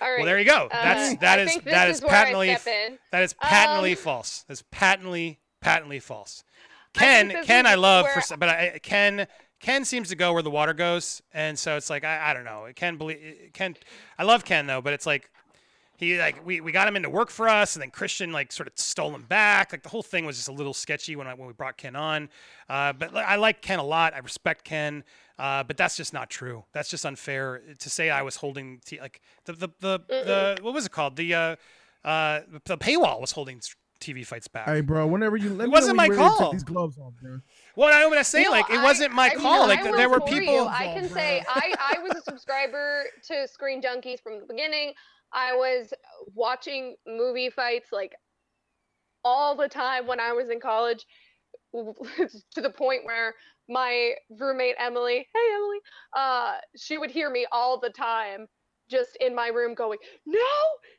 All 0.00 0.10
right. 0.10 0.18
Well, 0.18 0.26
there 0.26 0.38
you 0.38 0.44
go. 0.44 0.68
That's 0.70 1.14
Uh, 1.14 1.16
that 1.20 1.38
I 1.38 1.42
is 1.42 1.56
that 1.64 1.88
is 1.88 1.96
is 1.98 2.04
patently 2.04 2.56
that 3.12 3.22
is 3.22 3.32
patently 3.34 3.92
Um, 3.92 3.96
false. 3.96 4.44
That's 4.48 4.62
patently 4.70 5.38
patently 5.60 6.00
false. 6.00 6.44
Ken 6.94 7.28
this 7.28 7.46
Ken 7.46 7.66
I 7.66 7.74
love 7.74 8.06
for 8.08 8.36
but 8.36 8.48
I, 8.48 8.80
Ken 8.82 9.26
Ken 9.60 9.84
seems 9.84 10.08
to 10.10 10.16
go 10.16 10.32
where 10.32 10.42
the 10.42 10.50
water 10.50 10.74
goes, 10.74 11.22
and 11.32 11.58
so 11.58 11.76
it's 11.76 11.90
like 11.90 12.04
I, 12.04 12.30
I 12.30 12.34
don't 12.34 12.44
know. 12.44 12.68
Ken 12.74 12.96
believe 12.96 13.50
Ken 13.52 13.76
I 14.18 14.24
love 14.24 14.44
Ken 14.44 14.66
though, 14.66 14.80
but 14.80 14.92
it's 14.92 15.06
like 15.06 15.30
he 15.96 16.18
like 16.18 16.44
we, 16.44 16.60
we 16.60 16.72
got 16.72 16.86
him 16.88 16.96
into 16.96 17.10
work 17.10 17.30
for 17.30 17.48
us, 17.48 17.74
and 17.76 17.82
then 17.82 17.90
Kristian 17.90 18.32
like 18.32 18.52
sort 18.52 18.66
of 18.66 18.72
stole 18.78 19.14
him 19.14 19.22
back. 19.22 19.72
Like 19.72 19.82
the 19.82 19.88
whole 19.88 20.02
thing 20.02 20.26
was 20.26 20.36
just 20.36 20.48
a 20.48 20.52
little 20.52 20.74
sketchy 20.74 21.16
when 21.16 21.26
I 21.26 21.34
when 21.34 21.46
we 21.46 21.52
brought 21.54 21.76
Ken 21.76 21.96
on. 21.96 22.28
Uh, 22.68 22.92
but 22.92 23.12
like, 23.14 23.26
I 23.26 23.36
like 23.36 23.62
Ken 23.62 23.78
a 23.78 23.84
lot. 23.84 24.14
I 24.14 24.18
respect 24.18 24.64
Ken. 24.64 25.04
Uh, 25.38 25.62
but 25.62 25.76
that's 25.76 25.96
just 25.96 26.12
not 26.14 26.30
true. 26.30 26.64
That's 26.72 26.88
just 26.88 27.04
unfair 27.04 27.60
to 27.78 27.90
say 27.90 28.08
I 28.08 28.22
was 28.22 28.36
holding 28.36 28.80
t- 28.84 29.00
like 29.00 29.20
the 29.44 29.52
the 29.52 29.68
the, 29.80 29.98
the 30.08 30.58
what 30.62 30.72
was 30.72 30.86
it 30.86 30.92
called 30.92 31.16
the 31.16 31.34
uh, 31.34 31.56
uh, 32.04 32.40
the 32.64 32.78
paywall 32.78 33.20
was 33.20 33.32
holding 33.32 33.60
TV 34.00 34.26
fights 34.26 34.48
back. 34.48 34.66
Hey, 34.66 34.80
bro, 34.82 35.06
whenever 35.06 35.36
you 35.36 35.50
let 35.50 35.64
It 35.64 35.68
me 35.68 35.72
wasn't 35.72 35.96
know 35.96 36.02
my 36.02 36.06
you're 36.06 36.16
ready 36.16 36.28
to 36.30 36.36
call. 36.36 36.50
Take 36.50 36.52
these 36.52 36.64
gloves 36.64 36.98
off, 36.98 37.12
bro. 37.20 37.40
Well, 37.76 37.90
I'm 37.92 38.10
gonna 38.10 38.24
say 38.24 38.44
No, 38.44 38.50
like 38.50 38.70
it 38.70 38.78
I- 38.78 38.82
wasn't 38.84 39.12
my 39.12 39.26
I 39.26 39.34
call. 39.34 39.62
I 39.64 39.66
Like 39.66 39.84
will 39.84 39.96
there 39.96 40.08
were 40.08 40.20
for 40.20 40.30
you. 40.30 40.40
people. 40.40 40.68
I 40.68 40.84
can 40.94 41.08
say 41.08 41.42
I, 41.48 41.74
I 41.96 41.98
was 42.00 42.12
a 42.16 42.22
subscriber 42.22 43.04
to 43.28 43.48
Screen 43.48 43.82
Junkies 43.82 44.20
from 44.22 44.40
the 44.40 44.46
beginning. 44.46 44.92
I 45.36 45.54
was 45.54 45.92
watching 46.34 46.96
movie 47.06 47.50
fights 47.50 47.90
like 47.92 48.16
all 49.24 49.54
the 49.56 49.68
time 49.68 50.06
when 50.06 50.20
I 50.20 50.32
was 50.32 50.50
in 50.50 50.60
college, 50.60 51.04
to 51.74 52.60
the 52.60 52.70
point 52.70 53.04
where 53.04 53.34
my 53.68 54.12
roommate 54.30 54.76
Emily, 54.78 55.26
hey 55.34 55.54
Emily, 55.54 55.78
uh, 56.16 56.54
she 56.76 56.98
would 56.98 57.10
hear 57.10 57.30
me 57.30 57.46
all 57.52 57.78
the 57.78 57.90
time 57.90 58.46
just 58.88 59.16
in 59.20 59.34
my 59.34 59.48
room 59.48 59.74
going, 59.74 59.98
no, 60.24 60.38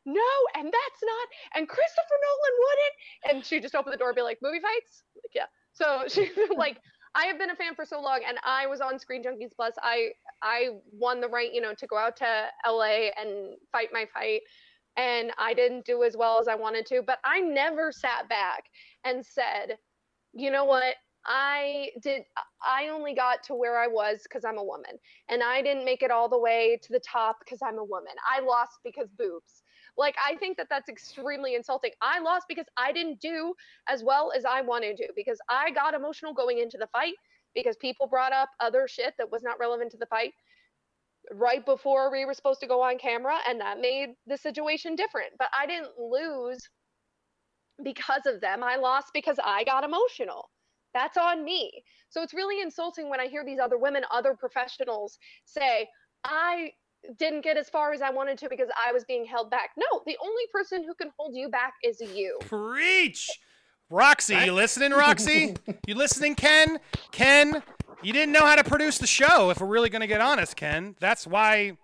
no, 0.06 0.22
and 0.56 0.66
that's 0.66 1.02
not, 1.04 1.28
and 1.56 1.70
Christopher 1.70 2.16
Nolan 2.22 2.60
wouldn't, 2.60 3.38
and 3.38 3.46
she 3.46 3.62
just 3.62 3.76
opened 3.76 3.94
the 3.94 3.98
door 3.98 4.10
and 4.10 4.16
be 4.16 4.22
like, 4.22 4.40
movie 4.42 4.60
fights, 4.60 5.04
like 5.16 5.32
yeah. 5.34 5.46
So 5.74 6.04
she's 6.10 6.38
like 6.56 6.80
I 7.16 7.26
have 7.26 7.40
been 7.40 7.50
a 7.50 7.56
fan 7.56 7.76
for 7.76 7.86
so 7.86 8.00
long, 8.02 8.22
and 8.28 8.38
I 8.44 8.68
was 8.68 8.82
on 8.82 9.00
Screen 9.00 9.24
Junkies 9.24 9.56
Plus. 9.56 9.74
I 9.82 10.10
I 10.42 10.70
won 10.92 11.22
the 11.22 11.30
right, 11.30 11.52
you 11.54 11.62
know, 11.62 11.74
to 11.74 11.88
go 11.88 11.98
out 11.98 12.16
to 12.18 12.46
LA 12.68 13.10
and 13.20 13.56
fight 13.72 13.90
my 13.92 14.06
fight, 14.14 14.42
and 14.98 15.32
I 15.38 15.54
didn't 15.54 15.86
do 15.86 16.04
as 16.04 16.16
well 16.18 16.40
as 16.40 16.48
I 16.48 16.56
wanted 16.56 16.86
to. 16.88 17.02
But 17.02 17.20
I 17.24 17.40
never 17.40 17.92
sat 17.92 18.30
back 18.30 18.64
and 19.04 19.26
said, 19.26 19.78
you 20.34 20.52
know 20.52 20.66
what, 20.66 20.96
I 21.26 21.90
did. 22.02 22.24
I 22.66 22.90
only 22.90 23.14
got 23.14 23.44
to 23.44 23.56
where 23.56 23.78
I 23.80 23.88
was 23.88 24.22
because 24.24 24.46
I'm 24.46 24.58
a 24.58 24.64
woman, 24.64 24.98
and 25.30 25.44
I 25.44 25.62
didn't 25.62 25.86
make 25.86 26.04
it 26.04 26.12
all 26.12 26.30
the 26.30 26.40
way 26.40 26.80
to 26.84 26.94
the 26.94 27.02
top 27.02 27.38
because 27.40 27.60
I'm 27.62 27.78
a 27.80 27.84
woman. 27.84 28.14
I 28.30 28.42
lost 28.42 28.80
because 28.84 29.10
boobs. 29.18 29.64
Like 29.98 30.16
I 30.24 30.36
think 30.36 30.58
that 30.58 30.68
that's 30.70 30.90
extremely 30.90 31.56
insulting. 31.56 31.92
I 32.02 32.20
lost 32.20 32.46
because 32.48 32.66
I 32.78 32.92
didn't 32.92 33.20
do 33.20 33.54
as 33.88 34.04
well 34.04 34.32
as 34.36 34.46
I 34.46 34.62
wanted 34.62 34.98
to 34.98 35.08
because 35.16 35.40
I 35.50 35.72
got 35.72 35.94
emotional 35.94 36.34
going 36.34 36.60
into 36.60 36.78
the 36.78 36.88
fight 36.88 37.16
because 37.56 37.76
people 37.78 38.08
brought 38.08 38.34
up 38.34 38.50
other 38.60 38.88
shit 38.88 39.14
that 39.18 39.32
was 39.32 39.44
not 39.44 39.60
relevant 39.60 39.92
to 39.92 39.98
the 39.98 40.06
fight 40.06 40.34
right 41.32 41.66
before 41.66 42.12
we 42.12 42.26
were 42.26 42.34
supposed 42.34 42.60
to 42.62 42.68
go 42.68 42.82
on 42.82 42.98
camera 42.98 43.38
and 43.50 43.60
that 43.60 43.80
made 43.80 44.10
the 44.28 44.38
situation 44.38 44.96
different. 44.96 45.32
But 45.38 45.50
I 45.58 45.66
didn't 45.66 46.00
lose 46.00 46.70
because 47.84 48.26
of 48.26 48.42
them. 48.42 48.64
I 48.64 48.76
lost 48.78 49.08
because 49.14 49.38
I 49.44 49.64
got 49.64 49.84
emotional. 49.84 50.50
That's 50.94 51.18
on 51.18 51.44
me. 51.44 51.72
So 52.10 52.24
it's 52.24 52.34
really 52.34 52.62
insulting 52.62 53.10
when 53.10 53.20
I 53.20 53.28
hear 53.28 53.44
these 53.46 53.60
other 53.60 53.78
women, 53.78 54.04
other 54.12 54.36
professionals 54.36 55.18
say, 55.46 55.88
I 56.24 56.72
didn't 57.18 57.42
get 57.42 57.58
as 57.58 57.70
far 57.70 57.94
as 57.94 58.02
I 58.02 58.10
wanted 58.10 58.38
to 58.40 58.50
because 58.50 58.70
I 58.88 58.92
was 58.92 59.04
being 59.04 59.26
held 59.26 59.50
back. 59.50 59.72
No, 59.78 60.02
the 60.06 60.18
only 60.22 60.44
person 60.52 60.84
who 60.84 60.94
can 60.94 61.12
hold 61.18 61.36
you 61.36 61.50
back 61.50 61.74
is 61.84 62.02
you. 62.02 62.38
Preach. 62.42 63.30
Roxy, 63.90 64.36
you 64.36 64.52
listening, 64.54 64.92
Roxy? 64.92 65.56
you 65.88 65.96
listening, 65.96 66.36
Ken? 66.36 66.80
Ken, 67.12 67.64
you 68.04 68.12
didn't 68.12 68.34
know 68.34 68.46
how 68.46 68.56
to 68.56 68.64
produce 68.64 68.98
the 68.98 69.08
show, 69.08 69.50
if 69.50 69.62
we're 69.62 69.68
really 69.68 69.90
going 69.90 70.02
to 70.02 70.08
get 70.08 70.20
honest, 70.20 70.56
Ken. 70.58 70.96
That's 71.00 71.26
why. 71.26 71.78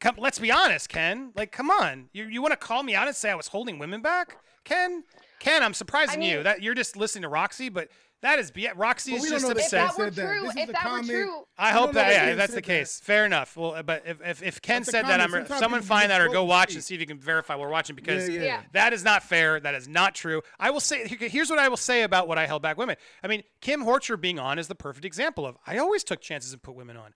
Come, 0.00 0.16
let's 0.18 0.38
be 0.38 0.50
honest, 0.50 0.88
Ken. 0.88 1.32
Like, 1.36 1.52
come 1.52 1.70
on. 1.70 2.08
You, 2.12 2.24
you 2.24 2.42
want 2.42 2.52
to 2.52 2.56
call 2.56 2.82
me 2.82 2.94
out 2.94 3.06
and 3.06 3.14
say 3.14 3.30
I 3.30 3.34
was 3.34 3.46
holding 3.46 3.78
women 3.78 4.00
back? 4.02 4.38
Ken? 4.64 5.04
Ken, 5.38 5.62
I'm 5.62 5.74
surprising 5.74 6.22
you. 6.22 6.36
mean- 6.36 6.44
That 6.44 6.62
You're 6.62 6.74
just 6.74 6.96
listening 6.96 7.22
to 7.22 7.28
Roxy, 7.28 7.68
but 7.68 7.88
that 8.22 8.38
is. 8.38 8.50
be- 8.50 8.68
Roxy 8.76 9.14
is 9.14 9.28
just 9.28 9.42
know 9.42 9.54
that 9.54 9.58
If 9.64 9.70
that 9.70 9.96
were 9.98 10.04
said 10.04 10.14
that. 10.14 10.26
true, 10.26 10.48
if 10.48 10.66
the 10.66 10.72
that 10.72 10.92
were 10.92 11.02
true, 11.02 11.42
I 11.56 11.72
hope 11.72 11.92
that, 11.92 12.08
that 12.08 12.12
yeah, 12.12 12.30
if 12.32 12.36
that's 12.36 12.50
the 12.52 12.56
said 12.56 12.64
that. 12.64 12.66
case. 12.66 13.00
Fair 13.00 13.24
enough. 13.26 13.56
Well, 13.56 13.82
but 13.82 14.02
if, 14.06 14.20
if, 14.22 14.42
if 14.42 14.62
Ken 14.62 14.82
That's 14.82 14.90
said 14.90 15.06
that, 15.06 15.20
I'm. 15.20 15.30
Sometimes 15.30 15.58
someone 15.60 15.82
find 15.82 16.10
that 16.10 16.20
or 16.20 16.28
go 16.28 16.44
watch 16.44 16.74
and 16.74 16.84
see 16.84 16.94
if 16.94 17.00
you 17.00 17.06
can 17.06 17.18
verify 17.18 17.56
we're 17.56 17.68
watching 17.68 17.96
because 17.96 18.28
Yeah, 18.28 18.34
yeah. 18.36 18.44
Yeah. 18.44 18.62
that 18.72 18.92
is 18.92 19.04
not 19.04 19.22
fair. 19.22 19.60
That 19.60 19.74
is 19.74 19.88
not 19.88 20.14
true. 20.14 20.42
I 20.58 20.70
will 20.70 20.80
say 20.80 21.06
here's 21.08 21.50
what 21.50 21.58
I 21.58 21.68
will 21.68 21.76
say 21.76 22.02
about 22.02 22.28
what 22.28 22.38
I 22.38 22.46
held 22.46 22.62
back 22.62 22.76
women. 22.76 22.96
I 23.22 23.26
mean, 23.28 23.42
Kim 23.60 23.84
Horcher 23.84 24.20
being 24.20 24.38
on 24.38 24.58
is 24.58 24.68
the 24.68 24.74
perfect 24.74 25.04
example 25.04 25.46
of 25.46 25.56
I 25.66 25.78
always 25.78 26.04
took 26.04 26.20
chances 26.20 26.52
and 26.52 26.62
put 26.62 26.74
women 26.74 26.96
on. 26.96 27.12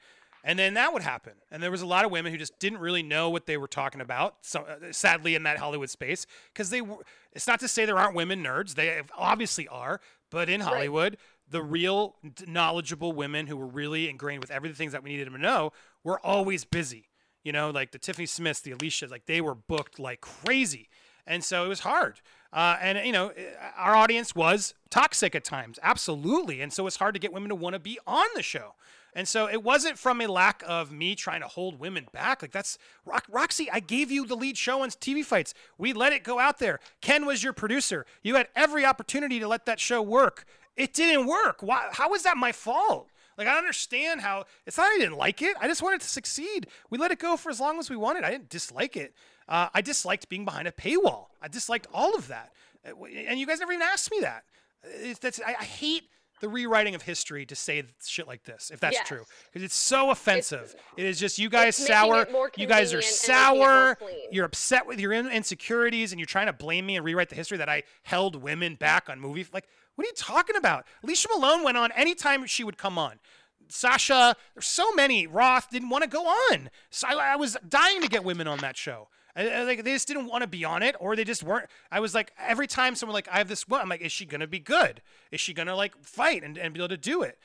And 0.47 0.59
then 0.59 0.75
that 0.75 0.93
would 0.93 1.01
happen. 1.03 1.33
And 1.51 1.63
there 1.63 1.71
was 1.71 1.81
a 1.81 1.87
lot 1.87 2.05
of 2.05 2.11
women 2.11 2.31
who 2.31 2.37
just 2.37 2.59
didn't 2.59 2.79
really 2.81 3.03
know 3.03 3.31
what 3.31 3.47
they 3.47 3.57
were 3.57 3.67
talking 3.67 4.03
about. 4.03 4.37
So 4.43 4.61
uh, 4.61 4.93
sadly 4.93 5.35
in 5.35 5.45
that 5.45 5.57
Hollywood 5.57 5.89
space 5.89 6.27
because 6.53 6.69
they 6.69 6.83
were 6.83 6.97
it's 7.33 7.47
not 7.47 7.61
to 7.61 7.69
say 7.69 7.87
there 7.87 7.99
aren't 7.99 8.15
women 8.15 8.45
nerds. 8.45 8.75
They 8.75 9.01
obviously 9.17 9.67
are, 9.69 10.01
but 10.35 10.51
in 10.51 10.61
Hollywood, 10.61 11.16
the 11.48 11.62
real 11.62 12.16
knowledgeable 12.47 13.12
women 13.12 13.47
who 13.47 13.56
were 13.56 13.69
really 13.69 14.11
ingrained 14.11 14.40
with 14.40 14.51
everything 14.51 14.90
that 14.90 15.05
we 15.05 15.11
needed 15.11 15.28
them 15.28 15.35
to 15.35 15.39
know 15.39 15.73
were 16.02 16.19
always 16.27 16.65
busy. 16.65 17.09
You 17.44 17.52
know, 17.52 17.70
like 17.70 17.93
the 17.93 17.98
Tiffany 17.98 18.27
Smiths, 18.27 18.61
the 18.61 18.73
Alicia's, 18.73 19.12
like 19.12 19.27
they 19.27 19.40
were 19.40 19.55
booked 19.55 20.01
like 20.01 20.20
crazy. 20.20 20.89
And 21.24 21.44
so 21.44 21.65
it 21.65 21.69
was 21.69 21.81
hard. 21.81 22.20
Uh, 22.52 22.77
and, 22.81 23.06
you 23.06 23.12
know, 23.12 23.32
our 23.77 23.94
audience 23.94 24.35
was 24.35 24.74
toxic 24.90 25.36
at 25.36 25.44
times. 25.44 25.78
Absolutely. 25.82 26.61
And 26.61 26.73
so 26.73 26.86
it's 26.86 26.97
hard 26.97 27.15
to 27.15 27.20
get 27.20 27.32
women 27.32 27.48
to 27.51 27.55
want 27.55 27.74
to 27.74 27.78
be 27.78 27.98
on 28.06 28.27
the 28.35 28.43
show. 28.43 28.74
And 29.15 29.28
so 29.28 29.49
it 29.49 29.62
wasn't 29.62 29.97
from 29.99 30.20
a 30.20 30.27
lack 30.27 30.62
of 30.66 30.91
me 30.91 31.15
trying 31.15 31.41
to 31.41 31.47
hold 31.47 31.78
women 31.78 32.07
back. 32.12 32.43
Like 32.43 32.51
that's 32.51 32.78
Rock, 33.05 33.24
Roxy, 33.31 33.70
I 33.70 33.81
gave 33.81 34.11
you 34.11 34.27
the 34.27 34.35
lead 34.35 34.59
show 34.59 34.82
on 34.82 34.91
TV 34.91 35.24
fights. 35.24 35.55
We 35.78 35.93
let 35.93 36.12
it 36.12 36.24
go 36.24 36.41
out 36.41 36.59
there. 36.59 36.81
Ken 37.01 37.24
was 37.24 37.43
your 37.43 37.53
producer. 37.53 38.07
You 38.23 38.35
had 38.35 38.49
every 38.57 38.85
opportunity 38.85 39.39
to 39.39 39.47
let 39.47 39.66
that 39.66 39.78
show 39.78 40.03
work. 40.03 40.45
It 40.77 40.93
didn't 40.93 41.27
work. 41.27 41.62
Why, 41.62 41.89
how 41.93 42.12
is 42.15 42.24
that 42.24 42.36
my 42.36 42.51
fault? 42.51 43.09
Like 43.39 43.49
I 43.49 43.57
understand 43.57 44.20
how 44.20 44.45
it's 44.66 44.78
not 44.78 44.91
I 44.91 44.99
didn't 44.99 45.16
like 45.16 45.43
it. 45.43 45.57
I 45.61 45.69
just 45.69 45.82
wanted 45.82 46.01
to 46.01 46.09
succeed. 46.09 46.66
We 46.91 46.99
let 46.99 47.11
it 47.11 47.19
go 47.19 47.36
for 47.36 47.51
as 47.51 47.61
long 47.61 47.78
as 47.78 47.91
we 47.91 47.97
wanted. 47.97 48.24
I 48.24 48.31
didn't 48.31 48.49
dislike 48.49 48.97
it. 48.97 49.15
Uh, 49.49 49.69
I 49.74 49.81
disliked 49.81 50.28
being 50.28 50.45
behind 50.45 50.66
a 50.69 50.73
paywall. 50.73 51.27
I 51.43 51.49
disliked 51.49 51.86
all 51.93 52.15
of 52.16 52.28
that. 52.28 52.53
Uh, 52.86 53.05
And 53.05 53.39
you 53.39 53.47
guys 53.47 53.61
never 53.61 53.73
even 53.73 53.82
asked 53.82 54.11
me 54.11 54.19
that. 54.20 54.45
It's, 54.82 55.19
that's 55.19 55.41
I, 55.41 55.57
I 55.61 55.65
hate 55.65 56.05
the 56.40 56.48
rewriting 56.48 56.94
of 56.94 57.02
history 57.02 57.47
to 57.47 57.55
say 57.55 57.82
shit 58.05 58.27
like 58.27 58.44
this, 58.44 58.70
if 58.73 58.81
that's 58.81 58.94
Yes. 58.97 59.09
true, 59.09 59.24
because 59.52 59.62
it's 59.65 59.74
so 59.77 60.11
offensive. 60.11 60.74
it 60.97 61.05
is 61.06 61.19
just 61.19 61.39
you 61.39 61.48
guys 61.48 61.77
sour. 61.77 62.27
You 62.56 62.66
guys 62.66 62.93
are 62.93 63.01
convenient 63.01 63.28
and 63.28 63.59
making 63.59 63.59
it 63.59 63.59
more 63.59 63.97
sour. 63.97 63.98
You're 64.32 64.44
upset 64.44 64.86
with 64.86 65.01
your 65.01 65.12
insecurities, 65.12 66.12
and 66.12 66.19
you're 66.19 66.27
trying 66.27 66.47
to 66.47 66.52
blame 66.52 66.86
me 66.86 66.97
and 66.97 67.05
rewrite 67.05 67.28
the 67.28 67.35
history 67.36 67.59
that 67.59 67.69
I 67.69 67.85
held 68.02 68.36
women 68.36 68.74
back 68.74 69.09
on 69.09 69.20
movie. 69.20 69.47
Like, 69.52 69.66
what 69.94 70.05
are 70.05 70.09
you 70.09 70.15
talking 70.16 70.56
about? 70.56 70.86
Alicia 71.02 71.28
Malone 71.35 71.62
went 71.62 71.77
on 71.77 71.93
anytime 71.93 72.44
she 72.47 72.65
would 72.65 72.77
come 72.78 72.98
on. 72.98 73.20
Sasha, 73.69 74.36
there's 74.55 74.66
so 74.66 74.93
many. 74.93 75.27
Roth 75.27 75.70
didn't 75.70 75.89
want 75.89 76.02
to 76.05 76.09
go 76.11 76.27
on. 76.27 76.69
So 76.90 77.09
I, 77.09 77.32
I 77.32 77.36
was 77.36 77.56
dying 77.66 78.02
to 78.02 78.09
get 78.09 78.24
women 78.24 78.47
on 78.47 78.59
that 78.59 78.77
show. 78.77 79.09
Like 79.36 79.85
they 79.85 79.93
just 79.93 80.06
didn't 80.06 80.27
want 80.27 80.43
to 80.43 80.47
be 80.47 80.65
on 80.65 80.82
it, 80.82 80.94
or 81.01 81.16
they 81.16 81.24
just 81.24 81.43
weren't. 81.43 81.69
I 81.90 82.01
was 82.01 82.15
like, 82.15 82.32
every 82.39 82.66
time 82.66 82.94
someone 82.94 83.15
like, 83.15 83.28
I 83.31 83.39
have 83.39 83.48
this 83.48 83.66
one, 83.66 83.81
I'm 83.81 83.89
like, 83.89 84.01
is 84.01 84.12
she 84.12 84.27
gonna 84.27 84.47
be 84.47 84.61
good? 84.61 85.02
Is 85.32 85.40
she 85.40 85.52
gonna 85.52 85.74
like 85.74 85.97
fight 86.02 86.44
and, 86.44 86.56
and 86.56 86.73
be 86.73 86.81
able 86.81 86.89
to 86.89 86.97
do 86.97 87.23
it? 87.23 87.39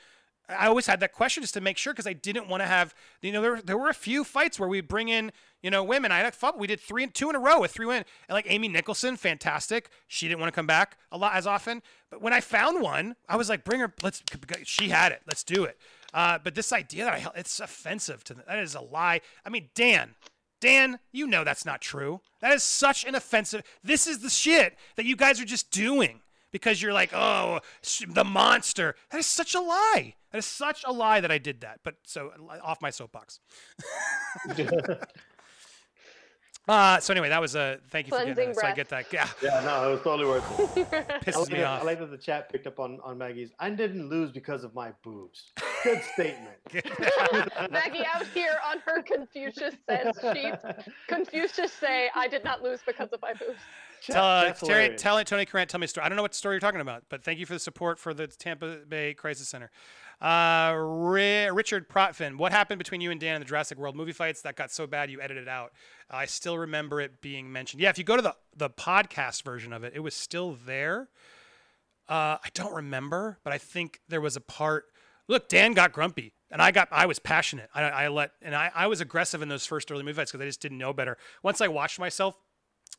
I 0.58 0.66
always 0.66 0.86
had 0.86 1.00
that 1.00 1.12
question 1.12 1.42
just 1.42 1.54
to 1.54 1.60
make 1.60 1.76
sure 1.76 1.92
because 1.92 2.06
I 2.06 2.12
didn't 2.12 2.48
want 2.48 2.62
to 2.62 2.66
have, 2.66 2.94
you 3.22 3.32
know, 3.32 3.42
there, 3.42 3.62
there 3.62 3.78
were 3.78 3.88
a 3.88 3.94
few 3.94 4.24
fights 4.24 4.58
where 4.58 4.68
we 4.68 4.80
bring 4.80 5.08
in, 5.08 5.32
you 5.62 5.70
know, 5.70 5.84
women. 5.84 6.10
I 6.10 6.18
had 6.18 6.34
a 6.42 6.52
we 6.56 6.66
did 6.66 6.80
three 6.80 7.02
and 7.02 7.14
two 7.14 7.30
in 7.30 7.36
a 7.36 7.38
row 7.38 7.60
with 7.60 7.70
three 7.70 7.86
win. 7.86 8.04
And 8.28 8.34
like 8.34 8.46
Amy 8.48 8.68
Nicholson, 8.68 9.16
fantastic. 9.16 9.90
She 10.08 10.28
didn't 10.28 10.40
want 10.40 10.52
to 10.52 10.56
come 10.56 10.66
back 10.66 10.96
a 11.12 11.18
lot 11.18 11.34
as 11.34 11.46
often. 11.46 11.82
But 12.10 12.20
when 12.20 12.32
I 12.32 12.40
found 12.40 12.82
one, 12.82 13.16
I 13.28 13.36
was 13.36 13.48
like, 13.48 13.64
bring 13.64 13.80
her, 13.80 13.92
let's, 14.02 14.22
she 14.64 14.88
had 14.88 15.12
it. 15.12 15.22
Let's 15.26 15.44
do 15.44 15.64
it. 15.64 15.78
Uh, 16.12 16.38
but 16.42 16.54
this 16.54 16.72
idea 16.72 17.04
that 17.04 17.14
I 17.14 17.38
it's 17.38 17.60
offensive 17.60 18.24
to 18.24 18.34
them. 18.34 18.44
That 18.48 18.58
is 18.58 18.74
a 18.74 18.80
lie. 18.80 19.20
I 19.46 19.50
mean, 19.50 19.68
Dan, 19.74 20.14
Dan, 20.60 20.98
you 21.10 21.26
know 21.26 21.42
that's 21.42 21.64
not 21.64 21.80
true. 21.80 22.20
That 22.40 22.52
is 22.52 22.62
such 22.62 23.04
an 23.04 23.14
offensive. 23.14 23.62
This 23.82 24.06
is 24.06 24.20
the 24.20 24.30
shit 24.30 24.76
that 24.96 25.06
you 25.06 25.16
guys 25.16 25.40
are 25.40 25.46
just 25.46 25.70
doing 25.70 26.20
because 26.52 26.82
you're 26.82 26.92
like, 26.92 27.12
oh, 27.14 27.60
the 28.08 28.24
monster. 28.24 28.94
That 29.10 29.18
is 29.18 29.26
such 29.26 29.54
a 29.54 29.60
lie. 29.60 30.14
That 30.32 30.38
is 30.38 30.46
such 30.46 30.84
a 30.86 30.92
lie 30.92 31.20
that 31.20 31.30
I 31.30 31.38
did 31.38 31.62
that. 31.62 31.80
But 31.82 31.96
so 32.04 32.30
off 32.62 32.80
my 32.82 32.90
soapbox. 32.90 33.40
Uh, 36.68 37.00
so 37.00 37.12
anyway, 37.12 37.28
that 37.28 37.40
was 37.40 37.56
a 37.56 37.80
thank 37.88 38.06
you 38.06 38.12
for 38.12 38.18
getting 38.18 38.34
Cleansing 38.34 38.54
that. 38.54 38.60
So 38.60 38.66
I 38.68 38.72
get 38.74 38.88
that. 38.90 39.12
Yeah, 39.12 39.28
Yeah, 39.42 39.60
no, 39.64 39.88
it 39.88 39.92
was 39.92 40.02
totally 40.02 40.28
worth 40.28 40.76
it. 40.76 40.86
I 40.92 41.18
pisses 41.18 41.40
like, 41.40 41.52
me 41.52 41.58
that, 41.58 41.66
off. 41.66 41.82
I 41.82 41.84
like 41.84 41.98
that 41.98 42.10
the 42.12 42.18
chat 42.18 42.48
picked 42.52 42.68
up 42.68 42.78
on, 42.78 43.00
on 43.02 43.18
Maggie's. 43.18 43.50
I 43.58 43.70
didn't 43.70 44.08
lose 44.08 44.30
because 44.30 44.62
of 44.62 44.72
my 44.72 44.92
boobs. 45.02 45.52
Good 45.82 46.02
statement. 46.14 46.56
Maggie 47.70 48.04
out 48.14 48.26
here 48.34 48.56
on 48.68 48.78
her 48.86 49.02
Confucius 49.02 49.74
says 49.88 50.14
sheet. 50.20 50.54
Confucius 51.08 51.72
say, 51.72 52.10
I 52.14 52.28
did 52.28 52.44
not 52.44 52.62
lose 52.62 52.80
because 52.86 53.08
of 53.12 53.20
my 53.22 53.32
boobs. 53.32 53.58
tell, 54.02 54.24
uh, 54.24 54.52
Terry, 54.52 54.68
hilarious. 54.82 55.02
tell 55.02 55.24
Tony 55.24 55.46
Current, 55.46 55.70
tell 55.70 55.80
me 55.80 55.86
a 55.86 55.88
story. 55.88 56.04
I 56.04 56.08
don't 56.08 56.16
know 56.16 56.22
what 56.22 56.34
story 56.34 56.54
you're 56.54 56.60
talking 56.60 56.80
about, 56.80 57.04
but 57.08 57.24
thank 57.24 57.38
you 57.38 57.46
for 57.46 57.54
the 57.54 57.58
support 57.58 57.98
for 57.98 58.14
the 58.14 58.26
Tampa 58.26 58.78
Bay 58.88 59.14
Crisis 59.14 59.48
Center. 59.48 59.70
Uh, 60.20 60.74
Ri- 60.76 61.50
Richard 61.50 61.88
Protfin, 61.88 62.36
what 62.36 62.52
happened 62.52 62.78
between 62.78 63.00
you 63.00 63.10
and 63.10 63.18
Dan 63.18 63.36
in 63.36 63.40
the 63.40 63.46
Jurassic 63.46 63.78
World 63.78 63.96
movie 63.96 64.12
fights 64.12 64.42
that 64.42 64.54
got 64.54 64.70
so 64.70 64.86
bad 64.86 65.10
you 65.10 65.20
edited 65.20 65.44
it 65.44 65.48
out? 65.48 65.72
I 66.10 66.26
still 66.26 66.58
remember 66.58 67.00
it 67.00 67.22
being 67.22 67.50
mentioned. 67.50 67.80
Yeah, 67.80 67.88
if 67.88 67.96
you 67.98 68.04
go 68.04 68.16
to 68.16 68.22
the 68.22 68.36
the 68.54 68.68
podcast 68.68 69.42
version 69.44 69.72
of 69.72 69.82
it, 69.82 69.92
it 69.94 70.00
was 70.00 70.14
still 70.14 70.56
there. 70.66 71.08
Uh, 72.08 72.36
I 72.42 72.48
don't 72.54 72.74
remember, 72.74 73.38
but 73.44 73.52
I 73.52 73.58
think 73.58 74.00
there 74.08 74.20
was 74.20 74.36
a 74.36 74.40
part. 74.40 74.86
Look, 75.30 75.48
Dan 75.48 75.74
got 75.74 75.92
grumpy, 75.92 76.34
and 76.50 76.60
I 76.60 76.72
got 76.72 76.88
I 76.90 77.06
was 77.06 77.20
passionate. 77.20 77.70
I, 77.72 77.82
I 77.82 78.08
let 78.08 78.32
and 78.42 78.54
I, 78.54 78.72
I 78.74 78.88
was 78.88 79.00
aggressive 79.00 79.42
in 79.42 79.48
those 79.48 79.64
first 79.64 79.90
early 79.92 80.02
movie 80.02 80.16
fights 80.16 80.32
because 80.32 80.42
I 80.42 80.46
just 80.46 80.60
didn't 80.60 80.78
know 80.78 80.92
better. 80.92 81.16
Once 81.42 81.60
I 81.60 81.68
watched 81.68 82.00
myself 82.00 82.36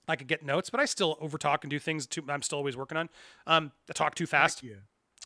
I 0.08 0.16
could 0.16 0.28
get 0.28 0.44
notes, 0.44 0.70
but 0.70 0.80
I 0.80 0.86
still 0.86 1.18
overtalk 1.18 1.64
and 1.64 1.70
do 1.70 1.78
things 1.78 2.08
too. 2.08 2.24
I'm 2.30 2.42
still 2.42 2.58
always 2.58 2.78
working 2.78 2.98
on. 2.98 3.10
Um, 3.46 3.72
I 3.90 3.94
talk 3.94 4.16
too 4.16 4.26
fast, 4.26 4.64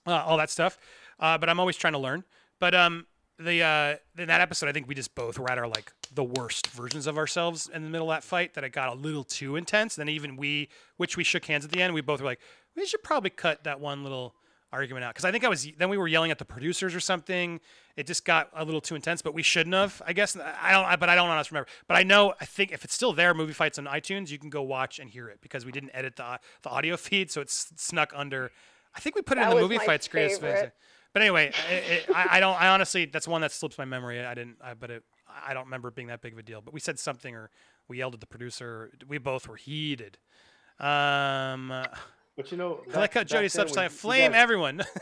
uh, 0.07 0.11
all 0.11 0.37
that 0.37 0.49
stuff. 0.49 0.77
Uh, 1.19 1.37
but 1.37 1.47
I'm 1.47 1.59
always 1.59 1.77
trying 1.77 1.93
to 1.93 1.99
learn. 1.99 2.23
But 2.59 2.73
um, 2.73 3.05
the 3.37 3.61
uh, 3.61 4.21
in 4.21 4.27
that 4.27 4.41
episode, 4.41 4.67
I 4.67 4.71
think 4.71 4.87
we 4.87 4.95
just 4.95 5.15
both 5.15 5.37
were 5.37 5.49
at 5.49 5.57
our 5.57 5.67
like 5.67 5.93
the 6.13 6.23
worst 6.23 6.67
versions 6.67 7.07
of 7.07 7.17
ourselves 7.17 7.69
in 7.73 7.83
the 7.83 7.89
middle 7.89 8.11
of 8.11 8.15
that 8.15 8.23
fight. 8.23 8.55
That 8.55 8.63
it 8.63 8.71
got 8.71 8.89
a 8.89 8.95
little 8.95 9.23
too 9.23 9.55
intense. 9.55 9.95
Then 9.95 10.09
even 10.09 10.37
we, 10.37 10.69
which 10.97 11.17
we 11.17 11.23
shook 11.23 11.45
hands 11.45 11.65
at 11.65 11.71
the 11.71 11.81
end, 11.81 11.93
we 11.93 12.01
both 12.01 12.19
were 12.19 12.25
like, 12.25 12.39
we 12.75 12.85
should 12.85 13.03
probably 13.03 13.29
cut 13.29 13.63
that 13.63 13.79
one 13.79 14.03
little 14.03 14.35
argument 14.75 15.03
out 15.05 15.13
because 15.13 15.25
I 15.25 15.31
think 15.31 15.43
I 15.43 15.49
was 15.49 15.67
then 15.77 15.89
we 15.89 15.97
were 15.97 16.07
yelling 16.07 16.31
at 16.31 16.37
the 16.37 16.45
producers 16.45 16.93
or 16.93 16.99
something. 16.99 17.59
It 17.95 18.05
just 18.07 18.25
got 18.25 18.49
a 18.53 18.63
little 18.63 18.81
too 18.81 18.95
intense, 18.95 19.21
but 19.21 19.33
we 19.33 19.41
shouldn't 19.41 19.73
have. 19.73 20.01
I 20.05 20.13
guess 20.13 20.35
I 20.37 20.71
don't. 20.71 20.85
I- 20.85 20.95
But 20.97 21.09
I 21.09 21.15
don't 21.15 21.29
honestly 21.29 21.55
remember. 21.55 21.69
But 21.87 21.97
I 21.97 22.03
know. 22.03 22.33
I 22.39 22.45
think 22.45 22.71
if 22.71 22.83
it's 22.83 22.93
still 22.93 23.13
there, 23.13 23.33
movie 23.33 23.53
fights 23.53 23.79
on 23.79 23.85
iTunes, 23.85 24.29
you 24.29 24.37
can 24.37 24.49
go 24.49 24.61
watch 24.61 24.99
and 24.99 25.09
hear 25.09 25.27
it 25.29 25.39
because 25.41 25.65
we 25.65 25.71
didn't 25.71 25.91
edit 25.93 26.15
the 26.17 26.39
the 26.61 26.69
audio 26.69 26.97
feed, 27.05 27.31
so 27.31 27.41
it's 27.41 27.71
snuck 27.77 28.11
under. 28.15 28.51
I 28.95 28.99
think 28.99 29.15
we 29.15 29.21
put 29.21 29.37
it 29.37 29.41
in 29.41 29.49
the 29.49 29.55
movie 29.61 29.77
fights 29.85 30.07
greatest. 30.07 30.41
But 31.13 31.21
anyway, 31.21 31.51
it, 31.71 31.83
it, 32.09 32.15
I, 32.15 32.37
I 32.37 32.39
don't. 32.41 32.59
I 32.61 32.67
honestly, 32.67 33.05
that's 33.05 33.27
one 33.27 33.41
that 33.41 33.51
slips 33.53 33.77
my 33.77 33.85
memory. 33.85 34.23
I 34.25 34.33
didn't. 34.33 34.57
I, 34.61 34.73
but 34.73 34.91
it, 34.91 35.03
I 35.47 35.53
don't 35.53 35.63
remember 35.65 35.87
it 35.87 35.95
being 35.95 36.09
that 36.09 36.21
big 36.21 36.33
of 36.33 36.39
a 36.39 36.43
deal. 36.43 36.59
But 36.61 36.73
we 36.73 36.79
said 36.81 36.99
something, 36.99 37.33
or 37.33 37.49
we 37.87 37.97
yelled 37.99 38.13
at 38.15 38.19
the 38.19 38.25
producer. 38.27 38.91
We 39.07 39.17
both 39.17 39.47
were 39.47 39.55
heated. 39.55 40.17
Um, 40.79 41.71
But 42.37 42.51
you 42.51 42.57
know, 42.57 42.81
like 42.93 43.13
how 43.13 43.23
Jody 43.23 43.45
back 43.47 43.51
then 43.53 43.67
such 43.67 43.69
when 43.75 43.75
like 43.85 43.91
you 43.91 43.97
flame 43.97 44.31
guys- 44.31 44.41
everyone. 44.41 44.81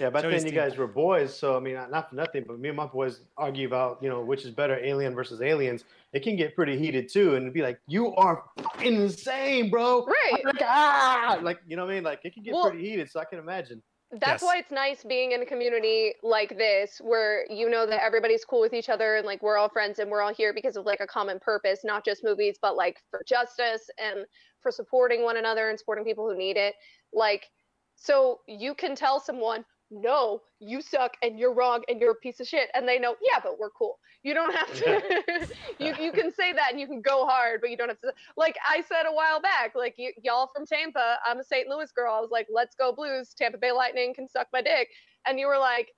Yeah, 0.00 0.10
back 0.10 0.22
Jody's 0.24 0.42
then 0.42 0.52
you 0.52 0.58
team. 0.60 0.68
guys 0.68 0.76
were 0.76 0.88
boys, 0.88 1.32
so 1.36 1.56
I 1.56 1.60
mean, 1.60 1.74
not 1.74 2.10
for 2.10 2.16
nothing, 2.16 2.42
but 2.48 2.58
me 2.58 2.68
and 2.68 2.76
my 2.76 2.86
boys 2.86 3.20
argue 3.36 3.64
about 3.68 3.98
you 4.02 4.08
know 4.08 4.22
which 4.22 4.44
is 4.44 4.50
better, 4.50 4.76
Alien 4.84 5.14
versus 5.14 5.40
Aliens. 5.40 5.84
It 6.12 6.24
can 6.24 6.34
get 6.34 6.56
pretty 6.56 6.76
heated 6.76 7.08
too, 7.08 7.34
and 7.36 7.42
it'd 7.44 7.54
be 7.54 7.62
like, 7.62 7.78
"You 7.86 8.12
are 8.16 8.42
insane, 8.82 9.70
bro!" 9.70 10.04
Right. 10.04 10.44
Like 10.44 10.60
ah, 10.62 11.38
like 11.42 11.60
you 11.68 11.76
know 11.76 11.84
what 11.84 11.92
I 11.92 11.94
mean? 11.94 12.02
Like 12.04 12.20
it 12.24 12.34
can 12.34 12.42
get 12.42 12.54
Well- 12.54 12.70
pretty 12.70 12.84
heated, 12.88 13.08
so 13.08 13.20
I 13.20 13.24
can 13.24 13.38
imagine. 13.38 13.80
That's 14.20 14.42
Yes. 14.42 14.42
why 14.42 14.58
it's 14.58 14.70
nice 14.70 15.02
being 15.02 15.32
in 15.32 15.42
a 15.42 15.46
community 15.46 16.14
like 16.22 16.56
this 16.56 17.00
where 17.02 17.46
you 17.50 17.68
know 17.68 17.84
that 17.84 18.02
everybody's 18.02 18.44
cool 18.44 18.60
with 18.60 18.72
each 18.72 18.88
other 18.88 19.16
and 19.16 19.26
like 19.26 19.42
we're 19.42 19.56
all 19.56 19.68
friends 19.68 19.98
and 19.98 20.08
we're 20.10 20.22
all 20.22 20.32
here 20.32 20.54
because 20.54 20.76
of 20.76 20.86
like 20.86 21.00
a 21.00 21.06
common 21.06 21.40
purpose, 21.40 21.80
not 21.84 22.04
just 22.04 22.22
movies, 22.22 22.56
but 22.62 22.76
like 22.76 23.02
for 23.10 23.22
justice 23.26 23.90
and 23.98 24.24
for 24.60 24.70
supporting 24.70 25.24
one 25.24 25.36
another 25.36 25.68
and 25.68 25.78
supporting 25.78 26.04
people 26.04 26.28
who 26.30 26.36
need 26.36 26.56
it. 26.56 26.74
Like, 27.12 27.50
so 27.96 28.40
you 28.46 28.74
can 28.74 28.94
tell 28.94 29.18
someone, 29.18 29.64
no, 29.94 30.42
you 30.60 30.82
suck 30.82 31.16
and 31.22 31.38
you're 31.38 31.54
wrong 31.54 31.82
and 31.88 32.00
you're 32.00 32.10
a 32.12 32.16
piece 32.16 32.40
of 32.40 32.46
shit. 32.48 32.68
And 32.74 32.86
they 32.88 32.98
know, 32.98 33.16
yeah, 33.22 33.40
but 33.42 33.58
we're 33.58 33.70
cool. 33.70 33.98
You 34.22 34.34
don't 34.34 34.54
have 34.54 34.72
to, 34.74 35.46
you, 35.78 35.94
you 36.00 36.12
can 36.12 36.32
say 36.32 36.52
that 36.52 36.72
and 36.72 36.80
you 36.80 36.86
can 36.86 37.00
go 37.00 37.26
hard, 37.26 37.60
but 37.60 37.70
you 37.70 37.76
don't 37.76 37.88
have 37.88 38.00
to, 38.00 38.12
like 38.36 38.56
I 38.68 38.82
said 38.82 39.04
a 39.06 39.12
while 39.12 39.40
back, 39.40 39.74
like 39.74 39.94
y- 39.98 40.14
y'all 40.22 40.50
from 40.54 40.66
Tampa, 40.66 41.18
I'm 41.24 41.38
a 41.38 41.44
St. 41.44 41.68
Louis 41.68 41.90
girl. 41.92 42.14
I 42.14 42.20
was 42.20 42.30
like, 42.30 42.46
let's 42.52 42.74
go 42.74 42.92
Blues. 42.92 43.34
Tampa 43.36 43.58
Bay 43.58 43.72
Lightning 43.72 44.14
can 44.14 44.28
suck 44.28 44.48
my 44.52 44.62
dick. 44.62 44.88
And 45.26 45.38
you 45.38 45.46
were 45.46 45.58
like, 45.58 45.88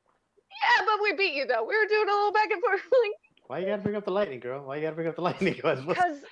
yeah, 0.50 0.84
but 0.86 1.02
we 1.02 1.12
beat 1.14 1.34
you 1.34 1.46
though. 1.46 1.64
We 1.64 1.76
were 1.76 1.88
doing 1.88 2.08
a 2.08 2.12
little 2.12 2.32
back 2.32 2.50
and 2.50 2.62
forth, 2.62 2.80
like, 3.02 3.12
Why 3.46 3.58
you 3.60 3.66
gotta 3.66 3.82
bring 3.82 3.96
up 3.96 4.04
the 4.04 4.12
lightning, 4.12 4.40
girl? 4.40 4.66
Why 4.66 4.76
you 4.76 4.82
gotta 4.82 4.96
bring 4.96 5.08
up 5.08 5.16
the 5.16 5.22
lightning? 5.22 5.54
Because 5.62 6.24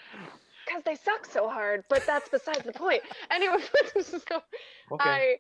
because 0.75 0.85
they 0.85 1.11
suck 1.11 1.27
so 1.27 1.49
hard. 1.49 1.85
But 1.89 2.05
that's 2.07 2.29
besides 2.29 2.65
the 2.65 2.73
point. 2.73 3.03
Anyway, 3.31 3.57
so 4.01 4.19
okay. 4.93 5.01
I, 5.01 5.37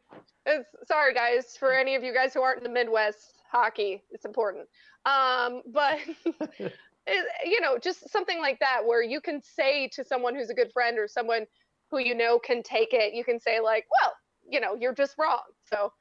it's, 0.46 0.68
sorry 0.86 1.14
guys 1.14 1.56
for 1.58 1.72
any 1.72 1.94
of 1.94 2.02
you 2.02 2.12
guys 2.12 2.34
who 2.34 2.40
aren't 2.40 2.58
in 2.58 2.64
the 2.64 2.70
Midwest 2.70 3.34
hockey. 3.50 4.02
It's 4.10 4.24
important. 4.24 4.66
Um, 5.06 5.62
but 5.72 5.98
it, 6.60 7.26
you 7.44 7.60
know, 7.60 7.78
just 7.78 8.10
something 8.10 8.40
like 8.40 8.58
that 8.60 8.80
where 8.84 9.02
you 9.02 9.20
can 9.20 9.40
say 9.42 9.88
to 9.94 10.04
someone 10.04 10.34
who's 10.34 10.50
a 10.50 10.54
good 10.54 10.72
friend 10.72 10.98
or 10.98 11.06
someone 11.06 11.46
who 11.90 11.98
you 11.98 12.14
know 12.14 12.38
can 12.38 12.62
take 12.62 12.92
it. 12.92 13.14
You 13.14 13.22
can 13.22 13.38
say 13.38 13.60
like, 13.60 13.86
well, 14.02 14.12
you 14.48 14.60
know, 14.60 14.74
you're 14.74 14.94
just 14.94 15.14
wrong. 15.18 15.42
So, 15.72 15.92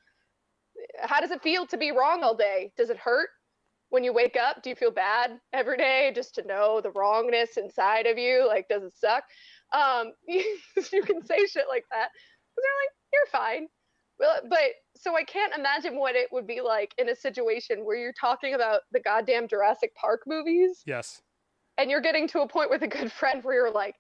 how 1.00 1.20
does 1.20 1.32
it 1.32 1.44
feel 1.44 1.68
to 1.68 1.78
be 1.78 1.92
wrong 1.92 2.24
all 2.24 2.36
day? 2.36 2.72
Does 2.78 2.90
it 2.90 2.98
hurt? 2.98 3.30
When 3.94 4.04
you 4.04 4.12
wake 4.12 4.36
up, 4.36 4.64
do 4.64 4.72
you 4.72 4.76
feel 4.76 4.90
bad 4.90 5.40
every 5.54 5.78
day 5.78 6.12
just 6.16 6.34
to 6.34 6.48
know 6.48 6.82
the 6.82 6.90
wrongness 6.90 7.58
inside 7.58 8.08
of 8.08 8.18
you? 8.18 8.44
Like, 8.48 8.68
does 8.68 8.82
it 8.82 8.94
suck? 8.98 9.24
Um, 9.72 10.14
you, 10.28 10.58
you 10.92 11.04
can 11.04 11.24
say 11.24 11.46
shit 11.46 11.66
like 11.70 11.86
that. 11.92 12.08
'cause 12.10 12.64
They're 12.64 12.82
like, 12.82 12.96
you're 13.14 13.28
fine. 13.28 13.68
Well, 14.18 14.40
but 14.50 14.72
so 14.96 15.16
I 15.16 15.24
can't 15.24 15.54
imagine 15.54 15.96
what 15.96 16.16
it 16.16 16.30
would 16.32 16.48
be 16.48 16.60
like 16.60 16.96
in 16.98 17.10
a 17.10 17.16
situation 17.16 17.86
where 17.86 17.96
you're 17.96 18.16
talking 18.20 18.56
about 18.56 18.82
the 18.92 19.00
goddamn 19.00 19.48
Jurassic 19.48 19.94
Park 19.94 20.22
movies 20.26 20.82
yes. 20.88 21.22
and 21.78 21.92
you're 21.92 22.02
getting 22.02 22.28
to 22.30 22.42
a 22.42 22.48
point 22.48 22.72
with 22.72 22.82
a 22.82 22.88
good 22.88 23.12
friend 23.12 23.44
where 23.44 23.54
you're 23.54 23.72
like 23.72 23.94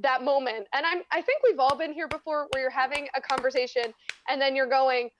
that 0.00 0.22
moment 0.22 0.64
and 0.72 0.86
i'm 0.86 1.02
i 1.10 1.20
think 1.20 1.42
we've 1.42 1.58
all 1.58 1.74
been 1.74 1.92
here 1.92 2.06
before 2.06 2.46
where 2.52 2.62
you're 2.62 2.70
having 2.70 3.08
a 3.16 3.20
conversation 3.20 3.82
and 4.28 4.40
then 4.40 4.54
you're 4.54 4.68
going 4.68 5.10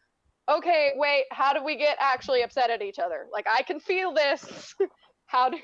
okay 0.49 0.93
wait 0.97 1.25
how 1.31 1.53
do 1.53 1.62
we 1.65 1.77
get 1.77 1.97
actually 2.01 2.43
upset 2.43 2.70
at 2.70 2.83
each 2.83 2.99
other 2.99 3.27
like 3.33 3.47
i 3.51 3.62
can 3.62 3.79
feel 3.81 4.12
this 4.12 4.75
how 5.27 5.49
did 5.49 5.61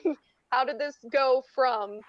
how 0.50 0.64
did 0.64 0.78
this 0.78 0.96
go 1.10 1.42
from 1.54 2.00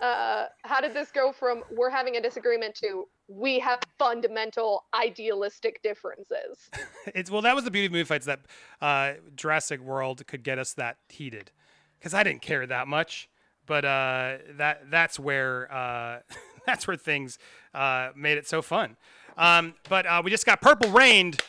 uh 0.00 0.46
how 0.62 0.80
did 0.80 0.94
this 0.94 1.10
go 1.10 1.32
from 1.32 1.62
we're 1.72 1.90
having 1.90 2.16
a 2.16 2.20
disagreement 2.20 2.74
to 2.74 3.06
we 3.28 3.58
have 3.58 3.80
fundamental 3.98 4.84
idealistic 4.94 5.80
differences 5.82 6.68
It's 7.14 7.30
well, 7.30 7.42
that 7.42 7.54
was 7.54 7.64
the 7.64 7.70
beauty 7.70 7.86
of 7.86 7.92
movie 7.92 8.04
fights 8.04 8.26
that 8.26 8.40
uh, 8.80 9.14
Jurassic 9.34 9.80
World 9.80 10.26
could 10.26 10.42
get 10.42 10.58
us 10.58 10.74
that 10.74 10.98
heated, 11.08 11.50
because 11.98 12.14
I 12.14 12.22
didn't 12.22 12.42
care 12.42 12.66
that 12.66 12.88
much. 12.88 13.28
But 13.66 13.84
uh, 13.84 14.38
that 14.56 14.90
that's 14.90 15.18
where 15.18 15.72
uh, 15.72 16.20
that's 16.66 16.86
where 16.86 16.96
things 16.96 17.38
uh, 17.74 18.10
made 18.16 18.38
it 18.38 18.46
so 18.46 18.62
fun. 18.62 18.96
Um, 19.36 19.74
but 19.88 20.06
uh, 20.06 20.20
we 20.24 20.30
just 20.30 20.46
got 20.46 20.60
purple 20.60 20.90
rained. 20.90 21.40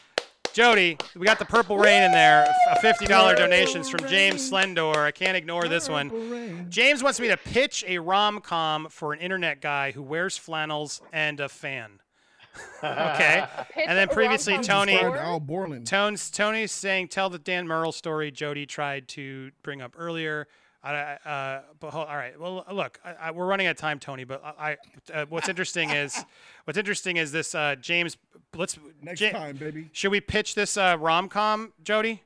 Jody, 0.54 0.98
we 1.16 1.26
got 1.26 1.40
the 1.40 1.46
purple 1.46 1.78
rain 1.78 2.04
in 2.04 2.12
there. 2.12 2.46
A 2.70 2.80
fifty 2.82 3.06
dollar 3.06 3.36
donations 3.36 3.90
from 3.90 4.06
James 4.08 4.48
Slendor. 4.48 5.00
I 5.00 5.12
can't 5.12 5.38
ignore 5.38 5.68
this 5.68 5.88
one. 5.88 6.68
James 6.70 7.02
wants 7.02 7.20
me 7.20 7.30
to 7.30 7.38
pitch 7.38 7.84
a 7.88 8.00
rom 8.00 8.42
com 8.42 8.88
for 8.90 9.14
an 9.14 9.20
internet 9.20 9.62
guy 9.62 9.92
who 9.92 10.02
wears 10.02 10.38
flannels 10.38 11.02
and 11.14 11.40
a 11.40 11.48
fan. 11.50 12.00
okay. 12.84 13.46
Pitch 13.72 13.86
And 13.88 13.98
then 13.98 14.10
previously, 14.10 14.58
Tony- 14.60 15.00
Al 15.00 15.40
Borland. 15.40 15.88
Tones 15.88 16.30
Tony's 16.30 16.72
saying 16.74 17.08
tell 17.08 17.30
the 17.30 17.40
Dan 17.40 17.66
Murrell 17.66 17.94
story 17.94 18.30
Jody 18.30 18.66
tried 18.66 19.08
to 19.10 19.52
bring 19.64 19.82
up 19.82 19.96
earlier. 19.98 20.48
I, 20.84 20.90
uh, 21.26 21.62
but 21.80 21.92
hold, 21.92 22.08
all 22.08 22.16
right. 22.16 22.40
Well, 22.40 22.66
look, 22.72 23.00
I, 23.06 23.14
I, 23.14 23.32
we're 23.32 23.46
running 23.46 23.68
out 23.68 23.72
of 23.72 23.78
time, 23.78 24.00
Tony. 24.00 24.24
But 24.24 24.44
I, 24.44 24.78
uh, 25.14 25.26
what's 25.30 25.48
interesting 25.48 25.92
is 25.92 26.24
what's 26.66 26.78
interesting 26.78 27.18
is 27.18 27.32
this 27.32 27.54
uh, 27.54 27.76
James. 27.80 28.18
Let's 28.56 28.80
Next 29.02 29.22
Ja- 29.22 29.32
time, 29.32 29.58
baby. 29.58 29.90
Should 29.92 30.12
we 30.12 30.22
pitch 30.22 30.56
this 30.56 30.78
uh, 30.78 30.98
rom 31.00 31.30
com, 31.30 31.74
Jody? 31.84 32.24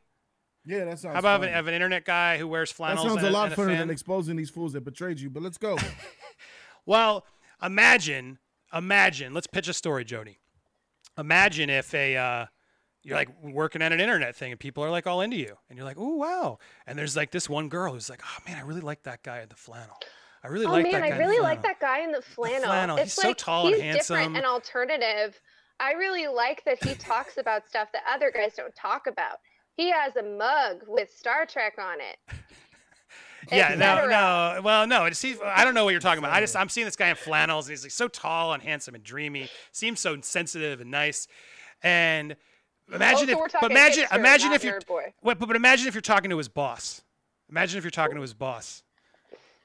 Yeah, 0.66 0.86
that 0.86 1.00
sounds. 1.00 1.14
How 1.14 1.20
about 1.20 1.42
fun. 1.42 1.50
an, 1.50 1.68
an 1.68 1.74
internet 1.74 2.06
guy 2.06 2.38
who 2.38 2.48
wears 2.48 2.72
flannels? 2.72 3.06
That 3.06 3.10
sounds 3.16 3.24
a 3.28 3.30
lot 3.30 3.48
and 3.48 3.56
funner 3.56 3.78
than 3.78 3.90
exposing 3.90 4.36
these 4.36 4.50
fools 4.50 4.74
that 4.74 4.86
betrayed 4.86 5.20
you. 5.20 5.30
But 5.30 5.44
let's 5.44 5.58
go. 5.58 5.78
Well, 6.88 7.26
imagine, 7.64 8.38
imagine. 8.72 9.34
Let's 9.34 9.48
pitch 9.48 9.68
a 9.68 9.74
story, 9.74 10.06
Jody. 10.06 10.38
Imagine 11.18 11.70
if 11.70 11.94
a 11.96 12.16
uh, 12.16 12.46
you're 13.06 13.16
like 13.16 13.30
working 13.44 13.82
at 13.82 13.94
an 13.94 14.00
internet 14.02 14.36
thing 14.36 14.52
and 14.52 14.60
people 14.60 14.84
are 14.84 14.90
like 14.90 15.08
all 15.08 15.22
into 15.22 15.38
you, 15.38 15.56
and 15.70 15.78
you're 15.78 15.86
like, 15.86 15.98
oh 16.00 16.16
wow, 16.16 16.58
and 16.88 16.98
there's 17.00 17.16
like 17.16 17.32
this 17.32 17.48
one 17.50 17.70
girl 17.70 17.94
who's 17.94 18.10
like, 18.10 18.22
oh 18.26 18.38
man, 18.48 18.58
I 18.58 18.62
really 18.62 18.82
like 18.82 19.04
that 19.04 19.24
guy 19.24 19.42
in 19.42 19.50
the 19.50 19.56
flannel. 19.56 19.96
I 20.44 20.48
really 20.48 20.66
Oh 20.66 20.72
like 20.72 20.84
man, 20.84 21.02
that 21.02 21.02
guy. 21.02 21.08
I 21.08 21.10
in 21.12 21.18
the 21.18 21.24
really 21.24 21.40
like 21.40 21.62
flannel." 21.62 21.78
that 21.80 21.80
guy 21.80 22.00
in 22.04 22.12
the 22.12 22.22
flannel. 22.22 22.66
flannel, 22.66 22.98
It's 22.98 23.16
he's 23.16 23.22
so 23.22 23.28
like 23.30 23.38
tall 23.38 23.68
and 23.68 23.76
he's 23.76 23.84
handsome. 23.84 24.16
different 24.18 24.38
and 24.38 24.46
alternative. 24.46 25.40
I 25.80 25.94
really 25.94 26.28
like 26.28 26.64
that 26.66 26.84
he 26.84 26.94
talks 26.96 27.38
about 27.38 27.68
stuff 27.68 27.90
that 27.94 28.04
other 28.12 28.32
guys 28.34 28.54
don't 28.56 28.76
talk 28.76 29.08
about. 29.08 29.40
He 29.76 29.92
has 29.92 30.16
a 30.16 30.24
mug 30.24 30.82
with 30.88 31.12
Star 31.12 31.46
Trek 31.46 31.74
on 31.80 31.98
it. 32.00 32.18
Yeah, 33.52 33.76
no, 33.76 34.08
no. 34.08 34.62
Well, 34.64 34.88
no. 34.88 35.06
It's, 35.06 35.22
he, 35.22 35.36
I 35.44 35.64
don't 35.64 35.76
know 35.76 35.84
what 35.86 35.92
you're 35.92 36.00
talking 36.00 36.18
about. 36.18 36.34
I 36.34 36.40
just 36.40 36.56
I'm 36.56 36.68
seeing 36.70 36.86
this 36.86 36.96
guy 36.96 37.10
in 37.10 37.16
flannels, 37.16 37.68
and 37.68 37.74
he's 37.74 37.84
like 37.84 37.92
so 37.92 38.08
tall 38.08 38.54
and 38.54 38.64
handsome 38.64 38.96
and 38.96 39.04
dreamy. 39.04 39.50
Seems 39.72 40.00
so 40.00 40.20
sensitive 40.22 40.82
and 40.82 40.90
nice. 40.90 41.28
And 41.84 42.36
imagine 42.94 43.30
Oh, 43.32 43.34
so 43.34 43.46
if, 43.46 43.52
but 43.62 43.72
imagine, 43.72 44.06
hipster, 44.06 44.16
imagine 44.18 44.52
if 44.54 44.64
you, 44.64 44.72
nerd 44.72 44.86
boy. 44.86 45.14
Wait, 45.24 45.40
but, 45.40 45.48
but 45.48 45.56
imagine 45.56 45.88
if 45.88 45.94
you're 45.94 46.02
talking 46.02 46.30
to 46.30 46.38
his 46.38 46.48
boss. 46.48 47.02
Imagine 47.50 47.78
if 47.78 47.84
you're 47.84 47.92
talking 47.92 48.16
to 48.16 48.22
his 48.22 48.34
boss. 48.34 48.84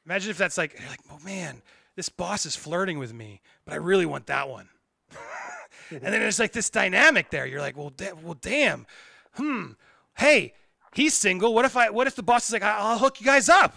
Imagine 0.07 0.31
if 0.31 0.39
that's 0.39 0.59
like, 0.59 0.79
you're 0.79 0.89
like, 0.89 1.01
oh 1.11 1.19
man, 1.25 1.63
this 1.97 2.09
boss 2.09 2.47
is 2.47 2.57
flirting 2.57 2.99
with 2.99 3.13
me, 3.13 3.41
but 3.65 3.73
I 3.75 3.77
really 3.77 4.07
want 4.07 4.27
that 4.27 4.49
one. 4.49 4.69
and 5.91 6.01
then 6.03 6.13
there's 6.13 6.39
like 6.39 6.53
this 6.53 6.71
dynamic 6.71 7.31
there. 7.31 7.47
You're 7.47 7.61
like, 7.61 7.77
well, 7.77 7.91
da- 7.91 8.13
well, 8.23 8.37
damn. 8.41 8.87
Hmm. 9.35 9.73
Hey, 10.17 10.55
he's 10.95 11.15
single. 11.15 11.55
What 11.55 11.65
if 11.65 11.77
I? 11.77 11.91
What 11.91 12.07
if 12.07 12.17
the 12.17 12.23
boss 12.23 12.47
is 12.47 12.53
like, 12.53 12.63
I- 12.63 12.79
I'll 12.79 12.99
hook 12.99 13.21
you 13.21 13.27
guys 13.27 13.49
up? 13.49 13.75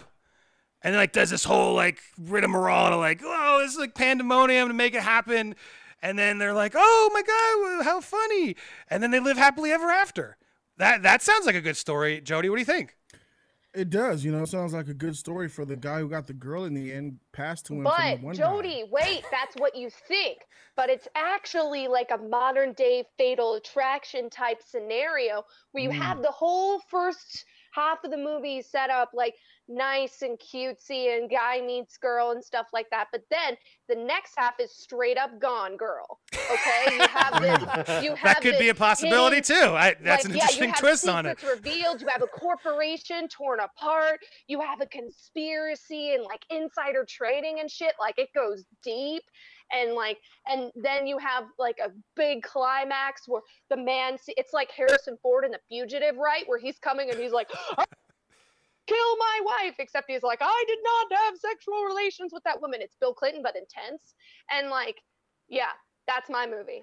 And 0.82 0.92
then 0.92 1.00
like 1.00 1.12
does 1.12 1.30
this 1.30 1.44
whole 1.44 1.74
like 1.74 2.00
rigmarole 2.18 2.90
to 2.90 2.96
like, 2.96 3.20
oh, 3.24 3.60
this 3.62 3.72
is 3.72 3.78
like 3.78 3.94
pandemonium 3.94 4.68
to 4.68 4.74
make 4.74 4.94
it 4.94 5.02
happen. 5.02 5.54
And 6.04 6.18
then 6.18 6.36
they're 6.36 6.52
like, 6.52 6.74
oh 6.76 7.10
my 7.14 7.22
god, 7.22 7.84
how 7.84 8.00
funny. 8.02 8.56
And 8.90 9.02
then 9.02 9.10
they 9.10 9.20
live 9.20 9.38
happily 9.38 9.72
ever 9.72 9.90
after. 9.90 10.36
That 10.76 11.02
that 11.02 11.22
sounds 11.22 11.46
like 11.46 11.54
a 11.54 11.62
good 11.62 11.78
story, 11.78 12.20
Jody. 12.20 12.50
What 12.50 12.56
do 12.56 12.60
you 12.60 12.66
think? 12.66 12.94
It 13.72 13.88
does, 13.90 14.22
you 14.24 14.30
know. 14.30 14.42
It 14.42 14.48
sounds 14.48 14.72
like 14.74 14.86
a 14.88 14.94
good 14.94 15.16
story 15.16 15.48
for 15.48 15.64
the 15.64 15.76
guy 15.76 15.98
who 16.00 16.08
got 16.08 16.26
the 16.28 16.32
girl 16.34 16.64
in 16.64 16.74
the 16.74 16.92
end, 16.92 17.18
passed 17.32 17.66
to 17.66 17.72
him. 17.72 17.82
from 17.84 17.92
But 17.96 18.16
the 18.20 18.26
one 18.26 18.34
guy. 18.36 18.42
Jody, 18.42 18.84
wait, 18.90 19.24
that's 19.32 19.56
what 19.56 19.74
you 19.74 19.88
think. 20.06 20.38
But 20.76 20.90
it's 20.90 21.08
actually 21.16 21.88
like 21.88 22.10
a 22.12 22.18
modern 22.18 22.72
day 22.74 23.04
fatal 23.16 23.54
attraction 23.54 24.28
type 24.30 24.60
scenario 24.62 25.44
where 25.72 25.82
you 25.84 25.90
Mm. 25.90 26.02
have 26.02 26.22
the 26.22 26.30
whole 26.30 26.80
first 26.88 27.46
half 27.74 28.04
of 28.04 28.10
the 28.10 28.16
movie 28.16 28.58
is 28.58 28.70
set 28.70 28.90
up 28.90 29.10
like 29.14 29.34
nice 29.68 30.22
and 30.22 30.38
cutesy 30.38 31.16
and 31.16 31.30
guy 31.30 31.60
meets 31.60 31.96
girl 31.96 32.32
and 32.32 32.44
stuff 32.44 32.66
like 32.72 32.88
that. 32.90 33.08
But 33.12 33.22
then 33.30 33.56
the 33.88 33.94
next 33.94 34.34
half 34.36 34.60
is 34.60 34.74
straight 34.74 35.16
up 35.16 35.40
gone 35.40 35.76
girl. 35.76 36.20
Okay? 36.34 36.96
You 36.96 37.06
have 37.08 37.42
this 37.86 38.04
you 38.04 38.14
have 38.14 38.34
That 38.34 38.40
could 38.40 38.58
be 38.58 38.68
a 38.68 38.74
possibility 38.74 39.36
hidden 39.36 39.68
too. 39.68 39.74
I, 39.74 39.96
that's 40.02 40.24
like, 40.24 40.32
an 40.32 40.36
yeah, 40.36 40.42
interesting 40.42 40.68
have 40.70 40.78
twist 40.78 41.08
on 41.08 41.26
it. 41.26 41.42
revealed. 41.42 42.00
You 42.00 42.08
have 42.08 42.22
a 42.22 42.26
corporation 42.26 43.28
torn 43.28 43.60
apart. 43.60 44.20
You 44.46 44.60
have 44.60 44.80
a 44.80 44.86
conspiracy 44.86 46.14
and 46.14 46.24
like 46.24 46.44
insider 46.50 47.04
trading 47.08 47.60
and 47.60 47.70
shit. 47.70 47.94
Like 47.98 48.18
it 48.18 48.28
goes 48.34 48.64
deep. 48.82 49.22
And 49.72 49.94
like, 49.94 50.18
and 50.46 50.70
then 50.76 51.06
you 51.06 51.18
have 51.18 51.44
like 51.58 51.78
a 51.84 51.90
big 52.16 52.42
climax 52.42 53.22
where 53.26 53.42
the 53.70 53.76
man, 53.76 54.18
see, 54.18 54.34
it's 54.36 54.52
like 54.52 54.70
Harrison 54.70 55.16
Ford 55.22 55.44
in 55.44 55.50
The 55.50 55.60
Fugitive, 55.68 56.16
right? 56.16 56.44
Where 56.46 56.58
he's 56.58 56.78
coming 56.78 57.10
and 57.10 57.18
he's 57.18 57.32
like, 57.32 57.48
kill 58.86 59.16
my 59.16 59.40
wife, 59.44 59.74
except 59.78 60.10
he's 60.10 60.22
like, 60.22 60.38
I 60.42 60.64
did 60.68 60.78
not 60.84 61.18
have 61.20 61.34
sexual 61.38 61.82
relations 61.84 62.32
with 62.32 62.44
that 62.44 62.60
woman. 62.60 62.80
It's 62.82 62.96
Bill 63.00 63.14
Clinton, 63.14 63.42
but 63.42 63.56
intense. 63.56 64.14
And 64.50 64.68
like, 64.68 64.96
yeah, 65.48 65.70
that's 66.06 66.28
my 66.28 66.46
movie. 66.46 66.82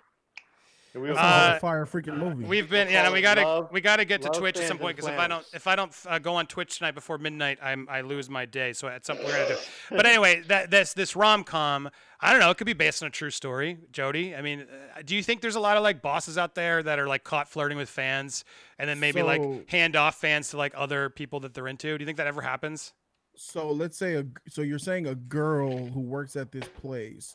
We 0.94 1.08
That 1.08 1.10
also- 1.12 1.22
sounds 1.22 1.42
like 1.46 1.54
Uh, 1.54 1.56
a 1.56 1.60
fire 1.62 1.86
freaking 1.86 2.18
movie. 2.18 2.44
We've 2.44 2.70
been 2.70 2.90
yeah. 2.90 3.04
No, 3.04 3.14
we 3.14 3.22
gotta 3.22 3.44
love- 3.44 3.72
we 3.72 3.80
gotta 3.80 4.04
get 4.04 4.22
to 4.24 4.30
Twitch 4.30 4.58
at 4.60 4.68
some 4.68 4.78
point 4.78 4.82
point 4.82 4.96
because 4.98 5.10
if 5.10 5.18
I 5.20 5.28
don't 5.28 5.46
if 5.54 5.66
I 5.68 5.76
don't 5.78 5.96
uh, 6.06 6.20
go 6.20 6.34
on 6.36 6.48
Twitch 6.48 6.80
tonight 6.80 6.96
before 6.96 7.18
midnight, 7.18 7.60
I'm 7.62 7.88
I 7.90 8.02
lose 8.02 8.30
my 8.30 8.46
day. 8.46 8.74
So 8.74 8.90
at 8.90 9.06
some 9.06 9.16
point 9.16 9.30
we're 9.30 9.36
gonna 9.38 9.48
do. 9.48 9.54
It. 9.54 9.70
But 9.92 10.06
anyway, 10.06 10.42
that 10.48 10.70
this 10.70 10.94
this 10.94 11.16
rom 11.16 11.46
com, 11.46 11.90
I 12.24 12.32
don't 12.32 12.40
know. 12.40 12.52
It 12.52 12.58
could 12.58 12.68
be 12.68 12.74
based 12.74 13.02
on 13.02 13.08
a 13.08 13.12
true 13.12 13.32
story, 13.32 13.80
Jody. 13.92 14.36
I 14.36 14.42
mean, 14.44 14.62
uh, 14.62 15.02
do 15.04 15.16
you 15.16 15.24
think 15.24 15.42
there's 15.42 15.56
a 15.56 15.60
lot 15.60 15.76
of 15.78 15.84
like 15.84 16.02
bosses 16.04 16.38
out 16.38 16.54
there 16.54 16.84
that 16.84 17.00
are 17.00 17.08
like 17.08 17.24
caught 17.24 17.48
flirting 17.50 17.78
with 17.78 17.90
fans 17.90 18.46
and 18.78 18.88
then 18.90 19.00
maybe 19.00 19.22
So- 19.22 19.26
like 19.26 19.70
hand 19.70 19.96
off 19.96 20.16
fans 20.22 20.50
to 20.52 20.58
like 20.58 20.74
other 20.76 21.10
people 21.10 21.40
that 21.42 21.54
they're 21.56 21.68
into? 21.68 21.98
Do 21.98 22.02
you 22.02 22.06
think 22.06 22.18
that 22.18 22.28
ever 22.28 22.42
happens? 22.42 22.94
so 23.38 23.72
let's 23.72 23.98
say 23.98 24.16
a 24.16 24.26
so 24.50 24.62
you're 24.62 24.78
saying 24.78 25.08
a 25.08 25.16
girl 25.16 25.88
who 25.88 26.02
works 26.02 26.36
at 26.36 26.52
this 26.52 26.68
place 26.82 27.34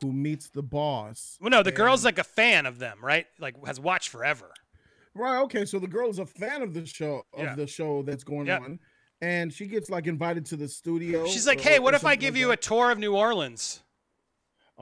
who 0.00 0.12
meets 0.12 0.48
the 0.48 0.62
boss. 0.62 1.36
Well, 1.40 1.50
no, 1.50 1.62
the 1.64 1.72
girl's 1.72 2.04
like 2.04 2.18
a 2.18 2.24
fan 2.24 2.64
of 2.64 2.78
them, 2.78 2.98
right? 3.02 3.26
Like 3.40 3.56
has 3.66 3.78
watched 3.80 4.08
forever. 4.08 4.50
right. 5.14 5.40
Okay, 5.42 5.64
so 5.64 5.78
the 5.80 5.88
girl 5.88 6.08
is 6.08 6.20
a 6.20 6.26
fan 6.26 6.62
of 6.62 6.72
the 6.72 6.86
show 6.86 7.24
of 7.34 7.42
Yeah. 7.44 7.54
the 7.56 7.66
show 7.66 8.02
that's 8.02 8.22
going 8.24 8.46
Yeah. 8.46 8.60
on, 8.60 8.78
and 9.20 9.52
she 9.52 9.66
gets 9.66 9.90
like 9.90 10.06
invited 10.06 10.46
to 10.46 10.56
the 10.56 10.68
studio. 10.68 11.26
She's 11.26 11.46
like, 11.46 11.58
or- 11.58 11.62
hey, 11.68 11.78
what 11.80 11.92
if 11.94 12.06
I 12.06 12.14
give 12.16 12.34
like 12.34 12.40
you 12.40 12.52
a 12.52 12.56
tour 12.56 12.90
of 12.92 12.98
New 13.00 13.14
Orleans 13.14 13.82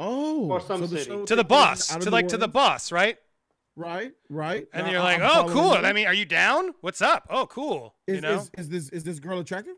oh 0.00 0.48
Or 0.50 0.60
some 0.60 0.80
so 0.80 0.86
city. 0.88 1.04
show 1.04 1.24
to 1.24 1.36
the 1.36 1.42
takes 1.44 1.48
place 1.48 1.92
boss, 1.92 2.04
to 2.04 2.10
like 2.10 2.28
to 2.28 2.36
the 2.36 2.44
Orleans? 2.46 2.52
boss, 2.52 2.92
right? 2.92 3.18
Right, 3.76 4.12
right. 4.28 4.66
And 4.74 4.86
Now, 4.86 4.92
you're 4.92 5.00
like, 5.02 5.20
I'm 5.20 5.46
oh, 5.48 5.52
cool. 5.52 5.70
you. 5.78 5.86
I 5.86 5.92
mean, 5.92 6.06
are 6.06 6.12
you 6.14 6.24
down? 6.26 6.72
What's 6.80 7.00
up? 7.00 7.26
Oh, 7.30 7.46
cool. 7.46 7.94
is, 8.06 8.16
you 8.16 8.20
know, 8.20 8.34
is, 8.40 8.50
is 8.58 8.68
this 8.68 8.88
is 8.90 9.04
this 9.04 9.18
girl 9.20 9.38
attractive 9.38 9.76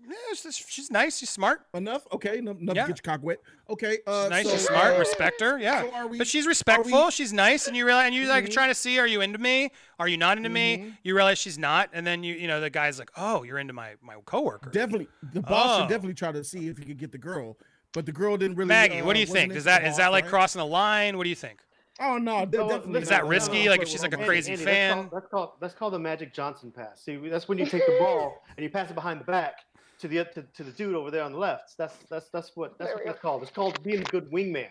Yeah, 0.00 0.14
it's 0.30 0.42
just- 0.42 0.68
she's 0.70 0.90
nice. 0.90 1.18
She's 1.18 1.28
smart. 1.30 1.60
enough? 1.74 2.06
Okay, 2.10 2.38
enough, 2.38 2.58
enough 2.58 2.74
Yeah. 2.74 2.82
to 2.86 2.88
get 2.94 3.04
your 3.06 3.12
cock 3.14 3.22
wet. 3.22 3.38
Okay, 3.68 3.98
She's 3.98 4.14
uh, 4.14 4.28
nice. 4.30 4.46
so, 4.46 4.52
she's 4.52 4.66
smart. 4.66 4.94
uh, 4.96 4.98
Respect 4.98 5.40
her. 5.42 5.58
Yeah. 5.58 5.82
so 5.82 5.90
are 5.92 6.06
we- 6.08 6.18
but 6.18 6.26
she's 6.26 6.46
are 6.46 6.48
respectful. 6.48 7.04
we- 7.04 7.10
she's 7.10 7.32
nice, 7.34 7.66
and 7.68 7.76
you 7.76 7.84
realize, 7.84 8.06
and 8.06 8.14
you 8.14 8.26
like 8.26 8.46
Mhm. 8.46 8.52
trying 8.52 8.70
to 8.70 8.74
see, 8.74 8.98
are 8.98 9.06
you 9.06 9.20
into 9.20 9.38
me? 9.38 9.70
Are 9.98 10.08
you 10.08 10.16
not 10.16 10.38
into 10.38 10.48
me? 10.48 10.78
Mhm. 10.78 10.98
You 11.04 11.14
realize 11.14 11.38
she's 11.38 11.58
not, 11.58 11.90
and 11.92 12.06
then 12.06 12.24
you, 12.24 12.34
you 12.34 12.48
know, 12.48 12.60
the 12.60 12.70
guy's 12.70 12.98
like, 12.98 13.10
oh, 13.16 13.42
you're 13.42 13.58
into 13.58 13.74
my 13.74 13.96
my 14.00 14.14
coworker. 14.24 14.70
Definitely, 14.70 15.08
the 15.34 15.42
boss 15.42 15.66
Oh. 15.68 15.80
should 15.80 15.88
definitely 15.90 16.14
try 16.14 16.32
to 16.32 16.42
see 16.42 16.68
if 16.68 16.78
he 16.78 16.84
could 16.86 16.98
get 16.98 17.12
the 17.12 17.18
girl, 17.18 17.58
but 17.92 18.06
the 18.06 18.12
girl 18.12 18.36
didn't 18.36 18.56
really. 18.56 18.68
Maggie, 18.68 19.02
what 19.02 19.10
uh, 19.10 19.14
do 19.14 19.20
you 19.20 19.26
think? 19.26 19.44
into 19.44 19.54
Does 19.54 19.64
that 19.64 19.84
is 19.84 19.96
that 19.96 20.12
like 20.12 20.24
right? 20.24 20.30
crossing 20.30 20.60
the 20.60 20.66
line? 20.66 21.16
What 21.16 21.24
do 21.24 21.30
you 21.30 21.36
think? 21.36 21.60
Oh 22.00 22.16
no, 22.16 22.46
definitely. 22.46 23.00
Is 23.00 23.08
that. 23.08 23.24
No, 23.24 23.30
risky? 23.30 23.64
no, 23.64 23.70
Like, 23.70 23.82
if 23.82 23.88
she's 23.88 24.02
like 24.02 24.14
a 24.14 24.24
crazy 24.24 24.52
Andy, 24.52 24.64
fan? 24.64 24.88
That's 24.90 25.00
called, 25.00 25.10
that's 25.12 25.30
called 25.30 25.50
that's 25.60 25.74
called 25.74 25.92
the 25.94 25.98
Magic 25.98 26.32
Johnson 26.32 26.70
pass. 26.70 27.02
See, 27.02 27.16
that's 27.16 27.48
when 27.48 27.58
you 27.58 27.66
take 27.66 27.84
the 27.86 27.96
ball 27.98 28.42
and 28.56 28.62
you 28.62 28.70
pass 28.70 28.90
it 28.90 28.94
behind 28.94 29.20
the 29.20 29.24
back 29.24 29.54
to 29.98 30.08
the 30.08 30.24
to, 30.24 30.42
to 30.54 30.64
the 30.64 30.70
dude 30.70 30.94
over 30.94 31.10
there 31.10 31.24
on 31.24 31.32
the 31.32 31.38
left. 31.38 31.76
That's 31.76 31.94
that's 32.08 32.28
that's 32.30 32.52
what 32.54 32.78
that's 32.78 32.90
There 32.90 32.96
what 32.98 33.06
that's 33.06 33.20
called. 33.20 33.42
It's 33.42 33.50
called 33.50 33.82
being 33.82 34.00
a 34.00 34.04
good 34.04 34.30
wingman. 34.30 34.68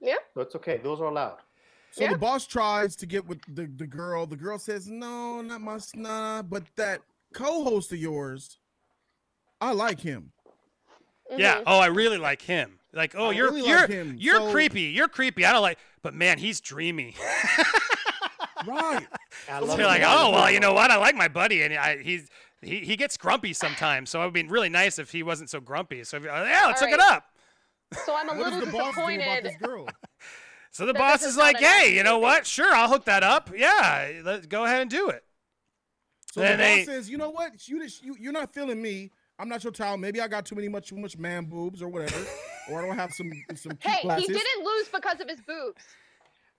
Yeah. 0.00 0.16
So 0.34 0.40
it's 0.40 0.54
okay. 0.56 0.80
Those 0.82 1.00
are 1.00 1.06
allowed. 1.06 1.38
So 1.90 2.04
Yeah. 2.04 2.12
the 2.12 2.18
boss 2.18 2.46
tries 2.46 2.96
to 2.96 3.06
get 3.06 3.26
with 3.26 3.40
the, 3.54 3.66
the 3.76 3.86
girl. 3.86 4.26
The 4.26 4.36
girl 4.36 4.58
says, 4.58 4.88
"No, 4.88 5.42
not 5.42 5.60
my 5.60 5.78
nah." 5.94 6.40
But 6.42 6.64
that 6.76 7.02
co-host 7.34 7.92
of 7.92 7.98
yours, 7.98 8.58
I 9.60 9.72
like 9.72 10.00
him. 10.00 10.32
Yeah. 11.38 11.56
Mhm. 11.58 11.62
Oh, 11.66 11.78
I 11.78 11.86
really 11.86 12.18
like 12.18 12.42
him. 12.42 12.78
Like, 12.92 13.14
oh, 13.16 13.28
I 13.28 13.32
you're 13.32 13.50
really 13.50 13.68
you're 13.68 13.80
like 13.80 13.88
him. 13.90 14.16
you're 14.18 14.36
So- 14.38 14.50
creepy. 14.52 14.82
You're 14.82 15.08
creepy. 15.08 15.44
I 15.46 15.52
don't 15.52 15.62
like, 15.62 15.78
but 16.02 16.14
man, 16.14 16.38
he's 16.38 16.60
dreamy. 16.60 17.14
Right. 18.66 19.06
I 19.50 19.58
So 19.60 19.76
You're 19.76 19.86
like, 19.86 20.02
oh 20.04 20.30
well, 20.30 20.48
you 20.50 20.60
know 20.60 20.72
what? 20.72 20.90
I 20.90 20.96
like 20.96 21.16
my 21.16 21.26
buddy, 21.26 21.62
and 21.62 21.74
I, 21.74 22.00
he's 22.00 22.28
he, 22.60 22.80
he 22.80 22.94
gets 22.96 23.16
grumpy 23.16 23.52
sometimes. 23.52 24.10
So 24.10 24.20
it 24.22 24.24
would 24.26 24.34
be 24.34 24.44
really 24.44 24.68
nice 24.68 25.00
if 25.00 25.10
he 25.10 25.24
wasn't 25.24 25.50
so 25.50 25.58
grumpy. 25.60 26.04
So 26.04 26.18
if, 26.18 26.22
uh, 26.24 26.26
yeah, 26.28 26.66
let's 26.66 26.80
All 26.80 26.88
hook 26.88 26.96
it 26.96 27.02
up. 27.02 27.24
So 28.06 28.14
I'm 28.14 28.28
a 28.28 28.32
What 28.34 28.38
little 28.38 28.60
does 28.60 28.66
the 28.70 28.78
boss 28.78 28.94
do 28.94 29.00
about 29.02 29.08
disappointed. 29.10 29.44
this 29.44 29.56
girl? 29.56 29.88
So 30.74 30.86
the 30.86 30.92
That 30.94 30.98
boss 31.00 31.22
is 31.22 31.36
like, 31.36 31.58
hey, 31.58 31.94
you 31.94 32.02
know 32.02 32.18
what? 32.18 32.46
Sure, 32.46 32.72
I'll 32.72 32.88
hook 32.88 33.04
that 33.04 33.22
up. 33.22 33.50
Yeah, 33.54 34.20
let's 34.24 34.46
go 34.46 34.64
ahead 34.64 34.80
and 34.80 34.90
do 34.90 35.08
it. 35.10 35.22
So 36.32 36.40
Then 36.40 36.56
the 36.56 36.64
boss 36.64 36.76
they- 36.76 36.84
says, 36.84 37.10
"You 37.10 37.18
know 37.18 37.28
what? 37.28 37.68
You, 37.68 37.82
just- 37.82 38.02
you 38.02 38.16
you're 38.18 38.32
not 38.32 38.54
feeling 38.54 38.80
me. 38.80 39.10
I'm 39.42 39.48
not 39.48 39.64
your 39.64 39.72
child. 39.72 40.00
Maybe 40.00 40.20
I 40.20 40.28
got 40.28 40.46
too 40.46 40.54
many 40.54 40.68
much 40.68 40.88
too 40.88 40.96
much 40.96 41.18
man 41.18 41.46
boobs 41.46 41.82
or 41.82 41.88
whatever, 41.88 42.24
or 42.70 42.80
I 42.82 42.86
don't 42.86 42.96
have 42.96 43.12
some 43.12 43.30
some 43.56 43.76
Hey, 43.80 44.02
glasses." 44.02 44.28
he 44.28 44.32
didn't 44.32 44.64
lose 44.64 44.88
because 44.88 45.20
of 45.20 45.28
his 45.28 45.40
boobs. 45.40 45.82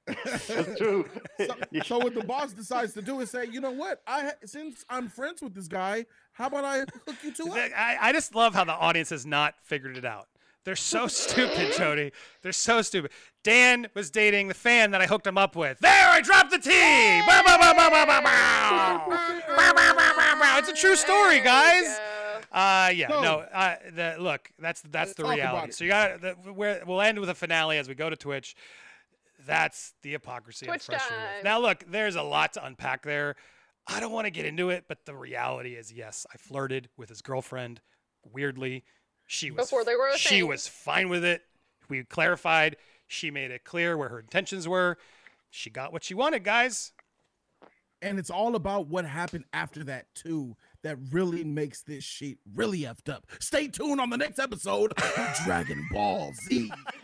That's 0.05 0.77
true. 0.77 1.05
So, 1.39 1.55
Yeah. 1.72 1.84
so 1.84 1.97
what 1.99 2.14
the 2.14 2.26
boss 2.26 2.51
decides 2.51 2.91
to 2.95 3.01
do 3.01 3.22
is 3.22 3.31
say, 3.31 3.45
you 3.49 3.61
know 3.61 3.72
what? 3.72 4.01
I 4.05 4.34
since 4.43 4.84
I'm 4.89 5.07
friends 5.07 5.41
with 5.41 5.55
this 5.55 5.69
guy, 5.69 6.05
how 6.34 6.47
about 6.47 6.65
I 6.65 6.80
hook 6.80 7.15
you 7.23 7.31
two 7.31 7.47
up? 7.47 7.53
I, 7.55 7.97
I 8.01 8.11
just 8.11 8.35
love 8.35 8.53
how 8.53 8.65
the 8.65 8.73
audience 8.73 9.11
has 9.11 9.26
not 9.26 9.55
figured 9.64 9.97
it 9.97 10.03
out. 10.03 10.27
They're 10.65 10.76
so 10.76 11.07
stupid, 11.23 11.72
Jody. 11.77 12.11
They're 12.41 12.51
so 12.51 12.81
stupid. 12.81 13.11
Dan 13.43 13.88
was 13.93 14.11
dating 14.11 14.49
the 14.49 14.53
fan 14.53 14.91
that 14.91 14.99
I 14.99 15.05
hooked 15.05 15.26
him 15.27 15.38
up 15.38 15.55
with. 15.55 15.80
There, 15.80 16.10
I 16.10 16.19
dropped 16.19 16.51
the 16.51 16.60
T. 16.60 16.69
Bow, 16.69 17.41
bow, 17.45 17.57
bow. 17.57 17.69
It's 20.57 20.69
a 20.69 20.73
true 20.73 20.95
story, 20.95 21.30
There 21.30 21.38
you 21.39 21.43
guys. 21.43 21.99
Go. 22.53 22.59
Uh, 22.59 22.89
yeah, 22.93 23.07
So- 23.09 23.21
no. 23.21 23.39
Uh, 23.39 23.75
the 23.95 24.15
look, 24.19 24.51
that's 24.59 24.81
that's 24.81 25.13
the 25.13 25.23
talk 25.23 25.35
reality. 25.35 25.71
So 25.71 25.84
you 25.84 25.89
got 25.89 26.21
the, 26.21 26.31
where 26.53 26.84
we'll 26.85 27.01
end 27.01 27.19
with 27.19 27.30
a 27.30 27.35
finale 27.35 27.77
as 27.77 27.88
we 27.89 27.95
go 27.95 28.09
to 28.09 28.15
Twitch. 28.15 28.55
That's 29.45 29.93
the 30.03 30.11
hypocrisy. 30.11 30.65
Twitch 30.67 30.84
frustrated 30.84 31.17
with. 31.17 31.34
time. 31.35 31.43
Now, 31.43 31.59
look, 31.59 31.84
there's 31.89 32.15
a 32.15 32.21
lot 32.23 32.53
to 32.53 32.65
unpack 32.65 33.03
there. 33.03 33.35
I 33.88 33.99
don't 33.99 34.13
want 34.13 34.25
to 34.25 34.31
get 34.31 34.45
into 34.45 34.69
it, 34.69 34.85
but 34.88 34.99
the 35.05 35.13
reality 35.15 35.73
is, 35.75 35.91
yes, 35.91 36.25
I 36.34 36.38
flirted 36.38 36.88
with 36.95 37.09
his 37.09 37.21
girlfriend. 37.21 37.81
Weirdly, 38.31 38.85
she 39.27 39.51
was 39.51 39.65
Before 39.65 39.84
they 39.84 39.95
were 39.95 40.07
a 40.07 40.17
she 40.17 40.39
thing. 40.39 40.47
was 40.47 40.65
fine 40.67 41.09
with 41.09 41.25
it. 41.25 41.41
We 41.89 42.05
clarified. 42.05 42.77
She 43.07 43.30
made 43.31 43.51
it 43.51 43.65
clear 43.65 43.97
where 43.97 44.07
her 44.07 44.19
intentions 44.21 44.65
were. 44.65 44.97
She 45.49 45.69
got 45.69 45.91
what 45.91 46.05
she 46.05 46.13
wanted, 46.13 46.45
guys. 46.45 46.93
And 48.01 48.17
it's 48.17 48.30
all 48.30 48.55
about 48.55 48.88
what 48.88 49.03
happened 49.05 49.43
after 49.51 49.84
that 49.84 50.13
too. 50.15 50.55
That 50.84 50.97
really 51.11 51.45
makes 51.45 51.81
this 51.81 52.03
shit 52.03 52.38
really 52.55 52.81
effed 52.81 53.07
up. 53.07 53.26
Stay 53.39 53.69
tuned 53.69 54.01
on 54.01 54.10
the 54.10 54.18
next 54.18 54.38
episode 54.38 54.91
of 54.91 55.38
Dragon 55.45 55.88
Ball 55.91 56.34
Z. 56.43 56.72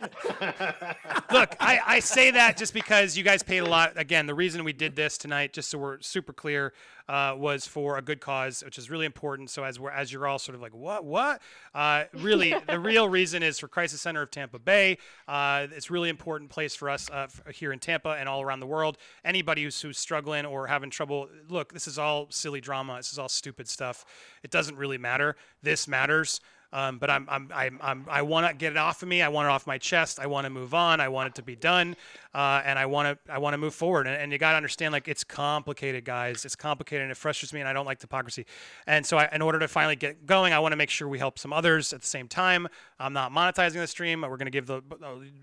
Look, 1.32 1.56
I, 1.58 1.80
I 1.86 2.00
say 2.00 2.30
that 2.32 2.58
just 2.58 2.74
because 2.74 3.16
you 3.16 3.24
guys 3.24 3.42
paid 3.42 3.58
a 3.58 3.66
lot. 3.66 3.92
Again, 3.96 4.26
the 4.26 4.34
reason 4.34 4.64
we 4.64 4.74
did 4.74 4.96
this 4.96 5.16
tonight, 5.16 5.54
just 5.54 5.70
so 5.70 5.78
we're 5.78 6.00
super 6.02 6.34
clear, 6.34 6.74
uh, 7.10 7.34
was 7.36 7.66
for 7.66 7.98
a 7.98 8.02
good 8.02 8.20
cause, 8.20 8.62
which 8.64 8.78
is 8.78 8.88
really 8.88 9.04
important. 9.04 9.50
So 9.50 9.64
as 9.64 9.80
we're 9.80 9.90
as 9.90 10.12
you're 10.12 10.28
all 10.28 10.38
sort 10.38 10.54
of 10.54 10.62
like, 10.62 10.72
what, 10.72 11.04
what? 11.04 11.42
Uh, 11.74 12.04
really, 12.14 12.54
the 12.68 12.78
real 12.80 13.08
reason 13.08 13.42
is 13.42 13.58
for 13.58 13.66
Crisis 13.66 14.00
Center 14.00 14.22
of 14.22 14.30
Tampa 14.30 14.60
Bay. 14.60 14.96
Uh, 15.26 15.66
it's 15.72 15.90
a 15.90 15.92
really 15.92 16.08
important 16.08 16.50
place 16.50 16.76
for 16.76 16.88
us 16.88 17.10
uh, 17.10 17.26
here 17.52 17.72
in 17.72 17.80
Tampa 17.80 18.10
and 18.10 18.28
all 18.28 18.42
around 18.42 18.60
the 18.60 18.66
world. 18.66 18.96
Anybody 19.24 19.64
who's, 19.64 19.80
who's 19.80 19.98
struggling 19.98 20.46
or 20.46 20.68
having 20.68 20.88
trouble, 20.88 21.28
look, 21.48 21.72
this 21.72 21.88
is 21.88 21.98
all 21.98 22.28
silly 22.30 22.60
drama. 22.60 22.98
This 22.98 23.12
is 23.12 23.18
all 23.18 23.28
stupid 23.28 23.66
stuff. 23.66 24.04
It 24.44 24.52
doesn't 24.52 24.76
really 24.76 24.98
matter. 24.98 25.34
This 25.64 25.88
matters. 25.88 26.40
Um, 26.72 26.98
but 26.98 27.10
I'm, 27.10 27.26
I'm, 27.28 27.50
I'm, 27.52 27.78
I'm, 27.82 28.06
I 28.08 28.22
want 28.22 28.46
to 28.46 28.54
get 28.54 28.70
it 28.70 28.78
off 28.78 29.02
of 29.02 29.08
me. 29.08 29.22
I 29.22 29.28
want 29.28 29.46
it 29.46 29.50
off 29.50 29.66
my 29.66 29.76
chest. 29.76 30.20
I 30.20 30.26
want 30.26 30.44
to 30.44 30.50
move 30.50 30.72
on. 30.72 31.00
I 31.00 31.08
want 31.08 31.26
it 31.26 31.34
to 31.34 31.42
be 31.42 31.56
done, 31.56 31.96
uh, 32.32 32.62
and 32.64 32.78
I 32.78 32.86
want 32.86 33.08
to, 33.08 33.32
I 33.32 33.38
want 33.38 33.54
to 33.54 33.58
move 33.58 33.74
forward. 33.74 34.06
And, 34.06 34.14
and 34.16 34.30
you 34.30 34.38
got 34.38 34.52
to 34.52 34.56
understand, 34.56 34.92
like, 34.92 35.08
it's 35.08 35.24
complicated, 35.24 36.04
guys. 36.04 36.44
It's 36.44 36.54
complicated, 36.54 37.02
and 37.02 37.10
it 37.10 37.16
frustrates 37.16 37.52
me, 37.52 37.58
and 37.58 37.68
I 37.68 37.72
don't 37.72 37.86
like 37.86 38.00
hypocrisy. 38.00 38.46
And 38.86 39.04
so, 39.04 39.18
I, 39.18 39.28
in 39.32 39.42
order 39.42 39.58
to 39.58 39.66
finally 39.66 39.96
get 39.96 40.26
going, 40.26 40.52
I 40.52 40.60
want 40.60 40.70
to 40.70 40.76
make 40.76 40.90
sure 40.90 41.08
we 41.08 41.18
help 41.18 41.40
some 41.40 41.52
others 41.52 41.92
at 41.92 42.02
the 42.02 42.06
same 42.06 42.28
time. 42.28 42.68
I'm 43.00 43.12
not 43.12 43.32
monetizing 43.32 43.74
the 43.74 43.86
stream. 43.88 44.20
We're 44.20 44.36
going 44.36 44.44
to 44.44 44.50
give 44.52 44.66
the, 44.66 44.80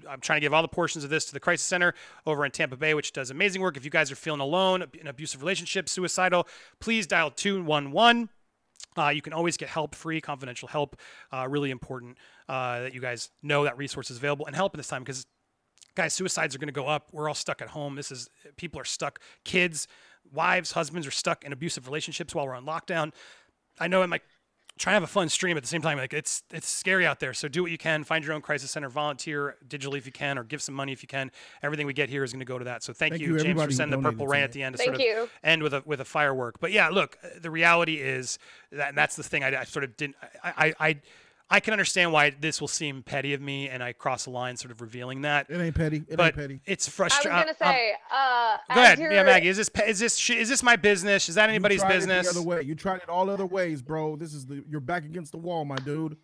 I'm 0.10 0.22
trying 0.22 0.38
to 0.38 0.46
give 0.46 0.54
all 0.54 0.62
the 0.62 0.68
portions 0.70 1.04
of 1.04 1.10
this 1.10 1.26
to 1.26 1.34
the 1.34 1.42
Crisis 1.42 1.68
Center 1.68 1.94
over 2.26 2.46
in 2.46 2.52
Tampa 2.52 2.78
Bay, 2.78 2.94
which 2.94 3.12
does 3.12 3.32
amazing 3.32 3.62
work. 3.62 3.76
If 3.76 3.84
you 3.84 3.92
guys 3.92 4.12
are 4.12 4.16
feeling 4.16 4.40
alone, 4.40 4.82
in 4.94 5.02
an 5.02 5.08
abusive 5.08 5.42
relationship, 5.42 5.90
suicidal, 5.90 6.48
please 6.80 7.06
dial 7.06 7.32
two 7.32 7.62
one 7.62 7.92
one. 7.92 8.30
Uh, 8.98 9.10
you 9.10 9.22
can 9.22 9.34
always 9.34 9.58
get 9.58 9.70
help, 9.70 9.96
free, 9.96 10.20
confidential 10.20 10.68
help. 10.68 10.98
Uh, 11.32 11.48
really 11.50 11.72
important 11.72 12.18
uh, 12.50 12.82
that 12.82 12.94
you 12.94 13.02
guys 13.02 13.30
know 13.44 13.64
that 13.64 13.78
resource 13.78 14.10
is 14.10 14.18
available 14.18 14.46
and 14.46 14.56
help 14.56 14.74
in 14.74 14.78
this 14.78 14.88
time 14.88 15.04
because, 15.04 15.26
guys, 15.96 16.14
suicides 16.14 16.56
are 16.56 16.60
going 16.60 16.68
to 16.68 16.74
go 16.74 16.88
up. 16.88 17.10
We're 17.14 17.28
all 17.28 17.36
stuck 17.36 17.62
at 17.62 17.70
home. 17.70 17.96
This 17.96 18.12
is 18.12 18.30
people 18.56 18.80
are 18.80 18.86
stuck. 18.86 19.20
Kids, 19.44 19.88
wives, 20.34 20.72
husbands 20.72 21.06
are 21.08 21.12
stuck 21.12 21.44
in 21.44 21.54
abusive 21.54 21.88
relationships 21.88 22.34
while 22.34 22.48
we're 22.48 22.56
on 22.56 22.66
lockdown. 22.66 23.14
I 23.80 23.88
know 23.88 24.02
in 24.02 24.10
my 24.10 24.20
try 24.78 24.92
to 24.92 24.96
have 24.96 25.04
a 25.04 25.08
fun 25.08 25.30
stream 25.30 25.58
at 25.58 25.64
the 25.64 25.68
same 25.68 25.82
time. 25.82 25.98
Like 25.98 26.14
it's 26.14 26.44
it's 26.52 26.68
scary 26.68 27.06
out 27.06 27.20
there. 27.20 27.34
So 27.34 27.48
do 27.48 27.62
what 27.62 27.72
you 27.72 27.78
can. 27.78 28.04
Find 28.04 28.24
your 28.24 28.34
own 28.34 28.42
crisis 28.42 28.72
center. 28.72 28.90
Volunteer 28.90 29.56
digitally 29.68 29.98
if 29.98 30.06
you 30.06 30.12
can, 30.12 30.38
or 30.38 30.44
give 30.44 30.62
some 30.62 30.76
money 30.76 30.92
if 30.92 31.02
you 31.04 31.08
can. 31.08 31.32
Everything 31.64 31.88
we 31.88 31.94
get 31.94 32.10
here 32.10 32.24
is 32.24 32.32
going 32.32 32.40
to 32.40 32.46
go 32.46 32.58
to 32.58 32.66
that. 32.66 32.84
So 32.84 32.94
thank, 32.94 33.14
Thank 33.14 33.24
you, 33.24 33.34
you, 33.34 33.40
James, 33.40 33.62
for 33.62 33.72
sending 33.72 34.02
the 34.02 34.10
purple 34.10 34.28
rain 34.28 34.44
at 34.44 34.52
the 34.52 34.64
end 34.64 34.74
to 34.74 34.78
Thank 34.78 34.90
sort 34.90 34.96
of 34.96 35.02
you. 35.02 35.30
end 35.44 35.64
with 35.64 35.74
a 35.74 35.84
with 35.86 36.02
a 36.02 36.06
firework. 36.06 36.60
But 36.60 36.72
yeah, 36.72 36.90
look, 36.90 37.18
uh, 37.24 37.30
the 37.42 37.52
reality 37.52 37.96
is 37.96 38.40
that 38.72 38.90
and 38.90 38.98
that's 38.98 39.16
the 39.16 39.24
thing. 39.24 39.44
I, 39.44 39.62
I 39.62 39.64
sort 39.64 39.84
of 39.84 39.98
didn't. 39.98 40.16
I, 40.44 40.74
I 40.80 40.90
I 40.90 41.02
I 41.50 41.62
can 41.62 41.72
understand 41.72 42.12
why 42.12 42.32
this 42.32 42.60
will 42.60 42.68
seem 42.68 43.04
petty 43.04 43.34
of 43.34 43.40
me, 43.40 43.70
and 43.70 43.82
I 43.82 43.94
cross 43.94 44.26
the 44.26 44.32
line, 44.32 44.58
sort 44.58 44.72
of 44.72 44.82
revealing 44.82 45.22
that. 45.22 45.50
It 45.50 45.60
ain't 45.62 45.76
petty. 45.76 46.04
It 46.08 46.18
but 46.18 46.26
ain't 46.26 46.36
petty. 46.36 46.60
it's 46.66 46.90
frustrating. 46.90 47.32
I 47.32 47.46
was 47.46 47.56
gonna 47.60 47.74
say, 47.74 47.94
uh, 48.14 48.58
Go 48.76 48.82
ahead, 48.82 49.00
yeah, 49.00 49.24
Maggie. 49.24 49.48
Is 49.48 49.56
this 49.56 49.70
pe- 49.70 49.90
is 49.90 50.00
this 50.00 50.18
sh- 50.18 50.32
is 50.32 50.50
this 50.50 50.62
my 50.62 50.76
business? 50.76 51.30
Is 51.30 51.36
that 51.36 51.46
You 51.46 51.52
anybody's 51.52 51.82
tried 51.82 52.04
it? 52.04 52.08
The 52.08 52.30
other 52.30 52.42
way. 52.42 52.64
You 52.64 52.76
tried 52.76 52.98
it 52.98 53.10
all 53.10 53.30
other 53.30 53.46
ways, 53.46 53.82
bro. 53.82 54.18
This 54.18 54.34
is 54.34 54.46
the 54.46 54.64
you're 54.68 54.82
back 54.82 55.06
against 55.06 55.32
the 55.32 55.38
wall, 55.38 55.64
my 55.64 55.78
dude. 55.78 56.18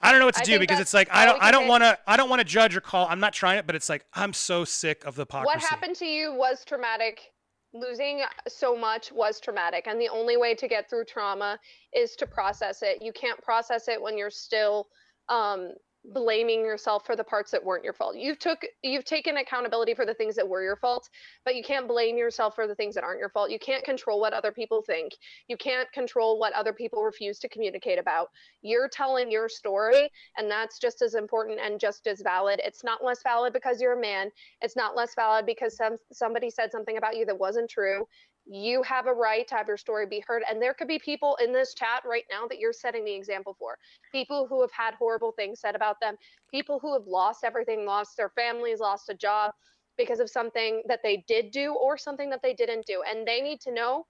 I 0.00 0.10
don't 0.10 0.18
know 0.18 0.26
what 0.26 0.34
to 0.34 0.40
I 0.40 0.44
do 0.44 0.58
because 0.58 0.80
it's 0.80 0.94
like 0.94 1.08
I 1.12 1.24
don't 1.24 1.42
I 1.42 1.50
don't 1.50 1.68
want 1.68 1.82
to 1.82 1.98
I 2.06 2.16
don't 2.16 2.28
want 2.28 2.40
to 2.40 2.44
judge 2.44 2.76
or 2.76 2.80
call. 2.80 3.06
I'm 3.08 3.20
not 3.20 3.32
trying 3.32 3.58
it, 3.58 3.66
but 3.66 3.76
it's 3.76 3.88
like 3.88 4.04
I'm 4.14 4.32
so 4.32 4.64
sick 4.64 5.04
of 5.04 5.14
the 5.14 5.22
hypocrisy. 5.22 5.56
What 5.56 5.64
happened 5.64 5.96
to 5.96 6.06
you 6.06 6.34
was 6.34 6.64
traumatic. 6.64 7.31
Losing 7.74 8.22
so 8.48 8.76
much 8.76 9.10
was 9.12 9.40
traumatic. 9.40 9.86
And 9.86 10.00
the 10.00 10.08
only 10.08 10.36
way 10.36 10.54
to 10.54 10.68
get 10.68 10.90
through 10.90 11.06
trauma 11.06 11.58
is 11.94 12.16
to 12.16 12.26
process 12.26 12.82
it. 12.82 13.00
You 13.00 13.12
can't 13.12 13.42
process 13.42 13.88
it 13.88 14.00
when 14.00 14.18
you're 14.18 14.30
still 14.30 14.88
um, 15.28 15.72
blaming 16.04 16.64
yourself 16.64 17.06
for 17.06 17.14
the 17.14 17.22
parts 17.22 17.50
that 17.52 17.62
weren't 17.62 17.84
your 17.84 17.92
fault. 17.92 18.16
You've 18.16 18.38
took 18.38 18.64
you've 18.82 19.04
taken 19.04 19.36
accountability 19.36 19.94
for 19.94 20.04
the 20.04 20.14
things 20.14 20.34
that 20.36 20.48
were 20.48 20.62
your 20.62 20.76
fault, 20.76 21.08
but 21.44 21.54
you 21.54 21.62
can't 21.62 21.86
blame 21.86 22.16
yourself 22.16 22.54
for 22.54 22.66
the 22.66 22.74
things 22.74 22.94
that 22.94 23.04
aren't 23.04 23.20
your 23.20 23.28
fault. 23.28 23.50
You 23.50 23.58
can't 23.58 23.84
control 23.84 24.20
what 24.20 24.32
other 24.32 24.50
people 24.50 24.82
think. 24.82 25.12
You 25.48 25.56
can't 25.56 25.90
control 25.92 26.38
what 26.38 26.52
other 26.54 26.72
people 26.72 27.02
refuse 27.02 27.38
to 27.40 27.48
communicate 27.48 27.98
about. 27.98 28.28
You're 28.62 28.88
telling 28.88 29.30
your 29.30 29.48
story, 29.48 30.10
and 30.36 30.50
that's 30.50 30.78
just 30.78 31.02
as 31.02 31.14
important 31.14 31.60
and 31.62 31.78
just 31.78 32.06
as 32.06 32.20
valid. 32.20 32.60
It's 32.64 32.82
not 32.82 33.04
less 33.04 33.22
valid 33.22 33.52
because 33.52 33.80
you're 33.80 33.98
a 33.98 34.00
man. 34.00 34.30
It's 34.60 34.76
not 34.76 34.96
less 34.96 35.14
valid 35.14 35.46
because 35.46 35.76
some 35.76 35.96
somebody 36.12 36.50
said 36.50 36.72
something 36.72 36.96
about 36.96 37.16
you 37.16 37.24
that 37.26 37.38
wasn't 37.38 37.70
true. 37.70 38.06
You 38.46 38.82
have 38.82 39.06
a 39.06 39.12
right 39.12 39.46
to 39.48 39.54
have 39.54 39.68
your 39.68 39.76
story 39.76 40.06
be 40.06 40.22
heard, 40.26 40.42
and 40.50 40.60
there 40.60 40.74
could 40.74 40.88
be 40.88 40.98
people 40.98 41.36
in 41.42 41.52
this 41.52 41.74
chat 41.74 42.02
right 42.04 42.24
now 42.30 42.46
that 42.48 42.58
you're 42.58 42.72
setting 42.72 43.04
the 43.04 43.14
example 43.14 43.54
for. 43.58 43.78
People 44.10 44.46
who 44.48 44.60
have 44.60 44.72
had 44.72 44.94
horrible 44.94 45.32
things 45.32 45.60
said 45.60 45.76
about 45.76 46.00
them. 46.00 46.16
People 46.50 46.78
who 46.80 46.92
have 46.92 47.06
lost 47.06 47.44
everything, 47.44 47.86
lost 47.86 48.16
their 48.16 48.30
families, 48.30 48.80
lost 48.80 49.08
a 49.08 49.14
job 49.14 49.52
because 49.96 50.20
of 50.20 50.28
something 50.28 50.82
that 50.88 51.00
they 51.02 51.24
did 51.28 51.50
do 51.50 51.74
or 51.74 51.96
something 51.96 52.30
that 52.30 52.42
they 52.42 52.54
didn't 52.54 52.86
do, 52.86 53.02
and 53.08 53.26
they 53.26 53.40
need 53.40 53.60
to 53.60 53.72
know 53.72 54.06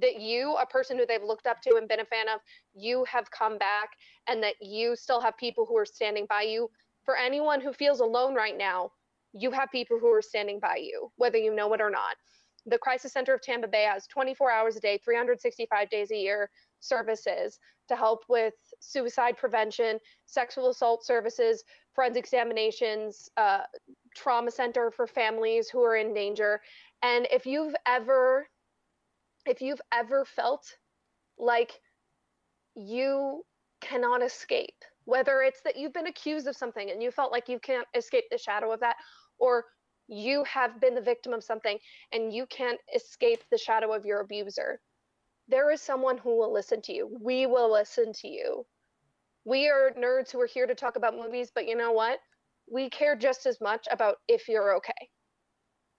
that 0.00 0.20
you, 0.20 0.54
a 0.56 0.66
person 0.66 0.96
who 0.96 1.04
they've 1.06 1.22
looked 1.22 1.46
up 1.46 1.60
to 1.62 1.76
and 1.76 1.88
been 1.88 2.00
a 2.00 2.04
fan 2.04 2.28
of, 2.28 2.40
you 2.74 3.04
have 3.04 3.30
come 3.30 3.58
back 3.58 3.90
and 4.28 4.42
that 4.42 4.54
you 4.60 4.94
still 4.96 5.20
have 5.20 5.36
people 5.36 5.66
who 5.66 5.76
are 5.76 5.84
standing 5.84 6.26
by 6.28 6.42
you. 6.42 6.70
For 7.04 7.16
anyone 7.16 7.60
who 7.60 7.72
feels 7.72 8.00
alone 8.00 8.34
right 8.34 8.56
now, 8.56 8.92
you 9.32 9.50
have 9.50 9.70
people 9.72 9.98
who 9.98 10.08
are 10.08 10.22
standing 10.22 10.60
by 10.60 10.76
you, 10.76 11.10
whether 11.16 11.36
you 11.36 11.54
know 11.54 11.72
it 11.74 11.80
or 11.80 11.90
not. 11.90 12.16
The 12.68 12.78
Crisis 12.78 13.12
Center 13.12 13.34
of 13.34 13.40
Tampa 13.40 13.66
Bay 13.68 13.84
has 13.84 14.06
24 14.06 14.50
hours 14.50 14.76
a 14.76 14.80
day, 14.80 14.98
365 15.02 15.88
days 15.90 16.10
a 16.10 16.16
year 16.16 16.50
services 16.80 17.58
to 17.88 17.96
help 17.96 18.24
with 18.28 18.54
suicide 18.80 19.36
prevention, 19.36 19.98
sexual 20.26 20.68
assault 20.68 21.04
services, 21.04 21.64
forensic 21.94 22.24
examinations, 22.24 23.28
uh, 23.36 23.60
trauma 24.14 24.50
center 24.50 24.90
for 24.90 25.06
families 25.06 25.68
who 25.70 25.82
are 25.82 25.96
in 25.96 26.12
danger. 26.12 26.60
And 27.02 27.26
if 27.30 27.46
you've 27.46 27.74
ever, 27.86 28.48
if 29.46 29.62
you've 29.62 29.80
ever 29.92 30.24
felt 30.24 30.64
like 31.38 31.72
you 32.74 33.44
cannot 33.80 34.22
escape, 34.22 34.84
whether 35.04 35.40
it's 35.40 35.62
that 35.62 35.76
you've 35.76 35.94
been 35.94 36.08
accused 36.08 36.46
of 36.46 36.56
something 36.56 36.90
and 36.90 37.02
you 37.02 37.10
felt 37.10 37.32
like 37.32 37.48
you 37.48 37.58
can't 37.58 37.86
escape 37.94 38.24
the 38.30 38.36
shadow 38.36 38.70
of 38.72 38.80
that, 38.80 38.96
or 39.38 39.64
you 40.08 40.44
have 40.44 40.80
been 40.80 40.94
the 40.94 41.00
victim 41.00 41.32
of 41.32 41.44
something 41.44 41.78
and 42.12 42.32
you 42.32 42.46
can't 42.46 42.80
escape 42.94 43.42
the 43.50 43.58
shadow 43.58 43.92
of 43.92 44.04
your 44.04 44.20
abuser, 44.20 44.80
there 45.48 45.70
is 45.70 45.80
someone 45.80 46.18
who 46.18 46.36
will 46.36 46.52
listen 46.52 46.80
to 46.82 46.92
you. 46.92 47.16
We 47.20 47.46
will 47.46 47.72
listen 47.72 48.12
to 48.14 48.28
you. 48.28 48.66
We 49.44 49.68
are 49.68 49.92
nerds 49.98 50.30
who 50.30 50.40
are 50.40 50.46
here 50.46 50.66
to 50.66 50.74
talk 50.74 50.96
about 50.96 51.16
movies, 51.16 51.50
but 51.54 51.66
you 51.66 51.76
know 51.76 51.92
what? 51.92 52.18
We 52.70 52.90
care 52.90 53.16
just 53.16 53.46
as 53.46 53.60
much 53.60 53.86
about 53.90 54.16
if 54.28 54.48
you're 54.48 54.76
okay. 54.76 55.08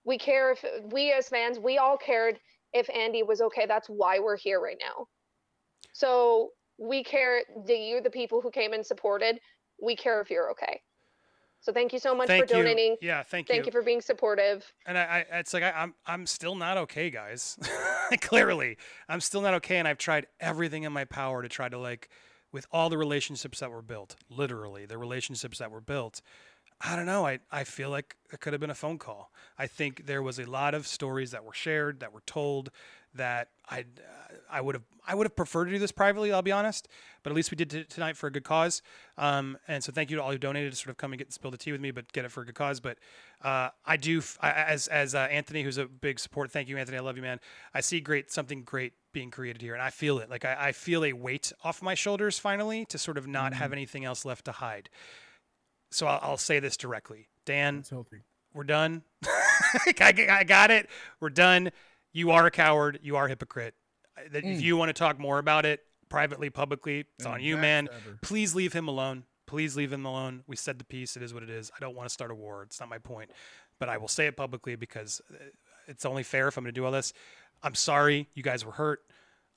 We 0.04 0.18
care 0.18 0.52
if 0.52 0.64
we 0.92 1.12
as 1.12 1.28
fans, 1.28 1.58
we 1.58 1.78
all 1.78 1.96
cared 1.96 2.38
if 2.72 2.88
Andy 2.90 3.22
was 3.22 3.40
okay. 3.40 3.66
That's 3.66 3.88
why 3.88 4.20
we're 4.20 4.36
here 4.36 4.60
right 4.60 4.78
now. 4.80 5.06
So 5.92 6.50
we 6.78 7.02
care 7.02 7.42
that 7.66 7.78
you, 7.78 8.00
the 8.00 8.10
people 8.10 8.40
who 8.40 8.50
came 8.50 8.72
and 8.72 8.86
supported, 8.86 9.40
we 9.82 9.96
care 9.96 10.20
if 10.20 10.30
you're 10.30 10.50
okay. 10.52 10.80
So 11.60 11.72
thank 11.72 11.92
you 11.92 11.98
so 11.98 12.14
much 12.14 12.26
Thank 12.26 12.48
for 12.48 12.56
you. 12.56 12.62
donating. 12.62 12.96
Yeah, 13.02 13.22
thank, 13.22 13.48
you. 13.48 13.54
Thank 13.54 13.66
you 13.66 13.72
for 13.72 13.82
being 13.82 14.00
supportive. 14.00 14.72
and 14.86 14.96
I, 14.96 15.26
I 15.30 15.38
it's 15.38 15.52
like 15.52 15.62
I, 15.62 15.72
I'm 15.72 15.94
I'm 16.06 16.26
still 16.26 16.54
not 16.54 16.78
okay, 16.78 17.10
guys. 17.10 17.58
Clearly, 18.22 18.78
I'm 19.08 19.20
still 19.20 19.42
not 19.42 19.54
okay, 19.54 19.76
and 19.76 19.86
I've 19.86 19.98
tried 19.98 20.26
everything 20.40 20.84
in 20.84 20.92
my 20.92 21.04
power 21.04 21.42
to 21.42 21.48
try 21.48 21.68
to 21.68 21.78
like, 21.78 22.08
with 22.50 22.66
all 22.72 22.88
the 22.88 22.98
relationships 22.98 23.60
that 23.60 23.70
were 23.70 23.82
built, 23.82 24.16
literally 24.30 24.86
the 24.86 24.98
relationships 24.98 25.58
that 25.58 25.70
were 25.70 25.82
built. 25.82 26.22
I 26.82 26.96
don't 26.96 27.06
know. 27.06 27.26
I, 27.26 27.40
I 27.52 27.64
feel 27.64 27.90
like 27.90 28.16
it 28.32 28.40
could 28.40 28.54
have 28.54 28.60
been 28.60 28.70
a 28.70 28.74
phone 28.74 28.96
call. 28.98 29.30
I 29.58 29.66
think 29.66 30.06
there 30.06 30.22
was 30.22 30.38
a 30.38 30.44
lot 30.46 30.74
of 30.74 30.86
stories 30.86 31.30
that 31.32 31.44
were 31.44 31.52
shared, 31.52 32.00
that 32.00 32.12
were 32.12 32.22
told, 32.24 32.70
that 33.14 33.48
I 33.68 33.84
I 34.50 34.60
would 34.60 34.76
have 34.76 34.84
I 35.06 35.14
would 35.14 35.26
have 35.26 35.34
preferred 35.34 35.64
to 35.66 35.72
do 35.72 35.78
this 35.78 35.90
privately. 35.92 36.32
I'll 36.32 36.42
be 36.42 36.52
honest, 36.52 36.86
but 37.22 37.30
at 37.30 37.36
least 37.36 37.50
we 37.50 37.56
did 37.56 37.74
it 37.74 37.90
tonight 37.90 38.16
for 38.16 38.28
a 38.28 38.30
good 38.30 38.44
cause. 38.44 38.82
Um, 39.18 39.58
and 39.66 39.82
so 39.82 39.90
thank 39.92 40.10
you 40.10 40.16
to 40.16 40.22
all 40.22 40.30
who 40.30 40.38
donated 40.38 40.72
to 40.72 40.76
sort 40.76 40.90
of 40.90 40.96
come 40.96 41.12
and 41.12 41.18
get 41.18 41.32
spill 41.32 41.50
the 41.50 41.56
tea 41.56 41.72
with 41.72 41.80
me, 41.80 41.90
but 41.90 42.10
get 42.12 42.24
it 42.24 42.30
for 42.30 42.42
a 42.42 42.46
good 42.46 42.54
cause. 42.54 42.78
But 42.78 42.98
uh, 43.42 43.70
I 43.84 43.96
do 43.96 44.18
f- 44.18 44.38
I- 44.40 44.52
as 44.52 44.86
as 44.86 45.14
uh, 45.14 45.18
Anthony, 45.30 45.62
who's 45.64 45.76
a 45.76 45.86
big 45.86 46.20
support. 46.20 46.52
Thank 46.52 46.68
you, 46.68 46.78
Anthony. 46.78 46.98
I 46.98 47.00
love 47.00 47.16
you, 47.16 47.22
man. 47.22 47.40
I 47.74 47.80
see 47.80 48.00
great 48.00 48.30
something 48.30 48.62
great 48.62 48.92
being 49.12 49.30
created 49.32 49.60
here, 49.60 49.74
and 49.74 49.82
I 49.82 49.90
feel 49.90 50.18
it. 50.20 50.30
Like 50.30 50.44
I, 50.44 50.56
I 50.68 50.72
feel 50.72 51.04
a 51.04 51.12
weight 51.12 51.52
off 51.64 51.82
my 51.82 51.94
shoulders 51.94 52.38
finally 52.38 52.84
to 52.86 52.96
sort 52.96 53.18
of 53.18 53.26
not 53.26 53.54
have 53.54 53.72
anything 53.72 54.04
else 54.04 54.24
left 54.24 54.44
to 54.44 54.52
hide. 54.52 54.88
So 55.90 56.06
I'll, 56.06 56.20
I'll 56.22 56.36
say 56.36 56.60
this 56.60 56.76
directly, 56.76 57.28
Dan 57.44 57.84
we're 58.52 58.64
done. 58.64 59.02
I, 59.26 60.26
I 60.30 60.44
got 60.44 60.70
it. 60.70 60.88
We're 61.20 61.30
done. 61.30 61.70
You 62.12 62.32
are 62.32 62.46
a 62.46 62.50
coward. 62.50 62.98
You 63.02 63.16
are 63.16 63.26
a 63.26 63.28
hypocrite. 63.28 63.74
If 64.32 64.44
Mm. 64.44 64.60
you 64.60 64.76
want 64.76 64.88
to 64.88 64.92
talk 64.92 65.18
more 65.18 65.38
about 65.38 65.64
it 65.64 65.80
privately, 66.08 66.50
publicly, 66.50 67.00
it's 67.16 67.24
And 67.24 67.34
on 67.34 67.40
you, 67.42 67.56
man. 67.56 67.86
backstabber. 67.86 68.20
Please 68.22 68.54
leave 68.54 68.72
him 68.72 68.88
alone. 68.88 69.24
Please 69.46 69.76
leave 69.76 69.92
him 69.92 70.04
alone. 70.04 70.42
We 70.46 70.56
said 70.56 70.78
the 70.78 70.84
piece. 70.84 71.16
It 71.16 71.22
is 71.22 71.32
what 71.32 71.42
it 71.42 71.50
is. 71.50 71.70
I 71.76 71.80
don't 71.80 71.94
want 71.96 72.08
to 72.08 72.12
start 72.12 72.30
a 72.30 72.34
war. 72.34 72.62
It's 72.64 72.80
not 72.80 72.88
my 72.88 72.98
point. 72.98 73.30
But 73.78 73.88
I 73.88 73.96
will 73.98 74.08
say 74.08 74.26
it 74.26 74.36
publicly 74.36 74.74
because 74.76 75.20
uh, 75.32 75.36
it's 75.86 76.04
only 76.04 76.22
fair 76.22 76.48
if 76.48 76.56
I'm 76.56 76.64
going 76.64 76.74
to 76.74 76.78
do 76.80 76.84
all 76.84 76.92
this. 76.92 77.12
I'm 77.62 77.74
sorry 77.74 78.28
you 78.34 78.42
guys 78.42 78.64
were 78.64 78.72
hurt. 78.72 79.00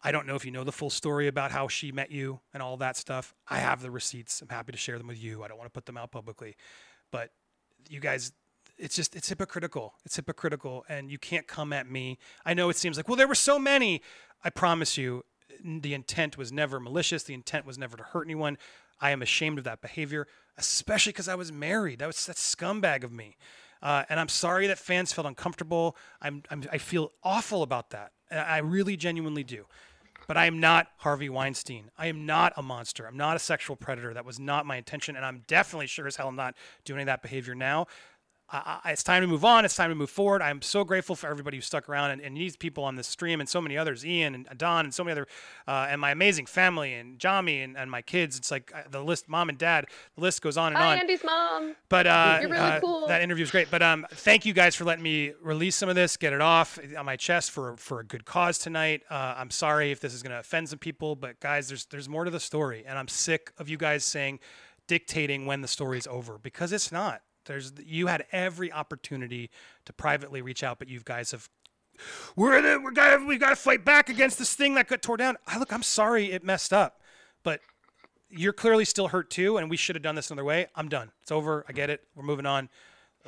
I 0.03 0.11
don't 0.11 0.27
know 0.27 0.35
if 0.35 0.45
you 0.45 0.51
know 0.51 0.63
the 0.63 0.71
full 0.71 0.89
story 0.89 1.27
about 1.27 1.51
how 1.51 1.67
she 1.67 1.91
met 1.91 2.11
you 2.11 2.41
and 2.53 2.61
all 2.61 2.75
that 2.77 2.97
stuff. 2.97 3.33
I 3.47 3.59
have 3.59 3.81
the 3.81 3.89
receipts. 3.89 4.41
I'm 4.41 4.49
happy 4.49 4.73
to 4.73 4.77
share 4.77 4.97
them 4.97 5.07
with 5.07 5.21
you. 5.21 5.43
I 5.43 5.47
don't 5.47 5.57
want 5.57 5.67
to 5.67 5.73
put 5.73 5.85
them 5.85 5.97
out 5.97 6.11
publicly. 6.11 6.55
But 7.11 7.31
you 7.89 7.99
guys 7.99 8.31
it's 8.77 8.95
just 8.95 9.15
it's 9.15 9.29
hypocritical. 9.29 9.93
It's 10.03 10.15
hypocritical. 10.15 10.83
And 10.89 11.09
you 11.09 11.17
can't 11.17 11.47
come 11.47 11.71
at 11.71 11.89
me. 11.89 12.17
I 12.45 12.53
know 12.53 12.69
it 12.69 12.75
seems 12.75 12.97
like 12.97 13.07
well 13.07 13.17
there 13.17 13.27
were 13.27 13.35
so 13.35 13.57
many. 13.57 14.01
I 14.43 14.49
promise 14.49 14.97
you 14.97 15.23
the 15.63 15.93
intent 15.93 16.37
was 16.37 16.51
never 16.51 16.79
malicious. 16.79 17.23
The 17.23 17.33
intent 17.33 17.65
was 17.65 17.77
never 17.77 17.95
to 17.95 18.03
hurt 18.03 18.27
anyone. 18.27 18.57
I 18.99 19.11
am 19.11 19.21
ashamed 19.21 19.57
of 19.57 19.63
that 19.63 19.81
behavior 19.81 20.27
especially 20.57 21.11
because 21.11 21.27
i 21.27 21.35
was 21.35 21.51
married. 21.51 21.99
That 21.99 22.07
was 22.07 22.25
that 22.25 22.35
scumbag 22.35 23.03
of 23.03 23.11
me. 23.11 23.37
Uh, 23.81 24.03
and 24.07 24.19
i'm 24.19 24.29
sorry 24.29 24.67
that 24.67 24.77
fans 24.77 25.13
felt 25.13 25.27
uncomfortable. 25.27 25.95
I'm, 26.21 26.43
I'm 26.49 26.63
i 26.71 26.77
feel 26.77 27.11
awful 27.23 27.63
about 27.63 27.89
that. 27.91 28.11
I 28.31 28.59
really 28.59 28.97
genuinely 28.97 29.43
do 29.43 29.65
but 30.27 30.37
I 30.37 30.45
am 30.45 30.59
not 30.59 30.87
Harvey 30.97 31.29
Weinstein. 31.29 31.91
I 31.97 32.07
am 32.07 32.25
not 32.25 32.53
a 32.57 32.63
monster. 32.63 33.05
I'm 33.05 33.17
not 33.17 33.35
a 33.35 33.39
sexual 33.39 33.75
predator. 33.75 34.13
That 34.13 34.25
was 34.25 34.39
not 34.39 34.65
my 34.65 34.77
intention. 34.77 35.15
And 35.15 35.25
I'm 35.25 35.43
definitely 35.47 35.87
sure 35.87 36.07
as 36.07 36.15
hell 36.15 36.27
I'm 36.27 36.35
not 36.35 36.55
doing 36.85 37.05
that 37.05 37.21
behavior 37.21 37.55
now. 37.55 37.87
I, 38.53 38.79
I, 38.83 38.91
it's 38.91 39.03
time 39.03 39.21
to 39.21 39.27
move 39.27 39.43
on. 39.43 39.65
It's 39.65 39.75
time 39.75 39.89
to 39.89 39.95
move 39.95 40.11
forward. 40.11 40.41
I'm 40.41 40.61
so 40.61 40.83
grateful 40.83 41.15
for 41.15 41.27
everybody 41.27 41.57
who 41.57 41.61
stuck 41.61 41.89
around 41.89 42.11
and, 42.11 42.21
and 42.21 42.37
these 42.37 42.55
people 42.55 42.83
on 42.83 42.95
this 42.95 43.07
stream 43.07 43.39
and 43.39 43.49
so 43.49 43.59
many 43.59 43.77
others, 43.77 44.05
Ian 44.05 44.35
and 44.35 44.47
Don 44.57 44.85
and 44.85 44.93
so 44.93 45.03
many 45.03 45.13
other, 45.13 45.27
uh, 45.67 45.87
and 45.89 45.99
my 45.99 46.11
amazing 46.11 46.45
family 46.45 46.93
and 46.93 47.17
Jami 47.17 47.61
and, 47.61 47.75
and 47.75 47.89
my 47.89 48.03
kids. 48.03 48.37
It's 48.37 48.51
like 48.51 48.71
uh, 48.73 48.83
the 48.89 49.03
list, 49.03 49.27
mom 49.27 49.49
and 49.49 49.57
dad, 49.57 49.87
the 50.15 50.21
list 50.21 50.41
goes 50.41 50.55
on 50.55 50.67
and 50.67 50.77
Hi, 50.77 50.93
on. 50.93 50.99
Andy's 50.99 51.23
mom. 51.23 51.75
But 51.89 52.05
uh, 52.05 52.37
You're 52.41 52.51
really 52.51 52.61
uh, 52.61 52.79
cool. 52.79 53.07
that 53.07 53.21
interview 53.21 53.43
was 53.43 53.51
great. 53.51 53.71
But 53.71 53.81
um, 53.81 54.05
thank 54.11 54.45
you 54.45 54.53
guys 54.53 54.75
for 54.75 54.83
letting 54.85 55.03
me 55.03 55.33
release 55.41 55.75
some 55.75 55.89
of 55.89 55.95
this, 55.95 56.15
get 56.15 56.31
it 56.31 56.41
off 56.41 56.77
on 56.97 57.05
my 57.05 57.15
chest 57.15 57.51
for 57.51 57.75
for 57.77 57.99
a 57.99 58.03
good 58.03 58.25
cause 58.25 58.59
tonight. 58.59 59.01
Uh, 59.09 59.33
I'm 59.35 59.49
sorry 59.49 59.91
if 59.91 59.99
this 59.99 60.13
is 60.13 60.21
going 60.21 60.31
to 60.31 60.39
offend 60.39 60.69
some 60.69 60.79
people, 60.79 61.15
but 61.15 61.39
guys, 61.39 61.67
there's 61.69 61.85
there's 61.87 62.07
more 62.07 62.23
to 62.23 62.31
the 62.31 62.39
story, 62.39 62.83
and 62.85 62.99
I'm 62.99 63.07
sick 63.07 63.51
of 63.57 63.67
you 63.67 63.77
guys 63.77 64.03
saying 64.03 64.39
dictating 64.87 65.45
when 65.45 65.61
the 65.61 65.67
story's 65.67 66.07
over 66.07 66.37
because 66.37 66.71
it's 66.71 66.91
not. 66.91 67.21
There's 67.45 67.73
you 67.85 68.07
had 68.07 68.25
every 68.31 68.71
opportunity 68.71 69.49
to 69.85 69.93
privately 69.93 70.41
reach 70.41 70.63
out, 70.63 70.79
but 70.79 70.87
you 70.87 71.01
guys 71.03 71.31
have. 71.31 71.49
We're 72.35 72.59
the, 72.61 72.81
we're 72.83 72.91
got 72.91 73.25
we 73.25 73.37
got 73.37 73.49
to 73.49 73.55
fight 73.55 73.85
back 73.85 74.09
against 74.09 74.39
this 74.39 74.55
thing 74.55 74.73
that 74.75 74.87
got 74.87 75.01
tore 75.01 75.17
down. 75.17 75.37
I 75.45 75.59
look, 75.59 75.71
I'm 75.71 75.83
sorry 75.83 76.31
it 76.31 76.43
messed 76.43 76.73
up, 76.73 77.01
but 77.43 77.61
you're 78.29 78.53
clearly 78.53 78.85
still 78.85 79.09
hurt 79.09 79.29
too, 79.29 79.57
and 79.57 79.69
we 79.69 79.77
should 79.77 79.95
have 79.95 80.03
done 80.03 80.15
this 80.15 80.31
another 80.31 80.43
way. 80.43 80.67
I'm 80.75 80.89
done. 80.89 81.11
It's 81.21 81.31
over. 81.31 81.65
I 81.69 81.71
get 81.71 81.89
it. 81.89 82.01
We're 82.15 82.23
moving 82.23 82.45
on. 82.45 82.69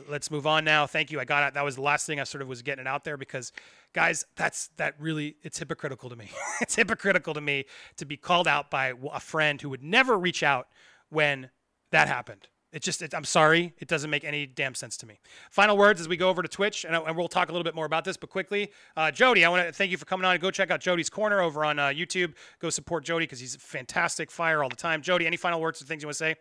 Let's 0.10 0.30
move 0.30 0.46
on 0.46 0.66
now. 0.66 0.88
Thank 0.88 1.12
you. 1.12 1.20
I 1.20 1.26
got 1.26 1.48
it. 1.48 1.54
That 1.54 1.64
was 1.64 1.76
the 1.76 1.82
last 1.82 2.06
thing 2.06 2.20
I 2.20 2.24
sort 2.26 2.42
of 2.42 2.48
was 2.48 2.62
getting 2.62 2.82
it 2.82 2.88
out 2.88 3.06
there 3.06 3.16
because, 3.16 3.54
guys, 3.94 4.26
that's 4.36 4.70
that 4.78 4.96
really 5.00 5.38
it's 5.44 5.60
hypocritical 5.60 6.10
to 6.10 6.16
me. 6.16 6.30
it's 6.62 6.76
hypocritical 6.76 7.34
to 7.34 7.42
me 7.42 7.66
to 7.98 8.06
be 8.06 8.18
called 8.18 8.48
out 8.48 8.70
by 8.72 8.94
a 9.14 9.20
friend 9.20 9.62
who 9.62 9.70
would 9.70 9.84
never 9.84 10.18
reach 10.18 10.44
out 10.44 10.68
when 11.10 11.50
that 11.92 12.08
happened. 12.08 12.48
It 12.76 12.82
just, 12.82 13.02
it, 13.02 13.16
I'm 13.16 13.24
sorry, 13.24 13.74
it 13.80 13.88
doesn't 13.88 14.10
make 14.10 14.26
any 14.26 14.46
damn 14.46 14.76
sense 14.76 14.98
to 14.98 15.06
me. 15.06 15.22
Final 15.50 15.78
words 15.78 16.02
as 16.02 16.10
we 16.10 16.18
go 16.18 16.28
over 16.28 16.42
to 16.42 16.48
Twitch, 16.50 16.84
and, 16.84 16.94
and 16.94 17.16
we'll 17.16 17.30
talk 17.30 17.48
a 17.48 17.54
little 17.54 17.64
bit 17.64 17.74
more 17.74 17.86
about 17.86 18.04
this, 18.04 18.18
but 18.18 18.30
quickly, 18.30 18.70
uh, 18.98 19.12
Jody, 19.12 19.46
I 19.46 19.50
want 19.50 19.66
to 19.66 19.72
thank 19.72 19.92
you 19.92 19.98
for 19.98 20.04
coming 20.04 20.26
on. 20.26 20.38
Go 20.40 20.52
check 20.52 20.72
out 20.72 20.82
Jody's 20.82 21.10
Corner 21.10 21.40
over 21.40 21.64
on 21.64 21.80
uh, 21.80 21.84
YouTube. 21.86 22.34
Go 22.60 22.70
support 22.70 23.06
Jody 23.06 23.28
because 23.28 23.40
he's 23.40 23.56
fantastic, 23.56 24.30
fire 24.30 24.62
all 24.62 24.68
the 24.68 24.76
time. 24.76 25.02
Jody, 25.02 25.26
any 25.26 25.38
final 25.38 25.62
words 25.62 25.82
or 25.82 25.86
things 25.86 26.04
you 26.04 26.08
want 26.08 26.16
to 26.16 26.18
say? 26.18 26.36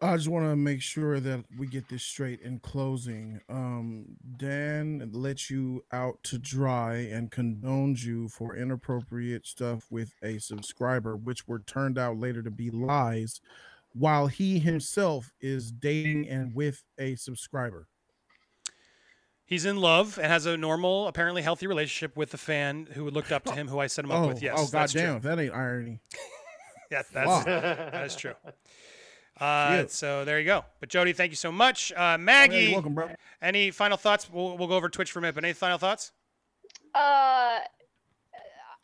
I 0.00 0.16
just 0.16 0.28
want 0.28 0.46
to 0.46 0.56
make 0.56 0.82
sure 0.82 1.20
that 1.20 1.44
we 1.56 1.68
get 1.68 1.88
this 1.88 2.02
straight 2.02 2.40
in 2.40 2.58
closing. 2.58 3.40
Um, 3.48 4.04
Dan 4.36 5.08
let 5.12 5.48
you 5.48 5.84
out 5.92 6.22
to 6.24 6.38
dry 6.38 6.96
and 6.96 7.30
condoned 7.30 8.02
you 8.02 8.28
for 8.28 8.56
inappropriate 8.56 9.46
stuff 9.46 9.86
with 9.90 10.12
a 10.24 10.38
subscriber, 10.38 11.16
which 11.16 11.46
were 11.46 11.60
turned 11.60 11.98
out 11.98 12.18
later 12.18 12.42
to 12.42 12.50
be 12.50 12.68
lies, 12.68 13.40
while 13.98 14.26
he 14.26 14.58
himself 14.58 15.32
is 15.40 15.70
dating 15.72 16.28
and 16.28 16.54
with 16.54 16.82
a 16.98 17.14
subscriber. 17.16 17.88
He's 19.44 19.64
in 19.64 19.76
love 19.76 20.18
and 20.18 20.26
has 20.26 20.44
a 20.46 20.56
normal, 20.56 21.06
apparently 21.06 21.40
healthy 21.42 21.66
relationship 21.68 22.16
with 22.16 22.30
the 22.30 22.38
fan 22.38 22.88
who 22.94 23.08
looked 23.10 23.30
up 23.30 23.44
to 23.44 23.52
him, 23.52 23.68
who 23.68 23.78
I 23.78 23.86
set 23.86 24.04
him 24.04 24.10
up 24.10 24.18
Oh, 24.24 24.28
with. 24.28 24.42
Yes, 24.42 24.56
oh, 24.58 24.66
that's 24.66 24.92
true. 24.92 25.02
goddamn, 25.02 25.20
that 25.22 25.42
ain't 25.42 25.54
irony. 25.54 26.00
Yes, 26.88 27.06
that's 27.12 27.28
Fuck. 27.28 27.44
that 27.46 28.06
is 28.06 28.14
true. 28.16 28.34
Uh, 29.38 29.76
Shit. 29.80 29.90
so 29.90 30.24
there 30.24 30.38
you 30.40 30.46
go. 30.46 30.64
But 30.80 30.88
Jody, 30.88 31.12
thank 31.12 31.30
you 31.30 31.36
so 31.36 31.52
much. 31.52 31.92
Uh, 31.92 32.14
Oh, 32.14 32.16
Maggie, 32.16 32.56
you're 32.56 32.72
welcome, 32.72 32.94
bro. 32.94 33.10
any 33.42 33.70
final 33.70 33.98
thoughts? 33.98 34.30
We'll, 34.32 34.56
we'll 34.56 34.66
go 34.68 34.76
over 34.76 34.88
Twitch 34.88 35.12
for 35.12 35.18
a 35.18 35.22
minute. 35.22 35.34
But 35.34 35.44
any 35.44 35.52
final 35.52 35.76
thoughts? 35.76 36.12
Uh, 36.94 37.58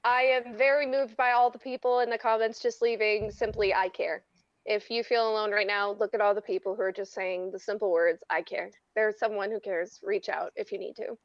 I 0.04 0.22
am 0.24 0.54
very 0.54 0.84
moved 0.86 1.16
by 1.16 1.30
all 1.32 1.48
the 1.48 1.58
people 1.58 2.00
in 2.00 2.10
the 2.10 2.18
comments 2.18 2.60
just 2.60 2.82
leaving 2.82 3.30
simply 3.30 3.72
I 3.72 3.88
care. 3.88 4.24
If 4.64 4.90
you 4.90 5.02
feel 5.02 5.28
alone 5.28 5.50
right 5.50 5.66
now, 5.66 5.92
look 5.92 6.14
at 6.14 6.20
all 6.20 6.34
the 6.34 6.42
people 6.42 6.76
who 6.76 6.82
are 6.82 6.92
just 6.92 7.12
saying 7.12 7.50
the 7.50 7.58
simple 7.58 7.90
words 7.90 8.22
I 8.30 8.42
care. 8.42 8.70
There's 8.94 9.18
someone 9.18 9.50
who 9.50 9.58
cares. 9.60 9.98
Reach 10.02 10.28
out 10.28 10.52
if 10.54 10.70
you 10.70 10.78
need 10.78 10.94
to. 10.96 11.18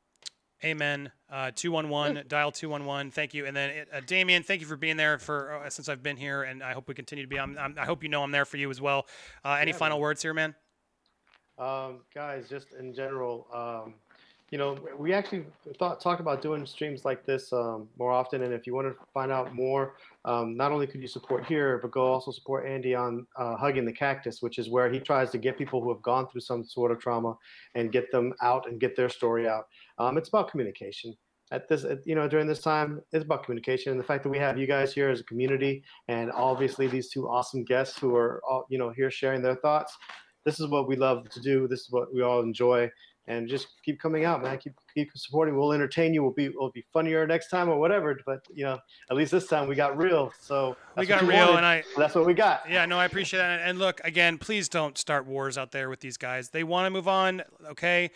Amen. 0.66 1.12
Uh, 1.30 1.52
211, 1.54 2.26
dial 2.28 2.52
211. 2.52 3.12
Thank 3.12 3.36
you. 3.36 3.46
And 3.46 3.56
then 3.56 3.86
uh, 3.94 4.02
Damien, 4.08 4.42
thank 4.42 4.60
you 4.60 4.66
for 4.66 4.76
being 4.76 4.98
there 4.98 5.20
for 5.20 5.54
uh, 5.64 5.70
since 5.70 5.88
I've 5.88 6.02
been 6.02 6.18
here, 6.18 6.44
and 6.44 6.64
I 6.64 6.74
hope 6.74 6.88
we 6.88 6.96
continue 6.96 7.24
to 7.24 7.30
be. 7.30 7.40
I'm, 7.40 7.56
I'm, 7.60 7.76
I 7.78 7.86
hope 7.86 8.02
you 8.02 8.10
know 8.10 8.24
I'm 8.24 8.32
there 8.32 8.46
for 8.46 8.58
you 8.58 8.72
as 8.72 8.82
well. 8.82 9.06
Uh, 9.46 9.58
any 9.62 9.70
Yeah, 9.72 9.78
final 9.78 9.98
man. 9.98 10.02
words 10.02 10.24
here, 10.24 10.34
man? 10.34 10.56
Um, 11.60 12.00
guys, 12.14 12.50
just 12.50 12.74
in 12.74 12.94
general, 12.94 13.48
um, 13.54 13.94
you 14.50 14.58
know, 14.58 14.78
we 14.98 15.14
actually 15.14 15.46
thought 15.78 16.02
talk 16.02 16.22
about 16.22 16.42
doing 16.42 16.66
streams 16.66 17.06
like 17.06 17.26
this 17.26 17.54
um, 17.54 17.88
more 18.00 18.12
often. 18.12 18.42
And 18.44 18.54
if 18.54 18.66
you 18.66 18.74
want 18.74 18.88
to 18.88 18.96
find 19.14 19.32
out 19.32 19.54
more, 19.54 19.94
um, 20.28 20.58
not 20.58 20.74
only 20.74 20.86
could 20.86 21.02
you 21.02 21.08
support 21.08 21.46
here, 21.46 21.80
but 21.82 21.92
go 21.92 22.06
also 22.06 22.32
support 22.32 22.68
Andy 22.68 22.94
on 22.94 23.26
uh, 23.38 23.56
Hugging 23.56 23.86
the 23.86 23.94
Cactus, 23.94 24.42
which 24.42 24.60
is 24.60 24.70
where 24.70 24.92
he 24.92 25.00
tries 25.00 25.32
to 25.32 25.38
get 25.38 25.58
people 25.58 25.82
who 25.82 25.90
have 25.92 26.02
gone 26.02 26.28
through 26.28 26.42
some 26.42 26.66
sort 26.66 26.92
of 26.92 27.00
trauma 27.00 27.38
and 27.76 27.94
get 27.94 28.12
them 28.12 28.34
out 28.42 28.68
and 28.68 28.78
get 28.78 28.98
their 28.98 29.08
story 29.08 29.48
out. 29.48 29.68
Um, 30.00 30.18
it's 30.18 30.28
about 30.28 30.52
communication. 30.52 31.16
At 31.52 31.70
this, 31.70 31.86
you 32.06 32.14
know, 32.14 32.28
during 32.28 32.46
this 32.46 32.60
time, 32.60 33.02
it's 33.14 33.24
about 33.24 33.46
communication 33.46 33.94
and 33.94 34.00
the 34.00 34.04
fact 34.04 34.24
that 34.24 34.30
we 34.30 34.38
have 34.38 34.58
you 34.58 34.68
guys 34.68 34.94
here 34.94 35.10
as 35.10 35.22
a 35.22 35.24
community, 35.24 35.82
and 36.10 36.30
obviously 36.34 36.88
these 36.88 37.10
two 37.10 37.30
awesome 37.30 37.64
guests 37.64 37.98
who 37.98 38.14
are, 38.14 38.42
all, 38.46 38.66
you 38.70 38.78
know, 38.78 38.90
here 38.90 39.10
sharing 39.10 39.42
their 39.42 39.56
thoughts. 39.56 39.96
This 40.44 40.60
is 40.60 40.68
what 40.68 40.90
we 40.90 40.98
love 40.98 41.30
to 41.30 41.40
do. 41.40 41.70
This 41.70 41.82
is 41.82 41.88
what 41.90 42.14
we 42.14 42.22
all 42.22 42.42
enjoy 42.42 42.92
and 43.28 43.48
just 43.48 43.68
keep 43.84 44.00
coming 44.00 44.26
out, 44.26 44.42
man. 44.42 44.58
Keep 44.58 44.76
keep 45.06 45.12
supporting. 45.16 45.56
We'll 45.58 45.74
entertain 45.74 46.14
you. 46.14 46.24
We'll 46.24 46.34
be 46.34 46.50
we'll 46.50 46.72
be 46.72 46.84
funnier 46.92 47.26
next 47.28 47.50
time 47.50 47.70
or 47.70 47.78
whatever. 47.80 48.20
But 48.26 48.42
you 48.54 48.66
know, 48.66 48.80
at 49.10 49.16
least 49.18 49.32
this 49.32 49.48
time 49.48 49.68
we 49.68 49.76
got 49.76 49.98
real. 49.98 50.32
So 50.40 50.76
We 50.98 51.06
got 51.06 51.22
real, 51.22 51.38
wanted. 51.54 51.58
and 51.58 51.66
I 51.66 51.84
that's 51.98 52.16
what 52.16 52.26
we 52.26 52.34
got. 52.34 52.70
Yeah, 52.70 52.86
no, 52.86 52.98
I 52.98 53.06
appreciate 53.06 53.40
that. 53.40 53.62
And 53.64 53.78
look, 53.80 54.02
again, 54.04 54.38
please 54.38 54.68
don't 54.70 54.98
start 54.98 55.26
wars 55.26 55.58
out 55.58 55.72
there 55.72 55.90
with 55.90 56.00
these 56.00 56.18
guys. 56.18 56.50
They 56.50 56.64
want 56.64 56.86
to 56.88 56.90
move 56.90 57.08
on, 57.08 57.44
okay? 57.70 58.10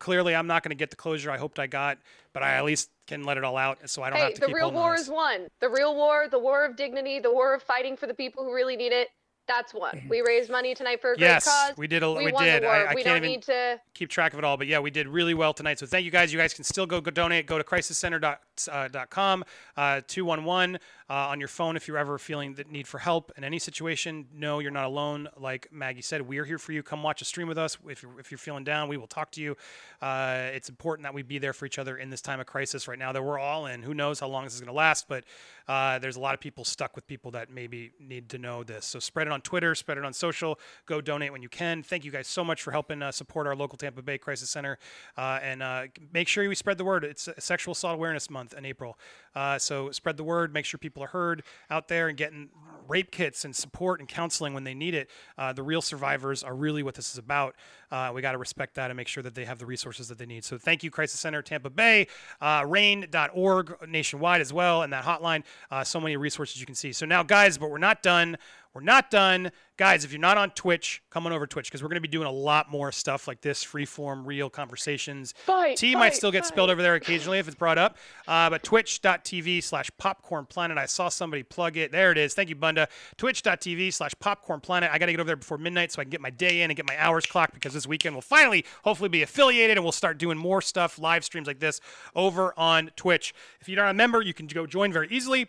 Clearly, 0.00 0.34
I'm 0.34 0.48
not 0.48 0.64
going 0.64 0.70
to 0.70 0.74
get 0.76 0.90
the 0.90 0.96
closure 0.96 1.30
I 1.30 1.38
hoped 1.38 1.60
I 1.60 1.68
got, 1.68 1.98
but 2.32 2.42
I 2.42 2.54
at 2.54 2.64
least 2.64 2.90
can 3.06 3.22
let 3.22 3.36
it 3.36 3.44
all 3.44 3.56
out, 3.56 3.78
so 3.88 4.02
I 4.02 4.10
don't 4.10 4.18
Hey, 4.18 4.24
have 4.24 4.34
to 4.34 4.40
the 4.40 4.46
keep 4.48 4.56
real 4.56 4.72
war 4.72 4.94
is 4.96 5.02
this. 5.02 5.08
won. 5.08 5.46
The 5.60 5.68
real 5.68 5.94
war, 5.94 6.26
the 6.28 6.38
war 6.40 6.64
of 6.64 6.74
dignity, 6.74 7.20
the 7.20 7.32
war 7.32 7.54
of 7.54 7.62
fighting 7.62 7.96
for 7.96 8.08
the 8.08 8.14
people 8.14 8.42
who 8.44 8.52
really 8.52 8.74
need 8.76 8.90
it. 8.90 9.06
That's 9.48 9.72
one. 9.72 10.06
We 10.08 10.20
raised 10.20 10.50
money 10.50 10.74
tonight 10.74 11.00
for 11.00 11.12
a 11.12 11.16
great 11.16 11.26
Yes, 11.26 11.46
cause. 11.46 11.76
we 11.78 11.86
did. 11.86 12.02
A, 12.02 12.12
we, 12.12 12.26
we 12.26 12.32
did. 12.32 12.64
I, 12.64 12.82
I 12.82 12.94
we 12.94 13.02
can't 13.02 13.06
don't 13.06 13.16
even 13.16 13.30
need 13.30 13.42
to. 13.44 13.80
keep 13.94 14.10
track 14.10 14.34
of 14.34 14.38
it 14.38 14.44
all, 14.44 14.56
but 14.58 14.66
yeah, 14.66 14.78
we 14.78 14.90
did 14.90 15.08
really 15.08 15.32
well 15.34 15.54
tonight. 15.54 15.78
So 15.78 15.86
thank 15.86 16.04
you 16.04 16.10
guys. 16.10 16.32
You 16.32 16.38
guys 16.38 16.52
can 16.52 16.64
still 16.64 16.84
go, 16.86 17.00
go 17.00 17.10
donate. 17.10 17.46
Go 17.46 17.56
to 17.56 17.64
crisiscenter.com, 17.64 18.36
uh, 18.66 20.00
211 20.08 20.78
uh, 21.10 21.12
on 21.12 21.38
your 21.38 21.48
phone 21.48 21.76
if 21.76 21.88
you're 21.88 21.98
ever 21.98 22.18
feeling 22.18 22.54
the 22.54 22.64
need 22.64 22.86
for 22.86 22.98
help 22.98 23.32
in 23.36 23.44
any 23.44 23.58
situation. 23.58 24.26
No, 24.34 24.58
you're 24.58 24.70
not 24.70 24.84
alone. 24.84 25.28
Like 25.36 25.68
Maggie 25.72 26.02
said, 26.02 26.22
we 26.22 26.38
are 26.38 26.44
here 26.44 26.58
for 26.58 26.72
you. 26.72 26.82
Come 26.82 27.02
watch 27.02 27.22
a 27.22 27.24
stream 27.24 27.48
with 27.48 27.58
us. 27.58 27.78
If 27.88 28.02
you're, 28.02 28.18
if 28.20 28.30
you're 28.30 28.38
feeling 28.38 28.64
down, 28.64 28.88
we 28.88 28.96
will 28.96 29.06
talk 29.06 29.30
to 29.32 29.40
you. 29.40 29.56
Uh, 30.02 30.48
it's 30.52 30.68
important 30.68 31.04
that 31.04 31.14
we 31.14 31.22
be 31.22 31.38
there 31.38 31.52
for 31.52 31.66
each 31.66 31.78
other 31.78 31.96
in 31.96 32.10
this 32.10 32.20
time 32.20 32.40
of 32.40 32.46
crisis 32.46 32.88
right 32.88 32.98
now 32.98 33.12
that 33.12 33.22
we're 33.22 33.38
all 33.38 33.66
in. 33.66 33.82
Who 33.82 33.94
knows 33.94 34.20
how 34.20 34.28
long 34.28 34.44
this 34.44 34.54
is 34.54 34.60
going 34.60 34.68
to 34.68 34.76
last, 34.76 35.08
but 35.08 35.24
uh, 35.66 35.98
there's 35.98 36.16
a 36.16 36.20
lot 36.20 36.34
of 36.34 36.40
people 36.40 36.64
stuck 36.64 36.94
with 36.94 37.06
people 37.06 37.30
that 37.32 37.50
maybe 37.50 37.92
need 38.00 38.28
to 38.30 38.38
know 38.38 38.62
this. 38.62 38.84
So 38.86 38.98
spread 38.98 39.26
it 39.26 39.32
on 39.32 39.40
Twitter, 39.40 39.74
spread 39.74 39.98
it 39.98 40.04
on 40.04 40.12
social. 40.12 40.58
Go 40.86 41.00
donate 41.00 41.32
when 41.32 41.42
you 41.42 41.48
can. 41.48 41.82
Thank 41.82 42.04
you 42.04 42.10
guys 42.10 42.26
so 42.26 42.44
much 42.44 42.62
for 42.62 42.70
helping 42.70 43.02
uh, 43.02 43.12
support 43.12 43.46
our 43.46 43.56
local 43.56 43.76
Tampa 43.78 44.02
Bay 44.02 44.18
Crisis 44.18 44.50
Center, 44.50 44.78
uh, 45.16 45.40
and 45.42 45.62
uh, 45.62 45.84
make 46.12 46.28
sure 46.28 46.44
you 46.44 46.54
spread 46.54 46.78
the 46.78 46.84
word. 46.84 47.04
It's 47.04 47.28
Sexual 47.38 47.72
Assault 47.72 47.94
Awareness 47.94 48.30
Month 48.30 48.47
in 48.52 48.64
April, 48.64 48.98
uh, 49.34 49.58
so 49.58 49.90
spread 49.90 50.16
the 50.16 50.24
word. 50.24 50.52
Make 50.52 50.64
sure 50.64 50.78
people 50.78 51.02
are 51.02 51.08
heard 51.08 51.42
out 51.70 51.88
there 51.88 52.08
and 52.08 52.16
getting 52.16 52.48
rape 52.88 53.10
kits 53.10 53.44
and 53.44 53.54
support 53.54 54.00
and 54.00 54.08
counseling 54.08 54.54
when 54.54 54.64
they 54.64 54.74
need 54.74 54.94
it. 54.94 55.10
Uh, 55.36 55.52
the 55.52 55.62
real 55.62 55.82
survivors 55.82 56.42
are 56.42 56.54
really 56.54 56.82
what 56.82 56.94
this 56.94 57.12
is 57.12 57.18
about. 57.18 57.54
Uh, 57.90 58.10
we 58.14 58.22
got 58.22 58.32
to 58.32 58.38
respect 58.38 58.74
that 58.74 58.90
and 58.90 58.96
make 58.96 59.08
sure 59.08 59.22
that 59.22 59.34
they 59.34 59.44
have 59.44 59.58
the 59.58 59.66
resources 59.66 60.08
that 60.08 60.18
they 60.18 60.26
need. 60.26 60.44
So 60.44 60.58
thank 60.58 60.82
you, 60.82 60.90
Crisis 60.90 61.20
Center 61.20 61.42
Tampa 61.42 61.70
Bay, 61.70 62.08
uh, 62.40 62.64
RAINN.org 62.66 63.76
nationwide 63.88 64.40
as 64.40 64.52
well, 64.52 64.82
and 64.82 64.92
that 64.92 65.04
hotline. 65.04 65.44
Uh, 65.70 65.84
so 65.84 66.00
many 66.00 66.16
resources 66.16 66.60
you 66.60 66.66
can 66.66 66.74
see. 66.74 66.92
So 66.92 67.06
now, 67.06 67.22
guys, 67.22 67.58
but 67.58 67.70
we're 67.70 67.78
not 67.78 68.02
done. 68.02 68.36
We're 68.74 68.82
not 68.82 69.10
done. 69.10 69.50
Guys, 69.76 70.04
if 70.04 70.12
you're 70.12 70.20
not 70.20 70.36
on 70.36 70.50
Twitch, 70.50 71.02
come 71.10 71.26
on 71.26 71.32
over 71.32 71.46
to 71.46 71.50
Twitch 71.50 71.66
because 71.66 71.82
we're 71.82 71.88
going 71.88 71.96
to 71.96 72.02
be 72.02 72.08
doing 72.08 72.26
a 72.26 72.32
lot 72.32 72.70
more 72.70 72.92
stuff 72.92 73.26
like 73.26 73.40
this 73.40 73.64
freeform, 73.64 74.26
real 74.26 74.50
conversations. 74.50 75.32
Fight, 75.44 75.76
T 75.76 75.94
might 75.94 76.14
still 76.14 76.30
get 76.30 76.44
fight. 76.44 76.48
spilled 76.48 76.70
over 76.70 76.82
there 76.82 76.94
occasionally 76.94 77.38
if 77.38 77.48
it's 77.48 77.56
brought 77.56 77.78
up. 77.78 77.96
Uh, 78.26 78.50
but 78.50 78.62
twitch.tv 78.62 79.17
slash 79.62 79.90
popcorned 79.98 80.48
planet. 80.48 80.78
I 80.78 80.86
saw 80.86 81.08
somebody 81.08 81.42
plug 81.42 81.76
it. 81.76 81.92
There 81.92 82.12
it 82.12 82.18
is. 82.18 82.34
Thank 82.34 82.48
you, 82.48 82.54
Bunda. 82.54 82.88
Twitch.tv 83.16 83.92
slash 83.92 84.14
popcorned 84.20 84.62
planet. 84.62 84.90
I 84.92 84.98
got 84.98 85.06
to 85.06 85.12
get 85.12 85.20
over 85.20 85.26
there 85.26 85.36
before 85.36 85.58
midnight 85.58 85.92
so 85.92 86.00
I 86.00 86.04
can 86.04 86.10
get 86.10 86.20
my 86.20 86.30
day 86.30 86.62
in 86.62 86.70
and 86.70 86.76
get 86.76 86.86
my 86.86 86.96
hours 86.98 87.26
clocked 87.26 87.54
because 87.54 87.74
this 87.74 87.86
weekend 87.86 88.14
will 88.14 88.22
finally, 88.22 88.64
hopefully, 88.84 89.08
be 89.08 89.22
affiliated 89.22 89.76
and 89.76 89.84
we'll 89.84 89.92
start 89.92 90.18
doing 90.18 90.38
more 90.38 90.62
stuff, 90.62 90.98
live 90.98 91.24
streams 91.24 91.46
like 91.46 91.60
this 91.60 91.80
over 92.14 92.52
on 92.58 92.90
Twitch. 92.96 93.34
If 93.60 93.68
you're 93.68 93.82
not 93.82 93.90
a 93.90 93.94
member, 93.94 94.22
you 94.22 94.34
can 94.34 94.46
go 94.46 94.66
join 94.66 94.92
very 94.92 95.08
easily 95.10 95.48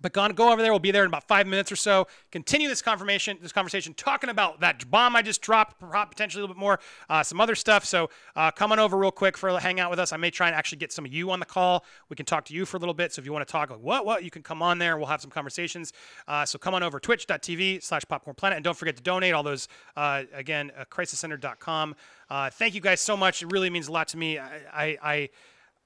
But 0.00 0.12
go, 0.12 0.28
go 0.30 0.52
over 0.52 0.62
there. 0.62 0.72
We'll 0.72 0.78
be 0.78 0.90
there 0.90 1.04
in 1.04 1.08
about 1.08 1.26
five 1.28 1.46
minutes 1.46 1.70
or 1.70 1.76
so. 1.76 2.06
Continue 2.30 2.68
this 2.68 2.82
confirmation, 2.82 3.38
this 3.40 3.52
conversation, 3.52 3.94
talking 3.94 4.30
about 4.30 4.60
that 4.60 4.90
bomb 4.90 5.16
I 5.16 5.22
just 5.22 5.42
dropped, 5.42 5.78
potentially 5.80 6.40
a 6.40 6.44
little 6.44 6.54
bit 6.54 6.60
more, 6.60 6.80
uh, 7.08 7.22
some 7.22 7.40
other 7.40 7.54
stuff. 7.54 7.84
So 7.84 8.10
uh, 8.36 8.50
come 8.50 8.72
on 8.72 8.78
over 8.78 8.96
real 8.96 9.10
quick 9.10 9.36
for 9.36 9.48
a 9.48 9.60
hang 9.60 9.80
out 9.80 9.90
with 9.90 9.98
us. 9.98 10.12
I 10.12 10.16
may 10.16 10.30
try 10.30 10.46
and 10.48 10.56
actually 10.56 10.78
get 10.78 10.92
some 10.92 11.04
of 11.04 11.12
you 11.12 11.30
on 11.30 11.40
the 11.40 11.46
call. 11.46 11.84
We 12.08 12.16
can 12.16 12.26
talk 12.26 12.44
to 12.46 12.54
you 12.54 12.64
for 12.64 12.76
a 12.76 12.80
little 12.80 12.94
bit. 12.94 13.12
So 13.12 13.20
if 13.20 13.26
you 13.26 13.32
want 13.32 13.46
to 13.46 13.50
talk, 13.52 13.70
like 13.70 13.80
what, 13.80 14.06
what, 14.06 14.24
you 14.24 14.30
can 14.30 14.42
come 14.42 14.62
on 14.62 14.78
there. 14.78 14.96
We'll 14.96 15.06
have 15.06 15.20
some 15.20 15.30
conversations. 15.30 15.92
Uh, 16.26 16.44
so 16.44 16.58
come 16.58 16.74
on 16.74 16.82
over 16.82 16.98
twitch.tv 16.98 17.82
slash 17.82 18.02
popcorned 18.08 18.36
planet. 18.36 18.56
And 18.56 18.64
don't 18.64 18.76
forget 18.76 18.96
to 18.96 19.02
donate 19.02 19.34
all 19.34 19.42
those, 19.42 19.68
uh, 19.96 20.24
again, 20.32 20.70
uh, 20.78 20.84
crisiscenter.com. 20.84 21.94
Uh, 22.28 22.50
thank 22.50 22.74
you 22.74 22.80
guys 22.80 23.00
so 23.00 23.16
much. 23.16 23.42
It 23.42 23.50
really 23.52 23.70
means 23.70 23.88
a 23.88 23.92
lot 23.92 24.08
to 24.08 24.16
me. 24.16 24.38
I, 24.38 24.50
I, 24.72 24.98
I, 25.02 25.28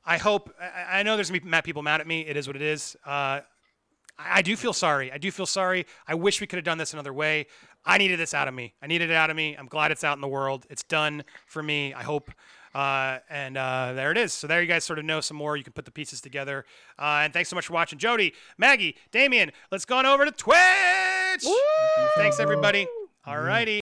I 0.07 0.19
hope, 0.19 0.55
I, 0.61 1.03
know 1.03 1.17
there's 1.17 1.29
to 1.29 1.33
be 1.33 1.41
mad 1.41 1.65
people 1.65 1.83
mad 1.83 2.03
at 2.03 2.07
me. 2.07 2.27
It 2.27 2.37
is 2.37 2.47
what 2.47 2.57
it 2.57 2.63
is. 2.63 2.95
Uh, 3.07 3.41
I 4.19 4.43
do 4.43 4.57
feel 4.57 4.73
sorry. 4.73 5.11
I 5.13 5.19
do 5.19 5.31
feel 5.31 5.47
sorry. 5.47 5.87
I 6.07 6.15
wish 6.15 6.41
we 6.41 6.47
could 6.47 6.57
have 6.57 6.65
done 6.65 6.79
this 6.79 6.93
another 6.93 7.13
way. 7.13 7.47
I 7.85 7.99
needed 7.99 8.19
this 8.19 8.33
out 8.33 8.49
of 8.49 8.55
me. 8.55 8.75
I 8.81 8.87
needed 8.87 9.11
it 9.11 9.17
out 9.17 9.31
of 9.31 9.37
me. 9.37 9.57
I'm 9.59 9.67
glad 9.67 9.91
it's 9.91 10.05
out 10.05 10.17
in 10.17 10.21
the 10.21 10.29
world. 10.29 10.67
It's 10.71 10.83
done 10.85 11.25
for 11.47 11.63
me. 11.63 11.93
I 11.93 12.03
hope. 12.03 12.31
Uh, 12.75 13.19
and 13.31 13.57
uh, 13.57 13.93
there 13.95 14.11
it 14.11 14.19
is. 14.19 14.33
So 14.33 14.47
there 14.47 14.61
you 14.61 14.67
guys 14.67 14.85
sort 14.85 14.99
of 14.99 15.05
know 15.05 15.21
some 15.21 15.37
more. 15.37 15.57
You 15.57 15.63
can 15.65 15.73
put 15.73 15.85
the 15.85 15.91
pieces 15.91 16.21
together. 16.21 16.65
Uh, 16.99 17.23
and 17.23 17.33
thanks 17.33 17.49
so 17.49 17.57
much 17.57 17.67
for 17.67 17.73
watching, 17.73 17.99
Jody, 17.99 18.35
Maggie, 18.59 18.97
Damien. 19.13 19.53
Let's 19.71 19.85
go 19.85 19.99
on 19.99 20.07
over 20.07 20.25
to 20.25 20.33
Twitch. 20.33 21.45
Thanks 22.17 22.41
everybody. 22.41 22.87
All 23.27 23.41
righty. 23.41 23.84